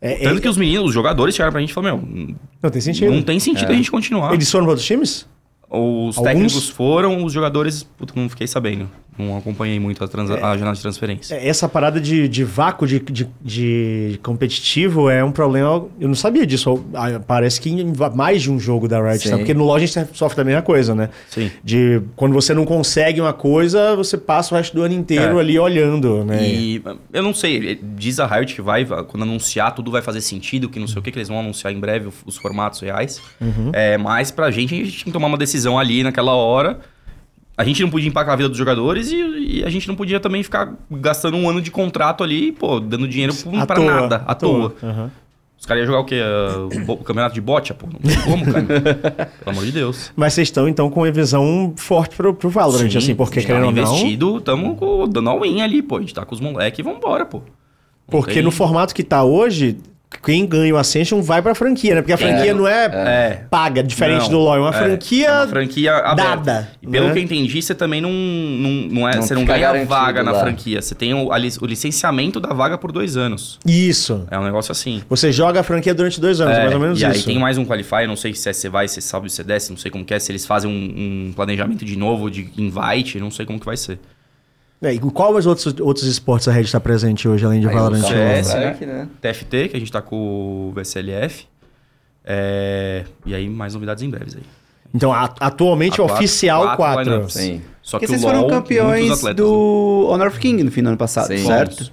É, 0.00 0.14
Tanto 0.24 0.38
é- 0.38 0.40
que 0.40 0.48
os 0.48 0.56
meninos, 0.56 0.86
os 0.88 0.94
jogadores 0.94 1.34
chegaram 1.34 1.52
pra 1.52 1.60
gente 1.60 1.70
e 1.70 1.74
falaram, 1.74 1.98
meu, 1.98 2.34
Não 2.62 2.70
tem 2.70 2.80
sentido. 2.80 3.12
não 3.12 3.22
tem 3.22 3.38
sentido 3.38 3.70
a 3.70 3.74
gente 3.74 3.90
continuar. 3.90 4.32
Eles 4.32 4.50
foram 4.50 4.64
pra 4.64 4.70
outros 4.72 4.86
times? 4.86 5.26
Os 5.68 6.16
Alguns? 6.16 6.22
técnicos 6.32 6.68
foram, 6.68 7.24
os 7.24 7.32
jogadores, 7.32 7.82
puta, 7.82 8.12
não 8.16 8.28
fiquei 8.28 8.46
sabendo. 8.46 8.90
Não 9.18 9.36
acompanhei 9.36 9.78
muito 9.78 10.02
a, 10.02 10.08
transa- 10.08 10.34
a 10.44 10.56
janela 10.56 10.74
de 10.74 10.80
transferência. 10.80 11.34
É, 11.34 11.46
Essa 11.48 11.68
parada 11.68 12.00
de, 12.00 12.26
de 12.28 12.42
vácuo 12.42 12.86
de, 12.86 13.00
de, 13.00 13.28
de 13.42 14.18
competitivo 14.22 15.10
é 15.10 15.22
um 15.22 15.30
problema. 15.32 15.86
Eu 16.00 16.08
não 16.08 16.14
sabia 16.14 16.46
disso. 16.46 16.82
Ah, 16.94 17.20
Parece 17.26 17.60
que 17.60 17.68
em 17.70 17.92
mais 18.14 18.42
de 18.42 18.50
um 18.50 18.58
jogo 18.58 18.88
da 18.88 19.00
Riot, 19.02 19.28
tá? 19.28 19.36
porque 19.36 19.52
no 19.54 19.64
LoL 19.64 19.76
a 19.76 19.78
gente 19.80 19.92
sofre 20.14 20.40
a 20.40 20.44
mesma 20.44 20.62
coisa, 20.62 20.94
né? 20.94 21.10
Sim. 21.28 21.50
De 21.62 22.00
quando 22.16 22.32
você 22.32 22.54
não 22.54 22.64
consegue 22.64 23.20
uma 23.20 23.32
coisa, 23.32 23.94
você 23.94 24.16
passa 24.16 24.54
o 24.54 24.56
resto 24.58 24.74
do 24.74 24.82
ano 24.82 24.94
inteiro 24.94 25.36
É. 25.38 25.40
ali 25.40 25.58
olhando, 25.58 26.24
né? 26.24 26.42
E 26.42 26.82
eu 27.12 27.22
não 27.22 27.34
sei, 27.34 27.78
diz 27.82 28.18
a 28.20 28.26
Riot 28.26 28.54
que 28.54 28.62
vai, 28.62 28.84
quando 28.86 29.22
anunciar, 29.24 29.74
tudo 29.74 29.90
vai 29.90 30.00
fazer 30.02 30.20
sentido, 30.22 30.68
que 30.68 30.78
não 30.78 30.86
sei 30.88 30.98
o 30.98 31.02
que, 31.02 31.10
que 31.10 31.18
eles 31.18 31.28
vão 31.28 31.38
anunciar 31.40 31.72
em 31.72 31.78
breve 31.78 32.08
os- 32.08 32.14
os 32.24 32.36
formatos 32.36 32.80
reais. 32.80 33.20
É, 33.72 33.98
mas 33.98 34.30
pra 34.30 34.50
gente, 34.50 34.74
a 34.74 34.78
gente 34.78 34.90
tinha 34.92 35.04
que 35.04 35.12
tomar 35.12 35.26
uma 35.26 35.38
decisão 35.38 35.78
ali 35.78 36.02
naquela 36.02 36.32
hora. 36.34 36.80
A 37.60 37.64
gente 37.64 37.82
não 37.82 37.90
podia 37.90 38.08
empacar 38.08 38.32
a 38.32 38.36
vida 38.36 38.48
dos 38.48 38.56
jogadores 38.56 39.10
e, 39.12 39.16
e 39.58 39.64
a 39.64 39.68
gente 39.68 39.86
não 39.86 39.94
podia 39.94 40.18
também 40.18 40.42
ficar 40.42 40.74
gastando 40.90 41.36
um 41.36 41.46
ano 41.48 41.60
de 41.60 41.70
contrato 41.70 42.24
ali, 42.24 42.52
pô, 42.52 42.80
dando 42.80 43.06
dinheiro 43.06 43.34
pra 43.66 43.76
toa, 43.76 43.84
nada, 43.84 44.24
à 44.26 44.34
toa. 44.34 44.74
Aham. 44.82 45.10
Os 45.58 45.66
caras 45.66 45.82
iam 45.82 45.86
jogar 45.88 46.00
o 46.00 46.04
quê? 46.06 46.18
Ah, 46.24 46.90
O, 46.90 46.96
campeonato 46.96 47.34
de 47.34 47.40
bote, 47.42 47.74
pô? 47.74 47.86
Não 47.92 48.00
tem 48.00 48.18
como, 48.22 48.50
cara. 48.50 48.64
Pelo 49.44 49.50
amor 49.50 49.62
de 49.66 49.72
Deus. 49.72 50.10
Mas 50.16 50.32
vocês 50.32 50.48
estão, 50.48 50.66
então, 50.66 50.88
com 50.88 51.00
uma 51.00 51.12
visão 51.12 51.74
forte 51.76 52.16
pro, 52.16 52.32
pro 52.32 52.48
Valorant, 52.48 52.90
Sim, 52.90 52.96
assim, 52.96 53.14
porque 53.14 53.40
a 53.40 53.44
querendo 53.44 53.66
ou 53.66 53.70
não. 53.72 53.82
investido, 53.82 54.40
tamo 54.40 54.74
com- 54.76 55.06
dando 55.06 55.28
all-in 55.28 55.60
ali, 55.60 55.82
pô. 55.82 55.98
A 55.98 56.00
gente 56.00 56.14
tá 56.14 56.24
com 56.24 56.34
os 56.34 56.40
moleques 56.40 56.78
e 56.78 56.82
vambora, 56.82 57.26
pô. 57.26 57.40
Não 57.40 57.44
Porque 58.08 58.32
tem- 58.32 58.42
no 58.42 58.50
formato 58.50 58.94
que 58.94 59.04
tá 59.04 59.22
hoje, 59.22 59.76
quem 60.22 60.44
ganha 60.44 60.74
o 60.74 60.76
Ascension 60.76 61.22
vai 61.22 61.40
pra 61.40 61.54
franquia, 61.54 61.94
né? 61.94 62.02
Porque 62.02 62.12
a 62.12 62.18
franquia 62.18 62.52
não 62.52 62.66
é, 62.66 62.84
É. 62.86 63.44
paga, 63.48 63.82
diferente 63.82 64.22
Não, 64.24 64.30
do 64.30 64.38
LoL. 64.38 64.56
É 64.56 64.60
uma 64.60 64.68
é, 64.70 64.72
franquia. 64.72 65.26
é 65.28 65.32
uma 65.32 65.46
franquia 65.48 65.96
aberta. 65.96 66.36
dada, 66.36 66.70
E 66.82 66.86
pelo 66.86 67.06
né? 67.06 67.12
que 67.12 67.18
eu 67.20 67.22
entendi, 67.22 67.62
você 67.62 67.74
também 67.74 68.00
não, 68.00 68.10
não, 68.12 68.70
não 68.90 69.08
é, 69.08 69.14
Não 69.14 69.22
você 69.22 69.34
não 69.34 69.44
ganha 69.44 69.84
vaga 69.86 70.22
na 70.22 70.32
lá. 70.32 70.40
franquia. 70.40 70.82
Você 70.82 70.94
tem 70.94 71.14
o, 71.14 71.32
a 71.32 71.36
o 71.60 71.66
licenciamento 71.66 72.38
da 72.40 72.52
vaga 72.52 72.76
por 72.76 72.92
dois 72.92 73.16
anos. 73.16 73.58
Isso. 73.64 74.26
É 74.30 74.38
um 74.38 74.44
negócio 74.44 74.72
assim. 74.72 75.02
Você 75.08 75.32
joga 75.32 75.60
a 75.60 75.62
franquia 75.62 75.94
durante 75.94 76.20
dois 76.20 76.40
anos, 76.40 76.56
É, 76.56 76.60
mais 76.62 76.74
ou 76.74 76.80
menos 76.80 77.00
e 77.00 77.04
aí 77.06 77.12
isso. 77.12 77.26
tem 77.26 77.38
mais 77.38 77.56
um 77.56 77.64
qualify, 77.64 78.06
não 78.06 78.16
sei 78.16 78.34
se 78.34 78.48
é 78.48 78.52
você 78.52 78.68
vai, 78.68 78.88
se 78.88 79.00
sabe, 79.00 79.30
se 79.30 79.42
desce, 79.42 79.70
não 79.70 79.78
sei 79.78 79.90
como 79.90 80.04
que 80.04 80.12
é, 80.12 80.18
se 80.18 80.30
eles 80.32 80.44
fazem 80.44 80.70
um, 80.70 81.28
um 81.28 81.32
planejamento 81.32 81.84
de 81.84 81.96
novo, 81.96 82.30
de 82.30 82.50
invite, 82.58 83.18
não 83.18 83.30
sei 83.30 83.46
como 83.46 83.58
que 83.58 83.66
vai 83.66 83.76
ser. 83.76 83.98
É, 84.82 84.94
e 84.94 84.98
qual 84.98 85.34
os 85.34 85.44
outros, 85.46 85.74
outros 85.80 86.06
esportes 86.06 86.48
a 86.48 86.52
Red 86.52 86.62
está 86.62 86.80
presente 86.80 87.28
hoje, 87.28 87.44
além 87.44 87.60
de 87.60 87.68
Aí, 87.68 87.74
Valorant? 87.74 88.00
o 88.02 88.06
CS, 88.06 88.54
né? 88.54 89.08
TFT, 89.20 89.68
que 89.68 89.76
a 89.76 89.78
gente 89.80 89.92
tá 89.92 90.00
com 90.00 90.16
o 90.16 90.72
VSLF. 90.74 91.44
É, 92.24 93.04
e 93.26 93.34
aí 93.34 93.48
mais 93.48 93.74
novidades 93.74 94.02
em 94.02 94.10
breves 94.10 94.36
aí. 94.36 94.42
Então, 94.94 95.12
a- 95.12 95.32
atualmente, 95.40 96.00
A 96.00 96.04
o 96.04 96.06
quatro- 96.06 96.14
oficial 96.24 96.62
quatro 96.62 96.76
4. 96.76 97.04
lineups. 97.12 97.32
Sim. 97.34 97.62
Só 97.82 97.98
Porque 97.98 98.06
que 98.06 98.12
vocês 98.12 98.22
LoL, 98.22 98.30
foram 98.32 98.40
muitos 98.48 98.58
campeões 98.58 99.04
atletas, 99.04 99.22
né? 99.24 99.34
do 99.34 100.06
Honor 100.10 100.26
of 100.28 100.38
King 100.38 100.62
no 100.64 100.70
fim 100.70 100.82
do 100.82 100.88
ano 100.88 100.98
passado, 100.98 101.28
Sim. 101.28 101.44
certo? 101.46 101.92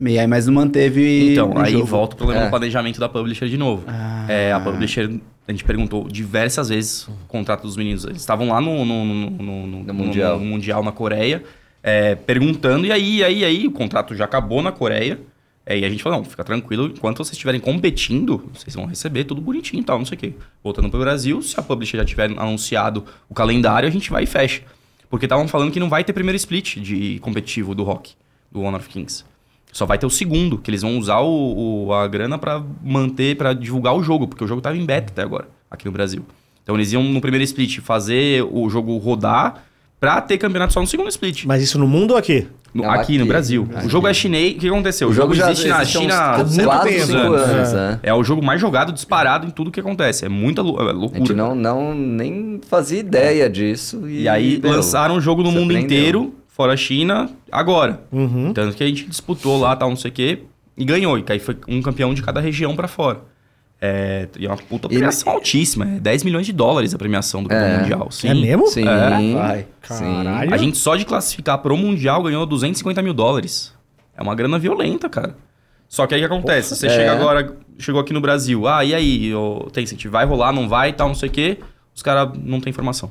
E 0.00 0.18
aí, 0.18 0.26
mas 0.26 0.46
não 0.46 0.54
manteve. 0.54 1.32
Então, 1.32 1.56
aí 1.56 1.72
jogo. 1.72 1.86
volta 1.86 2.14
o 2.14 2.16
problema 2.18 2.42
É. 2.42 2.44
do 2.46 2.50
planejamento 2.50 3.00
da 3.00 3.08
publisher 3.08 3.48
de 3.48 3.56
novo. 3.56 3.84
Ah. 3.86 4.26
É, 4.28 4.52
a 4.52 4.60
publisher, 4.60 5.08
a 5.48 5.52
gente 5.52 5.64
perguntou 5.64 6.06
diversas 6.08 6.68
vezes 6.68 7.06
o 7.08 7.12
contrato 7.28 7.62
dos 7.62 7.76
meninos. 7.76 8.04
Eles 8.04 8.18
estavam 8.20 8.48
lá 8.48 8.60
no, 8.60 8.84
no, 8.84 9.04
no, 9.04 9.30
no- 9.30 9.66
no- 9.66 9.82
No 9.84 9.94
Mundial. 9.94 10.38
no 10.38 10.44
Mundial 10.44 10.82
na 10.82 10.92
Coreia, 10.92 11.42
é, 11.86 12.14
perguntando, 12.14 12.86
e 12.86 12.90
aí, 12.90 13.22
aí, 13.22 13.44
aí, 13.44 13.66
o 13.66 13.70
contrato 13.70 14.14
já 14.16 14.24
acabou 14.24 14.62
na 14.62 14.72
Coreia. 14.72 15.20
É, 15.66 15.78
e 15.78 15.84
a 15.84 15.88
gente 15.88 16.02
falou, 16.02 16.18
não, 16.18 16.24
fica 16.24 16.42
tranquilo, 16.44 16.86
enquanto 16.94 17.18
vocês 17.18 17.32
estiverem 17.32 17.58
competindo, 17.60 18.50
vocês 18.52 18.74
vão 18.74 18.84
receber 18.86 19.24
tudo 19.24 19.40
bonitinho 19.40 19.80
e 19.80 19.84
tal, 19.84 19.98
não 19.98 20.04
sei 20.04 20.16
o 20.16 20.18
quê. 20.20 20.32
Voltando 20.62 20.90
pro 20.90 20.98
Brasil, 21.00 21.40
se 21.42 21.58
a 21.58 21.62
publisher 21.62 21.96
já 21.98 22.04
tiver 22.04 22.30
anunciado 22.38 23.04
o 23.30 23.34
calendário, 23.34 23.86
a 23.88 23.92
gente 23.92 24.10
vai 24.10 24.24
e 24.24 24.26
fecha. 24.26 24.62
Porque 25.08 25.26
estavam 25.26 25.46
falando 25.48 25.70
que 25.70 25.80
não 25.80 25.88
vai 25.88 26.02
ter 26.04 26.12
primeiro 26.12 26.36
split 26.36 26.76
de 26.80 27.18
competitivo 27.20 27.74
do 27.74 27.82
Rock, 27.82 28.12
do 28.50 28.60
Honor 28.62 28.80
of 28.80 28.88
Kings. 28.88 29.24
Só 29.72 29.86
vai 29.86 29.96
ter 29.98 30.04
o 30.06 30.10
segundo, 30.10 30.58
que 30.58 30.70
eles 30.70 30.82
vão 30.82 30.98
usar 30.98 31.20
o, 31.20 31.86
o- 31.86 31.94
a 31.94 32.06
grana 32.08 32.36
pra 32.38 32.62
manter, 32.82 33.34
pra 33.36 33.52
divulgar 33.54 33.94
o 33.94 34.02
jogo, 34.02 34.26
porque 34.28 34.44
o 34.44 34.46
jogo 34.46 34.60
tava 34.60 34.76
em 34.76 34.84
beta 34.84 35.12
até 35.12 35.22
agora, 35.22 35.48
aqui 35.70 35.84
no 35.86 35.92
Brasil. 35.92 36.24
Então 36.62 36.74
eles 36.74 36.92
iam 36.92 37.02
no 37.02 37.20
primeiro 37.22 37.42
split 37.44 37.78
fazer 37.80 38.42
o 38.50 38.68
jogo 38.68 38.96
rodar 38.98 39.64
pra 40.04 40.20
ter 40.20 40.38
campeonato 40.38 40.72
só 40.72 40.80
no 40.80 40.86
segundo 40.86 41.08
split. 41.08 41.44
Mas 41.46 41.62
isso 41.62 41.78
no 41.78 41.86
mundo 41.88 42.12
ou 42.12 42.16
aqui? 42.16 42.46
No- 42.74 42.82
Não, 42.82 42.90
aqui, 42.90 43.16
no 43.16 43.22
aqui. 43.22 43.28
Brasil. 43.28 43.68
O 43.84 43.88
jogo 43.88 44.06
é 44.08 44.12
chinês. 44.14 44.54
O 44.56 44.58
que 44.58 44.68
aconteceu? 44.68 45.08
O, 45.08 45.12
jogo, 45.12 45.32
existe 45.32 45.68
na 45.68 45.80
existe 45.82 45.96
uns 45.98 46.02
China 46.02 46.14
há 46.16 46.38
muito 46.44 46.64
4, 46.64 46.88
tempo. 46.90 47.06
5 47.06 47.18
anos, 47.18 47.40
anos, 47.42 47.72
né? 47.72 48.00
É 48.02 48.12
o 48.12 48.24
jogo 48.24 48.44
mais 48.44 48.60
jogado, 48.60 48.92
disparado 48.92 49.46
em 49.46 49.50
tudo 49.50 49.70
que 49.70 49.78
acontece. 49.80 50.24
É 50.24 50.28
muita 50.28 50.60
lou- 50.60 50.78
é 50.80 50.90
A 50.90 50.92
loucura. 50.92 51.20
gente 51.20 51.32
não, 51.34 51.54
não 51.54 51.94
nem 51.94 52.60
fazia 52.68 52.98
ideia 52.98 53.48
disso. 53.48 54.08
E, 54.08 54.22
E 54.22 54.28
aí 54.28 54.58
meu, 54.62 54.72
lançaram 54.72 55.16
o 55.16 55.20
jogo 55.20 55.42
no 55.42 55.50
mundo 55.52 55.60
surpreendeu. 55.72 55.98
inteiro, 55.98 56.34
fora 56.48 56.72
a 56.72 56.76
China, 56.76 57.30
agora. 57.50 58.00
Uhum. 58.10 58.52
Tanto 58.52 58.76
que 58.76 58.82
a 58.82 58.86
gente 58.86 59.06
disputou 59.06 59.58
lá, 59.58 59.74
tal, 59.76 59.88
não 59.88 59.96
sei 59.96 60.10
o 60.10 60.14
quê, 60.14 60.40
e 60.76 60.84
ganhou. 60.84 61.16
E 61.16 61.24
aí 61.28 61.38
foi 61.38 61.56
um 61.68 61.80
campeão 61.80 62.12
de 62.12 62.22
cada 62.22 62.40
região 62.40 62.74
pra 62.74 62.88
fora. 62.88 63.20
É, 63.86 64.28
e 64.38 64.46
é 64.46 64.48
uma 64.48 64.56
puta 64.56 64.88
premiação 64.88 65.30
altíssima. 65.32 65.84
É 65.84 66.00
10 66.00 66.22
milhões 66.24 66.46
de 66.46 66.52
dólares 66.54 66.94
a 66.94 66.98
premiação 66.98 67.42
do 67.42 67.52
É. 67.52 67.78
mundial. 67.78 68.10
Sim. 68.10 68.28
É 68.28 68.34
mesmo? 68.34 68.66
Sim, 68.68 68.88
É. 68.88 69.34
Vai. 69.34 69.66
Caralho. 69.82 70.54
A 70.54 70.56
gente 70.56 70.78
só 70.78 70.96
de 70.96 71.04
classificar 71.04 71.58
pro 71.58 71.76
Mundial 71.76 72.22
ganhou 72.22 72.46
250 72.46 73.02
mil 73.02 73.12
dólares. 73.12 73.74
É 74.16 74.22
uma 74.22 74.34
grana 74.34 74.58
violenta, 74.58 75.08
cara. 75.10 75.36
Só 75.86 76.06
que 76.06 76.14
aí 76.14 76.24
o 76.24 76.26
que 76.28 76.32
acontece? 76.34 76.74
Você 76.74 76.86
é. 76.86 76.90
chega 76.90 77.12
agora, 77.12 77.54
chegou 77.78 78.00
aqui 78.00 78.14
no 78.14 78.20
Brasil. 78.22 78.66
Ah, 78.66 78.82
e 78.84 78.94
aí, 78.94 79.34
ô, 79.34 79.68
Tencent, 79.70 80.06
vai 80.06 80.24
rolar, 80.24 80.50
não 80.52 80.66
vai, 80.66 80.92
tal, 80.94 81.08
não 81.08 81.14
sei 81.14 81.28
o 81.28 81.32
quê. 81.32 81.58
Os 81.94 82.02
caras 82.02 82.30
não 82.42 82.60
tem 82.60 82.70
informação. 82.70 83.10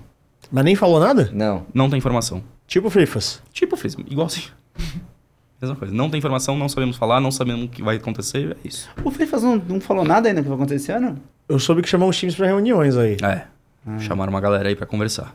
Mas 0.52 0.66
nem 0.66 0.76
falou 0.76 1.00
nada? 1.00 1.30
Não. 1.32 1.66
Não 1.74 1.88
tem 1.88 1.98
informação. 2.00 2.44
Tipo 2.68 2.90
Frifas. 2.90 3.42
Tipo, 3.54 3.76
fez 3.78 3.94
igualzinho. 3.94 4.48
Mesma 5.64 5.78
coisa. 5.78 5.94
Não 5.94 6.10
tem 6.10 6.18
informação, 6.18 6.58
não 6.58 6.68
sabemos 6.68 6.98
falar, 6.98 7.22
não 7.22 7.32
sabemos 7.32 7.66
o 7.66 7.68
que 7.70 7.82
vai 7.82 7.96
acontecer, 7.96 8.52
é 8.64 8.68
isso. 8.68 8.90
O 9.02 9.10
Frifas 9.10 9.42
não, 9.42 9.56
não 9.56 9.80
falou 9.80 10.04
nada 10.04 10.28
ainda 10.28 10.42
que 10.42 10.48
vai 10.50 10.58
acontecer 10.58 10.76
esse 10.76 10.92
ano? 10.92 11.18
Eu 11.48 11.58
soube 11.58 11.82
que 11.82 11.88
chamou 11.88 12.10
os 12.10 12.18
times 12.18 12.36
pra 12.36 12.48
reuniões 12.48 12.98
aí. 12.98 13.16
É. 13.24 13.44
Chamaram 14.00 14.30
uma 14.32 14.42
galera 14.42 14.68
aí 14.68 14.76
pra 14.76 14.86
conversar. 14.86 15.34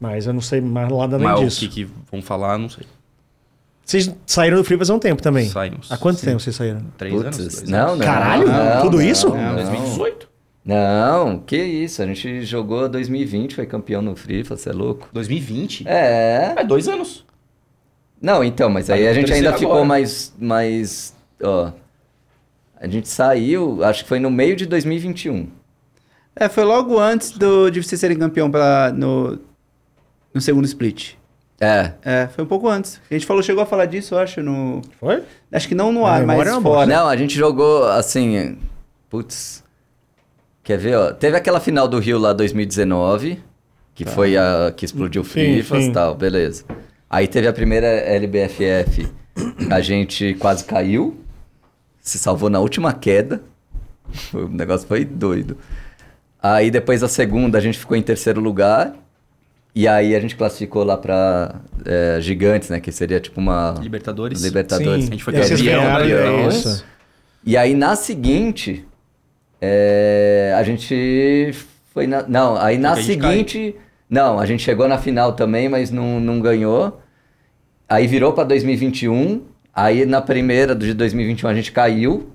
Mas 0.00 0.26
eu 0.26 0.32
não 0.32 0.40
sei 0.40 0.60
mais 0.60 0.88
nada 0.90 1.14
além 1.14 1.28
Mas 1.28 1.40
disso. 1.40 1.64
o 1.64 1.68
que, 1.68 1.86
que 1.86 1.92
vão 2.10 2.20
falar, 2.20 2.58
não 2.58 2.68
sei. 2.68 2.84
Vocês 3.84 4.12
saíram 4.26 4.56
do 4.56 4.64
Frifas 4.64 4.90
há 4.90 4.94
um 4.94 4.98
tempo 4.98 5.22
também. 5.22 5.48
Saímos. 5.48 5.90
Há 5.90 5.96
quanto 5.96 6.20
tempo 6.20 6.40
vocês 6.40 6.54
saíram? 6.56 6.82
Três 6.98 7.14
Putz, 7.14 7.38
anos? 7.38 7.54
Dois 7.54 7.68
não, 7.68 7.78
anos. 7.90 7.98
não. 7.98 8.04
Caralho? 8.06 8.46
não, 8.48 8.82
Tudo 8.82 8.96
não, 8.98 9.02
isso? 9.04 9.28
não. 9.30 9.54
2018. 9.54 10.28
Não, 10.64 11.38
que 11.38 11.56
isso, 11.56 12.02
a 12.02 12.06
gente 12.06 12.44
jogou 12.44 12.88
2020, 12.88 13.54
foi 13.54 13.64
campeão 13.64 14.02
no 14.02 14.14
FIFA, 14.14 14.56
você 14.56 14.68
é 14.68 14.72
louco? 14.72 15.08
2020? 15.14 15.88
É. 15.88 16.54
É, 16.58 16.64
dois 16.64 16.86
anos. 16.88 17.24
Não, 18.20 18.42
então, 18.42 18.68
mas 18.68 18.90
aí 18.90 19.04
Tá 19.04 19.10
a 19.10 19.12
gente 19.12 19.32
ainda 19.32 19.50
terceiro 19.50 19.58
ficou 19.58 19.72
agora. 19.72 19.86
mais, 19.88 20.34
mais, 20.38 21.14
ó, 21.42 21.72
a 22.80 22.86
gente 22.88 23.08
saiu, 23.08 23.82
acho 23.84 24.02
que 24.02 24.08
foi 24.08 24.18
no 24.18 24.30
meio 24.30 24.56
de 24.56 24.66
2021. 24.66 25.48
É, 26.34 26.48
foi 26.48 26.64
logo 26.64 26.98
antes 26.98 27.32
do, 27.32 27.68
de 27.70 27.82
vocês 27.82 28.00
serem 28.00 28.16
campeão 28.16 28.50
pela, 28.50 28.92
no, 28.92 29.38
no 30.32 30.40
segundo 30.40 30.64
split. 30.64 31.14
É, 31.60 31.92
É, 32.04 32.28
foi 32.28 32.44
um 32.44 32.46
pouco 32.46 32.68
antes. 32.68 33.00
A 33.10 33.14
gente 33.14 33.26
falou, 33.26 33.42
chegou 33.42 33.62
a 33.62 33.66
falar 33.66 33.86
disso, 33.86 34.14
eu 34.14 34.18
acho, 34.20 34.40
no... 34.42 34.80
Foi? 35.00 35.24
Acho 35.50 35.66
que 35.66 35.74
não 35.74 35.90
no 35.90 36.06
ar, 36.06 36.24
mas 36.24 36.46
é 36.46 36.60
fora. 36.60 36.86
Não, 36.86 37.08
a 37.08 37.16
gente 37.16 37.34
jogou 37.36 37.84
assim. 37.88 38.56
Putz. 39.10 39.64
Quer 40.62 40.78
ver, 40.78 40.96
ó? 40.96 41.12
Teve 41.12 41.36
aquela 41.36 41.58
final 41.58 41.88
do 41.88 41.98
Rio 41.98 42.18
lá 42.18 42.32
2019, 42.32 43.42
que 43.94 44.04
foi 44.04 44.36
a 44.36 44.72
que 44.76 44.84
explodiu 44.84 45.22
o 45.22 45.24
FIFA 45.24 45.78
e 45.78 45.92
tal, 45.92 46.14
beleza. 46.14 46.64
Aí 47.10 47.26
teve 47.26 47.48
a 47.48 47.52
primeira 47.52 47.86
LBFF, 47.86 49.08
a 49.70 49.80
gente 49.80 50.34
quase 50.34 50.64
caiu, 50.64 51.18
se 52.00 52.18
salvou 52.18 52.50
na 52.50 52.58
última 52.60 52.92
queda. 52.92 53.40
Foi- 54.30 54.44
O 54.44 54.48
negócio 54.48 54.86
foi 54.86 55.04
doido. 55.04 55.56
Aí 56.42 56.70
depois 56.70 57.02
a 57.02 57.08
segunda 57.08 57.58
a 57.58 57.60
gente 57.60 57.78
ficou 57.78 57.96
em 57.96 58.02
terceiro 58.02 58.40
lugar. 58.40 58.94
E 59.74 59.86
aí 59.86 60.14
a 60.16 60.20
gente 60.20 60.34
classificou 60.34 60.82
lá 60.82 60.96
pra 60.96 61.56
é, 61.84 62.18
Gigantes, 62.20 62.68
né? 62.68 62.80
Que 62.80 62.90
seria 62.90 63.20
tipo 63.20 63.40
uma. 63.40 63.74
Libertadores. 63.80 64.42
Libertadores. 64.42 65.04
Sim. 65.04 65.08
A 65.08 65.12
gente 65.12 65.24
foi 65.24 65.34
E 65.34 65.40
campeão, 65.48 65.82
campeão. 65.98 66.48
isso. 66.48 66.84
E 67.44 67.56
aí 67.56 67.74
na 67.74 67.94
seguinte, 67.94 68.84
é, 69.60 70.54
a 70.56 70.62
gente 70.62 71.54
foi 71.92 72.06
na. 72.06 72.22
Não, 72.26 72.56
aí 72.56 72.76
na 72.78 72.96
seguinte. 72.96 73.74
Não, 74.08 74.38
a 74.38 74.46
gente 74.46 74.62
chegou 74.62 74.88
na 74.88 74.98
final 74.98 75.32
também, 75.32 75.68
mas 75.68 75.90
não, 75.90 76.18
não 76.20 76.40
ganhou. 76.40 77.00
Aí 77.88 78.06
virou 78.06 78.32
pra 78.32 78.44
2021. 78.44 79.42
Aí 79.74 80.04
na 80.06 80.20
primeira 80.20 80.74
de 80.74 80.92
2021 80.94 81.48
a 81.48 81.54
gente 81.54 81.70
caiu 81.72 82.28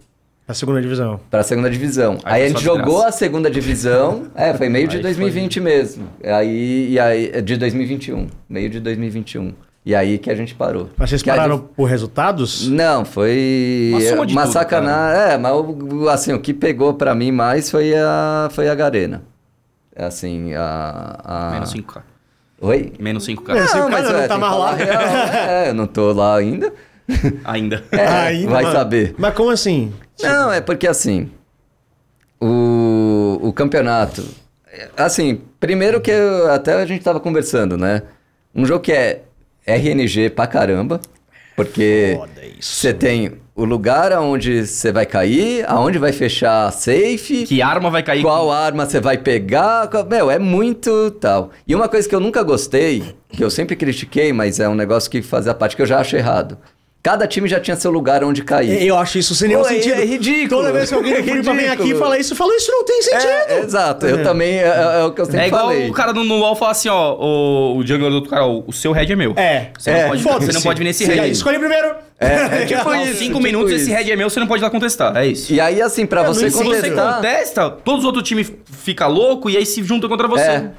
A 0.48 0.54
segunda 0.54 0.82
divisão. 0.82 1.20
pra 1.30 1.44
segunda 1.44 1.70
divisão. 1.70 2.18
Aí 2.24 2.34
Aí, 2.36 2.40
foi 2.42 2.46
a 2.46 2.50
gente 2.50 2.64
jogou 2.64 2.84
desgraça. 2.86 3.08
a 3.08 3.12
segunda 3.12 3.52
divisão. 3.52 4.24
é, 4.36 4.54
foi 4.54 4.70
meio 4.70 4.88
de 4.88 4.98
Aí 4.98 5.02
2020 5.04 5.60
mesmo. 5.60 6.08
Aí, 6.24 6.92
e 6.92 7.00
aí, 7.00 7.32
é 7.34 7.42
de 7.42 7.58
2021. 7.58 8.28
Meio 8.48 8.70
de 8.70 8.80
2021. 8.80 9.54
E 9.86 9.94
aí 9.94 10.18
que 10.18 10.30
a 10.32 10.36
gente 10.36 10.56
parou. 10.56 10.90
Mas 10.96 11.10
vocês 11.10 11.22
Que 11.22 11.30
pararam 11.30 11.58
gente- 11.58 11.68
por 11.76 11.84
resultados? 11.86 12.70
não, 12.70 13.04
foi 13.04 13.92
Uma 14.14 14.24
uma, 14.24 14.48
sacanagem. 14.48 15.34
É, 15.34 15.38
mas 15.38 15.54
o- 15.54 16.08
assim, 16.08 16.32
o 16.32 16.40
que 16.40 16.54
pegou 16.54 16.94
pra 16.94 17.14
mim 17.14 17.32
mais 17.34 17.70
foi 17.70 17.94
a, 17.94 18.48
foi 18.52 18.70
a 18.70 18.76
Garena. 18.76 19.24
Assim, 19.96 20.54
a. 20.54 21.20
a... 21.24 21.52
Menos 21.52 21.74
5k. 21.74 22.02
Oi? 22.62 22.94
Menos 23.00 23.28
5k. 23.28 23.54
Menos 23.54 23.72
cinco. 23.72 23.90
cara 23.90 24.12
não 24.12 24.20
é, 24.20 24.28
tá 24.28 24.38
mais 24.38 24.56
lá. 24.58 24.74
real, 24.74 25.02
é, 25.04 25.70
eu 25.70 25.74
não 25.74 25.86
tô 25.88 26.14
lá 26.14 26.38
ainda. 26.38 26.74
Ainda. 27.44 27.84
É, 27.92 28.08
Ainda, 28.08 28.50
vai 28.52 28.64
mano. 28.64 28.76
saber. 28.76 29.14
Mas 29.18 29.34
como 29.34 29.50
assim? 29.50 29.94
Não, 30.22 30.52
é 30.52 30.62
porque 30.62 30.88
assim, 30.88 31.30
o, 32.42 33.40
o 33.42 33.54
campeonato. 33.54 34.24
Assim, 34.98 35.42
primeiro 35.60 36.02
que 36.02 36.12
eu- 36.12 36.52
até 36.52 36.74
a 36.74 36.86
gente 36.86 37.04
tava 37.04 37.20
conversando, 37.20 37.78
né? 37.78 38.02
Um 38.56 38.66
jogo 38.66 38.80
que 38.82 38.92
é 38.92 39.24
RNG 39.66 40.30
pra 40.30 40.48
caramba, 40.48 41.00
porque 41.56 42.18
você 42.60 42.94
tem 42.94 43.34
o 43.56 43.66
lugar 43.66 44.12
aonde 44.12 44.66
você 44.66 44.92
vai 44.92 45.06
cair, 45.06 45.64
aonde 45.68 46.00
vai 46.00 46.12
fechar 46.12 46.68
a 46.68 46.72
safe, 46.72 47.46
Que 47.46 47.62
arma 47.62 47.90
vai 47.92 48.02
cair? 48.02 48.22
qual 48.24 48.52
arma 48.52 48.86
você 48.88 49.00
vai 49.00 49.18
pegar. 49.18 49.88
qual- 49.90 50.06
Meu, 50.06 50.32
é 50.32 50.40
muito 50.40 51.12
tal. 51.12 51.52
E 51.68 51.76
uma 51.76 51.88
coisa 51.88 52.10
que 52.10 52.16
eu 52.16 52.20
nunca 52.20 52.42
gostei, 52.42 53.04
que 53.30 53.44
eu 53.44 53.50
sempre 53.52 53.76
critiquei, 53.76 54.34
mas 54.34 54.60
é 54.60 54.68
um 54.68 54.74
negócio 54.76 55.10
que 55.12 55.22
fazia 55.22 55.54
parte 55.54 55.76
que 55.76 55.82
eu 55.82 55.86
já 55.86 56.00
acho 56.00 56.16
errado. 56.16 56.58
Cada 57.04 57.28
time 57.28 57.50
já 57.50 57.60
tinha 57.60 57.76
seu 57.76 57.92
lugar 57.92 58.24
onde 58.24 58.42
cair. 58.44 58.82
Eu 58.82 58.98
acho 58.98 59.18
isso 59.20 59.36
sem 59.36 59.50
nenhum 59.50 59.60
Pô, 59.62 59.68
é- 59.68 59.74
sentido. 59.74 60.00
é 60.00 60.06
ridículo. 60.06 60.62
Toda 60.62 60.72
vez 60.72 60.88
que 60.88 60.96
alguém 60.96 61.12
É 61.16 61.18
do 61.22 61.24
Floripa 61.26 61.54
vem 61.54 61.68
aqui 61.68 61.92
e 61.92 61.96
fala 61.96 62.18
isso, 62.18 62.32
eu 62.32 62.38
falo, 62.38 62.54
isso 62.54 62.72
não 62.72 62.86
tem 62.86 63.02
sentido. 63.02 63.30
É, 63.30 63.60
exato. 63.60 64.08
Eu 64.08 64.24
também, 64.24 64.60
é, 64.60 65.02
é 65.02 65.04
o 65.04 65.12
que 65.12 65.20
eu 65.20 65.26
sempre 65.26 65.42
É 65.42 65.48
igual 65.48 65.66
falei. 65.68 65.90
o 65.90 65.94
cara 65.94 66.14
no, 66.14 66.24
no 66.24 66.40
UOL 66.40 66.56
falar 66.56 66.72
assim, 66.72 66.88
ó, 66.88 67.14
o, 67.16 67.76
o 67.78 67.86
jungler 67.86 68.10
do 68.10 68.16
outro 68.16 68.30
cara, 68.30 68.46
ó, 68.46 68.64
o 68.66 68.72
seu 68.72 68.94
head 68.94 69.12
é 69.12 69.16
meu. 69.18 69.34
É, 69.36 69.72
Você, 69.78 69.92
é, 69.92 70.04
não, 70.04 70.10
pode, 70.24 70.46
você 70.46 70.52
não 70.54 70.62
pode 70.62 70.80
vir 70.80 70.86
nesse 70.86 71.06
Sim, 71.06 71.12
head. 71.12 71.30
Escolhe 71.30 71.60
primeiro. 71.60 71.94
É, 72.18 72.62
é 72.62 72.66
tipo 72.68 72.90
Aos 72.90 73.10
isso, 73.10 73.18
cinco 73.20 73.34
tipo 73.34 73.42
minutos, 73.42 73.72
isso. 73.74 73.82
esse 73.82 73.92
head 73.92 74.10
é 74.10 74.16
meu, 74.16 74.30
você 74.30 74.40
não 74.40 74.48
pode 74.48 74.62
ir 74.62 74.64
lá 74.64 74.70
contestar. 74.70 75.18
É 75.18 75.26
isso. 75.28 75.52
E 75.52 75.60
aí, 75.60 75.82
assim, 75.82 76.06
pra 76.06 76.24
você 76.24 76.44
não 76.46 76.52
Se 76.52 76.58
você 76.58 76.64
contestar... 76.64 77.16
contesta, 77.16 77.70
todos 77.70 78.00
os 78.00 78.06
outros 78.06 78.26
times 78.26 78.50
ficam 78.82 79.10
loucos 79.10 79.54
e 79.54 79.58
aí 79.58 79.66
se 79.66 79.84
juntam 79.84 80.08
contra 80.10 80.26
você. 80.26 80.70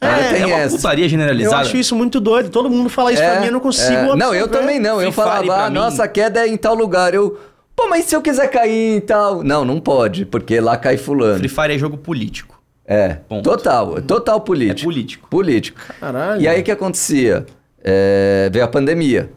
É. 0.00 0.06
É, 0.06 0.20
É, 0.20 0.32
tem 0.32 0.42
É 0.42 0.46
uma 0.46 0.58
essa. 0.60 0.76
putaria 0.76 1.04
Eu 1.04 1.08
generalizada. 1.08 1.56
acho 1.62 1.76
isso 1.76 1.94
muito 1.94 2.18
doido. 2.20 2.48
Todo 2.50 2.70
mundo 2.70 2.88
fala 2.88 3.12
isso 3.12 3.22
pra 3.22 3.40
mim, 3.40 3.46
eu 3.46 3.52
não 3.52 3.60
consigo 3.60 3.92
é. 3.92 4.16
Não, 4.16 4.34
eu 4.34 4.48
também 4.48 4.78
não. 4.78 5.00
Eu 5.00 5.12
falava, 5.12 5.64
ah, 5.64 5.68
mim- 5.68 5.74
nossa, 5.74 6.04
a 6.04 6.08
queda 6.08 6.40
é 6.40 6.48
em 6.48 6.56
tal 6.56 6.74
lugar. 6.74 7.12
Eu, 7.14 7.38
pô, 7.76 7.86
mas 7.88 8.04
se 8.06 8.16
eu 8.16 8.22
quiser 8.22 8.48
cair 8.48 8.96
em 8.96 9.00
tal... 9.00 9.42
Não, 9.42 9.64
não 9.64 9.78
pode, 9.80 10.24
porque 10.24 10.58
lá 10.60 10.76
cai 10.76 10.96
fulano. 10.96 11.38
Free 11.38 11.48
Fire 11.48 11.74
é 11.74 11.78
jogo 11.78 11.96
político. 11.98 12.58
É, 12.86 13.18
Ponto. 13.28 13.44
total, 13.48 14.00
total 14.02 14.40
político. 14.40 14.80
É 14.80 14.84
político. 14.84 15.28
Político. 15.28 15.80
Caralho. 16.00 16.40
E 16.40 16.48
aí 16.48 16.60
o 16.60 16.64
que 16.64 16.72
acontecia? 16.72 17.46
É, 17.84 18.48
veio 18.52 18.64
a 18.64 18.68
pandemia. 18.68 19.30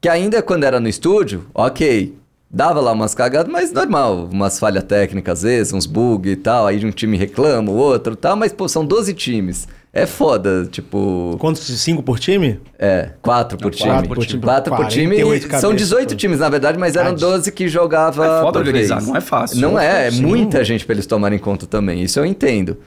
Que 0.00 0.08
ainda 0.08 0.42
quando 0.42 0.64
era 0.64 0.80
no 0.80 0.88
estúdio, 0.88 1.46
ok, 1.54 2.14
dava 2.56 2.80
lá 2.80 2.92
umas 2.92 3.14
cagadas, 3.14 3.52
mas 3.52 3.70
normal, 3.70 4.28
umas 4.32 4.58
falhas 4.58 4.82
técnicas 4.84 5.38
às 5.40 5.42
vezes, 5.42 5.72
uns 5.74 5.84
bugs 5.84 6.32
e 6.32 6.36
tal, 6.36 6.66
aí 6.66 6.82
um 6.86 6.90
time 6.90 7.16
reclama, 7.16 7.70
o 7.70 7.74
outro 7.76 8.14
e 8.14 8.16
tal, 8.16 8.34
mas 8.34 8.50
pô, 8.52 8.66
são 8.66 8.84
12 8.84 9.12
times. 9.12 9.68
É 9.92 10.04
foda, 10.06 10.66
tipo, 10.70 11.36
Quantos? 11.38 11.62
Cinco 11.80 12.02
por 12.02 12.18
time? 12.18 12.60
é, 12.78 13.10
quatro 13.22 13.56
por 13.58 13.70
time. 13.74 13.90
quatro 13.90 14.08
por 14.08 14.26
time. 14.26 14.42
Quatro 14.42 14.76
por 14.76 14.86
time. 14.88 15.06
48 15.16 15.42
São 15.42 15.50
cabeças, 15.70 15.76
18 15.76 16.08
pô. 16.10 16.14
times, 16.16 16.38
na 16.38 16.48
verdade, 16.48 16.78
mas 16.78 16.96
eram 16.96 17.10
Ah, 17.10 17.14
12 17.14 17.52
que 17.52 17.68
jogava 17.68 18.24
É 18.26 18.40
foda 18.42 18.58
organizar, 18.58 18.96
vez. 18.96 19.06
não 19.08 19.16
é 19.16 19.20
fácil. 19.20 19.58
Não 19.60 19.78
é, 19.78 20.06
é 20.08 20.10
Sim. 20.10 20.22
muita 20.22 20.64
gente 20.64 20.84
pra 20.84 20.94
eles 20.94 21.06
tomarem 21.06 21.38
conta 21.38 21.66
também, 21.66 22.02
isso 22.02 22.18
eu 22.18 22.24
entendo. 22.26 22.78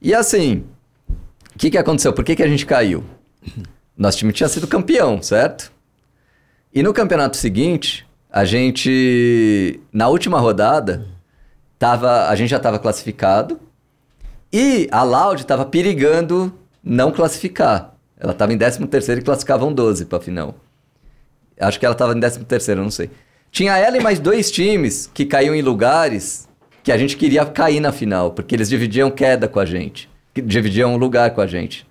E 0.00 0.14
assim, 0.14 0.62
o 1.54 1.58
que 1.58 1.70
que 1.70 1.78
aconteceu? 1.78 2.12
Por 2.12 2.24
que 2.24 2.36
que 2.36 2.42
a 2.42 2.48
gente 2.48 2.64
caiu? 2.66 3.02
Nosso 3.98 4.18
time 4.18 4.32
tinha 4.32 4.48
sido 4.48 4.66
campeão, 4.68 5.20
certo? 5.22 5.72
E 6.72 6.82
no 6.84 6.92
campeonato 6.92 7.36
seguinte, 7.36 8.05
a 8.36 8.44
gente, 8.44 9.80
na 9.90 10.08
última 10.08 10.38
rodada, 10.38 11.06
tava, 11.78 12.28
a 12.28 12.36
gente 12.36 12.50
já 12.50 12.58
estava 12.58 12.78
classificado 12.78 13.58
e 14.52 14.86
a 14.92 15.02
Loud 15.02 15.40
estava 15.40 15.64
perigando 15.64 16.52
não 16.84 17.10
classificar. 17.10 17.94
Ela 18.20 18.32
estava 18.32 18.52
em 18.52 18.58
13º 18.58 19.20
e 19.20 19.22
classificavam 19.22 19.72
12 19.72 20.04
para 20.04 20.20
final. 20.20 20.54
Acho 21.58 21.80
que 21.80 21.86
ela 21.86 21.94
estava 21.94 22.12
em 22.12 22.20
13º, 22.20 22.76
não 22.76 22.90
sei. 22.90 23.08
Tinha 23.50 23.78
ela 23.78 23.96
e 23.96 24.00
mais 24.00 24.20
dois 24.20 24.50
times 24.50 25.10
que 25.14 25.24
caíam 25.24 25.54
em 25.54 25.62
lugares 25.62 26.46
que 26.82 26.92
a 26.92 26.98
gente 26.98 27.16
queria 27.16 27.46
cair 27.46 27.80
na 27.80 27.90
final, 27.90 28.32
porque 28.32 28.54
eles 28.54 28.68
dividiam 28.68 29.10
queda 29.10 29.48
com 29.48 29.60
a 29.60 29.64
gente. 29.64 30.10
Dividiam 30.34 30.98
lugar 30.98 31.30
com 31.30 31.40
a 31.40 31.46
gente. 31.46 31.86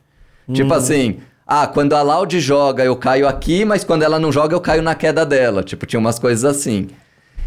Tipo 0.54 0.76
assim, 0.76 1.22
ah, 1.48 1.68
quando 1.68 1.94
a 1.94 2.02
Loud 2.02 2.40
joga 2.40 2.84
eu 2.84 2.96
caio 2.96 3.28
aqui, 3.28 3.64
mas 3.66 3.84
quando 3.84 4.02
ela 4.04 4.20
não 4.20 4.32
joga 4.32 4.56
eu 4.56 4.62
caio 4.62 4.82
na 4.82 4.96
queda 4.96 5.26
dela. 5.26 5.64
Tipo, 5.64 5.86
tinha 5.86 6.00
umas 6.00 6.18
coisas 6.18 6.44
assim. 6.44 6.88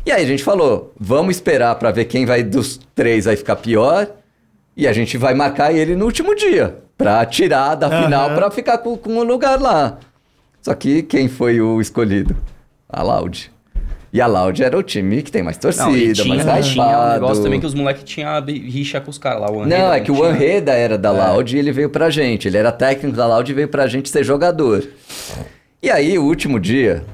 E 0.06 0.12
aí 0.12 0.22
a 0.22 0.26
gente 0.26 0.44
falou, 0.44 0.92
vamos 0.98 1.36
esperar 1.36 1.74
pra 1.74 1.90
ver 1.90 2.04
quem 2.04 2.24
vai 2.24 2.42
dos 2.42 2.80
três 2.94 3.24
vai 3.24 3.36
ficar 3.36 3.56
pior. 3.56 4.08
E 4.76 4.86
a 4.86 4.92
gente 4.92 5.18
vai 5.18 5.34
marcar 5.34 5.72
ele 5.74 5.96
no 5.96 6.04
último 6.04 6.34
dia. 6.36 6.78
Pra 6.96 7.26
tirar 7.26 7.74
da 7.74 7.88
Aham. 7.88 8.04
final 8.04 8.34
pra 8.34 8.50
ficar 8.50 8.78
com, 8.78 8.96
com 8.96 9.16
o 9.16 9.24
lugar 9.24 9.60
lá. 9.60 9.98
Só 10.62 10.74
que 10.74 11.02
quem 11.02 11.28
foi 11.28 11.60
o 11.60 11.80
escolhido? 11.80 12.36
A 12.88 13.02
Loud. 13.02 13.50
E 14.12 14.20
a 14.22 14.26
Loud 14.26 14.62
era 14.62 14.76
o 14.78 14.82
time 14.82 15.22
que 15.22 15.30
tem 15.30 15.42
mais 15.42 15.58
torcida, 15.58 15.84
Não, 15.84 15.94
e 15.94 16.06
mais 16.06 16.16
tinha, 16.18 16.34
hypado. 16.36 16.62
tinha 16.62 16.98
um 16.98 17.12
negócio 17.12 17.42
também 17.42 17.60
que 17.60 17.66
os 17.66 17.74
moleques 17.74 18.04
tinham 18.04 18.42
rixa 18.44 19.00
com 19.00 19.10
os 19.10 19.18
caras 19.18 19.42
lá. 19.42 19.50
O 19.50 19.56
Não, 19.66 19.76
Anreda 19.76 19.96
é 19.96 20.00
que 20.00 20.10
o 20.10 20.14
tinha- 20.14 20.28
Anreda 20.28 20.72
era 20.72 20.96
da 20.96 21.10
Loud 21.12 21.54
e 21.54 21.58
ele 21.58 21.70
veio 21.72 21.90
pra 21.90 22.08
gente. 22.08 22.48
Ele 22.48 22.56
era 22.56 22.72
técnico 22.72 23.14
da 23.16 23.26
Loud 23.26 23.50
e 23.50 23.54
veio 23.54 23.68
pra 23.68 23.86
gente 23.86 24.08
ser 24.08 24.24
jogador. 24.24 24.82
E 25.82 25.90
aí, 25.90 26.18
o 26.18 26.24
último 26.24 26.58
dia, 26.58 27.04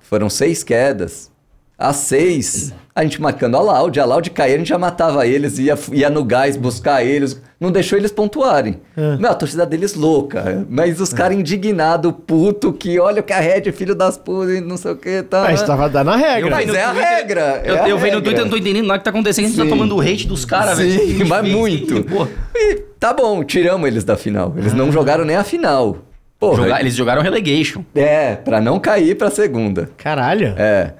foram 0.00 0.30
seis 0.30 0.62
quedas. 0.62 1.30
Às 1.76 1.96
seis, 1.96 2.72
a 2.94 3.02
gente 3.02 3.20
marcando 3.20 3.56
a 3.56 3.60
Loud. 3.60 3.98
A 3.98 4.04
Loud 4.04 4.30
caía, 4.30 4.54
a 4.54 4.58
gente 4.58 4.68
já 4.68 4.78
matava 4.78 5.26
eles, 5.26 5.58
ia, 5.58 5.76
ia 5.92 6.08
no 6.08 6.22
gás 6.24 6.56
buscar 6.56 7.04
eles. 7.04 7.40
Não 7.58 7.72
deixou 7.72 7.98
eles 7.98 8.12
pontuarem. 8.12 8.80
É. 8.96 9.16
Meu, 9.16 9.30
a 9.30 9.34
torcida 9.34 9.66
deles 9.66 9.94
louca. 9.94 10.64
Mas 10.68 11.00
os 11.00 11.12
caras 11.12 11.36
indignados, 11.36 12.12
puto, 12.26 12.72
que 12.72 12.98
olha 13.00 13.20
o 13.20 13.24
que 13.24 13.32
a 13.32 13.40
Red, 13.40 13.72
filho 13.72 13.94
das 13.94 14.16
putas, 14.16 14.56
e 14.56 14.60
não 14.60 14.76
sei 14.76 14.92
o 14.92 14.96
que, 14.96 15.22
tá. 15.24 15.42
Mas 15.42 15.62
tava 15.62 15.88
dando 15.88 16.10
a 16.10 16.16
regra. 16.16 16.46
Eu 16.46 16.50
Mas 16.50 16.74
é 16.74 16.84
a 16.84 16.90
Twitter- 16.90 17.08
regra, 17.08 17.62
Eu, 17.64 17.74
é 17.76 17.80
a 17.80 17.88
eu 17.88 17.98
vejo 17.98 18.16
no. 18.16 18.22
Twitter, 18.22 18.40
eu 18.40 18.44
não 18.44 18.50
tô 18.50 18.56
entendendo 18.56 18.86
nada 18.86 18.98
que 18.98 19.04
tá 19.04 19.10
acontecendo. 19.10 19.46
A 19.46 19.48
gente 19.48 19.56
tá 19.56 19.64
Sim. 19.64 19.70
tomando 19.70 19.96
o 19.96 20.00
hate 20.00 20.28
dos 20.28 20.44
caras, 20.44 20.78
velho. 20.78 20.90
Sim, 20.92 20.96
a 21.00 21.06
gente 21.06 21.24
mas 21.24 21.40
fez, 21.42 21.54
muito. 21.56 22.04
Pô, 22.04 22.28
E 22.54 22.74
tá 23.00 23.12
bom, 23.12 23.42
tiramos 23.42 23.88
eles 23.88 24.04
da 24.04 24.16
final. 24.16 24.54
Eles 24.56 24.72
não 24.72 24.92
jogaram 24.92 25.24
nem 25.24 25.34
a 25.36 25.42
final. 25.42 25.98
Porra, 26.38 26.56
jogar- 26.62 26.80
eles 26.80 26.94
jogaram 26.94 27.22
relegation. 27.22 27.82
É, 27.94 28.36
pra 28.36 28.60
não 28.60 28.78
cair 28.78 29.16
pra 29.16 29.30
segunda. 29.30 29.88
Caralho. 29.96 30.54
É. 30.58 30.92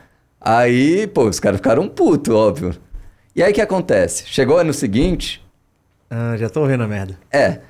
Aí, 0.45 1.07
pô, 1.07 1.25
os 1.29 1.41
caras 1.41 1.57
ficaram 1.59 1.89
putos, 1.89 2.35
óbvio. 2.35 2.75
E 3.35 3.43
aí 3.43 3.51
o 3.51 3.55
que 3.55 3.61
acontece? 3.61 4.25
Chegou 4.27 4.59
ano 4.59 4.73
seguinte, 4.75 5.43
Ah, 6.11 6.37
já 6.37 6.49
tô 6.51 6.65
vendo 6.67 6.83
a 6.85 6.89
merda. 6.89 7.19
é. 7.33 7.61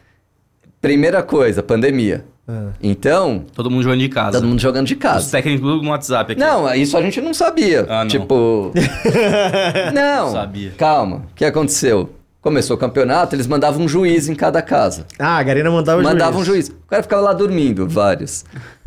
Primeira 0.81 1.23
coisa, 1.23 1.63
pandemia. 1.63 2.27
Ah. 2.47 2.69
Então, 2.83 3.47
Todo 3.55 3.71
mundo 3.71 3.83
jogando 3.83 4.01
de 4.01 4.09
casa. 4.11 4.33
todo 4.39 4.47
mundo 4.47 4.61
jogando 4.61 4.87
de 4.87 4.93
Os 4.95 5.01
casa. 5.01 5.31
técnicos 5.31 5.67
tudo 5.67 5.83
no 5.83 5.89
WhatsApp 5.91 6.33
aqui. 6.33 6.41
Não, 6.41 6.75
isso 6.75 6.95
a 6.99 7.01
gente 7.01 7.21
não 7.23 7.33
sabia. 7.33 7.87
Ah, 7.89 8.01
não. 8.05 8.09
Tipo. 8.09 8.71
não. 9.95 10.33
Sabia. 10.33 10.73
Calma. 10.77 11.23
O 11.31 11.35
que 11.35 11.45
aconteceu? 11.45 12.11
Começou 12.43 12.77
o 12.77 12.79
campeonato, 12.79 13.35
eles 13.35 13.47
mandavam 13.47 13.83
um 13.83 13.89
juiz 13.89 14.29
em 14.29 14.35
cada 14.35 14.61
casa. 14.61 15.07
Ah, 15.19 15.39
a 15.39 15.43
Garena 15.43 15.71
mandava 15.71 16.01
o 16.01 16.05
Mandava 16.05 16.37
um 16.37 16.45
juiz. 16.45 16.67
juiz. 16.67 16.79
O 16.85 16.87
cara 16.89 17.03
ficava 17.03 17.23
lá 17.23 17.33
dormindo, 17.33 17.89
vários. 17.89 18.45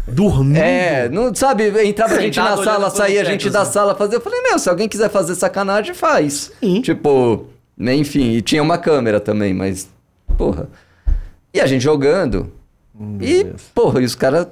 Dormindo. 0.07 0.57
É, 0.57 1.09
não 1.09 1.33
sabe, 1.35 1.67
entrava 1.85 2.15
a 2.15 2.19
gente 2.21 2.37
na 2.39 2.55
sala, 2.57 2.89
saía 2.89 3.21
a 3.21 3.25
gente 3.25 3.49
da 3.49 3.61
assim. 3.63 3.73
sala 3.73 3.93
fazer. 3.95 4.15
Eu 4.15 4.21
falei, 4.21 4.41
meu, 4.41 4.57
se 4.57 4.69
alguém 4.69 4.87
quiser 4.87 5.09
fazer 5.09 5.35
sacanagem, 5.35 5.93
faz. 5.93 6.51
Sim. 6.61 6.81
Tipo, 6.81 7.45
né, 7.77 7.93
enfim, 7.93 8.31
e 8.31 8.41
tinha 8.41 8.63
uma 8.63 8.77
câmera 8.77 9.19
também, 9.19 9.53
mas. 9.53 9.89
Porra. 10.37 10.69
E 11.53 11.59
a 11.59 11.65
gente 11.65 11.81
jogando. 11.81 12.51
e, 13.21 13.45
porra, 13.75 14.01
e 14.01 14.05
os 14.05 14.15
caras 14.15 14.47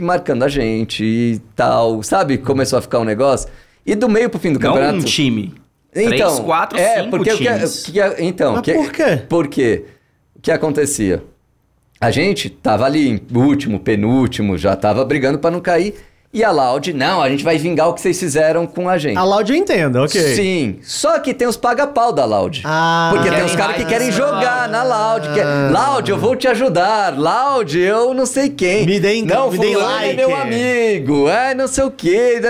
marcando 0.00 0.42
a 0.42 0.48
gente 0.48 1.04
e 1.04 1.38
tal. 1.54 2.02
Sabe? 2.02 2.38
Começou 2.38 2.78
a 2.78 2.82
ficar 2.82 2.98
um 2.98 3.04
negócio. 3.04 3.48
E 3.86 3.94
do 3.94 4.08
meio 4.08 4.28
pro 4.28 4.38
fim 4.40 4.52
do 4.52 4.58
Não 4.58 4.72
campeonato. 4.72 4.98
um 4.98 5.00
time. 5.02 5.54
Então, 5.94 6.08
Três, 6.08 6.38
quatro, 6.40 6.78
é, 6.78 6.98
cinco 6.98 7.10
porque 7.10 7.30
que- 7.30 7.36
times. 7.44 7.88
o 7.88 7.92
que- 7.92 8.22
então, 8.22 8.52
Mas 8.52 8.62
que- 8.62 8.74
por 8.74 8.92
quê? 8.92 9.22
Porque 9.28 9.84
o 10.36 10.40
que 10.40 10.50
acontecia? 10.52 11.22
A 12.00 12.10
gente 12.10 12.48
tava 12.48 12.86
ali 12.86 13.22
último, 13.30 13.78
penúltimo, 13.78 14.56
já 14.56 14.74
tava 14.74 15.04
brigando 15.04 15.38
pra 15.38 15.50
não 15.50 15.60
cair. 15.60 15.94
E 16.32 16.44
a 16.44 16.52
Loud, 16.52 16.92
não, 16.92 17.20
a 17.20 17.28
gente 17.28 17.42
vai 17.42 17.58
vingar 17.58 17.88
o 17.88 17.92
que 17.92 18.00
vocês 18.00 18.16
fizeram 18.20 18.64
com 18.64 18.88
a 18.88 18.96
gente. 18.96 19.16
A 19.18 19.24
Loud 19.24 19.50
eu 19.50 19.58
entendo, 19.58 19.96
ok. 19.96 20.20
Sim, 20.36 20.78
só 20.80 21.18
que 21.18 21.34
tem 21.34 21.48
os 21.48 21.56
paga-pau 21.56 22.12
da 22.12 22.24
Loud. 22.24 22.62
Ah, 22.64 23.10
Porque 23.12 23.28
tem 23.28 23.44
os 23.44 23.56
caras 23.56 23.74
que 23.74 23.84
querem 23.84 24.06
essa 24.10 24.16
jogar 24.16 24.68
na 24.68 24.84
Loud. 24.84 25.28
Que 25.34 25.40
é, 25.40 25.44
Loud, 25.72 26.08
eu 26.08 26.16
vou 26.16 26.36
te 26.36 26.46
ajudar. 26.46 27.18
Loud, 27.18 27.76
eu 27.76 28.14
não 28.14 28.26
sei 28.26 28.48
quem. 28.48 28.86
Me 28.86 29.00
deem- 29.00 29.24
Não, 29.24 29.50
me 29.50 29.58
deem 29.58 29.72
fulano 29.74 29.92
like. 29.92 30.08
é 30.10 30.12
meu 30.14 30.36
amigo. 30.36 31.28
É, 31.28 31.52
não 31.52 31.66
sei 31.66 31.82
o 31.82 31.90
quê. 31.90 32.40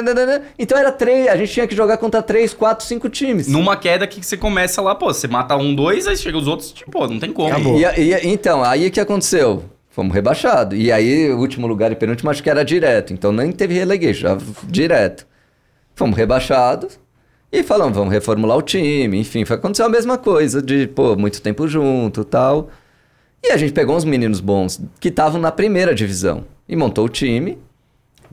Então 0.59 0.77
era 0.77 0.93
três. 0.93 1.28
A 1.28 1.36
gente 1.39 1.51
tinha 1.51 1.66
que 1.66 1.74
jogar 1.74 1.97
contra 1.97 2.20
três, 2.23 2.52
quatro, 2.52 2.85
cinco 2.85 3.09
times. 3.09 3.48
Numa 3.48 3.78
queda 3.78 4.07
que 4.07 4.23
você 4.23 4.36
começa 4.36 4.82
lá, 4.82 4.94
pô, 4.94 5.07
você 5.07 5.27
mata 5.27 5.57
um, 5.57 5.74
dois, 5.74 6.07
aí 6.07 6.19
chega 6.19 6.36
os 6.36 6.47
outros, 6.47 6.70
tipo, 6.70 6.90
pô, 6.90 7.07
não 7.09 7.19
tem 7.19 7.32
como. 7.32 7.48
Acabou. 7.48 7.78
E, 7.81 7.85
e- 7.85 8.28
então, 8.28 8.62
aí 8.62 8.89
o 8.89 8.90
que 8.90 9.01
aconteceu? 9.01 9.65
Fomos 10.01 10.14
rebaixados. 10.14 10.78
E 10.78 10.90
aí, 10.90 11.31
o 11.31 11.39
último 11.39 11.66
lugar 11.66 11.93
e 11.93 11.94
penúltimo 11.94 12.31
acho 12.31 12.43
que 12.43 12.48
era 12.48 12.64
direto. 12.64 13.12
Então 13.12 13.31
nem 13.32 13.52
teve 13.52 13.74
relegation, 13.74 14.20
já 14.20 14.39
direto. 14.66 15.27
Fomos 15.94 16.16
rebaixados. 16.16 16.98
E 17.52 17.62
falamos, 17.62 17.98
vamos 17.98 18.10
reformular 18.10 18.56
o 18.56 18.62
time. 18.62 19.20
Enfim, 19.20 19.44
foi 19.44 19.56
aconteceu 19.56 19.85
a 19.85 19.90
mesma 19.90 20.16
coisa, 20.16 20.62
de, 20.62 20.86
pô, 20.86 21.16
muito 21.16 21.43
tempo 21.43 21.68
junto 21.68 22.24
tal. 22.24 22.70
E 23.44 23.52
a 23.52 23.59
gente 23.59 23.74
pegou 23.74 23.94
uns 23.94 24.06
meninos 24.06 24.40
bons 24.40 24.81
que 24.98 25.09
estavam 25.09 25.39
na 25.39 25.52
primeira 25.52 25.94
divisão. 25.94 26.47
E 26.66 26.74
montou 26.74 27.05
o 27.05 27.09
time. 27.10 27.59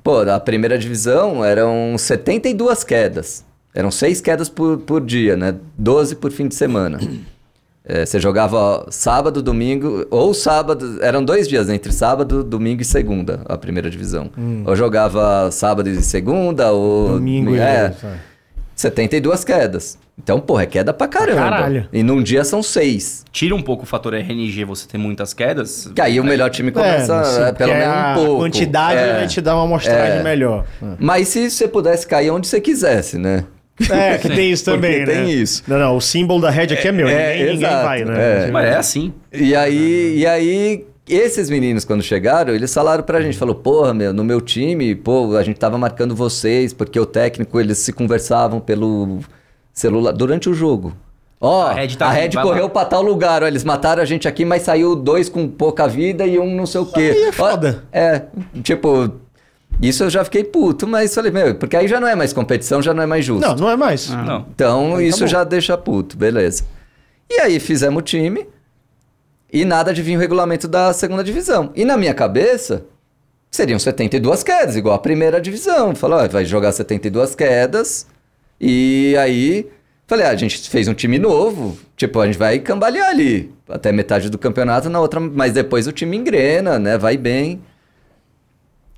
Pô, 0.02 0.22
a 0.22 0.40
primeira 0.40 0.78
divisão 0.78 1.44
eram 1.44 1.98
72 1.98 2.86
quedas. 2.86 3.46
Eram 3.76 3.92
seis 3.92 4.22
quedas 4.22 4.48
por, 4.48 4.78
por 4.78 5.02
dia, 5.02 5.36
né? 5.36 5.54
12 5.78 6.16
por 6.16 6.32
fim 6.32 6.48
de 6.48 6.56
semana. 6.56 6.98
É, 7.90 8.06
você 8.06 8.20
jogava 8.20 8.86
sábado, 8.90 9.42
domingo, 9.42 10.06
ou 10.12 10.34
sábado, 10.34 11.00
eram 11.02 11.24
dois 11.24 11.48
dias 11.48 11.70
entre 11.70 11.94
sábado, 11.94 12.44
domingo 12.44 12.82
e 12.82 12.86
segunda, 12.86 13.40
a 13.46 13.58
primeira 13.58 13.90
divisão. 13.90 14.30
Ou 14.66 14.76
jogava 14.76 15.50
sábado 15.52 15.90
e 15.90 16.02
segunda, 16.02 16.72
ou. 16.72 17.12
Domingo 17.14 17.56
e 17.56 17.60
é, 17.60 17.94
é. 18.04 18.18
72 18.76 19.44
quedas. 19.44 19.98
Então, 20.22 20.40
porra, 20.40 20.64
é 20.64 20.66
queda 20.66 20.94
pra 20.94 21.08
caramba. 21.08 21.42
caralho. 21.42 21.88
E 21.94 22.04
num 22.04 22.22
dia 22.22 22.44
são 22.44 22.62
seis. 22.62 23.24
Tira 23.32 23.56
um 23.56 23.62
pouco 23.62 23.84
o 23.84 23.86
fator 23.86 24.14
RNG, 24.14 24.66
você 24.66 24.88
ter 24.88 24.98
muitas 24.98 25.34
quedas. 25.34 25.92
Que 25.96 26.02
aí 26.02 26.20
o 26.20 26.24
melhor 26.24 26.50
time 26.50 26.72
começa 26.72 27.24
sim, 27.24 27.42
é, 27.44 27.52
pelo 27.54 27.74
menos 27.74 27.88
a 27.88 28.12
um 28.12 28.26
pouco. 28.26 28.42
quantidade 28.42 29.00
é. 29.00 29.14
vai 29.14 29.28
te 29.28 29.40
dar 29.42 29.56
uma 29.56 29.64
amostragem 29.64 30.20
É. 30.20 30.24
melhor. 30.24 30.66
Mas 31.00 31.28
se 31.30 31.50
você 31.50 31.68
pudesse 31.68 32.06
cair 32.06 32.32
onde 32.32 32.48
você 32.48 32.60
quisesse, 32.60 33.18
né? 33.18 33.46
É, 33.92 34.18
que 34.18 34.28
tem 34.30 34.52
isso 34.52 34.66
também, 34.66 35.06
Porque 35.06 35.12
né? 35.14 35.26
tem 35.26 35.32
isso. 35.34 35.64
Não, 35.68 35.78
não, 35.78 35.96
o 35.98 36.02
símbolo 36.02 36.42
da 36.42 36.50
Red 36.50 36.74
aqui 36.74 36.88
é 36.88 36.92
meu. 36.92 37.08
É, 37.08 37.34
ninguém, 37.38 37.54
ninguém 37.54 37.70
vai, 37.70 38.04
né? 38.04 38.46
é. 38.48 38.52
Mas 38.52 38.66
é 38.66 38.76
assim. 38.76 39.14
E 39.32 39.56
aí, 39.56 40.18
e 40.18 40.26
aí, 40.26 40.86
esses 41.08 41.50
meninos, 41.50 41.86
quando 41.86 42.02
chegaram, 42.02 42.54
eles 42.56 42.74
falaram 42.74 43.04
pra 43.04 43.22
gente, 43.22 43.38
falou, 43.38 43.54
porra, 43.56 43.94
meu, 43.94 44.12
no 44.12 44.24
meu 44.24 44.42
time, 44.42 44.96
pô, 44.96 45.36
a 45.38 45.44
gente 45.44 45.60
tava 45.60 45.78
marcando 45.78 46.16
vocês, 46.16 46.74
porque 46.74 47.00
o 47.00 47.06
técnico, 47.06 47.60
eles 47.60 47.78
se 47.78 47.94
conversavam 47.94 48.60
pelo 48.60 49.20
celular 49.74 50.12
durante 50.12 50.50
o 50.50 50.54
jogo. 50.54 50.94
Ó, 51.40 51.62
A 51.68 51.70
a 51.70 51.74
Red 51.74 51.82
Red, 51.82 51.96
tá 51.98 52.10
vindo, 52.14 52.34
vai 52.34 52.44
correu 52.44 52.64
lá. 52.64 52.70
pra 52.70 52.86
tal 52.86 53.04
lugar, 53.04 53.44
ó, 53.44 53.48
eles 53.48 53.64
mataram 53.64 54.02
a 54.02 54.06
gente 54.06 54.28
aqui, 54.28 54.44
mas 54.44 54.64
saiu 54.64 54.96
dois 54.96 55.30
com 55.30 55.48
pouca 55.48 55.88
vida 55.88 56.26
e 56.26 56.40
um 56.40 56.56
não 56.56 56.66
sei 56.66 56.82
o 56.82 56.86
quê. 56.88 57.12
aí 57.14 57.24
é 57.26 57.30
Ó, 57.30 57.32
foda. 57.32 57.84
é, 57.92 58.24
tipo, 58.64 59.12
isso 59.82 60.04
eu 60.04 60.10
já 60.10 60.24
fiquei 60.24 60.44
puto, 60.44 60.88
mas 60.88 61.14
falei, 61.14 61.32
meu, 61.32 61.56
porque 61.56 61.76
aí 61.76 61.88
já 61.88 62.00
não 62.00 62.08
é 62.08 62.16
mais 62.16 62.34
competição, 62.34 62.82
já 62.82 62.94
não 62.94 63.04
é 63.04 63.06
mais 63.06 63.24
justo. 63.24 63.48
Não, 63.48 63.56
não 63.56 63.70
é 63.70 63.76
mais. 63.76 64.10
Não. 64.10 64.46
Então, 64.54 64.96
Aí 64.96 65.08
isso 65.08 65.24
acabou. 65.24 65.32
já 65.32 65.44
deixa 65.44 65.78
puto, 65.78 66.18
beleza. 66.18 66.64
E 67.30 67.40
aí 67.42 67.60
fizemos 67.60 68.00
o 68.00 68.02
time 68.02 68.48
e 69.52 69.64
nada 69.66 69.94
de 69.94 70.02
vir 70.02 70.18
o 70.18 70.20
regulamento 70.20 70.68
da 70.68 70.92
segunda 70.94 71.24
divisão. 71.24 71.72
E 71.76 71.86
na 71.86 71.96
minha 71.98 72.14
cabeça, 72.14 72.86
seriam 73.52 73.78
72 73.78 74.44
quedas, 74.44 74.76
igual 74.76 74.96
a 74.96 75.00
primeira 75.00 75.40
divisão. 75.40 75.94
Falou, 75.96 76.20
ó, 76.20 76.28
vai 76.28 76.46
jogar 76.46 76.72
72 76.72 77.36
quedas 77.36 78.08
e 78.60 79.16
aí... 79.20 79.70
Falei, 80.10 80.26
ah, 80.26 80.30
a 80.30 80.36
gente 80.38 80.70
fez 80.70 80.88
um 80.88 80.94
time 80.94 81.20
novo, 81.20 81.78
tipo, 81.98 82.22
a 82.22 82.26
gente 82.26 82.38
vai 82.38 82.60
cambalear 82.60 83.10
ali 83.10 83.54
até 83.68 83.92
metade 83.92 84.30
do 84.30 84.38
campeonato, 84.38 84.90
na 84.90 85.02
outra, 85.02 85.20
mas 85.20 85.52
depois 85.52 85.86
o 85.86 85.92
time 85.92 86.16
engrena, 86.16 86.80
né, 86.80 86.98
vai 86.98 87.18
bem. 87.18 87.62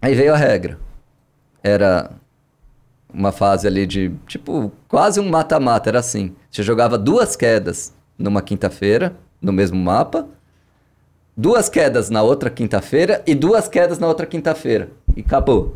Aí 0.02 0.16
veio 0.16 0.34
a 0.34 0.38
regra. 0.38 0.78
Era 1.64 2.12
uma 3.14 3.32
fase 3.32 3.68
ali 3.68 3.86
de, 3.86 4.12
tipo, 4.28 4.72
quase 4.88 5.20
um 5.20 5.28
mata-mata, 5.30 5.90
era 5.90 6.00
assim. 6.00 6.34
Você 6.50 6.64
jogava 6.64 6.98
duas 6.98 7.36
quedas 7.36 7.94
numa 8.18 8.42
quinta-feira, 8.42 9.16
no 9.42 9.52
mesmo 9.52 9.78
mapa, 9.78 10.28
duas 11.36 11.68
quedas 11.70 12.10
na 12.10 12.22
outra 12.22 12.50
quinta-feira 12.50 13.22
e 13.26 13.34
duas 13.36 13.68
quedas 13.68 14.00
na 14.00 14.08
outra 14.08 14.26
quinta-feira. 14.26 14.90
E 15.16 15.22
acabou. 15.22 15.74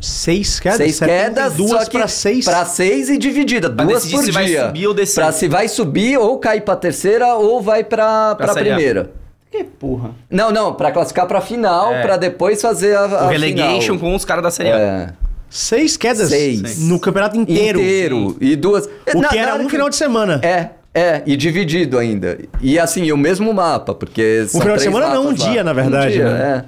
Seis 0.00 0.58
quedas? 0.58 0.78
seis 0.78 0.98
quedas, 0.98 1.54
Duas 1.56 1.70
só 1.84 1.90
que 1.90 1.98
pra 1.98 2.08
seis? 2.08 2.44
Pra 2.46 2.64
seis 2.64 3.10
e 3.10 3.18
dividida, 3.18 3.68
Pra 3.70 3.84
duas 3.84 4.10
por 4.10 4.24
se 4.24 4.30
dia. 4.30 4.32
vai 4.32 4.66
subir 4.66 4.86
ou 4.86 4.94
descer. 4.94 5.20
Pra 5.20 5.32
se 5.32 5.46
vai 5.48 5.68
subir 5.68 6.18
ou 6.18 6.38
cair 6.38 6.62
pra 6.62 6.74
terceira 6.74 7.34
ou 7.34 7.60
vai 7.60 7.84
pra, 7.84 8.34
Pra 8.34 8.46
pra 8.46 8.54
Série 8.54 8.70
A. 8.70 8.74
primeira. 8.74 9.12
Que 9.50 9.64
porra. 9.64 10.10
Não, 10.30 10.50
não, 10.52 10.74
pra 10.74 10.92
classificar 10.92 11.26
pra 11.26 11.40
final, 11.40 11.92
É. 11.92 12.02
pra 12.02 12.16
depois 12.16 12.62
fazer 12.62 12.96
a, 12.96 13.00
a 13.04 13.26
O 13.26 13.28
relegation 13.28 13.94
final. 13.94 13.98
com 13.98 14.14
os 14.14 14.24
caras 14.24 14.44
da 14.44 14.50
Série 14.50 14.70
A. 14.70 14.78
É. 14.78 15.12
Seis 15.48 15.96
quedas? 15.96 16.28
Seis. 16.28 16.78
No 16.88 17.00
campeonato 17.00 17.36
inteiro. 17.36 17.80
Inteiro. 17.80 18.36
E 18.40 18.54
duas. 18.54 18.88
O 19.14 19.20
Na- 19.20 19.28
que 19.28 19.36
era 19.38 19.56
um 19.56 19.64
que- 19.64 19.70
final 19.70 19.88
de 19.90 19.96
semana. 19.96 20.40
É, 20.44 20.68
é, 20.94 21.22
e 21.26 21.36
dividido 21.36 21.98
ainda. 21.98 22.38
E 22.60 22.78
assim, 22.78 23.10
o 23.10 23.16
mesmo 23.16 23.52
mapa, 23.52 23.92
porque. 23.92 24.46
são 24.48 24.60
final 24.60 24.76
de 24.76 24.82
três 24.82 24.94
semana 24.94 25.12
não, 25.14 25.24
mapas 25.24 25.40
um 25.40 25.44
lá. 25.44 25.50
dia, 25.50 25.64
na 25.64 25.72
verdade, 25.72 26.06
Um 26.06 26.10
dia, 26.12 26.30
né? 26.32 26.64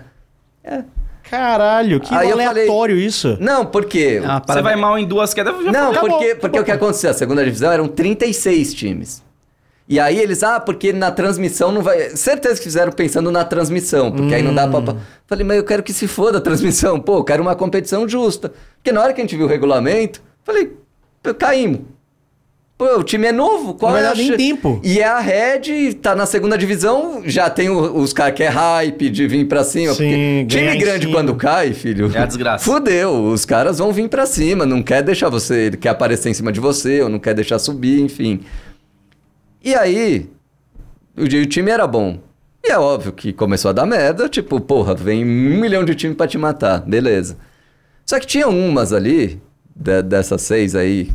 é. 0.64 0.82
Caralho, 1.30 2.00
que 2.00 2.12
Aí 2.14 2.28
eu 2.28 2.34
aleatório 2.40 2.96
isso. 2.98 3.38
Não, 3.40 3.64
porque. 3.64 4.20
Ah, 4.24 4.42
Você 4.44 4.60
vai 4.60 4.76
mal 4.76 4.98
em 4.98 5.06
duas 5.06 5.32
quedas, 5.32 5.54
já 5.64 5.72
não, 5.72 5.90
acabou, 5.92 6.10
porque, 6.10 6.24
acabou. 6.26 6.40
porque 6.40 6.58
o 6.60 6.64
que 6.64 6.70
aconteceu? 6.72 7.10
A 7.10 7.14
segunda 7.14 7.44
divisão 7.44 7.70
eram 7.72 7.86
36 7.88 8.74
times. 8.74 9.22
E 9.88 9.98
aí 9.98 10.18
eles, 10.18 10.42
ah, 10.42 10.60
porque 10.60 10.92
na 10.92 11.10
transmissão 11.10 11.72
não 11.72 11.82
vai. 11.82 12.10
Certeza 12.16 12.56
que 12.56 12.64
fizeram 12.64 12.92
pensando 12.92 13.30
na 13.30 13.44
transmissão, 13.44 14.10
porque 14.12 14.34
aí 14.34 14.42
não 14.42 14.54
dá 14.54 14.64
Hum. 14.66 14.82
pra. 14.82 14.96
Falei, 15.26 15.44
mas 15.44 15.56
eu 15.56 15.64
quero 15.64 15.82
que 15.82 15.92
se 15.92 16.06
foda 16.06 16.38
a 16.38 16.40
transmissão. 16.40 16.98
Pô, 17.00 17.18
eu 17.18 17.24
quero 17.24 17.42
uma 17.42 17.54
competição 17.56 18.08
justa. 18.08 18.52
Porque 18.76 18.92
na 18.92 19.02
hora 19.02 19.12
que 19.12 19.20
a 19.20 19.24
gente 19.24 19.36
viu 19.36 19.46
o 19.46 19.48
regulamento, 19.48 20.22
falei, 20.44 20.72
caímos. 21.38 21.80
Pô, 22.78 22.98
o 22.98 23.02
time 23.04 23.26
é 23.28 23.32
novo, 23.32 23.74
qual 23.74 23.92
Não 23.92 23.98
é 23.98 24.06
a 24.08 24.14
nem 24.14 24.36
tempo. 24.36 24.80
E 24.82 24.98
é 24.98 25.04
a 25.04 25.20
Red, 25.20 25.94
tá 26.00 26.16
na 26.16 26.26
segunda 26.26 26.56
divisão, 26.58 27.22
já 27.24 27.48
tem 27.50 27.68
o- 27.68 27.96
os 27.98 28.12
caras 28.12 28.34
que 28.34 28.42
é 28.42 28.48
hype 28.48 29.08
de 29.10 29.26
vir 29.28 29.46
pra 29.46 29.62
cima. 29.62 29.92
Sim, 29.94 30.46
time 30.48 30.76
grande 30.78 31.06
cima. 31.06 31.12
quando 31.18 31.34
cai, 31.36 31.74
filho. 31.74 32.10
É 32.14 32.18
a 32.20 32.26
desgraça. 32.26 32.64
Fudeu, 32.64 33.24
os 33.26 33.44
caras 33.44 33.78
vão 33.78 33.92
vir 33.92 34.08
pra 34.08 34.26
cima, 34.26 34.64
não 34.66 34.82
quer 34.82 35.02
deixar 35.02 35.28
você, 35.28 35.70
quer 35.80 35.90
aparecer 35.90 36.30
em 36.30 36.34
cima 36.34 36.50
de 36.50 36.58
você, 36.60 37.02
ou 37.02 37.08
não 37.08 37.18
quer 37.20 37.34
deixar 37.34 37.58
subir, 37.60 38.00
enfim. 38.00 38.40
E 39.62 39.74
aí, 39.74 40.30
o, 41.16 41.22
o 41.22 41.46
time 41.46 41.70
era 41.70 41.86
bom. 41.86 42.18
E 42.64 42.70
é 42.70 42.78
óbvio 42.78 43.12
que 43.12 43.32
começou 43.32 43.68
a 43.70 43.72
dar 43.72 43.86
merda, 43.86 44.28
tipo, 44.28 44.60
porra, 44.60 44.94
vem 44.94 45.24
um 45.24 45.60
milhão 45.60 45.84
de 45.84 45.94
time 45.94 46.14
pra 46.14 46.26
te 46.28 46.38
matar, 46.38 46.80
beleza. 46.80 47.36
Só 48.06 48.18
que 48.20 48.26
tinha 48.26 48.48
umas 48.48 48.92
ali, 48.92 49.40
de- 49.74 50.02
dessas 50.02 50.42
seis 50.42 50.74
aí, 50.74 51.10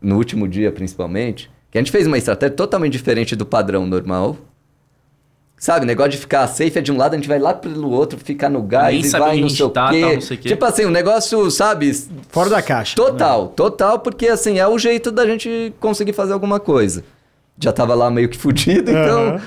no 0.00 0.16
último 0.16 0.46
dia 0.46 0.70
principalmente, 0.72 1.50
que 1.70 1.78
a 1.78 1.80
gente 1.80 1.90
fez 1.92 2.06
uma 2.06 2.18
estratégia 2.18 2.54
totalmente 2.54 2.92
diferente 2.92 3.34
do 3.34 3.46
padrão 3.46 3.86
normal. 3.86 4.36
Sabe, 5.56 5.84
negócio 5.84 6.12
de 6.12 6.16
ficar 6.18 6.46
safe 6.48 6.78
é 6.78 6.80
de 6.80 6.90
um 6.90 6.96
lado, 6.96 7.12
a 7.12 7.16
gente 7.16 7.28
vai 7.28 7.38
lá 7.38 7.52
pelo 7.52 7.90
outro, 7.90 8.18
ficar 8.18 8.48
no 8.48 8.62
gás 8.62 8.94
Nem 8.94 9.04
e 9.04 9.08
vai 9.10 9.20
onde 9.20 9.40
não 9.40 9.46
a 9.46 9.48
gente 9.48 9.56
sei 9.58 9.66
o 9.66 9.70
tá, 9.70 9.90
quê. 9.90 10.00
tal, 10.00 10.14
não 10.14 10.20
sei 10.22 10.36
o 10.36 10.40
quê. 10.40 10.48
Tipo 10.48 10.64
assim, 10.64 10.86
um 10.86 10.90
negócio, 10.90 11.50
sabe, 11.50 11.92
Fora 12.30 12.48
da 12.48 12.62
caixa. 12.62 12.96
Total, 12.96 13.48
total, 13.48 13.98
porque 13.98 14.26
assim, 14.28 14.58
é 14.58 14.66
o 14.66 14.78
jeito 14.78 15.10
da 15.12 15.26
gente 15.26 15.72
conseguir 15.78 16.14
fazer 16.14 16.32
alguma 16.32 16.58
coisa. 16.58 17.04
Já 17.62 17.72
tava 17.72 17.94
lá 17.94 18.10
meio 18.10 18.28
que 18.28 18.36
fudido, 18.38 18.90
então. 18.90 19.28
Aham. 19.28 19.40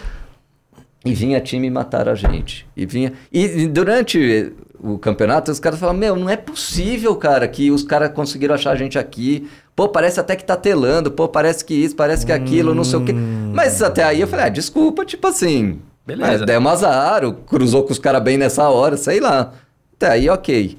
E 1.05 1.13
vinha 1.13 1.41
time 1.41 1.69
matar 1.69 2.07
a 2.07 2.15
gente. 2.15 2.65
E 2.77 2.85
vinha. 2.85 3.11
E, 3.31 3.63
e 3.63 3.67
durante 3.67 4.53
o 4.79 4.97
campeonato, 4.97 5.51
os 5.51 5.59
caras 5.59 5.77
falavam: 5.79 5.99
Meu, 5.99 6.15
não 6.15 6.29
é 6.29 6.37
possível, 6.37 7.13
cara, 7.15 7.45
que 7.47 7.69
os 7.71 7.83
caras 7.83 8.11
conseguiram 8.13 8.55
achar 8.55 8.71
a 8.71 8.75
gente 8.75 8.97
aqui. 8.97 9.49
Pô, 9.75 9.89
parece 9.89 10.19
até 10.19 10.35
que 10.35 10.45
tá 10.45 10.55
telando. 10.55 11.11
Pô, 11.11 11.27
parece 11.27 11.65
que 11.65 11.73
isso, 11.73 11.95
parece 11.95 12.25
que 12.25 12.31
aquilo, 12.31 12.73
não 12.73 12.83
sei 12.85 12.99
o 12.99 13.03
quê. 13.03 13.13
Mas 13.53 13.81
até 13.81 14.03
aí 14.03 14.21
eu 14.21 14.27
falei: 14.27 14.45
Ah, 14.45 14.49
desculpa, 14.49 15.03
tipo 15.03 15.27
assim. 15.27 15.79
Beleza. 16.07 16.43
É, 16.43 16.45
deu 16.45 16.59
um 16.61 16.67
azar, 16.69 17.25
o- 17.25 17.33
cruzou 17.33 17.83
com 17.83 17.91
os 17.91 17.99
caras 17.99 18.21
bem 18.23 18.37
nessa 18.37 18.69
hora, 18.69 18.95
sei 18.95 19.19
lá. 19.19 19.51
Até 19.97 20.07
aí, 20.09 20.29
ok. 20.29 20.77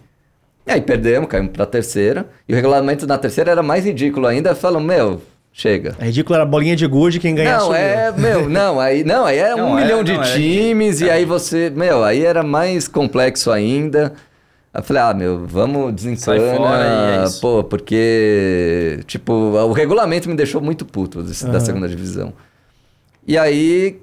E 0.66 0.70
aí 0.72 0.80
perdemos, 0.80 1.28
caímos 1.28 1.50
pra 1.52 1.66
terceira. 1.66 2.26
E 2.48 2.52
o 2.52 2.56
regulamento 2.56 3.06
na 3.06 3.18
terceira 3.18 3.50
era 3.50 3.62
mais 3.62 3.84
ridículo 3.84 4.26
ainda. 4.26 4.54
Falam, 4.54 4.80
meu, 4.80 5.20
chega. 5.56 5.94
É 6.00 6.06
ridículo, 6.06 6.34
era 6.34 6.44
bolinha 6.44 6.74
de 6.74 6.84
gude, 6.86 7.20
quem 7.20 7.34
ganhar 7.34 7.58
Não, 7.58 7.66
subiu. 7.66 7.76
é, 7.78 8.12
meu, 8.12 8.48
não, 8.50 8.80
aí, 8.80 9.04
não, 9.04 9.24
aí 9.24 9.38
era 9.38 9.56
Não, 9.56 9.70
um 9.72 9.78
é, 9.78 9.82
milhão 9.82 10.02
de 10.04 10.12
não, 10.12 10.22
é. 10.22 10.34
times, 10.34 11.00
e 11.00 11.08
aí 11.08 11.24
você, 11.24 11.70
meu, 11.70 12.02
aí 12.04 12.24
era 12.24 12.42
mais 12.42 12.88
complexo 12.88 13.50
ainda. 13.52 14.12
Aí 14.74 14.80
eu 14.80 14.84
falei, 14.84 15.02
ah, 15.02 15.14
meu, 15.14 15.46
vamos 15.46 16.02
Sai 16.18 16.40
fora 16.40 16.84
desencana, 16.84 17.24
é 17.28 17.40
pô, 17.40 17.62
porque, 17.62 18.98
tipo, 19.06 19.32
o 19.32 19.72
regulamento 19.72 20.28
me 20.28 20.34
deixou 20.34 20.60
muito 20.60 20.84
puto 20.84 21.22
desse- 21.22 21.44
da 21.44 21.52
Aham. 21.52 21.60
segunda 21.60 21.88
divisão. 21.88 22.32
E 23.24 23.38
aí, 23.38 24.00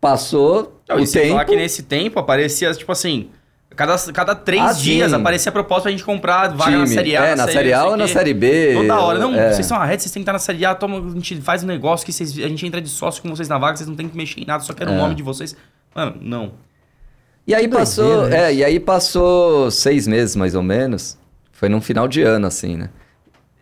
passou 0.00 0.80
Não, 0.88 0.96
o 0.96 1.00
e 1.00 1.06
tempo... 1.06 1.28
falar 1.28 1.44
que 1.46 1.56
nesse 1.56 1.82
tempo 1.84 2.18
aparecia, 2.18 2.70
tipo 2.74 2.92
assim, 2.92 3.30
cada, 3.74 3.96
cada 4.12 4.34
três 4.34 4.62
Ah, 4.62 4.72
dias 4.72 5.10
sim. 5.10 5.16
aparecia 5.16 5.50
a 5.50 5.52
proposta 5.52 5.82
pra 5.82 5.90
gente 5.90 6.04
comprar 6.04 6.48
vaga 6.54 6.70
na 6.78 6.84
time. 6.84 6.94
Série 6.94 7.16
A. 7.16 7.24
É, 7.26 7.34
na 7.34 7.46
Série 7.48 7.72
A 7.72 7.84
ou 7.86 7.96
na. 7.96 8.06
Série 8.08 8.32
B. 8.34 8.74
Toda 8.74 9.00
hora. 9.00 9.18
Não, 9.18 9.34
é. 9.34 9.52
vocês 9.52 9.66
são 9.66 9.76
a 9.76 9.84
Red, 9.84 9.98
vocês 9.98 10.10
têm 10.12 10.20
que 10.20 10.24
estar 10.24 10.32
na 10.32 10.38
Série 10.38 10.64
A, 10.64 10.74
toma, 10.74 10.98
a 10.98 11.10
gente 11.14 11.40
faz 11.40 11.62
um 11.64 11.66
negócio 11.66 12.04
que 12.06 12.12
vocês, 12.12 12.30
a 12.38 12.48
gente 12.48 12.66
entra 12.66 12.80
de 12.80 12.88
sócio 12.88 13.22
com 13.22 13.28
vocês 13.28 13.48
na 13.48 13.58
vaga, 13.58 13.76
vocês 13.76 13.88
não 13.88 13.96
tem 13.96 14.08
que 14.08 14.16
mexer 14.16 14.40
em 14.40 14.46
nada, 14.46 14.62
só 14.62 14.72
quero 14.72 14.90
o 14.90 14.94
É. 14.94 14.96
nome 14.96 15.14
de 15.14 15.22
vocês. 15.22 15.56
Mano, 15.94 16.16
não. 16.20 16.52
E 17.46 17.54
aí 17.54 17.68
passou, 17.68 18.26
é, 18.28 18.54
e 18.54 18.64
aí 18.64 18.80
passou 18.80 19.70
seis 19.70 20.06
meses 20.06 20.34
mais 20.36 20.54
ou 20.54 20.62
menos. 20.62 21.18
Foi 21.52 21.68
num 21.68 21.80
final 21.80 22.08
de 22.08 22.22
ano, 22.22 22.46
assim, 22.46 22.76
né? 22.76 22.88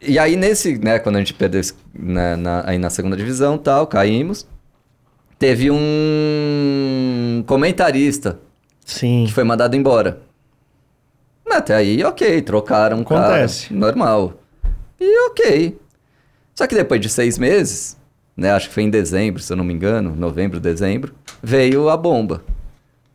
E 0.00 0.18
aí 0.18 0.36
nesse, 0.36 0.78
né, 0.78 0.98
quando 0.98 1.16
a 1.16 1.18
gente 1.18 1.34
perdeu 1.34 1.60
na, 1.94 2.36
na- 2.36 2.62
aí 2.66 2.78
na 2.78 2.90
segunda 2.90 3.16
divisão 3.16 3.56
tal, 3.58 3.86
caímos. 3.86 4.46
Teve 5.38 5.70
um 5.72 7.42
comentarista 7.46 8.38
Sim. 8.84 9.24
que 9.26 9.32
foi 9.32 9.44
mandado 9.44 9.74
embora. 9.76 10.20
Até 11.50 11.74
aí, 11.74 12.02
ok, 12.02 12.40
trocaram 12.42 13.00
o 13.02 13.04
cara, 13.04 13.26
Acontece. 13.26 13.72
normal. 13.74 14.34
E 14.98 15.28
ok. 15.28 15.78
Só 16.54 16.66
que 16.66 16.74
depois 16.74 16.98
de 17.00 17.08
seis 17.10 17.36
meses, 17.36 17.96
né, 18.36 18.50
acho 18.52 18.68
que 18.68 18.74
foi 18.74 18.84
em 18.84 18.90
dezembro, 18.90 19.42
se 19.42 19.52
eu 19.52 19.56
não 19.56 19.64
me 19.64 19.74
engano, 19.74 20.16
novembro, 20.16 20.58
dezembro, 20.58 21.14
veio 21.42 21.90
a 21.90 21.96
bomba. 21.96 22.42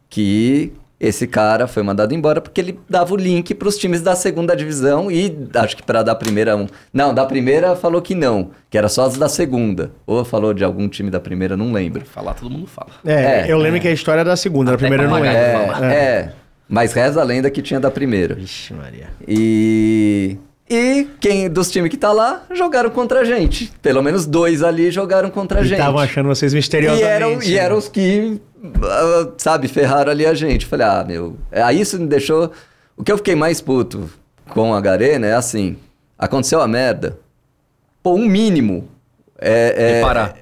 Que 0.09 0.71
esse 0.99 1.27
cara 1.27 1.67
foi 1.67 1.83
mandado 1.83 2.13
embora 2.15 2.41
porque 2.41 2.59
ele 2.59 2.79
dava 2.89 3.13
o 3.13 3.17
link 3.17 3.53
para 3.53 3.67
os 3.67 3.77
times 3.77 4.01
da 4.01 4.15
segunda 4.15 4.55
divisão 4.55 5.11
e 5.11 5.35
acho 5.55 5.77
que 5.77 5.83
para 5.83 6.01
da 6.01 6.15
primeira 6.15 6.55
um. 6.57 6.65
Não, 6.91 7.13
da 7.13 7.25
primeira 7.25 7.75
falou 7.75 8.01
que 8.01 8.15
não, 8.15 8.49
que 8.69 8.77
era 8.77 8.89
só 8.89 9.05
as 9.05 9.15
da 9.17 9.29
segunda. 9.29 9.91
Ou 10.07 10.25
falou 10.25 10.53
de 10.53 10.63
algum 10.63 10.87
time 10.87 11.11
da 11.11 11.19
primeira, 11.19 11.55
não 11.55 11.71
lembro. 11.71 12.03
Falar, 12.05 12.33
todo 12.33 12.49
mundo 12.49 12.65
fala. 12.67 12.89
É, 13.05 13.41
É, 13.41 13.45
eu 13.51 13.57
lembro 13.59 13.79
que 13.79 13.87
a 13.87 13.91
história 13.91 14.21
é 14.21 14.23
da 14.23 14.35
segunda, 14.35 14.71
da 14.71 14.75
Até 14.75 14.87
primeira 14.87 15.03
eu 15.03 15.09
não 15.09 15.19
lembro. 15.19 15.37
É, 15.85 15.93
é. 15.93 16.33
Mas 16.67 16.93
reza 16.93 17.21
a 17.21 17.23
lenda 17.23 17.49
que 17.49 17.61
tinha 17.61 17.79
da 17.79 17.89
primeira. 17.91 18.35
Vixe, 18.35 18.73
Maria. 18.73 19.07
E. 19.27 20.37
E 20.69 21.07
quem 21.21 21.49
dos 21.49 21.71
times 21.71 21.89
que 21.89 21.95
tá 21.95 22.11
lá 22.11 22.43
jogaram 22.53 22.89
contra 22.89 23.21
a 23.21 23.23
gente. 23.23 23.71
Pelo 23.81 24.03
menos 24.03 24.25
dois 24.25 24.61
ali 24.61 24.91
jogaram 24.91 25.29
contra 25.29 25.59
a 25.59 25.61
E 25.61 25.65
gente. 25.65 25.79
estavam 25.79 25.97
achando 26.01 26.27
vocês 26.27 26.51
e 26.51 26.55
misteriosamente. 26.57 27.05
eram, 27.09 27.41
e 27.41 27.51
né? 27.51 27.55
eram 27.55 27.77
os 27.77 27.87
que, 27.87 28.41
sabe, 29.37 29.67
ferraram 29.67 30.11
ali 30.11 30.25
a 30.25 30.33
gente. 30.33 30.65
Falei, 30.65 30.85
ah, 30.87 31.03
meu. 31.07 31.37
Aí 31.51 31.79
isso 31.81 31.99
me 31.99 32.07
deixou. 32.07 32.51
O 32.95 33.03
que 33.03 33.11
eu 33.11 33.17
fiquei 33.17 33.35
mais 33.35 33.61
puto 33.61 34.09
com 34.49 34.73
a 34.73 34.81
Garena 34.81 35.27
é 35.27 35.33
assim: 35.33 35.77
aconteceu 36.17 36.61
a 36.61 36.67
merda. 36.67 37.19
Pô, 38.01 38.13
um 38.13 38.25
mínimo. 38.27 38.87
É, 39.39 39.99
é- 39.99 40.01
parar. 40.01 40.35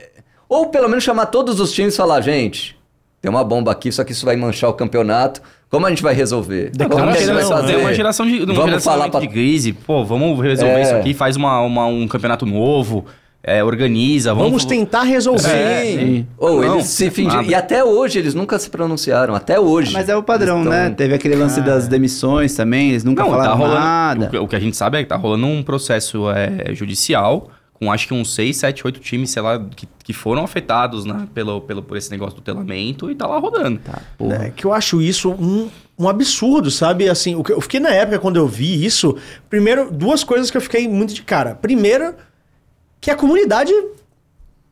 ou 0.47 0.67
pelo 0.69 0.87
menos 0.87 1.03
chamar 1.03 1.25
todos 1.25 1.59
os 1.59 1.73
times 1.73 1.93
e 1.93 1.97
falar, 1.97 2.21
gente, 2.21 2.77
tem 3.21 3.29
uma 3.29 3.43
bomba 3.43 3.71
aqui, 3.73 3.91
só 3.91 4.05
que 4.05 4.13
isso 4.13 4.25
vai 4.25 4.37
manchar 4.37 4.69
o 4.69 4.73
campeomenato. 4.73 5.41
Como 5.69 5.85
a 5.85 5.89
gente 5.89 6.01
vai 6.01 6.13
resolver? 6.13 6.69
Declaração, 6.69 6.97
Como 6.99 7.11
que 7.11 7.17
a 7.17 7.19
gente 7.21 7.33
vai 7.33 7.43
né? 7.43 7.49
fazer? 7.49 7.73
Tem 7.73 7.81
uma 7.81 7.93
geração 7.93 8.25
de, 8.25 8.35
um 8.35 8.39
Vamos 8.45 8.55
falar 8.55 8.67
geracionamento 8.69 9.11
pra... 9.11 9.19
de 9.19 9.27
crise. 9.27 9.73
Pô, 9.73 10.05
vamos 10.05 10.39
resolver 10.41 10.75
É. 10.75 10.81
isso 10.83 10.95
aqui, 10.95 11.13
faz 11.13 11.35
uma, 11.35 11.59
uma- 11.61 11.87
um 11.87 12.07
campeonato 12.07 12.45
novo, 12.45 13.05
é, 13.47 13.63
organiza. 13.63 14.33
Vamos, 14.33 14.47
Vamos 14.49 14.65
tentar 14.65 15.03
resolver. 15.03 15.47
É, 15.51 15.83
Sim. 15.85 16.27
Ou 16.37 16.61
Não, 16.61 16.73
eles 16.75 16.87
se 16.87 17.09
fingiram. 17.11 17.37
nada. 17.37 17.47
E 17.51 17.53
até 17.55 17.83
hoje 17.83 18.17
eles 18.19 18.33
nunca 18.33 18.57
se 18.57 18.69
pronunciaram. 18.69 19.35
Até 19.35 19.59
hoje. 19.59 19.93
Mas 19.93 20.09
é 20.09 20.15
o 20.17 20.23
padrão, 20.23 20.57
Eles 20.61 20.69
né? 20.69 20.89
Teve 20.89 21.13
aquele 21.13 21.35
lance 21.35 21.61
das 21.61 21.87
demissões 21.87 22.55
também, 22.55 22.89
eles 22.89 23.03
nunca 23.03 23.23
Não, 23.23 23.29
tá 23.31 23.35
falaram 23.37 23.57
rolando. 23.57 23.79
nada. 23.79 24.25
O, 24.25 24.29
que- 24.29 24.37
o 24.37 24.47
que 24.47 24.55
a 24.55 24.59
gente 24.59 24.75
sabe 24.75 24.97
é 24.97 25.03
que 25.03 25.09
tá 25.09 25.15
rolando 25.15 25.45
um 25.45 25.61
processo 25.63 26.29
é, 26.31 26.73
judicial 26.73 27.49
com 27.73 27.91
acho 27.91 28.07
que 28.07 28.13
uns 28.13 28.33
6, 28.33 28.55
7, 28.55 28.87
8 28.87 28.99
times, 29.01 29.29
sei 29.31 29.41
lá, 29.41 29.61
que, 29.75 29.85
que 30.01 30.13
foram 30.13 30.45
afetados 30.45 31.03
né, 31.03 31.27
pelo, 31.33 31.59
pelo, 31.59 31.83
por 31.83 31.97
esse 31.97 32.09
negócio 32.09 32.33
do 32.37 32.41
telamento 32.41 33.11
e 33.11 33.15
tá 33.15 33.27
lá 33.27 33.37
rodando. 33.37 33.79
Tá. 33.79 33.99
É 34.41 34.49
que 34.49 34.63
eu 34.63 34.71
acho 34.71 35.01
isso 35.01 35.29
um, 35.31 35.67
um 35.99 36.07
absurdo, 36.07 36.71
sabe? 36.71 37.09
Assim, 37.09 37.35
o 37.35 37.43
que 37.43 37.51
eu 37.51 37.59
fiquei 37.59 37.81
na 37.81 37.89
época 37.89 38.17
quando 38.17 38.37
eu 38.37 38.47
vi 38.47 38.85
isso. 38.85 39.17
Primeiro, 39.49 39.91
duas 39.91 40.23
coisas 40.23 40.49
que 40.49 40.55
eu 40.55 40.61
fiquei 40.61 40.87
muito 40.87 41.13
de 41.13 41.21
cara. 41.23 41.53
Primeiro, 41.53 42.13
que 43.05 43.11
a 43.11 43.15
comunidade 43.15 43.71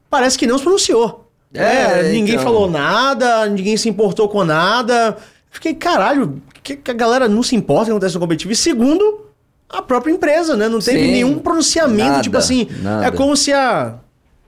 parece 0.09 0.35
que 0.39 0.47
não 0.47 0.57
se 0.57 0.63
pronunciou. 0.63 1.29
É, 1.53 2.09
ninguém 2.09 2.33
então. 2.33 2.43
falou 2.43 2.67
nada, 2.67 3.45
ninguém 3.45 3.77
se 3.77 3.87
importou 3.87 4.27
com 4.27 4.43
nada. 4.43 5.15
Fiquei, 5.51 5.75
caralho, 5.75 6.41
que, 6.63 6.75
que 6.75 6.89
a 6.89 6.95
galera 6.95 7.27
não 7.29 7.43
se 7.43 7.55
importa 7.55 7.85
com 7.85 7.91
o 7.91 7.93
que 7.93 7.97
acontece 7.97 8.15
no 8.15 8.19
competitivo. 8.19 8.51
E 8.51 8.55
segundo, 8.55 9.27
a 9.69 9.83
própria 9.83 10.11
empresa, 10.11 10.55
né? 10.57 10.67
Não 10.67 10.79
teve 10.79 11.05
Sim. 11.05 11.11
nenhum 11.11 11.37
pronunciamento, 11.37 12.09
Nada, 12.09 12.23
tipo 12.23 12.35
assim. 12.35 12.67
nada. 12.81 13.05
É 13.05 13.11
como 13.11 13.37
se 13.37 13.53
a. 13.53 13.99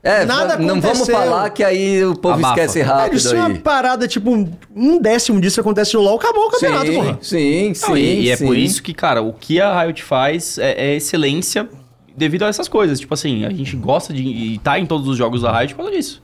É, 0.01 0.25
Nada 0.25 0.57
não 0.57 0.81
vamos 0.81 1.07
falar 1.07 1.47
que 1.51 1.63
aí 1.63 2.03
o 2.03 2.15
povo 2.15 2.35
Abafa. 2.39 2.53
esquece 2.55 2.79
Velho, 2.79 2.89
rápido 2.91 3.19
se 3.19 3.35
uma 3.35 3.51
parada, 3.55 4.07
tipo, 4.07 4.31
um- 4.31 4.51
um 4.75 4.99
décimo 4.99 5.39
disso 5.39 5.61
acontece 5.61 5.93
no 5.93 6.01
LoL, 6.01 6.15
acabou 6.17 6.45
o 6.47 6.49
campeonato, 6.49 6.87
Sim, 6.87 6.93
porra. 6.95 7.17
sim, 7.21 7.73
sim. 7.75 7.87
Não, 7.87 7.97
e, 7.97 8.21
e 8.21 8.29
é 8.31 8.35
sim. 8.35 8.45
por 8.47 8.57
isso 8.57 8.81
que, 8.81 8.95
cara, 8.95 9.21
o 9.21 9.31
que 9.33 9.61
a 9.61 9.79
Riot 9.83 10.01
faz 10.03 10.57
é, 10.59 10.73
é 10.89 10.95
excelência 10.95 11.67
devido 12.15 12.43
a 12.43 12.47
essas 12.47 12.67
coisas. 12.67 12.99
Tipo 12.99 13.13
assim, 13.13 13.45
a 13.45 13.49
gente 13.49 13.75
gosta 13.75 14.13
de 14.13 14.55
estar 14.55 14.79
em 14.79 14.85
todos 14.85 15.07
os 15.07 15.17
jogos 15.17 15.41
da 15.41 15.57
Riot 15.57 15.73
por 15.73 15.83
causa 15.83 15.97
disso. 15.97 16.21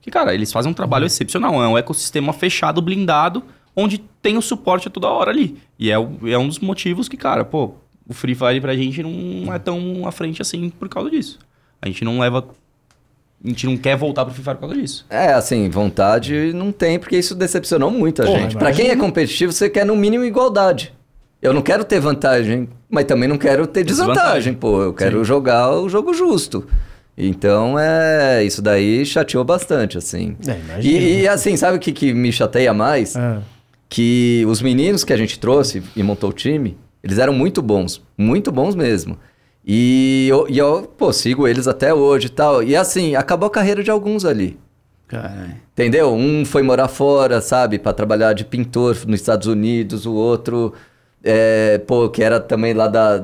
Que, 0.00 0.10
cara, 0.10 0.34
eles 0.34 0.52
fazem 0.52 0.70
um 0.70 0.74
trabalho 0.74 1.06
excepcional. 1.06 1.62
É 1.62 1.68
um 1.68 1.78
ecossistema 1.78 2.32
fechado, 2.32 2.82
blindado, 2.82 3.42
onde 3.74 3.98
tem 4.20 4.36
o 4.36 4.42
suporte 4.42 4.88
a 4.88 4.90
toda 4.90 5.08
hora 5.08 5.30
ali. 5.30 5.56
E 5.78 5.90
é, 5.90 5.94
é 5.94 6.38
um 6.38 6.48
dos 6.48 6.58
motivos 6.58 7.08
que, 7.08 7.16
cara, 7.16 7.44
pô, 7.44 7.74
o 8.08 8.12
Free 8.12 8.34
Fire 8.34 8.60
pra 8.60 8.74
gente 8.74 9.02
não 9.02 9.52
é 9.52 9.58
tão 9.58 10.06
à 10.06 10.12
frente 10.12 10.42
assim 10.42 10.70
por 10.70 10.88
causa 10.88 11.10
disso. 11.10 11.38
A 11.80 11.86
gente 11.86 12.04
não 12.04 12.18
leva. 12.18 12.46
A 13.44 13.48
gente 13.48 13.66
não 13.66 13.76
quer 13.76 13.96
voltar 13.96 14.24
pro 14.24 14.34
Free 14.34 14.44
Fire 14.44 14.56
por 14.56 14.62
causa 14.62 14.76
disso. 14.76 15.06
É, 15.08 15.32
assim, 15.32 15.68
vontade 15.68 16.52
não 16.52 16.70
tem, 16.70 16.98
porque 16.98 17.16
isso 17.16 17.34
decepcionou 17.34 17.90
muito 17.90 18.22
a 18.22 18.26
Porra, 18.26 18.40
gente. 18.40 18.56
Pra 18.56 18.72
quem 18.72 18.88
é 18.88 18.96
competitivo, 18.96 19.52
você 19.52 19.68
quer 19.70 19.86
no 19.86 19.96
mínimo 19.96 20.24
igualdade. 20.24 20.92
Eu 21.42 21.52
não 21.52 21.60
quero 21.60 21.84
ter 21.84 21.98
vantagem, 21.98 22.68
mas 22.88 23.04
também 23.04 23.28
não 23.28 23.36
quero 23.36 23.66
ter 23.66 23.82
desvantagem, 23.84 24.14
Desvantagem. 24.14 24.54
pô. 24.54 24.80
Eu 24.82 24.94
quero 24.94 25.24
jogar 25.24 25.72
o 25.72 25.88
jogo 25.88 26.14
justo. 26.14 26.64
Então, 27.18 27.76
é, 27.78 28.42
isso 28.44 28.62
daí 28.62 29.04
chateou 29.04 29.44
bastante, 29.44 29.98
assim. 29.98 30.36
É, 30.46 30.80
e, 30.80 31.22
e, 31.22 31.28
assim, 31.28 31.56
sabe 31.56 31.76
o 31.76 31.80
que, 31.80 31.92
que 31.92 32.14
me 32.14 32.32
chateia 32.32 32.72
mais? 32.72 33.16
Ah. 33.16 33.42
que 33.88 34.44
os 34.48 34.62
meninos 34.62 35.04
que 35.04 35.12
a 35.12 35.16
gente 35.16 35.38
trouxe 35.38 35.82
e 35.94 36.02
montou 36.02 36.30
o 36.30 36.32
time, 36.32 36.78
eles 37.04 37.18
eram 37.18 37.34
muito 37.34 37.60
bons, 37.60 38.00
muito 38.16 38.50
bons 38.50 38.74
mesmo. 38.74 39.18
E 39.66 40.26
eu, 40.30 40.46
e 40.48 40.56
eu 40.58 40.90
pô, 40.96 41.12
sigo 41.12 41.46
eles 41.46 41.68
até 41.68 41.92
hoje 41.92 42.26
e 42.26 42.30
tal. 42.30 42.62
E 42.62 42.74
assim, 42.74 43.14
acabou 43.14 43.48
a 43.48 43.50
carreira 43.50 43.82
de 43.82 43.90
alguns 43.90 44.24
ali. 44.24 44.58
Caralho. 45.06 45.56
Entendeu? 45.72 46.14
Um 46.14 46.44
foi 46.44 46.62
morar 46.62 46.88
fora, 46.88 47.40
sabe, 47.42 47.78
Pra 47.78 47.92
trabalhar 47.92 48.32
de 48.32 48.44
pintor 48.46 48.96
nos 49.06 49.20
Estados 49.20 49.46
Unidos, 49.46 50.06
o 50.06 50.14
outro, 50.14 50.72
é, 51.24 51.78
pô, 51.86 52.08
que 52.08 52.22
era 52.22 52.40
também 52.40 52.74
lá 52.74 52.88
da, 52.88 53.22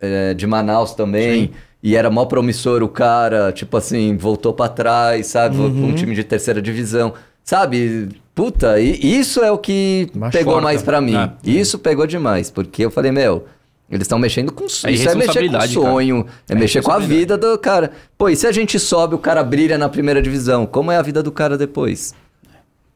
é, 0.00 0.34
de 0.34 0.46
Manaus 0.46 0.94
também. 0.94 1.50
E 1.82 1.96
era 1.96 2.10
mó 2.10 2.26
promissor 2.26 2.82
o 2.82 2.88
cara, 2.88 3.52
tipo 3.52 3.74
assim, 3.76 4.14
voltou 4.16 4.52
pra 4.52 4.68
trás, 4.68 5.28
sabe? 5.28 5.56
Com 5.56 5.62
Uhum. 5.62 5.86
um 5.88 5.94
time 5.94 6.14
de 6.14 6.22
terceira 6.22 6.60
divisão. 6.60 7.14
Sabe? 7.42 8.10
Puta, 8.34 8.78
e 8.78 9.18
isso 9.18 9.40
é 9.42 9.50
o 9.50 9.56
que 9.56 10.10
pegou 10.30 10.60
mais 10.60 10.82
pra 10.82 11.00
mim. 11.00 11.12
né? 11.12 11.32
Isso 11.42 11.78
pegou 11.78 12.06
demais, 12.06 12.50
porque 12.50 12.84
eu 12.84 12.90
falei, 12.90 13.10
meu, 13.10 13.46
eles 13.90 14.02
estão 14.02 14.18
mexendo 14.18 14.52
com 14.52 14.64
É 14.64 14.92
isso 14.92 15.08
é 15.08 15.14
mexer 15.14 15.46
com 15.46 15.52
cara. 15.52 15.66
sonho, 15.68 16.26
é, 16.48 16.52
É 16.52 16.54
mexer 16.54 16.82
com 16.82 16.92
a 16.92 16.98
vida 16.98 17.38
do 17.38 17.56
cara. 17.58 17.92
Pô, 18.18 18.28
e 18.28 18.36
se 18.36 18.46
a 18.46 18.52
gente 18.52 18.78
sobe, 18.78 19.14
o 19.14 19.18
cara 19.18 19.42
brilha 19.42 19.78
na 19.78 19.88
primeira 19.88 20.20
divisão, 20.20 20.66
como 20.66 20.92
é 20.92 20.98
a 20.98 21.02
vida 21.02 21.22
do 21.22 21.32
cara 21.32 21.56
depois? 21.56 22.14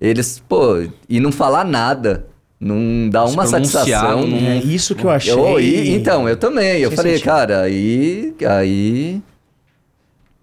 Eles, 0.00 0.42
pô, 0.46 0.82
e 1.08 1.20
não 1.20 1.32
falar 1.32 1.64
nada, 1.64 2.26
não 2.60 3.08
dá 3.10 3.26
Se 3.26 3.34
uma 3.34 3.46
satisfação. 3.46 4.26
não- 4.26 4.36
É 4.38 4.56
isso 4.58 4.94
que 4.94 5.04
eu 5.04 5.10
achei. 5.10 5.32
Eu, 5.32 5.60
e- 5.60 5.90
então, 5.94 6.28
eu 6.28 6.36
também. 6.36 6.80
Eu 6.80 6.88
Sem 6.90 6.96
falei, 6.96 7.12
sentido. 7.14 7.26
cara, 7.30 7.60
aí. 7.62 8.34
Aí. 8.48 9.22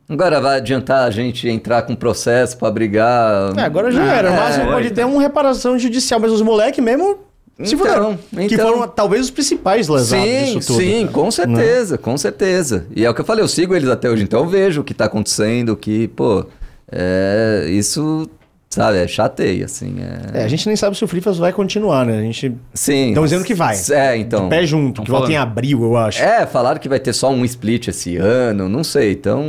Agora 0.10 0.42
vai 0.42 0.58
adiantar 0.58 1.08
a 1.08 1.12
gente 1.12 1.48
entrar 1.48 1.84
com 1.84 1.96
processo 1.96 2.58
pra 2.58 2.70
brigar. 2.70 3.58
É, 3.58 3.62
agora 3.62 3.90
já 3.92 4.04
era. 4.04 4.30
É, 4.30 4.36
Mas 4.36 4.58
é. 4.60 4.66
pode 4.66 4.92
ter 4.92 5.06
uma 5.06 5.22
reparação 5.22 5.80
judicial, 5.80 6.20
mas 6.20 6.32
os 6.34 6.42
moleques 6.42 6.84
mesmo 6.84 7.20
se 7.64 7.76
Então, 7.76 7.78
fuderam. 7.78 8.20
Que 8.48 8.56
então. 8.56 8.74
foram 8.74 8.88
talvez 8.90 9.22
os 9.26 9.32
principais 9.32 9.88
lesados 9.88 10.26
Sim, 10.28 10.56
disso 10.58 10.68
tudo. 10.74 10.80
Né? 10.80 10.86
sim, 11.00 11.08
com 11.08 11.32
certeza, 11.32 11.98
com 11.98 12.18
certeza. 12.18 12.86
E 12.94 13.06
é 13.06 13.10
o 13.10 13.14
que 13.14 13.22
eu 13.22 13.26
falei, 13.26 13.42
eu 13.44 13.48
sigo 13.48 13.74
eles 13.74 13.88
até 13.90 14.10
hoje, 14.10 14.24
então 14.24 14.42
eu 14.42 14.48
vejo 14.48 14.82
o 14.82 14.84
que 14.84 14.94
tá 14.94 15.06
acontecendo, 15.06 15.78
que, 15.78 16.10
pô, 16.10 16.46
é, 16.92 17.68
isso, 17.70 18.30
sabe, 18.74 18.98
é 19.00 19.08
chateia, 19.08 19.66
assim. 19.66 19.96
É... 20.34 20.40
É, 20.40 20.44
a 20.44 20.48
gente 20.48 20.66
nem 20.66 20.76
sabe 20.76 20.98
se 20.98 21.04
o 21.04 21.08
Free 21.08 21.22
Fire 21.22 21.36
vai 21.36 21.52
continuar, 21.54 22.06
né? 22.06 22.18
A 22.18 22.22
gente. 22.22 22.56
Sim. 22.74 23.10
Estão 23.10 23.24
dizendo 23.26 23.44
que 23.44 23.54
vai. 23.54 23.76
É, 23.92 24.18
então. 24.18 24.44
De 24.46 24.50
pé 24.50 24.66
junto, 24.66 24.96
Tão 24.96 25.06
que 25.06 25.12
volta 25.12 25.30
em 25.32 25.36
falando. 25.36 25.50
abril, 25.50 25.84
eu 25.84 25.98
acho. 25.98 26.22
É, 26.22 26.46
falaram 26.46 26.80
que 26.80 26.90
vai 26.90 27.00
ter 27.00 27.14
só 27.14 27.30
um 27.30 27.44
split 27.46 27.90
esse 27.90 28.16
ano, 28.18 28.68
não 28.70 28.84
sei. 28.84 29.12
Então, 29.12 29.44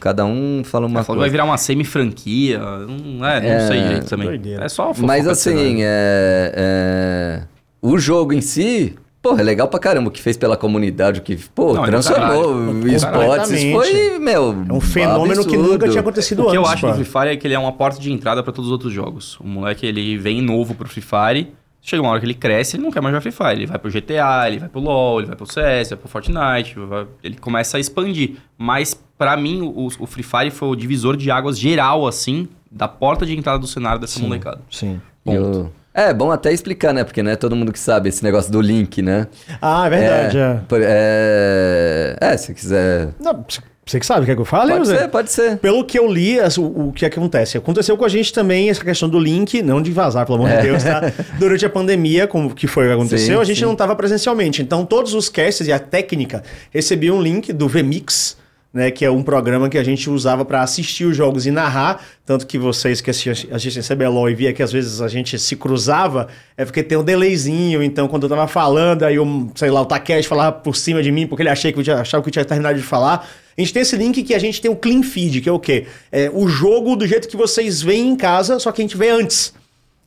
cada 0.00 0.24
um 0.26 0.62
fala 0.64 0.86
uma 0.86 1.02
falou 1.04 1.04
que 1.04 1.20
vai 1.20 1.30
coisa. 1.30 1.32
virar 1.32 1.44
uma 1.44 1.56
semi-franquia. 1.56 2.58
Não, 2.58 3.24
é, 3.26 3.40
não 3.40 3.48
É, 3.48 3.66
sei 3.66 3.80
direito 3.82 4.06
também. 4.08 4.26
doideira. 4.26 4.64
É 4.64 4.68
só 4.68 4.88
fofoca 4.88 5.06
Mas 5.06 5.26
assim, 5.26 5.78
é, 5.82 6.52
é, 6.56 7.42
o 7.80 7.96
jogo 7.98 8.32
em 8.32 8.40
si, 8.40 8.94
porra, 9.24 9.40
é 9.40 9.42
legal 9.42 9.66
pra 9.66 9.80
caramba 9.80 10.08
o 10.08 10.10
que 10.12 10.20
fez 10.22 10.36
pela 10.36 10.56
comunidade, 10.56 11.18
o 11.18 11.22
que, 11.22 11.34
pô, 11.36 11.72
Não, 11.72 11.84
é 11.84 11.86
transformou 11.88 12.54
o 12.54 12.88
esportes. 12.88 13.50
Isso 13.50 13.72
foi, 13.72 14.18
meu, 14.20 14.64
É 14.68 14.72
um 14.72 14.80
fenômeno 14.80 15.44
que 15.46 15.56
nunca 15.56 15.88
tinha 15.88 16.00
acontecido 16.00 16.44
O 16.46 16.50
que 16.50 16.56
eu 16.56 16.60
antes. 16.60 16.72
acho 16.74 16.80
pô. 16.82 16.88
do 16.88 16.94
Free 16.94 17.04
Fire 17.04 17.28
é 17.32 17.36
que 17.36 17.46
ele 17.46 17.54
é 17.54 17.58
uma 17.58 17.72
porta 17.72 17.98
de 18.00 18.12
entrada 18.12 18.42
pra 18.42 18.52
todos 18.52 18.66
os 18.68 18.72
outros 18.72 18.92
jogos. 18.92 19.40
O 19.40 19.46
moleque, 19.46 19.86
ele 19.86 20.16
vem 20.18 20.42
novo 20.42 20.74
pro 20.74 20.86
Free 20.88 21.02
Fire, 21.02 21.52
chega 21.80 22.02
uma 22.02 22.10
hora 22.10 22.20
que 22.20 22.26
ele 22.26 22.34
cresce, 22.34 22.76
ele 22.76 22.82
não 22.84 22.90
quer 22.90 23.00
mais 23.00 23.12
jogar 23.12 23.22
Free 23.22 23.32
Fire. 23.32 23.52
Ele 23.60 23.66
vai 23.66 23.78
pro 23.78 23.90
GTA, 23.90 24.44
ele 24.46 24.58
vai 24.58 24.68
pro 24.68 24.80
LoL, 24.80 25.18
ele 25.20 25.26
vai 25.28 25.36
pro 25.36 25.46
CS, 25.46 25.88
vai 25.90 25.98
pro 25.98 26.08
Fortnite, 26.08 26.74
vai- 26.78 27.06
ele 27.22 27.36
começa 27.36 27.76
a 27.76 27.80
expandir. 27.80 28.36
Mas, 28.58 28.94
pra 29.18 29.36
mim, 29.36 29.62
o, 29.62 29.88
o 29.98 30.06
Free 30.06 30.22
Fire 30.22 30.50
foi 30.50 30.68
o 30.68 30.76
divisor 30.76 31.16
de 31.16 31.30
águas 31.30 31.58
geral, 31.58 32.06
assim, 32.06 32.46
da 32.70 32.86
porta 32.88 33.24
de 33.24 33.36
entrada 33.36 33.58
do 33.58 33.66
cenário 33.66 34.00
dessa 34.00 34.20
molecada. 34.20 34.60
Sim. 34.70 35.00
E 35.26 35.36
o- 35.38 35.70
É, 35.94 36.12
bom 36.12 36.32
até 36.32 36.52
explicar, 36.52 36.92
né? 36.92 37.04
Porque 37.04 37.22
não 37.22 37.30
é 37.30 37.36
todo 37.36 37.54
mundo 37.54 37.72
que 37.72 37.78
sabe 37.78 38.08
esse 38.08 38.22
negócio 38.24 38.50
do 38.50 38.60
link, 38.60 39.00
né? 39.00 39.28
Ah, 39.62 39.86
é 39.86 39.90
verdade. 39.90 40.38
É. 40.38 40.60
por- 40.68 40.80
é... 40.82 42.16
é, 42.20 42.36
se 42.36 42.52
quiser... 42.52 43.10
Não, 43.20 43.44
você 43.86 44.00
que 44.00 44.06
sabe, 44.06 44.24
quer 44.24 44.34
que 44.34 44.40
eu 44.40 44.46
fale? 44.46 44.72
Pode 44.72 44.88
Zé? 44.88 44.98
ser, 44.98 45.08
pode 45.08 45.30
ser. 45.30 45.58
Pelo 45.58 45.84
que 45.84 45.98
eu 45.98 46.10
li, 46.10 46.38
o, 46.58 46.88
o 46.88 46.92
que 46.92 47.04
acontece? 47.04 47.58
Aconteceu 47.58 47.96
com 47.98 48.04
a 48.04 48.08
gente 48.08 48.32
também 48.32 48.70
essa 48.70 48.82
questão 48.82 49.08
do 49.08 49.18
link, 49.18 49.62
não 49.62 49.82
de 49.82 49.92
vazar, 49.92 50.24
pelo 50.24 50.38
amor 50.38 50.56
de 50.56 50.62
Deus, 50.62 50.82
tá? 50.82 51.02
Durante 51.38 51.66
a 51.66 51.70
pandemia, 51.70 52.26
como 52.26 52.54
que 52.54 52.66
foi 52.66 52.86
o 52.86 52.88
que 52.88 52.94
aconteceu, 52.94 53.36
Sim, 53.36 53.42
a 53.42 53.44
gente 53.44 53.58
sim. 53.58 53.64
não 53.66 53.74
estava 53.74 53.94
presencialmente. 53.94 54.62
Então, 54.62 54.86
todos 54.86 55.12
os 55.12 55.28
casts 55.28 55.66
e 55.68 55.72
a 55.72 55.78
técnica 55.78 56.42
recebiam 56.72 57.18
um 57.18 57.22
link 57.22 57.52
do 57.52 57.68
VMix, 57.68 58.38
né? 58.74 58.90
Que 58.90 59.04
é 59.04 59.10
um 59.10 59.22
programa 59.22 59.68
que 59.68 59.78
a 59.78 59.84
gente 59.84 60.10
usava 60.10 60.44
para 60.44 60.60
assistir 60.60 61.04
os 61.04 61.16
jogos 61.16 61.46
e 61.46 61.52
narrar. 61.52 62.04
Tanto 62.26 62.44
que 62.44 62.58
vocês 62.58 63.00
que 63.00 63.08
assistem 63.08 63.82
CBLOL 63.82 64.28
e 64.28 64.34
via 64.34 64.52
que 64.52 64.62
às 64.62 64.72
vezes 64.72 65.00
a 65.00 65.06
gente 65.06 65.38
se 65.38 65.54
cruzava, 65.54 66.26
é 66.56 66.64
porque 66.64 66.82
tem 66.82 66.98
um 66.98 67.04
delayzinho. 67.04 67.82
Então, 67.84 68.08
quando 68.08 68.24
eu 68.24 68.28
tava 68.28 68.48
falando, 68.48 69.04
aí, 69.04 69.18
um, 69.20 69.48
sei 69.54 69.70
lá, 69.70 69.80
o 69.80 69.86
Takeshi 69.86 70.28
falava 70.28 70.50
por 70.50 70.74
cima 70.74 71.00
de 71.00 71.12
mim, 71.12 71.28
porque 71.28 71.42
ele 71.42 71.50
achei 71.50 71.72
que 71.72 71.78
eu 71.78 71.84
tinha, 71.84 71.96
achava 71.96 72.20
que 72.20 72.28
eu 72.28 72.32
tinha 72.32 72.44
terminado 72.44 72.76
de 72.76 72.84
falar. 72.84 73.28
A 73.56 73.60
gente 73.60 73.72
tem 73.72 73.82
esse 73.82 73.96
link 73.96 74.20
que 74.24 74.34
a 74.34 74.38
gente 74.40 74.60
tem 74.60 74.68
o 74.68 74.74
clean 74.74 75.04
feed, 75.04 75.40
que 75.40 75.48
é 75.48 75.52
o 75.52 75.60
quê? 75.60 75.86
É 76.10 76.28
o 76.34 76.48
jogo 76.48 76.96
do 76.96 77.06
jeito 77.06 77.28
que 77.28 77.36
vocês 77.36 77.80
veem 77.80 78.08
em 78.08 78.16
casa, 78.16 78.58
só 78.58 78.72
que 78.72 78.82
a 78.82 78.84
gente 78.84 78.96
vê 78.96 79.10
antes. 79.10 79.54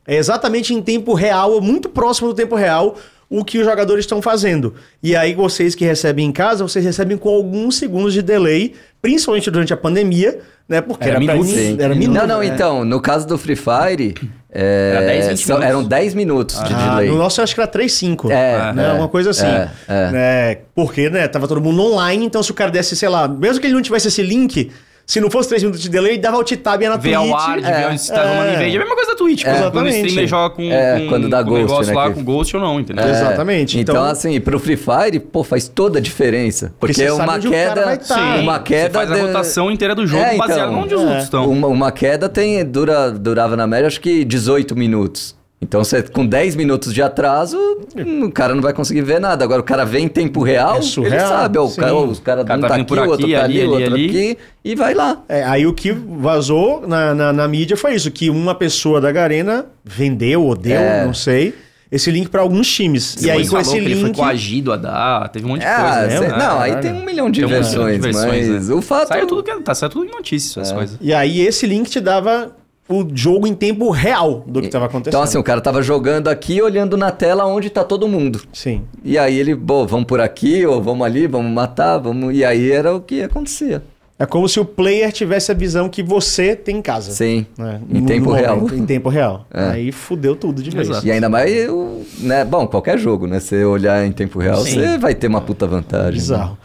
É 0.06 0.16
exatamente 0.16 0.74
em 0.74 0.82
tempo 0.82 1.14
real, 1.14 1.60
muito 1.60 1.88
próximo 1.88 2.28
do 2.28 2.34
tempo 2.34 2.54
real, 2.54 2.96
o 3.30 3.44
que 3.44 3.58
os 3.58 3.64
jogadores 3.66 4.04
estão 4.04 4.22
fazendo. 4.22 4.74
E 5.02 5.14
aí 5.14 5.34
vocês 5.34 5.74
que 5.74 5.84
recebem 5.84 6.26
em 6.26 6.32
casa, 6.32 6.62
vocês 6.66 6.84
recebem 6.84 7.16
com 7.18 7.28
alguns 7.28 7.76
segundos 7.76 8.12
de 8.14 8.22
delay, 8.22 8.74
principalmente 9.02 9.50
durante 9.50 9.72
a 9.72 9.76
pandemia, 9.76 10.38
né? 10.68 10.80
Porque 10.80 11.04
Era 11.04 11.12
era, 11.12 11.20
minutos. 11.20 11.52
mim- 11.52 11.76
era 11.78 11.94
minuto. 11.94 12.16
não, 12.18 12.26
não, 12.26 12.40
né? 12.40 12.46
então, 12.46 12.84
no 12.84 13.00
caso 13.00 13.26
do 13.26 13.36
Free 13.36 13.54
Fire, 13.56 14.14
é, 14.50 14.92
Era 14.96 15.06
10, 15.06 15.28
20 15.28 15.38
são- 15.46 15.56
minutos. 15.58 15.68
eram 15.76 15.84
10 15.88 16.14
minutos 16.14 16.56
de 16.64 16.72
Ah, 16.74 16.90
delay. 16.94 17.08
no 17.10 17.18
nosso 17.18 17.40
eu 17.40 17.44
acho 17.44 17.54
que 17.54 17.60
era 17.60 17.70
3,5. 17.70 18.30
É, 18.30 18.72
né? 18.72 18.88
é, 18.88 18.92
Uma 18.92 19.08
coisa 19.08 19.30
assim. 19.30 19.46
é, 19.46 19.68
é. 19.86 20.10
Né? 20.10 20.58
Porque, 20.74 21.10
né, 21.10 21.28
tava 21.28 21.46
todo 21.46 21.60
mundo 21.60 21.82
online, 21.82 22.24
então 22.24 22.42
se 22.42 22.50
o 22.50 22.54
cara 22.54 22.70
desse, 22.70 22.96
sei 22.96 23.08
lá, 23.10 23.28
mesmo 23.28 23.60
que 23.60 23.66
ele 23.66 23.74
não 23.74 23.82
tivesse 23.82 24.08
esse 24.08 24.22
link, 24.22 24.70
se 25.08 25.20
não 25.22 25.30
fosse 25.30 25.48
3 25.48 25.62
minutos 25.62 25.82
de 25.82 25.88
delay, 25.88 26.18
dava 26.18 26.36
alt 26.36 26.52
tab 26.52 26.82
na 26.82 26.98
Twitch. 26.98 27.14
ao 27.14 27.34
ar, 27.34 27.58
de 27.60 27.66
é, 27.66 27.72
ver 27.72 27.86
onde 27.88 27.98
você 27.98 28.12
tá 28.12 28.22
rolando 28.22 28.40
é. 28.44 28.52
invade. 28.52 28.64
É 28.64 28.76
a 28.76 28.78
mesma 28.78 28.94
coisa 28.94 29.10
da 29.12 29.16
Twitch. 29.16 29.42
quando- 29.42 29.54
Quando 29.54 29.56
o 29.56 29.66
Exatamente. 29.88 29.96
streamer 30.06 30.28
joga 30.28 30.54
com, 30.54 30.62
É, 30.70 31.00
com, 31.00 31.08
quando 31.08 31.28
dá 31.30 31.38
com 31.42 31.48
ghost, 31.50 31.62
negócio 31.62 31.92
né, 31.94 31.98
lá, 31.98 32.08
que- 32.10 32.14
com 32.14 32.24
ghost 32.24 32.56
ou 32.56 32.62
não, 32.62 32.78
entendeu? 32.78 33.04
É. 33.06 33.10
Exatamente, 33.10 33.78
Então, 33.80 33.94
então- 33.94 34.04
assim, 34.04 34.38
pro 34.38 34.60
Free 34.60 34.76
Fire, 34.76 35.18
pô, 35.18 35.42
faz 35.42 35.66
toda 35.66 35.98
a 35.98 36.02
diferença. 36.02 36.74
Porque, 36.78 37.08
sabe 37.08 37.10
uma 37.22 37.36
o 37.38 37.40
queda. 37.40 37.96
tá. 37.96 38.14
Sim, 38.14 38.42
uma 38.42 38.58
queda. 38.60 38.84
Você 38.88 38.90
faz 38.90 39.10
a 39.10 39.14
de- 39.14 39.20
rotação 39.22 39.70
inteira 39.70 39.94
do 39.94 40.06
jogo 40.06 40.22
É, 40.22 40.34
então. 40.34 40.46
baseado 40.46 40.72
onde 40.74 40.94
os 40.94 41.00
É. 41.00 41.04
outros 41.04 41.24
estão. 41.24 41.50
Uma, 41.50 41.68
uma 41.68 41.90
queda 41.90 42.28
tem, 42.28 42.62
dura, 42.62 43.10
durava 43.10 43.56
na 43.56 43.66
média, 43.66 43.86
acho 43.86 44.02
que 44.02 44.26
18 44.26 44.76
minutos. 44.76 45.37
Então, 45.60 45.82
você, 45.82 46.00
com 46.04 46.24
10 46.24 46.54
minutos 46.54 46.94
de 46.94 47.02
atraso, 47.02 47.58
hum, 47.96 48.26
o 48.26 48.30
cara 48.32 48.54
não 48.54 48.62
vai 48.62 48.72
conseguir 48.72 49.02
ver 49.02 49.20
nada. 49.20 49.42
Agora, 49.44 49.60
o 49.60 49.64
cara 49.64 49.84
vem 49.84 50.04
em 50.04 50.08
tempo 50.08 50.40
real, 50.40 50.74
É 50.74 50.76
ele 50.76 50.82
surreal, 50.84 51.28
sabe. 51.28 51.58
Ó, 51.58 51.64
o 51.66 51.74
cara, 51.74 51.94
os 51.96 52.20
caras 52.20 52.44
O 52.44 52.46
cara 52.46 52.58
um 52.58 52.62
tá 52.62 52.68
tá 52.68 52.74
aqui, 52.76 52.92
o 52.94 53.08
outro 53.10 53.28
tá 53.32 53.44
ali, 53.44 53.60
ali, 53.60 53.66
outro 53.68 53.94
ali. 53.94 54.06
aqui, 54.06 54.38
e 54.64 54.74
vai 54.76 54.94
lá. 54.94 55.20
É, 55.28 55.42
aí 55.42 55.66
o 55.66 55.72
que 55.72 55.90
vazou 55.90 56.86
na, 56.86 57.12
na, 57.12 57.32
na 57.32 57.48
mídia 57.48 57.76
foi 57.76 57.94
isso, 57.96 58.08
que 58.10 58.30
uma 58.30 58.54
pessoa 58.54 59.00
da 59.00 59.10
Garena 59.10 59.66
vendeu 59.84 60.44
ou 60.44 60.54
deu, 60.54 60.78
É. 60.78 61.04
não 61.04 61.12
sei, 61.12 61.52
esse 61.90 62.08
link 62.10 62.28
para 62.28 62.40
alguns 62.42 62.70
times. 62.72 63.16
e 63.20 63.28
aí 63.28 63.48
com 63.48 63.58
esse 63.58 63.72
que 63.72 63.78
ele 63.78 63.96
foi 63.96 64.04
link... 64.10 64.16
coagido 64.16 64.72
a 64.72 64.76
dar, 64.76 65.28
teve 65.30 65.44
um 65.44 65.48
monte 65.48 65.62
de 65.62 65.66
Ah, 65.66 66.02
coisa. 66.06 66.18
cê- 66.18 66.28
né? 66.28 66.38
não, 66.38 66.60
aí 66.60 66.76
tem 66.76 66.92
um 66.92 67.04
milhão 67.04 67.28
de 67.30 67.40
Tem 67.40 67.48
um 67.48 67.52
monte 67.52 67.64
de 67.68 67.76
versões, 67.76 68.00
versões, 68.00 68.48
mas 68.48 68.68
né? 68.68 68.74
o 68.76 68.80
fato... 68.82 69.08
Saiu 69.08 69.26
tudo, 69.26 69.42
que, 69.42 69.60
tá, 69.62 69.74
saiu 69.74 69.90
tudo 69.90 70.04
em 70.06 70.10
notícias, 70.14 70.56
É. 70.56 70.60
essas 70.60 70.72
coisas. 70.72 70.98
E 71.00 71.12
aí 71.12 71.40
esse 71.40 71.66
link 71.66 71.90
te 71.90 71.98
dava 71.98 72.52
o 72.88 73.06
jogo 73.14 73.46
em 73.46 73.54
tempo 73.54 73.90
real 73.90 74.42
do 74.46 74.60
que 74.60 74.66
estava 74.66 74.86
acontecendo. 74.86 75.12
Então, 75.14 75.22
assim, 75.22 75.38
o 75.38 75.42
cara 75.42 75.60
tava 75.60 75.82
jogando 75.82 76.28
aqui, 76.28 76.62
olhando 76.62 76.96
na 76.96 77.10
tela 77.10 77.44
onde 77.46 77.68
tá 77.70 77.84
todo 77.84 78.08
mundo. 78.08 78.40
Sim. 78.52 78.82
E 79.04 79.18
aí 79.18 79.38
ele, 79.38 79.54
bom, 79.54 79.86
vamos 79.86 80.06
por 80.06 80.20
aqui, 80.20 80.64
ou 80.64 80.82
vamos 80.82 81.06
ali, 81.06 81.26
vamos 81.26 81.52
matar, 81.52 81.98
vamos... 81.98 82.34
E 82.34 82.44
aí 82.44 82.70
era 82.72 82.94
o 82.94 83.00
que 83.00 83.22
acontecia. 83.22 83.82
É 84.20 84.26
como 84.26 84.48
se 84.48 84.58
o 84.58 84.64
player 84.64 85.12
tivesse 85.12 85.52
a 85.52 85.54
visão 85.54 85.88
que 85.88 86.02
você 86.02 86.56
tem 86.56 86.78
em 86.78 86.82
casa. 86.82 87.12
Sim, 87.12 87.46
né? 87.56 87.80
em 87.88 88.00
No- 88.00 88.06
tempo 88.08 88.30
no 88.30 88.32
real. 88.34 88.56
momento, 88.56 88.74
Em 88.74 88.84
tempo 88.84 89.08
real. 89.08 89.46
É. 89.54 89.62
Aí 89.70 89.92
fudeu 89.92 90.34
tudo 90.34 90.60
de 90.60 90.70
vez. 90.70 90.88
Exato. 90.88 91.06
E 91.06 91.12
ainda 91.12 91.28
mais, 91.28 91.52
eu, 91.54 92.04
né? 92.18 92.44
Bom, 92.44 92.66
qualquer 92.66 92.98
jogo, 92.98 93.28
né? 93.28 93.38
Você 93.38 93.64
olhar 93.64 94.04
em 94.04 94.10
tempo 94.10 94.40
real, 94.40 94.56
Sim. 94.56 94.72
você 94.80 94.98
vai 94.98 95.14
ter 95.14 95.28
uma 95.28 95.40
puta 95.40 95.68
vantagem. 95.68 96.14
Bizarro. 96.14 96.58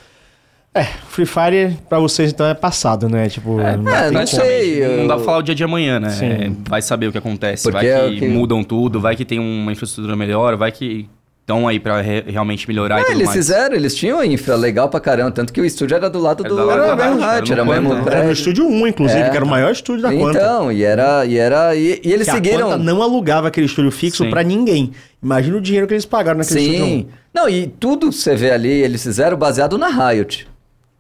É, 0.76 0.84
Free 1.10 1.26
Fire 1.28 1.78
pra 1.88 2.00
vocês 2.00 2.32
então 2.32 2.48
é 2.48 2.54
passado, 2.56 3.08
né? 3.08 3.30
Tipo, 3.30 3.60
É, 3.62 3.78
não 3.78 3.94
é, 3.96 4.10
não 4.10 4.26
sei. 4.26 4.84
eu- 4.84 4.98
Não 4.98 5.08
dá 5.08 5.16
pra 5.18 5.24
falar 5.26 5.38
o 5.38 5.44
dia 5.44 5.54
de 5.54 5.64
amanhã, 5.64 6.00
né? 6.00 6.10
Sim. 6.10 6.26
É, 6.26 6.52
Vai 6.68 6.82
saber 6.82 7.08
o 7.08 7.12
que 7.12 7.18
acontece. 7.18 7.64
Porque 7.64 7.86
vai 7.88 8.08
é 8.08 8.10
que, 8.10 8.20
que- 8.22 8.28
mudam 8.28 8.64
tudo, 8.64 9.00
vai 9.00 9.16
que 9.16 9.24
tem 9.24 9.38
uma 9.40 9.72
infraestrutura 9.72 10.16
melhor, 10.16 10.56
vai 10.56 10.72
que 10.72 11.08
estão 11.42 11.68
aí 11.68 11.80
pra 11.80 12.02
re- 12.02 12.24
realmente 12.26 12.68
melhorar 12.68 13.02
tudo 13.04 13.12
eles 13.12 13.26
mais. 13.26 13.38
fizeram, 13.38 13.76
eles 13.76 13.94
tinham 13.94 14.18
a 14.18 14.26
infra 14.26 14.56
legal 14.56 14.90
pra 14.90 15.00
caramba, 15.00 15.30
tanto 15.30 15.54
que 15.54 15.62
o 15.62 15.66
estúdio 15.66 15.94
era 15.96 16.10
do 16.10 16.18
lado 16.18 16.44
Era 16.44 16.50
do 16.56 16.60
era 16.72 17.64
o 17.64 17.68
mesmo. 17.68 17.94
Era 18.10 18.24
no 18.24 18.32
estúdio 18.32 18.66
1, 18.68 18.88
inclusive, 18.88 19.20
É. 19.22 19.30
que 19.30 19.36
era 19.36 19.46
o 19.46 19.48
maior 19.48 19.72
estúdio 19.72 20.02
da 20.02 20.12
Quanta. 20.12 20.40
Então, 20.40 20.72
e 20.72 20.84
era. 20.84 21.24
E, 21.26 21.38
era, 21.38 21.76
e, 21.76 22.02
e 22.04 22.12
eles 22.12 22.26
Que 22.26 22.32
a 22.32 22.34
seguiram. 22.34 22.70
Quanta 22.70 22.78
não 22.84 23.04
alugava 23.04 23.50
aquele 23.50 23.68
estúdio 23.68 23.92
fixo 23.92 24.24
Sim. 24.24 24.30
pra 24.32 24.42
ninguém. 24.42 24.92
Imagina 25.22 25.58
o 25.58 25.62
dinheiro 25.62 25.86
que 25.86 25.94
eles 25.94 26.06
pagaram 26.06 26.40
naquele 26.40 26.60
estúdio 26.62 26.84
1. 26.84 26.88
Sim. 26.88 27.08
Não, 27.32 27.48
e 27.50 27.68
tudo 27.68 28.10
que 28.10 28.16
você 28.16 28.36
vê 28.36 28.50
ali, 28.52 28.70
eles 28.72 29.04
fizeram 29.04 29.38
baseado 29.38 29.78
na 29.78 29.88
Riot. 30.10 30.48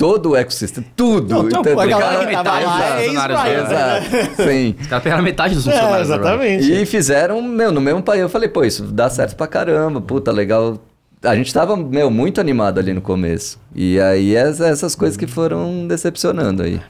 Todo 0.03 0.31
o 0.31 0.35
ecossistema, 0.35 0.85
tudo. 0.97 1.33
Não, 1.33 1.47
Então, 1.47 1.61
a 1.79 1.85
galera 1.85 2.25
que 2.27 2.33
tava 2.33 2.51
metade 2.59 2.65
lá 2.65 2.73
dos 2.73 2.83
é 2.83 3.07
né? 3.07 3.61
Exato, 3.61 4.43
sim. 4.43 4.75
Os 4.81 4.87
caras 4.87 5.03
pegaram 5.03 5.23
metade 5.23 5.55
dos 5.55 5.65
É, 5.67 5.71
funcionários. 5.71 6.09
Riot. 6.09 6.19
exatamente. 6.21 6.73
E 6.73 6.85
fizeram, 6.85 7.41
meu, 7.41 7.71
no 7.71 7.79
mesmo 7.79 8.03
país. 8.03 8.19
Eu 8.21 8.27
falei, 8.27 8.49
pô, 8.49 8.65
isso 8.65 8.83
dá 8.83 9.09
certo 9.09 9.35
pra 9.37 9.47
caramba, 9.47 10.01
puta, 10.01 10.29
legal. 10.31 10.77
A 11.23 11.35
gente 11.37 11.53
tava, 11.53 11.77
meu, 11.77 12.11
muito 12.11 12.41
animado 12.41 12.79
ali 12.79 12.91
no 12.93 12.99
começo. 13.01 13.57
E 13.73 13.97
aí 14.01 14.35
es- 14.35 14.59
essas 14.59 14.93
coisas 14.93 15.15
que 15.15 15.25
foram 15.25 15.87
decepcionando 15.87 16.63
aí. 16.63 16.81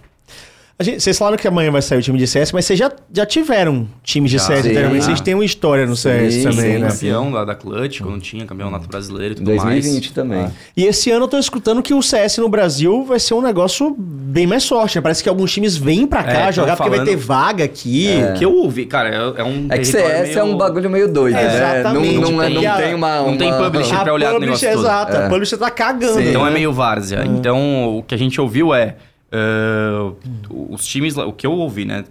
A 0.77 0.83
gente- 0.83 1.01
vocês 1.03 1.15
falaram 1.17 1.37
que 1.37 1.47
amanhã 1.47 1.69
vai 1.71 1.83
sair 1.83 1.99
o 1.99 2.01
time 2.01 2.17
de 2.17 2.25
CS, 2.25 2.51
mas 2.51 2.65
vocês 2.65 2.77
já, 2.79 2.91
já 3.13 3.25
tiveram 3.27 3.87
times 4.03 4.31
de 4.31 4.37
Já. 4.39 4.43
CS 4.45 4.65
anteriormente. 4.65 5.05
Vocês 5.05 5.21
têm 5.21 5.35
uma 5.35 5.45
história 5.45 5.85
no 5.85 5.95
CS 5.95 6.33
Sim, 6.33 6.43
também, 6.43 6.73
sim, 6.73 6.77
né? 6.79 6.89
Campeão 6.89 7.31
da, 7.31 7.45
da 7.45 7.55
Clutch, 7.55 8.01
quando 8.01 8.19
tinha 8.19 8.43
campeonato 8.45 8.87
brasileiro 8.87 9.33
e 9.33 9.35
Em 9.35 9.37
tudo 9.37 9.45
2020 9.45 10.01
mais. 10.05 10.11
também. 10.11 10.47
E 10.75 10.85
esse 10.85 11.11
ano 11.11 11.25
eu 11.25 11.27
tô 11.27 11.37
escutando 11.37 11.81
que 11.83 11.93
o 11.93 12.01
CS 12.01 12.39
no 12.39 12.49
Brasil 12.49 13.05
vai 13.05 13.19
ser 13.19 13.35
um 13.35 13.41
negócio 13.41 13.95
bem 13.97 14.47
mais 14.47 14.67
forte. 14.67 14.95
Né? 14.97 15.01
Parece 15.03 15.21
que 15.21 15.29
alguns 15.29 15.53
times 15.53 15.77
vêm 15.77 16.07
pra 16.07 16.23
cá 16.23 16.47
É, 16.47 16.51
jogar 16.51 16.75
porque 16.75 16.89
vai 16.89 16.99
falando- 16.99 17.07
ter 17.07 17.23
vaga 17.23 17.63
aqui. 17.63 18.09
O 18.31 18.33
que 18.39 18.43
eu 18.43 18.53
ouvi, 18.55 18.87
cara, 18.87 19.09
é, 19.09 19.41
é 19.41 19.43
um 19.43 19.67
É 19.69 19.77
que 19.77 19.85
CS 19.85 20.31
é 20.31 20.41
meio- 20.43 20.55
um 20.55 20.57
bagulho 20.57 20.89
meio 20.89 21.07
doido, 21.07 21.35
né? 21.35 21.55
Exatamente, 21.55 22.15
Não, 22.15 22.31
não, 22.31 22.41
é- 22.43 22.49
não 22.49 22.71
a- 22.71 22.75
tem 22.77 22.95
uma, 22.95 23.21
não 23.21 23.37
tem 23.37 23.53
uma- 23.53 23.63
publisher. 23.63 23.99
Pra 24.03 24.13
olhar 24.13 24.31
o 24.31 24.39
publisher, 24.39 24.69
negócio 24.69 24.87
exato. 24.87 25.15
É. 25.15 25.25
A 25.27 25.29
publisher 25.29 25.57
tá 25.57 25.69
cagando. 25.69 26.15
Sim. 26.19 26.29
Então 26.29 26.41
é 26.45 26.49
né? 26.49 26.55
meio 26.55 26.73
várzea. 26.73 27.23
Então 27.25 27.95
o 27.99 28.01
que 28.03 28.15
a 28.15 28.17
gente 28.17 28.41
ouviu 28.41 28.73
é. 28.73 28.95
Eh, 29.34 30.14
os 30.49 30.85
times 30.85 31.18
o 31.18 31.34
que 31.34 31.45
eu 31.47 31.51
ouvi, 31.53 31.85
né? 31.85 32.05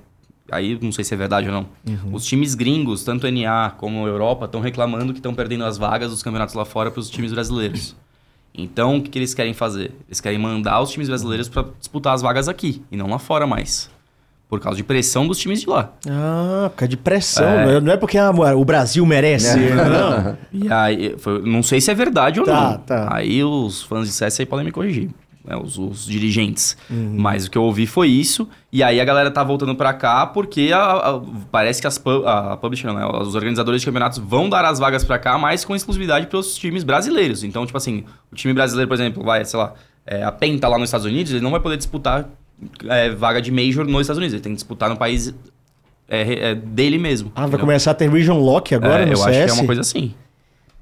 aí 0.50 0.78
não 0.82 0.92
sei 0.92 1.02
se 1.02 1.14
é 1.14 1.16
verdade 1.16 1.46
ou 1.48 1.54
não. 1.54 1.66
Uhum. 1.88 2.12
Os 2.14 2.26
times 2.26 2.54
gringos, 2.54 3.02
tanto 3.04 3.26
NA 3.30 3.70
como 3.78 4.06
Europa, 4.06 4.44
estão 4.44 4.60
reclamando 4.60 5.12
que 5.14 5.18
estão 5.18 5.32
perdendo 5.32 5.64
as 5.64 5.78
vagas 5.78 6.10
dos 6.10 6.22
campeonatos 6.22 6.54
lá 6.54 6.64
fora 6.66 6.90
para 6.90 7.00
os 7.00 7.08
times 7.08 7.32
brasileiros. 7.32 7.96
Então, 8.54 8.98
o 8.98 9.02
que, 9.02 9.08
que 9.08 9.18
eles 9.18 9.32
querem 9.32 9.54
fazer? 9.54 9.92
Eles 10.06 10.20
querem 10.20 10.38
mandar 10.38 10.82
os 10.82 10.90
times 10.90 11.08
brasileiros 11.08 11.48
para 11.48 11.64
disputar 11.78 12.12
as 12.14 12.20
vagas 12.20 12.48
aqui 12.48 12.82
e 12.92 12.98
não 12.98 13.08
lá 13.08 13.18
fora 13.18 13.46
mais. 13.46 13.88
Por 14.46 14.60
causa 14.60 14.76
de 14.76 14.84
pressão 14.84 15.26
dos 15.26 15.38
times 15.38 15.62
de 15.62 15.70
lá. 15.70 15.90
Ah, 16.06 16.68
por 16.68 16.76
causa 16.80 16.90
de 16.90 16.96
pressão. 16.98 17.44
não 17.46 17.70
é- 17.70 17.80
Não 17.80 17.92
é 17.92 17.96
porque 17.96 18.18
ah, 18.18 18.30
o 18.54 18.62
Brasil 18.66 19.06
merece. 19.06 19.58
Não. 19.58 20.36
E 20.52 20.70
aí, 20.70 21.14
foi- 21.16 21.40
não 21.40 21.62
sei 21.62 21.80
se 21.80 21.90
é 21.90 21.94
verdade 21.94 22.38
ou 22.40 22.44
Tá, 22.44 22.72
não. 22.72 22.78
tá. 22.80 23.08
Aí 23.16 23.42
os 23.42 23.80
fãs 23.84 24.06
de 24.06 24.12
CS 24.12 24.40
aí 24.40 24.44
podem 24.44 24.66
me 24.66 24.70
corrigir. 24.72 25.08
Né, 25.44 25.56
os, 25.56 25.76
os 25.78 26.06
dirigentes. 26.06 26.76
Uhum. 26.90 27.14
Mas 27.18 27.46
o 27.46 27.50
que 27.50 27.58
eu 27.58 27.62
ouvi 27.62 27.86
foi 27.86 28.08
isso. 28.08 28.48
E 28.72 28.82
aí 28.82 29.00
a 29.00 29.04
galera 29.04 29.30
tá 29.30 29.42
voltando 29.42 29.74
pra 29.74 29.92
cá 29.92 30.24
porque 30.26 30.70
a- 30.72 30.80
a- 31.16 31.20
parece 31.50 31.80
que 31.80 31.86
as 31.86 31.98
pub, 31.98 32.24
a 32.26 32.56
publisher, 32.56 32.92
né, 32.92 33.04
os 33.06 33.34
organizadores 33.34 33.80
de 33.80 33.86
campeonatos 33.86 34.18
vão 34.18 34.48
dar 34.48 34.64
as 34.64 34.78
vagas 34.78 35.04
pra 35.04 35.18
cá, 35.18 35.36
mas 35.38 35.64
com 35.64 35.74
exclusividade 35.74 36.26
pros 36.26 36.54
times 36.56 36.84
brasileiros. 36.84 37.42
Então, 37.44 37.64
tipo 37.66 37.76
assim, 37.76 38.04
o 38.30 38.34
time 38.36 38.54
brasileiro, 38.54 38.88
por 38.88 38.94
exemplo, 38.94 39.22
vai, 39.24 39.44
sei 39.44 39.58
lá, 39.58 39.74
é, 40.06 40.22
a 40.22 40.32
PEN 40.32 40.58
tá 40.58 40.68
lá 40.68 40.78
nos 40.78 40.88
Estados 40.88 41.06
Unidos, 41.06 41.32
ele 41.32 41.40
não 41.42 41.50
vai 41.50 41.60
poder 41.60 41.76
disputar 41.76 42.28
é, 42.88 43.10
vaga 43.10 43.42
de 43.42 43.50
Major 43.50 43.84
nos 43.84 44.02
Estados 44.02 44.18
Unidos. 44.18 44.34
Ele 44.34 44.42
tem 44.42 44.52
que 44.52 44.56
disputar 44.56 44.88
no 44.88 44.96
país 44.96 45.34
é, 46.08 46.50
é, 46.50 46.54
dele 46.54 46.98
mesmo. 46.98 47.32
Ah, 47.34 47.40
vai 47.40 47.48
entendeu? 47.48 47.60
começar 47.66 47.90
a 47.90 47.94
ter 47.94 48.08
Region 48.10 48.38
Lock 48.38 48.74
agora 48.74 49.02
É, 49.02 49.06
no 49.06 49.12
eu 49.12 49.16
CS? 49.16 49.26
acho 49.28 49.44
que 49.46 49.50
é 49.50 49.54
uma 49.54 49.66
coisa 49.66 49.80
assim. 49.80 50.14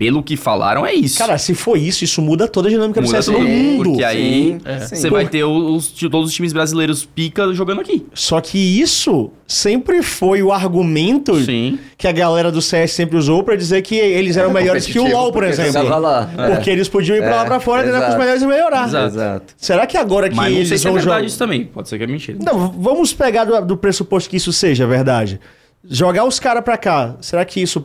Pelo 0.01 0.23
que 0.23 0.35
falaram, 0.35 0.87
é 0.87 0.95
isso. 0.95 1.19
Cara, 1.19 1.37
se 1.37 1.53
for 1.53 1.77
isso, 1.77 2.05
isso 2.05 2.23
muda 2.23 2.49
toda 2.49 2.69
a 2.69 2.71
dinâmica 2.71 3.03
do 3.03 3.07
Muda 3.07 3.21
CS 3.21 3.39
no 3.39 3.47
mundo. 3.47 3.91
Porque 3.91 4.03
aí 4.03 4.57
é. 4.65 4.79
você 4.79 5.11
vai 5.11 5.29
ter 5.29 5.45
os, 5.45 5.89
todos 5.91 6.31
os 6.31 6.35
times 6.35 6.55
brasileiros 6.55 7.05
pica 7.05 7.53
jogando 7.53 7.83
aqui. 7.83 8.07
Só 8.15 8.41
que 8.41 8.57
isso 8.57 9.31
sempre 9.47 10.03
foi 10.03 10.43
o 10.43 10.53
argumento 10.53 11.39
Sim. 11.45 11.79
que 11.99 12.09
a 12.09 12.13
galera 12.13 12.51
do 12.51 12.63
CS 12.63 12.93
sempre 12.93 13.19
usou 13.19 13.43
pra 13.43 13.57
dizer 13.57 13.83
que 13.83 13.95
eles 13.95 14.39
eram 14.39 14.51
melhores 14.51 14.87
que 14.87 14.99
o 14.99 15.07
LoL, 15.07 15.33
por 15.33 15.45
exemplo. 15.45 15.87
lá. 15.99 16.31
Porque 16.55 16.71
eles 16.71 16.89
podiam 16.89 17.19
ir 17.19 17.21
pra 17.21 17.37
lá 17.37 17.43
É, 17.43 17.45
pra 17.45 17.61
fora, 17.61 17.83
treinar 17.83 18.07
com 18.07 18.13
os 18.13 18.19
melhores 18.19 18.41
e 18.41 18.47
melhorar. 18.47 18.89
Exato. 18.89 19.53
Será 19.55 19.87
que 19.87 19.99
agora 19.99 20.31
que 20.31 20.35
Mas 20.35 20.51
não 20.51 20.57
eles 20.57 20.69
sei 20.69 20.79
se 20.79 20.87
é 20.87 20.91
vão 20.91 20.95
verdade 20.99 21.17
jogar... 21.19 21.27
isso 21.27 21.39
também. 21.39 21.67
Pode 21.67 21.91
ser 21.91 21.99
que 21.99 22.05
é 22.05 22.07
mentira. 22.07 22.39
Não, 22.43 22.71
vamos 22.71 23.13
pegar 23.13 23.45
do, 23.45 23.61
do 23.67 23.77
pressuposto 23.77 24.31
que 24.31 24.39
isso 24.39 24.51
seja 24.51 24.87
verdade. 24.87 25.39
Jogar 25.87 26.25
os 26.25 26.41
caras 26.41 26.65
pra 26.65 26.79
cá, 26.79 27.17
será 27.21 27.45
que 27.45 27.61
isso 27.61 27.85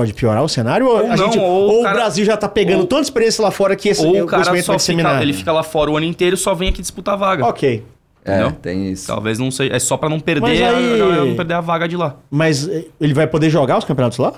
pode 0.00 0.14
piorar 0.14 0.42
o 0.42 0.48
cenário? 0.48 0.86
Ou, 0.86 0.92
Ou 1.04 1.12
a 1.12 1.16
não, 1.16 1.24
gente, 1.26 1.38
ou 1.38 1.44
ou 1.44 1.76
o 1.76 1.80
o 1.80 1.82
cara- 1.82 1.94
Brasil 1.96 2.24
já 2.24 2.36
tá 2.36 2.48
pegando 2.48 2.80
ou- 2.80 2.86
tanta 2.86 3.02
experiência 3.02 3.42
lá 3.42 3.50
fora 3.50 3.76
que 3.76 3.88
esse 3.90 4.04
Ou 4.04 4.22
o 4.22 4.26
cara 4.26 4.44
só 4.62 4.78
fica, 4.78 5.22
ele 5.22 5.32
fica 5.34 5.52
lá 5.52 5.62
fora 5.62 5.90
o 5.90 5.96
ano 5.96 6.06
inteiro 6.06 6.34
e 6.34 6.38
só 6.38 6.54
vem 6.54 6.70
aqui 6.70 6.80
disputar 6.80 7.14
a 7.14 7.16
vaga. 7.18 7.44
Ok. 7.44 7.84
É, 8.24 8.32
Entendeu? 8.32 8.52
tem 8.60 8.92
isso. 8.92 9.06
Talvez 9.06 9.38
não 9.38 9.50
seja. 9.50 9.74
É 9.74 9.78
só 9.78 9.96
pra 9.96 10.08
não 10.08 10.20
perder, 10.20 10.42
Mas 10.42 10.60
a- 10.62 10.76
aí- 10.76 11.00
a- 11.00 11.24
não 11.24 11.34
perder 11.36 11.54
a 11.54 11.60
vaga 11.60 11.86
de 11.88 11.96
lá. 11.96 12.16
Mas 12.30 12.68
eh, 12.68 12.84
ele 13.00 13.14
vai 13.14 13.26
poder 13.26 13.48
jogar 13.50 13.78
os 13.78 13.84
campeonatos 13.84 14.18
lá? 14.18 14.32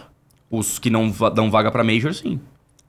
Os 0.50 0.78
que 0.78 0.90
não 0.90 1.10
dão 1.34 1.50
vaga 1.50 1.70
pra 1.70 1.82
Major, 1.82 2.12
sim. 2.14 2.38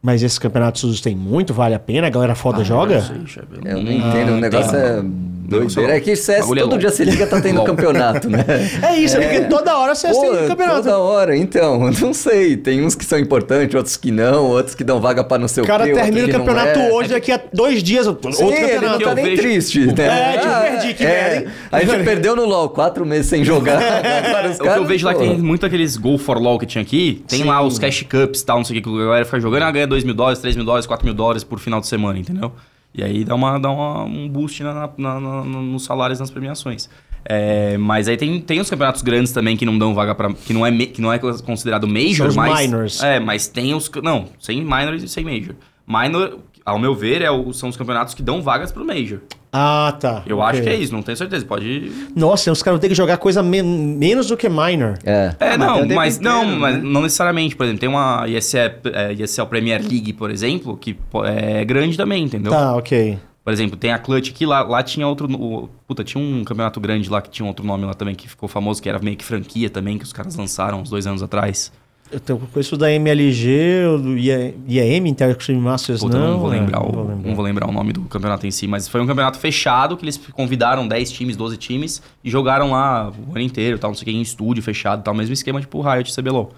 Mas 0.05 0.21
esses 0.21 0.38
campeonatos 0.38 0.99
tem 0.99 1.15
muito, 1.15 1.53
vale 1.53 1.73
a 1.75 1.80
pena? 1.80 2.07
A 2.07 2.09
galera 2.09 2.35
foda 2.35 2.59
Ah, 2.59 2.63
joga? 2.65 2.95
não 2.95 3.01
sei, 3.07 3.25
chefe, 3.25 3.47
Eu 3.63 3.77
não 3.77 3.84
não- 3.84 3.91
entendo, 3.93 4.31
o 4.34 4.38
negócio 4.38 4.75
é 4.75 5.01
Negócio 5.45 5.75
doideira. 5.75 5.97
É 5.97 5.99
que 5.99 6.15
CS 6.15 6.39
é 6.39 6.41
todo 6.47 6.59
louco. 6.61 6.77
dia 6.80 6.89
se 6.89 7.03
liga, 7.05 7.27
tá 7.27 7.39
tendo 7.39 7.63
campeonato, 7.63 8.30
né? 8.30 8.43
É 8.81 8.97
isso, 8.97 9.17
é 9.17 9.21
porque 9.21 9.41
toda 9.47 9.77
hora 9.77 9.93
você 9.93 10.07
Pô, 10.09 10.21
tem 10.21 10.47
campeonato. 10.47 10.84
toda 10.84 10.97
hora, 10.97 11.35
então, 11.38 11.91
não 12.01 12.13
sei. 12.13 12.57
Tem 12.57 12.84
uns 12.84 12.95
que 12.95 13.05
são 13.05 13.19
importantes, 13.19 13.75
outros 13.75 13.95
que 13.97 14.09
não, 14.11 14.45
outros 14.45 14.73
que 14.73 14.84
dão 14.84 14.99
vaga 15.01 15.23
pra 15.23 15.38
não 15.38 15.47
sei 15.49 15.61
O 15.61 15.65
o 15.65 15.67
cara 15.67 15.85
quê, 15.85 15.93
termina 15.93 16.25
o 16.25 16.31
não 16.31 16.39
campeonato 16.39 16.80
é. 16.80 16.91
hoje, 16.91 17.09
daqui 17.09 17.31
a 17.31 17.39
dois 17.53 17.84
dias, 17.84 18.07
outro 18.07 18.31
Sim, 18.34 18.45
ele 18.47 18.55
campeonato. 18.61 18.85
não 18.91 18.97
que 18.97 19.03
tá 19.03 19.09
eu 19.11 19.15
nem 19.15 19.25
vejo- 19.25 19.41
triste, 19.41 19.80
né? 19.85 19.93
É, 20.35 20.38
tipo, 20.39 20.53
perdi, 20.61 20.93
que 20.95 21.03
merda, 21.03 21.35
hein? 21.35 21.47
A 21.71 21.80
gente 21.84 22.03
perdeu 22.03 22.35
no 22.35 22.45
LoL, 22.45 22.69
quatro 22.69 23.05
meses 23.05 23.27
sem 23.27 23.43
jogar. 23.43 23.80
Agora 24.25 24.49
os 24.49 24.59
O 24.59 24.63
que 24.63 24.67
eu 24.69 24.85
vejo 24.85 25.05
lá 25.05 25.13
que 25.13 25.19
tem 25.19 25.38
muito 25.38 25.65
aqueles 25.65 25.97
Go 25.97 26.17
for 26.17 26.38
LOL 26.41 26.57
que 26.57 26.65
tinha 26.65 26.81
aqui. 26.81 27.21
Tem 27.27 27.43
lá 27.43 27.61
os 27.61 27.77
Cash 27.77 28.03
Cups 28.09 28.41
e 28.41 28.45
tal, 28.45 28.57
não 28.57 28.63
sei 28.65 28.77
o 28.80 28.81
que, 28.81 28.89
que 28.89 28.95
a 29.01 29.05
galera 29.05 29.25
fica 29.25 29.39
jogando, 29.39 29.63
ah, 29.63 29.71
ganha 29.71 29.88
2 29.93 30.03
mil 30.03 30.15
dólares, 30.15 30.39
3 30.39 30.55
mil 30.55 30.65
dólares, 30.65 30.87
4 30.87 31.05
mil 31.05 31.13
dólares 31.13 31.43
por 31.43 31.59
final 31.59 31.79
de 31.79 31.85
semana, 31.87 32.17
entendeu? 32.17 32.51
E 32.95 33.03
aí 33.03 33.23
dá, 33.23 33.35
uma, 33.35 33.59
dá 33.59 33.69
uma- 33.69 34.03
um 34.03 34.27
boost 34.27 34.63
na, 34.63 34.89
na- 34.97 35.19
na- 35.19 35.43
nos 35.43 35.83
salários 35.83 36.19
nas 36.19 36.31
premiações. 36.31 36.89
É, 37.25 37.77
mas 37.77 38.07
aí 38.07 38.17
tem, 38.17 38.41
tem 38.41 38.59
os 38.59 38.69
campeonatos 38.69 39.01
grandes 39.01 39.31
também 39.31 39.55
que 39.55 39.65
não 39.65 39.77
dão 39.77 39.93
vaga 39.93 40.13
pra. 40.13 40.33
que 40.33 40.51
não 40.51 40.65
é, 40.65 40.71
que 40.87 41.01
não 41.01 41.11
é 41.13 41.17
considerado 41.19 41.87
Major, 41.87 42.15
São 42.15 42.27
os 42.27 42.35
mas. 42.35 42.59
minors. 42.59 43.01
É, 43.03 43.19
mas 43.19 43.47
tem 43.47 43.73
os. 43.73 43.89
Não, 44.03 44.27
sem 44.39 44.61
minors 44.61 45.03
e 45.03 45.07
sem 45.07 45.23
Major. 45.23 45.55
Minor, 45.87 46.39
ao 46.65 46.80
meu 46.80 46.94
ver, 46.95 47.22
é 47.22 47.30
o- 47.31 47.52
são 47.53 47.69
os 47.69 47.77
campeonatos 47.77 48.14
que 48.14 48.22
dão 48.23 48.41
vagas 48.41 48.72
pro 48.72 48.85
Major. 48.85 49.19
Ah, 49.52 49.95
tá. 49.99 50.23
Eu 50.26 50.40
Ok. 50.40 50.49
acho 50.49 50.61
que 50.64 50.69
é 50.69 50.76
isso, 50.76 50.91
não 50.91 51.03
tenho 51.03 51.15
certeza. 51.18 51.45
Pode. 51.45 51.91
Nossa, 52.15 52.52
os 52.52 52.64
caras 52.64 52.77
vão 52.77 52.81
ter 52.81 52.90
que 52.90 52.95
jogar 52.95 53.18
coisa 53.18 53.44
me- 53.44 53.61
menos 53.61 54.27
do 54.27 54.35
que 54.35 54.49
minor. 54.49 54.98
É. 55.03 55.35
É, 55.40 55.49
Ah, 55.53 55.57
não, 55.57 55.85
mas 55.88 56.18
inteiro, 56.18 56.35
não, 56.38 56.45
né? 56.45 56.56
mas 56.57 56.84
não 56.84 57.02
necessariamente. 57.03 57.56
Por 57.56 57.64
exemplo, 57.64 57.80
tem 57.80 57.90
uma 57.90 58.27
ESL, 58.27 58.72
é, 58.91 59.14
ESL 59.14 59.45
Premier 59.45 59.80
League, 59.81 60.11
por 60.14 60.31
exemplo, 60.31 60.76
que 60.76 60.98
é 61.26 61.64
grande 61.64 61.95
também, 61.95 62.23
entendeu? 62.23 62.52
Tá, 62.52 62.76
ok. 62.76 63.19
Por 63.44 63.52
exemplo, 63.52 63.76
tem 63.77 63.91
a 63.91 63.99
Clutch 63.99 64.30
aqui, 64.31 64.45
lá, 64.45 64.61
lá 64.64 64.81
tinha 64.81 65.06
outro. 65.07 65.27
o- 65.31 65.69
puta, 65.85 66.02
tinha 66.03 66.23
um 66.23 66.44
campeonato 66.45 66.80
grande 66.80 67.10
lá 67.10 67.22
que 67.22 67.30
tinha 67.30 67.45
outro 67.45 67.64
nome 67.65 67.85
lá 67.85 67.94
também 67.94 68.15
que 68.15 68.27
ficou 68.27 68.48
famoso, 68.49 68.81
que 68.81 68.88
era 68.90 68.98
meio 68.99 69.18
que 69.18 69.23
franquia 69.26 69.69
também, 69.69 69.98
que 69.98 70.03
os 70.06 70.14
caras 70.14 70.35
lançaram 70.35 70.80
uns 70.81 70.90
dois 70.90 71.06
anos 71.06 71.22
atrás. 71.22 71.72
Eu 72.14 72.19
tenho 72.19 72.40
conheço 72.40 72.77
da 72.77 72.91
MLG, 72.91 73.98
do 73.99 74.15
IAM, 74.18 75.07
Interactive 75.07 75.57
Masters, 75.57 75.99
Puta, 76.02 76.18
não. 76.18 76.34
não, 76.34 76.40
vou 76.40 76.53
é, 76.53 76.60
lembrar 76.60 76.80
não 76.80 76.88
o, 76.88 76.91
vou 76.91 77.07
lembrar. 77.07 77.27
não 77.27 77.35
vou 77.35 77.45
lembrar 77.45 77.69
o 77.69 77.72
nome 77.72 77.91
do 77.91 78.02
campeonato 78.02 78.45
em 78.45 78.52
si, 78.52 78.68
mas 78.68 78.88
foi 78.88 79.02
um 79.02 79.07
campeonato 79.07 79.40
fechado 79.40 79.98
que 79.98 80.06
eles 80.06 80.18
convidaram 80.31 80.88
10 80.88 81.11
times, 81.11 81.35
12 81.35 81.57
times 81.57 82.03
e 82.23 82.30
jogaram 82.30 82.69
lá 82.69 83.10
o 83.10 83.31
ano 83.31 83.41
inteiro, 83.41 83.80
tal, 83.80 83.90
não 83.90 83.95
sei 83.95 84.03
o 84.03 84.06
que, 84.06 84.11
em 84.11 84.22
estúdio 84.22 84.61
fechado, 84.61 85.03
tal, 85.03 85.15
mesmo 85.15 85.34
esquema 85.34 85.60
tipo 85.60 85.81
Riot 85.81 86.14
CBLOL. 86.15 86.53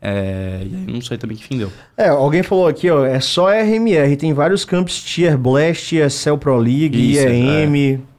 É, 0.00 0.60
e 0.62 0.74
aí 0.74 0.92
não 0.92 1.00
sei 1.00 1.18
também 1.18 1.36
que 1.36 1.44
fim 1.44 1.58
deu. 1.58 1.70
É, 1.96 2.08
alguém 2.08 2.42
falou 2.42 2.66
aqui, 2.66 2.90
ó, 2.90 3.04
é 3.04 3.20
só 3.20 3.50
RMR, 3.50 4.16
tem 4.16 4.32
vários 4.32 4.64
campos 4.64 5.02
Tier 5.02 5.36
Blast, 5.36 5.94
ESL 5.94 6.36
Pro 6.38 6.56
League, 6.56 7.12
Isso, 7.12 7.26
IEM. 7.26 7.94
É, 7.94 8.13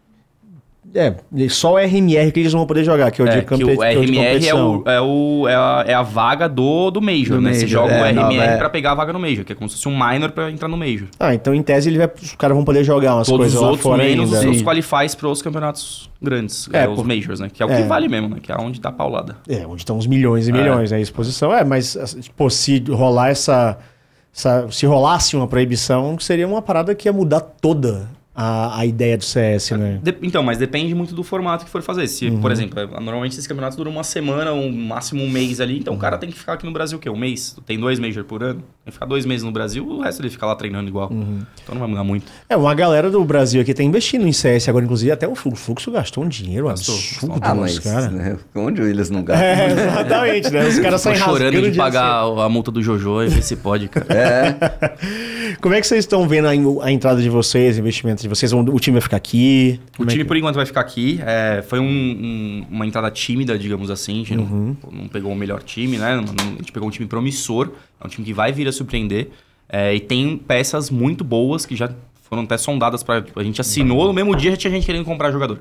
só 1.50 1.74
o 1.74 1.78
RMR 1.78 2.32
que 2.32 2.40
eles 2.40 2.54
não 2.54 2.62
vão 2.62 2.68
poder 2.68 2.84
jogar, 2.84 3.12
que 3.12 3.22
é 3.22 3.26
o 3.26 3.28
É, 3.28 3.32
de, 3.36 3.40
que 3.42 3.46
campe... 3.46 3.64
o 3.64 3.68
que 3.68 3.74
é 3.74 3.98
o 3.98 4.02
RMR 4.02 4.48
é, 4.48 4.54
o, 4.56 4.84
é, 4.86 5.02
o, 5.02 5.48
é, 5.48 5.56
a, 5.56 5.84
é 5.88 5.94
a 5.94 6.02
vaga 6.02 6.48
do, 6.48 6.90
do 6.92 7.02
Major, 7.02 7.36
Do 7.38 7.42
né? 7.42 7.54
Você 7.54 7.62
Major, 7.66 7.70
joga 7.70 7.94
é, 7.94 8.12
o 8.12 8.16
não, 8.16 8.30
RMR 8.30 8.44
é. 8.48 8.58
pra 8.58 8.70
pegar 8.70 8.92
a 8.92 8.96
vaga 8.96 9.12
no 9.12 9.20
Major, 9.20 9.44
que 9.44 9.52
é 9.52 9.56
como 9.56 9.70
se 9.70 9.76
fosse 9.76 9.88
um 9.90 9.92
minor 9.98 10.32
pra 10.32 10.50
entrar 10.50 10.68
no 10.68 10.78
Major. 10.78 11.08
Ah, 11.20 11.34
então 11.34 11.54
em 11.54 11.62
tese 11.62 11.90
ele 11.90 11.98
vai, 11.98 12.10
os 12.22 12.34
caras 12.36 12.56
vão 12.56 12.64
poder 12.64 12.84
jogar 12.84 13.16
umas 13.16 13.28
Todos 13.28 13.40
coisas 13.40 13.56
os 13.56 13.62
lá 13.62 13.68
outros, 13.68 13.84
fora 13.84 14.04
menos 14.04 14.34
ainda. 14.34 14.50
os, 14.52 14.56
os 14.58 14.62
qualifies 14.64 15.16
pros 15.16 15.42
campeonatos 15.42 16.10
grandes, 16.22 16.70
É, 16.72 16.84
é, 16.86 16.88
os 16.90 16.96
por- 16.96 17.06
Majors, 17.06 17.40
né? 17.40 17.50
Que 17.54 17.62
é 17.62 17.66
o 17.66 17.72
é. 17.72 17.82
que 17.82 17.84
vale 17.88 18.08
mesmo, 18.08 18.30
né? 18.30 18.38
Que 18.42 18.52
é 18.52 18.56
onde 18.58 18.80
dá 18.80 18.92
paulada. 18.92 19.36
É, 19.50 19.66
onde 19.68 19.82
estão 19.82 19.98
os 19.98 20.08
milhões 20.08 20.48
e 20.48 20.52
É. 20.52 20.54
milhões, 20.54 20.92
né? 20.92 20.98
A 20.98 21.02
exposição. 21.02 21.54
É, 21.54 21.64
mas, 21.64 21.98
assim, 21.98 22.22
pô, 22.38 22.50
se 22.50 22.84
rolar 22.90 23.30
essa, 23.30 23.78
essa- 24.34 24.68
Se 24.72 24.86
rolasse 24.86 25.36
uma 25.36 25.48
proibição, 25.48 26.18
seria 26.20 26.48
uma 26.48 26.62
parada 26.62 26.96
que 26.96 27.08
ia 27.08 27.14
mudar 27.14 27.42
toda 27.42 28.08
a, 28.36 28.80
a 28.80 28.86
ideia 28.86 29.18
do 29.18 29.24
CS, 29.24 29.72
né? 29.72 30.00
De- 30.04 30.16
então, 30.22 30.44
mas 30.44 30.58
depende 30.58 30.94
muito 30.94 31.16
do 31.16 31.24
formato 31.24 31.64
que 31.64 31.72
for 31.72 31.82
fazer. 31.82 32.06
Se, 32.08 32.28
Uhum. 32.28 32.42
por 32.42 32.52
exemplo, 32.52 32.78
é, 32.80 32.86
normalmente 33.00 33.32
esses 33.34 33.48
campeonatos 33.48 33.78
duram 33.78 33.92
uma 33.92 34.04
semana, 34.04 34.52
um 34.52 34.72
máximo 34.72 35.24
um 35.24 35.30
mês 35.30 35.62
ali, 35.62 35.80
então 35.80 35.94
o 35.94 35.98
cara 35.98 36.18
tem 36.18 36.30
que 36.30 36.38
ficar 36.38 36.54
aqui 36.54 36.66
no 36.66 36.72
Brasil 36.74 36.98
o 36.98 37.02
quê? 37.02 37.10
Um 37.10 37.18
mês? 37.18 37.56
Tem 37.66 37.80
dois 37.80 37.98
Major 38.00 38.24
por 38.26 38.44
ano? 38.44 38.60
Tem 38.60 38.88
que 38.88 38.92
ficar 38.92 39.06
dois 39.06 39.26
meses 39.26 39.44
no 39.44 39.52
Brasil, 39.52 39.88
o 39.88 40.02
resto 40.02 40.22
ele 40.22 40.30
fica 40.30 40.46
lá 40.46 40.56
treinando 40.56 40.90
igual. 40.90 41.10
Uhum. 41.12 41.42
Então 41.64 41.74
não 41.76 41.80
vai 41.80 41.90
mudar 41.90 42.04
muito. 42.04 42.26
É, 42.50 42.58
uma 42.58 42.74
galera 42.76 43.10
do 43.10 43.24
Brasil 43.24 43.62
aqui 43.62 43.74
tá 43.74 43.82
investindo 43.84 44.28
em 44.28 44.34
CS 44.34 44.68
agora, 44.68 44.84
inclusive 44.84 45.12
até 45.12 45.28
o 45.28 45.34
Fluxo, 45.36 45.90
gastou 45.92 46.24
um 46.24 46.28
dinheiro 46.28 46.68
Gastou, 46.68 46.94
absurdo 46.96 47.40
Ah, 47.42 47.56
mas 47.56 47.80
caras. 47.80 48.12
né, 48.12 48.38
onde 48.54 48.82
eles 48.82 49.10
não 49.10 49.24
gastam? 49.24 49.46
É, 49.48 49.72
exatamente, 49.72 50.50
né? 50.52 50.68
Os 50.68 50.80
caras 50.80 51.02
saem 51.02 51.16
chorando 51.18 51.62
de 51.72 51.78
pagar 51.78 52.24
a 52.24 52.50
multa 52.50 52.70
do 52.72 52.82
Jojo 52.82 53.24
e 53.24 53.30
ver 53.30 53.42
se 53.44 53.56
pode, 53.56 53.88
cara. 53.88 54.06
É, 54.14 54.56
Como 55.62 55.74
é 55.74 55.80
que 55.82 55.88
vocês 55.88 56.00
estão 56.04 56.28
vendo 56.28 56.48
a, 56.48 56.86
a 56.86 56.92
entrada 56.92 57.22
de 57.22 57.30
vocês, 57.30 57.78
investimentos 57.78 58.25
vocês? 58.28 58.52
O 58.54 58.80
time 58.80 58.94
vai 58.96 59.02
ficar 59.02 59.18
aqui? 59.18 59.80
O 59.98 60.04
é 60.04 60.08
time, 60.08 60.24
que- 60.24 60.28
por 60.28 60.38
enquanto, 60.38 60.56
vai 60.56 60.66
ficar 60.66 60.82
aqui. 60.82 61.20
É, 61.26 61.64
foi 61.68 61.80
um- 61.80 61.86
um- 61.86 62.66
uma 62.72 62.86
entrada 62.86 63.10
tímida, 63.12 63.58
digamos 63.58 63.90
assim. 63.90 64.14
A 64.14 64.26
gente 64.26 64.34
Uhum. 64.38 64.76
não, 64.92 65.00
não 65.04 65.08
pegou 65.08 65.32
o 65.32 65.36
melhor 65.36 65.62
time, 65.64 65.98
né? 65.98 66.16
Não- 66.16 66.24
não- 66.24 66.54
a 66.54 66.58
gente 66.58 66.72
pegou 66.72 66.88
um 66.88 66.92
time 66.92 67.08
promissor. 67.08 67.70
É 68.02 68.06
um 68.06 68.10
time 68.10 68.26
que 68.26 68.34
vai 68.34 68.52
vir 68.52 68.68
a 68.68 68.72
surpreender. 68.72 69.30
É, 69.68 69.94
e 69.96 70.00
tem 70.00 70.38
peças 70.38 70.90
muito 70.90 71.24
boas 71.24 71.66
que 71.66 71.76
já 71.76 71.90
foram 72.30 72.44
até 72.44 72.58
sondadas 72.58 73.04
pra... 73.04 73.24
A 73.36 73.44
gente 73.44 73.60
assinou, 73.62 74.06
no 74.06 74.14
mesmo 74.14 74.36
dia 74.36 74.52
já 74.52 74.58
tinha 74.58 74.72
gente 74.72 74.86
querendo 74.86 75.06
comprar 75.06 75.32
jogador. 75.32 75.60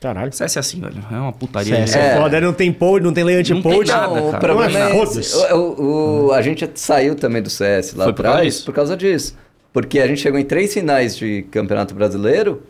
Caralho. 0.00 0.32
CS 0.32 0.56
é 0.56 0.60
assim, 0.60 0.80
velho. 0.80 0.96
É 1.10 1.14
uma 1.16 1.32
putaria. 1.32 1.74
CS 1.86 1.96
É. 1.96 2.16
é 2.16 2.16
foda, 2.20 2.38
não 2.40 2.52
tem 2.52 2.70
pod, 2.70 3.02
não 3.02 3.12
tem 3.12 3.24
Não 3.24 3.62
tem 3.62 3.84
nada, 3.86 4.06
não, 4.20 4.28
o 4.30 4.38
problema 4.38 4.78
é 4.78 4.90
Foda-se. 4.92 5.20
esse. 5.20 5.52
O, 5.52 5.56
o- 5.58 6.26
o- 6.26 6.32
a 6.32 6.42
gente 6.42 6.68
saiu 6.74 7.14
também 7.14 7.40
do 7.40 7.48
CS 7.48 7.94
lá 7.96 8.04
por 8.12 8.26
atrás 8.26 8.60
por 8.60 8.74
causa 8.74 8.94
disso. 8.96 9.34
Porque 9.74 9.98
a 9.98 10.06
gente 10.06 10.20
chegou 10.20 10.38
em 10.38 10.44
três 10.44 10.72
finais 10.72 11.16
de 11.16 11.42
Campeonato 11.50 11.94
Brasileiro 11.94 12.62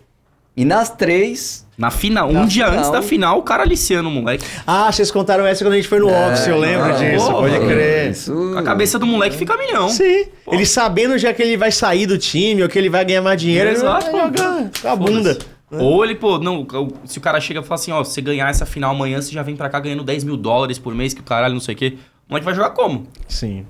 e 0.57 0.65
nas 0.65 0.89
três... 0.89 1.63
Na 1.77 1.91
final, 1.91 2.31
um 2.31 2.33
Na 2.33 2.45
dia 2.47 2.67
final. 2.67 2.79
antes 2.79 2.91
da 2.93 3.03
final, 3.03 3.39
o 3.41 3.43
cara 3.43 3.65
aliciando 3.65 4.09
o 4.09 4.13
moleque. 4.13 4.45
Ah, 4.65 4.91
vocês 4.91 5.11
contaram 5.11 5.45
essa 5.45 5.65
quando 5.65 5.73
a 5.73 5.77
gente 5.77 5.89
foi 5.89 5.99
no 5.99 6.07
Office, 6.07 6.47
eu 6.47 6.57
lembro 6.57 6.89
não, 6.89 6.97
disso, 6.97 7.27
porra, 7.27 7.51
pode 7.51 7.67
crer. 7.67 8.11
Isso... 8.13 8.55
A 8.57 8.63
cabeça 8.63 8.97
do 8.97 9.05
moleque 9.05 9.37
fica 9.37 9.57
milhão. 9.57 9.89
Sim. 9.89 10.27
Ele 10.51 10.65
sabendo 10.65 11.19
já 11.19 11.35
que 11.35 11.43
ele 11.43 11.57
vai 11.57 11.73
sair 11.73 12.07
do 12.07 12.17
time 12.17 12.63
ou 12.63 12.69
que 12.69 12.79
ele 12.79 12.89
vai 12.89 13.05
ganhar 13.05 13.23
mais 13.23 13.41
dinheiro, 13.41 13.71
Exato, 13.71 14.07
ele 14.07 14.13
vai 14.13 14.27
jogar 14.29 14.71
com 14.81 14.89
a 14.89 14.97
bunda. 14.97 15.39
Ou 15.73 16.05
ele, 16.05 16.15
pô, 16.15 16.39
não, 16.39 16.65
se 17.05 17.19
o 17.19 17.21
cara 17.21 17.41
chega 17.41 17.59
e 17.59 17.63
fala 17.65 17.75
assim, 17.75 17.91
ó, 17.91 18.05
se 18.05 18.13
você 18.13 18.21
ganhar 18.21 18.49
essa 18.49 18.65
final 18.65 18.93
amanhã, 18.93 19.21
você 19.21 19.33
já 19.33 19.43
vem 19.43 19.57
pra 19.57 19.69
cá 19.69 19.81
ganhando 19.81 20.05
10 20.05 20.23
mil 20.23 20.37
dólares 20.37 20.79
por 20.79 20.95
mês, 20.95 21.13
que 21.13 21.21
o 21.21 21.25
caralho, 21.25 21.55
não 21.55 21.61
sei 21.61 21.75
o 21.75 21.79
quê. 21.79 21.99
O 22.29 22.33
moleque 22.33 22.45
vai 22.45 22.55
jogar 22.55 22.71
como? 22.71 23.09
Sim. 23.27 23.67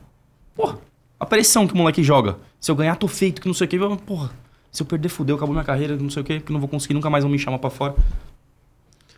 Porra, 0.54 0.78
a 1.24 1.26
pressão 1.26 1.66
que 1.66 1.74
o 1.74 1.76
moleque 1.76 2.02
joga. 2.02 2.36
Se 2.60 2.70
eu 2.70 2.76
ganhar, 2.76 2.94
tô 2.96 3.08
feito, 3.08 3.40
que 3.40 3.46
não 3.46 3.54
sei 3.54 3.66
o 3.66 3.68
quê. 3.68 3.78
Porra, 4.06 4.30
se 4.70 4.82
eu 4.82 4.86
perder, 4.86 5.08
fudeu, 5.08 5.36
acabou 5.36 5.54
minha 5.54 5.64
carreira, 5.64 5.96
não 5.96 6.10
sei 6.10 6.22
o 6.22 6.24
quê, 6.24 6.40
que 6.40 6.52
não 6.52 6.60
vou 6.60 6.68
conseguir, 6.68 6.94
nunca 6.94 7.08
mais 7.08 7.24
vão 7.24 7.30
me 7.30 7.38
chamar 7.38 7.58
pra 7.58 7.70
fora. 7.70 7.94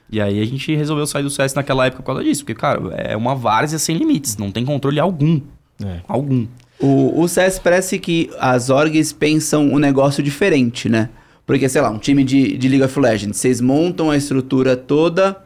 E 0.09 0.21
aí 0.21 0.41
a 0.41 0.45
gente 0.47 0.75
resolveu 0.75 1.07
sair 1.07 1.25
do 1.25 1.31
CS 1.31 1.55
naquela 1.55 1.87
época 1.87 2.03
por 2.03 2.07
causa 2.07 2.23
disso. 2.23 2.45
Porque, 2.45 2.55
cara, 2.55 2.81
é 2.95 3.17
uma 3.17 3.35
várzea 3.35 3.79
sem 3.79 3.97
limites. 3.97 4.37
Não 4.37 4.53
tem 4.53 4.65
controle 4.65 5.01
algum. 5.01 5.41
É. 5.85 6.01
Algum. 6.07 6.47
O, 6.79 7.23
o 7.23 7.29
CS 7.29 7.59
parece 7.59 7.99
que 7.99 8.31
as 8.39 8.71
orgs 8.71 9.13
pensam 9.13 9.67
um 9.67 9.79
negócio 9.79 10.23
diferente, 10.23 10.89
né? 10.89 11.09
Porque, 11.45 11.69
sei 11.69 11.81
lá, 11.81 11.91
um 11.91 11.99
time 11.99 12.23
de, 12.23 12.57
de 12.57 12.69
League 12.69 12.85
of 12.85 12.99
Legends, 12.99 13.39
vocês 13.39 13.61
montam 13.61 14.11
a 14.11 14.17
estrutura 14.17 14.77
toda. 14.77 15.37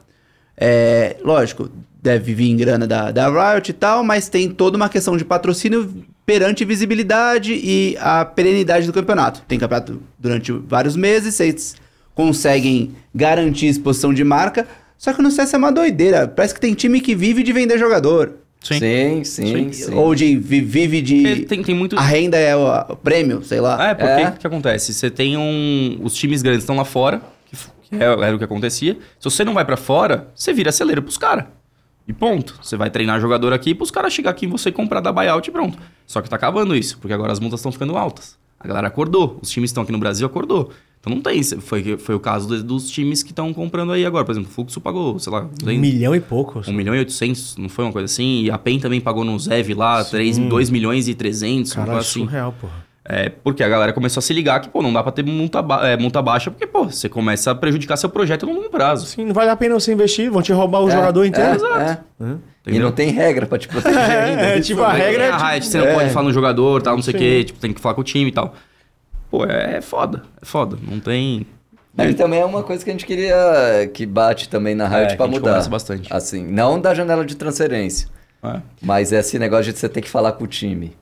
É, 0.56 1.16
lógico, 1.24 1.70
deve 2.02 2.34
vir 2.34 2.54
grana 2.56 2.86
da, 2.86 3.10
da 3.10 3.28
Riot 3.28 3.70
e 3.70 3.74
tal, 3.74 4.02
mas 4.02 4.28
tem 4.28 4.50
toda 4.50 4.76
uma 4.76 4.88
questão 4.88 5.16
de 5.16 5.24
patrocínio 5.24 6.04
perante 6.30 6.64
visibilidade 6.64 7.52
e 7.52 7.96
a 7.98 8.24
perenidade 8.24 8.86
do 8.86 8.92
campeonato. 8.92 9.42
Tem 9.48 9.58
campeonato 9.58 10.00
durante 10.16 10.52
vários 10.52 10.94
meses, 10.94 11.34
vocês 11.34 11.74
conseguem 12.14 12.92
garantir 13.12 13.66
exposição 13.66 14.14
de 14.14 14.22
marca. 14.22 14.64
Só 14.96 15.12
que 15.12 15.20
no 15.22 15.28
CS 15.28 15.52
é 15.54 15.56
uma 15.56 15.72
doideira. 15.72 16.28
Parece 16.28 16.54
que 16.54 16.60
tem 16.60 16.72
time 16.72 17.00
que 17.00 17.16
vive 17.16 17.42
de 17.42 17.52
vender 17.52 17.78
jogador. 17.78 18.34
Sim. 18.62 18.78
Sim, 18.78 19.24
sim, 19.24 19.72
sim. 19.72 19.94
Ou 19.94 20.14
de 20.14 20.36
vi- 20.36 20.60
vive 20.60 21.02
de. 21.02 21.22
Porque 21.22 21.44
Tem, 21.46 21.62
tem 21.64 21.74
muito. 21.74 21.98
A 21.98 22.02
renda 22.02 22.36
é 22.38 22.54
o, 22.54 22.64
o 22.90 22.94
prêmio, 22.96 23.42
sei 23.42 23.60
lá. 23.60 23.88
É, 23.90 23.94
porque 23.94 24.10
É. 24.22 24.28
o 24.28 24.32
que 24.32 24.46
acontece? 24.46 24.94
Você 24.94 25.10
tem 25.10 25.36
um. 25.36 25.98
Os 26.02 26.14
times 26.14 26.42
grandes 26.42 26.62
estão 26.62 26.76
lá 26.76 26.84
fora, 26.84 27.20
que, 27.50 27.56
é- 27.96 28.04
era 28.04 28.36
o 28.36 28.38
que 28.38 28.44
acontecia. 28.44 28.96
Se 29.18 29.24
você 29.24 29.42
não 29.44 29.54
vai 29.54 29.64
pra 29.64 29.76
fora, 29.78 30.28
você 30.34 30.52
vira 30.52 30.70
celeiro 30.70 31.02
pros 31.02 31.18
caras. 31.18 31.46
E 32.08 32.12
ponto. 32.12 32.58
Você 32.60 32.76
vai 32.76 32.90
treinar 32.90 33.20
jogador 33.20 33.52
aqui 33.52 33.74
pros 33.74 33.90
caras 33.90 34.12
chegar 34.12 34.30
aqui 34.30 34.46
e 34.46 34.48
você 34.48 34.72
comprar 34.72 35.00
da 35.00 35.12
buyout 35.12 35.48
e 35.48 35.52
pronto. 35.52 35.78
Só 36.06 36.20
que 36.20 36.28
tá 36.28 36.36
acabando 36.36 36.74
isso, 36.74 36.98
porque 36.98 37.12
agora 37.12 37.32
as 37.32 37.38
multas 37.38 37.60
estão 37.60 37.70
ficando 37.70 37.96
altas. 37.96 38.36
A 38.58 38.66
galera 38.66 38.88
acordou. 38.88 39.38
Os 39.40 39.48
times 39.50 39.70
que 39.70 39.72
estão 39.72 39.82
aqui 39.84 39.92
no 39.92 39.98
Brasil 39.98 40.26
acordou. 40.26 40.70
Então 41.00 41.14
não 41.14 41.22
tem. 41.22 41.42
Foi, 41.42 41.96
foi 41.96 42.14
o 42.14 42.20
caso 42.20 42.46
dos, 42.46 42.62
dos 42.62 42.90
times 42.90 43.22
que 43.22 43.30
estão 43.30 43.54
comprando 43.54 43.92
aí 43.92 44.04
agora. 44.04 44.24
Por 44.24 44.32
exemplo, 44.32 44.50
o 44.50 44.52
Fluxo 44.52 44.80
pagou, 44.80 45.18
sei 45.18 45.32
lá, 45.32 45.42
Um 45.44 45.48
200, 45.48 45.80
milhão 45.80 46.14
e 46.14 46.20
pouco. 46.20 46.60
1 46.66 46.72
milhão 46.72 46.94
e 46.94 46.98
800, 46.98 47.56
não 47.56 47.68
foi 47.70 47.86
uma 47.86 47.92
coisa 47.92 48.04
assim? 48.04 48.42
E 48.42 48.50
a 48.50 48.58
PEN 48.58 48.78
também 48.80 49.00
pagou 49.00 49.24
no 49.24 49.38
Zev 49.38 49.70
lá 49.74 50.04
3, 50.04 50.36
2 50.36 50.68
milhões 50.68 51.08
e 51.08 51.14
300, 51.14 51.70
uma 51.72 51.74
Caralho, 51.76 51.92
coisa 51.96 52.08
assim. 52.08 52.20
surreal, 52.24 52.54
porra. 52.60 52.89
É, 53.12 53.28
porque 53.28 53.64
a 53.64 53.68
galera 53.68 53.92
começou 53.92 54.20
a 54.20 54.22
se 54.22 54.32
ligar 54.32 54.60
que, 54.60 54.68
pô, 54.68 54.80
não 54.80 54.92
dá 54.92 55.02
pra 55.02 55.10
ter 55.10 55.24
multa, 55.24 55.60
ba- 55.60 55.84
é, 55.88 55.96
multa 55.96 56.22
baixa, 56.22 56.48
porque, 56.48 56.64
pô, 56.64 56.84
você 56.84 57.08
começa 57.08 57.50
a 57.50 57.54
prejudicar 57.56 57.96
seu 57.96 58.08
projeto 58.08 58.46
no 58.46 58.52
longo 58.52 58.70
prazo. 58.70 59.04
Sim, 59.06 59.24
não 59.24 59.34
vale 59.34 59.50
a 59.50 59.56
pena 59.56 59.74
você 59.74 59.92
investir, 59.92 60.30
vão 60.30 60.40
te 60.40 60.52
roubar 60.52 60.80
o 60.80 60.88
É, 60.88 60.92
jogador 60.92 61.24
é, 61.24 61.26
inteiro. 61.26 61.66
é. 61.66 61.98
E 62.20 62.70
Entendeu? 62.70 62.82
não 62.82 62.92
tem 62.92 63.10
regra 63.10 63.46
pra 63.46 63.58
te 63.58 63.66
proteger 63.66 63.98
ainda. 63.98 64.42
É, 64.42 64.58
Isso 64.58 64.68
tipo, 64.68 64.82
a 64.84 64.96
é- 64.96 65.00
regra 65.08 65.24
é 65.24 65.30
a 65.32 65.54
tipo- 65.60 65.66
você 65.66 65.78
não 65.78 65.92
pode 65.94 66.10
falar 66.10 66.24
no 66.26 66.32
jogador, 66.32 66.82
tal, 66.82 66.94
não 66.94 67.02
sei 67.02 67.14
o 67.14 67.18
quê, 67.18 67.42
tipo, 67.44 67.58
tem 67.58 67.72
que 67.72 67.80
falar 67.80 67.94
com 67.96 68.00
o 68.00 68.04
time 68.04 68.28
e 68.30 68.32
tal. 68.32 68.54
Pô, 69.28 69.44
é, 69.44 69.78
é 69.78 69.80
foda, 69.80 70.22
é 70.40 70.44
foda. 70.44 70.76
Não 70.80 71.00
tem. 71.00 71.44
E 71.98 72.14
também 72.14 72.38
é 72.40 72.44
uma 72.44 72.62
coisa 72.62 72.84
que 72.84 72.90
a 72.90 72.92
gente 72.92 73.04
queria 73.06 73.90
que 73.92 74.06
bate 74.06 74.48
também 74.48 74.76
na 74.76 74.86
Riot 74.86 75.14
É, 75.14 75.16
pra 75.16 75.16
que 75.16 75.22
a 75.22 75.26
gente 75.26 75.40
mudar. 75.40 75.68
bastante. 75.68 76.12
Assim, 76.12 76.46
não 76.46 76.80
da 76.80 76.94
janela 76.94 77.24
de 77.24 77.34
transferência, 77.34 78.08
É. 78.42 78.60
mas 78.80 79.10
esse 79.10 79.36
negócio 79.36 79.72
de 79.72 79.78
você 79.78 79.88
ter 79.88 80.00
que 80.00 80.08
falar 80.08 80.30
com 80.32 80.44
o 80.44 80.46
time. 80.46 80.92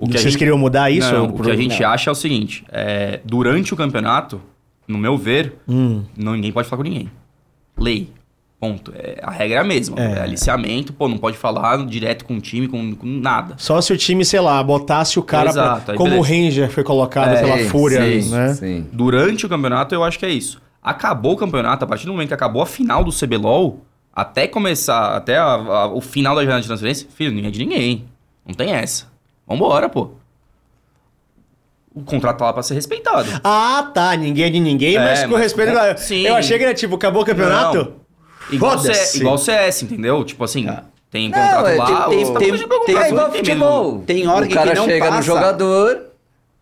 O 0.00 0.06
que 0.06 0.12
Vocês 0.12 0.24
gente- 0.32 0.38
queriam 0.38 0.56
mudar 0.56 0.90
isso? 0.90 1.12
Não, 1.12 1.26
o 1.26 1.38
que 1.42 1.50
a 1.50 1.56
gente 1.56 1.84
acha 1.84 2.08
é 2.08 2.12
o 2.12 2.14
seguinte: 2.14 2.64
é, 2.72 3.20
durante 3.24 3.74
o 3.74 3.76
campeonato, 3.76 4.40
no 4.88 4.96
meu 4.98 5.16
ver, 5.18 5.54
Hum. 5.68 6.02
não, 6.16 6.32
ninguém 6.32 6.50
pode 6.50 6.66
falar 6.68 6.82
com 6.82 6.88
ninguém. 6.88 7.10
Lei. 7.78 8.10
Ponto. 8.58 8.92
É, 8.94 9.18
a 9.22 9.30
regra 9.30 9.58
é 9.58 9.60
a 9.60 9.64
mesma. 9.64 9.98
É. 9.98 10.12
É. 10.18 10.20
aliciamento, 10.22 10.92
pô, 10.92 11.08
não 11.08 11.16
pode 11.16 11.36
falar 11.38 11.78
direto 11.86 12.26
com 12.26 12.36
o 12.36 12.40
time, 12.40 12.68
com, 12.68 12.94
com 12.94 13.06
nada. 13.06 13.54
Só 13.56 13.80
se 13.80 13.90
o 13.90 13.96
time, 13.96 14.22
sei 14.24 14.38
lá, 14.40 14.62
botasse 14.62 15.18
o 15.18 15.22
cara 15.22 15.50
pra- 15.50 15.62
Exato, 15.62 15.90
aí 15.92 15.96
como 15.96 16.10
o 16.18 16.22
beleza. 16.22 16.34
Ranger 16.44 16.70
foi 16.70 16.84
colocado 16.84 17.28
É, 17.34 17.40
pela 17.40 17.58
Fúria, 17.70 18.20
sim, 18.22 18.30
né? 18.30 18.54
Sim. 18.54 18.86
Durante 18.92 19.46
o 19.46 19.48
campeonato, 19.48 19.94
eu 19.94 20.04
acho 20.04 20.18
que 20.18 20.26
é 20.26 20.30
isso. 20.30 20.60
Acabou 20.82 21.32
o 21.32 21.36
campeonato, 21.36 21.84
a 21.84 21.88
partir 21.88 22.04
do 22.04 22.12
momento 22.12 22.28
que 22.28 22.34
acabou 22.34 22.60
a 22.60 22.66
final 22.66 23.02
do 23.02 23.10
CBLOL, 23.10 23.82
até 24.14 24.46
começar, 24.46 25.16
até 25.16 25.38
a- 25.38 25.44
a- 25.54 25.86
o 25.86 26.02
final 26.02 26.34
da 26.34 26.42
janela 26.42 26.60
de 26.60 26.66
transferência, 26.66 27.06
filho, 27.14 27.30
ninguém 27.30 27.48
é 27.48 27.50
de 27.50 27.58
ninguém. 27.60 28.04
Não 28.46 28.54
tem 28.54 28.72
essa. 28.72 29.06
Vambora, 29.50 29.88
pô. 29.88 30.10
O 31.94 32.02
contrato 32.02 32.38
tá 32.38 32.44
lá 32.46 32.52
pra 32.52 32.62
ser 32.62 32.74
respeitado. 32.74 33.28
Ah, 33.42 33.90
tá. 33.92 34.14
Ninguém 34.16 34.44
é 34.44 34.50
de 34.50 34.60
ninguém, 34.60 34.96
É, 34.96 35.00
mas 35.00 35.22
com 35.24 35.30
mas- 35.32 35.40
respeito. 35.42 35.76
é, 35.76 35.96
sim. 35.96 36.20
Eu 36.22 36.36
achei 36.36 36.56
que 36.56 36.64
era 36.64 36.72
tipo, 36.74 36.94
acabou 36.94 37.22
o 37.22 37.26
campeonato? 37.26 37.76
Não. 37.78 37.92
Igual, 38.52 38.78
Foda-se. 38.78 39.06
C, 39.12 39.18
igual 39.18 39.36
CS, 39.38 39.82
entendeu? 39.82 40.24
Tipo 40.24 40.44
assim, 40.44 40.68
tem 41.10 41.28
Não, 41.28 41.38
contrato 41.38 41.66
é, 41.68 41.74
lá, 41.76 41.86
tem- 41.86 41.94
o- 41.94 42.08
tem- 42.08 42.18
tem- 42.18 42.68
tem- 42.86 42.96
É 42.96 43.08
igual 43.08 43.24
não 43.26 43.30
tem 43.30 43.44
futebol. 43.44 44.02
Tem 44.06 44.26
hora 44.28 44.44
o 44.44 44.48
que 44.48 44.54
cara 44.54 44.74
não 44.74 44.84
chega 44.86 45.04
no 45.06 45.10
passa. 45.10 45.22
jogador. 45.22 46.00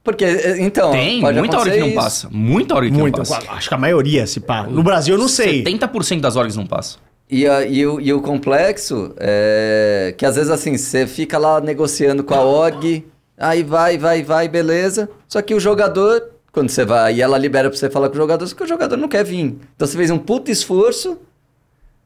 Porque, 0.03 0.25
eh, 0.25 0.57
então. 0.61 0.91
Tem, 0.91 1.21
pode 1.21 1.39
muita 1.39 1.59
hora 1.59 1.71
que 1.71 1.81
não 1.81 1.87
isso. 1.89 1.95
passa. 1.97 2.29
Muita 2.31 2.75
hora 2.75 2.87
que 2.87 2.93
não 2.93 3.01
Muito. 3.01 3.19
passa. 3.19 3.43
Acho 3.51 3.69
que 3.69 3.75
a 3.75 3.79
maioria, 3.79 4.27
se 4.27 4.41
pá. 4.41 4.63
No 4.63 4.83
Brasil, 4.83 5.15
eu 5.15 5.19
não 5.19 5.29
sei. 5.29 5.63
70% 5.63 6.21
das 6.23 6.37
orgs 6.37 6.57
não 6.57 6.67
passa. 6.67 6.97
E, 7.31 7.47
a- 7.47 7.65
e 7.67 7.87
o, 7.87 8.01
e 8.01 8.13
o 8.13 8.23
complexo 8.23 9.13
é 9.19 10.15
que 10.17 10.25
às 10.25 10.37
vezes 10.37 10.51
assim, 10.51 10.77
você 10.77 11.07
fica 11.07 11.37
lá 11.39 11.61
negociando 11.61 12.25
com 12.25 12.35
a 12.35 12.41
org, 12.43 13.05
aí 13.37 13.63
vai, 13.63 13.99
vai, 13.99 14.23
vai, 14.23 14.49
beleza. 14.49 15.09
Só 15.29 15.43
que 15.43 15.55
o 15.55 15.61
jogador, 15.61 16.23
quando 16.53 16.71
você 16.71 16.85
vai 16.85 17.17
e 17.17 17.23
ela 17.23 17.37
libera 17.37 17.69
pra 17.69 17.79
você 17.79 17.91
falar 17.91 18.09
com 18.09 18.15
o 18.15 18.19
jogador, 18.19 18.47
só 18.47 18.55
que 18.57 18.63
o 18.65 18.67
jogador 18.67 18.97
não 18.97 19.09
quer 19.09 19.25
vir. 19.25 19.57
Então 19.77 19.87
você 19.87 19.97
fez 19.97 20.11
um 20.11 20.19
puta 20.19 20.51
esforço 20.51 21.19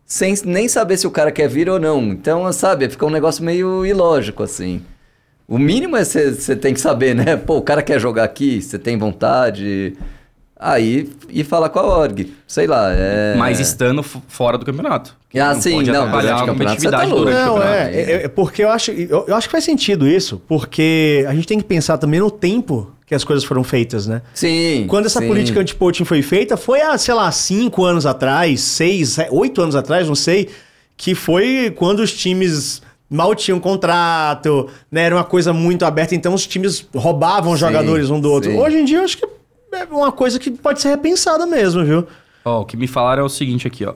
sem 0.05 0.35
nem 0.45 0.69
saber 0.69 0.97
se 0.97 1.07
o 1.07 1.11
cara 1.11 1.33
quer 1.33 1.49
vir 1.49 1.69
ou 1.71 1.79
não. 1.79 2.03
Então, 2.03 2.53
sabe, 2.53 2.89
fica 2.89 3.07
um 3.07 3.11
negócio 3.11 3.45
meio 3.45 3.87
ilógico 3.87 4.43
assim. 4.43 4.83
O 5.49 5.59
mínimo 5.59 5.97
é 5.97 6.05
você 6.05 6.57
tem 6.57 6.75
que 6.75 6.81
saber, 6.81 7.15
né? 7.15 7.37
Pô, 7.37 7.59
o 7.59 7.63
cara 7.63 7.83
quer 7.83 8.01
jogar 8.01 8.25
aqui, 8.25 8.61
você 8.61 8.79
tem 8.79 8.99
vontade. 8.99 9.95
Aí, 10.65 11.11
e 11.29 11.43
falar 11.43 11.69
com 11.71 11.81
a 11.81 11.83
org. 11.99 12.33
Sei 12.47 12.69
lá, 12.69 12.93
é... 12.93 13.35
Mas 13.37 13.59
estando 13.59 14.01
fora 14.03 14.57
do 14.57 14.65
campeonato. 14.65 15.17
Ah, 15.35 15.55
sim, 15.57 15.73
pode 15.73 15.91
não, 15.91 16.03
atrapalhar 16.03 16.35
a 16.35 16.39
você 16.39 16.45
tá 16.47 16.53
competitividade 16.53 17.07
louco. 17.11 17.25
durante 17.25 17.37
o 17.41 17.45
Não, 17.47 17.55
campeonato. 17.55 17.81
é, 17.81 18.01
é, 18.01 18.13
é 18.25 18.29
porque 18.29 18.63
eu 18.63 18.71
acho, 18.71 18.91
eu, 18.93 19.25
eu 19.27 19.35
acho 19.35 19.49
que 19.49 19.53
faz 19.53 19.65
sentido 19.65 20.07
isso, 20.07 20.41
porque 20.47 21.25
a 21.29 21.35
gente 21.35 21.49
tem 21.49 21.59
que 21.59 21.65
pensar 21.65 21.99
também 21.99 22.21
no 22.21 22.31
tempo 22.31 22.93
que 23.07 23.15
as 23.15 23.25
coisas 23.25 23.45
foram 23.45 23.65
feitas, 23.65 24.07
né? 24.07 24.23
Sim. 24.35 24.85
Quando 24.89 25.07
essa 25.07 25.21
sim. 25.21 25.27
política 25.27 25.59
anti-poaching 25.61 26.05
foi 26.05 26.23
feita, 26.23 26.57
foi 26.57 26.81
há, 26.81 26.97
sei 26.97 27.15
lá, 27.15 27.31
cinco 27.33 27.85
anos 27.85 28.07
atrás, 28.07 28.61
seis, 28.61 29.09
se- 29.11 29.27
oito 29.31 29.61
anos 29.61 29.75
atrás, 29.75 30.07
não 30.07 30.15
sei, 30.15 30.49
que 30.97 31.15
foi 31.15 31.73
quando 31.77 32.01
os 32.01 32.13
times 32.13 32.81
mal 33.11 33.35
tinham 33.35 33.59
contrato, 33.59 34.69
né? 34.91 35.03
Era 35.03 35.17
uma 35.17 35.25
coisa 35.25 35.53
muito 35.53 35.85
aberta, 35.85 36.15
então 36.15 36.33
os 36.35 36.47
times 36.47 36.87
roubavam 36.95 37.53
Sim, 37.55 37.59
jogadores 37.59 38.11
um 38.11 38.21
do 38.21 38.31
outro. 38.31 38.51
sim. 38.51 38.57
Hoje 38.59 38.77
em 38.79 38.85
dia, 38.85 38.99
eu 38.99 39.05
acho 39.05 39.19
que 39.19 39.27
é 39.73 39.85
uma 39.91 40.13
coisa 40.13 40.39
que 40.39 40.51
pode 40.51 40.81
ser 40.81 40.89
repensada 40.91 41.47
mesmo, 41.47 41.85
viu? 41.85 42.07
Ó, 42.45 42.63
o 42.63 42.65
que 42.65 42.77
me 42.77 42.87
falaram 42.87 43.23
é 43.23 43.27
o 43.27 43.29
seguinte 43.29 43.67
aqui, 43.67 43.85
ó. 43.85 43.95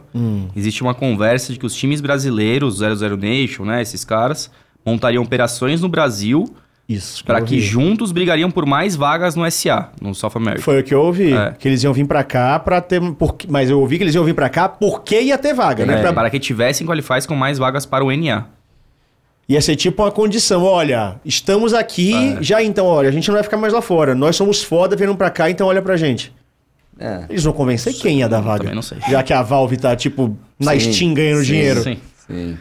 Existe 0.55 0.83
uma 0.83 0.95
conversa 0.95 1.53
de 1.53 1.59
que 1.59 1.67
os 1.67 1.75
times 1.75 2.01
brasileiros, 2.01 2.77
00 2.79 3.17
Nation, 3.17 3.65
né, 3.65 3.83
esses 3.83 4.05
caras, 4.05 4.51
montariam 4.85 5.23
operações 5.23 5.81
no 5.83 5.89
Brasil 5.89 6.45
Isso. 6.89 7.25
para 7.25 7.41
que 7.41 7.59
juntos 7.61 8.13
brigariam 8.13 8.49
por 8.51 8.65
mais 8.65 8.95
vagas 8.95 9.35
no 9.35 9.45
SA, 9.51 9.91
no 10.01 10.15
South 10.15 10.31
America. 10.37 10.63
Foi 10.63 10.79
o 10.81 10.85
que 10.85 10.95
eu 10.95 11.01
ouvi, 11.03 11.33
É. 11.33 11.57
que 11.59 11.67
eles 11.67 11.83
iam 11.83 11.93
vir 11.93 12.07
pra 12.07 12.23
cá 12.23 12.57
pra 12.61 12.81
ter... 12.81 13.01
Porque, 13.15 13.49
mas 13.51 13.69
eu 13.69 13.81
ouvi 13.81 13.97
que 13.99 14.05
eles 14.05 14.15
iam 14.15 14.23
vir 14.25 14.35
pra 14.35 14.49
cá 14.49 14.69
porque 14.69 15.21
ia 15.21 15.37
ter 15.37 15.53
vaga, 15.53 15.85
né? 15.85 15.99
É, 15.99 16.01
Pra- 16.03 16.13
Para 16.13 16.31
que 16.31 16.39
tivessem 16.39 16.87
qualifies 16.87 17.27
com 17.27 17.35
mais 17.35 17.59
vagas 17.59 17.85
para 17.85 18.05
o 18.05 18.13
NA. 18.13 18.45
Ia 19.49 19.61
ser 19.61 19.77
tipo 19.77 20.03
uma 20.03 20.11
condição, 20.11 20.65
olha, 20.65 21.21
estamos 21.25 21.73
aqui, 21.73 22.13
É. 22.13 22.43
já 22.43 22.63
então, 22.63 22.85
olha, 22.87 23.09
a 23.09 23.13
gente 23.13 23.29
não 23.29 23.35
vai 23.35 23.45
ficar 23.45 23.57
mais 23.57 23.73
lá 23.73 23.81
fora. 23.81 24.15
Nós 24.15 24.35
somos 24.35 24.63
foda, 24.63 24.97
vindo 24.97 25.15
pra 25.17 25.31
cá, 25.31 25.49
então 25.49 25.69
olha 25.69 25.81
pra 25.81 25.97
gente. 25.97 26.33
É. 26.99 27.27
Eles 27.29 27.45
vão 27.45 27.53
convencer 27.53 27.95
quem 27.95 28.19
ia 28.19 28.29
dar 28.29 28.41
vaga. 28.41 28.59
também 28.61 28.75
não 28.75 28.83
sei. 28.83 28.99
Já 29.09 29.23
que 29.23 29.33
a 29.33 29.43
Valve 29.43 29.77
tá, 29.77 29.95
tipo, 29.95 30.37
na 30.59 30.73
Sim, 30.73 30.93
Steam 30.93 31.15
ganhando 31.15 31.41
sim, 31.41 31.47
dinheiro. 31.47 31.83
Sim. 31.83 31.97
Sim. 32.27 32.57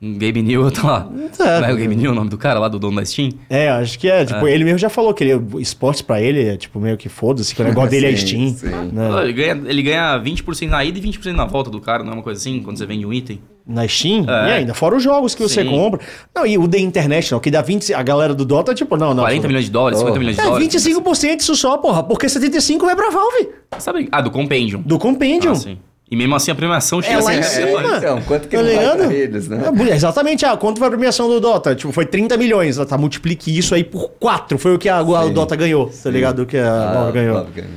Um 0.00 0.14
Gabe 0.18 0.42
New 0.42 0.68
tá 0.70 0.82
lá. 0.84 1.08
É. 1.38 1.60
Não 1.60 1.68
é 1.68 1.72
o 1.72 1.76
Gabe 1.76 1.94
New 1.94 2.10
o 2.10 2.14
nome 2.14 2.28
do 2.30 2.36
cara 2.38 2.58
lá, 2.58 2.66
do 2.68 2.78
dono 2.78 2.96
da 2.96 3.04
Steam? 3.04 3.30
É, 3.50 3.68
acho 3.68 3.98
que 3.98 4.08
é. 4.08 4.24
Tipo, 4.24 4.48
ele 4.48 4.64
mesmo 4.64 4.78
já 4.78 4.88
falou 4.88 5.12
que 5.14 5.22
ele, 5.22 5.34
o 5.34 5.60
esportes 5.60 6.00
pra 6.02 6.20
ele 6.20 6.44
é, 6.44 6.56
tipo, 6.56 6.80
meio 6.80 6.96
que 6.96 7.08
foda-se, 7.08 7.54
que 7.54 7.60
o 7.60 7.64
negócio 7.64 7.90
dele 7.92 8.06
é 8.06 8.16
Steam. 8.16 8.48
sim. 8.54 8.66
né? 8.92 9.22
Ele, 9.22 9.32
ganha, 9.32 9.62
ele 9.66 9.82
ganha 9.82 10.18
20% 10.18 10.68
na 10.68 10.84
ida 10.84 10.98
e 10.98 11.02
20% 11.02 11.32
na 11.32 11.44
volta 11.44 11.68
do 11.70 11.80
cara, 11.80 12.02
não 12.02 12.12
é 12.12 12.14
uma 12.14 12.22
coisa 12.22 12.40
assim, 12.40 12.60
quando 12.62 12.78
você 12.78 12.86
vende 12.86 13.04
um 13.06 13.12
item? 13.12 13.38
Na 13.66 13.86
Steam? 13.86 14.24
É. 14.28 14.48
E 14.48 14.52
ainda, 14.54 14.74
fora 14.74 14.96
os 14.96 15.02
jogos 15.02 15.34
que 15.34 15.42
você 15.42 15.62
Sim. 15.62 15.70
compra. 15.70 16.00
Não, 16.34 16.44
e 16.44 16.58
o 16.58 16.66
The 16.66 16.78
International, 16.80 17.40
que 17.40 17.50
dá 17.50 17.62
20... 17.62 17.94
A 17.94 18.02
galera 18.02 18.34
do 18.34 18.44
Dota, 18.44 18.74
tipo, 18.74 18.96
não, 18.96 19.14
não. 19.14 19.22
40 19.22 19.46
milhões 19.46 19.64
de 19.66 19.70
dólares, 19.70 19.98
50 20.00 20.18
milhões 20.18 20.36
de 20.36 20.42
É, 20.42 20.44
dólares. 20.44 20.68
25% 20.68 21.40
isso 21.40 21.54
só, 21.54 21.78
porra. 21.78 22.02
Porque 22.02 22.26
75% 22.26 22.80
vai 22.80 22.96
pra 22.96 23.10
Valve. 23.10 23.48
Sabe? 23.78 24.08
Ah, 24.10 24.20
do 24.20 24.30
Compendium. 24.30 24.82
Do 24.82 24.98
Compendium. 24.98 25.52
Ah, 25.52 25.56
sim. 25.56 25.78
E 26.10 26.16
mesmo 26.16 26.34
assim 26.34 26.50
a 26.50 26.54
premiação 26.54 27.00
chega 27.00 27.20
É 27.20 27.22
lá 27.22 27.34
em 27.34 27.42
cima. 27.42 27.96
então, 27.96 28.20
quanto 28.22 28.46
que 28.46 28.54
Tá 28.56 28.62
não 28.62 28.68
vai 28.68 28.78
ligado? 28.78 28.98
pra 28.98 29.14
eles, 29.14 29.48
né? 29.48 29.62
É, 29.88 29.94
exatamente, 29.94 30.44
ah, 30.44 30.54
quanto 30.58 30.78
foi 30.78 30.88
a 30.88 30.90
premiação 30.90 31.26
do 31.26 31.40
Dota? 31.40 31.74
Tipo, 31.74 31.90
foi 31.90 32.04
30 32.04 32.36
milhões. 32.36 32.76
Tá, 32.76 32.98
multiplique 32.98 33.56
isso 33.56 33.74
aí 33.74 33.82
por 33.82 34.10
4. 34.20 34.58
Foi 34.58 34.74
o 34.74 34.78
que 34.78 34.90
a, 34.90 34.98
a. 34.98 35.28
Dota 35.30 35.56
ganhou, 35.56 35.90
tá 36.02 36.10
ligado? 36.10 36.42
O 36.42 36.46
que 36.46 36.58
a 36.58 36.70
Ah, 36.90 36.92
Valve 36.94 37.12
ganhou. 37.12 37.34
Valve 37.36 37.52
ganhou. 37.52 37.72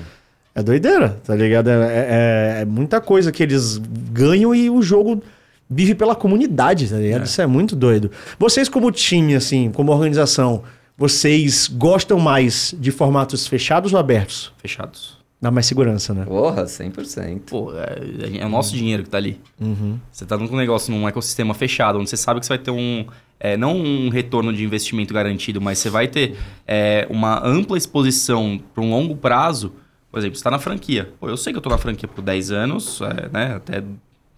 É 0.53 0.61
doideira, 0.63 1.17
tá 1.25 1.33
ligado? 1.35 1.69
É, 1.69 1.73
é- 1.73 2.61
é 2.61 2.65
muita 2.65 2.99
coisa 2.99 3.31
que 3.31 3.41
eles 3.43 3.77
ganham 4.11 4.53
e 4.53 4.69
o 4.69 4.81
jogo 4.81 5.21
vive 5.69 5.95
pela 5.95 6.15
comunidade, 6.15 6.89
tá 6.89 6.97
ligado? 6.97 7.25
Isso 7.25 7.41
é 7.41 7.47
muito 7.47 7.75
doido. 7.75 8.11
Vocês, 8.37 8.69
como 8.69 8.91
time, 8.91 9.35
assim, 9.35 9.71
como 9.71 9.91
organização, 9.91 10.63
vocês 10.97 11.67
gostam 11.67 12.19
mais 12.19 12.73
de 12.79 12.91
formatos 12.91 13.47
fechados 13.47 13.93
ou 13.93 13.99
abertos? 13.99 14.53
Fechados. 14.57 15.17
Dá 15.41 15.51
mais 15.51 15.65
segurança, 15.65 16.13
né? 16.13 16.25
Porra, 16.25 16.63
100%. 16.63 17.41
Pô, 17.45 17.71
é, 17.73 18.39
é 18.39 18.45
o 18.45 18.49
nosso 18.49 18.75
dinheiro 18.75 19.03
que 19.03 19.09
tá 19.09 19.17
ali. 19.17 19.39
Uhum. 19.59 19.99
Você 20.11 20.25
tá 20.25 20.37
num 20.37 20.55
negócio, 20.55 20.93
num 20.93 21.07
ecossistema 21.07 21.53
fechado, 21.53 21.99
onde 21.99 22.09
você 22.09 22.17
sabe 22.17 22.39
que 22.39 22.45
você 22.45 22.53
vai 22.53 22.57
ter 22.57 22.71
um. 22.71 23.05
é, 23.39 23.57
não 23.57 23.75
um 23.75 24.09
retorno 24.09 24.53
de 24.53 24.63
investimento 24.63 25.13
garantido, 25.13 25.61
mas 25.61 25.77
você 25.77 25.89
vai 25.89 26.07
ter 26.07 26.37
é, 26.65 27.05
uma 27.09 27.45
ampla 27.45 27.77
exposição 27.77 28.59
para 28.73 28.83
um 28.83 28.89
longo 28.89 29.15
prazo. 29.15 29.73
Por 30.09 30.19
exemplo, 30.19 30.37
você 30.37 30.43
tá 30.43 30.49
na 30.49 30.59
franquia. 30.59 31.11
Pô, 31.19 31.27
eu 31.27 31.35
sei 31.35 31.51
que 31.51 31.57
eu 31.57 31.61
tô 31.61 31.69
na 31.69 31.77
franquia 31.77 32.07
por 32.07 32.21
10 32.21 32.51
anos, 32.51 33.01
é, 33.01 33.29
né? 33.31 33.55
Até, 33.55 33.83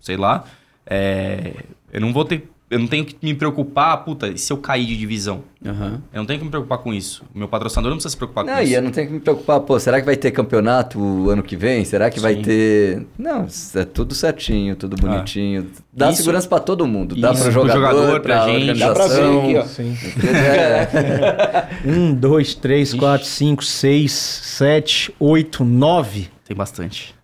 sei 0.01 0.17
lá. 0.17 0.43
É, 0.89 1.53
eu 1.91 2.01
não 2.01 2.13
vou 2.13 2.23
ter. 2.25 2.49
Eu 2.69 2.79
não 2.79 2.87
tenho 2.87 3.05
que 3.05 3.15
me 3.21 3.33
preocupar, 3.33 4.03
puta, 4.03 4.27
e 4.27 4.37
se 4.37 4.51
eu 4.51 4.57
cair 4.57 4.85
de 4.85 4.97
divisão? 4.97 5.41
Aham. 5.65 6.01
Eu 6.11 6.17
não 6.19 6.25
tenho 6.25 6.37
que 6.39 6.43
me 6.43 6.51
preocupar 6.51 6.79
com 6.79 6.93
isso. 6.93 7.23
O 7.33 7.39
meu 7.39 7.47
patrocinador 7.47 7.91
não 7.91 7.95
precisa 7.95 8.09
se 8.11 8.17
preocupar 8.17 8.43
Não, 8.43 8.55
com 8.55 8.59
e 8.59 8.63
isso. 8.65 8.73
eu 8.75 8.81
não 8.81 8.91
tenho 8.91 9.07
que 9.07 9.13
me 9.13 9.19
preocupar, 9.21 9.61
pô, 9.61 9.79
será 9.79 10.01
que 10.01 10.05
vai 10.05 10.17
ter 10.17 10.31
campeonato 10.31 10.99
o 10.99 11.29
ano 11.29 11.41
que 11.41 11.55
vem? 11.55 11.85
Será 11.85 12.09
que 12.09 12.19
vai 12.19 12.35
Sim. 12.35 12.41
ter. 12.41 13.07
Não, 13.17 13.47
é 13.73 13.85
tudo 13.85 14.13
certinho, 14.13 14.75
tudo 14.75 14.97
bonitinho. 14.97 15.71
Dá 15.93 16.09
Isso- 16.09 16.17
segurança 16.17 16.45
pra 16.49 16.59
todo 16.59 16.85
mundo. 16.85 17.15
Dá 17.15 17.33
pro 17.33 17.49
jogador, 17.49 17.73
jogador, 17.79 18.19
pra, 18.19 18.43
pra 18.43 18.47
gente. 18.49 18.77
Dá 18.79 18.93
pra 18.93 19.07
ver 19.07 19.39
aqui, 19.39 19.57
ó. 19.59 19.63
Sim. 19.65 19.97
É, 20.27 21.67
Um, 21.87 22.13
dois, 22.13 22.53
três, 22.53 22.93
quatro, 22.93 23.25
cinco, 23.25 23.63
seis, 23.63 24.11
sete, 24.11 25.15
oito, 25.21 25.63
nove. 25.63 26.27
Tem 26.45 26.55
bastante. 26.55 27.15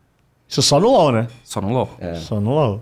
Isso 0.48 0.61
só 0.61 0.80
no 0.80 0.88
LoL, 0.90 1.11
né? 1.11 1.27
Só 1.43 1.59
no 1.59 1.69
LoL. 1.74 1.90
É. 2.00 2.14
Só 2.16 2.40
no 2.40 2.51
LoL. 2.51 2.82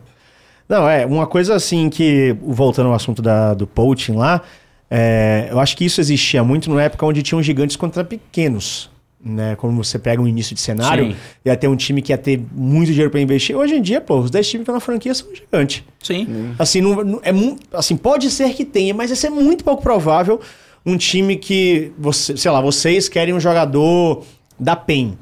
Não, 0.72 0.88
é, 0.88 1.06
uma 1.06 1.28
coisa 1.28 1.54
assim 1.54 1.90
que, 1.90 2.34
voltando 2.42 2.88
ao 2.88 2.94
assunto 2.94 3.22
da, 3.22 3.54
do 3.54 3.68
poaching 3.68 4.14
lá, 4.14 4.42
é, 4.90 5.50
eu 5.52 5.60
acho 5.60 5.76
que 5.76 5.84
isso 5.84 6.00
existia 6.00 6.46
muito 6.46 6.74
na 6.74 6.84
época 6.84 7.06
onde 7.06 7.22
tinham 7.22 7.44
gigantes 7.44 7.76
contra 7.76 8.06
pequenos. 8.06 8.90
Né? 9.22 9.58
Quando 9.58 9.76
você 9.76 10.00
pega 10.00 10.22
um 10.22 10.28
início 10.30 10.56
de 10.56 10.62
cenário, 10.62 11.08
Sim. 11.12 11.16
ia 11.44 11.58
ter 11.58 11.68
um 11.68 11.76
time 11.76 12.02
que 12.02 12.14
ia 12.14 12.18
ter 12.18 12.42
muito 12.54 12.88
dinheiro 12.88 13.12
para 13.12 13.20
investir. 13.20 13.54
Hoje 13.54 13.76
em 13.76 13.82
dia, 13.82 14.00
pô, 14.00 14.20
os 14.20 14.32
10 14.32 14.48
times 14.48 14.60
que 14.60 14.62
estão 14.64 14.76
na 14.76 14.80
franquia 14.80 15.14
são 15.14 15.28
gigantes. 15.36 15.84
Sim. 16.02 16.54
Assim, 16.58 16.80
não, 16.80 17.04
não- 17.04 17.22
é 17.22 17.32
assim, 17.74 17.98
pode 17.98 18.32
ser 18.32 18.54
que 18.54 18.64
tenha, 18.64 18.94
mas 18.94 19.10
vai 19.10 19.18
ser 19.18 19.30
muito 19.30 19.66
pouco 19.66 19.84
provável 19.84 20.40
um 20.86 20.96
time 20.96 21.36
que, 21.36 21.92
você, 22.00 22.38
sei 22.38 22.50
lá, 22.50 22.62
vocês 22.62 23.10
querem 23.10 23.34
um 23.34 23.42
jogador 23.42 24.24
da 24.58 24.78
PEN. 24.78 25.18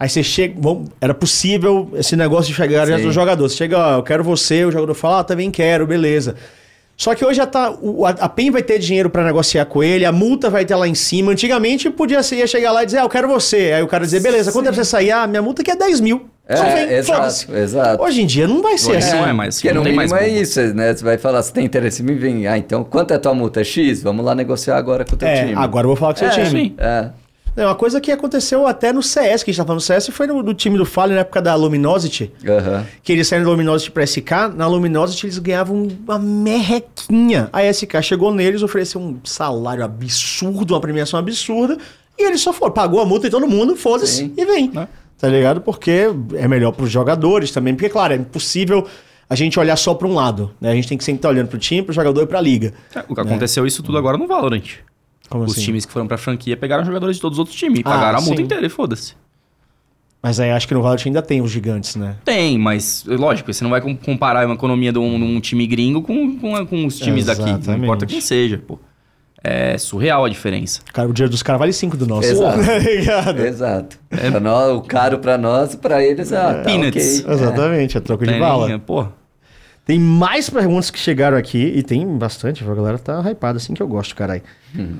Aí 0.00 0.08
você 0.08 0.22
chega. 0.22 0.54
bom, 0.56 0.84
era 1.00 1.12
possível 1.14 1.90
esse 1.94 2.14
negócio 2.14 2.46
de 2.50 2.54
chegar 2.54 2.86
Sim. 2.86 3.02
do 3.02 3.10
jogador. 3.12 3.48
Você 3.48 3.56
chega, 3.56 3.78
ó, 3.78 3.96
eu 3.98 4.02
quero 4.02 4.22
você, 4.22 4.64
o 4.64 4.70
jogador 4.70 4.94
fala, 4.94 5.20
ah, 5.20 5.24
também 5.24 5.50
quero, 5.50 5.86
beleza. 5.86 6.36
Só 6.96 7.14
que 7.14 7.24
hoje 7.24 7.36
já 7.36 7.46
tá. 7.46 7.70
o- 7.70 8.04
a, 8.04 8.10
a 8.10 8.28
PEN 8.28 8.50
vai 8.50 8.62
ter 8.62 8.78
dinheiro 8.78 9.08
pra 9.08 9.24
negociar 9.24 9.64
com 9.66 9.82
ele, 9.84 10.04
a 10.04 10.10
multa 10.12 10.50
vai 10.50 10.64
ter 10.64 10.74
lá 10.74 10.86
em 10.88 10.94
cima. 10.96 11.30
Antigamente 11.32 11.88
podia 11.90 12.22
ser, 12.22 12.36
ia 12.36 12.46
chegar 12.46 12.72
lá 12.72 12.82
e 12.82 12.86
dizer, 12.86 12.98
ah, 12.98 13.02
eu 13.02 13.08
quero 13.08 13.28
você. 13.28 13.72
Aí 13.72 13.82
o 13.82 13.86
cara 13.88 14.04
dizer, 14.04 14.20
beleza, 14.20 14.50
quanto 14.52 14.66
é 14.66 14.72
pra 14.72 14.82
você 14.82 14.84
sair? 14.84 15.10
Ah, 15.12 15.26
minha 15.26 15.40
multa 15.42 15.62
aqui 15.62 15.70
é 15.70 15.76
10 15.76 16.00
mil. 16.00 16.28
Só 16.50 16.62
vem, 16.64 16.72
É, 16.88 16.98
exato, 16.98 17.54
exato. 17.56 18.02
Hoje 18.02 18.22
em 18.22 18.26
dia 18.26 18.48
não 18.48 18.62
vai 18.62 18.78
ser 18.78 18.92
Hoje 18.96 18.98
assim. 18.98 19.16
não 19.16 19.26
é 19.28 19.32
mais 19.34 19.56
assim, 19.56 19.62
Porque 19.68 19.74
não 19.74 19.82
no 19.82 19.86
tem 19.88 19.94
mais 19.96 20.10
mínimo 20.12 20.26
é 20.28 20.40
isso, 20.40 20.60
né? 20.74 20.94
Você 20.94 21.04
vai 21.04 21.18
falar, 21.18 21.42
se 21.42 21.52
tem 21.52 21.64
interesse 21.64 22.02
em 22.02 22.06
mim, 22.06 22.14
vem. 22.16 22.46
Ah, 22.46 22.56
então 22.56 22.82
quanto 22.82 23.12
é 23.12 23.18
tua 23.18 23.34
multa? 23.34 23.60
É 23.60 23.64
X? 23.64 24.02
Vamos 24.02 24.24
lá 24.24 24.34
negociar 24.34 24.76
agora 24.78 25.04
com 25.04 25.14
o 25.14 25.18
teu 25.18 25.28
É, 25.28 25.40
time. 25.40 25.54
agora 25.54 25.84
eu 25.84 25.88
vou 25.88 25.96
falar 25.96 26.14
com 26.14 26.24
o 26.24 26.32
seu 26.32 26.42
É, 26.42 26.46
time. 26.46 26.60
sim. 26.68 26.74
É. 26.78 27.10
É 27.58 27.64
uma 27.66 27.74
coisa 27.74 28.00
que 28.00 28.12
aconteceu 28.12 28.66
até 28.68 28.92
no 28.92 29.02
CS, 29.02 29.42
que 29.42 29.50
a 29.50 29.52
gente 29.52 29.56
tá 29.60 29.64
falando 29.66 29.80
do 29.80 29.84
CS, 29.84 30.08
foi 30.10 30.26
no, 30.28 30.42
do 30.44 30.54
time 30.54 30.78
do 30.78 30.84
Fallen 30.84 31.14
na 31.16 31.22
época 31.22 31.42
da 31.42 31.54
Luminosity, 31.56 32.30
Aham. 32.46 32.86
que 33.02 33.12
eles 33.12 33.26
saíram 33.26 33.44
da 33.46 33.50
Luminosity 33.50 33.90
pra 33.90 34.04
SK. 34.06 34.30
Na 34.54 34.68
Luminosity 34.68 35.26
eles 35.26 35.38
ganhavam 35.38 35.88
uma 36.06 36.18
merrequinha. 36.20 37.48
A 37.52 37.62
SK 37.72 38.00
chegou 38.02 38.32
neles, 38.32 38.62
ofereceu 38.62 39.00
um 39.00 39.18
salário 39.24 39.84
absurdo, 39.84 40.72
uma 40.74 40.80
premiação 40.80 41.18
absurda, 41.18 41.76
e 42.16 42.22
eles 42.24 42.40
só 42.40 42.52
foram, 42.52 42.72
pagou 42.72 43.00
a 43.00 43.04
multa 43.04 43.26
em 43.26 43.30
todo 43.30 43.46
mundo, 43.48 43.74
foda-se, 43.76 44.32
e 44.36 44.44
vem. 44.44 44.70
É. 44.76 44.86
Tá 45.18 45.26
ligado? 45.28 45.60
Porque 45.60 46.10
é 46.34 46.46
melhor 46.46 46.70
pros 46.72 46.90
jogadores 46.90 47.50
também, 47.50 47.74
porque, 47.74 47.88
claro, 47.88 48.12
é 48.12 48.16
impossível 48.16 48.86
a 49.28 49.34
gente 49.34 49.58
olhar 49.58 49.76
só 49.76 49.94
pra 49.94 50.06
um 50.06 50.14
lado, 50.14 50.52
né? 50.60 50.70
A 50.70 50.74
gente 50.74 50.88
tem 50.88 50.96
que 50.96 51.02
sempre 51.04 51.18
estar 51.18 51.28
olhando 51.28 51.48
pro 51.48 51.58
time, 51.58 51.82
pro 51.82 51.92
jogador 51.92 52.22
e 52.22 52.26
pra 52.26 52.40
liga. 52.40 52.72
É, 52.94 53.00
O 53.08 53.14
que 53.14 53.20
aconteceu 53.20 53.66
isso 53.66 53.82
tudo 53.82 53.98
agora 53.98 54.16
no 54.16 54.26
Valorant. 54.26 54.62
Como 55.28 55.44
Os 55.44 55.52
assim? 55.52 55.62
times 55.62 55.84
que 55.86 55.92
foram 55.92 56.06
pra 56.06 56.16
franquia 56.18 56.56
pegaram 56.56 56.84
jogadores 56.84 57.16
de 57.16 57.22
todos 57.22 57.36
os 57.36 57.40
outros 57.40 57.56
times 57.56 57.80
e 57.80 57.82
Ah, 57.84 57.90
pagaram 57.90 58.18
a 58.18 58.20
multa 58.20 58.36
sim. 58.36 58.42
inteira 58.42 58.64
e 58.66 58.68
foda-se. 58.68 59.14
Mas 60.22 60.40
aí 60.40 60.50
acho 60.50 60.66
que 60.66 60.74
no 60.74 60.82
Valorant 60.82 61.04
ainda 61.06 61.22
tem 61.22 61.40
os 61.40 61.50
gigantes, 61.50 61.94
né? 61.94 62.16
Tem, 62.24 62.58
mas 62.58 63.04
lógico, 63.06 63.52
você 63.52 63.62
não 63.62 63.70
vai 63.70 63.80
com- 63.80 63.96
comparar 63.96 64.44
uma 64.46 64.54
economia 64.54 64.92
de 64.92 64.98
um, 64.98 65.16
de 65.16 65.24
um 65.24 65.40
time 65.40 65.64
gringo 65.66 66.02
com, 66.02 66.36
com, 66.38 66.66
com 66.66 66.86
os 66.86 66.98
times 66.98 67.26
daqui. 67.26 67.42
Não 67.42 67.50
Exatamente. 67.50 67.82
importa 67.84 68.04
quem 68.06 68.20
seja, 68.20 68.58
pô. 68.58 68.78
É 69.44 69.78
surreal 69.78 70.24
a 70.24 70.28
diferença. 70.28 70.80
Cara, 70.92 71.08
o 71.08 71.12
dinheiro 71.12 71.30
dos 71.30 71.44
caras 71.44 71.60
vale 71.60 71.72
5 71.72 71.96
do 71.96 72.06
nosso. 72.08 72.26
Exato. 72.28 72.58
Tá 72.66 72.78
ligado? 72.78 73.38
Exato. 73.46 73.98
Pra 74.10 74.40
nós, 74.40 74.76
o 74.76 74.80
caro 74.82 75.18
pra 75.20 75.38
nós, 75.38 75.76
pra 75.76 76.02
eles, 76.04 76.32
ah, 76.32 76.54
tá 76.54 76.62
Peanuts. 76.64 77.20
ok. 77.20 77.34
Exatamente, 77.34 77.96
é 77.96 78.00
troco 78.00 78.26
de 78.26 78.36
bala. 78.40 78.72
é, 78.72 78.78
Pô, 78.78 79.06
Tem 79.88 79.98
mais 79.98 80.50
perguntas 80.50 80.90
que 80.90 80.98
chegaram 80.98 81.34
aqui 81.38 81.56
e 81.74 81.82
tem 81.82 82.06
bastante. 82.18 82.62
A 82.62 82.74
galera 82.74 82.98
tá 82.98 83.22
hypada 83.30 83.56
assim 83.56 83.72
que 83.72 83.82
eu 83.82 83.88
gosto, 83.88 84.14
caralho. 84.14 84.42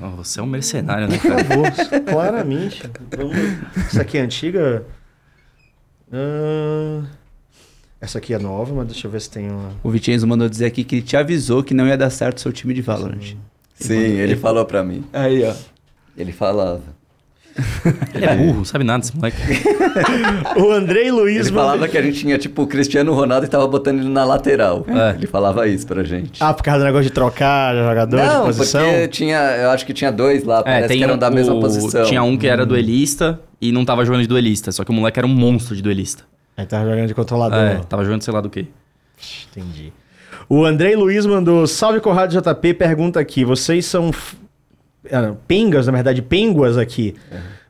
ó, 0.01 0.09
você 0.15 0.39
é 0.39 0.43
um 0.43 0.47
mercenário, 0.47 1.07
né, 1.07 1.19
cara? 1.19 1.43
Vou, 1.43 2.01
claramente. 2.11 2.81
Vamos... 3.15 3.35
Essa 3.85 4.01
aqui 4.01 4.17
é 4.17 4.21
antiga. 4.21 4.83
Ah, 6.11 7.03
Essa 8.01 8.17
aqui 8.17 8.33
é 8.33 8.39
nova, 8.39 8.73
mas 8.73 8.87
deixa 8.87 9.05
eu 9.05 9.11
ver 9.11 9.21
se 9.21 9.29
tem 9.29 9.51
uma. 9.51 9.73
O 9.83 9.91
Vicenzo 9.91 10.25
mandou 10.25 10.49
dizer 10.49 10.65
aqui 10.65 10.83
que 10.83 10.95
ele 10.95 11.01
te 11.03 11.15
avisou 11.15 11.63
que 11.63 11.75
não 11.75 11.85
ia 11.85 11.95
dar 11.95 12.09
certo 12.09 12.37
o 12.39 12.41
seu 12.41 12.51
time 12.51 12.73
de 12.73 12.81
Valorant. 12.81 13.35
Sim, 13.75 13.93
ele 13.93 14.35
falou 14.37 14.65
pra 14.65 14.83
mim. 14.83 15.05
Aí, 15.13 15.43
ó. 15.43 15.53
Ele 16.17 16.31
falava. 16.31 16.81
Ele 18.13 18.25
é 18.25 18.35
burro, 18.35 18.65
sabe 18.65 18.83
nada 18.83 19.03
esse 19.03 19.15
moleque. 19.15 19.37
O 20.57 20.71
Andrei 20.71 21.11
Luiz. 21.11 21.47
Ele 21.47 21.55
falava 21.55 21.87
que 21.87 21.97
a 21.97 22.01
gente 22.01 22.19
tinha, 22.19 22.37
tipo, 22.37 22.63
o 22.63 22.67
Cristiano 22.67 23.13
Ronaldo 23.13 23.45
e 23.45 23.49
tava 23.49 23.67
botando 23.67 23.99
ele 23.99 24.09
na 24.09 24.23
lateral. 24.23 24.85
É. 24.87 25.15
Ele 25.15 25.27
falava 25.27 25.67
isso 25.67 25.85
pra 25.87 26.03
gente. 26.03 26.41
Ah, 26.43 26.53
por 26.53 26.63
causa 26.63 26.79
do 26.79 26.85
negócio 26.85 27.05
de 27.05 27.11
trocar 27.11 27.75
jogador 27.75 28.19
de 28.19 28.25
Não, 28.27 28.45
posição. 28.45 28.83
porque 28.85 29.07
tinha, 29.09 29.37
eu 29.57 29.69
acho 29.71 29.85
que 29.85 29.93
tinha 29.93 30.11
dois 30.11 30.43
lá, 30.43 30.59
É, 30.59 30.63
parece 30.63 30.87
tem 30.89 30.97
que 30.97 31.03
eram 31.03 31.17
da 31.17 31.29
mesma 31.29 31.53
o- 31.55 31.59
posição. 31.59 32.03
Tinha 32.05 32.23
um 32.23 32.37
que 32.37 32.47
era 32.47 32.65
duelista 32.65 33.39
e 33.61 33.71
não 33.71 33.83
tava 33.85 34.03
jogando 34.05 34.21
de 34.21 34.27
duelista, 34.27 34.71
só 34.71 34.83
que 34.83 34.91
o 34.91 34.93
moleque 34.93 35.19
era 35.19 35.27
um 35.27 35.33
monstro 35.33 35.75
de 35.75 35.81
duelista. 35.81 36.23
Aí 36.57 36.65
tava 36.65 36.89
jogando 36.89 37.07
de 37.07 37.13
controlador. 37.13 37.57
É, 37.59 37.75
tava 37.87 38.03
jogando 38.03 38.21
sei 38.21 38.33
lá 38.33 38.41
do 38.41 38.49
que. 38.49 38.67
Entendi. 39.51 39.91
O 40.47 40.65
Andrei 40.65 40.95
Luiz 40.95 41.25
mandou 41.25 41.67
salve 41.67 41.99
Corrado 41.99 42.31
JP, 42.33 42.73
pergunta 42.73 43.19
aqui, 43.19 43.45
vocês 43.45 43.85
são 43.85 44.11
ah, 45.11 45.21
não, 45.21 45.37
pengas, 45.47 45.85
na 45.85 45.91
verdade, 45.91 46.21
penguas 46.21 46.77
aqui. 46.77 47.15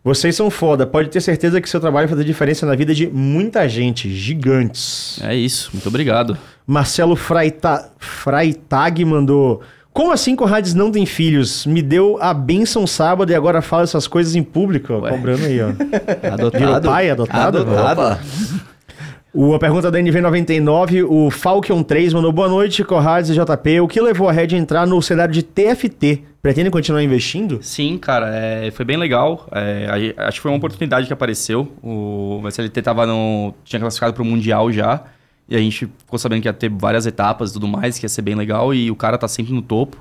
Vocês 0.04 0.36
são 0.36 0.50
foda, 0.50 0.88
pode 0.88 1.10
ter 1.10 1.22
certeza 1.22 1.60
que 1.60 1.70
seu 1.70 1.80
trabalho 1.80 2.08
vai 2.08 2.16
fazer 2.16 2.26
diferença 2.26 2.66
na 2.66 2.76
vida 2.76 2.94
de 2.94 3.08
muita 3.08 3.68
gente, 3.68 4.10
gigantes. 4.10 5.20
É 5.22 5.36
isso, 5.36 5.70
muito 5.74 5.88
obrigado. 5.88 6.38
Marcelo 6.66 7.16
Freita... 7.16 7.92
Freitag 8.00 9.04
mandou 9.04 9.62
como 9.92 10.14
assim 10.14 10.36
Corrades 10.36 10.74
não 10.74 10.92
tem 10.92 11.06
filhos? 11.06 11.66
Me 11.66 11.82
deu 11.82 12.18
a 12.22 12.34
benção 12.34 12.88
sábado 12.88 13.32
e 13.32 13.36
agora 13.36 13.62
fala 13.62 13.84
essas 13.84 14.08
coisas 14.08 14.36
em 14.36 14.44
público. 14.44 14.94
Ué. 14.94 15.10
Cobrando 15.10 15.46
aí, 15.46 15.60
ó. 15.62 15.70
Adotado. 16.32 16.58
Virou 16.58 16.82
pai, 16.82 17.10
adotado? 17.10 17.58
Adotado. 17.60 18.20
O, 19.34 19.54
a 19.54 19.60
pergunta 19.60 19.92
da 19.92 20.00
NV99, 20.00 21.06
o 21.08 21.30
Falcon 21.30 21.84
3 21.84 22.14
mandou 22.14 22.32
boa 22.32 22.48
noite, 22.48 22.84
Corrades 22.84 23.30
e 23.30 23.34
JP. 23.34 23.82
O 23.82 23.88
que 23.88 24.00
levou 24.00 24.30
a 24.30 24.32
Red 24.32 24.56
a 24.56 24.58
entrar 24.58 24.88
no 24.88 25.02
cenário 25.02 25.34
de 25.34 25.44
TFT? 25.44 26.24
Pretende 26.42 26.70
continuar 26.70 27.04
investindo? 27.04 27.60
Sim, 27.62 27.98
cara, 27.98 28.34
é, 28.34 28.72
foi 28.72 28.86
bem 28.86 28.96
legal. 28.96 29.48
É, 29.52 30.14
acho 30.18 30.38
que 30.38 30.42
foi 30.42 30.52
uma 30.52 30.58
oportunidade 30.58 31.06
que 31.06 31.12
apareceu. 31.14 31.72
O 31.84 32.42
SLT 32.48 32.82
tava 32.82 33.06
no, 33.06 33.54
tinha 33.66 33.80
classificado 33.80 34.14
para 34.14 34.24
o 34.24 34.26
Mundial 34.26 34.72
já. 34.72 35.04
E 35.50 35.56
a 35.56 35.60
gente 35.60 35.88
ficou 35.98 36.18
sabendo 36.18 36.42
que 36.42 36.48
ia 36.48 36.54
ter 36.54 36.70
várias 36.70 37.06
etapas 37.06 37.50
e 37.50 37.54
tudo 37.54 37.68
mais, 37.68 37.98
que 38.00 38.06
ia 38.06 38.10
ser 38.10 38.22
bem 38.22 38.36
legal. 38.36 38.74
E 38.74 38.90
o 38.90 38.96
cara 38.96 39.18
tá 39.18 39.28
sempre 39.28 39.52
no 39.52 39.62
topo. 39.62 39.98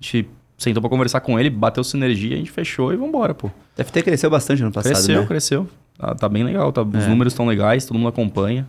A 0.00 0.02
gente 0.04 0.26
sentou 0.56 0.80
pra 0.80 0.88
conversar 0.88 1.20
com 1.20 1.38
ele, 1.38 1.50
bateu 1.50 1.84
sinergia, 1.84 2.34
a 2.34 2.38
gente 2.38 2.50
fechou 2.50 2.92
e 2.92 2.96
vambora, 2.96 3.34
pô. 3.34 3.50
Deve 3.76 3.90
ter 3.90 4.02
cresceu 4.02 4.30
bastante 4.30 4.62
ano 4.62 4.72
passado, 4.72 4.92
cresceu, 4.92 5.20
né? 5.20 5.26
cresceu. 5.26 5.68
Tá, 5.98 6.14
tá 6.14 6.28
bem 6.28 6.44
legal, 6.44 6.72
tá, 6.72 6.82
os 6.82 7.04
É. 7.04 7.08
números 7.08 7.32
estão 7.32 7.44
legais, 7.46 7.84
todo 7.84 7.96
mundo 7.98 8.08
acompanha. 8.08 8.66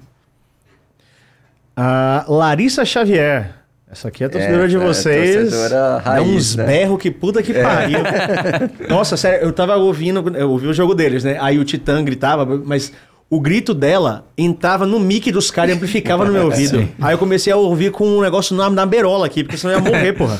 A 1.75 2.25
Larissa 2.27 2.83
Xavier. 2.85 3.53
Essa 3.95 4.09
aqui 4.09 4.23
é 4.23 4.27
a 4.27 4.29
torcedora 4.29 4.65
É, 4.65 4.67
de 4.67 4.75
é, 4.75 4.79
vocês. 4.79 5.35
torcedora 5.35 5.69
Dá 5.69 5.97
raiz, 5.99 6.27
uns 6.27 6.55
né? 6.57 6.65
berros 6.65 7.01
que 7.01 7.09
puta 7.09 7.41
que 7.41 7.53
pariu. 7.53 7.99
Nossa, 8.89 9.15
sério, 9.15 9.45
eu 9.47 9.53
tava 9.53 9.77
ouvindo, 9.77 10.35
eu 10.37 10.51
ouvi 10.51 10.67
o 10.67 10.73
jogo 10.73 10.93
deles, 10.93 11.23
né? 11.23 11.37
Aí 11.39 11.57
o 11.57 11.63
Titã 11.63 12.03
gritava, 12.03 12.45
mas 12.65 12.91
o 13.29 13.39
grito 13.39 13.73
dela 13.73 14.27
entrava 14.37 14.85
no 14.85 14.99
mic 14.99 15.31
dos 15.31 15.49
caras 15.49 15.71
e 15.71 15.77
amplificava 15.77 16.25
no 16.25 16.33
meu 16.33 16.43
ouvido. 16.51 16.89
Aí 16.99 17.13
eu 17.13 17.17
comecei 17.17 17.53
a 17.53 17.55
ouvir 17.55 17.91
com 17.91 18.05
um 18.05 18.21
negócio 18.21 18.53
na, 18.53 18.69
na 18.69 18.85
berola 18.85 19.25
aqui, 19.27 19.45
porque 19.45 19.55
senão 19.57 19.75
eu 19.75 19.79
ia 19.79 19.89
morrer, 19.89 20.11
porra. 20.11 20.37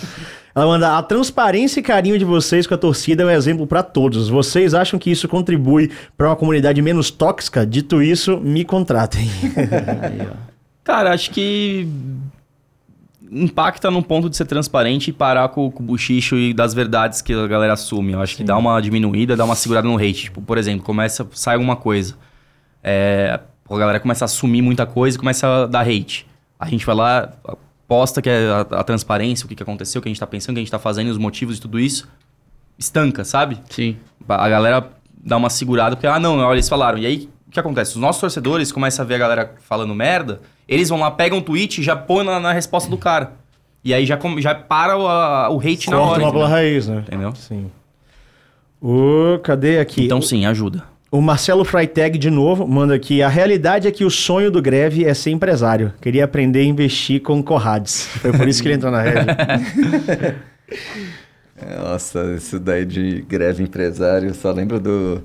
Ela 0.54 0.66
manda: 0.66 0.98
a 0.98 1.02
transparência 1.02 1.80
e 1.80 1.84
carinho 1.84 2.20
de 2.20 2.26
vocês 2.26 2.68
com 2.68 2.74
a 2.74 2.78
torcida 2.78 3.24
é 3.24 3.26
um 3.26 3.30
exemplo 3.30 3.66
pra 3.66 3.84
todos. 3.84 4.28
Vocês 4.28 4.74
acham 4.74 5.00
que 5.00 5.10
isso 5.10 5.30
contribui 5.30 5.90
pra 6.18 6.28
uma 6.28 6.36
comunidade 6.36 6.82
menos 6.82 7.10
tóxica? 7.10 7.66
Dito 7.66 8.02
isso, 8.02 8.38
me 8.38 8.66
contratem. 8.66 9.30
Cara, 10.84 11.12
acho 11.14 11.32
que 11.32 11.88
impacta 13.32 13.90
no 13.92 14.04
ponto 14.04 14.30
de 14.30 14.38
ser 14.38 14.46
transparente 14.46 15.10
e 15.10 15.14
parar 15.14 15.50
com, 15.50 15.72
com 15.72 15.84
o 15.84 15.86
buchicho 15.86 16.36
e 16.36 16.54
das 16.54 16.74
verdades 16.74 17.22
que 17.22 17.34
a 17.34 17.48
galera 17.48 17.74
assume. 17.74 18.14
Eu 18.14 18.22
acho 18.22 18.36
que 18.36 18.44
dá 18.44 18.58
uma 18.58 18.80
diminuída, 18.82 19.36
dá 19.36 19.46
uma 19.46 19.56
segurada 19.56 19.88
no 19.88 19.98
hate. 19.98 20.26
Tipo, 20.26 20.42
por 20.42 20.58
exemplo, 20.58 20.84
começa, 20.84 21.28
sai 21.34 21.56
alguma 21.56 21.76
coisa. 21.76 22.16
É, 22.84 23.40
a 23.70 23.78
galera 23.78 24.00
começa 24.00 24.24
a 24.24 24.28
assumir 24.28 24.62
muita 24.62 24.86
coisa 24.86 25.18
e 25.18 25.20
começa 25.20 25.64
a 25.64 25.66
dar 25.66 25.88
hate. 25.88 26.28
A 26.60 26.68
gente 26.68 26.86
vai 26.86 26.96
lá, 26.96 27.34
posta 27.88 28.22
que 28.22 28.30
é 28.30 28.48
a, 28.50 28.62
a 28.80 28.84
transparência, 28.84 29.46
o 29.46 29.48
que, 29.50 29.56
que 29.56 29.64
aconteceu, 29.64 30.00
o 30.00 30.02
que 30.02 30.08
a 30.08 30.12
gente 30.12 30.20
tá 30.20 30.28
pensando, 30.28 30.52
o 30.52 30.56
que 30.56 30.60
a 30.60 30.64
gente 30.64 30.72
tá 30.72 30.80
fazendo, 30.80 31.10
os 31.10 31.18
motivos 31.18 31.58
e 31.58 31.62
tudo 31.62 31.80
isso. 31.80 32.08
Estanca, 32.78 33.24
sabe? 33.24 33.60
Sim. 33.70 33.98
A 34.28 34.50
galera 34.50 34.90
dá 35.18 35.38
uma 35.38 35.50
segurada, 35.50 35.96
porque, 35.96 36.08
ah, 36.08 36.20
não, 36.20 36.38
olha, 36.40 36.56
eles 36.56 36.70
falaram. 36.70 36.98
E 36.98 37.06
aí, 37.06 37.30
o 37.48 37.52
que 37.52 37.60
acontece? 37.60 37.92
Os 37.92 37.98
nossos 37.98 38.20
torcedores 38.20 38.72
começam 38.72 39.04
a 39.04 39.08
ver 39.08 39.16
a 39.16 39.20
galera 39.20 39.56
falando 39.62 39.94
merda, 39.96 40.42
eles 40.68 40.90
vão 40.90 41.00
lá, 41.00 41.12
pegam 41.12 41.38
o 41.38 41.42
tweet 41.42 41.80
e 41.82 41.84
já 41.84 41.96
põem 41.96 42.26
na, 42.26 42.40
na 42.40 42.52
resposta 42.54 42.90
do 42.90 42.98
cara. 42.98 43.34
E 43.84 43.94
aí 43.94 44.06
já, 44.06 44.18
já 44.40 44.56
para 44.56 44.98
o, 44.98 45.08
a- 45.08 45.50
o 45.52 45.60
hate 45.60 45.90
na 45.90 45.98
Corta 45.98 46.12
hora. 46.14 46.24
uma 46.24 46.32
pela 46.32 46.44
entendeu? 46.46 46.48
raiz, 46.48 46.88
né? 46.88 47.04
Entendeu? 47.08 47.36
Sim. 47.36 47.72
O, 48.82 49.40
cadê 49.44 49.80
aqui? 49.80 50.06
Então 50.06 50.22
sim, 50.22 50.46
ajuda. 50.46 50.84
O 51.12 51.22
Marcelo 51.22 51.64
Freitag, 51.64 52.18
de 52.18 52.30
novo, 52.30 52.68
manda 52.68 52.94
aqui. 52.94 53.22
A 53.22 53.30
realidade 53.30 53.88
é 53.88 53.92
que 53.92 54.04
o 54.04 54.10
sonho 54.12 54.52
do 54.52 54.62
Greve 54.62 55.06
é 55.06 55.14
ser 55.14 55.30
empresário. 55.32 55.94
Queria 56.02 56.26
aprender 56.26 56.60
a 56.60 56.64
investir 56.64 57.22
com 57.22 57.42
Corrades. 57.42 58.08
Foi 58.22 58.34
por 58.34 58.48
isso 58.48 58.62
que 58.62 58.68
ele 58.68 58.76
entrou 58.76 58.92
na 58.92 59.02
rede. 59.02 59.26
Nossa, 61.82 62.34
isso 62.36 62.60
daí 62.60 62.86
de 62.86 63.22
greve 63.22 63.64
empresário, 63.64 64.34
só 64.34 64.52
lembro 64.52 64.80
do. 64.80 65.24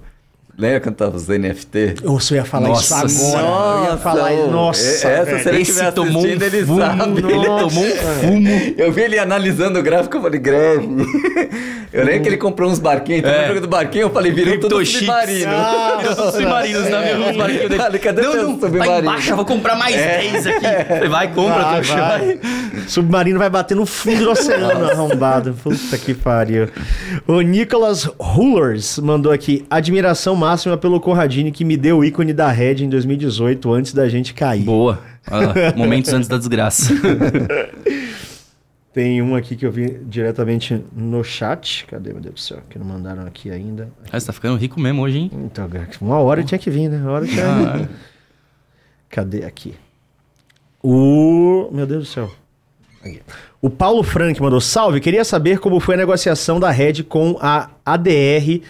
Lembra 0.60 0.80
quando 0.80 0.94
tava 0.96 1.16
os 1.16 1.26
NFT? 1.26 1.94
Ou 2.04 2.20
você 2.20 2.34
ia 2.34 2.44
falar 2.44 2.68
Nossa 2.68 3.06
isso 3.06 3.34
agora? 3.36 3.78
eu 3.86 3.90
ia 3.92 3.96
falar 3.96 4.30
ô, 4.30 4.34
isso. 4.34 4.50
Nossa, 4.50 5.08
essa 5.08 5.24
velho. 5.24 5.42
se 5.42 5.48
ele 5.48 5.62
Esse 5.62 5.92
tomou 5.92 6.22
um 6.22 6.26
ele 6.26 6.66
fumo, 6.66 6.80
sabe. 6.80 7.18
ele 7.18 7.44
tomou 7.46 7.64
um 7.66 7.70
fumo. 7.70 8.48
Eu 8.76 8.92
vi 8.92 9.00
ele 9.00 9.18
analisando 9.18 9.78
o 9.78 9.82
gráfico, 9.82 10.18
eu 10.18 10.22
falei, 10.22 10.38
greve. 10.38 10.88
Eu 11.92 12.04
lembro 12.04 12.22
que 12.22 12.28
ele 12.28 12.36
comprou 12.36 12.70
uns 12.70 12.78
barquinhos, 12.78 13.18
então 13.18 13.32
É. 13.32 13.40
no 13.42 13.48
jogo 13.48 13.62
do 13.62 13.66
barquinho 13.66 14.02
eu 14.02 14.10
falei, 14.10 14.30
virou 14.30 14.60
tudo 14.60 14.86
submarino. 14.86 15.50
Ah, 15.52 15.98
Os 16.08 16.34
submarinos, 16.34 16.84
né? 16.88 17.16
Os 17.30 17.36
barquinhos 17.36 17.68
dele. 17.68 17.82
Falei, 17.82 18.00
cadê 18.00 18.22
não, 18.22 18.36
não, 18.36 18.58
tá 18.58 18.66
submarino? 18.68 18.98
embaixo, 19.00 19.30
eu 19.32 19.36
vou 19.36 19.44
comprar 19.44 19.74
mais 19.74 19.96
10 19.96 20.46
aqui. 20.46 20.60
Você 21.00 21.08
vai, 21.08 21.34
compra, 21.34 21.62
Vai, 21.64 21.82
vai. 21.82 21.98
vai. 21.98 22.40
Submarino 22.86 23.40
vai 23.40 23.50
bater 23.50 23.74
no 23.76 23.86
fundo 23.86 24.22
do 24.22 24.30
oceano, 24.30 24.88
arrombado. 24.88 25.52
Puta 25.64 25.98
que 25.98 26.14
pariu. 26.14 26.68
O 27.26 27.40
Nicholas 27.40 28.08
Hullers 28.20 29.00
mandou 29.00 29.32
aqui: 29.32 29.64
admiração 29.68 30.36
máxima 30.36 30.49
pelo 30.80 31.00
Corradini 31.00 31.50
que 31.52 31.64
me 31.64 31.76
deu 31.76 31.98
o 31.98 32.04
ícone 32.04 32.32
da 32.32 32.50
Red 32.50 32.84
em 32.84 32.88
2018, 32.88 33.72
antes 33.72 33.92
da 33.92 34.08
gente 34.08 34.32
cair. 34.34 34.64
Boa. 34.64 34.98
Ah, 35.26 35.72
momentos 35.76 36.12
antes 36.12 36.28
da 36.28 36.38
desgraça. 36.38 36.92
Tem 38.92 39.22
um 39.22 39.36
aqui 39.36 39.54
que 39.54 39.64
eu 39.64 39.70
vi 39.70 40.00
diretamente 40.04 40.84
no 40.92 41.22
chat. 41.22 41.86
Cadê, 41.86 42.12
meu 42.12 42.20
Deus 42.20 42.34
do 42.34 42.40
céu? 42.40 42.58
Que 42.68 42.76
não 42.78 42.84
mandaram 42.84 43.24
aqui 43.24 43.48
ainda. 43.48 43.88
Ah, 44.10 44.18
você 44.18 44.26
tá 44.26 44.32
ficando 44.32 44.56
rico 44.56 44.80
mesmo 44.80 45.02
hoje, 45.02 45.18
hein? 45.18 45.30
Então, 45.32 45.70
uma 46.00 46.18
hora 46.18 46.42
tinha 46.42 46.58
que 46.58 46.68
vir, 46.70 46.88
né? 46.88 46.98
Uma 46.98 47.12
hora 47.12 47.26
tinha 47.26 47.46
Ah, 47.46 47.88
Cadê 49.08 49.44
aqui? 49.44 49.74
O. 50.82 51.68
Meu 51.72 51.86
Deus 51.86 52.08
do 52.08 52.10
céu. 52.12 52.32
Aqui. 53.00 53.22
O 53.62 53.70
Paulo 53.70 54.02
Frank 54.02 54.40
mandou 54.40 54.60
salve. 54.60 55.00
Queria 55.00 55.24
saber 55.24 55.60
como 55.60 55.78
foi 55.78 55.94
a 55.94 55.98
negociação 55.98 56.58
da 56.58 56.70
Red 56.70 57.04
com 57.04 57.36
a 57.40 57.70
ADR 57.84 58.62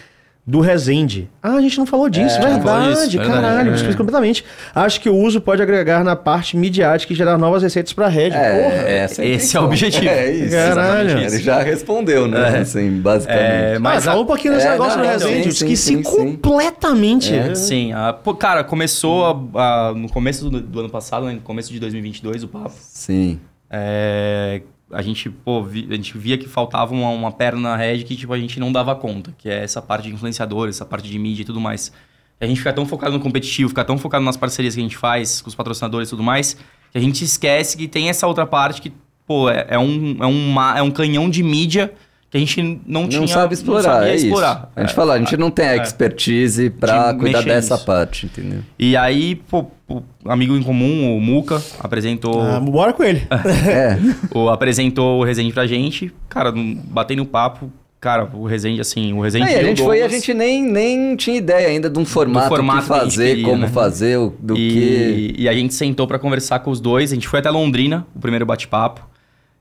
do 0.51 0.59
Resende. 0.59 1.29
Ah, 1.41 1.53
a 1.53 1.61
gente 1.61 1.77
não 1.77 1.85
falou 1.85 2.09
disso, 2.09 2.35
não 2.35 2.41
falou 2.41 2.55
verdade, 2.81 2.89
disso, 2.89 3.17
verdade. 3.17 3.31
caralho, 3.41 3.67
É. 3.67 3.69
me 3.71 3.75
explica 3.77 3.97
completamente. 3.97 4.43
Acho 4.75 4.99
que 4.99 5.09
o 5.09 5.15
uso 5.15 5.39
pode 5.39 5.61
agregar 5.61 6.03
na 6.03 6.13
parte 6.15 6.57
midiática 6.57 7.13
e 7.13 7.15
gerar 7.15 7.37
novas 7.37 7.63
receitas 7.63 7.93
pra 7.93 8.09
Red. 8.09 8.31
Porra. 8.31 8.41
É, 8.41 8.97
essa 8.97 9.21
a 9.21 9.25
Esse 9.25 9.55
é 9.55 9.59
o 9.61 9.63
objetivo. 9.63 10.09
É 10.09 10.29
isso. 10.29 10.51
Caralho. 10.55 11.17
Ele 11.19 11.37
já 11.39 11.61
respondeu, 11.63 12.27
né? 12.27 12.57
Assim, 12.59 12.99
basicamente. 12.99 13.41
É, 13.43 13.79
Mas 13.79 13.93
mas 13.95 14.05
fala 14.05 14.17
a- 14.17 14.21
um 14.21 14.25
pouquinho 14.25 14.53
desse 14.55 14.67
É, 14.67 14.71
negócio 14.71 14.97
não, 14.97 15.05
do 15.05 15.07
não, 15.07 15.13
Resende. 15.13 15.33
sim, 15.35 15.43
Eu 15.45 15.49
esqueci 15.51 15.77
sim, 15.77 16.03
sim, 16.03 16.03
sim. 16.03 16.35
completamente. 16.35 17.33
É. 17.33 17.55
Sim, 17.55 17.93
a- 17.93 18.11
pô, 18.11 18.35
cara, 18.35 18.63
começou 18.63 19.49
a- 19.55 19.89
a- 19.89 19.93
no 19.93 20.09
começo 20.09 20.49
do, 20.49 20.59
do 20.59 20.79
ano 20.81 20.89
passado, 20.89 21.25
né, 21.27 21.33
no 21.33 21.41
começo 21.41 21.71
de 21.71 21.79
2022, 21.79 22.43
o 22.43 22.47
papo. 22.49 22.73
Sim. 22.77 23.39
É, 23.69 24.61
a 24.93 25.01
gente, 25.01 25.29
pô, 25.29 25.63
vi- 25.63 25.87
a 25.89 25.95
gente 25.95 26.17
via 26.17 26.37
que 26.37 26.47
faltava 26.47 26.93
uma, 26.93 27.09
uma 27.09 27.31
perna 27.31 27.61
na 27.61 27.75
rede 27.75 28.03
que 28.03 28.15
tipo, 28.15 28.31
a 28.33 28.37
gente 28.37 28.59
não 28.59 28.71
dava 28.71 28.95
conta, 28.95 29.33
que 29.37 29.49
é 29.49 29.63
essa 29.63 29.81
parte 29.81 30.07
de 30.07 30.13
influenciadores, 30.13 30.75
essa 30.75 30.85
parte 30.85 31.07
de 31.09 31.17
mídia 31.19 31.43
e 31.43 31.45
tudo 31.45 31.59
mais. 31.59 31.91
A 32.39 32.45
gente 32.45 32.57
fica 32.57 32.73
tão 32.73 32.85
focado 32.85 33.13
no 33.13 33.19
competitivo, 33.19 33.69
fica 33.69 33.83
tão 33.85 33.97
focado 33.97 34.25
nas 34.25 34.35
parcerias 34.35 34.73
que 34.73 34.79
a 34.79 34.83
gente 34.83 34.97
faz 34.97 35.41
com 35.41 35.47
os 35.49 35.55
patrocinadores 35.55 36.09
e 36.09 36.11
tudo 36.11 36.23
mais, 36.23 36.55
que 36.91 36.97
a 36.97 37.01
gente 37.01 37.23
esquece 37.23 37.77
que 37.77 37.87
tem 37.87 38.09
essa 38.09 38.25
outra 38.25 38.45
parte 38.47 38.81
que, 38.81 38.91
pô, 39.27 39.49
é, 39.49 39.65
é 39.69 39.77
um, 39.79 40.17
é, 40.19 40.25
um, 40.25 40.61
é 40.77 40.81
um 40.81 40.91
canhão 40.91 41.29
de 41.29 41.43
mídia 41.43 41.93
que 42.31 42.37
a 42.37 42.39
gente 42.39 42.81
não, 42.87 43.07
tinha 43.09 43.19
Não 43.19 43.27
sabe 43.27 43.53
explorar, 43.53 43.83
sabia 43.83 44.09
é 44.09 44.15
explorar. 44.15 44.51
isso. 44.55 44.67
A 44.75 44.79
gente 44.81 44.91
É. 44.91 44.93
fala, 44.95 45.13
a 45.15 45.19
gente 45.19 45.35
não 45.37 45.51
tem 45.51 45.65
a 45.67 45.73
É. 45.75 45.81
expertise 45.81 46.69
pra 46.69 47.11
De 47.11 47.19
cuidar 47.19 47.41
dessa 47.43 47.73
nisso. 47.75 47.85
parte, 47.85 48.25
entendeu? 48.25 48.59
E 48.79 48.95
aí, 48.95 49.35
pô, 49.35 49.65
o 49.89 50.01
amigo 50.25 50.55
em 50.55 50.63
comum, 50.63 51.15
o 51.17 51.19
Muca, 51.19 51.61
apresentou, 51.79 52.41
Ah, 52.41 52.57
bora 52.59 52.93
com 52.93 53.03
ele. 53.03 53.21
É. 53.69 53.97
o, 54.33 54.47
apresentou 54.49 55.19
o 55.19 55.23
Resende 55.25 55.51
pra 55.51 55.67
gente. 55.67 56.09
Cara, 56.29 56.53
batei 56.55 57.17
no 57.17 57.25
papo. 57.25 57.69
Cara, 57.99 58.27
o 58.33 58.45
Resende, 58.47 58.79
assim, 58.81 59.13
o 59.13 59.19
Resende. 59.21 59.45
Aí, 59.45 59.55
a 59.55 59.61
e 59.61 59.65
gente 59.65 59.83
foi 59.83 59.99
e 59.99 60.01
a 60.01 60.07
gente 60.07 60.33
nem, 60.33 60.63
nem 60.63 61.15
tinha 61.17 61.37
ideia 61.37 61.67
ainda 61.67 61.87
de 61.89 61.99
um 61.99 62.05
formato, 62.05 62.47
formato 62.47 62.81
que 62.81 62.87
fazer, 62.87 63.27
queria, 63.27 63.43
como 63.45 63.61
né? 63.61 63.67
fazer, 63.67 64.17
do 64.39 64.55
que. 64.55 65.35
e, 65.37 65.43
e 65.43 65.49
a 65.49 65.53
gente 65.53 65.73
sentou 65.75 66.07
pra 66.07 66.17
conversar 66.17 66.59
com 66.59 66.71
os 66.71 66.79
dois. 66.79 67.11
A 67.11 67.15
gente 67.15 67.27
foi 67.27 67.39
até 67.39 67.49
Londrina, 67.51 68.07
o 68.15 68.19
primeiro 68.19 68.43
bate-papo. 68.45 69.10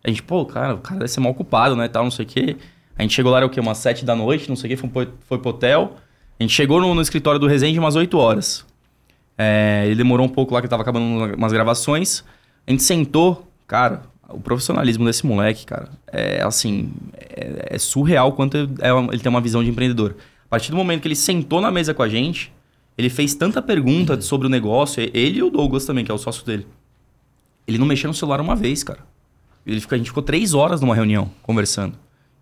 A 0.04 0.08
gente, 0.08 0.22
pô, 0.22 0.44
cara, 0.46 0.74
o 0.74 0.78
cara 0.78 1.00
deve 1.00 1.10
ser 1.10 1.20
mal 1.20 1.32
ocupado, 1.32 1.76
né? 1.76 1.88
Tal, 1.88 2.04
não 2.04 2.10
sei 2.10 2.24
o 2.24 2.28
quê. 2.28 2.56
A 2.96 3.02
gente 3.02 3.14
chegou 3.14 3.30
lá, 3.32 3.38
era 3.38 3.46
o 3.46 3.50
quê? 3.50 3.60
Umas 3.60 3.78
sete 3.78 4.04
da 4.04 4.14
noite, 4.16 4.48
não 4.48 4.56
sei 4.56 4.72
o 4.72 4.76
quê, 4.76 4.88
foi, 4.88 5.08
foi 5.26 5.38
pro 5.38 5.50
hotel. 5.50 5.96
A 6.38 6.42
gente 6.42 6.54
chegou 6.54 6.80
no, 6.80 6.94
no 6.94 7.02
escritório 7.02 7.38
do 7.38 7.46
Resende 7.46 7.78
umas 7.78 7.96
8 7.96 8.16
horas. 8.16 8.64
É, 9.36 9.84
ele 9.86 9.94
demorou 9.96 10.26
um 10.26 10.28
pouco 10.28 10.54
lá, 10.54 10.60
que 10.62 10.68
tava 10.68 10.82
acabando 10.82 11.34
umas 11.34 11.52
gravações. 11.52 12.24
A 12.66 12.70
gente 12.70 12.82
sentou, 12.82 13.46
cara, 13.66 14.02
o 14.28 14.38
profissionalismo 14.40 15.04
desse 15.04 15.26
moleque, 15.26 15.64
cara, 15.66 15.88
é 16.06 16.42
assim, 16.42 16.92
é, 17.18 17.74
é 17.74 17.78
surreal 17.78 18.32
quanto 18.32 18.56
é 18.80 18.92
uma- 18.92 19.12
ele 19.12 19.22
tem 19.22 19.30
uma 19.30 19.40
visão 19.40 19.62
de 19.64 19.70
empreendedor. 19.70 20.16
A 20.46 20.48
partir 20.48 20.70
do 20.70 20.76
momento 20.76 21.02
que 21.02 21.08
ele 21.08 21.16
sentou 21.16 21.60
na 21.60 21.70
mesa 21.70 21.92
com 21.94 22.02
a 22.02 22.08
gente, 22.08 22.52
ele 22.98 23.08
fez 23.08 23.34
tanta 23.34 23.62
pergunta 23.62 24.20
sobre 24.20 24.46
o 24.46 24.50
negócio, 24.50 25.02
ele 25.14 25.38
e 25.38 25.42
o 25.42 25.50
Douglas 25.50 25.84
também, 25.84 26.04
que 26.04 26.10
é 26.10 26.14
o 26.14 26.18
sócio 26.18 26.44
dele. 26.44 26.66
Ele 27.66 27.78
não 27.78 27.86
mexeu 27.86 28.08
no 28.08 28.14
celular 28.14 28.40
uma 28.40 28.56
vez, 28.56 28.82
cara. 28.82 29.00
Ele 29.66 29.80
fica, 29.80 29.94
a 29.94 29.98
gente 29.98 30.08
ficou 30.08 30.22
três 30.22 30.54
horas 30.54 30.80
numa 30.80 30.94
reunião, 30.94 31.30
conversando. 31.42 31.94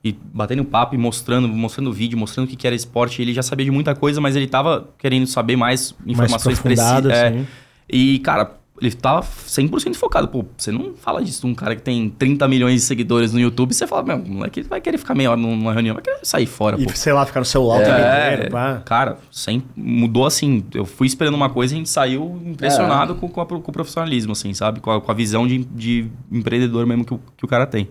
E 0.02 0.12
batendo 0.12 0.64
papo 0.64 0.94
e 0.94 0.98
mostrando, 0.98 1.48
mostrando 1.48 1.92
vídeo, 1.92 2.16
mostrando 2.16 2.46
o 2.46 2.50
que 2.50 2.56
que 2.56 2.66
era 2.66 2.76
esporte. 2.76 3.20
Ele 3.20 3.32
já 3.32 3.42
sabia 3.42 3.64
de 3.64 3.70
muita 3.70 3.94
coisa, 3.94 4.20
mas 4.20 4.36
ele 4.36 4.46
tava 4.46 4.88
querendo 4.96 5.26
saber 5.26 5.56
mais 5.56 5.94
informações 6.06 6.60
precisas. 6.60 7.06
É. 7.06 7.28
assim. 7.28 7.46
E, 7.88 8.18
cara, 8.20 8.58
ele 8.80 8.92
tava 8.94 9.22
100% 9.22 9.94
focado. 9.94 10.28
Pô, 10.28 10.44
você 10.56 10.70
não 10.72 10.94
fala 10.94 11.22
disso 11.22 11.40
de 11.42 11.46
um 11.46 11.54
cara 11.54 11.74
que 11.76 11.82
tem 11.82 12.08
30 12.10 12.46
milhões 12.48 12.74
de 12.74 12.80
seguidores 12.80 13.32
no 13.32 13.40
YouTube. 13.40 13.74
Você 13.74 13.86
fala, 13.86 14.02
meu, 14.02 14.18
moleque 14.18 14.62
vai 14.62 14.80
querer 14.80 14.98
ficar 14.98 15.14
meia 15.14 15.30
hora 15.30 15.40
numa 15.40 15.72
reunião, 15.72 15.94
vai 15.94 16.02
querer 16.02 16.18
sair 16.22 16.46
fora, 16.46 16.76
pô. 16.76 16.84
E, 16.84 16.96
sei 16.96 17.12
lá, 17.12 17.24
ficar 17.26 17.40
no 17.40 17.46
celular 17.46 17.80
É, 17.82 18.34
inteiro, 18.34 18.52
pá. 18.52 18.82
cara, 18.84 19.18
sem, 19.30 19.62
mudou 19.76 20.26
assim. 20.26 20.64
Eu 20.74 20.84
fui 20.84 21.06
esperando 21.06 21.34
uma 21.34 21.50
coisa 21.50 21.72
e 21.72 21.76
a 21.76 21.78
gente 21.78 21.90
saiu 21.90 22.40
impressionado 22.44 23.14
com, 23.14 23.28
com, 23.28 23.40
a- 23.40 23.46
com 23.46 23.56
o 23.56 23.72
profissionalismo, 23.72 24.32
assim, 24.32 24.52
sabe? 24.54 24.80
Com 24.80 24.90
a, 24.90 25.00
com 25.00 25.10
a 25.10 25.14
visão 25.14 25.46
de, 25.46 25.58
de 25.64 26.06
empreendedor 26.30 26.86
mesmo 26.86 27.04
que 27.04 27.14
o, 27.14 27.20
que 27.36 27.44
o 27.44 27.48
cara 27.48 27.66
tem. 27.66 27.88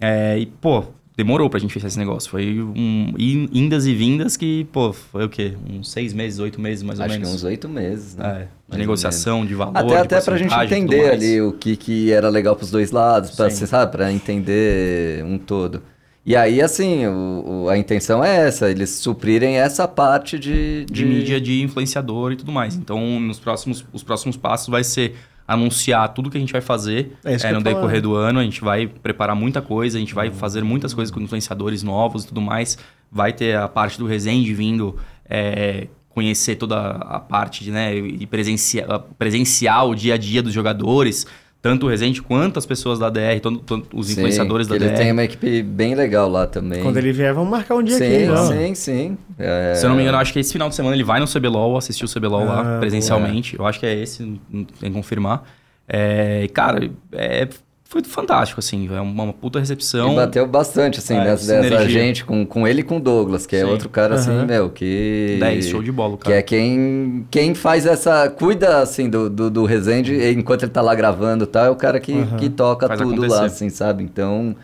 É, 0.00 0.38
e, 0.38 0.46
pô, 0.46 0.84
demorou 1.18 1.50
pra 1.50 1.58
gente 1.58 1.74
fechar 1.74 1.88
esse 1.88 1.98
negócio. 1.98 2.30
Foi 2.30 2.62
um 2.62 3.12
in- 3.18 3.48
indas 3.52 3.86
e 3.86 3.92
vindas 3.94 4.36
que, 4.36 4.64
pô, 4.72 4.92
foi 4.92 5.24
o 5.24 5.28
quê? 5.28 5.54
Uns 5.68 5.90
seis 5.90 6.12
meses, 6.14 6.38
oito 6.38 6.60
meses 6.60 6.84
mais 6.84 7.00
ou 7.00 7.04
Acho 7.04 7.14
que 7.16 7.20
menos. 7.20 7.34
uns 7.34 7.42
oito 7.44 7.68
meses, 7.68 8.14
né? 8.14 8.46
É, 8.70 8.72
de 8.72 8.78
negociação, 8.78 9.44
de 9.44 9.52
valor. 9.54 9.76
Até, 9.76 9.88
de 9.88 9.94
até 9.96 10.20
pra 10.20 10.36
gente 10.38 10.54
entender 10.54 11.10
ali 11.10 11.42
o 11.42 11.52
que, 11.52 11.76
que 11.76 12.12
era 12.12 12.28
legal 12.28 12.54
pros 12.54 12.70
dois 12.70 12.92
lados, 12.92 13.32
pra, 13.32 13.50
você 13.50 13.66
sabe, 13.66 13.90
pra 13.90 14.12
entender 14.12 15.24
um 15.24 15.36
todo. 15.38 15.82
E 16.24 16.36
aí, 16.36 16.60
assim, 16.62 17.04
o, 17.06 17.64
o- 17.64 17.68
a 17.68 17.76
intenção 17.76 18.22
é 18.22 18.46
essa, 18.46 18.70
eles 18.70 18.90
suprirem 18.90 19.56
essa 19.56 19.88
parte 19.88 20.38
de... 20.38 20.84
de 20.84 21.04
mídia, 21.04 21.40
de 21.40 21.62
influenciador 21.62 22.30
e 22.32 22.36
tudo 22.36 22.52
mais. 22.52 22.76
Então, 22.76 23.18
nos 23.18 23.40
próximos, 23.40 23.84
os 23.92 24.04
próximos 24.04 24.36
passos 24.36 24.68
vai 24.68 24.84
ser 24.84 25.16
anunciar 25.48 26.06
tudo 26.12 26.28
que 26.28 26.36
a 26.36 26.40
gente 26.40 26.52
vai 26.52 26.60
fazer 26.60 27.16
É 27.24 27.34
é, 27.34 27.52
no 27.52 27.62
decorrer 27.62 28.02
do 28.02 28.14
ano. 28.14 28.38
A 28.38 28.42
gente 28.44 28.60
vai 28.60 28.86
preparar 28.86 29.34
muita 29.34 29.62
coisa, 29.62 29.96
a 29.96 30.00
gente 30.00 30.14
vai 30.14 30.30
fazer 30.30 30.62
muitas 30.62 30.92
coisas 30.92 31.12
com 31.12 31.18
influenciadores 31.18 31.82
novos 31.82 32.24
e 32.24 32.28
tudo 32.28 32.42
mais. 32.42 32.76
Vai 33.10 33.32
ter 33.32 33.56
a 33.56 33.66
parte 33.66 33.98
do 33.98 34.06
Resende 34.06 34.52
vindo 34.52 34.96
é, 35.28 35.88
conhecer 36.10 36.56
toda 36.56 36.90
a 36.90 37.18
parte 37.18 37.64
de, 37.64 37.70
né, 37.70 37.96
e 37.96 38.26
presenciar, 38.26 39.00
presenciar 39.18 39.86
o 39.86 39.94
dia 39.94 40.14
a 40.14 40.18
dia 40.18 40.42
dos 40.42 40.52
jogadores. 40.52 41.26
Tanto 41.60 41.86
o 41.86 41.88
Resende 41.88 42.22
quanto 42.22 42.58
as 42.58 42.64
pessoas 42.66 42.98
da 42.98 43.10
DR, 43.10 43.40
tanto, 43.42 43.58
tanto 43.60 43.96
os 43.96 44.06
Sim, 44.06 44.12
influenciadores 44.12 44.66
que 44.68 44.78
da 44.78 44.84
ele 44.84 44.94
DR. 44.94 44.96
tem 44.98 45.12
uma 45.12 45.24
equipe 45.24 45.62
bem 45.62 45.94
legal 45.94 46.28
lá 46.28 46.46
também. 46.46 46.82
Quando 46.82 46.96
ele 46.98 47.12
vier, 47.12 47.34
vamos 47.34 47.50
marcar 47.50 47.74
um 47.74 47.82
dia 47.82 47.96
sim, 47.98 48.04
aqui. 48.16 48.26
não? 48.26 48.46
sim, 48.48 48.74
sim. 48.74 49.18
É, 49.38 49.74
Se 49.74 49.84
eu 49.84 49.88
não 49.90 49.96
me 49.96 50.02
engano, 50.02 50.18
acho 50.18 50.32
que 50.32 50.38
esse 50.38 50.52
final 50.52 50.68
de 50.68 50.74
semana 50.74 50.94
ele 50.94 51.04
vai 51.04 51.18
no 51.20 51.26
CBLOL, 51.26 51.76
assistir 51.76 52.04
o 52.04 52.08
CBLOL 52.08 52.42
Ah, 52.42 52.62
lá 52.62 52.78
presencialmente. 52.78 53.56
Eu 53.58 53.66
acho 53.66 53.80
que 53.80 53.86
é 53.86 53.94
esse, 53.94 54.22
não 54.50 54.64
tem 54.64 54.90
que 54.90 54.90
confirmar. 54.92 55.42
É, 55.88 56.42
e, 56.44 56.48
cara, 56.48 56.90
é, 57.12 57.48
foi 57.90 58.04
fantástico, 58.04 58.60
assim. 58.60 58.86
É 58.94 59.00
uma, 59.00 59.24
uma 59.24 59.32
puta 59.32 59.58
recepção. 59.58 60.12
E 60.12 60.16
bateu 60.16 60.46
bastante, 60.46 60.98
assim, 60.98 61.16
É, 61.16 61.24
dessa, 61.24 61.60
dessa 61.62 61.88
gente, 61.88 62.22
com, 62.22 62.44
com 62.44 62.68
ele 62.68 62.80
e 62.80 62.84
com 62.84 62.98
o 62.98 63.00
Douglas, 63.00 63.46
que 63.46 63.56
é 63.56 63.60
Sim. 63.60 63.64
outro 63.64 63.88
cara, 63.88 64.16
assim, 64.16 64.30
Aham. 64.30 64.44
meu, 64.46 64.68
que... 64.68 65.38
10, 65.40 65.68
show 65.68 65.82
de 65.82 65.90
bola, 65.90 66.18
Que 66.18 66.24
cara. 66.24 66.36
é 66.36 66.42
quem, 66.42 67.26
quem 67.30 67.54
faz 67.54 67.86
essa... 67.86 68.28
Cuida, 68.28 68.78
assim, 68.82 69.08
do, 69.08 69.30
do, 69.30 69.50
do 69.50 69.64
Resende, 69.64 70.14
enquanto 70.32 70.64
ele 70.64 70.70
tá 70.70 70.82
lá 70.82 70.94
gravando 70.94 71.44
e 71.44 71.46
tal, 71.46 71.64
é 71.64 71.70
o 71.70 71.76
cara 71.76 71.98
que, 71.98 72.12
que 72.36 72.50
toca 72.50 72.86
Faz 72.86 73.00
tudo 73.00 73.14
acontecer. 73.14 73.34
lá, 73.40 73.46
assim, 73.46 73.70
sabe? 73.70 74.04
Então, 74.04 74.54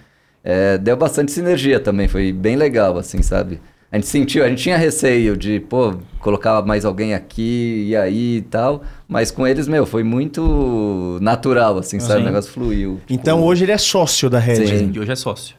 é, 0.45 0.77
deu 0.77 0.95
bastante 0.95 1.33
sinergia 1.33 1.81
também, 1.81 2.07
foi 2.07 2.31
bem 2.31 2.57
legal, 2.57 2.99
assim, 2.99 3.23
sabe? 3.23 3.59
A 3.95 3.97
gente 3.97 4.09
sentiu, 4.09 4.45
a 4.45 4.49
gente 4.49 4.61
tinha 4.61 4.77
receio 4.77 5.37
de, 5.37 5.61
pô, 5.61 5.95
colocar 6.19 6.61
mais 6.63 6.85
alguém 6.85 7.15
aqui 7.15 7.85
e 7.87 7.95
aí 7.95 8.39
e 8.39 8.43
tal, 8.43 8.83
mas 9.07 9.31
com 9.31 9.47
eles, 9.47 9.69
meu, 9.69 9.87
foi 9.87 10.03
muito 10.03 11.17
natural, 11.23 11.79
assim, 11.79 12.01
sabe? 12.01 12.15
Sim. 12.15 12.23
O 12.23 12.25
negócio 12.25 12.51
fluiu. 12.51 13.01
Então 13.09 13.41
hoje 13.41 13.65
ele 13.65 13.71
é 13.71 13.79
sócio 13.79 14.29
da 14.29 14.41
Red. 14.41 14.67
Sim. 14.67 14.91
E 14.93 14.99
hoje 14.99 15.13
é 15.13 15.15
sócio. 15.15 15.55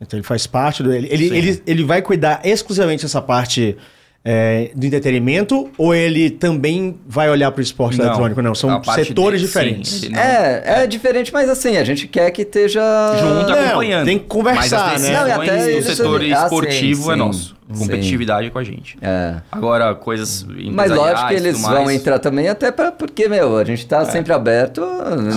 Então 0.00 0.16
ele 0.16 0.24
faz 0.24 0.46
parte 0.46 0.80
do. 0.80 0.92
Ele, 0.92 1.08
ele, 1.10 1.36
ele, 1.36 1.62
ele 1.66 1.82
vai 1.82 2.02
cuidar 2.02 2.40
exclusivamente 2.44 3.02
dessa 3.02 3.20
parte 3.20 3.76
é, 4.24 4.70
do 4.74 4.86
entretenimento 4.86 5.68
ou 5.76 5.94
ele 5.94 6.30
também 6.30 6.96
vai 7.06 7.28
olhar 7.28 7.50
para 7.50 7.60
o 7.60 7.62
esporte 7.62 7.98
Não, 7.98 8.06
eletrônico? 8.06 8.40
Não, 8.40 8.54
são 8.54 8.70
a 8.70 8.82
setores 8.94 9.40
dele, 9.40 9.46
diferentes. 9.46 9.90
sim, 10.00 10.08
não- 10.08 10.18
É, 10.18 10.62
é 10.82 10.86
diferente, 10.86 11.30
mas 11.32 11.48
assim, 11.48 11.76
a 11.76 11.84
gente 11.84 12.06
quer 12.08 12.30
que 12.30 12.42
esteja... 12.42 12.80
Junto 13.20 13.50
Não, 13.50 13.58
acompanhando. 13.66 14.06
tem 14.06 14.18
que 14.18 14.24
conversar, 14.24 14.92
Mas 14.92 14.94
as 14.94 15.02
né? 15.02 15.12
Não, 15.20 15.28
e 15.28 15.30
até 15.32 15.70
eles 15.72 15.84
setor 15.86 16.22
Ah, 16.22 16.26
esportivo 16.44 17.02
sim, 17.04 17.10
é 17.10 17.12
sim, 17.12 17.18
nosso. 17.18 17.48
sim. 17.48 17.54
Competitividade 17.78 18.46
é 18.46 18.50
com 18.50 18.58
a 18.58 18.64
gente. 18.64 18.96
É. 19.00 19.36
Agora, 19.50 19.94
coisas 19.94 20.46
Mas 20.70 20.90
lógico 20.90 21.28
que 21.28 21.34
eles 21.34 21.60
vão 21.60 21.90
entrar 21.90 22.18
também, 22.18 22.46
até 22.48 22.70
pra, 22.70 22.92
porque, 22.92 23.26
meu, 23.26 23.56
a 23.56 23.64
gente 23.64 23.86
tá 23.86 24.04
sempre 24.04 24.32
aberto. 24.34 24.82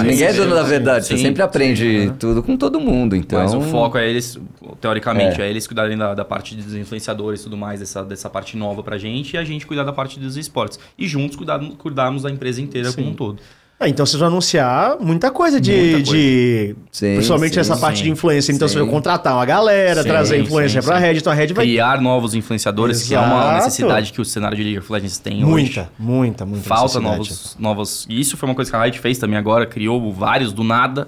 ninguém 0.04 0.24
é 0.28 0.34
dono 0.34 0.54
da 0.54 0.64
sim, 0.64 0.70
verdade. 0.70 1.06
Você 1.08 1.18
sempre 1.18 1.42
aprende 1.42 2.12
tudo 2.20 2.44
com 2.44 2.58
todo 2.58 2.80
mundo. 2.82 3.16
Então, 3.16 3.40
Mas 3.40 3.54
o 3.54 3.62
foco 3.62 3.98
é 3.98 4.10
eles, 4.10 4.38
teoricamente, 4.82 5.42
É. 5.42 5.46
é, 5.46 5.50
eles 5.50 5.66
cuidarem 5.66 5.98
da, 5.98 6.14
da 6.14 6.26
parte 6.26 6.54
dos 6.54 6.76
influenciadores 6.76 7.40
e 7.40 7.44
tudo 7.46 7.56
mais, 7.56 7.80
dessa, 7.80 8.04
dessa 8.04 8.30
parte 8.30 8.58
nova 8.58 8.77
pra 8.84 8.98
gente, 8.98 9.34
e 9.34 9.38
a 9.38 9.44
gente 9.44 9.66
cuidar 9.66 9.84
da 9.84 9.94
parte 9.94 10.20
dos 10.20 10.38
esportes. 10.38 10.80
E 10.98 11.08
juntos 11.08 11.36
cuidar, 11.36 11.60
cuidarmos 11.78 12.24
da 12.24 12.32
empresa 12.32 12.62
inteira 12.62 12.92
como 12.94 13.10
um 13.10 13.14
todo. 13.14 13.42
Ah, 13.80 13.88
então 13.88 14.08
vocês 14.08 14.20
vão 14.20 14.30
anunciar 14.30 14.98
muita 15.00 15.30
coisa 15.30 15.62
de. 15.62 15.72
Muita 15.72 15.92
coisa. 15.98 16.12
de 16.12 16.76
Sim, 16.92 17.14
principalmente 17.14 17.54
sim, 17.54 17.60
essa 17.60 17.78
parte 17.78 18.00
sim. 18.00 18.06
de 18.06 18.10
influência. 18.10 18.52
Então 18.52 18.68
Sim. 18.68 18.74
vocês 18.74 18.84
vão 18.84 18.92
contratar 18.92 19.36
uma 19.36 19.46
galera, 19.46 20.02
Sim, 20.02 20.10
trazer 20.10 20.38
sim, 20.38 20.42
influência 20.42 20.82
sim. 20.82 20.88
pra 20.88 20.98
Red. 20.98 21.18
Então 21.18 21.32
a 21.32 21.36
Red 21.36 21.54
vai. 21.54 21.64
Criar 21.64 22.02
novos 22.02 22.34
influenciadores, 22.34 23.04
que 23.04 23.14
é 23.14 23.20
uma 23.20 23.40
Exato. 23.40 23.56
necessidade 23.66 24.12
que 24.12 24.20
o 24.20 24.26
cenário 24.26 24.58
de 24.58 24.64
League 24.64 24.80
of 24.80 24.92
Legends 24.92 25.20
tem 25.20 25.44
hoje. 25.46 25.52
Muita, 25.52 25.92
muita, 26.00 26.44
muita. 26.44 26.68
Falta 26.68 27.00
novos, 27.00 27.56
novos. 27.60 28.08
E 28.10 28.20
isso 28.20 28.36
foi 28.36 28.50
uma 28.50 28.56
coisa 28.56 28.72
que 28.72 28.76
a 28.76 28.82
Riot 28.82 29.00
fez 29.00 29.20
também 29.20 29.38
agora, 29.38 29.68
criou 29.68 30.12
vários 30.12 30.52
do 30.52 30.64
nada, 30.64 31.08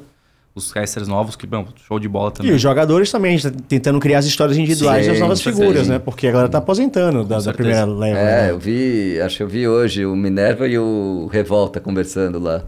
os 0.66 0.72
casters 0.74 1.08
novos, 1.08 1.36
que, 1.36 1.46
bom, 1.48 1.66
show 1.88 2.00
de 2.00 2.08
bola 2.08 2.30
E 2.30 2.34
também. 2.38 2.52
os 2.54 2.62
jogadores 2.62 3.12
também, 3.12 3.36
a 3.36 3.38
gente 3.38 3.52
tá 3.52 3.60
tentando 3.68 4.00
criar 4.00 4.20
as 4.20 4.26
histórias 4.26 4.58
individuais 4.58 5.06
Sim, 5.06 5.12
das 5.12 5.20
novas 5.20 5.42
figuras, 5.42 5.68
certeza. 5.74 5.94
né? 5.94 6.00
Porque 6.00 6.28
a 6.28 6.32
galera 6.32 6.50
tá 6.50 6.58
aposentando 6.60 7.24
da, 7.24 7.40
da 7.40 7.54
primeira 7.54 7.86
leva. 7.86 8.18
é, 8.20 8.24
né? 8.44 8.52
eu 8.52 8.60
vi, 8.60 9.20
acho 9.22 9.38
que 9.38 9.44
eu 9.44 9.48
vi 9.48 9.68
hoje 9.68 10.06
o 10.06 10.16
Minerva 10.16 10.68
e 10.68 10.78
o 10.78 11.28
Revolta 11.32 11.80
conversando 11.80 12.40
lá. 12.40 12.64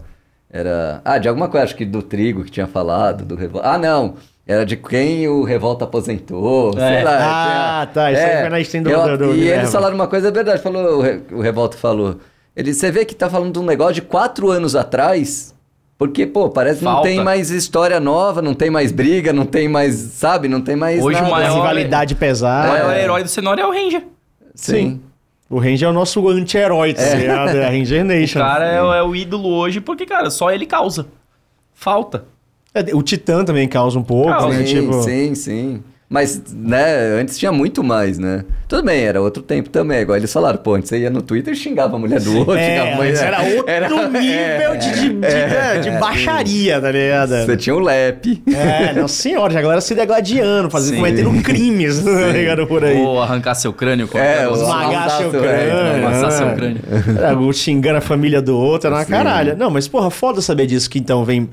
Era. 0.50 1.00
Ah, 1.04 1.16
de 1.18 1.28
alguma 1.28 1.48
coisa, 1.48 1.64
acho 1.64 1.76
que 1.76 1.84
do 1.84 2.02
Trigo 2.02 2.44
que 2.44 2.50
tinha 2.50 2.66
falado, 2.66 3.24
do 3.24 3.34
Revolta. 3.34 3.68
Ah, 3.68 3.78
não! 3.78 4.14
Era 4.46 4.66
de 4.66 4.76
quem 4.76 5.26
o 5.28 5.44
Revolta 5.44 5.84
aposentou, 5.84 6.72
sei 6.72 6.82
É. 6.82 7.02
lá. 7.04 7.16
Ah, 7.16 7.86
tinha- 7.86 7.94
tá, 7.94 8.12
isso 8.12 8.20
aí 8.22 8.40
foi 8.40 8.48
na 8.50 8.60
stream 8.60 8.82
do- 8.82 8.90
eu- 8.90 9.08
do- 9.08 9.18
do 9.18 9.24
E 9.34 9.38
Minerva. 9.38 9.60
eles 9.60 9.72
falaram 9.72 9.94
uma 9.94 10.08
coisa, 10.08 10.28
é 10.28 10.30
verdade, 10.32 10.60
falou, 10.60 11.02
o 11.32 11.40
Revolta 11.40 11.76
falou. 11.78 12.16
Ele, 12.54 12.74
você 12.74 12.90
vê 12.90 13.04
que 13.04 13.14
tá 13.14 13.30
falando 13.30 13.52
de 13.52 13.58
um 13.60 13.64
negócio 13.64 13.94
de 13.94 14.02
quatro 14.02 14.50
anos 14.50 14.74
atrás, 14.76 15.54
porque, 15.98 16.26
pô, 16.26 16.48
parece 16.50 16.78
que 16.80 16.84
não 16.84 16.92
Falta. 16.94 17.08
tem 17.08 17.22
mais 17.22 17.50
história 17.50 18.00
nova, 18.00 18.42
não 18.42 18.54
tem 18.54 18.70
mais 18.70 18.90
briga, 18.90 19.32
não 19.32 19.46
tem 19.46 19.68
mais, 19.68 19.94
sabe, 19.94 20.48
não 20.48 20.60
tem 20.60 20.74
mais 20.74 21.02
Hoje 21.02 21.18
o 21.18 21.22
nada. 21.22 21.34
A 21.34 21.38
maior- 21.38 21.54
rivalidade 21.54 22.14
O 22.14 22.16
pesada. 22.16 22.68
maior 22.68 22.96
herói 22.96 23.22
do 23.22 23.28
cenário 23.28 23.62
é 23.62 23.66
o 23.66 23.70
Ranger. 23.72 24.04
Sim. 24.54 25.00
O 25.48 25.58
Ranger 25.58 25.86
é 25.88 25.90
o 25.90 25.94
nosso 25.94 26.26
anti-herói, 26.28 26.94
tá 26.94 27.14
ligado? 27.14 27.56
É 27.56 27.66
a 27.66 27.70
Ranger 27.70 28.02
O 28.02 28.04
Nation. 28.04 28.40
cara 28.40 28.64
é, 28.66 28.82
o- 28.82 28.92
é 28.92 29.02
o 29.02 29.14
ídolo 29.14 29.48
hoje 29.48 29.80
porque, 29.80 30.06
cara, 30.06 30.30
só 30.30 30.50
ele 30.50 30.66
causa. 30.66 31.06
Falta. 31.74 32.24
É, 32.74 32.94
O 32.94 33.02
Titã 33.02 33.44
também 33.44 33.68
causa 33.68 33.98
um 33.98 34.02
pouco, 34.02 34.30
Causa, 34.30 34.48
né? 34.58 34.64
Sim, 34.66 34.80
Tipo, 34.80 35.02
sim, 35.02 35.34
sim. 35.34 35.82
Mas, 36.12 36.42
né, 36.52 37.18
antes 37.18 37.38
tinha 37.38 37.50
muito 37.50 37.82
mais, 37.82 38.18
né? 38.18 38.44
Tudo 38.68 38.82
bem, 38.84 39.02
era 39.02 39.18
outro 39.18 39.42
tempo 39.42 39.70
também. 39.70 40.00
Igual 40.02 40.18
eles 40.18 40.30
falaram, 40.30 40.58
pô, 40.58 40.74
antes 40.74 40.90
você 40.90 40.98
ia 40.98 41.08
no 41.08 41.22
Twitter 41.22 41.54
e 41.54 41.56
xingava 41.56 41.96
a 41.96 41.98
mulher 41.98 42.20
do 42.20 42.36
outro, 42.36 42.52
xingava 42.54 43.06
É, 43.06 43.08
antes 43.08 43.22
era 43.22 43.40
outro 43.94 44.10
nível 44.20 44.76
de, 44.76 44.92
de, 44.92 45.08
de, 45.20 45.26
é, 45.26 45.48
né, 45.48 45.78
de 45.80 45.90
baixaria, 45.92 46.78
tá 46.78 46.90
ligado? 46.92 47.30
Você 47.46 47.56
tinha 47.56 47.74
o 47.74 47.78
Lep. 47.78 48.42
É, 48.46 48.92
nossa 48.92 49.14
senhora, 49.14 49.50
já 49.54 49.58
a 49.60 49.62
galera 49.62 49.80
se 49.80 49.94
degladiando, 49.94 50.68
fazendo, 50.70 50.90
Sim. 50.96 51.00
cometendo 51.00 51.42
crimes, 51.42 52.02
tá 52.04 52.10
ligado? 52.26 52.66
Por 52.66 52.84
aí. 52.84 52.98
Ou 53.00 53.18
arrancar 53.22 53.54
seu 53.54 53.72
crânio. 53.72 54.06
É, 54.14 54.42
é, 54.42 54.48
o- 54.48 54.52
Esmagar 54.52 55.10
seu 55.16 55.30
crânio. 55.30 55.48
é, 55.48 55.98
amassar 55.98 56.30
né? 56.30 56.30
seu 56.30 56.54
crânio. 56.54 56.80
É, 57.26 57.32
o 57.32 57.52
xingando 57.54 57.96
a 57.96 58.02
família 58.02 58.42
do 58.42 58.54
outro, 58.54 58.90
é 58.90 58.92
uma 58.92 59.04
Sim. 59.04 59.10
caralho. 59.10 59.56
Não, 59.56 59.70
mas 59.70 59.88
porra, 59.88 60.10
foda 60.10 60.42
saber 60.42 60.66
disso, 60.66 60.90
que 60.90 60.98
então 60.98 61.24
vem. 61.24 61.48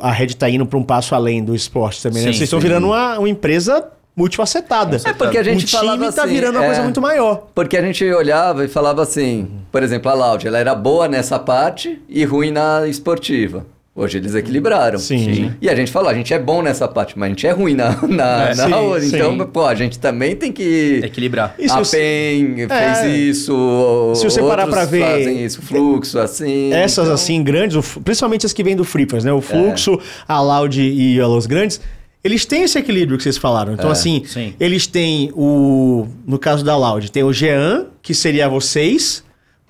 A 0.00 0.10
Red 0.10 0.28
tá 0.28 0.48
indo 0.48 0.64
pra 0.64 0.78
um 0.78 0.82
passo 0.82 1.14
além 1.14 1.44
do 1.44 1.54
esporte 1.54 2.02
também, 2.02 2.22
né? 2.22 2.32
Sim, 2.32 2.38
Vocês 2.38 2.46
estão 2.46 2.60
virando 2.60 2.86
uma, 2.86 3.18
uma 3.18 3.28
empresa 3.28 3.86
multifacetada. 4.16 5.00
É 5.04 5.12
porque 5.12 5.38
a 5.38 5.42
gente 5.42 5.64
o 5.64 5.66
time 5.66 5.80
falava 5.80 6.12
tá 6.12 6.24
assim, 6.24 6.34
virando 6.34 6.56
uma 6.56 6.64
é. 6.64 6.66
coisa 6.66 6.82
muito 6.82 7.00
maior. 7.00 7.48
Porque 7.54 7.76
a 7.76 7.82
gente 7.82 8.04
olhava 8.04 8.64
e 8.64 8.68
falava 8.68 9.02
assim, 9.02 9.48
por 9.70 9.82
exemplo, 9.82 10.10
a 10.10 10.14
Loud, 10.14 10.46
ela 10.46 10.58
era 10.58 10.74
boa 10.74 11.08
nessa 11.08 11.38
parte 11.38 12.00
e 12.08 12.24
ruim 12.24 12.50
na 12.50 12.86
esportiva. 12.86 13.66
Hoje 13.94 14.16
eles 14.16 14.34
equilibraram. 14.34 14.98
Sim. 14.98 15.34
Sim. 15.34 15.52
E 15.60 15.68
a 15.68 15.74
gente 15.76 15.92
falou, 15.92 16.08
a 16.08 16.14
gente 16.14 16.32
é 16.32 16.38
bom 16.38 16.62
nessa 16.62 16.88
parte, 16.88 17.18
mas 17.18 17.26
a 17.26 17.28
gente 17.28 17.46
é 17.46 17.50
ruim 17.50 17.74
na, 17.74 17.90
na, 18.08 18.48
É, 18.48 18.54
na 18.54 18.66
sim, 18.66 18.72
outra. 18.72 19.00
sim. 19.02 19.16
Então, 19.16 19.38
pô, 19.46 19.66
a 19.66 19.74
gente 19.74 19.98
também 19.98 20.34
tem 20.34 20.50
que... 20.50 21.00
Equilibrar. 21.04 21.54
Se 21.58 21.70
a 21.70 21.82
PEN 21.82 22.62
É. 22.62 22.68
fez 23.02 23.36
isso, 23.36 24.12
Se 24.16 24.24
você 24.24 24.40
parar 24.40 24.66
pra 24.66 24.86
ver- 24.86 25.02
fazem 25.04 25.44
isso, 25.44 25.60
fluxo, 25.60 26.18
assim. 26.18 26.72
Essas 26.72 27.04
então- 27.04 27.14
assim 27.14 27.42
grandes, 27.44 27.76
principalmente 28.02 28.46
as 28.46 28.54
que 28.54 28.64
vêm 28.64 28.74
do 28.74 28.84
Freepers, 28.84 29.24
É. 29.24 29.28
né? 29.28 29.32
O 29.34 29.42
Fluxo, 29.42 30.00
a 30.26 30.40
Loud 30.40 30.80
e 30.80 31.20
a 31.20 31.26
Los 31.26 31.44
Grandes, 31.44 31.78
eles 32.24 32.46
têm 32.46 32.62
esse 32.62 32.78
equilíbrio 32.78 33.18
que 33.18 33.24
vocês 33.24 33.36
falaram. 33.36 33.74
Então, 33.74 33.90
É, 33.90 33.92
assim, 33.92 34.22
sim. 34.24 34.54
eles 34.58 34.86
têm 34.86 35.30
o. 35.34 36.06
No 36.26 36.38
caso 36.38 36.64
da 36.64 36.74
Loud, 36.78 37.10
tem 37.12 37.24
o 37.24 37.32
Jean, 37.32 37.86
que 38.00 38.14
seria 38.14 38.48
vocês. 38.48 39.22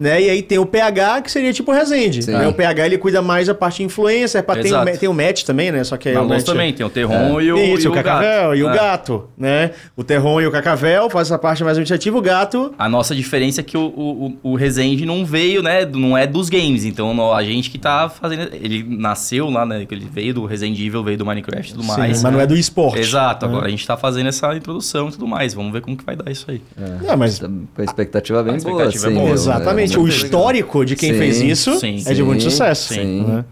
Né? 0.02 0.20
E 0.22 0.30
aí 0.30 0.42
tem 0.42 0.58
o 0.58 0.66
PH, 0.66 1.22
que 1.22 1.30
seria 1.30 1.52
tipo 1.52 1.70
o 1.70 1.74
Resende. 1.74 2.24
Sim. 2.24 2.32
Né? 2.32 2.48
O 2.48 2.52
PH 2.52 2.86
ele 2.86 2.98
cuida 2.98 3.22
mais 3.22 3.46
da 3.46 3.54
parte 3.54 3.76
de 3.78 3.84
influencer, 3.84 4.42
pra- 4.42 4.56
tem, 4.56 4.72
o, 4.74 4.98
tem 4.98 5.08
o 5.08 5.14
Match 5.14 5.44
também, 5.44 5.70
né? 5.70 5.84
Só 5.84 5.96
que 5.96 6.08
aí 6.08 6.14
Na 6.16 6.22
o 6.22 6.28
Match- 6.28 6.44
também, 6.44 6.72
tem 6.72 6.84
o 6.84 6.90
Terron 6.90 7.40
e 7.40 7.52
o, 7.52 7.56
Isso, 7.56 7.84
e 7.84 7.88
o, 7.88 7.92
o 7.92 7.94
Cacavel 7.94 8.42
gato. 8.50 8.56
e 8.56 8.62
o 8.64 8.68
É. 8.70 8.74
gato, 8.74 9.28
né? 9.38 9.70
O 9.96 10.02
Terron 10.02 10.40
e 10.40 10.46
o 10.46 10.50
Cacavel 10.50 11.08
faz 11.08 11.28
essa 11.28 11.38
parte 11.38 11.62
mais 11.62 11.76
administrativa, 11.76 12.18
o 12.18 12.20
gato. 12.20 12.74
A 12.76 12.88
nossa 12.88 13.14
diferença 13.14 13.60
é 13.60 13.64
que 13.64 13.76
o, 13.78 13.84
o, 13.86 14.36
o 14.42 14.54
Resende 14.56 15.06
não 15.06 15.24
veio, 15.24 15.62
né? 15.62 15.86
Não 15.86 16.18
é 16.18 16.26
dos 16.26 16.48
games. 16.48 16.84
Então 16.84 17.32
a 17.32 17.44
gente 17.44 17.70
que 17.70 17.78
tá 17.78 18.08
fazendo. 18.08 18.48
Ele 18.52 18.84
nasceu 18.88 19.48
lá, 19.50 19.64
né? 19.64 19.86
Ele 19.88 20.08
veio 20.12 20.34
do 20.34 20.44
Resident 20.46 20.78
Evil, 20.80 21.04
veio 21.04 21.16
do 21.18 21.24
Minecraft 21.24 21.70
e 21.70 21.74
tudo 21.74 21.84
Sim, 21.84 21.88
mais. 21.96 22.22
mas 22.22 22.32
não 22.32 22.40
é 22.40 22.46
do 22.46 22.56
esporte. 22.56 22.98
Exato, 22.98 23.46
né? 23.46 23.52
agora 23.52 23.66
a 23.66 23.70
gente 23.70 23.86
tá 23.86 23.96
fazendo 23.96 24.28
essa 24.28 24.52
introdução 24.56 25.08
e 25.08 25.12
tudo 25.12 25.28
mais. 25.28 25.54
Vamos 25.54 25.72
ver 25.72 25.80
como 25.80 25.96
que 25.96 26.04
vai 26.04 26.16
dar 26.16 26.28
isso 26.30 26.50
aí. 26.50 26.60
É, 27.06 27.14
mas 27.14 27.38
Com 27.38 27.66
a 27.78 27.84
expectativa 27.84 28.42
bem 28.42 28.56
A 28.56 28.58
boa, 28.58 28.84
expectativa 28.84 29.04
é 29.04 29.08
assim, 29.08 29.14
boa. 29.14 29.24
meu, 29.26 29.34
Exatamente. 29.34 29.91
Né? 29.98 30.04
o 30.04 30.08
histórico 30.08 30.84
de 30.84 30.96
quem 30.96 31.12
Sim, 31.12 31.18
fez 31.18 31.40
isso 31.40 31.78
sim, 31.78 32.02
é 32.06 32.12
de 32.14 32.22
muito 32.22 32.42
sucesso. 32.42 32.94
sim. 32.94 33.24
né? 33.24 33.44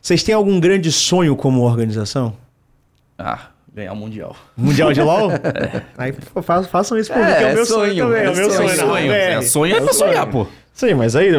Vocês 0.00 0.22
têm 0.22 0.34
algum 0.34 0.58
grande 0.60 0.90
sonho 0.92 1.34
como 1.36 1.62
organização? 1.62 2.34
Ah, 3.18 3.48
ganhar 3.74 3.92
o 3.92 3.96
Mundial. 3.96 4.36
Mundial 4.56 4.92
de 4.92 5.00
LOL? 5.02 5.30
Aí 5.98 6.12
pô, 6.12 6.40
fa- 6.40 6.62
façam 6.62 6.96
isso 6.98 7.12
por 7.12 7.18
mim, 7.18 7.24
É, 7.30 7.34
que 7.36 7.42
é 7.42 7.46
o 7.46 7.48
é 7.50 7.54
meu 7.54 7.66
sonho, 7.66 7.92
sonho, 7.96 8.04
também. 8.06 8.22
É 8.24 8.28
o 8.28 8.32
é 8.32 8.36
meu 8.36 8.50
sonho, 8.50 8.68
sonho. 8.76 9.06
BR. 9.08 9.12
é, 9.14 9.42
sonho 9.42 9.76
é 9.76 9.80
pra 9.80 9.92
sonhar, 9.92 10.26
pô. 10.26 10.46
Sim, 10.72 10.94
mas 10.94 11.16
aí 11.16 11.30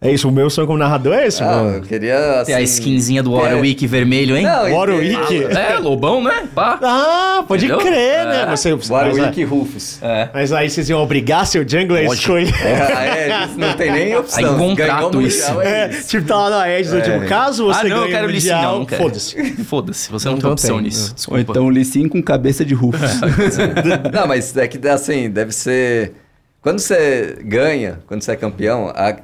é 0.00 0.12
isso. 0.12 0.28
O 0.28 0.32
meu 0.32 0.48
sonho 0.48 0.66
como 0.66 0.78
narrador 0.78 1.14
é 1.14 1.26
esse, 1.26 1.42
Ah, 1.42 1.46
mano. 1.46 1.76
eu 1.76 1.82
queria, 1.82 2.42
Tem 2.46 2.54
a 2.54 2.58
assim, 2.58 2.64
skinzinha 2.64 3.22
do 3.22 3.32
Warwick 3.32 3.86
vermelho, 3.86 4.36
hein? 4.36 4.44
Não, 4.44 4.72
Warwick. 4.76 5.44
É, 5.44 5.78
Lobão, 5.82 6.22
né? 6.22 6.48
Pá. 6.54 6.78
Ah, 6.82 7.44
pode 7.48 7.66
Entendeu? 7.66 7.84
crer, 7.84 8.24
né? 8.26 8.42
É. 8.42 8.46
Você, 8.56 8.74
mas, 8.74 8.88
Warwick 8.88 9.40
e 9.40 9.44
Rufus. 9.44 9.98
É. 10.02 10.28
mas 10.32 10.52
aí 10.52 10.70
vocês 10.70 10.88
iam 10.88 11.02
obrigar 11.02 11.46
seu 11.46 11.68
jungler 11.68 12.08
a 12.10 12.14
escolher. 12.14 12.54
É, 12.64 13.28
é, 13.28 13.48
não 13.56 13.72
tem 13.74 13.90
nem 13.92 14.16
opção. 14.16 14.38
Aí, 14.38 14.44
contrato 14.58 14.76
Ganhou 14.76 15.10
o 15.10 15.14
Mundial, 15.16 15.26
isso. 15.26 15.60
é 15.62 15.68
É, 15.86 15.90
isso. 15.90 16.08
tipo, 16.08 16.26
tá 16.28 16.36
lá 16.36 16.50
na 16.50 16.70
Edge 16.70 16.90
do 16.90 17.00
tipo, 17.02 17.26
caso 17.26 17.64
você 17.66 17.80
ah, 17.80 17.84
não, 17.84 17.90
ganhe 17.90 18.02
eu 18.02 18.08
quero 18.08 18.24
o 18.24 18.30
Lee 18.30 18.36
Mundial, 18.36 18.86
quero. 18.86 19.02
foda-se. 19.02 19.52
Foda-se, 19.64 20.10
você 20.10 20.26
não, 20.28 20.34
Não 20.34 20.40
tem 20.42 20.50
opção 20.50 20.74
tem. 20.76 20.84
nisso. 20.84 21.08
Ou 21.10 21.14
Desculpa. 21.14 21.40
então 21.52 21.66
o 21.66 21.68
Lee 21.68 21.84
Sin 21.84 22.08
com 22.08 22.22
cabeça 22.22 22.64
de 22.64 22.72
Rufus. 22.74 23.20
Não, 24.12 24.26
mas 24.26 24.56
é 24.56 24.66
que 24.68 24.78
assim, 24.88 25.28
deve 25.28 25.52
ser. 25.52 26.12
Quando 26.60 26.78
você 26.80 27.38
ganha, 27.44 28.00
quando 28.06 28.22
você 28.22 28.32
é 28.32 28.36
campeão, 28.36 28.88
a- 28.94 29.16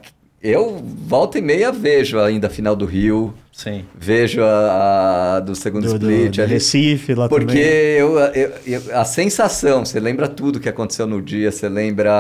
eu 0.45 0.81
volta 1.07 1.39
e 1.39 1.43
meia 1.43 1.73
vejo 1.73 2.21
ainda 2.21 2.47
a 2.49 2.51
final 2.51 2.77
do 2.77 2.85
Rio, 2.85 3.33
Sim. 3.51 3.85
vejo 3.99 4.43
a, 4.43 5.37
a 5.37 5.41
do 5.41 5.55
segundo 5.55 5.85
Do, 5.89 5.95
split 6.11 6.37
do 6.37 6.43
ali. 6.43 6.53
Recife 6.53 7.15
lá 7.15 7.29
Porque 7.29 7.47
também. 7.47 7.63
eu, 7.65 8.19
eu- 8.19 8.53
eu- 8.67 8.83
a 8.99 9.05
sensação, 9.05 9.85
você 9.85 9.99
lembra 9.99 10.29
tudo 10.29 10.61
que 10.61 10.69
aconteceu 10.69 11.07
no 11.07 11.23
dia, 11.23 11.51
você 11.51 11.69
lembra 11.69 12.13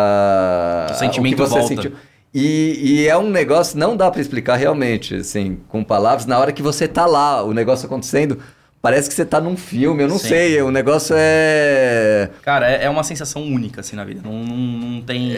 O 0.90 0.94
sentimento 0.94 1.34
que 1.36 1.40
você 1.42 1.58
volta. 1.58 1.68
sentiu. 1.68 1.92
E, 2.32 2.80
e 3.02 3.08
é 3.08 3.16
um 3.16 3.30
negócio, 3.30 3.78
não 3.78 3.96
dá 3.96 4.10
pra 4.10 4.20
explicar 4.20 4.56
realmente, 4.56 5.14
assim, 5.14 5.58
com 5.68 5.84
palavras. 5.84 6.26
Na 6.26 6.38
hora 6.38 6.50
que 6.50 6.62
você 6.62 6.88
tá 6.88 7.06
lá, 7.06 7.44
o 7.44 7.52
negócio 7.52 7.86
acontecendo, 7.86 8.38
parece 8.84 9.08
que 9.08 9.14
você 9.14 9.24
tá 9.24 9.40
num 9.40 9.56
filme, 9.56 10.02
eu 10.02 10.08
não 10.08 10.18
Sim. 10.18 10.28
sei, 10.28 10.60
o 10.60 10.70
negócio 10.70 11.16
é... 11.18 12.28
Cara, 12.42 12.70
é, 12.70 12.84
é 12.84 12.90
uma 12.90 13.02
sensação 13.02 13.42
única, 13.42 13.80
assim, 13.80 13.96
na 13.96 14.04
vida. 14.04 14.20
Não, 14.22 14.32
não, 14.44 14.56
não 14.56 15.00
tem, 15.00 15.32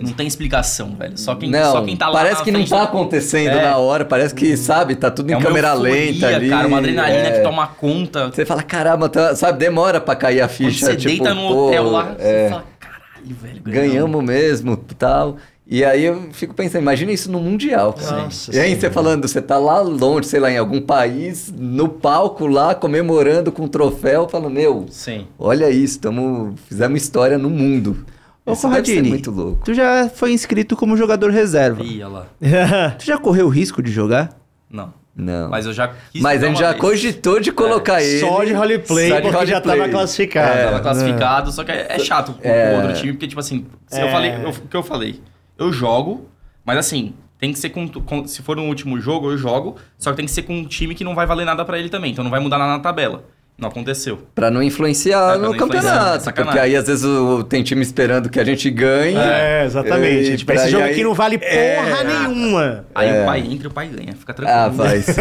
não 0.00 0.12
tem 0.12 0.24
explicação, 0.24 0.94
velho. 0.94 1.18
Só 1.18 1.34
quem, 1.34 1.50
não, 1.50 1.72
só 1.72 1.82
quem 1.82 1.96
tá 1.96 2.06
lá 2.08 2.20
parece 2.20 2.44
que 2.44 2.52
não 2.52 2.64
tá 2.64 2.76
do- 2.78 2.82
acontecendo 2.84 3.58
É. 3.58 3.62
na 3.62 3.76
hora, 3.76 4.04
parece 4.04 4.32
que, 4.32 4.56
sabe, 4.56 4.94
tá 4.94 5.10
tudo 5.10 5.32
em 5.32 5.34
É 5.34 5.40
câmera 5.40 5.70
euforia, 5.70 5.92
lenta 6.12 6.26
ali. 6.28 6.48
cara, 6.48 6.68
uma 6.68 6.78
adrenalina 6.78 7.26
é. 7.28 7.30
que 7.32 7.40
toma 7.40 7.66
conta. 7.66 8.28
Você 8.30 8.46
fala, 8.46 8.62
caramba, 8.62 9.08
tá- 9.08 9.34
sabe, 9.34 9.58
demora 9.58 10.00
pra 10.00 10.14
cair 10.14 10.40
a 10.40 10.46
Quando 10.46 10.56
ficha. 10.56 10.86
você 10.86 10.94
tipo, 10.94 11.08
deita 11.08 11.34
no 11.34 11.44
hotel 11.48 11.90
lá, 11.90 12.14
é. 12.20 12.44
você 12.44 12.48
fala, 12.50 12.64
caralho, 12.78 13.36
velho, 13.42 13.62
ganhamos 13.64 14.22
mesmo 14.24 14.76
tal. 14.76 15.38
E 15.66 15.84
aí 15.84 16.04
eu 16.04 16.28
fico 16.32 16.52
pensando, 16.54 16.82
imagina 16.82 17.12
isso 17.12 17.30
no 17.30 17.38
Mundial. 17.40 17.94
Nossa 17.98 18.54
e 18.54 18.58
aí 18.58 18.74
você 18.78 18.90
falando, 18.90 19.26
você 19.28 19.40
tá 19.40 19.56
lá 19.58 19.80
longe, 19.80 20.26
sei 20.26 20.40
lá, 20.40 20.50
em 20.50 20.58
algum 20.58 20.80
país, 20.80 21.52
no 21.56 21.88
palco 21.88 22.46
lá, 22.46 22.74
comemorando 22.74 23.52
com 23.52 23.62
um 23.64 23.68
troféu, 23.68 24.28
falando, 24.28 24.52
meu, 24.52 24.86
Sim. 24.90 25.26
olha 25.38 25.70
isso, 25.70 26.00
tamo, 26.00 26.54
fizemos 26.66 27.00
história 27.02 27.38
no 27.38 27.48
mundo. 27.48 28.04
Ô, 28.44 28.52
Isso 28.54 28.62
deve 28.68 28.84
ser 28.86 28.92
Conradini, 28.96 29.08
muito 29.08 29.30
louco. 29.30 29.62
tu 29.64 29.72
já 29.72 30.08
foi 30.08 30.32
inscrito 30.32 30.74
como 30.76 30.96
jogador 30.96 31.30
reserva. 31.30 31.82
Ia 31.84 32.08
lá. 32.08 32.26
Tu 32.98 33.04
já 33.06 33.16
correu 33.16 33.46
o 33.46 33.48
risco 33.48 33.80
de 33.80 33.90
jogar? 33.92 34.30
Não. 34.68 34.92
Não. 35.14 35.48
Mas 35.48 35.64
eu 35.66 35.72
já 35.72 35.92
quis 36.10 36.20
Mas 36.20 36.42
a 36.42 36.48
gente 36.48 36.58
já 36.58 36.70
vez. 36.70 36.80
cogitou 36.80 37.38
de 37.38 37.52
colocar 37.52 38.02
ele. 38.02 38.18
Só 38.18 38.42
de 38.42 38.52
roleplay, 38.52 39.10
só 39.10 39.20
de 39.20 39.30
porque 39.30 39.46
já 39.46 39.60
tava 39.60 39.88
classificado. 39.88 40.58
É, 40.58 40.64
Tava 40.64 40.80
classificado, 40.80 41.52
só 41.52 41.62
que 41.62 41.70
é, 41.70 41.86
é 41.90 41.98
chato 42.00 42.32
com 42.32 42.48
É. 42.48 42.72
o 42.72 42.76
outro 42.80 42.94
time, 42.94 43.12
porque, 43.12 43.28
tipo 43.28 43.38
assim, 43.40 43.64
se 43.86 44.00
eu 44.00 44.08
É. 44.08 44.10
falei, 44.10 44.32
o 44.44 44.52
que 44.52 44.76
eu 44.76 44.82
falei? 44.82 45.20
Eu 45.62 45.72
jogo, 45.72 46.28
mas 46.64 46.78
assim, 46.78 47.14
tem 47.38 47.52
que 47.52 47.58
ser 47.58 47.70
com, 47.70 47.88
com- 47.88 48.26
Se 48.26 48.42
for 48.42 48.56
no 48.56 48.64
último 48.64 48.98
jogo, 49.00 49.30
eu 49.30 49.38
jogo, 49.38 49.76
só 49.98 50.10
que 50.10 50.16
tem 50.16 50.26
que 50.26 50.32
ser 50.32 50.42
com 50.42 50.54
um 50.58 50.64
time 50.64 50.94
que 50.94 51.04
não 51.04 51.14
vai 51.14 51.26
valer 51.26 51.44
nada 51.44 51.64
pra 51.64 51.78
ele 51.78 51.88
também, 51.88 52.12
então 52.12 52.24
não 52.24 52.30
vai 52.30 52.40
mudar 52.40 52.58
nada 52.58 52.72
na 52.72 52.80
tabela. 52.80 53.24
Não 53.58 53.68
aconteceu. 53.68 54.18
Pra 54.34 54.50
não 54.50 54.60
influenciar 54.62 55.18
É, 55.18 55.26
pra 55.32 55.36
no 55.36 55.42
não 55.44 55.54
influenciar, 55.54 55.82
campeonato. 55.92 56.24
sacanagem. 56.24 56.44
porque 56.52 56.58
aí 56.58 56.74
às 56.76 56.86
vezes 56.86 57.04
o- 57.04 57.44
tem 57.44 57.62
time 57.62 57.82
esperando 57.82 58.28
que 58.28 58.40
a 58.40 58.44
gente 58.44 58.68
ganhe. 58.70 59.16
É, 59.16 59.64
exatamente. 59.64 60.32
E 60.32 60.36
tipo, 60.36 60.52
esse 60.52 60.68
jogo 60.68 60.82
aí- 60.82 60.90
aqui 60.90 61.04
não 61.04 61.14
vale 61.14 61.38
porra 61.38 61.48
É. 61.54 62.04
nenhuma. 62.04 62.84
Aí 62.92 63.22
o 63.22 63.24
pai 63.24 63.40
entra 63.40 63.64
e 63.64 63.66
o 63.68 63.70
pai 63.70 63.86
ganha, 63.86 64.14
fica 64.16 64.34
tranquilo. 64.34 64.58
Ah, 64.60 64.68
vai 64.68 65.00
sim. 65.02 65.12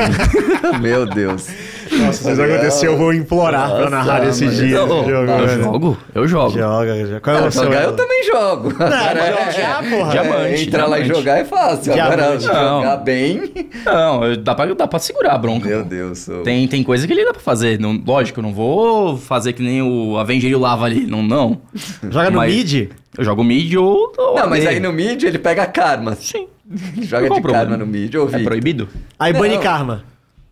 Meu 0.82 1.06
Deus. 1.06 1.48
Nossa, 1.92 2.24
se 2.24 2.32
isso 2.32 2.42
acontecer, 2.42 2.88
eu 2.88 2.98
vou 2.98 3.14
implorar 3.14 3.70
pra 3.70 3.90
Nossa, 3.90 3.90
narrar 3.90 4.28
esse 4.28 4.46
mas 4.46 4.56
dia. 4.56 4.78
Eu, 4.78 4.88
jogo, 4.88 5.10
eu 5.10 5.26
velho. 5.28 5.64
jogo, 5.64 5.98
eu 6.16 6.28
jogo. 6.28 6.58
Joga, 6.58 7.06
joga. 7.06 7.20
Qual 7.20 7.36
é 7.36 7.42
o 7.42 7.46
Ah, 7.46 7.52
seu? 7.52 7.64
jogar 7.66 7.84
eu 7.84 7.96
também 7.96 8.24
jogo. 8.24 8.74
Não, 8.80 8.86
Agora, 8.88 9.52
jogar, 9.52 9.84
porra. 9.90 10.12
Diamante. 10.12 10.64
Entrar 10.68 10.86
lá 10.88 11.00
e 11.00 11.04
diamante. 11.04 11.20
jogar 11.20 11.38
é 11.40 11.46
fácil. 11.46 11.94
Agora, 11.94 12.16
Diamante. 12.38 12.44
jogar 12.46 12.64
Não. 12.98 13.04
bem. 13.04 13.52
Não, 13.86 14.22
dá 14.42 14.56
pra, 14.56 14.66
dá 14.74 14.88
pra 14.88 15.00
segurar 15.00 15.34
a 15.34 15.38
bronca. 15.38 15.68
Meu. 15.68 15.84
Deus. 15.84 16.28
Tem, 16.46 16.66
tem 16.68 16.82
coisa 16.82 17.06
que 17.06 17.12
ele 17.12 17.26
dá 17.26 17.34
pra 17.34 17.42
fazer. 17.42 17.78
Não, 17.80 18.02
lógico, 18.08 18.21
eu 18.30 18.44
não 18.44 18.54
vou 18.54 19.18
fazer 19.18 19.54
que 19.54 19.62
nem 19.64 19.82
o 19.82 20.18
Avenger 20.18 20.52
e 20.52 20.56
o 20.56 20.60
Lava 20.60 20.86
ali. 20.86 21.06
Não, 21.08 21.24
não. 21.24 21.62
Joga 22.10 22.30
no 22.30 22.38
Mas- 22.38 22.54
mid? 22.54 22.90
Eu 23.18 23.26
jogo 23.26 23.44
mid 23.44 23.74
ou. 23.76 24.14
ou 24.18 24.36
Não, 24.36 24.48
mas 24.50 24.66
aí 24.66 24.80
no 24.80 24.94
mid 24.94 25.22
ele 25.24 25.38
pega 25.38 25.66
karma. 25.66 26.16
Sim. 26.16 26.48
Joga 27.02 27.28
Qual 27.28 27.40
de 27.40 27.42
problema? 27.42 27.66
karma 27.66 27.78
no 27.78 27.86
mid. 27.86 28.16
Ou 28.16 28.24
É 28.24 28.32
Victor. 28.32 28.44
proibido? 28.46 28.90
Aí 29.20 29.34
Não. 29.34 29.40
bane 29.42 29.58
karma. 29.60 30.06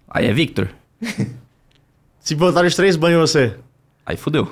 Aí 0.09 0.25
é 0.27 0.33
Victor. 0.33 0.67
Se 2.19 2.35
botar 2.35 2.65
os 2.65 2.75
três, 2.75 2.95
banho 2.97 3.19
você. 3.19 3.53
Aí 4.09 4.17
fudeu. 4.17 4.47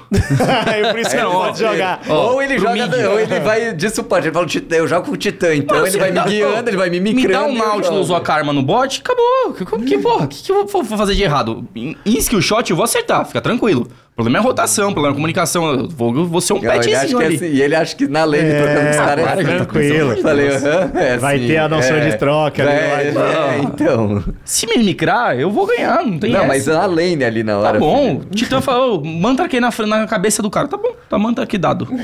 Aí 0.67 0.85
por 0.93 0.99
isso 0.99 1.09
que 1.09 1.15
não 1.17 1.33
Não, 1.33 1.39
pode 1.41 1.57
jogar. 1.59 1.99
Ó, 2.07 2.33
ou 2.33 2.43
ele 2.43 2.59
joga, 2.59 2.73
mid. 2.87 2.93
ou 3.05 3.19
ele 3.19 3.39
vai 3.39 3.73
de 3.73 3.89
suporte. 3.89 4.27
Ele 4.27 4.33
fala, 4.35 4.45
"Titã, 4.45 4.75
eu 4.75 4.87
jogo 4.87 5.07
com 5.07 5.13
o 5.13 5.17
Titã, 5.17 5.55
então 5.55 5.77
Mano, 5.77 5.87
ele 5.87 5.97
vai 5.97 6.11
me 6.11 6.21
guiando, 6.21 6.69
ele 6.69 6.77
vai 6.77 6.89
me 6.91 6.99
Me 6.99 7.13
micrando. 7.15 7.39
dá 7.47 7.51
um 7.51 7.57
Nautilus 7.57 8.11
ou 8.11 8.15
a 8.15 8.21
Karma 8.21 8.53
no 8.53 8.61
bot, 8.61 9.01
acabou. 9.03 9.53
Que, 9.53 9.65
que, 9.87 9.97
porra, 9.97 10.27
que, 10.27 10.43
que 10.43 10.51
eu 10.51 10.67
vou 10.67 10.83
vou 10.83 10.95
fazer 10.97 11.15
de 11.15 11.23
errado? 11.23 11.67
Em, 11.75 11.97
em 12.05 12.17
skill 12.19 12.39
shot 12.39 12.69
eu 12.69 12.75
vou 12.77 12.83
acertar, 12.83 13.25
fica 13.25 13.41
tranquilo. 13.41 13.87
O 14.19 14.23
problema 14.23 14.39
é 14.39 14.41
a 14.41 14.43
rotação, 14.43 14.89
o 14.89 14.93
problema 14.93 15.11
é 15.11 15.13
a 15.13 15.15
comunicação. 15.15 15.71
Eu 15.71 15.87
vou, 15.89 16.25
vou 16.25 16.41
ser 16.41 16.53
um 16.53 16.55
Não, 16.55 16.63
ele 16.63 16.71
acha 16.71 16.89
petzinho 16.89 17.17
que 17.19 17.23
é 17.23 17.27
ali. 17.27 17.35
assim, 17.35 17.45
e 17.45 17.61
ele 17.61 17.75
acha 17.75 17.95
que 17.95 18.07
na 18.07 18.23
lane 18.23 18.49
É, 18.49 18.63
trocando 18.63 18.89
os 18.89 18.95
caras 18.95 19.23
é 19.23 19.27
tá 19.27 19.35
tranquilo. 19.43 20.11
Eu 20.13 20.21
Falei, 20.23 20.47
aham, 20.49 20.91
é 20.95 21.17
Vai 21.19 21.35
assim, 21.35 21.47
ter 21.47 21.57
a 21.57 21.69
noção 21.69 21.95
é. 21.97 22.09
de 22.09 22.17
troca 22.17 22.63
ali, 22.63 22.71
É, 22.71 23.11
vai- 23.11 23.35
é, 23.35 23.59
então. 23.59 24.23
Se 24.43 24.65
me 24.65 24.83
micrar, 24.83 25.39
eu 25.39 25.51
vou 25.51 25.67
ganhar, 25.67 26.03
não 26.03 26.17
tem 26.17 26.31
Não, 26.31 26.39
essa. 26.39 26.47
mas 26.47 26.67
a 26.67 26.85
lane 26.87 27.23
ali 27.23 27.43
na 27.43 27.59
hora. 27.59 27.73
Tá 27.73 27.79
bom, 27.79 28.05
filho. 28.07 28.21
o 28.31 28.35
Titã 28.35 28.59
falou, 28.59 29.03
manta 29.05 29.43
aqui 29.43 29.59
na, 29.59 29.69
na 29.85 30.07
cabeça 30.07 30.41
do 30.41 30.49
cara. 30.49 30.67
Tá 30.67 30.77
bom, 30.77 30.93
tá 31.07 31.19
manta 31.19 31.43
aqui 31.43 31.59
dado. 31.59 31.87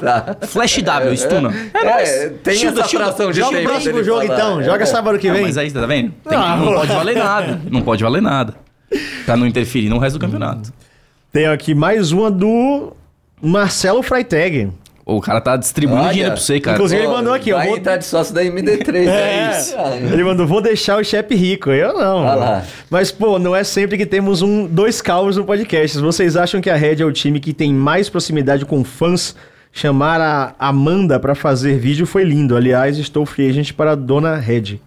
Tá. 0.00 0.36
Flash 0.46 0.80
W, 0.80 1.16
stuna. 1.16 1.52
É, 1.74 1.78
É, 1.78 1.84
nóis. 1.92 2.32
tem 2.44 2.66
essa 2.66 2.84
fração 2.84 3.32
de 3.32 3.40
Joga 3.40 3.58
o 3.58 3.62
próximo 3.64 4.04
jogo 4.04 4.22
falar. 4.26 4.34
então. 4.38 4.62
Joga 4.62 4.86
sábado 4.86 5.18
que 5.18 5.26
Não, 5.26 5.34
vem. 5.34 5.42
mas 5.44 5.58
aí, 5.58 5.72
tá 5.72 5.84
vendo? 5.86 6.12
Tem- 6.28 6.38
Ah, 6.38 6.56
não 6.56 6.72
pode 6.74 6.92
valer 6.92 7.16
nada. 7.16 7.60
Não 7.68 7.82
pode 7.82 8.02
valer 8.04 8.22
nada. 8.22 8.54
Pra 9.24 9.36
não 9.36 9.46
interferir 9.46 9.88
no 9.88 9.98
resto 9.98 10.18
do 10.18 10.20
campeonato. 10.24 10.72
Tem 11.32 11.46
aqui 11.46 11.74
mais 11.74 12.12
uma 12.12 12.30
do 12.30 12.92
Marcelo 13.40 14.02
Freitag. 14.02 14.70
O 15.04 15.20
cara 15.20 15.40
tá 15.40 15.56
distribuindo 15.56 16.02
Olha, 16.02 16.12
dinheiro 16.12 16.32
pra 16.32 16.40
você, 16.40 16.60
cara. 16.60 16.76
Inclusive, 16.76 17.00
ele 17.02 17.08
mandou 17.10 17.32
aqui, 17.34 17.52
ó, 17.52 17.56
Vai 17.56 17.68
vou- 17.68 17.76
entrar 17.76 17.96
de 17.96 18.04
sócio 18.04 18.32
da 18.32 18.42
MD3, 18.44 19.08
é, 19.08 19.10
É, 19.10 19.58
isso. 19.58 19.74
ele 20.12 20.22
mandou, 20.22 20.46
vou 20.46 20.60
deixar 20.60 21.00
o 21.00 21.04
chefe 21.04 21.34
rico. 21.34 21.70
Eu 21.70 21.92
não. 21.94 22.18
Olha 22.18 22.34
lá. 22.34 22.64
Mas, 22.88 23.10
pô, 23.10 23.36
não 23.38 23.56
é 23.56 23.64
sempre 23.64 23.98
que 23.98 24.06
temos 24.06 24.42
um, 24.42 24.64
dois 24.66 25.02
calvos 25.02 25.36
no 25.36 25.44
podcast. 25.44 25.98
Vocês 25.98 26.36
acham 26.36 26.60
que 26.60 26.70
a 26.70 26.76
Red 26.76 27.02
é 27.02 27.04
o 27.04 27.10
time 27.12 27.40
que 27.40 27.52
tem 27.52 27.72
mais 27.74 28.08
proximidade 28.08 28.64
com 28.64 28.84
fãs? 28.84 29.34
Chamar 29.74 30.20
a 30.20 30.54
Amanda 30.58 31.18
pra 31.18 31.34
fazer 31.34 31.78
vídeo 31.78 32.04
foi 32.06 32.24
lindo. 32.24 32.54
Aliás, 32.54 32.98
estou 32.98 33.24
free 33.24 33.48
agent 33.48 33.72
para 33.72 33.92
a 33.92 33.94
dona 33.94 34.36
Red. 34.36 34.78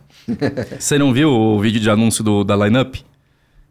Você 0.80 0.98
não 1.00 1.12
viu 1.12 1.30
o 1.30 1.60
vídeo 1.60 1.80
de 1.82 1.90
anúncio 1.90 2.24
do, 2.24 2.44
da 2.44 2.56
lineup? 2.56 2.96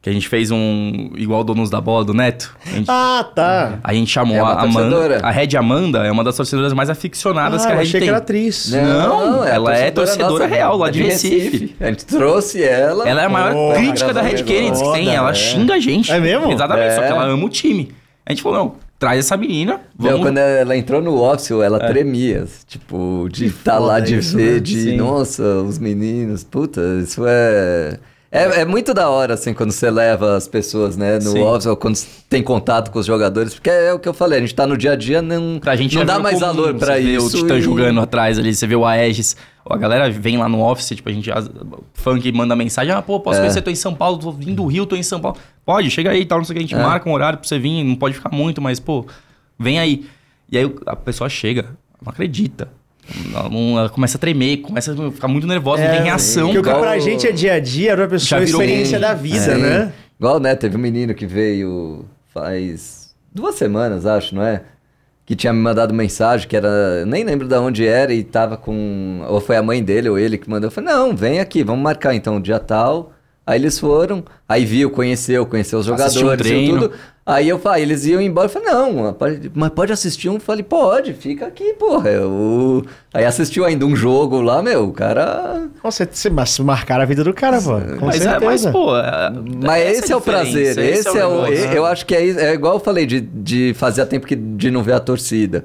Que 0.04 0.10
a 0.10 0.12
gente 0.12 0.28
fez 0.28 0.50
um 0.50 1.12
igual 1.16 1.42
donos 1.42 1.70
da 1.70 1.80
bola 1.80 2.04
do 2.04 2.12
Neto. 2.12 2.54
Gente, 2.66 2.84
Ah, 2.90 3.26
tá. 3.34 3.78
a 3.82 3.94
gente 3.94 4.10
chamou 4.10 4.36
É 4.36 4.40
a 4.40 4.48
Amanda. 4.50 4.72
torcedora. 4.90 5.20
A 5.22 5.30
Red 5.30 5.56
Amanda 5.56 6.04
é 6.04 6.12
uma 6.12 6.22
das 6.22 6.36
torcedoras 6.36 6.74
mais 6.74 6.90
aficionadas 6.90 7.62
Ah, 7.62 7.68
que 7.68 7.72
a 7.72 7.76
Red 7.76 7.82
achei 7.84 7.92
tem. 8.00 8.02
que 8.02 8.08
era 8.10 8.18
atriz. 8.18 8.70
Não, 8.70 9.42
ela 9.46 9.74
é 9.74 9.90
torcedora 9.90 10.44
nossa, 10.44 10.46
real, 10.46 10.76
lá 10.76 10.88
é 10.88 10.90
de 10.90 11.02
Recife. 11.04 11.74
A 11.80 11.86
gente 11.86 12.04
trouxe 12.04 12.62
ela. 12.62 13.08
Ela 13.08 13.22
é 13.22 13.24
a 13.24 13.28
maior 13.30 13.54
Porra, 13.54 13.74
crítica 13.76 14.12
da 14.12 14.20
Red 14.20 14.42
Kennedy 14.42 14.78
que 14.78 14.92
tem. 14.92 15.08
Ela 15.14 15.30
é. 15.30 15.34
xinga 15.34 15.72
a 15.72 15.80
gente. 15.80 16.12
É 16.12 16.20
mesmo? 16.20 16.52
Exatamente, 16.52 16.86
É. 16.88 16.94
só 16.96 17.00
que 17.00 17.08
ela 17.08 17.24
ama 17.24 17.44
o 17.46 17.48
time. 17.48 17.90
A 18.26 18.32
gente 18.32 18.42
falou, 18.42 18.58
não, 18.58 18.74
traz 18.98 19.20
essa 19.20 19.38
menina. 19.38 19.80
Meu, 19.98 20.10
Vamos... 20.12 20.26
quando 20.26 20.36
ela 20.36 20.76
entrou 20.76 21.00
no 21.00 21.18
office, 21.22 21.50
ela 21.52 21.78
tremia. 21.80 22.44
Tipo, 22.66 23.26
de 23.32 23.46
estar 23.46 23.78
lá, 23.78 24.00
de 24.00 24.18
isso, 24.18 24.36
ver, 24.36 24.52
né? 24.56 24.60
de... 24.60 24.82
Sim. 24.82 24.96
Nossa, 24.98 25.42
os 25.42 25.78
meninos. 25.78 26.44
Puta, 26.44 26.82
isso 27.02 27.22
é... 27.26 27.98
É, 28.36 28.62
é 28.62 28.64
muito 28.64 28.92
da 28.92 29.08
hora, 29.08 29.34
assim, 29.34 29.54
quando 29.54 29.70
você 29.70 29.88
leva 29.88 30.34
as 30.36 30.48
pessoas, 30.48 30.96
né, 30.96 31.20
no 31.20 31.40
office, 31.46 31.66
ou 31.66 31.76
quando 31.76 31.96
tem 32.28 32.42
contato 32.42 32.90
com 32.90 32.98
os 32.98 33.06
jogadores, 33.06 33.54
porque 33.54 33.70
é 33.70 33.92
o 33.92 33.98
que 34.00 34.08
eu 34.08 34.12
falei, 34.12 34.38
a 34.38 34.40
gente 34.42 34.52
tá 34.52 34.66
no 34.66 34.76
dia 34.76 34.90
a 34.92 34.96
dia, 34.96 35.22
não, 35.22 35.60
Pra 35.60 35.76
gente 35.76 35.94
não 35.94 36.00
já 36.00 36.04
dá 36.14 36.18
mais 36.18 36.40
comum, 36.40 36.52
valor 36.52 36.74
pra 36.74 36.96
você 36.96 37.00
vê 37.00 37.16
isso. 37.16 37.26
o 37.28 37.40
Titã 37.42 37.56
e- 37.56 37.62
jogando 37.62 38.00
atrás 38.00 38.36
ali, 38.36 38.52
você 38.52 38.66
vê 38.66 38.74
o 38.74 38.84
Aegis. 38.84 39.36
A 39.70 39.76
galera 39.76 40.10
vem 40.10 40.36
lá 40.36 40.48
no 40.48 40.60
office, 40.62 40.88
tipo, 40.96 41.08
a 41.08 41.12
gente. 41.12 41.30
Funk 41.94 42.32
manda 42.32 42.56
mensagem: 42.56 42.92
ah, 42.92 43.00
pô, 43.00 43.16
É. 43.16 43.18
posso 43.20 43.38
conhecer? 43.38 43.62
Tô 43.62 43.70
em 43.70 43.74
São 43.76 43.94
Paulo, 43.94 44.18
tô 44.18 44.32
vindo 44.32 44.56
do 44.56 44.66
Rio, 44.66 44.84
tô 44.84 44.96
em 44.96 45.02
São 45.02 45.20
Paulo. 45.20 45.38
Pode, 45.64 45.88
chega 45.90 46.10
aí 46.10 46.22
e 46.22 46.26
tal, 46.26 46.38
não 46.38 46.44
sei 46.44 46.54
o 46.54 46.58
que. 46.58 46.64
A 46.64 46.66
gente 46.66 46.74
É. 46.74 46.82
marca 46.82 47.08
um 47.08 47.12
horário 47.12 47.38
pra 47.38 47.46
você 47.48 47.58
vir, 47.58 47.82
não 47.84 47.94
pode 47.94 48.14
ficar 48.16 48.30
muito, 48.30 48.60
mas, 48.60 48.78
pô, 48.80 49.06
vem 49.58 49.78
aí. 49.78 50.04
E 50.50 50.58
aí 50.58 50.74
a 50.86 50.96
pessoa 50.96 51.30
chega, 51.30 51.66
não 52.04 52.10
acredita. 52.12 52.68
Ela, 53.34 53.88
começa 53.88 54.16
a 54.16 54.20
tremer, 54.20 54.58
começa 54.58 54.92
a 54.92 55.10
ficar 55.10 55.28
muito 55.28 55.46
nervosa, 55.46 55.84
não 55.84 55.90
tem 55.90 56.02
reação, 56.02 56.44
Porque 56.46 56.58
o 56.58 56.62
que 56.62 56.68
cara. 56.68 56.80
pra 56.80 56.98
gente 56.98 57.26
é 57.26 57.32
dia 57.32 57.54
a 57.54 57.60
dia, 57.60 57.94
pra 57.94 58.08
pessoa 58.08 58.40
Já 58.40 58.46
é 58.46 58.48
experiência 58.48 58.98
da 58.98 59.14
vida, 59.14 59.54
Sim. 59.54 59.60
né? 59.60 59.92
Igual, 60.18 60.40
né? 60.40 60.54
Teve 60.54 60.76
um 60.76 60.80
menino 60.80 61.14
que 61.14 61.26
veio 61.26 62.04
faz 62.32 63.14
duas 63.32 63.54
semanas, 63.54 64.06
acho, 64.06 64.34
não 64.34 64.42
é? 64.42 64.62
Que 65.26 65.34
tinha 65.34 65.52
me 65.52 65.58
mandado 65.60 65.94
mensagem 65.94 66.46
que 66.46 66.56
era. 66.56 67.06
Nem 67.06 67.24
lembro 67.24 67.48
de 67.48 67.54
onde 67.56 67.86
era 67.86 68.12
e 68.12 68.22
tava 68.22 68.56
com. 68.58 69.24
Ou 69.26 69.40
foi 69.40 69.56
a 69.56 69.62
mãe 69.62 69.82
dele 69.82 70.08
ou 70.10 70.18
ele 70.18 70.36
que 70.36 70.48
mandou. 70.50 70.68
Eu 70.68 70.70
falei, 70.70 70.92
não, 70.92 71.16
vem 71.16 71.40
aqui, 71.40 71.62
vamos 71.64 71.82
marcar 71.82 72.14
então 72.14 72.36
o 72.36 72.40
dia 72.40 72.58
tal. 72.58 73.13
Aí 73.46 73.60
eles 73.60 73.78
foram, 73.78 74.24
aí 74.48 74.64
viu, 74.64 74.90
conheceu, 74.90 75.44
conheceu 75.44 75.78
os 75.78 75.86
um 75.86 75.90
jogadores, 75.90 76.16
viu 76.16 76.36
treino. 76.36 76.80
tudo. 76.88 76.94
Aí 77.26 77.48
eu 77.48 77.58
falei, 77.58 77.82
eles 77.82 78.04
iam 78.06 78.20
embora. 78.20 78.46
Eu 78.46 78.50
falei, 78.50 78.68
não, 78.70 79.16
mas 79.54 79.70
pode 79.70 79.92
assistir 79.92 80.28
um? 80.28 80.34
Eu 80.34 80.40
falei, 80.40 80.62
pode, 80.62 81.12
fica 81.14 81.46
aqui, 81.46 81.72
porra. 81.74 82.10
Eu... 82.10 82.84
Aí 83.12 83.24
assistiu 83.24 83.64
ainda 83.64 83.84
um 83.86 83.94
jogo 83.96 84.40
lá, 84.42 84.62
meu, 84.62 84.88
o 84.88 84.92
cara. 84.92 85.68
Nossa, 85.82 86.08
você 86.10 86.28
mas 86.30 86.58
marcar 86.58 87.00
a 87.00 87.04
vida 87.04 87.22
do 87.24 87.32
cara, 87.34 87.60
pô. 87.60 87.80
Com 87.98 88.06
Mas, 88.06 88.16
é, 88.16 88.30
certeza. 88.30 88.44
mas, 88.44 88.66
pô. 88.66 88.96
é- 88.96 89.32
Mas 89.62 89.82
essa 89.82 89.90
esse 90.04 90.12
é 90.12 90.16
o 90.16 90.18
diferença, 90.20 90.44
prazer, 90.52 90.78
esse, 90.78 91.08
é, 91.18 91.26
o. 91.26 91.42
negócio. 91.42 91.54
e- 91.54 91.76
Eu 91.76 91.86
acho 91.86 92.06
que 92.06 92.14
é, 92.14 92.24
isso- 92.26 92.38
é 92.40 92.52
igual 92.54 92.74
eu 92.74 92.80
falei 92.80 93.06
de, 93.06 93.20
de 93.20 93.72
fazia 93.74 94.04
tempo 94.06 94.26
que, 94.26 94.36
de 94.36 94.70
não 94.70 94.82
ver 94.82 94.92
a 94.94 95.00
torcida. 95.00 95.64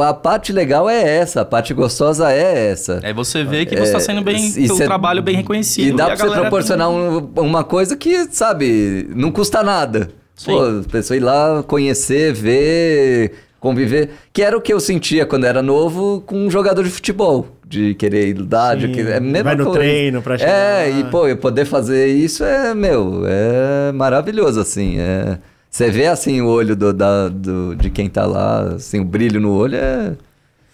A 0.00 0.14
parte 0.14 0.52
legal 0.52 0.88
é 0.88 1.16
essa, 1.18 1.40
a 1.40 1.44
parte 1.44 1.74
gostosa 1.74 2.30
é 2.32 2.68
essa. 2.70 3.00
Aí 3.02 3.12
você 3.12 3.42
vê 3.42 3.66
que 3.66 3.76
você 3.76 3.90
tá 3.92 3.98
sendo 4.00 4.22
bem, 4.22 4.36
e 4.36 4.66
seu 4.68 4.76
cê- 4.76 4.84
trabalho 4.84 5.20
bem 5.20 5.34
reconhecido. 5.36 5.88
E 5.88 5.96
dá 5.96 6.12
a 6.12 6.16
pra 6.16 6.26
você 6.28 6.40
proporcionar 6.40 6.88
tem- 6.88 6.96
um- 6.96 7.30
uma 7.40 7.64
coisa 7.64 7.96
que, 7.96 8.28
sabe, 8.30 9.08
não 9.14 9.32
custa 9.32 9.62
nada. 9.64 10.10
Sim. 10.36 10.52
Pô, 10.52 10.60
a 10.62 10.82
pessoa 10.90 11.16
ir 11.16 11.20
lá 11.20 11.62
conhecer, 11.64 12.32
ver, 12.32 13.32
conviver. 13.58 14.10
Que 14.32 14.42
era 14.42 14.56
o 14.56 14.60
que 14.60 14.72
eu 14.72 14.78
sentia 14.78 15.26
quando 15.26 15.44
era 15.44 15.60
novo 15.60 16.22
com 16.24 16.36
um 16.46 16.50
jogador 16.50 16.84
de 16.84 16.90
futebol. 16.90 17.48
De 17.66 17.94
querer 17.94 18.28
ir 18.28 18.46
lá, 18.48 18.74
de 18.76 18.88
querer. 18.88 19.12
É 19.12 19.16
a 19.16 19.20
mesma 19.20 19.42
vai 19.42 19.56
no 19.56 19.64
coisa. 19.64 19.78
treino 19.80 20.22
pra 20.22 20.38
chegar 20.38 20.52
É, 20.52 20.88
lá. 20.88 20.98
e 21.00 21.04
pô, 21.04 21.26
eu 21.26 21.36
poder 21.36 21.64
fazer 21.64 22.06
isso 22.06 22.44
é, 22.44 22.74
meu, 22.74 23.22
é 23.26 23.90
maravilhoso, 23.92 24.60
assim. 24.60 24.98
É... 25.00 25.38
Você 25.74 25.90
vê, 25.90 26.06
assim, 26.06 26.40
o 26.40 26.46
olho 26.46 26.76
do, 26.76 26.92
da, 26.92 27.28
do- 27.28 27.74
de 27.74 27.90
quem 27.90 28.08
tá 28.08 28.24
lá, 28.24 28.74
assim, 28.76 29.00
o 29.00 29.04
brilho 29.04 29.40
no 29.40 29.50
olho 29.52 29.74
é. 29.74 30.16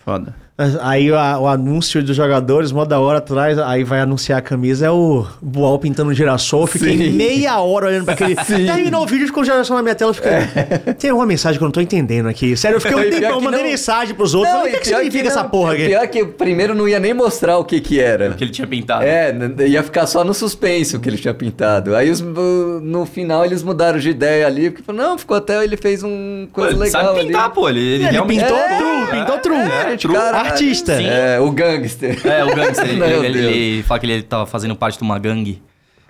Foda. 0.04 0.36
Aí 0.82 1.10
a- 1.12 1.38
o 1.38 1.46
anúncio 1.48 2.02
dos 2.02 2.14
jogadores, 2.16 2.70
mó 2.72 2.84
da 2.84 3.00
hora 3.00 3.18
atrás, 3.18 3.58
aí 3.58 3.82
vai 3.84 4.00
anunciar 4.00 4.38
a 4.38 4.42
camisa, 4.42 4.86
é 4.86 4.90
o 4.90 5.26
Boal 5.40 5.78
pintando 5.78 6.10
um 6.10 6.14
girassol. 6.14 6.62
Eu 6.62 6.66
Fiquei 6.66 6.96
Sim. 6.96 7.10
meia 7.12 7.58
hora 7.60 7.86
olhando 7.86 8.04
pra 8.04 8.14
aquele. 8.14 8.34
Terminou 8.44 9.02
o 9.02 9.06
vídeo, 9.06 9.26
ficou 9.26 9.42
o 9.42 9.46
girassol 9.46 9.76
na 9.76 9.82
minha 9.82 9.94
tela. 9.94 10.10
Eu 10.10 10.14
fiquei. 10.14 10.94
Tem 10.94 11.12
uma 11.12 11.24
mensagem 11.26 11.58
que 11.58 11.64
eu 11.64 11.66
não 11.66 11.72
tô 11.72 11.80
entendendo 11.80 12.28
aqui. 12.28 12.56
Sério, 12.56 12.76
eu 12.76 12.80
fiquei 12.80 12.96
um 12.96 13.10
tempão, 13.10 13.38
que 13.38 13.44
mandei 13.44 13.62
não- 13.62 13.70
mensagem 13.70 14.14
pros 14.14 14.34
outros. 14.34 14.52
falei, 14.54 14.72
o 14.72 14.74
que, 14.76 14.80
que 14.82 14.88
significa 14.88 15.28
essa 15.28 15.42
não. 15.42 15.50
porra 15.50 15.72
aqui? 15.74 15.86
Pior 15.86 16.06
que 16.08 16.24
primeiro 16.26 16.74
não 16.74 16.86
ia 16.88 17.00
nem 17.00 17.14
mostrar 17.14 17.56
o 17.58 17.64
que 17.64 17.80
que 17.80 17.98
era. 18.00 18.30
Que 18.34 18.44
ele 18.44 18.50
tinha 18.50 18.66
pintado. 18.66 19.02
É, 19.04 19.34
ia 19.66 19.82
ficar 19.82 20.06
só 20.06 20.22
no 20.24 20.34
suspense 20.34 20.94
o 20.96 21.00
que 21.00 21.08
ele 21.08 21.16
tinha 21.18 21.32
pintado. 21.34 21.94
Aí 21.96 22.10
os- 22.10 22.20
no 22.20 23.06
final 23.06 23.44
eles 23.44 23.62
mudaram 23.62 23.98
de 23.98 24.10
ideia 24.10 24.46
ali, 24.46 24.70
porque 24.70 24.84
falou, 24.84 25.00
não, 25.02 25.18
ficou 25.18 25.36
até 25.36 25.62
ele 25.64 25.76
fez 25.76 26.02
um 26.02 26.46
Pô, 26.52 26.60
coisa 26.62 26.70
ele 26.76 26.80
legal 26.80 27.04
sabe 27.06 27.18
ali. 27.20 27.28
pintar, 27.28 27.50
pô. 27.50 27.68
Ele, 27.68 27.80
ele 27.80 27.94
Ele 28.04 28.10
realmente... 28.10 28.40
pintou 28.42 28.56
É, 28.58 28.76
true, 28.76 29.06
pintou 29.20 29.38
true. 29.38 29.56
é, 29.56 29.96
true. 29.96 30.14
caralho. 30.14 30.49
Artista. 30.52 30.96
Sim. 30.96 31.06
É, 31.06 31.40
o 31.40 31.50
gangster. 31.50 32.26
É, 32.26 32.44
o 32.44 32.54
gangster. 32.54 32.88
ele, 32.90 33.26
ele, 33.26 33.38
ele 33.38 33.82
fala 33.82 34.00
que 34.00 34.06
ele 34.06 34.22
tava 34.22 34.46
fazendo 34.46 34.74
parte 34.76 34.98
de 34.98 35.02
uma 35.02 35.18
gangue. 35.18 35.62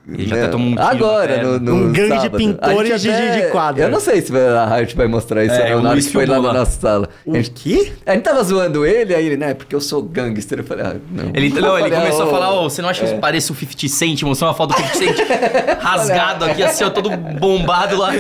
Ele 0.09 0.27
já 0.27 0.37
até 0.37 0.49
tomou 0.49 0.69
um 0.69 0.75
tiro 0.75 0.89
Agora, 0.89 1.43
no, 1.43 1.61
no 1.61 1.75
Um 1.75 1.93
gangue 1.93 2.09
de 2.15 2.23
sábado. 2.23 2.37
pintores 2.39 2.93
A 2.93 2.99
gente 2.99 3.33
de- 3.33 3.43
de- 3.43 3.49
quadro. 3.53 3.83
Eu 3.83 3.91
não 3.91 4.01
sei 4.01 4.21
se 4.23 4.37
a 4.37 4.77
Riot 4.77 4.97
vai 4.97 5.07
mostrar 5.07 5.45
isso 5.45 5.55
É, 5.55 5.71
não, 5.71 5.79
o 5.79 5.83
na 5.83 5.89
hora 5.91 5.93
Luiz 5.93 6.07
que 6.07 6.13
foi 6.13 6.27
lá 6.27 6.35
filmou 6.35 6.53
na 6.53 6.59
lá. 6.59 6.65
nossa 6.65 6.81
sala. 6.81 7.09
O 7.25 7.33
A 7.33 7.37
gente, 7.37 7.51
quê? 7.51 7.93
a 8.07 8.13
gente 8.15 8.23
tava 8.23 8.43
zoando 8.43 8.85
ele, 8.85 9.15
aí 9.15 9.27
ele, 9.27 9.37
né, 9.37 9.55
porque 9.55 9.75
eu 9.75 9.81
sou 9.81 10.03
gangster. 10.03 10.59
Eu 10.61 10.65
falei, 10.65 10.85
ah, 10.87 10.97
não. 11.13 11.31
Ele, 11.35 11.51
não, 11.51 11.79
ele 11.79 11.89
falei, 11.91 11.99
começou 12.01 12.23
ah, 12.23 12.29
a 12.29 12.31
falar, 12.31 12.53
ô, 12.55 12.69
você 12.69 12.83
não 12.83 12.89
acha 12.89 13.07
que 13.07 13.15
parece 13.21 13.53
o 13.53 13.55
50 13.55 13.89
Cent? 13.89 14.23
Mostrou 14.23 14.49
uma 14.51 14.57
foto 14.57 14.71
do 14.75 14.79
50 14.83 14.95
Cent 14.97 15.17
rasgado 15.81 16.45
aqui, 16.47 16.63
assim, 16.63 16.83
ó, 16.85 16.91
todo 16.91 17.11
bombado 17.11 17.97
lá. 17.99 18.11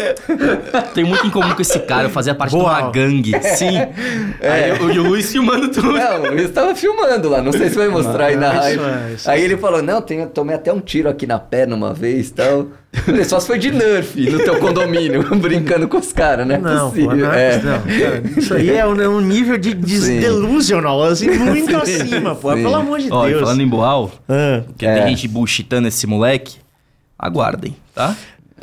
Tem 0.94 1.02
muito 1.04 1.26
em 1.26 1.30
comum 1.30 1.54
com 1.54 1.62
esse 1.62 1.78
cara, 1.80 2.04
eu 2.04 2.10
fazia 2.10 2.34
parte 2.34 2.52
Boa. 2.52 2.74
de 2.74 2.80
uma 2.82 2.90
gangue. 2.90 3.32
Sim. 3.56 3.78
Aí 4.42 4.68
eu- 4.78 4.90
e 4.92 4.98
o 4.98 5.02
Luiz 5.04 5.30
filmando 5.32 5.68
tudo. 5.68 5.92
Não, 5.92 6.22
o 6.22 6.30
Luiz 6.34 6.50
tava 6.50 6.74
filmando 6.74 7.28
lá, 7.28 7.40
não 7.42 7.52
sei 7.52 7.68
se 7.70 7.76
vai 7.76 7.88
mostrar 7.88 8.26
aí 8.26 8.36
na 8.36 8.50
Isso 8.70 8.80
Riot. 8.80 8.82
é, 8.84 9.12
isso 9.14 9.30
Aí 9.30 9.42
ele 9.42 9.56
falou, 9.56 9.82
não, 9.82 10.04
eu 10.10 10.26
tomei 10.26 10.54
até 10.54 10.72
um 10.72 10.80
tiro 10.80 11.08
aqui 11.08 11.26
na 11.26 11.38
perna 11.38 11.69
uma 11.74 11.92
vez 11.94 12.28
e 12.28 12.32
tal. 12.34 12.66
Só 13.26 13.38
se 13.40 13.46
foi 13.46 13.58
de 13.58 13.70
Nerf 13.70 14.18
no 14.30 14.38
teu 14.40 14.58
condomínio, 14.58 15.22
brincando 15.38 15.86
com 15.88 15.98
os 15.98 16.12
caras, 16.12 16.46
né? 16.46 16.58
Não, 16.58 16.90
pô, 16.90 17.14
não, 17.14 17.32
É. 17.32 17.56
não, 17.62 17.80
cara, 17.82 18.22
Isso 18.36 18.52
aí 18.54 18.70
é 18.70 18.86
um, 18.86 19.00
é 19.00 19.08
um 19.08 19.20
nível 19.20 19.56
de 19.56 19.70
Sim. 20.00 20.20
delusional, 20.20 21.02
assim, 21.04 21.30
muito 21.38 21.76
acima, 21.76 22.34
pô. 22.34 22.52
Sim. 22.54 22.62
Pelo 22.62 22.74
amor 22.76 22.98
de 22.98 23.08
Ó, 23.12 23.26
Deus. 23.26 23.40
falando 23.40 23.60
em 23.62 23.68
Boal, 23.68 24.10
Ah, 24.28 24.62
que 24.76 24.84
É. 24.86 24.94
tem 25.04 25.08
gente 25.14 25.28
bullshitando 25.28 25.86
esse 25.88 26.06
moleque, 26.06 26.56
aguardem, 27.18 27.76
tá? 27.94 28.16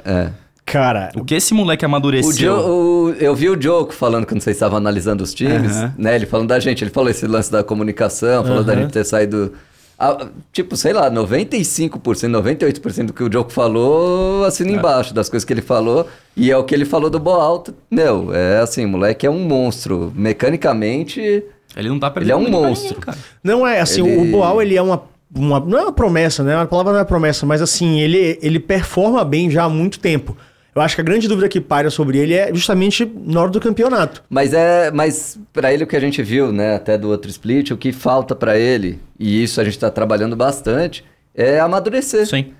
É. 0.03 0.29
cara, 0.65 1.11
O 1.15 1.23
que 1.23 1.33
esse 1.35 1.53
moleque 1.53 1.85
O 1.85 1.87
amadureceu... 1.87 2.33
Joe, 2.35 2.69
o- 2.69 3.15
eu 3.19 3.33
vi 3.33 3.49
o 3.49 3.59
Joko 3.61 3.93
falando 3.93 4.25
quando 4.25 4.41
vocês 4.41 4.55
estavam 4.57 4.77
analisando 4.77 5.23
os 5.23 5.33
times, 5.33 5.73
né? 5.97 6.15
Ele 6.15 6.25
falando 6.25 6.49
da 6.49 6.59
gente, 6.59 6.83
ele 6.83 6.91
falou 6.91 7.09
esse 7.09 7.25
lance 7.25 7.49
da 7.51 7.63
comunicação, 7.63 8.43
falou 8.43 8.63
da 8.63 8.75
gente 8.75 8.91
ter 8.91 9.05
saído. 9.05 9.53
Ah, 10.00 10.27
tipo, 10.53 10.76
sei 10.77 10.93
lá, 10.93 11.09
95%, 11.09 11.90
98% 12.30 13.06
do 13.08 13.14
que 13.14 13.24
o 13.24 13.32
Joko 13.32 13.51
falou, 13.51 14.43
assina 14.45 14.72
embaixo 14.72 15.14
das 15.14 15.30
coisas 15.30 15.43
que 15.45 15.51
ele 15.53 15.61
falou. 15.61 16.08
E 16.35 16.51
é 16.51 16.58
o 16.58 16.64
que 16.64 16.76
ele 16.76 16.85
falou 16.85 17.09
do 17.09 17.19
Boal. 17.19 17.64
Meu, 17.90 18.34
é 18.34 18.59
assim, 18.59 18.85
o 18.85 18.90
moleque 18.90 19.26
é 19.26 19.30
um 19.30 19.40
monstro. 19.40 20.14
Mecanicamente. 20.16 21.43
Ele 21.76 21.90
não 21.90 22.00
tá 22.00 22.09
perdendo 22.09 22.38
Ele 22.40 22.45
é 22.45 22.48
um 22.48 22.51
monstro. 22.51 22.90
ninguém, 22.90 23.00
cara. 23.01 23.17
Não 23.43 23.67
é 23.67 23.80
assim, 23.80 24.06
Ele- 24.08 24.30
o 24.30 24.32
Boal 24.32 24.61
ele 24.61 24.76
é 24.76 24.82
uma, 24.82 25.03
uma- 25.34 25.59
Não 25.59 25.77
é 25.77 25.82
uma 25.84 25.92
promessa, 25.93 26.43
né? 26.43 26.56
A 26.56 26.66
palavra 26.66 26.93
não 26.93 27.00
é 27.00 27.03
promessa, 27.06 27.45
mas 27.45 27.61
assim, 27.61 28.00
ele, 28.00 28.38
ele 28.42 28.59
performa 28.59 29.24
bem 29.24 29.50
já 29.50 29.64
há 29.64 29.69
muito 29.69 30.00
tempo. 30.00 30.35
Eu 30.77 30.81
acho 30.81 30.95
que 30.95 31.01
a 31.01 31.03
grande 31.03 31.27
dúvida 31.27 31.49
que 31.49 31.59
paira 31.59 31.89
sobre 31.89 32.17
ele 32.19 32.33
é 32.33 32.53
justamente 32.53 33.09
na 33.25 33.41
hora 33.41 33.49
do 33.49 33.59
campeonato. 33.59 34.23
Mas 34.30 34.53
é, 34.53 34.91
mas 34.91 35.39
para 35.51 35.73
ele 35.73 35.83
o 35.83 35.88
que 35.88 35.95
a 35.95 35.99
gente 35.99 36.22
viu, 36.22 36.51
né, 36.51 36.75
até 36.75 36.97
do 36.97 37.09
outro 37.09 37.30
split, 37.30 37.72
o 37.72 37.77
que 37.77 37.91
falta 37.91 38.35
para 38.35 38.57
ele, 38.57 38.99
e 39.19 39.43
isso 39.43 39.59
a 39.59 39.64
gente 39.64 39.80
tá 39.80 39.89
trabalhando 39.89 40.35
bastante, 40.35 41.03
é 41.35 41.59
amadurecer. 41.59 42.25
Sim. 42.27 42.53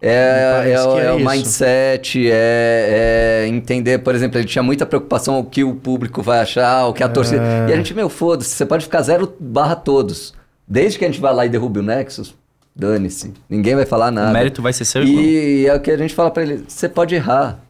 É, 0.00 0.72
é, 0.72 0.82
o- 0.86 0.98
é 0.98 1.06
é 1.06 1.12
o 1.12 1.18
mindset, 1.18 2.30
é, 2.30 3.44
é 3.44 3.48
entender, 3.48 3.98
por 4.00 4.14
exemplo, 4.14 4.38
ele 4.38 4.46
tinha 4.46 4.62
muita 4.62 4.84
preocupação 4.84 5.38
o 5.38 5.44
que 5.44 5.64
o 5.64 5.74
público 5.74 6.22
vai 6.22 6.40
achar, 6.40 6.86
o 6.86 6.92
que 6.92 7.02
a 7.02 7.08
torcida. 7.08 7.42
É. 7.42 7.70
E 7.70 7.72
a 7.72 7.76
gente, 7.76 7.94
meu, 7.94 8.08
foda-se, 8.10 8.50
você 8.50 8.66
pode 8.66 8.84
ficar 8.84 9.00
zero 9.02 9.34
barra 9.40 9.74
todos. 9.74 10.34
Desde 10.68 10.98
que 10.98 11.04
a 11.04 11.08
gente 11.08 11.20
vá 11.20 11.30
lá 11.30 11.46
e 11.46 11.48
derrube 11.48 11.80
o 11.80 11.82
Nexus, 11.82 12.34
dane-se. 12.76 13.32
Ninguém 13.48 13.74
vai 13.74 13.86
falar 13.86 14.10
nada. 14.10 14.30
O 14.30 14.32
mérito 14.32 14.60
vai 14.60 14.72
ser 14.74 14.84
seu, 14.84 15.02
irmão. 15.02 15.22
E 15.22 15.66
é 15.66 15.74
o 15.74 15.80
que 15.80 15.90
a 15.90 15.96
gente 15.96 16.14
fala 16.14 16.30
pra 16.30 16.42
ele: 16.42 16.64
você 16.68 16.88
pode 16.88 17.14
errar. 17.14 17.60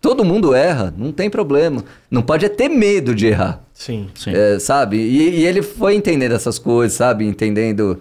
Todo 0.00 0.24
mundo 0.24 0.54
erra, 0.54 0.94
não 0.96 1.10
tem 1.12 1.28
problema. 1.28 1.84
Não 2.10 2.22
pode 2.22 2.44
é 2.44 2.48
ter 2.48 2.68
medo 2.68 3.14
de 3.14 3.26
errar. 3.26 3.60
Sim. 3.74 4.08
Sim. 4.14 4.32
É, 4.34 4.58
sabe? 4.58 4.96
E, 4.96 5.40
e 5.40 5.46
ele 5.46 5.60
foi 5.62 5.94
entendendo 5.94 6.32
essas 6.34 6.58
coisas, 6.58 6.96
sabe? 6.96 7.26
Entendendo. 7.26 7.98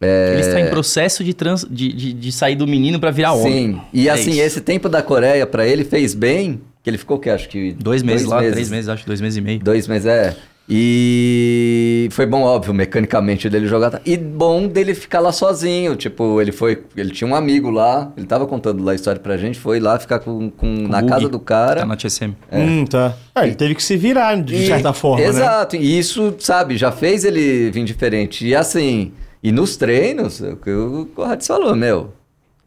é, 0.00 0.32
Ele 0.34 0.40
está 0.42 0.60
em 0.60 0.68
processo 0.68 1.24
de, 1.24 1.32
trans, 1.32 1.66
de, 1.70 1.92
de, 1.92 2.12
de 2.12 2.32
sair 2.32 2.56
do 2.56 2.66
menino 2.66 3.00
pra 3.00 3.10
virar 3.10 3.32
homem. 3.32 3.74
Sim. 3.74 3.80
E 3.92 4.08
É 4.08 4.12
assim, 4.12 4.30
isso. 4.32 4.40
esse 4.40 4.60
tempo 4.60 4.88
da 4.88 5.02
Coreia 5.02 5.46
pra 5.46 5.66
ele 5.66 5.84
fez 5.84 6.14
bem, 6.14 6.60
que 6.82 6.88
ele 6.90 6.98
ficou 6.98 7.16
o 7.16 7.20
que 7.20 7.30
acho 7.30 7.48
que 7.48 7.72
Dois 7.72 8.02
meses 8.02 8.26
lá, 8.26 8.38
três 8.38 8.70
meses, 8.70 8.88
acho, 8.88 9.06
dois 9.06 9.20
meses 9.20 9.36
e 9.38 9.40
meio. 9.40 9.60
Dois 9.60 9.86
meses 9.88 10.06
é. 10.06 10.36
E 10.72 12.08
foi 12.12 12.26
bom, 12.26 12.42
óbvio, 12.42 12.72
mecanicamente 12.72 13.50
dele 13.50 13.66
jogar. 13.66 14.00
E 14.06 14.16
bom 14.16 14.68
dele 14.68 14.94
ficar 14.94 15.18
lá 15.20 15.32
sozinho. 15.32 15.96
Tipo, 15.96 16.40
ele 16.40 16.52
foi. 16.52 16.82
Ele 16.96 17.10
tinha 17.10 17.28
um 17.28 17.34
amigo 17.34 17.70
lá, 17.70 18.12
ele 18.16 18.26
tava 18.26 18.46
contando 18.46 18.82
lá 18.84 18.92
a 18.92 18.94
história 18.94 19.20
pra 19.20 19.36
gente, 19.36 19.58
foi 19.58 19.80
lá 19.80 19.98
ficar 19.98 20.20
com, 20.20 20.48
com- 20.50 20.86
na 20.88 21.00
Bug, 21.00 21.08
casa 21.12 21.28
do 21.28 21.38
cara. 21.40 21.80
Tá 21.80 21.86
na 21.86 21.96
TSM. 21.96 22.34
Hum, 22.52 22.84
tá. 22.86 23.14
Ah, 23.34 23.44
ele 23.46 23.56
teve 23.56 23.74
que 23.74 23.82
se 23.82 23.96
virar, 23.96 24.36
de 24.42 24.54
E- 24.54 24.66
certa 24.68 24.92
forma, 24.92 25.22
né? 25.24 25.28
Exato, 25.28 25.76
e 25.76 25.98
isso, 25.98 26.34
sabe, 26.38 26.76
já 26.76 26.92
fez 26.92 27.24
ele 27.24 27.70
vir 27.70 27.84
diferente. 27.84 28.46
E 28.46 28.54
assim, 28.54 29.12
e 29.42 29.50
nos 29.50 29.76
treinos, 29.76 30.40
é 30.42 30.50
o 30.52 30.56
que 30.56 30.70
o 30.70 31.06
Corrades 31.14 31.46
falou, 31.46 31.74
meu, 31.74 32.12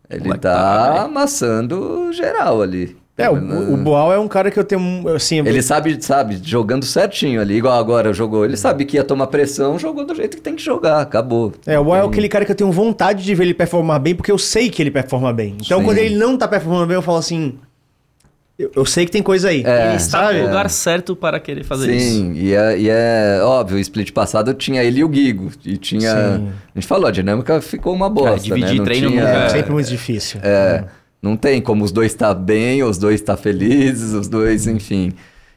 ele 0.09 0.23
Moleque 0.25 0.41
tá 0.41 0.53
tá, 0.95 1.01
amassando 1.03 2.11
geral 2.11 2.61
ali. 2.61 2.97
É, 3.15 3.29
o, 3.29 3.73
o 3.73 3.77
Boal 3.77 4.11
é 4.11 4.17
um 4.17 4.27
cara 4.27 4.49
que 4.49 4.57
eu 4.57 4.63
tenho, 4.63 5.07
assim... 5.09 5.37
Ele 5.37 5.61
sabe, 5.61 6.01
sabe, 6.03 6.39
jogando 6.43 6.83
certinho 6.83 7.39
ali, 7.41 7.57
igual 7.57 7.77
agora 7.77 8.11
jogou. 8.11 8.43
Ele 8.43 8.57
sabe 8.57 8.85
que 8.85 8.97
ia 8.97 9.03
tomar 9.03 9.27
pressão, 9.27 9.77
jogou 9.77 10.03
do 10.03 10.15
jeito 10.15 10.35
que 10.37 10.41
tem 10.41 10.55
que 10.55 10.63
jogar, 10.63 10.99
acabou. 11.01 11.53
É, 11.67 11.77
o 11.77 11.83
Boal 11.83 12.03
é 12.03 12.07
aquele 12.07 12.27
cara 12.27 12.43
que 12.43 12.51
eu 12.51 12.55
tenho 12.55 12.71
vontade 12.71 13.23
de 13.23 13.35
ver 13.35 13.43
ele 13.43 13.53
performar 13.53 13.99
bem, 13.99 14.15
porque 14.15 14.31
eu 14.31 14.37
sei 14.39 14.67
que 14.67 14.81
ele 14.81 14.89
performa 14.89 15.31
bem. 15.31 15.55
Então, 15.63 15.77
Sim. 15.79 15.85
quando 15.85 15.99
ele 15.99 16.15
não 16.15 16.35
tá 16.35 16.47
performando 16.47 16.87
bem, 16.87 16.95
eu 16.95 17.01
falo 17.03 17.19
assim... 17.19 17.53
Eu, 18.57 18.71
eu 18.75 18.85
sei 18.85 19.05
que 19.05 19.11
tem 19.11 19.21
coisa 19.23 19.49
aí. 19.49 19.63
É. 19.65 19.87
Ele 19.89 19.95
está 19.97 20.31
no 20.31 20.41
lugar 20.43 20.69
certo 20.69 21.15
para 21.15 21.39
querer 21.39 21.63
fazer 21.63 21.91
isso. 21.95 22.05
Sim, 22.17 22.33
e 22.35 22.53
é, 22.53 22.77
e 22.79 22.87
é 22.89 23.39
óbvio, 23.43 23.77
o 23.77 23.79
split 23.79 24.11
passado 24.11 24.53
tinha 24.53 24.83
ele 24.83 24.99
e 24.99 25.03
o 25.03 25.11
Gigo. 25.11 25.51
E 25.65 25.75
tinha. 25.75 26.11
Sim. 26.37 26.49
A 26.75 26.79
gente 26.79 26.87
falou, 26.87 27.07
a 27.07 27.11
dinâmica 27.11 27.59
ficou 27.61 27.93
uma 27.95 28.07
bosta. 28.09 28.39
dividir 28.39 28.69
né? 28.73 28.75
Não 28.75 28.85
treino 28.85 29.09
tinha- 29.09 29.21
nunca 29.23 29.37
É, 29.37 29.45
É. 29.45 29.49
sempre 29.49 29.71
muito 29.71 29.89
difícil. 29.89 30.39
É, 30.43 30.83
não 31.23 31.37
tem 31.37 31.61
como 31.61 31.85
os 31.85 31.91
dois 31.93 32.11
estar 32.11 32.33
bem, 32.33 32.83
os 32.83 32.97
dois 32.97 33.21
estar 33.21 33.37
felizes, 33.37 34.11
os 34.13 34.27
dois, 34.27 34.67
enfim. 34.67 35.13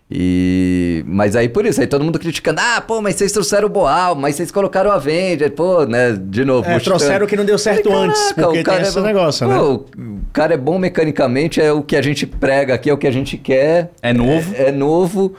E 0.08 1.02
mas 1.08 1.34
aí 1.34 1.48
por 1.48 1.66
isso, 1.66 1.80
aí 1.80 1.86
todo 1.88 2.04
mundo 2.04 2.16
criticando, 2.20 2.60
ah, 2.62 2.80
pô, 2.80 3.02
mas 3.02 3.16
vocês 3.16 3.32
trouxeram 3.32 3.66
o 3.66 3.68
Boal, 3.68 4.14
mas 4.14 4.36
vocês 4.36 4.52
colocaram 4.52 4.90
o 4.90 4.92
Avenger, 4.92 5.50
pô, 5.50 5.84
né, 5.84 6.12
de 6.12 6.44
novo. 6.44 6.70
É, 6.70 6.78
trouxeram 6.78 7.26
o 7.26 7.28
que 7.28 7.36
não 7.36 7.44
deu 7.44 7.58
certo 7.58 7.90
Falei, 7.90 8.08
antes, 8.08 8.32
"Caraca, 8.32 8.42
porque 8.42 8.60
o 8.60 8.64
cara 8.64 8.76
tem 8.76 8.84
é 8.84 8.88
esse 8.88 9.00
bom." 9.00 9.06
negócio, 9.06 9.46
Pô, 9.48 9.52
né? 9.52 9.60
O 9.60 10.20
cara 10.32 10.54
é 10.54 10.56
bom 10.56 10.78
mecanicamente, 10.78 11.60
é 11.60 11.72
o 11.72 11.82
que 11.82 11.96
a 11.96 12.02
gente 12.02 12.24
prega 12.24 12.74
aqui, 12.74 12.88
é 12.88 12.92
o 12.92 12.96
que 12.96 13.08
a 13.08 13.10
gente 13.10 13.36
quer. 13.36 13.90
É 14.00 14.12
novo. 14.12 14.54
É, 14.54 14.68
é 14.68 14.72
novo. 14.72 15.34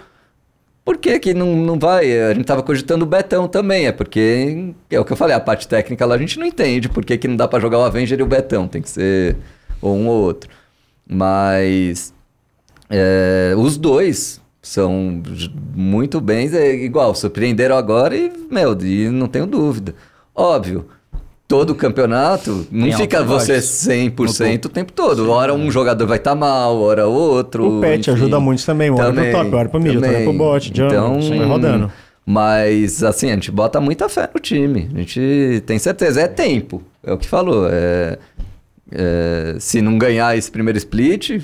Por 0.84 0.98
que 0.98 1.18
que 1.20 1.34
não, 1.34 1.56
não 1.56 1.80
vai? 1.80 2.20
A 2.20 2.34
gente 2.34 2.46
tava 2.46 2.62
cogitando 2.62 3.04
o 3.04 3.08
Betão 3.08 3.48
também, 3.48 3.88
é 3.88 3.94
porque 3.94 4.74
é 4.90 5.00
o 5.00 5.06
que 5.06 5.14
eu 5.14 5.18
falei, 5.18 5.36
a 5.36 5.40
parte 5.40 5.66
técnica 5.66 6.06
lá 6.06 6.16
a 6.16 6.18
gente 6.18 6.38
não 6.38 6.46
entende 6.46 6.90
por 6.90 7.06
que, 7.06 7.18
que 7.18 7.28
não 7.28 7.38
dá 7.38 7.48
pra 7.48 7.60
jogar 7.60 7.78
o 7.80 7.84
Avenger 7.84 8.20
e 8.20 8.24
o 8.24 8.28
Betão, 8.28 8.68
tem 8.68 8.82
que 8.82 8.90
ser 8.90 9.38
ou 9.82 9.96
um 9.96 10.08
ou 10.08 10.24
outro. 10.24 10.50
Mas 11.10 12.14
é, 12.90 13.54
os 13.58 13.78
dois 13.78 14.42
são 14.62 15.22
muito 15.76 16.20
bens, 16.20 16.54
é 16.54 16.74
igual, 16.76 17.16
surpreenderam 17.16 17.78
agora 17.78 18.16
e, 18.16 18.32
meu, 18.52 18.78
e 18.82 19.10
não 19.10 19.28
tenho 19.28 19.46
dúvida. 19.46 19.96
Óbvio, 20.36 20.86
todo 21.48 21.74
campeonato 21.74 22.68
não 22.70 22.88
Tem 22.90 22.98
fica 22.98 23.24
você 23.24 23.54
baixos. 23.54 23.88
100% 23.88 24.66
o 24.66 24.70
tempo 24.70 24.92
todo. 24.92 25.30
Hora 25.32 25.54
um 25.54 25.72
jogador 25.72 26.06
vai 26.06 26.18
estar 26.18 26.36
mal, 26.36 26.78
hora 26.82 27.08
outro. 27.08 27.78
O 27.78 27.82
pet 27.82 28.10
enfim. 28.10 28.12
ajuda 28.12 28.40
muito 28.40 28.66
também, 28.66 28.90
uma 28.90 29.00
hora 29.00 29.14
pro 29.14 29.16
Também, 29.16 29.32
top, 29.32 29.56
hora 29.56 29.70
pro 29.70 29.80
mid, 29.80 29.96
outra 29.96 30.10
hora 30.10 30.18
pro 30.18 30.26
também. 30.26 30.38
bot, 30.38 30.72
jump, 30.76 30.94
Então, 30.94 31.20
vai 31.22 31.48
rodando. 31.48 31.92
Mas, 32.30 33.04
assim, 33.04 33.32
a 33.32 33.36
gente 33.36 33.50
bota 33.50 33.80
muita 33.80 34.10
fé 34.10 34.30
no 34.34 34.42
time. 34.42 34.90
A 34.94 34.98
gente 35.00 35.64
tem 35.66 35.80
certeza. 35.80 36.20
É 36.20 36.28
tempo. 36.28 36.84
É 37.02 37.14
o 37.14 37.18
que 37.18 37.26
falou. 37.26 37.70
É, 37.72 38.20
é, 38.92 39.56
se 39.60 39.82
não 39.82 39.98
ganhar 39.98 40.38
esse 40.38 40.50
primeiro 40.52 40.78
split, 40.78 41.42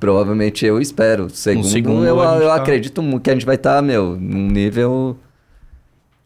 provavelmente 0.00 0.64
eu 0.64 0.80
espero. 0.80 1.28
Segundo, 1.30 1.66
segundo, 1.66 2.04
eu, 2.06 2.18
eu 2.18 2.48
tá- 2.48 2.54
acredito 2.56 3.02
que 3.20 3.30
a 3.30 3.32
gente 3.34 3.46
vai 3.46 3.56
estar, 3.56 3.82
meu, 3.82 4.16
num 4.18 4.48
nível. 4.48 5.16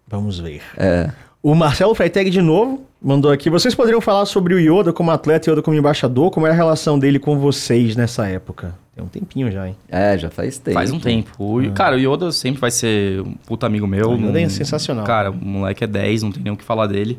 Vamos 0.09 0.39
ver. 0.41 0.63
É. 0.77 1.11
O 1.43 1.55
Marcelo 1.55 1.95
Freitag 1.95 2.29
de 2.31 2.43
novo 2.43 2.85
mandou 3.01 3.31
aqui. 3.31 3.49
Vocês 3.49 3.75
poderiam 3.75 4.01
falar 4.01 4.27
sobre 4.27 4.55
o 4.55 4.59
Yoda 4.59 4.93
como 4.93 5.11
atleta 5.11 5.49
e 5.49 5.53
Yoda 5.53 5.63
como 5.63 5.77
embaixador? 5.77 6.31
Como 6.31 6.47
era 6.47 6.55
a 6.55 6.57
relação 6.57 6.99
dele 6.99 7.19
com 7.19 7.39
vocês 7.39 7.97
nessa 7.97 8.27
época? 8.29 8.75
Tem 8.95 9.03
um 9.03 9.09
tempinho 9.09 9.51
já, 9.51 9.67
hein? 9.69 9.77
É, 9.89 10.19
já 10.19 10.29
faz 10.29 10.59
tempo. 10.59 10.75
Faz 10.75 10.91
um 10.93 11.01
tempo. 11.01 11.31
O, 11.39 11.73
Cara, 11.73 11.97
o 11.97 11.99
Yoda 11.99 12.31
sempre 12.33 12.61
vai 12.61 12.71
ser 12.71 13.21
um 13.23 13.33
puta 13.47 13.67
amigo 13.67 13.87
meu. 13.87 14.11
O 14.11 14.15
Yoda 14.17 14.39
é 14.41 14.43
não- 14.43 14.51
sensacional. 14.51 15.05
Cara, 15.07 15.31
o 15.31 15.35
moleque 15.35 15.85
é 15.85 15.87
10, 15.87 16.23
não 16.25 16.33
tem 16.33 16.43
nem 16.43 16.53
o 16.53 16.57
que 16.57 16.65
falar 16.65 16.87
dele. 16.89 17.19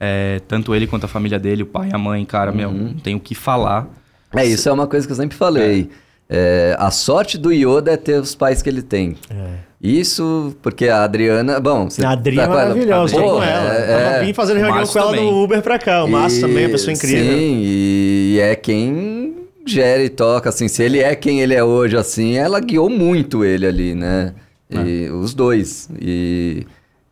É, 0.00 0.40
tanto 0.46 0.74
ele 0.74 0.86
quanto 0.86 1.04
a 1.04 1.08
família 1.08 1.38
dele, 1.38 1.62
o 1.64 1.66
pai 1.66 1.88
e 1.90 1.94
a 1.94 1.98
mãe, 1.98 2.24
cara, 2.24 2.52
meu, 2.52 2.68
Uhum. 2.68 2.74
não 2.88 2.94
tem 2.94 3.14
o 3.16 3.20
que 3.20 3.34
falar. 3.34 3.88
É, 4.34 4.44
isso 4.44 4.68
é 4.68 4.72
uma 4.72 4.86
coisa 4.86 5.06
que 5.06 5.12
eu 5.12 5.16
sempre 5.16 5.36
falei. 5.36 5.88
É, 6.30 6.76
a 6.78 6.90
sorte 6.90 7.38
do 7.38 7.50
Yoda 7.50 7.90
é 7.92 7.96
ter 7.96 8.20
os 8.20 8.34
pais 8.34 8.60
que 8.62 8.68
ele 8.68 8.82
tem. 8.82 9.16
Isso 9.80 10.54
porque 10.60 10.88
a 10.88 11.04
Adriana. 11.04 11.60
Bom, 11.60 11.88
você 11.88 12.04
A 12.04 12.10
Adri 12.10 12.36
é 12.38 12.40
tá 12.42 12.46
com 12.48 12.52
ela? 12.54 12.62
maravilhosa, 12.68 13.14
tô 13.16 13.22
com 13.22 13.42
ela. 13.42 13.74
é- 13.74 13.86
Tava 14.04 14.16
é. 14.16 14.24
vim 14.24 14.32
fazendo 14.32 14.56
reunião 14.58 14.86
com 14.86 14.98
ela 14.98 15.10
também. 15.10 15.24
no 15.32 15.42
Uber 15.44 15.62
pra 15.62 15.78
cá. 15.78 16.04
O 16.04 16.08
Márcio 16.08 16.40
também 16.42 16.64
é 16.64 16.66
uma 16.66 16.72
pessoa 16.72 16.92
incrível. 16.92 17.32
Sim, 17.38 17.60
e 17.62 18.38
é 18.42 18.54
quem 18.56 19.36
gera 19.64 20.02
e 20.02 20.08
toca, 20.08 20.48
assim. 20.48 20.66
Se 20.68 20.82
ele 20.82 20.98
é 20.98 21.14
quem 21.14 21.40
ele 21.40 21.54
é 21.54 21.62
hoje, 21.62 21.96
assim, 21.96 22.36
ela 22.36 22.58
guiou 22.60 22.90
muito 22.90 23.44
ele 23.44 23.66
ali, 23.66 23.94
né? 23.94 24.34
E 24.70 25.08
os 25.10 25.32
dois. 25.32 25.88
E. 26.00 26.66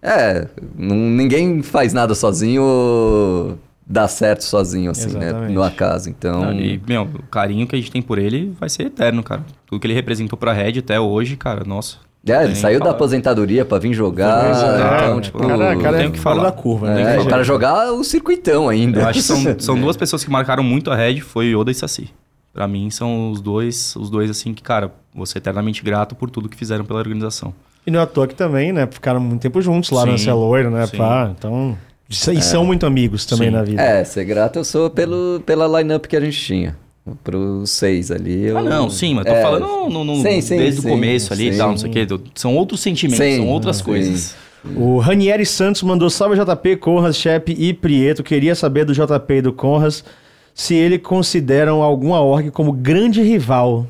É, 0.07 0.47
ninguém 0.79 1.63
faz 1.63 1.93
nada 1.93 2.15
sozinho, 2.15 3.59
dá 3.85 4.07
certo 4.07 4.45
sozinho, 4.45 4.93
assim, 4.93 5.17
né? 5.17 5.27
Exatamente. 5.29 5.53
No 5.53 5.63
acaso. 5.65 6.09
Então. 6.09 6.53
E, 6.53 6.81
meu, 6.87 7.03
o 7.03 7.23
carinho 7.25 7.67
que 7.67 7.75
a 7.75 7.79
gente 7.79 7.91
tem 7.91 8.01
por 8.01 8.17
ele 8.19 8.55
vai 8.59 8.69
ser 8.69 8.85
eterno, 8.85 9.23
cara. 9.23 9.45
Tudo 9.67 9.81
que 9.81 9.87
ele 9.89 9.95
representou 9.95 10.39
pra 10.39 10.53
Red 10.53 10.79
até 10.79 11.01
hoje, 11.01 11.37
cara, 11.37 11.65
nossa. 11.67 11.97
É, 12.25 12.39
ele 12.39 12.53
Tem 12.53 12.55
saiu 12.57 12.79
da 12.79 12.87
falar. 12.87 12.97
aposentadoria 12.97 13.65
pra 13.65 13.79
vir 13.79 13.93
jogar. 13.95 14.47
É, 14.47 15.03
então, 15.03 15.17
né? 15.17 15.23
tipo. 15.23 15.39
o 15.39 15.47
cara, 15.49 15.77
o 15.77 15.81
cara 15.81 15.97
tem 15.97 16.07
é 16.07 16.09
o 16.09 16.13
que 16.13 16.19
falar. 16.19 16.43
da 16.45 16.53
curva, 16.53 16.93
né? 16.93 17.03
é, 17.03 17.17
Tem 17.17 17.27
o 17.27 17.29
cara 17.29 17.45
jogar 17.45 17.93
o 17.93 18.03
circuitão 18.03 18.69
ainda. 18.69 19.01
Eu 19.01 19.07
acho 19.07 19.21
que 19.21 19.25
são, 19.25 19.55
são 19.59 19.81
duas 19.81 19.97
pessoas 19.97 20.25
que 20.25 20.31
marcaram 20.31 20.63
muito 20.63 20.91
a 20.91 20.97
Red, 20.97 21.21
foi 21.21 21.47
Yoda 21.47 21.71
e 21.71 21.75
Saci. 21.75 22.11
Pra 22.53 22.67
mim 22.67 22.91
são 22.91 23.31
os 23.31 23.41
dois, 23.41 23.95
os 23.97 24.09
dois 24.11 24.31
assim 24.31 24.55
que, 24.55 24.63
cara, 24.63 24.93
vou 25.15 25.27
ser 25.27 25.39
eternamente 25.39 25.85
grato 25.85 26.15
por 26.17 26.31
tudo 26.31 26.49
que 26.49 26.57
fizeram 26.57 26.85
pela 26.85 26.99
organização. 26.99 27.53
E 27.87 27.91
não 27.91 28.01
é 28.01 28.03
à 28.03 28.07
toa 28.07 28.27
que 28.27 28.35
também, 28.35 28.73
né? 28.73 28.87
Ficaram 28.91 29.21
muito 29.21 29.41
tempo 29.43 29.61
juntos 29.63 29.91
lá 29.91 30.03
Sim, 30.05 30.11
no 30.11 30.19
Celoiro, 30.19 30.71
né? 30.71 30.87
sim. 30.87 30.97
Pá, 30.97 31.33
então. 31.37 31.77
E 32.09 32.41
são 32.43 32.65
muito 32.65 32.85
amigos 32.87 33.25
também 33.27 33.49
Sim. 33.49 33.55
na 33.55 33.63
vida. 33.63 33.83
É, 33.83 34.05
ser 34.05 34.25
grato 34.25 34.59
eu 34.59 34.65
sou 34.65 34.89
pelo, 34.91 35.41
pela 35.47 35.81
line-up 35.81 36.07
que 36.09 36.17
a 36.17 36.21
gente 36.21 36.39
tinha. 36.41 36.77
Pros 37.23 37.71
seis 37.71 38.11
ali. 38.11 38.47
Eu... 38.47 38.59
Ah, 38.59 38.63
não, 38.63 38.91
sim, 38.91 39.15
mas 39.15 39.25
tô 39.27 39.33
É, 39.33 39.41
falando 39.43 39.89
no, 39.89 40.05
no- 40.05 40.17
sim, 40.23 40.41
sim, 40.41 40.57
desde 40.57 40.81
sim, 40.83 40.89
o 40.89 40.91
começo 40.91 41.33
ali 41.33 41.49
e 41.49 41.53
sim. 41.53 41.59
tal, 41.59 41.71
não 41.71 41.77
sei 41.79 41.89
o 41.89 41.93
quê. 41.93 42.07
São 42.35 42.57
outros 42.57 42.81
sentimentos, 42.81 43.25
Sim, 43.25 43.37
são 43.37 43.49
outras 43.49 43.77
sim. 43.77 43.85
coisas. 43.85 44.35
O 44.75 44.99
Ranieri 44.99 45.47
Santos 45.47 45.83
mandou 45.85 46.11
salve 46.11 46.37
JP, 46.37 46.77
Conras, 46.77 47.17
Shep 47.17 47.55
e 47.57 47.73
Prieto. 47.73 48.25
Queria 48.25 48.55
saber 48.57 48.85
do 48.85 48.93
JP 48.93 49.35
e 49.35 49.43
do 49.43 49.53
Conras 49.53 50.05
se 50.53 50.75
ele 50.75 50.99
consideram 50.99 51.83
alguma 51.83 52.21
org 52.21 52.51
como 52.51 52.73
grande 52.73 53.23
rival. 53.23 53.87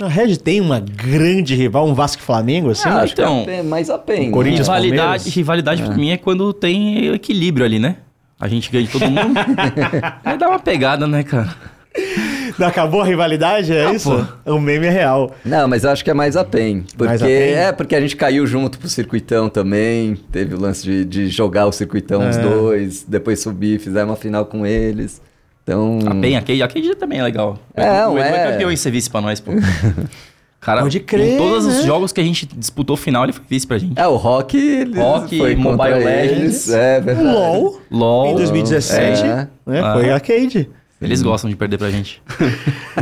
A 0.00 0.08
Red 0.08 0.36
tem 0.38 0.60
uma 0.60 0.80
grande 0.80 1.54
rival, 1.54 1.86
um 1.86 1.94
Vasco 1.94 2.22
e 2.22 2.24
Flamengo, 2.24 2.70
assim? 2.70 2.88
Ah, 2.88 3.00
Acho 3.02 3.12
então, 3.12 3.44
que 3.44 3.50
é 3.50 3.62
mais 3.62 3.90
a 3.90 3.98
pena. 3.98 4.30
Corinthians, 4.32 4.66
rivalidade, 4.66 5.30
rivalidade 5.30 5.82
pra 5.82 5.94
mim 5.94 6.10
é 6.10 6.16
quando 6.16 6.52
tem 6.52 7.08
equilíbrio 7.14 7.64
ali, 7.66 7.78
né? 7.78 7.96
A 8.40 8.48
gente 8.48 8.70
ganha 8.70 8.84
de 8.84 8.90
todo 8.90 9.08
mundo. 9.08 9.38
Aí 10.24 10.36
dá 10.38 10.48
uma 10.48 10.58
pegada, 10.58 11.06
né, 11.06 11.22
cara? 11.22 11.54
Não 12.58 12.66
acabou 12.66 13.02
a 13.02 13.04
rivalidade? 13.04 13.72
É 13.72 13.86
Ah, 13.86 13.92
isso? 13.92 14.28
O 14.46 14.58
meme 14.58 14.86
é 14.86 14.90
real. 14.90 15.34
Não, 15.44 15.68
mas 15.68 15.84
eu 15.84 15.90
acho 15.90 16.02
que 16.02 16.10
é 16.10 16.14
mais 16.14 16.36
a 16.36 16.44
PEN. 16.44 16.84
Porque, 16.96 17.04
Mais 17.04 17.22
a 17.22 17.26
PEN? 17.26 17.32
É, 17.54 17.70
porque 17.72 17.94
a 17.94 18.00
gente 18.00 18.16
caiu 18.16 18.46
junto 18.46 18.78
pro 18.78 18.88
circuitão 18.88 19.48
também. 19.48 20.16
Teve 20.32 20.54
o 20.54 20.60
lance 20.60 20.82
de, 20.84 21.04
de 21.04 21.28
jogar 21.28 21.66
o 21.66 21.72
circuitão 21.72 22.28
os 22.28 22.36
É. 22.36 22.40
dois, 22.42 23.04
depois 23.06 23.40
subir, 23.40 23.78
fizemos 23.78 24.10
uma 24.10 24.16
final 24.16 24.46
com 24.46 24.66
eles. 24.66 25.20
Então. 25.62 25.98
A 26.06 26.14
PEN, 26.14 26.36
a 26.36 26.40
Cade, 26.42 26.62
a 26.62 26.68
Cade 26.68 26.94
também 26.96 27.20
é 27.20 27.22
legal. 27.22 27.58
É, 27.74 28.06
o 28.06 28.18
Edu 28.18 28.26
é. 28.26 28.48
é 28.48 28.52
campeão 28.52 28.70
em 28.72 28.76
ser 28.76 28.90
vice 28.90 29.08
pra 29.08 29.20
nós, 29.20 29.40
pô. 29.40 29.52
Cara, 30.60 30.82
Pode 30.82 31.00
crer, 31.00 31.34
em 31.34 31.38
todos 31.38 31.66
né? 31.66 31.72
os 31.80 31.84
jogos 31.84 32.12
que 32.12 32.20
a 32.20 32.24
gente 32.24 32.46
disputou 32.46 32.96
final, 32.96 33.24
ele 33.24 33.32
foi 33.32 33.42
vice 33.48 33.66
pra 33.66 33.78
gente. 33.78 33.98
É, 33.98 34.06
o 34.06 34.14
Rock. 34.14 34.84
Rock, 34.94 35.36
foi 35.36 35.56
Mobile 35.56 35.94
eles. 35.94 36.04
Legends. 36.04 36.70
É 36.70 37.00
verdade. 37.00 37.28
LOL, 37.28 37.80
LOL. 37.90 38.30
em 38.30 38.34
2017, 38.36 39.22
É. 39.22 39.26
né? 39.26 39.48
Ah. 39.82 39.94
Foi 39.94 40.10
arcade. 40.10 40.70
Eles 41.00 41.20
gostam 41.20 41.50
de 41.50 41.56
perder 41.56 41.78
pra 41.78 41.90
gente. 41.90 42.22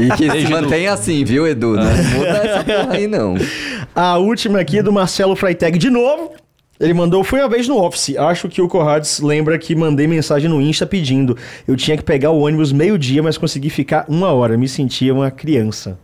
E 0.01 0.09
que 0.17 0.25
se 0.25 0.31
Beijo, 0.31 0.47
Edu. 0.47 0.51
mantém 0.51 0.87
assim, 0.89 1.23
viu, 1.23 1.47
Edu? 1.47 1.77
Não 1.77 1.85
muda 1.85 2.29
essa 2.29 2.65
porra 2.65 2.95
aí, 2.95 3.07
não. 3.07 3.35
A 3.95 4.17
última 4.17 4.59
aqui 4.61 4.79
é 4.79 4.83
do 4.83 4.91
Marcelo 4.91 5.37
Freitag 5.37 5.77
de 5.77 5.91
novo. 5.91 6.33
Ele 6.81 6.95
mandou, 6.95 7.23
foi 7.23 7.41
uma 7.41 7.49
vez 7.49 7.69
no 7.69 7.77
Office. 7.77 8.17
Acho 8.17 8.49
que 8.49 8.63
o 8.63 8.67
Corrades 8.67 9.21
lembra 9.21 9.59
que 9.59 9.75
mandei 9.75 10.07
mensagem 10.07 10.49
no 10.49 10.63
Insta 10.63 10.87
pedindo. 10.87 11.37
Eu 11.69 11.77
tinha 11.77 11.95
que 11.95 12.03
pegar 12.03 12.31
o 12.31 12.41
ônibus 12.41 12.73
meio-dia, 12.73 13.23
mas 13.23 13.37
consegui 13.37 13.69
ficar 13.69 14.07
uma 14.09 14.33
hora. 14.33 14.57
Me 14.57 14.67
sentia 14.67 15.13
uma 15.13 15.31
criança. 15.31 15.99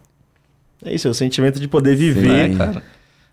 É 0.84 0.94
isso, 0.94 1.08
é 1.08 1.10
o 1.10 1.14
sentimento 1.14 1.58
de 1.58 1.66
poder 1.66 1.96
viver. 1.96 2.50
É, 2.52 2.54
cara. 2.54 2.82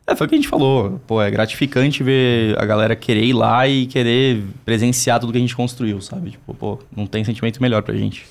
É, 0.07 0.15
foi 0.15 0.25
o 0.25 0.29
que 0.29 0.35
a 0.35 0.37
gente 0.37 0.47
falou. 0.47 1.01
Pô, 1.05 1.21
é 1.21 1.29
gratificante 1.29 2.01
ver 2.01 2.57
a 2.57 2.65
galera 2.65 2.95
querer 2.95 3.23
ir 3.23 3.33
lá 3.33 3.67
e 3.67 3.87
querer 3.87 4.43
presenciar 4.63 5.19
tudo 5.19 5.31
que 5.31 5.37
a 5.37 5.41
gente 5.41 5.55
construiu, 5.55 5.99
sabe? 6.01 6.31
Tipo, 6.31 6.53
pô, 6.53 6.79
não 6.95 7.05
tem 7.05 7.23
sentimento 7.23 7.61
melhor 7.61 7.83
pra 7.83 7.95
gente. 7.95 8.25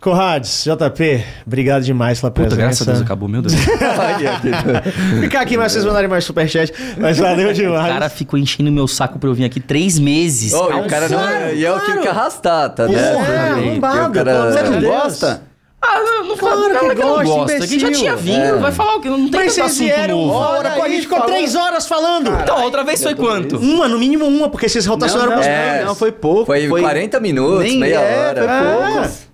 Corrades, 0.00 0.64
JP, 0.64 1.24
obrigado 1.46 1.82
demais 1.82 2.20
pela 2.20 2.30
Puta, 2.30 2.46
presença. 2.48 2.62
graças 2.66 2.88
a 2.88 2.92
Deus 2.92 3.02
acabou, 3.04 3.28
meu 3.28 3.42
Deus. 3.42 3.54
Ficar 5.20 5.40
aqui 5.40 5.56
mais 5.56 5.72
vocês 5.72 5.84
mandarem 5.84 6.08
mais 6.08 6.24
superchat, 6.24 6.72
mas 6.96 7.18
valeu 7.18 7.50
O 7.50 7.52
demais. 7.52 7.92
cara 7.92 8.08
ficou 8.08 8.38
enchendo 8.38 8.70
meu 8.70 8.86
saco 8.86 9.18
pra 9.18 9.28
eu 9.28 9.34
vir 9.34 9.44
aqui 9.44 9.58
três 9.60 9.98
meses. 9.98 10.52
Oh, 10.54 10.70
e 10.70 10.74
o 10.80 10.86
cara 10.86 11.08
não. 11.08 11.50
E 11.52 11.62
eu 11.62 11.80
tive 11.80 11.98
que 12.00 12.08
arrastar, 12.08 12.70
tá? 12.70 12.86
né? 12.86 13.12
Porra, 13.12 13.24
Porque 13.26 13.68
arrombado, 13.68 14.08
o 14.08 14.12
cara- 14.12 14.52
Você 14.52 14.62
não 14.62 14.80
gosta? 14.82 15.42
Ah, 15.82 16.00
não, 16.00 16.24
não 16.28 16.36
Claro 16.36 16.56
fala 16.56 16.68
que 16.68 16.74
não 16.84 16.90
é 16.90 16.94
que 16.94 17.02
eu 17.02 17.06
não 17.06 17.24
gosta. 17.24 17.54
A 17.56 17.66
gente 17.66 17.78
já 17.80 17.92
tinha 17.92 18.16
vindo, 18.16 18.36
É. 18.38 18.52
vai 18.56 18.72
falar 18.72 18.96
o 18.96 19.00
que 19.00 19.08
não 19.08 19.28
tem 19.28 19.40
Mas 19.40 19.54
tanto 19.54 19.54
vocês 19.54 19.66
assunto 19.66 19.84
vieram 19.84 20.18
novo. 20.26 20.32
hora, 20.38 20.68
a 20.82 20.88
gente 20.88 21.02
ficou 21.02 21.18
falou- 21.18 21.32
três 21.34 21.54
horas 21.54 21.86
falando. 21.86 22.30
Então, 22.42 22.56
a 22.58 22.64
outra 22.64 22.82
vez 22.82 23.02
foi 23.02 23.14
quanto? 23.14 23.58
Uma, 23.58 23.86
no 23.86 23.98
mínimo 23.98 24.24
uma, 24.26 24.48
porque 24.48 24.68
vocês 24.68 24.86
rotacionaram 24.86 25.32
não, 25.32 25.40
os 25.40 25.46
É. 25.46 25.78
não, 25.80 25.86
não, 25.88 25.94
foi 25.94 26.10
pouco. 26.12 26.46
Foi, 26.46 26.66
40 26.68 27.20
minutos, 27.20 27.74
meia 27.74 27.96
é, 28.00 28.26
hora. 28.28 28.42
foi 28.42 29.02
pouco. 29.02 29.26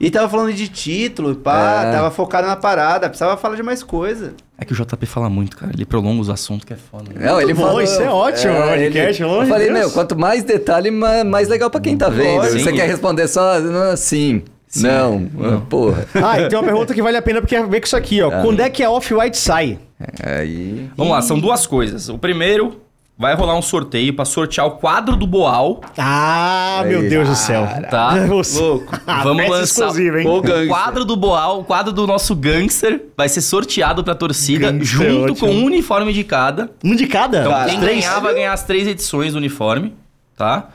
E 0.00 0.10
tava 0.10 0.28
falando 0.28 0.52
de 0.52 0.66
título, 0.68 1.36
pá, 1.36 1.84
É. 1.86 1.92
tava 1.92 2.10
focado 2.10 2.48
na 2.48 2.56
parada, 2.56 3.08
precisava 3.08 3.36
falar 3.36 3.54
de 3.54 3.62
mais 3.62 3.82
coisa. 3.82 4.34
É 4.58 4.64
que 4.64 4.72
o 4.72 4.76
JP 4.76 5.06
fala 5.06 5.30
muito, 5.30 5.56
cara. 5.56 5.72
Ele 5.72 5.84
prolonga 5.84 6.20
os 6.20 6.28
assuntos 6.28 6.64
que 6.64 6.72
é 6.72 6.76
foda. 6.76 7.12
né? 7.14 7.26
Não, 7.26 7.40
ele 7.40 7.54
bom, 7.54 7.62
falou, 7.62 7.80
isso 7.80 8.00
é 8.02 8.10
ótimo, 8.10 8.52
o 8.58 8.62
podcast, 8.62 9.18
pelo 9.22 9.30
amor 9.32 9.44
Eu 9.44 9.48
falei, 9.48 9.66
Deus. 9.68 9.78
meu, 9.78 9.90
quanto 9.92 10.18
mais 10.18 10.42
detalhe, 10.42 10.90
ma- 10.90 11.22
mais 11.24 11.48
legal 11.48 11.70
pra 11.70 11.80
quem 11.80 11.96
tá 11.96 12.08
vendo. 12.08 12.38
Lógico. 12.38 12.58
Você 12.58 12.70
Sim. 12.70 12.76
quer 12.76 12.88
responder 12.88 13.28
só 13.28 13.60
"Não, 13.60 13.96
sim, 13.96 14.42
não, 14.76 15.28
ah, 15.40 15.60
porra. 15.68 16.06
Ah, 16.14 16.40
e 16.40 16.48
tem 16.48 16.58
uma 16.58 16.64
pergunta 16.64 16.92
que 16.94 17.02
vale 17.02 17.16
a 17.16 17.22
pena 17.22 17.40
porque 17.40 17.54
a 17.54 17.62
ver 17.64 17.80
com 17.80 17.86
isso 17.86 17.96
aqui, 17.96 18.20
ó. 18.20 18.30
Quando 18.42 18.60
é 18.60 18.68
que 18.70 18.82
a 18.82 18.90
Off-White 18.90 19.36
sai? 19.36 19.78
Aí. 20.24 20.88
Vamos 20.96 21.12
lá, 21.12 21.22
são 21.22 21.38
duas 21.38 21.66
coisas. 21.66 22.08
O 22.08 22.18
primeiro, 22.18 22.80
vai 23.22 23.34
rolar 23.34 23.54
um 23.56 23.62
sorteio 23.62 24.12
pra 24.12 24.24
sortear 24.26 24.66
o 24.66 24.72
quadro 24.72 25.16
do 25.16 25.26
Boal, 25.26 25.80
Ah, 25.96 26.80
Aí, 26.82 26.88
meu 26.88 27.08
Deus 27.08 27.28
do 27.28 27.34
céu. 27.36 27.66
tá? 27.90 28.12
Louco. 28.26 28.92
Vamos 29.22 29.44
Peça 29.44 29.86
lançar? 29.86 29.92
O 30.26 30.68
quadro 30.68 31.04
do 31.04 31.16
Boal, 31.16 31.60
o 31.60 31.64
quadro 31.64 31.92
do 31.92 32.06
nosso 32.06 32.34
gangster, 32.34 33.06
vai 33.16 33.28
ser 33.28 33.40
sorteado 33.40 34.02
pra 34.04 34.14
torcida 34.14 34.72
Gangster, 34.72 34.84
junto 34.84 35.32
ótimo. 35.32 35.36
com 35.38 35.54
um 35.54 35.64
uniforme 35.64 36.12
de 36.12 36.24
cada. 36.24 36.70
Um 36.84 36.94
de 36.96 37.06
cada? 37.06 37.40
Então, 37.40 37.64
quem 37.66 37.80
três? 37.80 38.04
ganhar 38.04 38.18
vai 38.20 38.34
ganhar 38.34 38.52
as 38.52 38.64
três 38.64 38.86
edições 38.88 39.32
do 39.32 39.38
uniforme, 39.38 39.94
tá? 40.36 40.68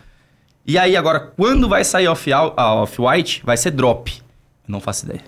E 0.65 0.77
aí, 0.77 0.95
agora, 0.97 1.19
quando 1.37 1.67
vai 1.69 1.83
sair 1.83 2.07
off- 2.07 2.31
a 2.33 2.73
Off-White, 2.81 3.41
vai 3.45 3.57
ser 3.57 3.71
drop. 3.71 4.11
Não 4.67 4.79
faço 4.79 5.05
ideia. 5.05 5.21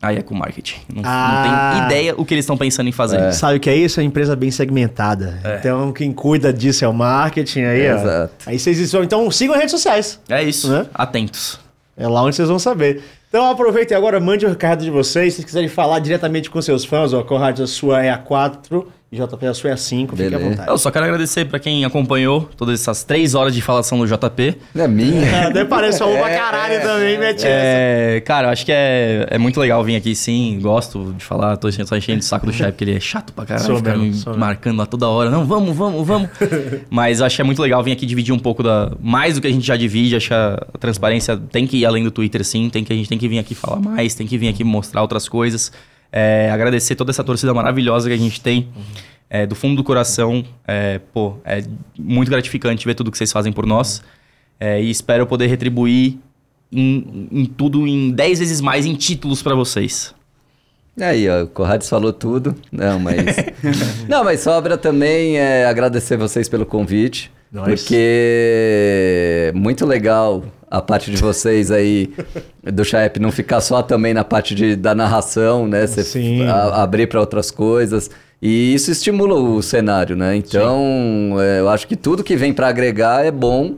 Aí 0.00 0.16
é 0.16 0.22
com 0.22 0.34
marketing. 0.34 0.76
Não, 0.94 1.02
Ah. 1.04 1.70
não 1.70 1.72
tenho 1.72 1.86
ideia 1.86 2.14
o 2.16 2.24
que 2.24 2.34
eles 2.34 2.44
estão 2.44 2.56
pensando 2.56 2.88
em 2.88 2.92
fazer. 2.92 3.32
Sabe 3.32 3.56
o 3.56 3.60
que 3.60 3.68
é 3.68 3.74
isso? 3.76 3.98
É 3.98 4.02
uma 4.02 4.06
empresa 4.08 4.36
bem 4.36 4.50
segmentada. 4.50 5.38
Então, 5.58 5.92
quem 5.92 6.12
cuida 6.12 6.52
disso 6.52 6.84
é 6.84 6.88
o 6.88 6.94
marketing 6.94 7.62
aí, 7.62 7.90
ó. 7.90 7.96
Exato. 7.96 8.34
Aí 8.46 8.58
vocês 8.58 8.92
vão... 8.92 9.02
Então, 9.02 9.30
sigam 9.30 9.54
as 9.54 9.60
redes 9.60 9.72
sociais. 9.72 10.20
É 10.28 10.42
isso. 10.42 10.70
Né? 10.70 10.86
Atentos. 10.94 11.58
É 11.96 12.06
lá 12.06 12.22
onde 12.22 12.36
vocês 12.36 12.48
vão 12.48 12.58
saber. 12.60 13.02
Então 13.28 13.50
aproveitem 13.50 13.94
agora, 13.96 14.18
mande 14.20 14.46
o 14.46 14.48
recado 14.48 14.82
de 14.84 14.90
vocês. 14.90 15.34
Se 15.34 15.36
vocês 15.38 15.44
quiserem 15.46 15.68
falar 15.68 15.98
diretamente 15.98 16.48
com 16.48 16.62
seus 16.62 16.84
fãs, 16.84 17.12
ó, 17.12 17.22
Conrad, 17.22 17.60
a 17.60 17.66
sua 17.66 18.02
é 18.02 18.10
a 18.10 18.16
4 18.16 18.90
JP, 19.10 19.46
a 19.46 19.54
sua 19.54 19.70
é 19.70 19.76
5, 19.76 20.14
fique 20.14 20.34
à 20.34 20.38
vontade. 20.38 20.68
Eu 20.68 20.76
só 20.76 20.90
quero 20.90 21.06
agradecer 21.06 21.46
pra 21.46 21.58
quem 21.58 21.82
acompanhou 21.82 22.42
todas 22.54 22.78
essas 22.78 23.04
três 23.04 23.34
horas 23.34 23.54
de 23.54 23.62
falação 23.62 23.98
do 23.98 24.06
JP. 24.06 24.54
Não 24.74 24.84
é 24.84 24.88
minha. 24.88 25.28
É, 25.38 25.44
até 25.44 25.64
parece 25.64 25.98
falou 25.98 26.16
pra 26.18 26.30
caralho 26.30 26.80
também, 26.82 27.18
mete 27.18 27.38
essa. 27.38 27.46
É, 27.48 28.20
cara, 28.20 28.48
eu 28.48 28.52
acho 28.52 28.64
que 28.66 28.72
é, 28.72 29.26
é 29.30 29.38
muito 29.38 29.58
legal 29.60 29.82
vir 29.84 29.96
aqui, 29.96 30.14
sim. 30.14 30.58
Gosto 30.60 31.14
de 31.16 31.24
falar, 31.24 31.56
tô 31.56 31.68
enchendo, 31.68 31.88
só 31.88 31.96
enchendo 31.96 32.20
o 32.20 32.22
saco 32.22 32.46
do 32.46 32.52
chefe, 32.52 32.72
porque 32.72 32.84
ele 32.84 32.96
é 32.96 33.00
chato 33.00 33.32
pra 33.32 33.46
caralho. 33.46 33.66
Sou 33.66 33.76
fica 33.76 33.90
mesmo, 33.92 34.04
me 34.04 34.14
sou 34.14 34.32
mesmo. 34.32 34.44
marcando 34.44 34.78
lá 34.78 34.86
toda 34.86 35.08
hora. 35.08 35.30
Não, 35.30 35.44
vamos, 35.44 35.76
vamos, 35.76 36.06
vamos. 36.06 36.28
Mas 36.90 37.20
eu 37.20 37.26
acho 37.26 37.36
que 37.36 37.42
é 37.42 37.44
muito 37.44 37.62
legal 37.62 37.82
vir 37.82 37.92
aqui 37.92 38.04
dividir 38.04 38.34
um 38.34 38.38
pouco 38.38 38.62
da. 38.62 38.92
Mais 39.00 39.36
do 39.36 39.40
que 39.40 39.46
a 39.46 39.50
gente 39.50 39.66
já 39.66 39.76
divide. 39.76 40.16
Acho 40.16 40.28
que 40.28 40.34
a 40.34 40.58
transparência 40.78 41.36
tem 41.36 41.66
que 41.66 41.78
ir 41.78 41.86
além 41.86 42.04
do 42.04 42.10
Twitter, 42.10 42.44
sim. 42.44 42.68
Tem 42.68 42.84
que, 42.84 42.92
a 42.92 42.96
gente 42.96 43.08
tem 43.08 43.18
que 43.18 43.28
vir 43.28 43.38
aqui 43.38 43.54
falar 43.54 43.80
mais, 43.80 44.14
tem 44.14 44.26
que 44.26 44.36
vir 44.36 44.48
aqui 44.48 44.64
mostrar 44.64 45.00
outras 45.02 45.28
coisas. 45.28 45.72
É, 46.10 46.50
agradecer 46.50 46.94
toda 46.94 47.10
essa 47.10 47.22
torcida 47.22 47.52
maravilhosa 47.52 48.08
que 48.08 48.14
a 48.14 48.18
gente 48.18 48.40
tem. 48.40 48.68
É, 49.30 49.46
do 49.46 49.54
fundo 49.54 49.76
do 49.76 49.84
coração, 49.84 50.42
é, 50.66 51.00
pô, 51.12 51.36
é 51.44 51.62
muito 51.98 52.30
gratificante 52.30 52.86
ver 52.86 52.94
tudo 52.94 53.10
que 53.10 53.18
vocês 53.18 53.30
fazem 53.30 53.52
por 53.52 53.66
nós. 53.66 54.02
É, 54.58 54.80
e 54.80 54.90
espero 54.90 55.26
poder 55.26 55.46
retribuir 55.46 56.16
em, 56.72 57.28
em 57.30 57.44
tudo 57.44 57.86
em 57.86 58.10
10 58.10 58.38
vezes 58.38 58.60
mais 58.60 58.86
em 58.86 58.94
títulos 58.94 59.42
pra 59.42 59.54
vocês. 59.54 60.14
Aí, 61.00 61.28
ó, 61.28 61.44
o 61.44 61.46
Corrades 61.46 61.88
falou 61.88 62.12
tudo. 62.12 62.56
Não, 62.72 62.98
mas. 62.98 63.36
não, 64.08 64.24
mas 64.24 64.40
sobra 64.40 64.76
também 64.76 65.38
é, 65.38 65.66
agradecer 65.66 66.16
vocês 66.16 66.48
pelo 66.48 66.66
convite. 66.66 67.30
Nós. 67.52 67.82
Porque 67.82 69.52
muito 69.54 69.86
legal 69.86 70.44
a 70.70 70.80
parte 70.82 71.10
de 71.10 71.16
vocês 71.16 71.70
aí, 71.70 72.10
do 72.62 72.84
Chaep, 72.84 73.18
não 73.18 73.30
ficar 73.32 73.60
só 73.60 73.82
também 73.82 74.12
na 74.14 74.24
parte 74.24 74.54
de, 74.54 74.76
da 74.76 74.94
narração, 74.94 75.66
né? 75.66 75.86
Você 75.86 76.02
Sim. 76.04 76.44
a- 76.44 76.82
abrir 76.82 77.06
para 77.06 77.20
outras 77.20 77.50
coisas. 77.50 78.10
E 78.40 78.72
isso 78.74 78.90
estimula 78.90 79.34
o 79.34 79.60
cenário, 79.62 80.14
né? 80.14 80.36
Então, 80.36 81.36
é, 81.40 81.60
eu 81.60 81.68
acho 81.68 81.88
que 81.88 81.96
tudo 81.96 82.22
que 82.22 82.36
vem 82.36 82.52
para 82.52 82.68
agregar 82.68 83.24
é 83.24 83.30
bom. 83.30 83.76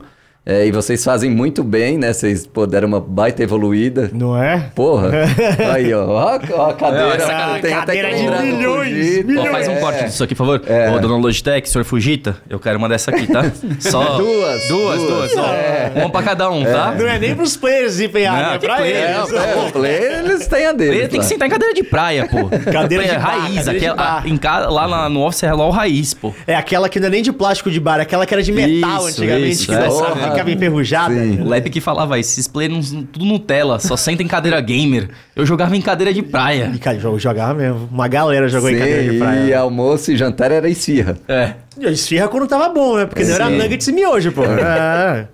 É, 0.51 0.67
e 0.67 0.73
vocês 0.73 1.05
fazem 1.05 1.31
muito 1.31 1.62
bem, 1.62 1.97
né? 1.97 2.12
Vocês 2.12 2.45
pô, 2.45 2.67
deram 2.67 2.89
uma 2.89 2.99
baita 3.01 3.41
evoluída. 3.43 4.11
Não 4.12 4.37
é? 4.37 4.70
Porra! 4.75 5.11
Aí, 5.73 5.95
ó. 5.95 6.05
Ó, 6.07 6.39
ó 6.55 6.70
a 6.70 6.75
cadeira. 6.75 7.07
Não, 7.07 7.12
essa 7.12 7.59
tem 7.61 7.73
até 7.73 8.03
cadeira 8.03 8.09
que 8.11 8.17
de 8.17 8.23
milhões, 8.57 9.25
milhões. 9.25 9.49
Ó, 9.49 9.53
faz 9.53 9.69
um 9.69 9.73
É. 9.73 9.77
corte 9.81 10.05
disso 10.07 10.25
aqui, 10.25 10.35
por 10.35 10.45
favor. 10.47 10.62
É. 10.67 10.91
Ô, 10.91 10.99
dona 10.99 11.17
Logitech, 11.19 11.69
senhor 11.70 11.85
Fujita, 11.85 12.37
eu 12.49 12.59
quero 12.59 12.79
uma 12.79 12.89
dessa 12.89 13.12
aqui, 13.12 13.29
tá? 13.29 13.45
Só. 13.79 14.17
Duas, 14.17 14.67
Duas, 14.67 14.99
duas. 15.03 15.31
duas. 15.33 15.37
ó. 15.37 15.53
É. 15.53 15.93
Uma 15.95 16.11
pra 16.11 16.23
cada 16.23 16.51
um, 16.51 16.65
tá? 16.65 16.97
Não 16.99 17.07
é 17.07 17.19
nem 17.19 17.35
pros 17.35 17.57
players 17.57 17.93
desempenharem, 17.93 18.47
Não, 18.47 18.55
é 18.55 18.59
que 18.59 18.67
pra 18.67 18.77
player? 18.77 19.11
eles. 19.20 19.33
É, 19.33 19.55
o 19.69 19.73
play, 19.73 20.03
eles 20.19 20.47
têm 20.49 20.67
a 20.67 20.73
dele. 20.73 20.97
Ele 20.99 21.09
tem 21.09 21.20
que 21.20 21.27
sentar 21.27 21.47
em 21.47 21.51
cadeira 21.51 21.73
de 21.75 21.85
praia, 21.85 22.27
pô. 22.29 22.49
Cadeira 22.73 23.05
de 23.05 23.11
bar, 23.15 23.20
raiz, 23.20 23.57
cadeira 23.57 23.79
de 23.79 23.87
aquela, 23.87 23.95
bar. 23.97 24.27
em 24.27 24.37
ca- 24.37 24.69
lá 24.69 24.89
na- 24.89 25.09
no 25.09 25.20
Office 25.25 25.45
Hello 25.45 25.70
raiz, 25.70 26.12
pô. 26.12 26.35
É 26.47 26.57
aquela 26.57 26.89
que 26.89 26.99
não 26.99 27.07
é 27.07 27.11
nem 27.11 27.23
de 27.23 27.33
plástico 27.33 27.70
de 27.70 27.79
bar, 27.79 28.01
é 28.01 28.03
aquela 28.03 28.27
que 28.27 28.35
era 28.35 28.43
de 28.43 28.51
metal 28.51 28.99
Isso, 28.99 29.09
antigamente, 29.20 29.51
isso, 29.51 29.67
que 29.67 29.75
é. 29.75 30.40
Ficava 30.44 30.51
enferrujada. 30.51 31.15
Sim. 31.15 31.41
O 31.41 31.49
Lep 31.49 31.70
que 31.70 31.81
falava, 31.81 32.19
esses 32.19 32.47
players 32.49 32.93
não- 32.93 33.02
tudo 33.05 33.25
Nutella, 33.25 33.78
só 33.78 33.97
senta 33.97 34.23
em 34.23 34.27
cadeira 34.27 34.60
gamer. 34.60 35.09
Eu 35.36 35.47
jogava 35.47 35.77
em 35.77 35.81
cadeira 35.81 36.12
de 36.12 36.23
praia. 36.23 36.70
E, 36.75 36.78
cara, 36.78 36.99
eu 37.02 37.19
jogava 37.19 37.55
mesmo. 37.55 37.89
Uma 37.91 38.09
galera 38.09 38.49
jogou 38.49 38.69
em 38.70 38.75
Sim, 38.75 38.78
cadeira 38.81 39.02
de 39.05 39.17
e 39.17 39.19
praia. 39.19 39.59
almoço 39.60 40.12
e 40.12 40.17
jantar 40.17 40.51
era 40.51 40.69
esfirra. 40.69 41.17
É. 41.28 41.55
E 41.78 41.86
Esfirra 41.86 42.28
quando 42.28 42.47
tava 42.47 42.69
bom, 42.69 42.97
né? 42.97 43.07
Porque 43.07 43.25
não 43.25 43.35
era 43.35 43.47
Sim. 43.47 43.57
nuggets 43.57 43.89
e 43.89 43.93
miojo, 43.93 44.33
pô. 44.33 44.44
É. 44.44 45.27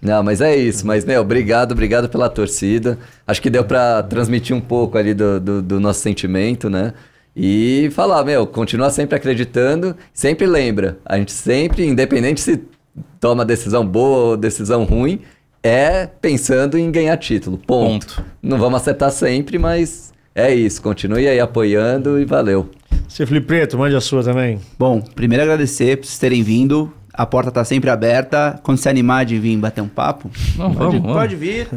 Não, 0.00 0.22
mas 0.22 0.40
é 0.40 0.54
isso. 0.56 0.86
Mas, 0.86 1.04
meu, 1.04 1.20
obrigado, 1.20 1.72
obrigado 1.72 2.08
pela 2.08 2.28
torcida. 2.28 2.98
Acho 3.26 3.42
que 3.42 3.50
deu 3.50 3.64
pra 3.64 4.02
transmitir 4.02 4.54
um 4.54 4.60
pouco 4.60 4.96
ali 4.96 5.12
do, 5.12 5.40
do, 5.40 5.62
do 5.62 5.80
nosso 5.80 6.00
sentimento, 6.00 6.70
né? 6.70 6.92
E 7.36 7.88
falar, 7.92 8.24
meu, 8.24 8.46
continua 8.46 8.90
sempre 8.90 9.16
acreditando. 9.16 9.96
Sempre 10.12 10.46
lembra, 10.46 10.98
a 11.04 11.16
gente 11.18 11.32
sempre, 11.32 11.84
independente 11.86 12.40
se 12.40 12.60
toma 13.20 13.44
decisão 13.44 13.86
boa 13.86 14.30
ou 14.30 14.36
decisão 14.36 14.84
ruim, 14.84 15.20
é 15.62 16.06
pensando 16.06 16.78
em 16.78 16.90
ganhar 16.90 17.16
título. 17.16 17.58
Ponto. 17.58 18.06
Ponto. 18.16 18.24
Não 18.42 18.58
vamos 18.58 18.80
acertar 18.80 19.10
sempre, 19.10 19.58
mas 19.58 20.12
é 20.34 20.54
isso. 20.54 20.80
Continue 20.82 21.26
aí 21.28 21.40
apoiando 21.40 22.18
e 22.20 22.24
valeu. 22.24 22.70
Seu 23.08 23.26
Felipe 23.26 23.46
Preto, 23.46 23.78
mande 23.78 23.96
a 23.96 24.00
sua 24.00 24.22
também. 24.22 24.60
Bom, 24.78 25.00
primeiro 25.00 25.42
agradecer 25.42 25.96
por 25.96 26.06
vocês 26.06 26.18
terem 26.18 26.42
vindo. 26.42 26.92
A 27.12 27.26
porta 27.26 27.50
tá 27.50 27.64
sempre 27.64 27.90
aberta. 27.90 28.60
Quando 28.62 28.78
se 28.78 28.88
animar 28.88 29.24
de 29.24 29.38
vir 29.38 29.56
bater 29.56 29.80
um 29.80 29.88
papo, 29.88 30.30
Não, 30.56 30.66
pode, 30.66 30.78
vamos, 30.78 31.00
vamos. 31.00 31.12
pode 31.16 31.36
vir. 31.36 31.68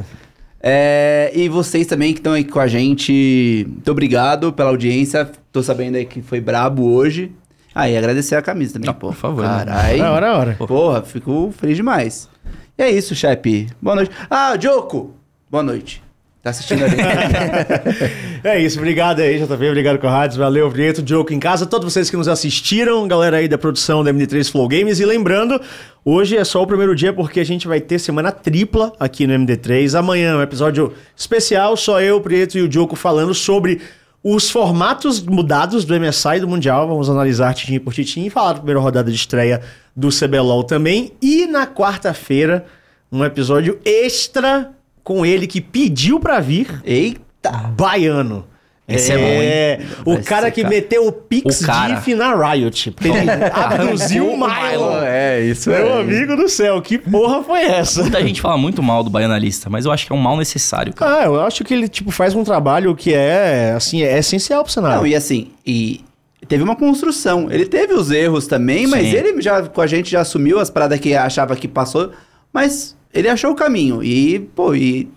É, 0.61 1.31
e 1.33 1.49
vocês 1.49 1.87
também 1.87 2.13
que 2.13 2.19
estão 2.19 2.33
aí 2.33 2.43
com 2.43 2.59
a 2.59 2.67
gente, 2.67 3.65
muito 3.67 3.89
obrigado 3.91 4.53
pela 4.53 4.69
audiência. 4.69 5.27
Tô 5.51 5.63
sabendo 5.63 5.95
aí 5.95 6.05
que 6.05 6.21
foi 6.21 6.39
brabo 6.39 6.83
hoje. 6.91 7.31
Ah, 7.73 7.89
e 7.89 7.97
agradecer 7.97 8.35
a 8.35 8.41
camisa 8.41 8.73
também, 8.73 8.87
Não, 8.87 8.93
pô. 8.93 9.07
por 9.07 9.15
favor, 9.15 9.43
né? 9.43 9.65
Carai. 9.65 9.97
Da 9.97 10.11
hora, 10.11 10.27
da 10.27 10.37
hora. 10.37 10.55
Porra, 10.57 11.01
fico 11.03 11.53
feliz 11.57 11.77
demais. 11.77 12.29
E 12.77 12.83
é 12.83 12.89
isso, 12.91 13.15
chefe. 13.15 13.67
Boa 13.81 13.95
noite. 13.95 14.11
Ah, 14.29 14.57
Joko! 14.59 15.15
Boa 15.49 15.63
noite. 15.63 16.01
Tá 16.41 16.49
assistindo 16.49 16.83
a 16.83 16.87
gente. 16.87 17.01
É 18.43 18.59
isso, 18.59 18.79
obrigado 18.79 19.19
aí, 19.19 19.37
JV, 19.37 19.69
obrigado 19.69 19.99
Corrades, 19.99 20.35
valeu, 20.35 20.67
Prieto, 20.71 21.03
Diogo 21.03 21.31
em 21.31 21.39
casa, 21.39 21.67
todos 21.67 21.93
vocês 21.93 22.09
que 22.09 22.17
nos 22.17 22.27
assistiram, 22.27 23.07
galera 23.07 23.37
aí 23.37 23.47
da 23.47 23.55
produção 23.55 24.03
da 24.03 24.11
MD3 24.11 24.49
Flow 24.51 24.67
Games, 24.67 24.99
e 24.99 25.05
lembrando, 25.05 25.61
hoje 26.03 26.35
é 26.35 26.43
só 26.43 26.63
o 26.63 26.65
primeiro 26.65 26.95
dia 26.95 27.13
porque 27.13 27.39
a 27.39 27.43
gente 27.45 27.67
vai 27.67 27.79
ter 27.79 27.99
semana 27.99 28.31
tripla 28.31 28.93
aqui 28.99 29.27
no 29.27 29.33
MD3, 29.35 29.93
amanhã 29.93 30.31
é 30.31 30.35
um 30.37 30.41
episódio 30.41 30.91
especial, 31.15 31.77
só 31.77 32.01
eu, 32.01 32.17
o 32.17 32.21
Prieto 32.21 32.57
e 32.57 32.63
o 32.63 32.67
Diogo 32.67 32.95
falando 32.95 33.35
sobre 33.35 33.79
os 34.23 34.49
formatos 34.49 35.21
mudados 35.21 35.83
do 35.83 35.99
MSI 35.99 36.37
e 36.37 36.39
do 36.41 36.47
Mundial, 36.47 36.87
vamos 36.87 37.09
analisar 37.09 37.53
titinho 37.53 37.81
por 37.81 37.93
titinho 37.93 38.27
e 38.27 38.29
falar 38.29 38.53
da 38.53 38.59
primeira 38.59 38.79
rodada 38.79 39.09
de 39.09 39.17
estreia 39.17 39.61
do 39.95 40.09
CBLOL 40.09 40.63
também, 40.63 41.13
e 41.21 41.47
na 41.47 41.65
quarta-feira, 41.65 42.65
um 43.11 43.25
episódio 43.25 43.79
extra 43.83 44.71
com 45.03 45.25
ele 45.25 45.47
que 45.47 45.59
pediu 45.59 46.19
pra 46.19 46.39
vir, 46.39 46.81
Eita! 46.83 47.51
baiano. 47.75 48.45
Esse 48.87 49.11
é 49.13 49.77
bom, 49.77 50.11
O 50.11 50.13
Vai 50.15 50.23
cara 50.23 50.45
ser, 50.47 50.51
que 50.51 50.61
cara. 50.63 50.73
meteu 50.75 51.07
o 51.07 51.11
Pix 51.11 51.61
O 51.61 51.65
cara. 51.65 51.95
Diff 51.95 52.13
na 52.13 52.35
Riot. 52.35 52.93
Ele 53.03 53.31
abduziu 53.53 54.27
o 54.33 54.37
Milo. 54.37 54.91
É, 55.03 55.41
isso 55.41 55.69
Meu 55.69 55.97
é. 55.97 56.01
amigo 56.01 56.35
do 56.35 56.49
céu, 56.49 56.81
que 56.81 56.97
porra 56.97 57.43
foi 57.43 57.61
essa? 57.61 58.01
Muita 58.01 58.21
gente 58.21 58.41
fala 58.41 58.57
muito 58.57 58.83
mal 58.83 59.03
do 59.03 59.09
baianalista, 59.09 59.69
mas 59.69 59.85
eu 59.85 59.91
acho 59.91 60.05
que 60.05 60.11
é 60.11 60.15
um 60.15 60.19
mal 60.19 60.35
necessário, 60.35 60.93
cara. 60.93 61.21
Ah, 61.21 61.25
eu 61.25 61.39
acho 61.41 61.63
que 61.63 61.73
ele 61.73 61.87
tipo 61.87 62.11
faz 62.11 62.33
um 62.35 62.43
trabalho 62.43 62.93
que 62.95 63.13
é 63.13 63.73
assim, 63.75 64.03
é 64.03 64.17
essencial 64.17 64.63
pro 64.63 64.73
cenário. 64.73 64.97
Não, 64.97 65.07
e 65.07 65.15
assim, 65.15 65.51
e 65.65 66.01
teve 66.47 66.63
uma 66.63 66.75
construção. 66.75 67.49
Ele 67.49 67.65
teve 67.65 67.93
os 67.93 68.11
erros 68.11 68.45
também, 68.47 68.87
mas 68.87 69.07
Sim. 69.07 69.15
ele 69.15 69.41
já 69.41 69.61
com 69.63 69.79
a 69.81 69.87
gente 69.87 70.11
já 70.11 70.21
assumiu 70.21 70.59
as 70.59 70.69
paradas 70.69 70.99
que 70.99 71.15
achava 71.15 71.55
que 71.55 71.67
passou, 71.67 72.11
mas 72.51 72.97
ele 73.13 73.29
achou 73.29 73.51
o 73.51 73.55
caminho 73.55 74.03
e, 74.03 74.39
pô, 74.39 74.73
e 74.75 75.07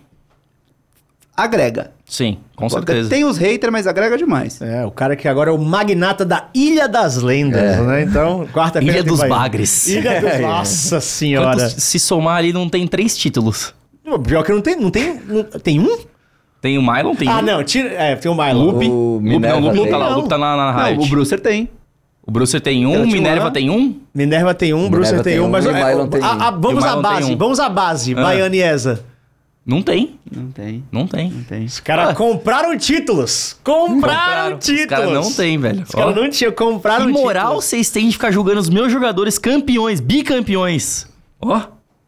agrega. 1.35 1.94
Sim, 2.07 2.37
com 2.55 2.69
certeza. 2.69 3.09
Tem 3.09 3.25
os 3.25 3.35
haters, 3.37 3.71
mas 3.71 3.87
agrega 3.87 4.15
demais. 4.17 4.61
É, 4.61 4.85
o 4.85 4.91
cara 4.91 5.15
que 5.15 5.27
agora 5.27 5.49
é 5.49 5.53
o 5.53 5.57
magnata 5.57 6.23
da 6.23 6.49
Ilha 6.53 6.87
das 6.87 7.17
Lendas, 7.17 7.79
né? 7.85 8.03
Então, 8.03 8.47
quarta-feira. 8.53 8.97
Ilha 8.99 9.03
dos 9.03 9.19
Bagres. 9.21 9.87
Ilha 9.87 10.21
dos... 10.21 10.39
Nossa 10.39 11.01
senhora. 11.01 11.57
Quantos- 11.57 11.83
se 11.83 11.99
somar 11.99 12.37
ali, 12.37 12.53
não 12.53 12.69
tem 12.69 12.85
três 12.87 13.17
títulos. 13.17 13.73
Pior 14.27 14.43
que 14.43 14.51
não 14.51 14.61
tem. 14.61 14.75
Não 14.79 14.91
tem, 14.91 15.19
não- 15.27 15.43
tem 15.43 15.79
um? 15.79 15.97
Tem 16.61 16.77
o 16.77 16.81
Mylon, 16.81 17.15
tem 17.15 17.27
ah, 17.27 17.39
um. 17.39 17.41
não, 17.41 17.63
tira. 17.63 17.89
É, 17.89 18.15
tem 18.15 18.31
o 18.31 18.35
Milo. 18.35 18.59
Loop. 18.59 18.85
O 18.87 19.13
Loop 19.13 19.23
Minerva 19.23 19.59
não, 19.59 19.65
Loop 19.67 19.75
não 19.77 19.83
tem. 19.83 19.91
tá 19.91 19.97
lá. 19.97 20.05
O 20.05 20.09
Não. 20.09 20.17
Loop 20.17 20.29
tá 20.29 20.37
na, 20.37 20.55
na 20.55 20.91
Não, 20.91 20.99
o 21.03 21.07
Brucer 21.07 21.39
tem. 21.39 21.69
O 22.27 22.31
Brucer 22.31 22.59
tem 22.61 22.85
um, 22.87 23.05
Minerva 23.05 23.51
tem 23.51 23.69
um. 23.69 23.99
Minerva 24.13 24.53
tem 24.53 24.73
um, 24.73 24.89
Brucer 24.89 25.21
tem 25.21 25.33
tem 25.33 25.39
um, 25.39 25.47
mas 25.49 25.63
e 25.65 25.69
é, 25.69 25.73
Mylon 25.73 26.07
tem 26.07 26.21
um. 26.21 26.25
a- 26.25 26.51
vamos 26.51 26.83
o 26.83 26.87
à 26.87 26.89
Mylon 26.91 27.01
base, 27.01 27.35
vamos 27.35 27.59
à 27.59 27.69
base, 27.69 28.13
Ah. 28.17 28.21
Baiana 28.23 28.55
e 28.55 28.61
Eza. 28.63 29.03
Não 29.65 29.81
tem. 29.81 30.19
Não 30.31 30.51
tem. 30.51 30.83
Não 30.91 31.07
tem. 31.07 31.31
Não 31.31 31.43
tem. 31.43 31.65
Os 31.65 31.79
caras 31.79 32.09
Ah. 32.09 32.13
compraram 32.13 32.77
títulos. 32.77 33.57
Compraram, 33.63 34.59
títulos. 34.59 34.81
Os 34.83 34.87
caras 34.89 35.11
não 35.11 35.33
tem, 35.33 35.57
velho. 35.57 35.81
Os 35.83 35.89
caras 35.89 36.15
não 36.15 36.29
tinham, 36.29 36.51
compraram 36.51 37.07
Que 37.07 37.11
moral 37.13 37.45
títulos. 37.45 37.65
vocês 37.65 37.89
têm 37.89 38.05
de 38.07 38.13
ficar 38.13 38.29
julgando 38.31 38.59
os 38.59 38.69
meus 38.69 38.91
jogadores 38.91 39.39
campeões, 39.39 39.99
bicampeões? 39.99 41.07
Ó. 41.41 41.61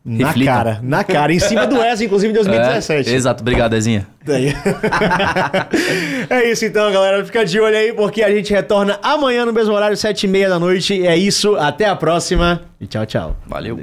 Na 0.09 0.27
reflitam. 0.27 0.53
cara, 0.55 0.79
na 0.81 1.03
cara. 1.03 1.33
Em 1.33 1.39
cima 1.39 1.67
do 1.67 1.83
Eza, 1.83 2.05
inclusive, 2.05 2.31
em 2.31 2.35
2017. 2.35 3.09
É, 3.09 3.13
exato, 3.13 3.41
obrigado, 3.41 3.75
Ezinha. 3.75 4.07
É 6.29 6.49
isso 6.49 6.63
então, 6.63 6.89
galera. 6.93 7.25
Fica 7.25 7.43
de 7.45 7.59
olho 7.59 7.75
aí, 7.75 7.91
porque 7.91 8.23
a 8.23 8.31
gente 8.31 8.53
retorna 8.53 8.97
amanhã 9.03 9.45
no 9.45 9.51
mesmo 9.51 9.73
horário, 9.73 9.97
sete 9.97 10.23
e 10.25 10.29
meia 10.29 10.47
da 10.47 10.57
noite. 10.59 11.05
É 11.05 11.17
isso, 11.17 11.57
até 11.57 11.89
a 11.89 11.95
próxima 11.95 12.61
e 12.79 12.87
tchau, 12.87 13.05
tchau. 13.05 13.35
Valeu. 13.47 13.77